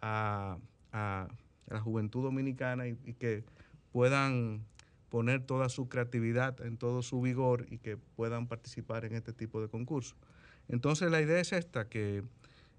a, 0.00 0.58
a 0.92 1.28
la 1.66 1.80
juventud 1.80 2.22
dominicana 2.22 2.88
y, 2.88 2.98
y 3.04 3.14
que 3.14 3.44
puedan 3.92 4.64
poner 5.08 5.44
toda 5.44 5.68
su 5.68 5.88
creatividad, 5.88 6.60
en 6.60 6.76
todo 6.76 7.02
su 7.02 7.20
vigor 7.20 7.66
y 7.70 7.78
que 7.78 7.96
puedan 7.96 8.46
participar 8.46 9.04
en 9.04 9.14
este 9.14 9.32
tipo 9.32 9.60
de 9.60 9.68
concursos. 9.68 10.16
Entonces 10.68 11.10
la 11.10 11.20
idea 11.20 11.40
es 11.40 11.52
esta, 11.52 11.88
que 11.88 12.22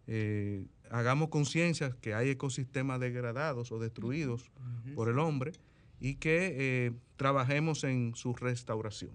eh, 0.07 0.65
hagamos 0.91 1.29
conciencia 1.29 1.95
que 2.01 2.13
hay 2.13 2.29
ecosistemas 2.29 2.99
degradados 2.99 3.71
o 3.71 3.79
destruidos 3.79 4.51
por 4.95 5.09
el 5.09 5.19
hombre 5.19 5.53
y 5.99 6.15
que 6.15 6.55
eh, 6.57 6.91
trabajemos 7.17 7.83
en 7.83 8.15
su 8.15 8.33
restauración. 8.33 9.11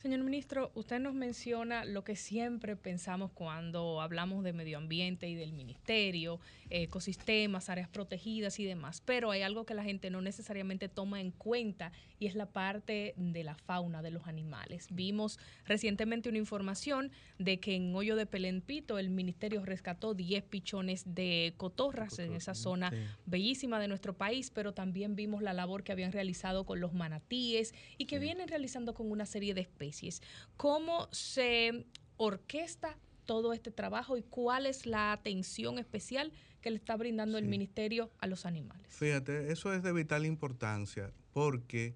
Señor 0.00 0.20
ministro, 0.20 0.70
usted 0.76 1.00
nos 1.00 1.12
menciona 1.12 1.84
lo 1.84 2.04
que 2.04 2.14
siempre 2.14 2.76
pensamos 2.76 3.32
cuando 3.32 4.00
hablamos 4.00 4.44
de 4.44 4.52
medio 4.52 4.78
ambiente 4.78 5.28
y 5.28 5.34
del 5.34 5.52
ministerio, 5.52 6.38
ecosistemas, 6.70 7.68
áreas 7.68 7.88
protegidas 7.88 8.60
y 8.60 8.64
demás, 8.64 9.02
pero 9.04 9.32
hay 9.32 9.42
algo 9.42 9.66
que 9.66 9.74
la 9.74 9.82
gente 9.82 10.10
no 10.10 10.20
necesariamente 10.20 10.88
toma 10.88 11.20
en 11.20 11.32
cuenta 11.32 11.90
y 12.20 12.26
es 12.26 12.36
la 12.36 12.46
parte 12.46 13.14
de 13.16 13.42
la 13.42 13.56
fauna, 13.56 14.00
de 14.00 14.12
los 14.12 14.28
animales. 14.28 14.86
Vimos 14.90 15.40
recientemente 15.66 16.28
una 16.28 16.38
información 16.38 17.10
de 17.40 17.58
que 17.58 17.74
en 17.74 17.92
Hoyo 17.96 18.14
de 18.14 18.26
Pelenpito 18.26 19.00
el 19.00 19.10
ministerio 19.10 19.64
rescató 19.64 20.14
10 20.14 20.44
pichones 20.44 21.12
de 21.12 21.54
cotorras 21.56 22.20
en 22.20 22.34
esa 22.34 22.54
zona 22.54 22.92
bellísima 23.26 23.80
de 23.80 23.88
nuestro 23.88 24.16
país, 24.16 24.52
pero 24.54 24.74
también 24.74 25.16
vimos 25.16 25.42
la 25.42 25.54
labor 25.54 25.82
que 25.82 25.90
habían 25.90 26.12
realizado 26.12 26.64
con 26.64 26.78
los 26.78 26.92
manatíes 26.92 27.74
y 27.96 28.04
que 28.04 28.20
vienen 28.20 28.46
realizando 28.46 28.94
con 28.94 29.10
una 29.10 29.26
serie 29.26 29.54
de 29.54 29.62
especies. 29.88 30.22
¿Cómo 30.56 31.08
se 31.12 31.86
orquesta 32.16 32.96
todo 33.24 33.52
este 33.52 33.70
trabajo 33.70 34.16
y 34.16 34.22
cuál 34.22 34.64
es 34.64 34.86
la 34.86 35.12
atención 35.12 35.78
especial 35.78 36.32
que 36.62 36.70
le 36.70 36.76
está 36.76 36.96
brindando 36.96 37.36
el 37.36 37.44
ministerio 37.44 38.10
a 38.20 38.26
los 38.26 38.46
animales. 38.46 38.86
Fíjate, 38.88 39.52
eso 39.52 39.72
es 39.74 39.82
de 39.82 39.92
vital 39.92 40.24
importancia 40.24 41.12
porque 41.34 41.94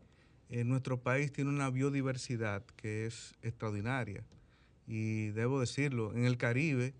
eh, 0.51 0.63
nuestro 0.65 1.01
país 1.01 1.33
tiene 1.33 1.51
una 1.51 1.71
biodiversidad 1.71 2.63
que 2.77 3.07
es 3.07 3.35
extraordinaria. 3.41 4.25
Y 4.87 5.29
debo 5.29 5.59
decirlo, 5.59 6.13
en 6.13 6.27
el 6.27 6.37
Caribe, 6.37 6.93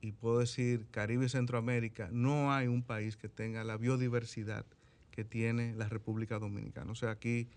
y 0.00 0.10
puedo 0.10 0.40
decir 0.40 0.88
Caribe 0.90 1.26
y 1.26 1.28
Centroamérica, 1.28 2.08
no 2.10 2.52
hay 2.52 2.66
un 2.66 2.82
país 2.82 3.16
que 3.16 3.28
tenga 3.28 3.62
la 3.62 3.76
biodiversidad 3.76 4.66
que 5.12 5.24
tiene 5.24 5.76
la 5.76 5.88
República 5.88 6.40
Dominicana. 6.40 6.90
O 6.90 6.96
sea, 6.96 7.10
aquí 7.10 7.48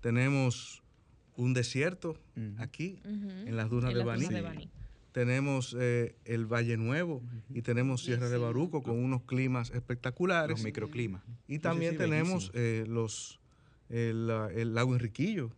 tenemos 0.00 0.82
un 1.36 1.54
desierto, 1.54 2.16
aquí, 2.58 3.00
en 3.04 3.56
las 3.56 3.70
dunas 3.70 3.92
En 3.92 3.98
de 3.98 4.04
Baní. 4.04 4.26
de 4.28 4.40
Baní. 4.40 4.70
Tenemos 5.12 5.76
eh, 5.78 6.14
el 6.24 6.46
Valle 6.46 6.76
Nuevo 6.76 7.20
y 7.52 7.62
tenemos 7.62 8.04
Sierra 8.04 8.28
de 8.28 8.38
Baruco 8.38 8.82
con 8.82 8.96
unos 8.96 9.22
climas 9.22 9.70
espectaculares. 9.70 10.50
Los 10.50 10.62
microclimas. 10.64 11.22
Y 11.48 11.54
Sí, 11.54 11.58
también 11.58 11.92
sí, 11.92 11.98
tenemos 11.98 12.52
eh, 12.54 12.84
los, 12.86 13.40
el, 13.88 14.30
el 14.54 14.74
lago 14.74 14.94
Enriquillo. 14.94 15.50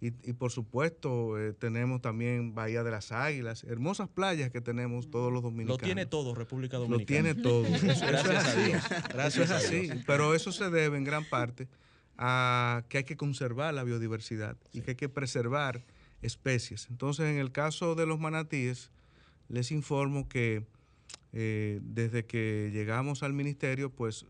Y, 0.00 0.08
y 0.28 0.32
por 0.32 0.50
supuesto 0.50 1.38
eh, 1.38 1.52
tenemos 1.52 2.00
también 2.02 2.54
Bahía 2.54 2.82
de 2.82 2.90
las 2.90 3.12
Águilas, 3.12 3.62
hermosas 3.64 4.08
playas 4.08 4.50
que 4.50 4.60
tenemos 4.60 5.08
todos 5.10 5.32
los 5.32 5.42
Lo 5.42 5.50
dominicanos. 5.50 5.82
tiene 5.82 6.06
todo 6.06 6.34
República 6.34 6.76
Lo 6.78 6.84
Dominicana. 6.84 7.06
tiene 7.06 7.34
todo. 7.42 7.64
Eso, 7.66 7.86
eso 7.86 7.92
es 7.92 8.00
Gracias 8.02 8.44
a 8.44 8.50
así. 8.50 8.62
Dios. 8.64 8.82
Eso 8.84 9.08
Gracias 9.12 9.44
es 9.46 9.50
a 9.50 9.56
así. 9.58 9.80
Dios. 9.82 9.98
Pero 10.06 10.34
eso 10.34 10.50
se 10.52 10.70
debe 10.70 10.96
en 10.96 11.04
gran 11.04 11.24
parte 11.24 11.68
a 12.24 12.84
que 12.88 12.98
hay 12.98 13.04
que 13.04 13.16
conservar 13.16 13.74
la 13.74 13.82
biodiversidad 13.82 14.56
y 14.72 14.80
que 14.82 14.92
hay 14.92 14.96
que 14.96 15.08
preservar 15.08 15.82
especies. 16.22 16.86
Entonces, 16.88 17.26
en 17.26 17.38
el 17.38 17.50
caso 17.50 17.96
de 17.96 18.06
los 18.06 18.20
manatíes, 18.20 18.92
les 19.48 19.72
informo 19.72 20.28
que 20.28 20.64
eh, 21.32 21.80
desde 21.82 22.24
que 22.24 22.70
llegamos 22.72 23.24
al 23.24 23.32
ministerio, 23.32 23.90
pues 23.90 24.24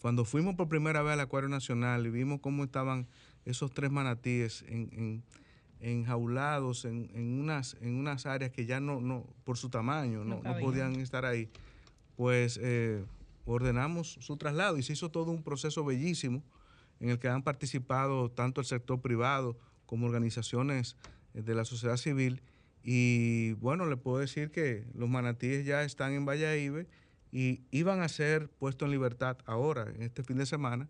cuando 0.00 0.24
fuimos 0.24 0.56
por 0.56 0.68
primera 0.68 1.02
vez 1.02 1.12
al 1.12 1.20
Acuario 1.20 1.48
Nacional 1.48 2.04
y 2.04 2.10
vimos 2.10 2.40
cómo 2.40 2.64
estaban 2.64 3.06
esos 3.44 3.70
tres 3.72 3.92
manatíes 3.92 4.62
en, 4.66 4.88
en- 4.92 5.22
enjaulados 5.80 6.84
en, 6.84 7.10
en 7.14 7.38
unas, 7.38 7.76
en 7.80 7.94
unas 7.94 8.26
áreas 8.26 8.50
que 8.50 8.66
ya 8.66 8.80
no, 8.80 9.00
no 9.00 9.24
por 9.44 9.56
su 9.56 9.68
tamaño, 9.68 10.24
No 10.24 10.36
no, 10.42 10.42
podían 10.60 10.96
estar 10.96 11.24
ahí, 11.26 11.48
pues 12.16 12.58
eh, 12.60 13.04
ordenamos 13.44 14.16
su 14.20 14.36
traslado 14.36 14.78
y 14.78 14.82
se 14.82 14.94
hizo 14.94 15.10
todo 15.10 15.30
un 15.30 15.42
proceso 15.42 15.84
bellísimo 15.84 16.42
en 17.00 17.10
el 17.10 17.18
que 17.18 17.28
han 17.28 17.42
participado 17.42 18.30
tanto 18.30 18.60
el 18.60 18.66
sector 18.66 19.00
privado 19.00 19.58
como 19.86 20.06
organizaciones 20.06 20.96
eh, 21.34 21.42
de 21.42 21.54
la 21.54 21.64
sociedad 21.64 21.96
civil. 21.96 22.42
Y 22.82 23.52
bueno, 23.54 23.86
le 23.86 23.96
puedo 23.96 24.18
decir 24.18 24.50
que 24.50 24.84
los 24.94 25.08
manatíes 25.08 25.64
ya 25.64 25.82
están 25.82 26.12
en 26.12 26.26
Valladolid 26.26 26.86
y 27.32 27.62
iban 27.70 28.00
a 28.00 28.08
ser 28.08 28.48
puestos 28.48 28.86
en 28.86 28.92
libertad 28.92 29.38
ahora, 29.46 29.90
en 29.90 30.02
este 30.02 30.22
fin 30.22 30.36
de 30.36 30.46
semana, 30.46 30.88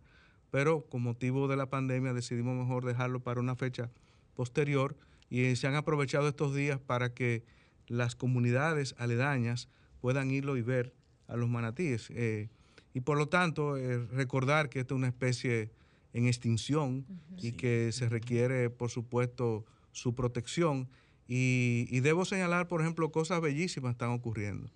pero 0.51 0.87
con 0.87 1.03
motivo 1.03 1.49
de 1.49 1.57
la 1.57 1.71
pandemia 1.71 2.13
decidimos 2.13 2.57
mejor 2.57 2.85
dejarlo 2.85 3.21
para 3.21 3.41
una 3.41 3.57
fecha 3.57 3.91
posterior 4.35 4.97
y 5.31 5.57
se 5.57 5.67
han 5.67 5.75
aprovechado 5.75 6.29
estos 6.29 6.55
días 6.55 6.79
para 6.79 7.15
que 7.15 7.45
las 7.87 8.15
comunidades 8.15 8.95
aledañas 8.99 9.69
puedan 10.01 10.31
irlo 10.31 10.57
y 10.57 10.63
ver 10.63 10.95
a 11.29 11.37
los 11.37 11.49
manatíes. 11.49 12.11
Eh, 12.11 12.51
y 12.93 13.01
por 13.01 13.19
lo 13.19 13.29
tanto, 13.29 13.77
eh, 13.77 13.99
recordar 14.13 14.69
que 14.69 14.81
esta 14.81 14.95
es 14.95 14.99
una 14.99 15.09
especie 15.09 15.71
en 16.15 16.27
extinción 16.27 17.05
y 17.37 17.53
que 17.53 17.91
se 17.93 18.09
requiere, 18.09 18.71
por 18.71 18.89
supuesto, 18.91 19.67
su 19.93 20.15
protección. 20.15 20.89
Y, 21.29 21.87
y 21.91 22.01
debo 22.01 22.25
señalar, 22.25 22.69
por 22.69 22.81
ejemplo, 22.81 23.11
cosas 23.11 23.41
bellísimas 23.41 23.93
están 23.93 24.11
ocurriendo. 24.11 24.71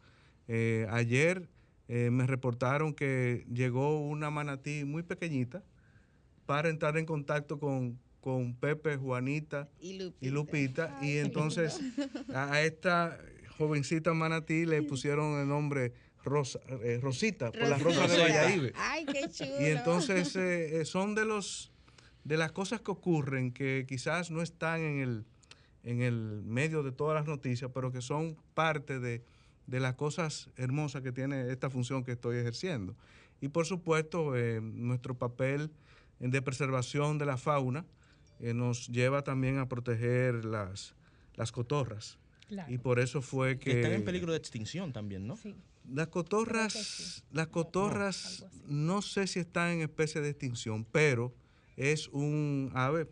Eh, 0.49 0.87
ayer 0.91 1.49
eh, 1.89 2.11
me 2.11 2.27
reportaron 2.27 2.93
que 2.93 3.47
llegó 3.53 4.01
una 4.07 4.31
manatí 4.31 4.85
muy 4.85 5.03
pequeñita 5.03 5.63
para 6.45 6.69
entrar 6.71 6.97
en 6.99 7.07
contacto 7.07 7.59
con, 7.59 7.99
con 8.21 8.55
Pepe, 8.55 8.97
Juanita 8.97 9.69
Y 9.81 9.99
Lupita. 9.99 10.27
y 10.27 10.31
Lupita. 10.31 10.99
y 11.03 11.17
entonces 11.19 11.81
a, 12.35 12.53
a 12.53 12.63
esta 12.63 13.19
jovencita 13.59 14.13
manatí 14.15 14.65
le 14.67 14.83
pusieron 14.83 15.39
el 15.41 15.49
nombre 15.49 15.93
Rosa, 16.25 16.61
eh, 16.83 16.99
Rosita, 17.01 17.51
por 17.53 17.69
las 17.69 17.83
rosas 17.83 18.11
de. 18.11 18.19
Valladolid. 18.19 18.73
Ay, 18.77 19.07
qué 19.07 19.29
chulo. 19.33 19.61
Y 19.61 19.65
entonces 19.67 20.35
eh, 20.37 20.81
eh, 20.81 20.85
son 20.85 21.15
de 21.15 21.25
los 21.25 21.73
de 22.25 22.37
las 22.37 22.53
cosas 22.53 22.83
que 22.83 22.91
ocurren 22.91 23.53
que 23.53 23.87
quizás 23.89 24.31
no 24.31 24.43
están 24.43 24.83
en 24.83 25.01
el, 25.01 25.25
en 25.83 26.03
el 26.03 26.43
medio 26.45 26.83
de 26.83 26.93
todas 26.93 27.15
las 27.15 27.27
noticias, 27.27 27.71
pero 27.73 27.91
que 27.91 28.03
son 28.03 28.37
parte 28.53 29.01
de, 29.01 29.25
de 29.67 29.81
las 29.81 29.95
cosas 29.95 30.51
hermosas 30.57 31.01
que 31.03 31.11
tiene 31.11 31.51
esta 31.51 31.71
función 31.71 32.05
que 32.05 32.13
estoy 32.13 32.37
ejerciendo. 32.37 32.95
Y 33.41 33.49
por 33.49 33.67
supuesto, 33.67 34.37
eh, 34.37 34.61
nuestro 34.61 35.17
papel 35.17 35.71
de 36.19 36.43
preservación 36.43 37.19
de 37.19 37.27
la 37.27 37.37
fauna 37.37 37.85
eh, 38.41 38.53
nos 38.53 38.89
lleva 38.89 39.23
también 39.23 39.59
a 39.59 39.69
proteger 39.69 40.45
las, 40.45 40.95
las 41.35 41.53
cotorras. 41.53 42.19
Claro. 42.49 42.73
Y 42.73 42.79
por 42.79 42.99
eso 42.99 43.23
fue 43.23 43.59
que... 43.59 43.81
Están 43.81 43.93
en 43.93 44.05
peligro 44.05 44.33
de 44.33 44.39
extinción 44.39 44.93
también, 44.93 45.27
¿no? 45.27 45.39
Las 45.93 46.09
cotorras, 46.09 47.25
las 47.33 47.49
cotorras 47.49 48.45
no 48.67 49.01
sé 49.03 49.27
si 49.27 49.39
están 49.41 49.71
en 49.71 49.81
especie 49.83 50.21
de 50.21 50.31
extinción, 50.31 50.85
pero 50.85 51.35
es 51.77 52.09
un 52.09 52.71
ave 52.75 53.09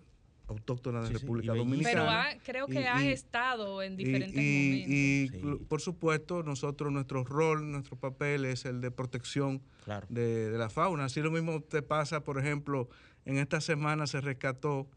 autóctona 0.48 1.00
de 1.02 1.10
República 1.10 1.54
Dominicana. 1.54 1.90
Pero 1.92 2.10
ha- 2.10 2.44
creo 2.44 2.66
que 2.66 2.80
Y- 2.80 2.84
ha 2.84 3.02
y- 3.04 3.08
estado 3.08 3.82
en 3.82 3.96
diferentes 3.96 4.36
y, 4.40 5.28
momentos. 5.32 5.60
y, 5.62 5.64
por 5.64 5.80
supuesto, 5.80 6.42
nosotros, 6.42 6.92
nuestro 6.92 7.24
rol, 7.24 7.70
nuestro 7.70 7.96
papel 7.96 8.44
es 8.44 8.64
el 8.64 8.80
de 8.80 8.90
protección 8.90 9.62
de, 10.08 10.50
de 10.50 10.58
la 10.58 10.68
fauna. 10.68 11.06
Así 11.06 11.20
lo 11.20 11.30
mismo 11.30 11.62
te 11.62 11.82
pasa, 11.82 12.22
por 12.22 12.38
ejemplo, 12.38 12.88
en 13.24 13.38
esta 13.38 13.60
semana 13.60 14.06
se 14.06 14.20
rescató 14.20 14.88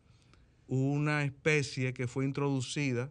una 0.68 1.24
especie 1.24 1.94
que 1.94 2.08
fue 2.08 2.26
introducida 2.26 3.10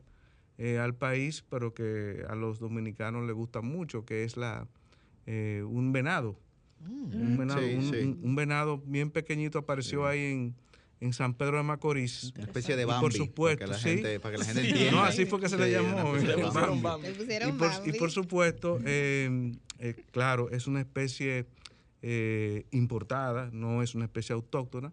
eh, 0.58 0.78
al 0.78 0.94
país, 0.94 1.44
pero 1.48 1.72
que 1.72 2.24
a 2.28 2.34
los 2.34 2.58
dominicanos 2.58 3.24
les 3.26 3.34
gusta 3.34 3.60
mucho, 3.60 4.04
que 4.04 4.24
es 4.24 4.36
la 4.36 4.66
eh, 5.26 5.62
un 5.66 5.92
venado. 5.92 6.36
Un, 7.12 7.36
venado 7.36 7.60
Sí, 7.60 7.74
un- 7.74 7.82
sí. 7.90 7.96
un- 8.02 8.18
un 8.22 8.36
venado 8.36 8.78
bien 8.86 9.10
pequeñito 9.10 9.58
apareció 9.58 10.06
ahí 10.06 10.20
en, 10.20 10.54
en 11.00 11.12
San 11.12 11.34
Pedro 11.34 11.56
de 11.58 11.62
Macorís. 11.64 12.32
Una 12.36 12.44
especie 12.44 12.76
de 12.76 12.82
Y 12.82 12.86
Bambi, 12.86 13.00
por 13.04 13.12
supuesto, 13.12 13.66
para 13.66 13.66
que 13.66 13.72
la 13.72 13.78
sí. 13.78 13.88
gente- 14.02 14.20
para 14.20 14.32
que 14.32 14.38
la 14.38 14.44
gente 14.44 14.68
entienda. 14.68 14.92
No, 14.92 15.02
así 15.04 15.26
fue 15.26 15.40
que 15.40 15.48
se 15.48 15.58
le 15.58 15.70
llamó. 15.70 16.16
eh, 16.16 16.34
Bambi. 16.52 16.80
Bambi. 16.82 17.06
Le 17.08 17.14
pusieron 17.14 17.48
Y 17.48 17.52
por, 17.58 17.68
y 17.68 17.70
Bambi. 17.70 17.92
por 17.98 18.10
supuesto, 18.10 18.78
eh, 18.84 19.52
eh, 19.80 19.94
claro, 20.12 20.50
es 20.50 20.66
una 20.66 20.80
especie 20.80 21.46
eh, 22.02 22.64
importada, 22.70 23.50
no 23.52 23.82
es 23.82 23.94
una 23.96 24.04
especie 24.04 24.32
autóctona, 24.32 24.92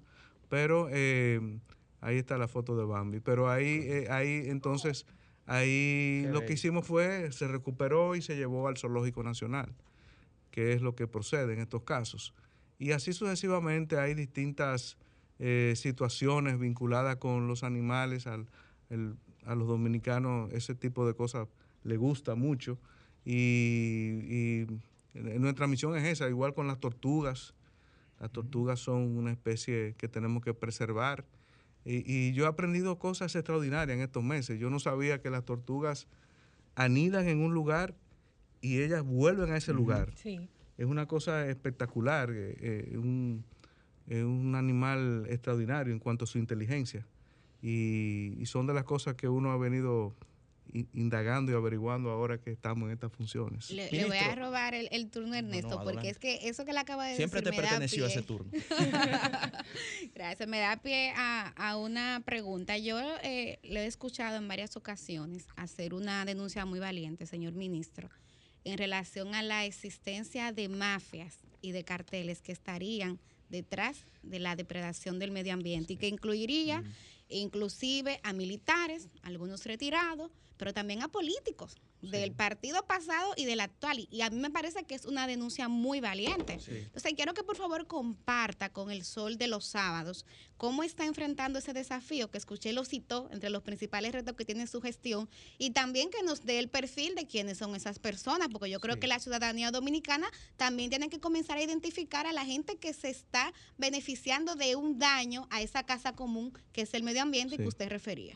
pero 0.50 0.88
eh, 0.92 1.40
ahí 2.02 2.18
está 2.18 2.38
la 2.38 2.48
foto 2.48 2.76
de 2.77 2.84
Bambi. 2.84 3.19
Pero 3.19 3.50
ahí, 3.50 3.80
eh, 3.84 4.08
ahí 4.10 4.44
entonces, 4.48 5.06
ahí 5.45 6.24
Qué 6.25 6.30
lo 6.32 6.45
que 6.45 6.53
hicimos 6.53 6.85
fue, 6.88 7.32
se 7.32 7.48
recuperó 7.48 8.15
y 8.15 8.22
se 8.22 8.35
llevó 8.35 8.67
al 8.67 8.77
Zoológico 8.77 9.24
Nacional, 9.24 9.74
que 10.51 10.74
es 10.74 10.82
lo 10.82 10.95
que 10.95 11.07
procede 11.07 11.53
en 11.53 11.59
estos 11.59 11.83
casos. 11.83 12.33
Y 12.80 12.91
así 12.91 13.14
sucesivamente 13.14 13.98
hay 13.99 14.14
distintas 14.15 14.98
eh, 15.40 15.74
situaciones 15.75 16.59
vinculadas 16.59 17.17
con 17.17 17.48
los 17.48 17.64
animales, 17.64 18.25
al, 18.27 18.48
el- 18.90 19.15
a 19.45 19.53
los 19.56 19.67
dominicanos 19.67 20.51
ese 20.53 20.74
tipo 20.75 21.06
de 21.06 21.14
cosas 21.14 21.48
le 21.83 21.98
gusta 21.98 22.35
mucho. 22.35 22.80
Y, 23.24 24.19
y 24.24 24.67
en- 25.14 25.41
nuestra 25.41 25.67
misión 25.67 25.95
es 25.98 26.03
esa, 26.06 26.30
igual 26.30 26.53
con 26.53 26.67
las 26.67 26.80
tortugas. 26.80 27.53
Las 28.19 28.32
tortugas 28.32 28.80
son 28.80 29.17
una 29.17 29.32
especie 29.32 29.93
que 29.98 30.07
tenemos 30.07 30.41
que 30.43 30.53
preservar. 30.53 31.25
Y, 31.85 32.03
y 32.11 32.33
yo 32.33 32.45
he 32.45 32.47
aprendido 32.47 32.97
cosas 32.97 33.35
extraordinarias 33.35 33.95
en 33.95 34.03
estos 34.03 34.23
meses. 34.23 34.59
Yo 34.59 34.69
no 34.69 34.80
sabía 34.80 35.22
que 35.22 35.30
las 35.30 35.45
tortugas 35.45 36.07
anidan 36.75 37.27
en 37.27 37.39
un 37.39 37.53
lugar 37.53 37.95
y 38.61 38.81
ellas 38.81 39.03
vuelven 39.03 39.51
a 39.51 39.57
ese 39.57 39.73
lugar. 39.73 40.11
Sí. 40.15 40.49
Es 40.77 40.85
una 40.85 41.07
cosa 41.07 41.47
espectacular, 41.47 42.31
eh, 42.31 42.57
eh, 42.59 42.97
un, 42.97 43.45
es 44.07 44.23
un 44.23 44.55
animal 44.55 45.25
extraordinario 45.30 45.93
en 45.93 45.99
cuanto 45.99 46.25
a 46.25 46.27
su 46.27 46.38
inteligencia. 46.38 47.05
Y, 47.61 48.35
y 48.39 48.45
son 48.47 48.67
de 48.67 48.73
las 48.73 48.83
cosas 48.83 49.15
que 49.15 49.30
uno 49.30 49.51
ha 49.51 49.57
venido 49.57 50.14
indagando 50.94 51.52
y 51.52 51.56
averiguando 51.56 52.10
ahora 52.10 52.38
que 52.40 52.52
estamos 52.52 52.88
en 52.88 52.94
estas 52.94 53.11
funciones. 53.11 53.69
Le, 53.72 53.90
le 53.92 54.06
voy 54.06 54.18
a 54.18 54.35
robar 54.35 54.74
el, 54.74 54.88
el 54.92 55.10
turno 55.10 55.35
a 55.35 55.40
Ernesto, 55.40 55.69
no, 55.80 55.84
porque 55.84 56.10
es 56.10 56.18
que 56.19 56.48
eso 56.50 56.66
que 56.66 56.74
le 56.74 56.80
acaba 56.80 57.06
de 57.08 57.16
Siempre 57.16 57.42
decir 57.42 57.52
te 57.52 57.58
me 57.58 57.64
da 57.64 57.69
perteneció 57.69 58.06
pie- 58.06 58.11
ese 58.11 58.22
turno. 58.22 58.52
Gracias, 60.14 60.48
me 60.48 60.60
da 60.60 60.77
pie 60.77 61.14
a, 61.16 61.50
a 61.56 61.77
una 61.77 62.22
pregunta. 62.26 62.77
Yo 62.77 63.00
eh, 63.24 63.60
le 63.64 63.82
he 63.84 63.85
escuchado 63.85 64.38
en 64.38 64.48
varias 64.48 64.76
ocasiones 64.77 65.48
hacer 65.56 65.94
una 65.94 66.26
denuncia 66.26 66.66
muy 66.66 66.80
valiente, 66.80 67.26
señor 67.26 67.53
ministro, 67.53 68.10
en 68.64 68.77
relación 68.77 69.35
a 69.35 69.44
la 69.44 69.66
existencia 69.66 70.52
de 70.52 70.69
mafias 70.69 71.38
y 71.61 71.72
de 71.72 71.84
carteles 71.84 72.42
que 72.42 72.52
estarían 72.52 73.19
detrás 73.50 74.06
de 74.24 74.40
la 74.40 74.56
depredación 74.56 75.19
del 75.19 75.32
medio 75.32 75.53
ambiente 75.53 75.94
y 75.94 75.98
que 75.98 76.08
incluiría 76.08 76.84
inclusive 77.30 78.19
a 78.24 78.34
militares, 78.34 79.08
algunos 79.24 79.66
retirados, 79.66 80.32
pero 80.58 80.74
también 80.74 81.01
a 81.01 81.08
políticos, 81.08 81.75
del 82.01 82.32
partido 82.34 82.85
pasado 82.85 83.34
y 83.35 83.45
del 83.45 83.59
actual. 83.59 84.08
Y- 84.11 84.22
a 84.22 84.30
mí 84.30 84.40
me 84.40 84.51
parece 84.51 84.84
que 84.84 84.93
es 84.95 85.06
una 85.06 85.25
denuncia 85.27 85.67
muy 85.67 86.00
valiente. 86.00 86.59
Sí. 86.59 86.72
Entonces, 86.72 87.14
quiero 87.16 87.34
que 87.34 87.43
por 87.43 87.56
favor 87.56 87.88
comparta 87.88 88.69
con 88.69 88.92
el 88.92 89.03
sol 89.03 89.38
de 89.38 89.48
los 89.48 89.66
sábados 89.66 90.25
cómo 90.58 90.84
está 90.84 91.06
enfrentando 91.06 91.59
ese 91.59 91.74
desafío 91.74 92.30
que 92.32 92.38
escuché 92.38 92.74
lo 92.74 92.85
citó 92.85 93.27
entre 93.32 93.50
los 93.50 93.64
principales 93.64 94.14
retos 94.14 94.35
que 94.35 94.45
tiene 94.45 94.67
su 94.67 94.82
gestión 94.82 95.30
y 95.58 95.72
también 95.72 96.09
que 96.09 96.24
nos 96.24 96.45
dé 96.45 96.59
el 96.59 96.69
perfil 96.69 97.16
de 97.16 97.25
quiénes 97.27 97.58
son 97.58 97.75
esas 97.75 98.00
personas, 98.00 98.48
porque 98.51 98.69
yo 98.69 98.80
creo 98.80 99.00
que 99.00 99.08
la 99.08 99.19
ciudadanía 99.19 99.72
dominicana 99.72 100.27
también 100.58 100.90
tiene 100.90 101.09
que 101.09 101.19
comenzar 101.19 101.58
a 101.58 101.64
identificar 101.64 102.27
a 102.27 102.34
la 102.34 102.45
gente 102.45 102.77
que 102.77 102.93
se 102.93 103.09
está 103.09 103.51
beneficiando 103.77 104.56
de 104.56 104.75
un 104.75 104.98
daño 105.00 105.48
a 105.50 105.61
esa 105.61 105.84
casa 105.84 106.14
común 106.14 106.53
que 106.72 106.82
es 106.82 106.93
el 106.93 107.03
medio 107.03 107.22
ambiente 107.22 107.58
que 107.58 107.67
usted 107.67 107.90
refería. 107.90 108.35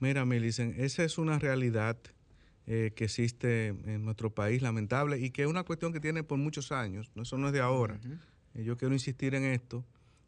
Mira, 0.00 0.24
Milicen, 0.24 0.74
esa 0.78 1.04
es 1.04 1.18
una 1.18 1.38
realidad 1.38 1.96
eh, 2.66 2.92
que 2.94 3.04
existe 3.04 3.68
en 3.68 4.04
nuestro 4.04 4.30
país, 4.30 4.60
lamentable, 4.62 5.18
y 5.18 5.30
que 5.30 5.42
es 5.42 5.48
una 5.48 5.62
cuestión 5.64 5.92
que 5.92 6.00
tiene 6.00 6.22
por 6.22 6.38
muchos 6.38 6.72
años. 6.72 7.10
Eso 7.16 7.38
no 7.38 7.46
es 7.48 7.52
de 7.52 7.60
ahora. 7.60 7.98
Eh, 8.54 8.64
yo 8.64 8.76
quiero 8.76 8.92
insistir 8.94 9.34
en 9.34 9.44
esto. 9.44 9.84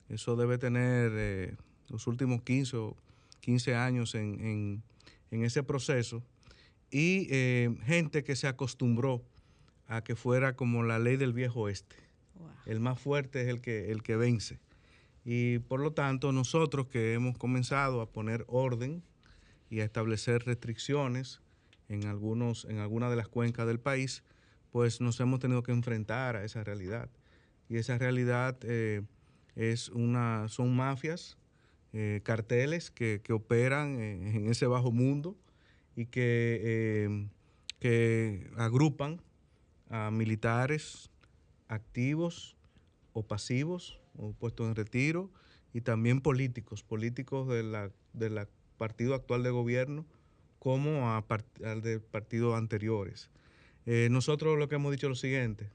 Eso 0.08 0.36
debe 0.36 0.56
tener 0.58 1.10
eh, 1.14 1.56
los 1.88 2.06
últimos 2.06 2.42
15, 2.42 2.76
o 2.76 2.96
15 3.40 3.74
años 3.74 4.14
en, 4.14 4.40
en- 4.40 4.82
en 5.30 5.44
ese 5.44 5.62
proceso. 5.62 6.22
Y 6.90 7.28
gente 7.84 8.24
que 8.24 8.34
se 8.34 8.46
acostumbró 8.46 9.22
a 9.88 10.02
que 10.02 10.16
fuera 10.16 10.56
como 10.56 10.82
la 10.82 10.98
ley 10.98 11.18
del 11.18 11.34
viejo 11.34 11.60
oeste. 11.62 11.96
El 12.64 12.80
más 12.80 12.98
fuerte 12.98 13.42
es 13.42 13.48
el 13.48 13.60
que, 13.60 13.90
el 13.90 14.02
que 14.02 14.16
vence. 14.16 14.58
Y 15.24 15.58
por 15.58 15.80
lo 15.80 15.92
tanto, 15.92 16.32
nosotros 16.32 16.86
que 16.86 17.12
hemos 17.12 17.36
comenzado 17.36 18.00
a 18.00 18.08
poner 18.10 18.44
orden 18.48 19.02
y 19.70 19.80
a 19.80 19.84
establecer 19.84 20.44
restricciones 20.44 21.40
en, 21.88 22.06
algunos, 22.06 22.64
en 22.66 22.78
algunas 22.78 23.10
de 23.10 23.16
las 23.16 23.28
cuencas 23.28 23.66
del 23.66 23.80
país, 23.80 24.22
pues 24.70 25.00
nos 25.00 25.18
hemos 25.20 25.40
tenido 25.40 25.62
que 25.62 25.72
enfrentar 25.72 26.36
a 26.36 26.44
esa 26.44 26.64
realidad. 26.64 27.08
Y 27.68 27.76
esa 27.76 27.98
realidad 27.98 28.58
eh, 28.62 29.02
es 29.56 29.88
una, 29.90 30.48
son 30.48 30.74
mafias, 30.74 31.36
eh, 31.92 32.20
carteles 32.22 32.90
que, 32.90 33.20
que 33.22 33.32
operan 33.32 33.98
en, 33.98 34.48
ese 34.48 34.66
bajo 34.66 34.92
mundo 34.92 35.36
y 35.96 36.06
que, 36.06 36.60
eh, 36.62 37.28
que 37.80 38.50
agrupan 38.56 39.22
a 39.88 40.10
militares 40.10 41.10
activos 41.66 42.56
o 43.14 43.22
pasivos 43.22 44.00
o 44.16 44.32
puestos 44.32 44.68
en 44.68 44.74
retiro 44.74 45.30
y 45.72 45.80
también 45.80 46.20
políticos, 46.20 46.82
políticos 46.82 47.48
de 47.48 47.62
la, 47.62 47.90
de 48.12 48.30
la 48.30 48.48
partido 48.78 49.14
actual 49.14 49.42
de 49.42 49.50
gobierno 49.50 50.06
como 50.58 51.14
a 51.14 51.28
part- 51.28 51.64
al 51.64 51.82
de 51.82 52.00
partidos 52.00 52.56
anteriores. 52.56 53.28
Eh, 53.86 54.08
nosotros 54.10 54.58
lo 54.58 54.68
que 54.68 54.76
hemos 54.76 54.92
dicho 54.92 55.06
es 55.06 55.10
lo 55.10 55.14
siguiente, 55.16 55.68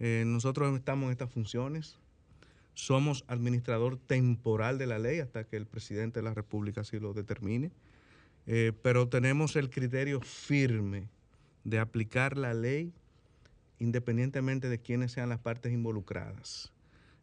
eh, 0.00 0.24
nosotros 0.26 0.74
estamos 0.76 1.06
en 1.06 1.12
estas 1.12 1.30
funciones, 1.30 1.98
somos 2.74 3.24
administrador 3.26 3.96
temporal 3.98 4.78
de 4.78 4.86
la 4.86 4.98
ley 4.98 5.20
hasta 5.20 5.44
que 5.44 5.56
el 5.56 5.66
presidente 5.66 6.20
de 6.20 6.24
la 6.24 6.34
República 6.34 6.82
así 6.82 6.98
lo 7.00 7.12
determine, 7.12 7.70
eh, 8.46 8.72
pero 8.82 9.08
tenemos 9.08 9.56
el 9.56 9.68
criterio 9.68 10.20
firme 10.20 11.08
de 11.64 11.78
aplicar 11.78 12.36
la 12.36 12.54
ley 12.54 12.92
independientemente 13.78 14.68
de 14.68 14.78
quiénes 14.78 15.12
sean 15.12 15.28
las 15.28 15.38
partes 15.38 15.72
involucradas. 15.72 16.72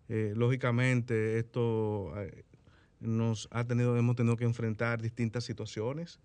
Lógicamente, 0.08 1.40
esto 1.40 2.14
nos 3.00 3.48
ha 3.52 3.64
tenido, 3.66 3.98
hemos 3.98 4.16
tenido 4.16 4.38
que 4.38 4.46
enfrentar 4.46 5.02
distintas 5.02 5.44
situaciones. 5.44 6.20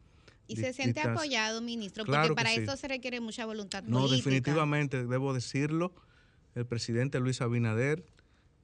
Y 0.47 0.57
se 0.57 0.73
siente 0.73 1.00
apoyado, 1.00 1.60
ministro, 1.60 2.05
Claro 2.05 2.28
porque 2.28 2.31
que 2.31 2.44
para 2.44 2.55
sí. 2.57 2.62
eso 2.62 2.76
se 2.76 2.89
requiere 2.89 3.20
mucha 3.20 3.47
voluntad 3.47 3.84
No, 3.84 4.00
política. 4.00 4.16
definitivamente, 4.31 5.07
debo 5.07 5.32
decirlo, 5.32 5.92
el 6.57 6.66
presidente 6.66 7.20
Luis 7.20 7.40
Abinader 7.40 8.05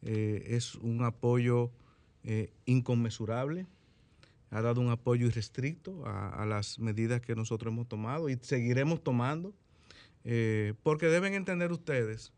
eh, 0.02 0.42
es 0.48 0.74
un 0.76 1.04
apoyo 1.04 1.70
eh, 2.24 2.52
inconmensurable, 2.64 3.66
ha 4.50 4.62
dado 4.62 4.80
un 4.80 4.90
apoyo 4.90 5.26
irrestricto 5.26 6.04
a, 6.06 6.30
a 6.42 6.46
las 6.46 6.78
medidas 6.80 7.20
que 7.20 7.36
nosotros 7.36 7.72
hemos 7.72 7.88
tomado 7.88 8.28
y 8.28 8.36
seguiremos 8.42 9.02
tomando, 9.04 9.54
eh, 10.24 10.74
porque 10.82 11.06
deben 11.06 11.34
entender 11.34 11.70
ustedes 11.70 12.32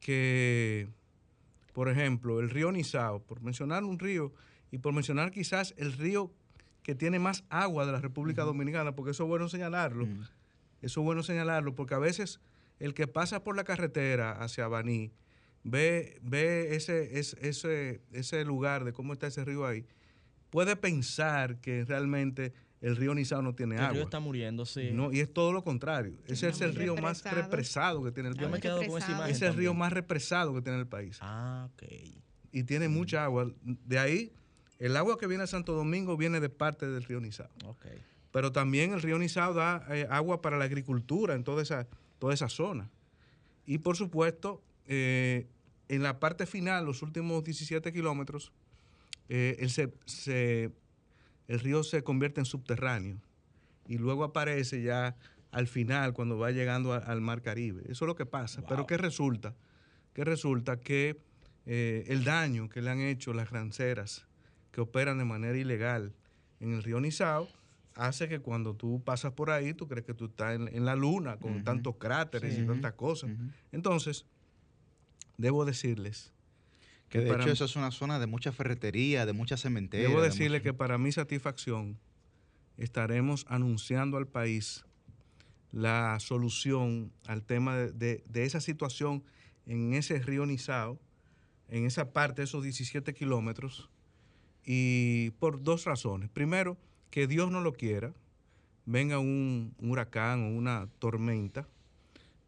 que, 0.00 0.88
por 1.74 1.88
ejemplo, 1.90 2.40
el 2.40 2.48
río 2.48 2.72
Nizao, 2.72 3.20
por 3.22 3.42
mencionar 3.42 3.84
un 3.84 3.98
río 3.98 4.32
y 4.72 4.78
por 4.78 4.92
mencionar 4.92 5.30
quizás 5.30 5.72
el 5.76 5.92
río 5.92 6.32
que 6.82 6.96
tiene 6.96 7.20
más 7.20 7.44
agua 7.48 7.86
de 7.86 7.92
la 7.92 8.00
República 8.00 8.42
Dominicana, 8.42 8.96
porque 8.96 9.12
eso 9.12 9.22
es 9.22 9.28
bueno 9.28 9.48
señalarlo, 9.48 10.08
eso 10.80 11.00
es 11.00 11.04
bueno 11.04 11.22
señalarlo, 11.22 11.76
porque 11.76 11.94
a 11.94 11.98
veces 11.98 12.40
el 12.80 12.94
que 12.94 13.06
pasa 13.06 13.44
por 13.44 13.54
la 13.54 13.62
carretera 13.62 14.32
hacia 14.32 14.66
Baní 14.66 15.12
ve, 15.62 16.18
ve 16.22 16.74
ese, 16.74 17.20
ese, 17.20 17.36
ese, 17.48 18.02
ese 18.10 18.44
lugar 18.44 18.82
de 18.84 18.92
cómo 18.92 19.12
está 19.12 19.28
ese 19.28 19.44
río 19.44 19.64
ahí, 19.64 19.86
puede 20.50 20.74
pensar 20.74 21.60
que 21.60 21.84
realmente 21.84 22.52
el 22.80 22.96
río 22.96 23.14
Nizao 23.14 23.42
no 23.42 23.54
tiene 23.54 23.76
El 23.76 23.80
agua. 23.82 23.92
río 23.94 24.02
está 24.02 24.18
muriendo, 24.18 24.66
sí. 24.66 24.90
No, 24.92 25.12
y 25.12 25.20
es 25.20 25.32
todo 25.32 25.52
lo 25.52 25.62
contrario. 25.62 26.18
Ese 26.26 26.48
es 26.48 26.60
el 26.62 26.74
río 26.74 26.96
más 26.96 27.22
represado. 27.22 28.02
que 28.02 28.10
tiene 28.10 28.30
el 28.30 28.34
Yo 28.34 28.46
me 28.46 28.52
país. 28.58 28.62
quedo 28.62 28.78
con 28.88 28.98
esa 29.00 29.12
imagen 29.12 29.30
Es 29.36 29.40
el 29.42 29.54
río 29.54 29.72
más 29.72 29.92
represado 29.92 30.52
que 30.52 30.62
tiene 30.62 30.80
el 30.80 30.88
país. 30.88 31.18
Ah, 31.20 31.68
ok. 31.72 31.84
Y 32.50 32.64
tiene 32.64 32.88
mucha 32.88 33.22
agua. 33.22 33.48
De 33.62 33.98
ahí, 34.00 34.32
el 34.84 34.96
agua 34.96 35.18
que 35.18 35.26
viene 35.26 35.44
a 35.44 35.46
Santo 35.46 35.72
Domingo 35.74 36.16
viene 36.16 36.40
de 36.40 36.48
parte 36.48 36.86
del 36.88 37.04
río 37.04 37.20
Nizao. 37.20 37.48
Pero 38.32 38.50
también 38.52 38.92
el 38.92 39.02
río 39.02 39.18
Nizao 39.18 39.52
da 39.54 39.84
eh, 39.90 40.06
agua 40.10 40.40
para 40.42 40.56
la 40.58 40.64
agricultura 40.64 41.34
en 41.34 41.44
toda 41.44 41.62
esa, 41.62 41.86
toda 42.18 42.34
esa 42.34 42.48
zona. 42.48 42.90
Y 43.66 43.78
por 43.78 43.96
supuesto, 43.96 44.62
eh, 44.86 45.46
en 45.88 46.02
la 46.02 46.18
parte 46.18 46.46
final, 46.46 46.84
los 46.86 47.02
últimos 47.02 47.44
17 47.44 47.92
kilómetros, 47.92 48.52
eh, 49.28 49.56
él 49.60 49.70
se- 49.70 49.92
se- 50.06 50.72
el 51.48 51.60
río 51.60 51.84
se 51.84 52.02
convierte 52.02 52.40
en 52.40 52.46
subterráneo 52.46 53.18
y 53.86 53.98
luego 53.98 54.24
aparece 54.24 54.82
ya 54.82 55.14
al 55.50 55.66
final 55.66 56.14
cuando 56.14 56.38
va 56.38 56.50
llegando 56.50 56.92
a- 56.94 56.98
al 56.98 57.20
mar 57.20 57.42
Caribe. 57.42 57.82
Eso 57.88 58.04
es 58.04 58.06
lo 58.08 58.16
que 58.16 58.24
pasa. 58.26 58.62
Pero 58.68 58.86
¿qué 58.86 58.96
resulta? 58.96 59.54
Que 60.14 60.24
resulta 60.24 60.80
que 60.80 61.20
eh, 61.66 62.04
el 62.08 62.24
daño 62.24 62.68
que 62.68 62.82
le 62.82 62.90
han 62.90 63.00
hecho 63.00 63.32
las 63.32 63.50
ranceras 63.50 64.26
que 64.72 64.80
operan 64.80 65.18
de 65.18 65.24
manera 65.24 65.56
ilegal 65.56 66.12
en 66.60 66.72
el 66.74 66.82
río 66.82 67.00
Nizao 67.00 67.48
hace 67.94 68.28
que 68.28 68.40
cuando 68.40 68.74
tú 68.74 69.02
pasas 69.04 69.32
por 69.32 69.50
ahí, 69.50 69.74
tú 69.74 69.86
crees 69.86 70.04
que 70.06 70.14
tú 70.14 70.24
estás 70.26 70.54
en, 70.56 70.68
en 70.68 70.84
la 70.84 70.96
luna 70.96 71.36
con 71.36 71.62
tantos 71.62 71.96
cráteres 71.96 72.54
Sí. 72.54 72.62
y 72.62 72.66
tantas 72.66 72.94
cosas. 72.94 73.30
Entonces, 73.70 74.24
debo 75.36 75.64
decirles 75.64 76.32
Que 77.10 77.20
de 77.20 77.30
hecho 77.34 77.50
eso 77.50 77.66
es 77.66 77.76
una 77.76 77.90
zona 77.90 78.18
de 78.18 78.26
mucha 78.26 78.50
ferretería, 78.52 79.26
de 79.26 79.34
mucha 79.34 79.56
cementería. 79.58 80.08
Debo 80.08 80.22
de 80.22 80.28
decirle 80.28 80.58
mucho- 80.58 80.62
que 80.64 80.72
para 80.74 80.96
mi 80.96 81.12
satisfacción 81.12 81.98
estaremos 82.78 83.44
anunciando 83.48 84.16
al 84.16 84.26
país 84.26 84.84
la 85.72 86.18
solución 86.20 87.12
al 87.26 87.42
tema 87.42 87.76
de, 87.76 87.92
de- 87.92 88.24
de 88.26 88.44
esa 88.44 88.60
situación 88.62 89.22
en 89.66 89.92
ese 89.94 90.18
río 90.18 90.46
Nizao, 90.46 90.98
en 91.68 91.84
esa 91.86 92.12
parte, 92.12 92.42
esos 92.42 92.62
17 92.62 93.12
kilómetros, 93.14 93.90
y 94.64 95.30
por 95.38 95.62
dos 95.62 95.84
razones. 95.84 96.28
Primero, 96.30 96.76
que 97.10 97.26
Dios 97.26 97.50
no 97.50 97.60
lo 97.60 97.74
quiera, 97.74 98.12
venga 98.86 99.18
un, 99.18 99.74
un 99.78 99.90
huracán 99.90 100.42
o 100.42 100.56
una 100.56 100.88
tormenta 100.98 101.66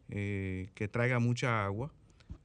eh, 0.09 0.69
que 0.75 0.87
traiga 0.87 1.19
mucha 1.19 1.65
agua, 1.65 1.91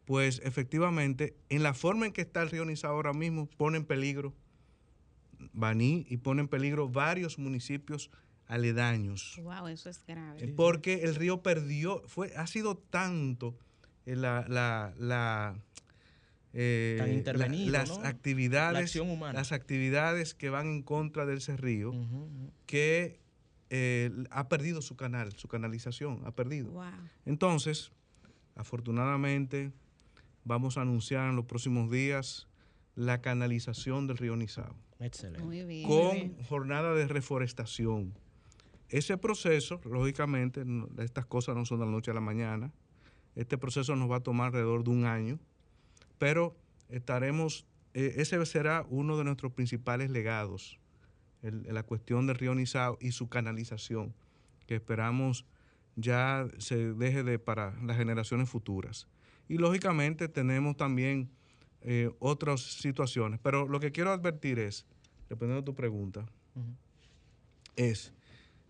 pues 0.06 0.40
efectivamente, 0.44 1.34
en 1.48 1.62
la 1.62 1.74
forma 1.74 2.06
en 2.06 2.12
que 2.12 2.22
está 2.22 2.42
el 2.42 2.50
río 2.50 2.64
Nizao 2.64 2.92
ahora 2.92 3.12
mismo, 3.12 3.46
pone 3.46 3.78
en 3.78 3.84
peligro 3.84 4.32
Baní 5.52 6.06
y 6.08 6.18
pone 6.18 6.42
en 6.42 6.48
peligro 6.48 6.88
varios 6.88 7.38
municipios 7.38 8.10
aledaños. 8.46 9.38
Wow, 9.42 9.68
eso 9.68 9.88
es 9.88 10.04
grave. 10.06 10.48
Porque 10.48 11.02
el 11.04 11.14
río 11.14 11.42
perdió, 11.42 12.02
fue, 12.06 12.32
ha 12.36 12.46
sido 12.46 12.76
tanto 12.76 13.56
eh, 14.06 14.16
la, 14.16 14.44
la, 14.48 14.92
la, 14.98 15.56
eh, 16.52 17.22
la- 17.24 17.48
las 17.48 17.88
¿no? 17.90 18.04
actividades, 18.04 18.94
La 18.96 19.32
las 19.32 19.52
actividades 19.52 20.34
que 20.34 20.50
van 20.50 20.66
en 20.68 20.82
contra 20.82 21.26
de 21.26 21.34
ese 21.36 21.56
río, 21.56 21.92
que 22.66 23.20
eh, 23.70 24.10
ha 24.30 24.48
perdido 24.48 24.82
su 24.82 24.96
canal, 24.96 25.32
su 25.36 25.46
canalización, 25.46 26.22
ha 26.24 26.32
perdido. 26.34 26.70
Wow. 26.72 26.84
Entonces, 27.24 27.92
afortunadamente, 28.56 29.72
vamos 30.44 30.76
a 30.78 30.82
anunciar 30.82 31.28
en 31.30 31.36
los 31.36 31.44
próximos 31.46 31.90
días 31.90 32.48
la 32.94 33.20
canalización 33.20 34.06
del 34.06 34.16
río 34.18 34.36
Nizao 34.36 34.74
Excelente. 34.98 35.42
Muy 35.44 35.64
bien. 35.64 35.88
con 35.88 36.42
jornada 36.44 36.94
de 36.94 37.06
reforestación. 37.08 38.12
Ese 38.88 39.16
proceso, 39.16 39.80
lógicamente, 39.84 40.64
no- 40.64 40.88
estas 40.98 41.24
cosas 41.26 41.54
no 41.56 41.64
son 41.64 41.78
de 41.78 41.86
la 41.86 41.92
noche 41.92 42.10
a 42.10 42.14
la 42.14 42.20
mañana. 42.20 42.72
Este 43.36 43.56
proceso 43.56 43.94
nos 43.96 44.10
va 44.10 44.16
a 44.16 44.20
tomar 44.20 44.48
alrededor 44.48 44.82
de 44.84 44.90
un 44.90 45.04
año, 45.04 45.38
pero 46.20 46.54
estaremos, 46.90 47.64
eh, 47.94 48.12
ese 48.18 48.44
será 48.44 48.84
uno 48.90 49.16
de 49.16 49.24
nuestros 49.24 49.52
principales 49.52 50.10
legados, 50.10 50.78
el- 51.42 51.62
la 51.72 51.82
cuestión 51.82 52.26
del 52.26 52.36
río 52.36 52.54
Nizao 52.54 52.98
y 53.00 53.12
su 53.12 53.30
canalización, 53.30 54.14
que 54.66 54.74
esperamos 54.74 55.46
ya 55.96 56.46
se 56.58 56.92
deje 56.92 57.24
de 57.24 57.38
para 57.38 57.74
las 57.82 57.96
generaciones 57.96 58.50
futuras. 58.50 59.08
Y 59.48 59.56
lógicamente 59.56 60.28
tenemos 60.28 60.76
también 60.76 61.30
eh, 61.82 62.10
otras 62.18 62.60
situaciones, 62.60 63.40
pero 63.42 63.66
lo 63.66 63.80
que 63.80 63.90
quiero 63.90 64.10
advertir 64.12 64.58
es, 64.58 64.84
respondiendo 65.30 65.62
a 65.62 65.64
tu 65.64 65.74
pregunta, 65.74 66.26
es, 67.76 68.12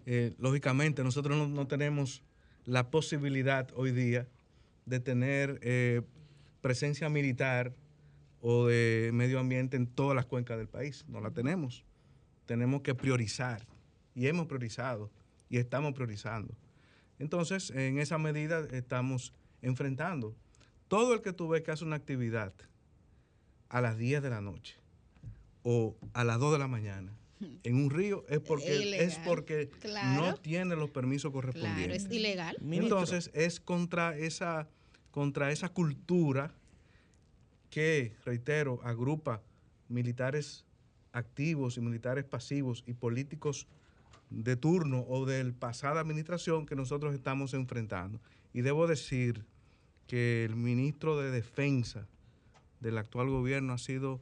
eh, 0.07 0.35
lógicamente 0.39 1.03
nosotros 1.03 1.37
no, 1.37 1.49
no 1.49 1.67
tenemos 1.67 2.23
la 2.65 2.89
posibilidad 2.91 3.69
hoy 3.75 3.91
día 3.91 4.29
de 4.87 5.01
tener 5.01 5.59
eh, 5.63 6.03
presencia 6.61 7.09
militar 7.09 7.75
o 8.41 8.67
de 8.67 9.11
medio 9.13 9.39
ambiente 9.39 9.77
en 9.77 9.87
todas 9.87 10.17
las 10.17 10.27
cuencas 10.27 10.59
del 10.59 10.69
país. 10.69 11.05
No 11.09 11.21
la 11.21 11.31
tenemos. 11.31 11.85
Tenemos 12.47 12.83
que 12.83 12.95
priorizar. 12.95 13.67
Y 14.15 14.27
hemos 14.27 14.47
priorizado. 14.47 15.11
Y 15.49 15.59
estamos 15.59 15.95
priorizando. 15.95 16.55
Entonces, 17.19 17.71
en 17.71 17.99
esa 17.99 18.19
medida 18.19 18.67
estamos 18.73 19.33
enfrentando. 19.63 20.35
Todo 20.89 21.15
el 21.15 21.21
que 21.23 21.33
tú 21.33 21.49
ves 21.49 21.63
que 21.63 21.71
hace 21.71 21.85
una 21.85 21.97
actividad 21.97 22.53
a 23.69 23.81
las 23.81 23.99
10 23.99 24.23
de 24.23 24.31
la 24.31 24.41
noche 24.41 24.77
o 25.63 25.97
a 26.15 26.25
las 26.25 26.39
2 26.39 26.53
de 26.55 26.59
la 26.59 26.67
mañana 26.67 27.13
en 27.63 27.77
un 27.77 27.91
río 27.91 28.25
es 28.29 28.41
porque, 28.41 29.05
es 29.05 29.19
porque 29.19 29.69
Claro. 29.81 30.23
no 30.23 30.35
tiene 30.37 30.77
los 30.77 30.91
permisos 30.91 31.31
correspondientes. 31.33 32.03
Claro, 32.05 32.15
es 32.15 32.19
ilegal. 32.19 32.57
Entonces 32.71 33.31
es 33.35 33.61
contra 33.61 34.17
esa, 34.17 34.69
contra 35.11 35.51
esa 35.51 35.69
cultura 35.71 36.53
que, 37.71 38.15
reitero, 38.25 38.81
agrupa 38.83 39.43
militares 39.89 40.65
activos 41.13 41.77
y 41.77 41.81
militares 41.81 42.25
pasivos 42.25 42.85
y 42.87 42.95
políticos 42.95 43.67
de 44.31 44.57
turno 44.57 45.05
o 45.09 45.27
de 45.27 45.53
pasada 45.53 46.01
administración 46.01 46.67
que 46.67 46.77
nosotros 46.77 47.15
estamos 47.15 47.55
enfrentando. 47.55 48.21
Y 48.53 48.63
debo 48.63 48.87
decir 48.87 49.45
que 50.07 50.45
el 50.45 50.57
ministro 50.57 51.19
de 51.21 51.31
Defensa 51.31 52.07
del 52.81 52.99
actual 52.99 53.29
gobierno 53.29 53.73
ha 53.73 53.79
sido 53.79 54.21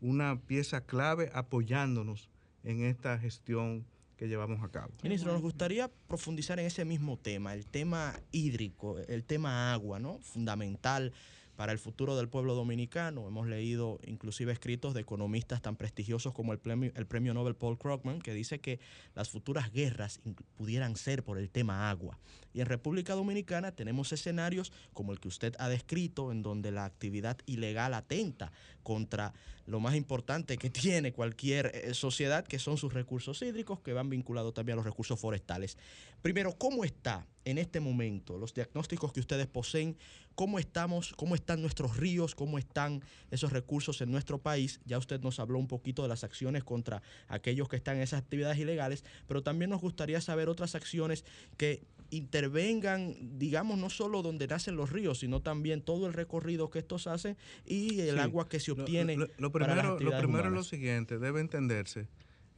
una 0.00 0.40
pieza 0.40 0.80
clave 0.82 1.30
apoyándonos 1.34 2.28
en 2.64 2.84
esta 2.84 3.18
gestión 3.18 3.84
que 4.20 4.28
llevamos 4.28 4.62
a 4.62 4.68
cabo. 4.68 4.92
Ministro, 5.02 5.32
nos 5.32 5.40
gustaría 5.40 5.88
profundizar 6.06 6.60
en 6.60 6.66
ese 6.66 6.84
mismo 6.84 7.16
tema, 7.16 7.54
el 7.54 7.64
tema 7.64 8.20
hídrico, 8.32 8.98
el 8.98 9.24
tema 9.24 9.72
agua, 9.72 9.98
¿no? 9.98 10.18
Fundamental 10.18 11.14
para 11.56 11.72
el 11.72 11.78
futuro 11.78 12.14
del 12.18 12.28
pueblo 12.28 12.54
dominicano. 12.54 13.26
Hemos 13.26 13.46
leído 13.46 13.98
inclusive 14.06 14.52
escritos 14.52 14.92
de 14.92 15.00
economistas 15.00 15.62
tan 15.62 15.76
prestigiosos 15.76 16.34
como 16.34 16.52
el 16.52 16.58
premio, 16.58 16.92
el 16.96 17.06
premio 17.06 17.32
Nobel 17.32 17.54
Paul 17.54 17.78
Krugman, 17.78 18.20
que 18.20 18.34
dice 18.34 18.60
que 18.60 18.78
las 19.14 19.30
futuras 19.30 19.72
guerras 19.72 20.20
pudieran 20.56 20.96
ser 20.96 21.24
por 21.24 21.38
el 21.38 21.48
tema 21.48 21.88
agua. 21.88 22.18
Y 22.52 22.60
en 22.60 22.66
República 22.66 23.14
Dominicana 23.14 23.72
tenemos 23.72 24.12
escenarios 24.12 24.70
como 24.92 25.12
el 25.12 25.20
que 25.20 25.28
usted 25.28 25.54
ha 25.58 25.70
descrito, 25.70 26.30
en 26.30 26.42
donde 26.42 26.72
la 26.72 26.84
actividad 26.84 27.38
ilegal 27.46 27.94
atenta 27.94 28.52
contra 28.82 29.32
lo 29.70 29.80
más 29.80 29.94
importante 29.94 30.58
que 30.58 30.70
tiene 30.70 31.12
cualquier 31.12 31.70
eh, 31.74 31.94
sociedad, 31.94 32.44
que 32.46 32.58
son 32.58 32.76
sus 32.76 32.92
recursos 32.92 33.40
hídricos, 33.42 33.80
que 33.80 33.92
van 33.92 34.10
vinculados 34.10 34.52
también 34.52 34.74
a 34.74 34.76
los 34.76 34.84
recursos 34.84 35.18
forestales. 35.18 35.78
Primero, 36.22 36.52
¿cómo 36.58 36.84
está 36.84 37.26
en 37.44 37.58
este 37.58 37.80
momento 37.80 38.36
los 38.36 38.52
diagnósticos 38.52 39.12
que 39.12 39.20
ustedes 39.20 39.46
poseen? 39.46 39.96
¿Cómo 40.34 40.58
estamos? 40.58 41.14
¿Cómo 41.16 41.34
están 41.34 41.62
nuestros 41.62 41.96
ríos? 41.96 42.34
¿Cómo 42.34 42.58
están 42.58 43.02
esos 43.30 43.52
recursos 43.52 44.00
en 44.00 44.10
nuestro 44.10 44.38
país? 44.38 44.80
Ya 44.84 44.98
usted 44.98 45.20
nos 45.20 45.40
habló 45.40 45.58
un 45.58 45.68
poquito 45.68 46.02
de 46.02 46.08
las 46.08 46.24
acciones 46.24 46.64
contra 46.64 47.02
aquellos 47.28 47.68
que 47.68 47.76
están 47.76 47.96
en 47.96 48.02
esas 48.02 48.20
actividades 48.20 48.58
ilegales, 48.58 49.04
pero 49.26 49.42
también 49.42 49.70
nos 49.70 49.80
gustaría 49.80 50.20
saber 50.20 50.48
otras 50.48 50.74
acciones 50.74 51.24
que 51.56 51.82
intervengan, 52.10 53.38
digamos, 53.38 53.78
no 53.78 53.88
solo 53.90 54.22
donde 54.22 54.46
nacen 54.46 54.76
los 54.76 54.90
ríos, 54.90 55.20
sino 55.20 55.40
también 55.42 55.80
todo 55.82 56.06
el 56.06 56.12
recorrido 56.12 56.68
que 56.70 56.80
estos 56.80 57.06
hacen 57.06 57.36
y 57.64 58.00
el 58.00 58.14
Sí. 58.16 58.20
agua 58.20 58.48
que 58.48 58.60
se 58.60 58.74
Lo- 58.74 58.82
obtiene. 58.82 59.16
Lo, 59.16 59.26
lo 59.38 59.52
para 59.52 59.68
las 59.74 59.94
primero, 59.94 60.10
lo 60.10 60.18
primero 60.18 60.48
es 60.48 60.54
lo 60.54 60.62
siguiente, 60.64 61.18
debe 61.18 61.40
entenderse, 61.40 62.08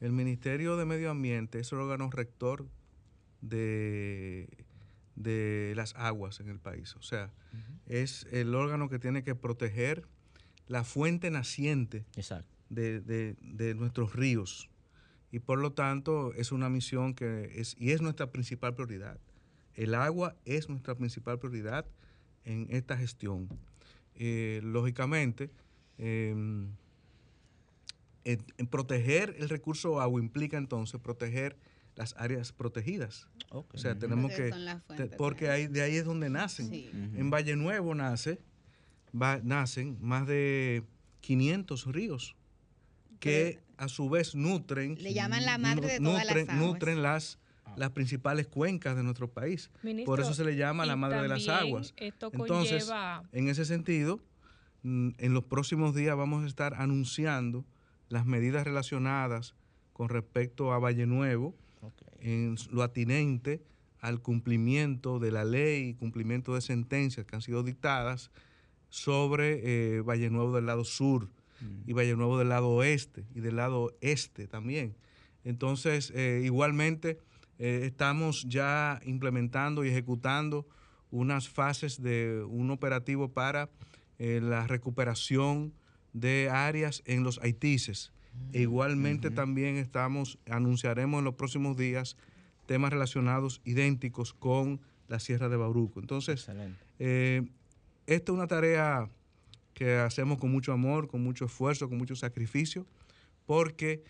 el 0.00 0.12
Ministerio 0.12 0.76
de 0.76 0.84
Medio 0.86 1.10
Ambiente 1.10 1.60
es 1.60 1.70
el 1.72 1.78
órgano 1.78 2.10
rector 2.10 2.66
de, 3.40 4.48
de 5.16 5.72
las 5.76 5.94
aguas 5.96 6.40
en 6.40 6.48
el 6.48 6.58
país. 6.58 6.96
O 6.96 7.02
sea, 7.02 7.30
es 7.86 8.26
el 8.32 8.54
órgano 8.54 8.88
que 8.88 8.98
tiene 8.98 9.22
que 9.22 9.34
proteger 9.34 10.04
la 10.68 10.84
fuente 10.84 11.30
naciente 11.30 12.04
de, 12.70 13.00
de- 13.00 13.36
de 13.40 13.74
nuestros 13.74 14.14
ríos. 14.14 14.68
Y 15.30 15.38
por 15.38 15.58
lo 15.58 15.72
tanto 15.72 16.32
es 16.34 16.52
una 16.52 16.68
misión 16.68 17.14
que 17.14 17.52
es, 17.56 17.74
y 17.78 17.92
es 17.92 18.02
nuestra 18.02 18.30
principal 18.30 18.74
prioridad. 18.74 19.18
El 19.74 19.94
agua 19.94 20.36
es 20.44 20.68
nuestra 20.68 20.94
principal 20.94 21.38
prioridad 21.38 21.86
en 22.44 22.66
esta 22.70 22.96
gestión. 22.96 23.48
Eh, 24.14 24.60
lógicamente, 24.62 25.50
em, 25.98 26.68
en- 28.24 28.44
en 28.58 28.66
proteger 28.66 29.34
el 29.38 29.48
recurso 29.48 30.00
agua 30.00 30.20
implica 30.20 30.56
entonces 30.56 31.00
proteger 31.00 31.56
las 31.96 32.14
áreas 32.16 32.52
protegidas. 32.52 33.28
O 33.50 33.66
sea, 33.74 33.98
tenemos 33.98 34.30
Porque 34.32 34.50
que, 34.50 34.94
te- 35.08 35.16
porque 35.16 35.50
ahí, 35.50 35.66
de 35.66 35.82
ahí 35.82 35.96
es 35.96 36.04
donde 36.04 36.30
nacen. 36.30 36.72
En 36.72 37.30
Valle 37.30 37.56
Nuevo 37.56 37.94
nace, 37.94 38.40
va- 39.14 39.40
nacen 39.42 39.98
más 40.00 40.26
de 40.26 40.84
500 41.20 41.86
ríos 41.86 42.34
que 43.20 43.60
a 43.76 43.88
su 43.88 44.08
vez 44.08 44.34
nutren, 44.34 44.94
Le 45.00 45.12
llaman 45.12 45.44
la 45.44 45.58
madre 45.58 45.86
de 45.88 45.98
todas 46.00 46.24
las 46.24 46.36
aguas. 46.36 46.56
nutren 46.56 47.02
las, 47.02 47.38
las 47.76 47.90
principales 47.90 48.46
cuencas 48.46 48.96
de 48.96 49.02
nuestro 49.02 49.28
país. 49.30 49.70
Ministro, 49.82 50.10
Por 50.12 50.20
eso 50.20 50.34
se 50.34 50.44
le 50.44 50.56
llama 50.56 50.84
la 50.86 50.96
madre 50.96 51.22
de 51.22 51.28
las 51.28 51.48
aguas. 51.48 51.94
esto 51.96 52.30
Entonces, 52.32 52.84
conlleva- 52.88 53.22
en 53.32 53.48
ese 53.48 53.64
sentido, 53.64 54.20
mm, 54.82 55.10
en 55.18 55.34
los 55.34 55.44
próximos 55.44 55.94
días 55.94 56.16
vamos 56.16 56.44
a 56.44 56.46
estar 56.46 56.74
anunciando 56.74 57.64
las 58.08 58.26
medidas 58.26 58.64
relacionadas 58.64 59.54
con 59.94 60.08
respecto 60.10 60.72
a 60.72 60.78
Valle 60.78 61.06
Nuevo, 61.06 61.54
en 62.20 62.56
lo 62.70 62.82
atinente 62.82 63.62
al 64.00 64.20
cumplimiento 64.20 65.18
de 65.18 65.30
la 65.32 65.44
ley, 65.44 65.94
cumplimiento 65.94 66.54
de 66.54 66.60
sentencias 66.60 67.24
que 67.26 67.36
han 67.36 67.42
sido 67.42 67.62
dictadas 67.62 68.30
sobre 68.90 69.60
eh, 69.96 70.00
Valle 70.02 70.28
Nuevo 70.30 70.54
del 70.54 70.66
lado 70.66 70.84
sur 70.84 71.28
y 71.86 71.92
Valle 71.92 72.16
Nuevo 72.16 72.38
del 72.38 72.48
lado 72.48 72.68
oeste 72.70 73.24
y 73.34 73.40
del 73.40 73.56
lado 73.56 73.96
este 74.00 74.46
también. 74.48 74.94
Entonces, 75.44 76.12
eh, 76.14 76.42
igualmente, 76.44 77.18
eh, 77.64 77.86
estamos 77.86 78.44
ya 78.48 79.00
implementando 79.04 79.84
y 79.84 79.88
ejecutando 79.88 80.66
unas 81.12 81.48
fases 81.48 82.02
de 82.02 82.42
un 82.48 82.72
operativo 82.72 83.28
para 83.28 83.70
eh, 84.18 84.40
la 84.42 84.66
recuperación 84.66 85.72
de 86.12 86.50
áreas 86.50 87.04
en 87.06 87.22
los 87.22 87.38
haitises. 87.38 88.10
E 88.52 88.62
igualmente 88.62 89.30
también 89.30 89.76
estamos, 89.76 90.40
anunciaremos 90.50 91.20
en 91.20 91.24
los 91.24 91.34
próximos 91.34 91.76
días 91.76 92.16
temas 92.66 92.92
relacionados 92.92 93.60
idénticos 93.64 94.34
con 94.34 94.80
la 95.06 95.20
Sierra 95.20 95.48
de 95.48 95.56
Bauruco. 95.56 96.00
Entonces, 96.00 96.48
eh, 96.98 97.42
esta 98.08 98.32
es 98.32 98.34
una 98.36 98.48
tarea 98.48 99.08
que 99.72 99.98
hacemos 99.98 100.38
con 100.38 100.50
mucho 100.50 100.72
amor, 100.72 101.06
con 101.06 101.22
mucho 101.22 101.44
esfuerzo, 101.44 101.88
con 101.88 101.98
mucho 101.98 102.16
sacrificio, 102.16 102.88
porque 103.46 104.02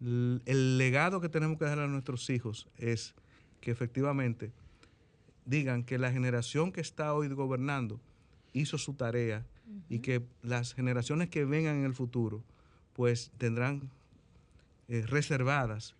el 0.00 0.78
legado 0.78 1.20
que 1.20 1.28
tenemos 1.28 1.58
que 1.58 1.64
dejar 1.64 1.80
a 1.80 1.86
nuestros 1.88 2.28
hijos 2.30 2.66
es 2.78 3.14
que 3.60 3.70
efectivamente 3.70 4.50
digan 5.44 5.84
que 5.84 5.98
la 5.98 6.10
generación 6.12 6.72
que 6.72 6.80
está 6.80 7.12
hoy 7.14 7.28
gobernando 7.28 8.00
hizo 8.52 8.78
su 8.78 8.94
tarea 8.94 9.44
y 9.88 10.00
que 10.00 10.22
las 10.42 10.74
generaciones 10.74 11.28
que 11.28 11.44
vengan 11.44 11.76
en 11.76 11.84
el 11.84 11.94
futuro 11.94 12.42
pues 12.94 13.30
tendrán 13.38 13.90
eh, 14.88 15.02
reservadas 15.06 15.94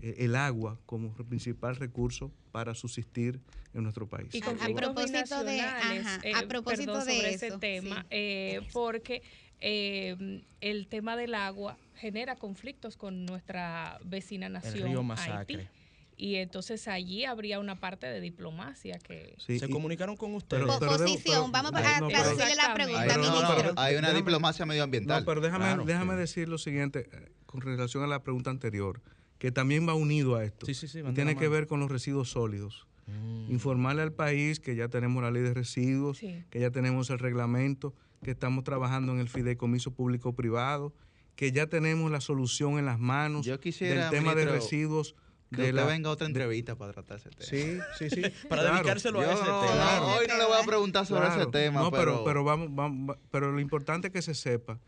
eh, 0.00 0.16
el 0.18 0.34
agua 0.34 0.78
como 0.86 1.12
principal 1.14 1.76
recurso 1.76 2.32
para 2.50 2.74
subsistir 2.74 3.38
en 3.74 3.84
nuestro 3.84 4.08
país. 4.08 4.34
Y 4.34 4.42
A- 4.42 4.50
a 4.50 4.68
propósito 4.74 5.44
de- 5.44 5.60
ajá, 5.60 6.20
eh, 6.24 6.32
a 6.34 6.42
propósito 6.48 6.92
perdón, 6.92 7.06
de 7.08 7.14
sobre 7.14 7.34
eso, 7.34 7.46
ese 7.46 7.58
tema, 7.58 8.00
sí. 8.02 8.06
eh, 8.10 8.60
porque 8.72 9.22
eh, 9.60 10.42
el 10.60 10.88
tema 10.88 11.16
del 11.16 11.34
agua 11.34 11.78
genera 11.94 12.36
conflictos 12.36 12.96
con 12.96 13.24
nuestra 13.26 13.98
vecina 14.04 14.48
nación, 14.48 14.88
río 14.88 14.98
Haití. 15.00 15.02
Masacre. 15.06 15.68
Y 16.16 16.36
entonces 16.36 16.86
allí 16.88 17.24
habría 17.24 17.58
una 17.58 17.80
parte 17.80 18.06
de 18.06 18.20
diplomacia 18.20 18.98
que... 18.98 19.34
Sí, 19.38 19.58
Se 19.58 19.66
y- 19.66 19.70
comunicaron 19.70 20.16
con 20.16 20.34
ustedes. 20.34 20.62
Pero- 20.64 20.78
pero 20.78 20.92
Posición, 20.92 21.50
pero- 21.50 21.64
vamos 21.64 21.72
a 21.74 22.00
no, 22.00 22.08
traducirle 22.08 22.54
la 22.54 22.74
pregunta, 22.74 23.00
Hay, 23.00 23.08
no, 23.08 23.16
no, 23.16 23.42
no, 23.42 23.48
ministro. 23.50 23.74
hay 23.76 23.96
una 23.96 24.08
Déjame- 24.10 24.16
diplomacia 24.16 24.66
medioambiental. 24.66 25.20
No, 25.22 25.26
pero 25.26 25.40
déjame, 25.40 25.64
Claro. 25.64 25.84
déjame 25.84 26.14
decir 26.14 26.48
lo 26.48 26.58
siguiente 26.58 27.08
eh, 27.12 27.32
con 27.46 27.60
relación 27.62 28.04
a 28.04 28.06
la 28.06 28.22
pregunta 28.22 28.50
anterior, 28.50 29.00
que 29.38 29.50
también 29.50 29.88
va 29.88 29.94
unido 29.94 30.36
a 30.36 30.44
esto. 30.44 30.66
Sí, 30.66 30.74
sí, 30.74 30.86
tiene 31.14 31.34
que 31.36 31.48
ver 31.48 31.66
con 31.66 31.80
los 31.80 31.90
residuos 31.90 32.30
sólidos. 32.30 32.86
Mm. 33.08 33.50
Informarle 33.50 34.02
al 34.02 34.12
país 34.12 34.60
que 34.60 34.76
ya 34.76 34.88
tenemos 34.88 35.22
la 35.24 35.32
ley 35.32 35.42
de 35.42 35.54
residuos, 35.54 36.18
Sí. 36.18 36.44
que 36.50 36.60
ya 36.60 36.70
tenemos 36.70 37.10
el 37.10 37.18
reglamento, 37.18 37.94
que 38.22 38.30
estamos 38.30 38.62
trabajando 38.62 39.12
en 39.12 39.18
el 39.18 39.28
fideicomiso 39.28 39.90
público-privado, 39.92 40.92
que 41.42 41.50
ya 41.50 41.66
tenemos 41.66 42.08
la 42.12 42.20
solución 42.20 42.78
en 42.78 42.84
las 42.86 43.00
manos 43.00 43.44
Yo 43.44 43.58
quisiera, 43.58 44.02
del 44.02 44.10
tema 44.10 44.32
de 44.36 44.44
ministro- 44.46 44.54
residuos 44.60 45.16
Que 45.52 45.70
usted 45.70 45.86
venga 45.88 46.08
otra 46.10 46.28
entrevista 46.28 46.76
para 46.76 46.92
tratar 46.92 47.16
ese 47.16 47.30
tema. 47.30 47.42
Sí, 47.44 47.80
sí, 47.98 48.10
sí. 48.10 48.22
Para 48.48 48.62
dedicárselo 48.72 49.18
a 49.20 49.24
Yo 49.24 49.32
ese 49.32 49.42
no, 49.44 49.60
tema. 49.62 49.96
no, 49.98 50.06
hoy 50.14 50.26
no 50.28 50.38
le 50.38 50.44
voy 50.44 50.56
a 50.62 50.64
preguntar 50.64 51.04
sobre 51.04 51.22
Claro. 51.26 51.42
ese 51.42 51.50
tema, 51.50 51.80
No, 51.80 51.90
pero, 51.90 52.04
pero, 52.12 52.24
pero 52.24 52.44
vamos, 52.44 52.68
vamos, 52.70 53.10
va- 53.10 53.18
pero 53.32 53.50
lo 53.50 53.58
importante 53.58 54.06
es 54.06 54.12
que 54.12 54.22
se 54.22 54.34
sepa 54.34 54.78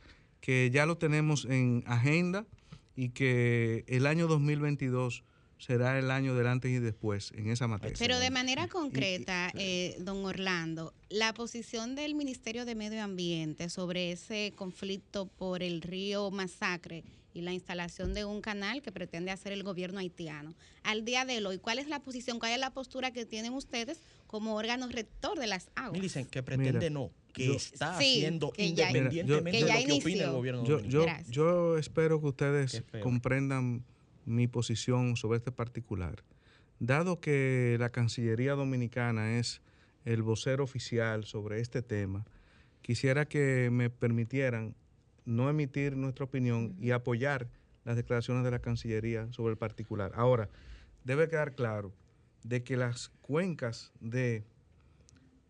que 0.41 0.71
ya 0.73 0.87
lo 0.87 0.97
tenemos 0.97 1.45
en 1.45 1.83
agenda 1.89 2.47
y 2.95 3.09
que 3.09 3.83
el 3.89 4.07
año 4.07 4.29
2022 4.29 5.25
será 5.67 5.99
el 5.99 6.11
año 6.11 6.35
del 6.35 6.47
antes 6.47 6.71
y 6.71 6.79
después 6.79 7.33
en 7.35 7.49
esa 7.49 7.67
materia. 7.67 7.97
Pero 7.99 8.19
de 8.19 8.31
manera 8.31 8.69
concreta, 8.69 9.51
eh, 9.55 9.97
don 10.01 10.25
Orlando, 10.25 10.93
la 11.09 11.33
posición 11.33 11.95
del 11.95 12.15
Ministerio 12.15 12.65
de 12.65 12.75
Medio 12.75 13.03
Ambiente 13.03 13.71
sobre 13.71 14.13
ese 14.13 14.53
conflicto 14.57 15.27
por 15.27 15.63
el 15.63 15.81
río 15.81 16.31
Masacre 16.31 17.03
y 17.33 17.41
la 17.41 17.53
instalación 17.53 18.15
de 18.15 18.25
un 18.25 18.41
canal 18.43 18.83
que 18.83 18.93
pretende 18.93 19.31
hacer 19.31 19.53
el 19.53 19.63
gobierno 19.65 19.99
haitiano. 20.01 20.55
Al 20.83 21.05
día 21.05 21.25
de 21.25 21.45
hoy, 21.45 21.59
¿cuál 21.59 21.79
es 21.79 21.89
la 21.89 22.01
posición, 22.01 22.39
cuál 22.39 22.53
es 22.53 22.59
la 22.61 22.71
postura 22.71 23.11
que 23.13 23.25
tienen 23.25 23.55
ustedes 23.55 23.99
como 24.27 24.55
órgano 24.57 24.87
rector 24.89 25.39
de 25.39 25.47
las 25.47 25.69
aguas? 25.75 25.93
Me 25.95 26.01
dicen 26.01 26.27
que 26.27 26.43
pretende 26.43 26.73
Mira, 26.79 26.91
no, 26.91 27.11
que 27.33 27.47
yo- 27.47 27.55
está 27.55 27.99
Sí, 27.99 28.19
haciendo 28.19 28.53
que 28.53 28.73
ya- 28.75 28.89
independientemente 28.91 29.61
que 29.61 29.67
ya 29.67 29.75
de 29.77 29.81
lo 29.81 29.87
que 29.87 29.93
opine 29.95 30.11
inició. 30.11 30.27
el 30.27 30.33
gobierno 30.33 30.65
Yo, 30.65 30.81
yo, 30.83 31.07
yo 31.29 31.79
espero 31.79 32.21
que 32.21 32.27
ustedes 32.27 32.85
comprendan 33.03 33.83
mi 34.27 34.47
posición 34.47 35.17
sobre 35.17 35.39
este 35.39 35.53
particular. 35.53 36.25
Dado 36.79 37.21
que 37.21 37.77
la 37.79 37.91
Cancillería 37.91 38.55
Dominicana 38.55 39.39
es 39.39 39.63
el 40.05 40.23
vocero 40.23 40.65
oficial 40.65 41.25
sobre 41.25 41.61
este 41.61 41.83
tema, 41.83 42.27
quisiera 42.83 43.27
que 43.27 43.71
me 43.73 43.91
permitieran 43.91 44.75
no 45.25 45.49
emitir 45.49 45.97
nuestra 45.97 46.27
opinión 46.27 46.77
y 46.79 46.91
apoyar 46.91 47.49
las 47.85 47.97
declaraciones 47.97 48.45
de 48.45 48.51
la 48.51 48.59
Cancillería 48.59 49.33
sobre 49.33 49.53
el 49.53 49.59
particular. 49.59 50.13
Ahora, 50.15 50.49
debe 51.05 51.29
quedar 51.29 51.55
claro 51.55 51.93
de 52.43 52.63
que 52.63 52.77
las 52.77 53.09
cuencas 53.23 53.93
de 54.01 54.45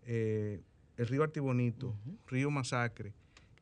eh, 0.03 0.63
el 0.97 1.07
río 1.09 1.23
Artibonito, 1.23 1.97
río 2.27 2.51
Masacre 2.51 3.15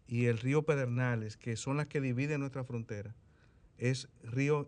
y 0.07 0.27
el 0.27 0.39
río 0.39 0.63
Pedernales, 0.63 1.37
que 1.37 1.57
son 1.57 1.79
las 1.79 1.87
que 1.87 2.01
dividen 2.01 2.41
nuestra 2.41 2.65
frontera, 2.65 3.15
es 3.83 4.09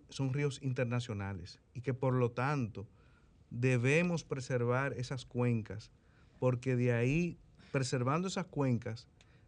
son 0.09 0.33
ríos 0.33 0.59
internacionales 0.61 1.61
y 1.73 1.83
que 1.83 1.95
por 1.95 2.15
lo 2.15 2.33
tanto 2.33 2.85
debemos 3.49 4.25
preservar 4.25 4.93
esas 4.95 5.25
cuencas, 5.25 5.93
porque 6.41 6.75
de 6.75 6.93
ahí, 6.93 7.39
preservando 7.71 8.27
esas 8.27 8.47
cuencas, 8.47 9.07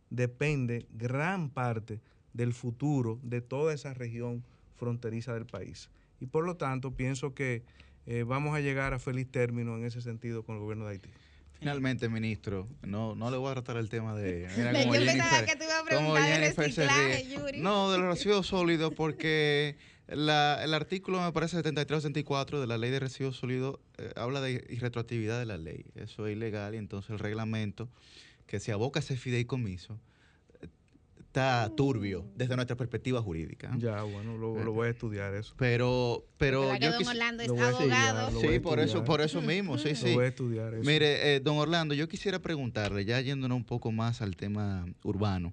depende 0.08 0.86
gran 0.92 1.50
parte 1.50 2.00
del 2.32 2.54
futuro 2.54 3.18
de 3.24 3.40
toda 3.40 3.74
esa 3.74 3.92
región 3.92 4.44
fronteriza 4.76 5.34
del 5.34 5.46
país. 5.46 5.90
Y 6.20 6.26
por 6.26 6.46
lo 6.46 6.56
tanto, 6.56 6.92
pienso 6.92 7.34
que 7.34 7.64
eh, 8.06 8.22
vamos 8.22 8.54
a 8.54 8.60
llegar 8.60 8.94
a 8.94 9.00
feliz 9.00 9.28
término 9.28 9.76
en 9.76 9.84
ese 9.84 10.00
sentido 10.00 10.44
con 10.44 10.54
el 10.54 10.60
gobierno 10.60 10.84
de 10.84 10.92
Haití. 10.92 11.10
Finalmente, 11.58 12.08
ministro, 12.08 12.68
no, 12.82 13.14
no 13.14 13.30
le 13.30 13.36
voy 13.36 13.50
a 13.50 13.54
tratar 13.54 13.76
el 13.78 13.88
tema 13.88 14.14
de... 14.14 14.48
Mira 14.56 14.72
Yo 14.84 14.90
pensaba 14.90 15.44
que 15.46 15.56
te 15.56 15.64
iba 15.64 15.78
a 15.80 15.84
preguntar 15.84 16.40
de 16.40 16.50
reciclaje. 16.52 17.26
Yuri. 17.28 17.60
No, 17.60 17.90
de 17.92 17.98
los 17.98 18.06
residuos 18.16 18.46
sólidos, 18.46 18.92
porque 18.94 19.76
la- 20.08 20.62
el 20.62 20.74
artículo, 20.74 21.20
me 21.22 21.32
parece, 21.32 21.56
73-74 21.62 22.60
de 22.60 22.66
la 22.66 22.78
ley 22.78 22.90
de 22.90 23.00
residuos 23.00 23.36
sólidos 23.36 23.78
eh, 23.98 24.12
habla 24.16 24.40
de 24.40 24.64
irretroactividad 24.68 25.38
de 25.38 25.46
la 25.46 25.56
ley. 25.58 25.84
Eso 25.96 26.26
es 26.26 26.36
ilegal 26.36 26.74
y 26.74 26.78
entonces 26.78 27.10
el 27.10 27.18
reglamento 27.18 27.88
que 28.46 28.60
se 28.60 28.72
aboca 28.72 29.00
a 29.00 29.02
ese 29.02 29.16
fideicomiso 29.16 29.98
está 31.36 31.68
turbio 31.76 32.24
desde 32.34 32.56
nuestra 32.56 32.76
perspectiva 32.76 33.20
jurídica. 33.20 33.70
Ya, 33.78 34.02
bueno, 34.04 34.38
lo, 34.38 34.64
lo 34.64 34.72
voy 34.72 34.88
a 34.88 34.90
estudiar 34.90 35.34
eso. 35.34 35.54
Pero, 35.58 36.24
pero 36.38 36.62
¿Verdad 36.62 36.78
que 36.78 36.84
yo 36.86 36.92
don 36.92 37.00
quis- 37.02 37.08
Orlando 37.10 37.42
es 37.42 37.48
Lo 37.48 37.54
estudiar, 37.68 38.08
abogado? 38.16 38.30
lo 38.32 38.40
Sí, 38.40 38.58
por 38.60 38.80
eso, 38.80 39.04
por 39.04 39.20
eso 39.20 39.42
mismo, 39.42 39.76
sí, 39.76 39.90
Lo 39.90 39.94
sí. 39.96 40.14
voy 40.14 40.24
a 40.24 40.28
estudiar 40.28 40.72
eso. 40.74 40.84
Mire, 40.84 41.34
eh, 41.36 41.40
don 41.40 41.58
Orlando, 41.58 41.94
yo 41.94 42.08
quisiera 42.08 42.38
preguntarle, 42.40 43.04
ya 43.04 43.20
yéndonos 43.20 43.56
un 43.56 43.64
poco 43.64 43.92
más 43.92 44.22
al 44.22 44.34
tema 44.36 44.86
urbano, 45.02 45.52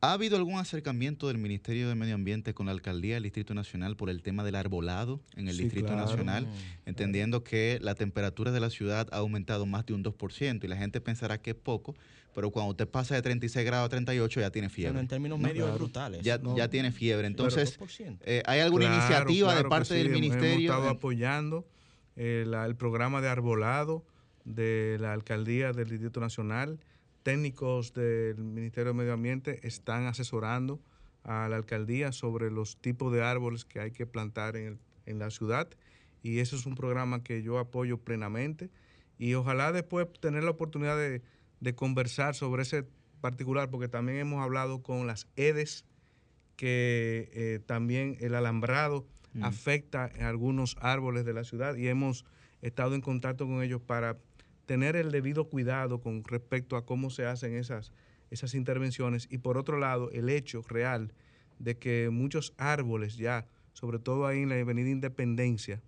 ¿ha 0.00 0.12
habido 0.12 0.36
algún 0.36 0.58
acercamiento 0.58 1.28
del 1.28 1.38
Ministerio 1.38 1.88
de 1.88 1.94
Medio 1.94 2.14
Ambiente 2.14 2.54
con 2.54 2.66
la 2.66 2.72
Alcaldía 2.72 3.14
del 3.14 3.22
Distrito 3.24 3.54
Nacional 3.54 3.96
por 3.96 4.10
el 4.10 4.22
tema 4.22 4.44
del 4.44 4.54
arbolado 4.54 5.20
en 5.36 5.48
el 5.48 5.56
Sí, 5.56 5.64
Distrito 5.64 5.88
claro. 5.88 6.02
Nacional? 6.02 6.46
Entendiendo 6.84 7.42
que 7.42 7.78
la 7.80 7.94
temperatura 7.94 8.52
de 8.52 8.60
la 8.60 8.70
ciudad 8.70 9.08
ha 9.12 9.16
aumentado 9.18 9.66
más 9.66 9.86
de 9.86 9.94
un 9.94 10.04
2% 10.04 10.64
y 10.64 10.68
la 10.68 10.76
gente 10.76 11.00
pensará 11.00 11.38
que 11.40 11.50
es 11.50 11.56
poco, 11.56 11.94
pero 12.34 12.50
cuando 12.50 12.70
usted 12.72 12.86
pasa 12.86 13.14
de 13.14 13.22
36 13.22 13.64
grados 13.64 13.86
a 13.86 13.88
38 13.88 14.40
ya 14.40 14.50
tiene 14.50 14.68
fiebre. 14.68 14.90
Bueno, 14.92 15.00
en 15.00 15.08
términos 15.08 15.38
¿no? 15.40 15.48
medios 15.48 15.68
es 15.70 15.74
brutal 15.74 16.14
eso. 16.14 16.22
Ya, 16.22 16.38
No. 16.38 16.56
ya 16.56 16.68
tiene 16.68 16.92
fiebre. 16.92 17.26
Entonces, 17.26 17.78
2%. 17.78 18.18
eh, 18.24 18.42
¿hay 18.46 18.60
alguna 18.60 18.86
Claro, 18.86 19.00
iniciativa 19.02 19.48
claro 19.52 19.62
de 19.64 19.70
parte 19.70 19.88
sí, 19.88 19.94
del 19.94 20.10
Ministerio? 20.10 20.50
Hemos 20.52 20.60
estado 20.62 20.84
en- 20.90 20.96
apoyando 20.96 21.66
eh, 22.16 22.44
el 22.66 22.76
programa 22.76 23.20
de 23.22 23.28
arbolado 23.28 24.04
de 24.44 24.96
la 25.00 25.12
Alcaldía 25.12 25.72
del 25.72 25.88
Distrito 25.88 26.20
Nacional. 26.20 26.78
Técnicos 27.26 27.92
del 27.92 28.36
Ministerio 28.36 28.92
de 28.92 28.98
Medio 28.98 29.12
Ambiente 29.12 29.58
están 29.66 30.06
asesorando 30.06 30.80
a 31.24 31.48
la 31.48 31.56
alcaldía 31.56 32.12
sobre 32.12 32.52
los 32.52 32.76
tipos 32.76 33.12
de 33.12 33.24
árboles 33.24 33.64
que 33.64 33.80
hay 33.80 33.90
que 33.90 34.06
plantar 34.06 34.54
en, 34.54 34.66
el- 34.68 34.78
en 35.06 35.18
la 35.18 35.30
ciudad. 35.30 35.68
Y 36.22 36.38
ese 36.38 36.54
es 36.54 36.66
un 36.66 36.76
programa 36.76 37.24
que 37.24 37.42
yo 37.42 37.58
apoyo 37.58 37.98
plenamente. 37.98 38.70
Y 39.18 39.34
ojalá 39.34 39.72
después 39.72 40.06
tener 40.20 40.44
la 40.44 40.52
oportunidad 40.52 40.96
de, 40.96 41.20
de 41.58 41.74
conversar 41.74 42.36
sobre 42.36 42.62
ese 42.62 42.86
particular, 43.20 43.70
porque 43.70 43.88
también 43.88 44.18
hemos 44.18 44.40
hablado 44.40 44.84
con 44.84 45.08
las 45.08 45.26
EDES, 45.34 45.84
que 46.54 47.28
eh, 47.32 47.58
también 47.66 48.16
el 48.20 48.36
alambrado 48.36 49.04
Mm. 49.34 49.42
afecta 49.44 50.10
a 50.20 50.28
algunos 50.28 50.76
árboles 50.80 51.24
de 51.26 51.34
la 51.34 51.42
ciudad 51.44 51.74
y 51.74 51.88
hemos 51.88 52.24
estado 52.62 52.94
en 52.94 53.02
contacto 53.02 53.46
con 53.46 53.62
ellos 53.62 53.82
para 53.82 54.16
tener 54.66 54.96
el 54.96 55.10
debido 55.10 55.48
cuidado 55.48 56.00
con 56.00 56.22
respecto 56.24 56.76
a 56.76 56.84
cómo 56.84 57.10
se 57.10 57.24
hacen 57.26 57.54
esas, 57.54 57.92
esas 58.30 58.54
intervenciones 58.54 59.28
y 59.30 59.38
por 59.38 59.56
otro 59.58 59.78
lado 59.78 60.10
el 60.10 60.28
hecho 60.28 60.62
real 60.68 61.12
de 61.58 61.78
que 61.78 62.10
muchos 62.12 62.52
árboles 62.58 63.16
ya, 63.16 63.46
sobre 63.72 63.98
todo 63.98 64.26
ahí 64.26 64.42
en 64.42 64.48
la 64.50 64.56
Avenida 64.60 64.90
Independencia, 64.90 65.80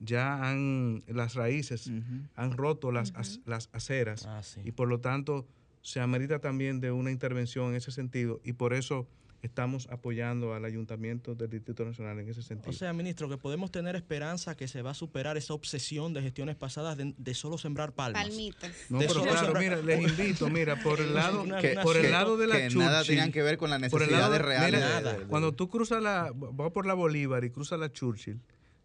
ya 0.00 0.48
han, 0.50 1.04
las 1.06 1.34
raíces 1.34 1.90
han 2.34 2.56
roto 2.56 2.90
las, 2.90 3.12
las 3.46 3.68
aceras 3.72 4.26
Ah, 4.26 4.42
sí. 4.42 4.60
y 4.64 4.72
por 4.72 4.88
lo 4.88 4.98
tanto 4.98 5.46
se 5.80 6.00
amerita 6.00 6.40
también 6.40 6.80
de 6.80 6.90
una 6.90 7.10
intervención 7.12 7.68
en 7.70 7.74
ese 7.76 7.92
sentido 7.92 8.40
y 8.44 8.54
por 8.54 8.72
eso 8.72 9.06
estamos 9.42 9.88
apoyando 9.90 10.54
al 10.54 10.64
Ayuntamiento 10.64 11.34
del 11.34 11.50
Distrito 11.50 11.84
Nacional 11.84 12.16
en 12.20 12.28
ese 12.28 12.42
sentido. 12.42 12.70
O 12.70 12.72
sea, 12.72 12.92
ministro, 12.92 13.28
que 13.28 13.36
podemos 13.36 13.72
tener 13.72 13.96
esperanza 13.96 14.56
que 14.56 14.68
se 14.68 14.82
va 14.82 14.92
a 14.92 14.94
superar 14.94 15.36
esa 15.36 15.52
obsesión 15.52 16.14
de 16.14 16.22
gestiones 16.22 16.54
pasadas 16.54 16.96
de, 16.96 17.12
de 17.18 17.34
solo 17.34 17.58
sembrar 17.58 17.92
palmas. 17.92 18.22
Palmitas. 18.22 18.72
No, 18.88 18.98
De 19.00 19.06
pero 19.08 19.18
solo 19.20 19.32
claro, 19.32 19.46
sembrar- 19.48 19.62
mira, 19.62 19.82
les 19.82 20.10
invito, 20.10 20.48
mira, 20.48 20.76
por 20.80 21.00
el 21.00 21.12
lado, 21.14 21.42
Una- 21.42 21.58
que- 21.60 21.72
una 21.72 21.82
por 21.82 21.96
el 21.96 22.10
lado 22.12 22.36
de 22.36 22.46
la 22.46 22.56
que 22.56 22.70
nada 22.76 22.98
Churchill, 23.00 23.16
tenían 23.16 23.32
que 23.32 23.42
ver 23.42 23.56
con 23.58 23.70
las 23.70 23.90
por 23.90 24.02
el 24.04 24.12
lado 24.12 24.30
necesidades 24.30 24.38
de- 24.60 24.70
reales. 24.70 24.80
mira, 24.80 25.00
de- 25.02 25.12
de- 25.12 25.18
de- 25.24 25.26
Cuando 25.26 25.52
tú 25.52 25.68
cruzas 25.68 26.00
la, 26.02 26.30
vas 26.34 26.70
por 26.70 26.86
la 26.86 26.94
Bolívar 26.94 27.42
y 27.44 27.50
cruzas 27.50 27.80
la 27.80 27.90
Churchill, 27.92 28.40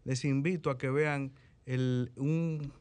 les 0.06 0.26
invito 0.26 0.72
a 0.72 0.78
que 0.80 0.90
vean 0.90 1.34
el, 1.68 2.12
un, 2.16 2.74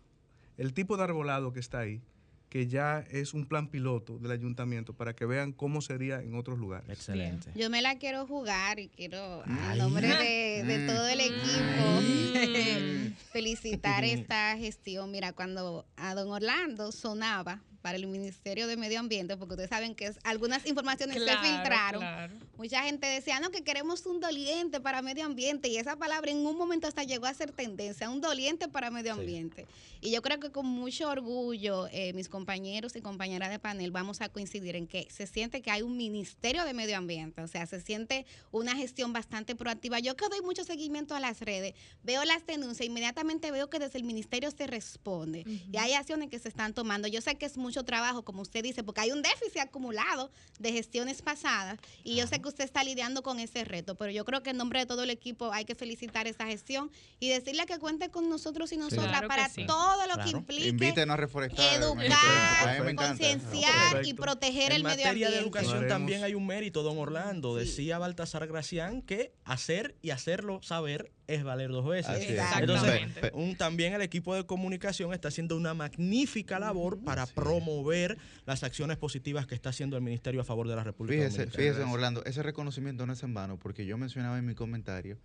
el 0.57 0.73
tipo 0.73 0.97
de 0.97 1.03
arbolado 1.05 1.53
que 1.53 1.61
está 1.61 1.81
ahí, 1.81 2.01
que 2.49 2.67
ya 2.67 3.05
es 3.11 3.35
un 3.35 3.47
plan 3.47 3.69
piloto 3.69 4.19
del 4.19 4.31
ayuntamiento 4.31 4.93
para 4.95 5.15
que 5.15 5.27
vean 5.27 5.53
cómo 5.53 5.81
sería 5.81 6.21
en 6.23 6.35
otros 6.35 6.59
lugares. 6.59 6.89
Excelente. 6.89 7.51
Yo 7.55 7.71
me 7.71 7.83
la 7.83 7.99
quiero 7.99 8.27
jugar 8.27 8.79
y 8.79 8.89
quiero, 8.89 9.43
a 9.45 9.75
nombre 9.75 10.09
de, 10.09 10.65
de 10.65 10.87
todo 10.87 11.09
el 11.09 11.21
equipo, 11.21 13.15
felicitar 13.33 14.05
esta 14.05 14.57
gestión. 14.57 15.11
Mira, 15.11 15.33
cuando 15.33 15.87
a 15.97 16.15
don 16.15 16.31
Orlando 16.31 16.93
sonaba 16.93 17.63
para 17.87 17.99
el 17.99 18.09
Ministerio 18.09 18.67
de 18.67 18.77
Medio 18.77 18.99
Ambiente, 18.99 19.37
porque 19.37 19.53
ustedes 19.55 19.71
saben 19.71 19.95
que 19.95 20.07
es- 20.07 20.19
algunas 20.25 20.67
informaciones 20.67 21.19
Claro, 21.23 21.41
se 21.41 21.47
filtraron, 21.47 22.01
claro. 22.01 22.35
mucha 22.59 22.83
gente 22.83 23.07
decía, 23.07 23.39
no, 23.39 23.51
que 23.53 23.63
queremos 23.63 24.05
un 24.07 24.19
doliente 24.19 24.81
para 24.81 25.03
medio 25.03 25.25
ambiente, 25.25 25.69
y 25.69 25.77
esa 25.77 25.95
palabra 25.95 26.33
en 26.33 26.39
un 26.45 26.59
momento 26.59 26.89
hasta 26.89 27.05
llegó 27.05 27.27
a 27.27 27.35
ser 27.35 27.53
tendencia, 27.53 28.11
un 28.11 28.21
doliente 28.21 28.67
para 28.67 28.91
medio 28.91 29.13
ambiente. 29.13 29.69
Y 30.01 30.11
yo 30.11 30.21
creo 30.21 30.41
que 30.41 30.51
con 30.51 30.67
mucho 30.67 31.09
orgullo, 31.09 31.87
eh, 31.93 32.13
mis 32.13 32.29
compañeros 32.29 32.97
y 32.97 33.01
compañeras 33.03 33.51
de 33.51 33.61
panel 33.61 33.93
vamos 33.93 34.21
a 34.21 34.29
coincidir 34.31 34.75
en 34.75 34.89
que 34.89 35.07
se 35.13 35.29
siente 35.29 35.63
que 35.63 35.71
hay 35.71 35.83
un 35.83 35.97
Ministerio 35.97 36.65
de 36.65 36.75
Medio 36.75 36.97
Ambiente, 36.97 37.41
o 37.41 37.47
sea, 37.47 37.67
se 37.67 37.81
siente 37.81 38.27
una 38.51 38.75
gestión 38.75 39.13
bastante 39.13 39.55
proactiva. 39.55 40.01
Yo 40.01 40.17
que 40.17 40.29
doy 40.29 40.41
mucho 40.43 40.65
seguimiento 40.65 41.15
a 41.15 41.21
las 41.21 41.41
redes, 41.41 41.75
veo 42.03 42.25
las 42.25 42.45
denuncias, 42.47 42.85
inmediatamente 42.89 43.53
veo 43.53 43.71
que 43.71 43.79
desde 43.79 43.99
el 43.99 44.05
Ministerio 44.05 44.51
se 44.51 44.67
responde 44.67 45.45
y 45.73 45.77
hay 45.77 45.93
acciones 45.93 46.31
que 46.31 46.41
se 46.41 46.49
están 46.49 46.75
tomando. 46.75 47.07
Yo 47.07 47.21
sé 47.21 47.37
que 47.37 47.47
es 47.47 47.57
mucho 47.57 47.76
trabajo, 47.85 48.25
como 48.25 48.43
usted 48.43 48.63
dice, 48.63 48.83
porque 48.85 49.01
hay 49.03 49.13
un 49.13 49.23
déficit 49.23 49.59
acumulado 49.61 50.31
de 50.59 50.73
gestiones 50.73 51.23
pasadas 51.23 51.79
y 52.05 52.17
yo 52.17 52.27
sé 52.27 52.41
que 52.41 52.49
usted 52.49 52.65
está 52.65 52.83
lidiando 52.85 53.23
con 53.23 53.41
ese 53.41 53.65
reto, 53.65 53.95
pero 53.95 54.11
yo 54.13 54.25
creo 54.25 54.43
que 54.43 54.51
en 54.51 54.57
nombre 54.57 54.81
de 54.81 54.87
todo 54.87 55.03
el 55.03 55.11
equipo 55.11 55.53
hay 55.53 55.65
que 55.65 55.75
felicitar 55.75 56.27
esa 56.27 56.47
gestión 56.47 56.91
y 57.21 57.29
decirle 57.31 57.67
que 57.67 57.79
cuente 57.79 58.11
con 58.11 58.29
nosotros 58.29 58.73
y 58.73 58.77
nosotras 58.77 59.07
Claro 59.09 59.29
para 59.29 59.49
sí. 59.49 59.67
todo 59.67 60.07
lo 60.07 60.15
que 60.17 60.23
Claro. 60.23 60.39
implique 60.39 60.69
Invítenos 60.69 61.15
a 61.15 61.17
reforestar. 61.17 61.75
educar, 61.83 62.95
concienciar 62.95 64.05
y 64.05 64.15
proteger 64.15 64.71
en 64.73 64.77
el 64.79 64.83
medio 64.83 64.97
materia 64.97 65.11
ambiente. 65.27 65.35
de 65.37 65.43
educación 65.43 65.71
Lo 65.73 65.79
haremos. 65.79 65.93
también 65.95 66.25
hay 66.25 66.35
un 66.35 66.47
mérito, 66.47 66.83
don 66.83 66.99
Orlando. 66.99 67.55
Decía 67.55 67.99
Baltasar 67.99 68.47
Gracián 68.47 69.03
que 69.03 69.33
hacer 69.45 69.97
y 70.03 70.11
hacerlo 70.11 70.61
saber 70.63 71.13
es 71.27 71.43
valer 71.45 71.71
dos 71.71 71.87
veces. 71.87 72.29
Entonces, 72.29 72.31
Exactamente. 72.39 73.31
un- 73.35 73.57
también 73.57 73.93
el 73.95 74.03
equipo 74.03 74.35
de 74.35 74.45
comunicación 74.47 75.13
está 75.13 75.29
haciendo 75.29 75.57
una 75.57 75.75
magnífica 75.75 76.59
labor 76.59 76.99
para 77.01 77.27
promover 77.27 78.17
las 78.47 78.63
acciones 78.63 78.97
positivas 78.97 79.47
que 79.47 79.55
está 79.55 79.71
haciendo 79.71 79.97
el 79.97 80.03
Ministerio 80.03 80.41
a 80.41 80.45
favor 80.45 80.69
de 80.69 80.77
la 80.77 80.85
República 80.85 81.17
Fíjese, 81.25 81.39
Dominicana. 81.47 81.63
fíjese, 81.75 81.91
Orlando, 81.93 82.25
ese 82.25 82.43
reconocimiento 82.43 83.07
no 83.07 83.13
es 83.13 83.23
en 83.23 83.35
vano, 83.35 83.59
porque 83.59 83.87
yo 83.87 83.99
mencionaba 83.99 84.39
en 84.39 84.47
mi 84.47 84.55
comentario 84.55 85.19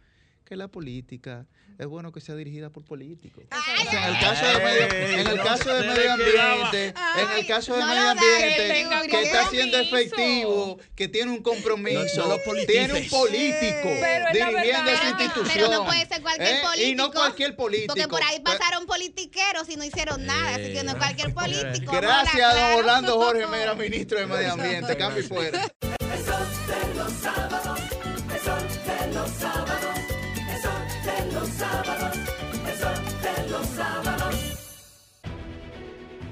que 0.52 0.58
la 0.58 0.68
política 0.68 1.46
es 1.80 1.88
bueno 1.88 2.12
que 2.12 2.20
sea 2.20 2.36
dirigida 2.36 2.70
por 2.70 2.84
políticos. 2.84 3.46
O 3.50 3.90
sea, 3.90 4.10
en 4.10 4.16
el 4.16 4.20
caso 4.22 4.46
de 4.46 4.66
medio, 4.66 5.20
en 5.22 5.28
el 5.28 5.38
no 5.38 5.44
caso 5.46 5.74
de 5.74 5.82
se 5.82 5.88
medio 5.88 6.18
le 6.18 6.26
quedaba. 6.26 6.66
ambiente, 6.66 6.88
en 6.90 7.40
el 7.40 7.48
caso 7.48 7.74
de 7.74 7.86
medio 7.86 8.04
lo 8.04 8.10
ambiente, 8.10 9.08
que 9.10 9.22
está 9.22 9.48
siendo 9.50 9.78
efectivo, 9.80 10.78
que 10.94 11.08
tiene 11.08 11.32
un 11.32 11.42
compromiso, 11.42 12.28
lo 12.28 12.66
tiene 12.66 13.00
un 13.00 13.08
político 13.08 13.90
dirigiendo 14.34 14.92
esa 14.92 15.10
institución. 15.10 15.48
pero 15.54 15.70
no 15.70 15.86
puede 15.86 16.06
ser 16.06 16.22
cualquier 16.22 16.56
¿eh? 16.56 16.60
político. 16.62 16.90
Y 16.90 16.96
no 16.96 17.12
cualquier 17.14 17.56
político. 17.56 17.94
Porque 17.94 18.08
por 18.10 18.24
ahí 18.24 18.42
Pues, 18.42 18.58
pasaron 18.58 18.86
politiqueros 18.88 19.70
y 19.70 19.78
no 19.78 19.86
hicieron 19.86 20.26
nada, 20.26 20.56
así 20.56 20.74
que 20.74 20.84
no 20.84 20.92
es 20.92 20.98
cualquier 20.98 21.34
político. 21.34 21.94
Gracias, 21.94 22.56
don. 22.56 22.80
Orlando 22.80 23.16
Jorge 23.16 23.48
Mera, 23.52 23.74
ministro 23.74 24.20
de 24.20 24.26
Medio 24.26 24.52
Ambiente. 24.52 24.98
Cambio 24.98 25.24
y 25.24 25.28
fuera. 25.28 25.62
El 25.62 26.26
sol 26.26 26.46
de 26.68 26.96
los 26.96 27.51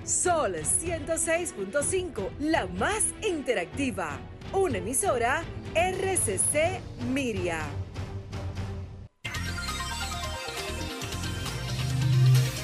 Sol 0.09 0.55
106.5, 0.55 2.29
la 2.39 2.65
más 2.65 3.13
interactiva. 3.21 4.17
Una 4.53 4.79
emisora 4.79 5.43
RCC 5.75 6.81
Miria. 7.13 7.59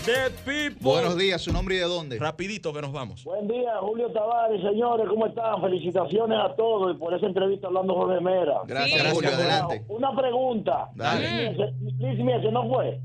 The 0.06 0.32
people. 0.44 0.78
Buenos 0.82 1.16
días, 1.18 1.40
su 1.40 1.54
nombre 1.54 1.76
y 1.76 1.78
de 1.78 1.84
dónde. 1.86 2.18
Rapidito 2.18 2.74
que 2.74 2.82
nos 2.82 2.92
vamos. 2.92 3.24
Buen 3.24 3.48
día, 3.48 3.78
Julio 3.80 4.12
Tavares, 4.12 4.64
señores, 4.64 5.08
¿cómo 5.08 5.28
están? 5.28 5.62
Felicitaciones 5.62 6.40
a 6.40 6.56
todos 6.56 6.96
y 6.96 7.00
por 7.00 7.14
esa 7.14 7.28
entrevista 7.28 7.68
hablando 7.68 7.94
Jorge 7.94 8.22
Mera. 8.22 8.62
Gracias, 8.66 9.02
Sí. 9.02 9.08
Julio, 9.14 9.30
adelante. 9.30 9.86
Una 9.88 10.16
pregunta. 10.16 10.90
Dale. 10.96 11.52
Liz 12.00 12.52
¿no 12.52 12.68
fue? 12.70 13.00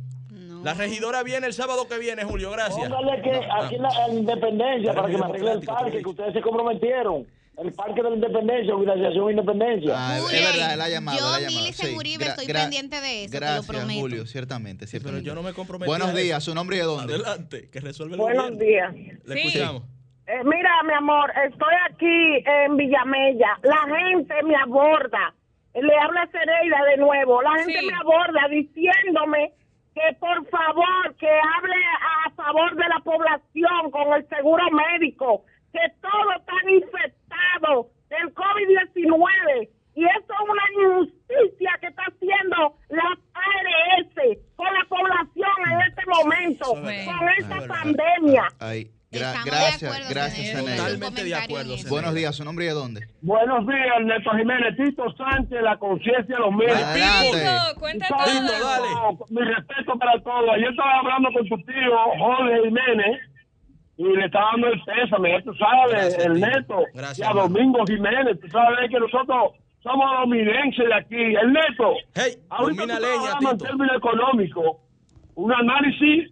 La 0.63 0.75
regidora 0.75 1.23
viene 1.23 1.47
el 1.47 1.53
sábado 1.53 1.87
que 1.89 1.99
viene, 1.99 2.25
Julio, 2.25 2.51
gracias. 2.51 2.89
Póngale 2.89 3.23
que 3.23 3.31
aquí 3.61 3.75
en 3.77 3.83
la 3.83 4.07
en 4.09 4.19
Independencia, 4.19 4.93
para 4.95 5.09
que 5.09 5.17
me 5.19 5.25
arregle 5.25 5.53
el 5.53 5.61
parque, 5.61 6.03
que 6.03 6.09
ustedes 6.09 6.33
se 6.35 6.41
comprometieron. 6.41 7.27
El 7.59 7.73
parque 7.73 8.03
de 8.03 8.09
la 8.11 8.17
Independencia, 8.17 8.75
Organización 8.75 9.31
Independencia. 9.31 9.93
Ah, 9.95 10.19
es 10.19 10.33
verdad, 10.33 10.75
él 10.75 10.81
ha 10.81 10.89
llamado, 10.89 11.19
yo, 11.19 11.25
llamado. 11.41 11.61
Milicen 11.61 11.87
Sí, 11.89 11.95
Uribe, 11.97 12.25
estoy 12.25 12.47
pendiente 12.47 13.01
de 13.01 13.25
eso, 13.25 13.33
te 13.33 13.41
lo 13.41 13.47
Gracias, 13.47 13.67
prometo. 13.67 14.01
Julio, 14.01 14.27
ciertamente, 14.27 14.87
ciertamente. 14.87 15.27
yo 15.27 15.35
no 15.35 15.43
me 15.43 15.53
comprometí 15.53 15.89
Buenos 15.89 16.15
días, 16.15 16.43
su 16.43 16.55
nombre 16.55 16.77
y 16.77 16.79
de 16.79 16.85
dónde. 16.87 17.15
Adelante, 17.15 17.69
que 17.71 17.81
resuelve 17.81 18.15
el 18.15 18.21
Buenos 18.21 18.51
gobierno. 18.51 18.93
días. 18.95 19.19
Le 19.25 19.41
escuchamos. 19.43 19.83
Eh, 20.27 20.45
mira, 20.45 20.71
mi 20.87 20.95
amor, 20.95 21.33
estoy 21.51 21.75
aquí 21.91 22.45
en 22.65 22.77
Villamella. 22.77 23.59
La 23.63 23.83
gente 23.99 24.35
me 24.45 24.55
aborda. 24.57 25.35
Le 25.75 25.95
habla 26.03 26.29
Cereida 26.33 26.79
de 26.91 26.97
nuevo. 26.99 27.43
La 27.43 27.57
gente 27.63 27.81
Sí. 27.81 27.87
me 27.87 27.93
aborda 27.95 28.41
diciéndome 28.49 29.53
que 29.95 30.17
por 30.19 30.47
favor, 30.49 31.15
que 31.19 31.29
hable 31.29 31.77
a 32.27 32.31
favor 32.31 32.75
de 32.77 32.89
la 32.89 33.01
población 33.01 33.91
con 33.91 34.13
el 34.15 34.29
seguro 34.29 34.65
médico, 34.71 35.45
que 35.73 35.81
todos 36.01 36.37
están 36.37 36.69
infectados 36.69 37.87
del 38.09 38.35
COVID-19. 38.35 39.69
Y 39.95 40.05
esto 40.05 40.35
es 40.35 40.49
una 40.49 40.95
injusticia 40.95 41.79
que 41.81 41.87
está 41.89 42.03
haciendo 42.05 42.75
la 42.89 43.19
ARS 43.35 44.39
con 44.57 44.73
la 44.73 44.85
población 44.89 45.73
en 45.73 45.81
este 45.83 46.03
momento, 46.07 46.89
es 46.89 47.07
con 47.07 47.29
esta 47.29 47.67
pandemia. 47.67 48.49
Gra- 49.11 49.27
Estamos 49.35 49.45
gracias, 49.47 50.11
gracias. 50.11 50.65
Totalmente 50.65 51.25
de 51.25 51.35
acuerdo. 51.35 51.75
Buenos 51.89 52.15
días, 52.15 52.37
su 52.37 52.45
nombre 52.45 52.65
y 52.67 52.69
de 52.69 52.75
dónde. 52.75 53.01
Buenos 53.23 53.67
días, 53.67 53.87
Ernesto 53.99 54.31
Jiménez, 54.39 54.77
Tito 54.77 55.05
Sánchez, 55.17 55.63
la 55.63 55.77
conciencia 55.79 56.37
de 56.37 56.41
los 56.41 56.53
medios. 56.55 56.77
Adelante. 56.81 57.39
Tito, 57.41 57.81
cuenta 57.81 58.07
Tito, 58.07 58.19
todo. 58.47 58.69
dale. 58.69 58.89
Mi 59.31 59.41
respeto 59.43 59.99
para 59.99 60.21
todos. 60.23 60.51
Ayer 60.55 60.71
estaba 60.71 60.99
hablando 61.01 61.29
con 61.33 61.49
tu 61.49 61.57
tío, 61.67 61.97
Jorge 62.21 62.55
Jiménez, 62.65 63.21
y 63.97 64.05
le 64.05 64.25
estaba 64.27 64.51
dando 64.53 64.69
el 64.69 64.81
pésame, 64.85 65.31
ya 65.33 65.43
tú 65.43 65.55
sabes, 65.55 65.91
Gracias, 66.15 66.25
el 66.27 66.41
neto. 66.41 66.77
Gracias, 66.95 67.19
y 67.19 67.23
a 67.23 67.31
hermano. 67.31 67.49
Domingo 67.49 67.85
Jiménez, 67.89 68.41
tú 68.41 68.49
sabes 68.49 68.91
que 68.91 69.01
nosotros 69.01 69.53
somos 69.83 70.07
dominenses 70.21 70.87
de 70.87 70.95
aquí. 70.95 71.17
El 71.35 71.53
neto. 71.53 71.95
Hey, 72.15 72.35
Ahorita 72.49 72.83
tú 72.85 72.89
leña, 73.03 73.39
Tito. 73.41 73.57
términos 73.59 73.97
económicos, 73.97 74.77
un 75.35 75.53
análisis 75.53 76.31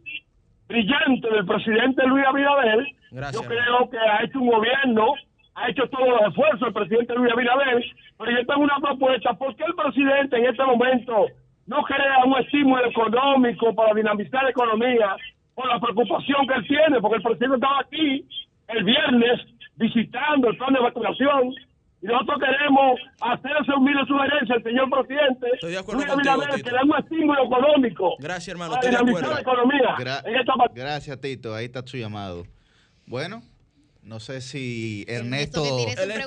brillante 0.68 1.28
del 1.30 1.47
presidente 1.47 2.06
Luis 2.06 2.24
Abinader. 2.26 2.86
Gracias, 3.10 3.42
Yo 3.42 3.48
creo 3.48 3.90
que 3.90 3.98
ha 3.98 4.22
hecho 4.22 4.38
un 4.38 4.50
gobierno, 4.50 5.14
ha 5.55 5.70
hecho 5.70 5.88
todos 5.88 6.08
los 6.08 6.20
esfuerzos 6.28 6.68
el 6.68 6.74
presidente 6.74 7.14
Luis 7.14 7.32
Abinader, 7.32 7.84
pero 8.18 8.30
yo 8.30 8.47
tengo 8.47 8.60
una 8.60 8.78
propuesta. 8.80 9.32
¿Por 9.32 9.56
qué 9.56 9.64
el 9.64 9.74
presidente 9.74 10.36
en 10.36 10.44
este 10.47 10.64
momento 10.64 11.26
no 11.66 11.82
crea 11.82 12.24
un 12.24 12.38
estímulo 12.38 12.86
económico 12.86 13.74
para 13.74 13.94
dinamizar 13.94 14.44
la 14.44 14.50
economía 14.50 15.16
por 15.55 15.66
la 15.68 15.80
preocupación 15.80 16.47
que 16.47 16.55
él 16.55 16.66
tiene? 16.68 17.00
Porque 17.00 17.16
el 17.16 17.22
presidente 17.22 17.56
estaba 17.56 17.80
aquí 17.80 18.24
el 18.68 18.84
viernes 18.84 19.40
visitando 19.76 20.50
el 20.50 20.56
plan 20.58 20.74
de 20.74 20.80
vacunación 20.80 21.55
y 22.01 22.07
nosotros 22.07 22.39
queremos 22.39 23.01
hacerse 23.20 23.73
humilde 23.77 24.01
sugerencia 24.07 24.55
al 24.55 24.62
señor 24.62 24.89
presidente 24.91 25.47
Estoy 25.55 25.73
de 25.73 25.78
acuerdo 25.78 26.07
contigo, 26.07 26.43
Tito. 26.55 26.70
que 26.70 26.70
le 26.77 26.83
un 26.85 26.97
estímulo 26.97 27.44
económico 27.44 28.15
Gracias, 28.20 28.49
hermano. 28.49 28.75
Estoy 28.75 28.91
de 28.91 29.23
la 29.35 29.41
economía 29.41 29.97
Gra- 29.99 30.23
en 30.25 30.36
esta 30.36 30.55
parte. 30.55 30.81
gracias, 30.81 31.20
Tito. 31.20 31.55
Ahí 31.55 31.65
está 31.65 31.83
su 31.85 31.97
llamado. 31.97 32.44
Bueno, 33.07 33.43
no 34.02 34.20
sé 34.20 34.41
si 34.41 35.05
Ernesto 35.09 35.62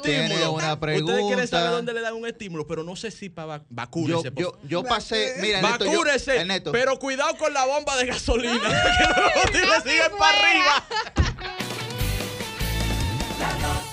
tiene 0.03 0.47
una 0.49 0.79
pregunta. 0.79 1.13
Ustedes 1.13 1.27
quieren 1.27 1.47
saber 1.47 1.71
dónde 1.71 1.93
le 1.93 2.01
dan 2.01 2.15
un 2.15 2.27
estímulo, 2.27 2.67
pero 2.67 2.83
no 2.83 2.95
sé 2.95 3.09
si 3.09 3.29
para 3.29 3.59
Yo, 3.59 4.21
por 4.23 4.33
yo, 4.35 4.57
yo 4.67 4.83
pasé, 4.83 5.35
mira, 5.41 5.59
Ernesto, 5.59 5.85
yo- 5.85 5.91
Vacúnese, 5.91 6.41
Ernesto, 6.41 6.71
pero 6.73 6.99
cuidado 6.99 7.35
con 7.37 7.53
la 7.53 7.65
bomba 7.65 7.95
de 7.95 8.07
gasolina. 8.07 8.53
que 8.59 9.39
los 9.39 9.51
tigres 9.51 9.83
siguen 9.83 10.11
para 10.19 10.37
arriba. 10.37 10.83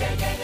que 0.00 0.06
llegue 0.16 0.39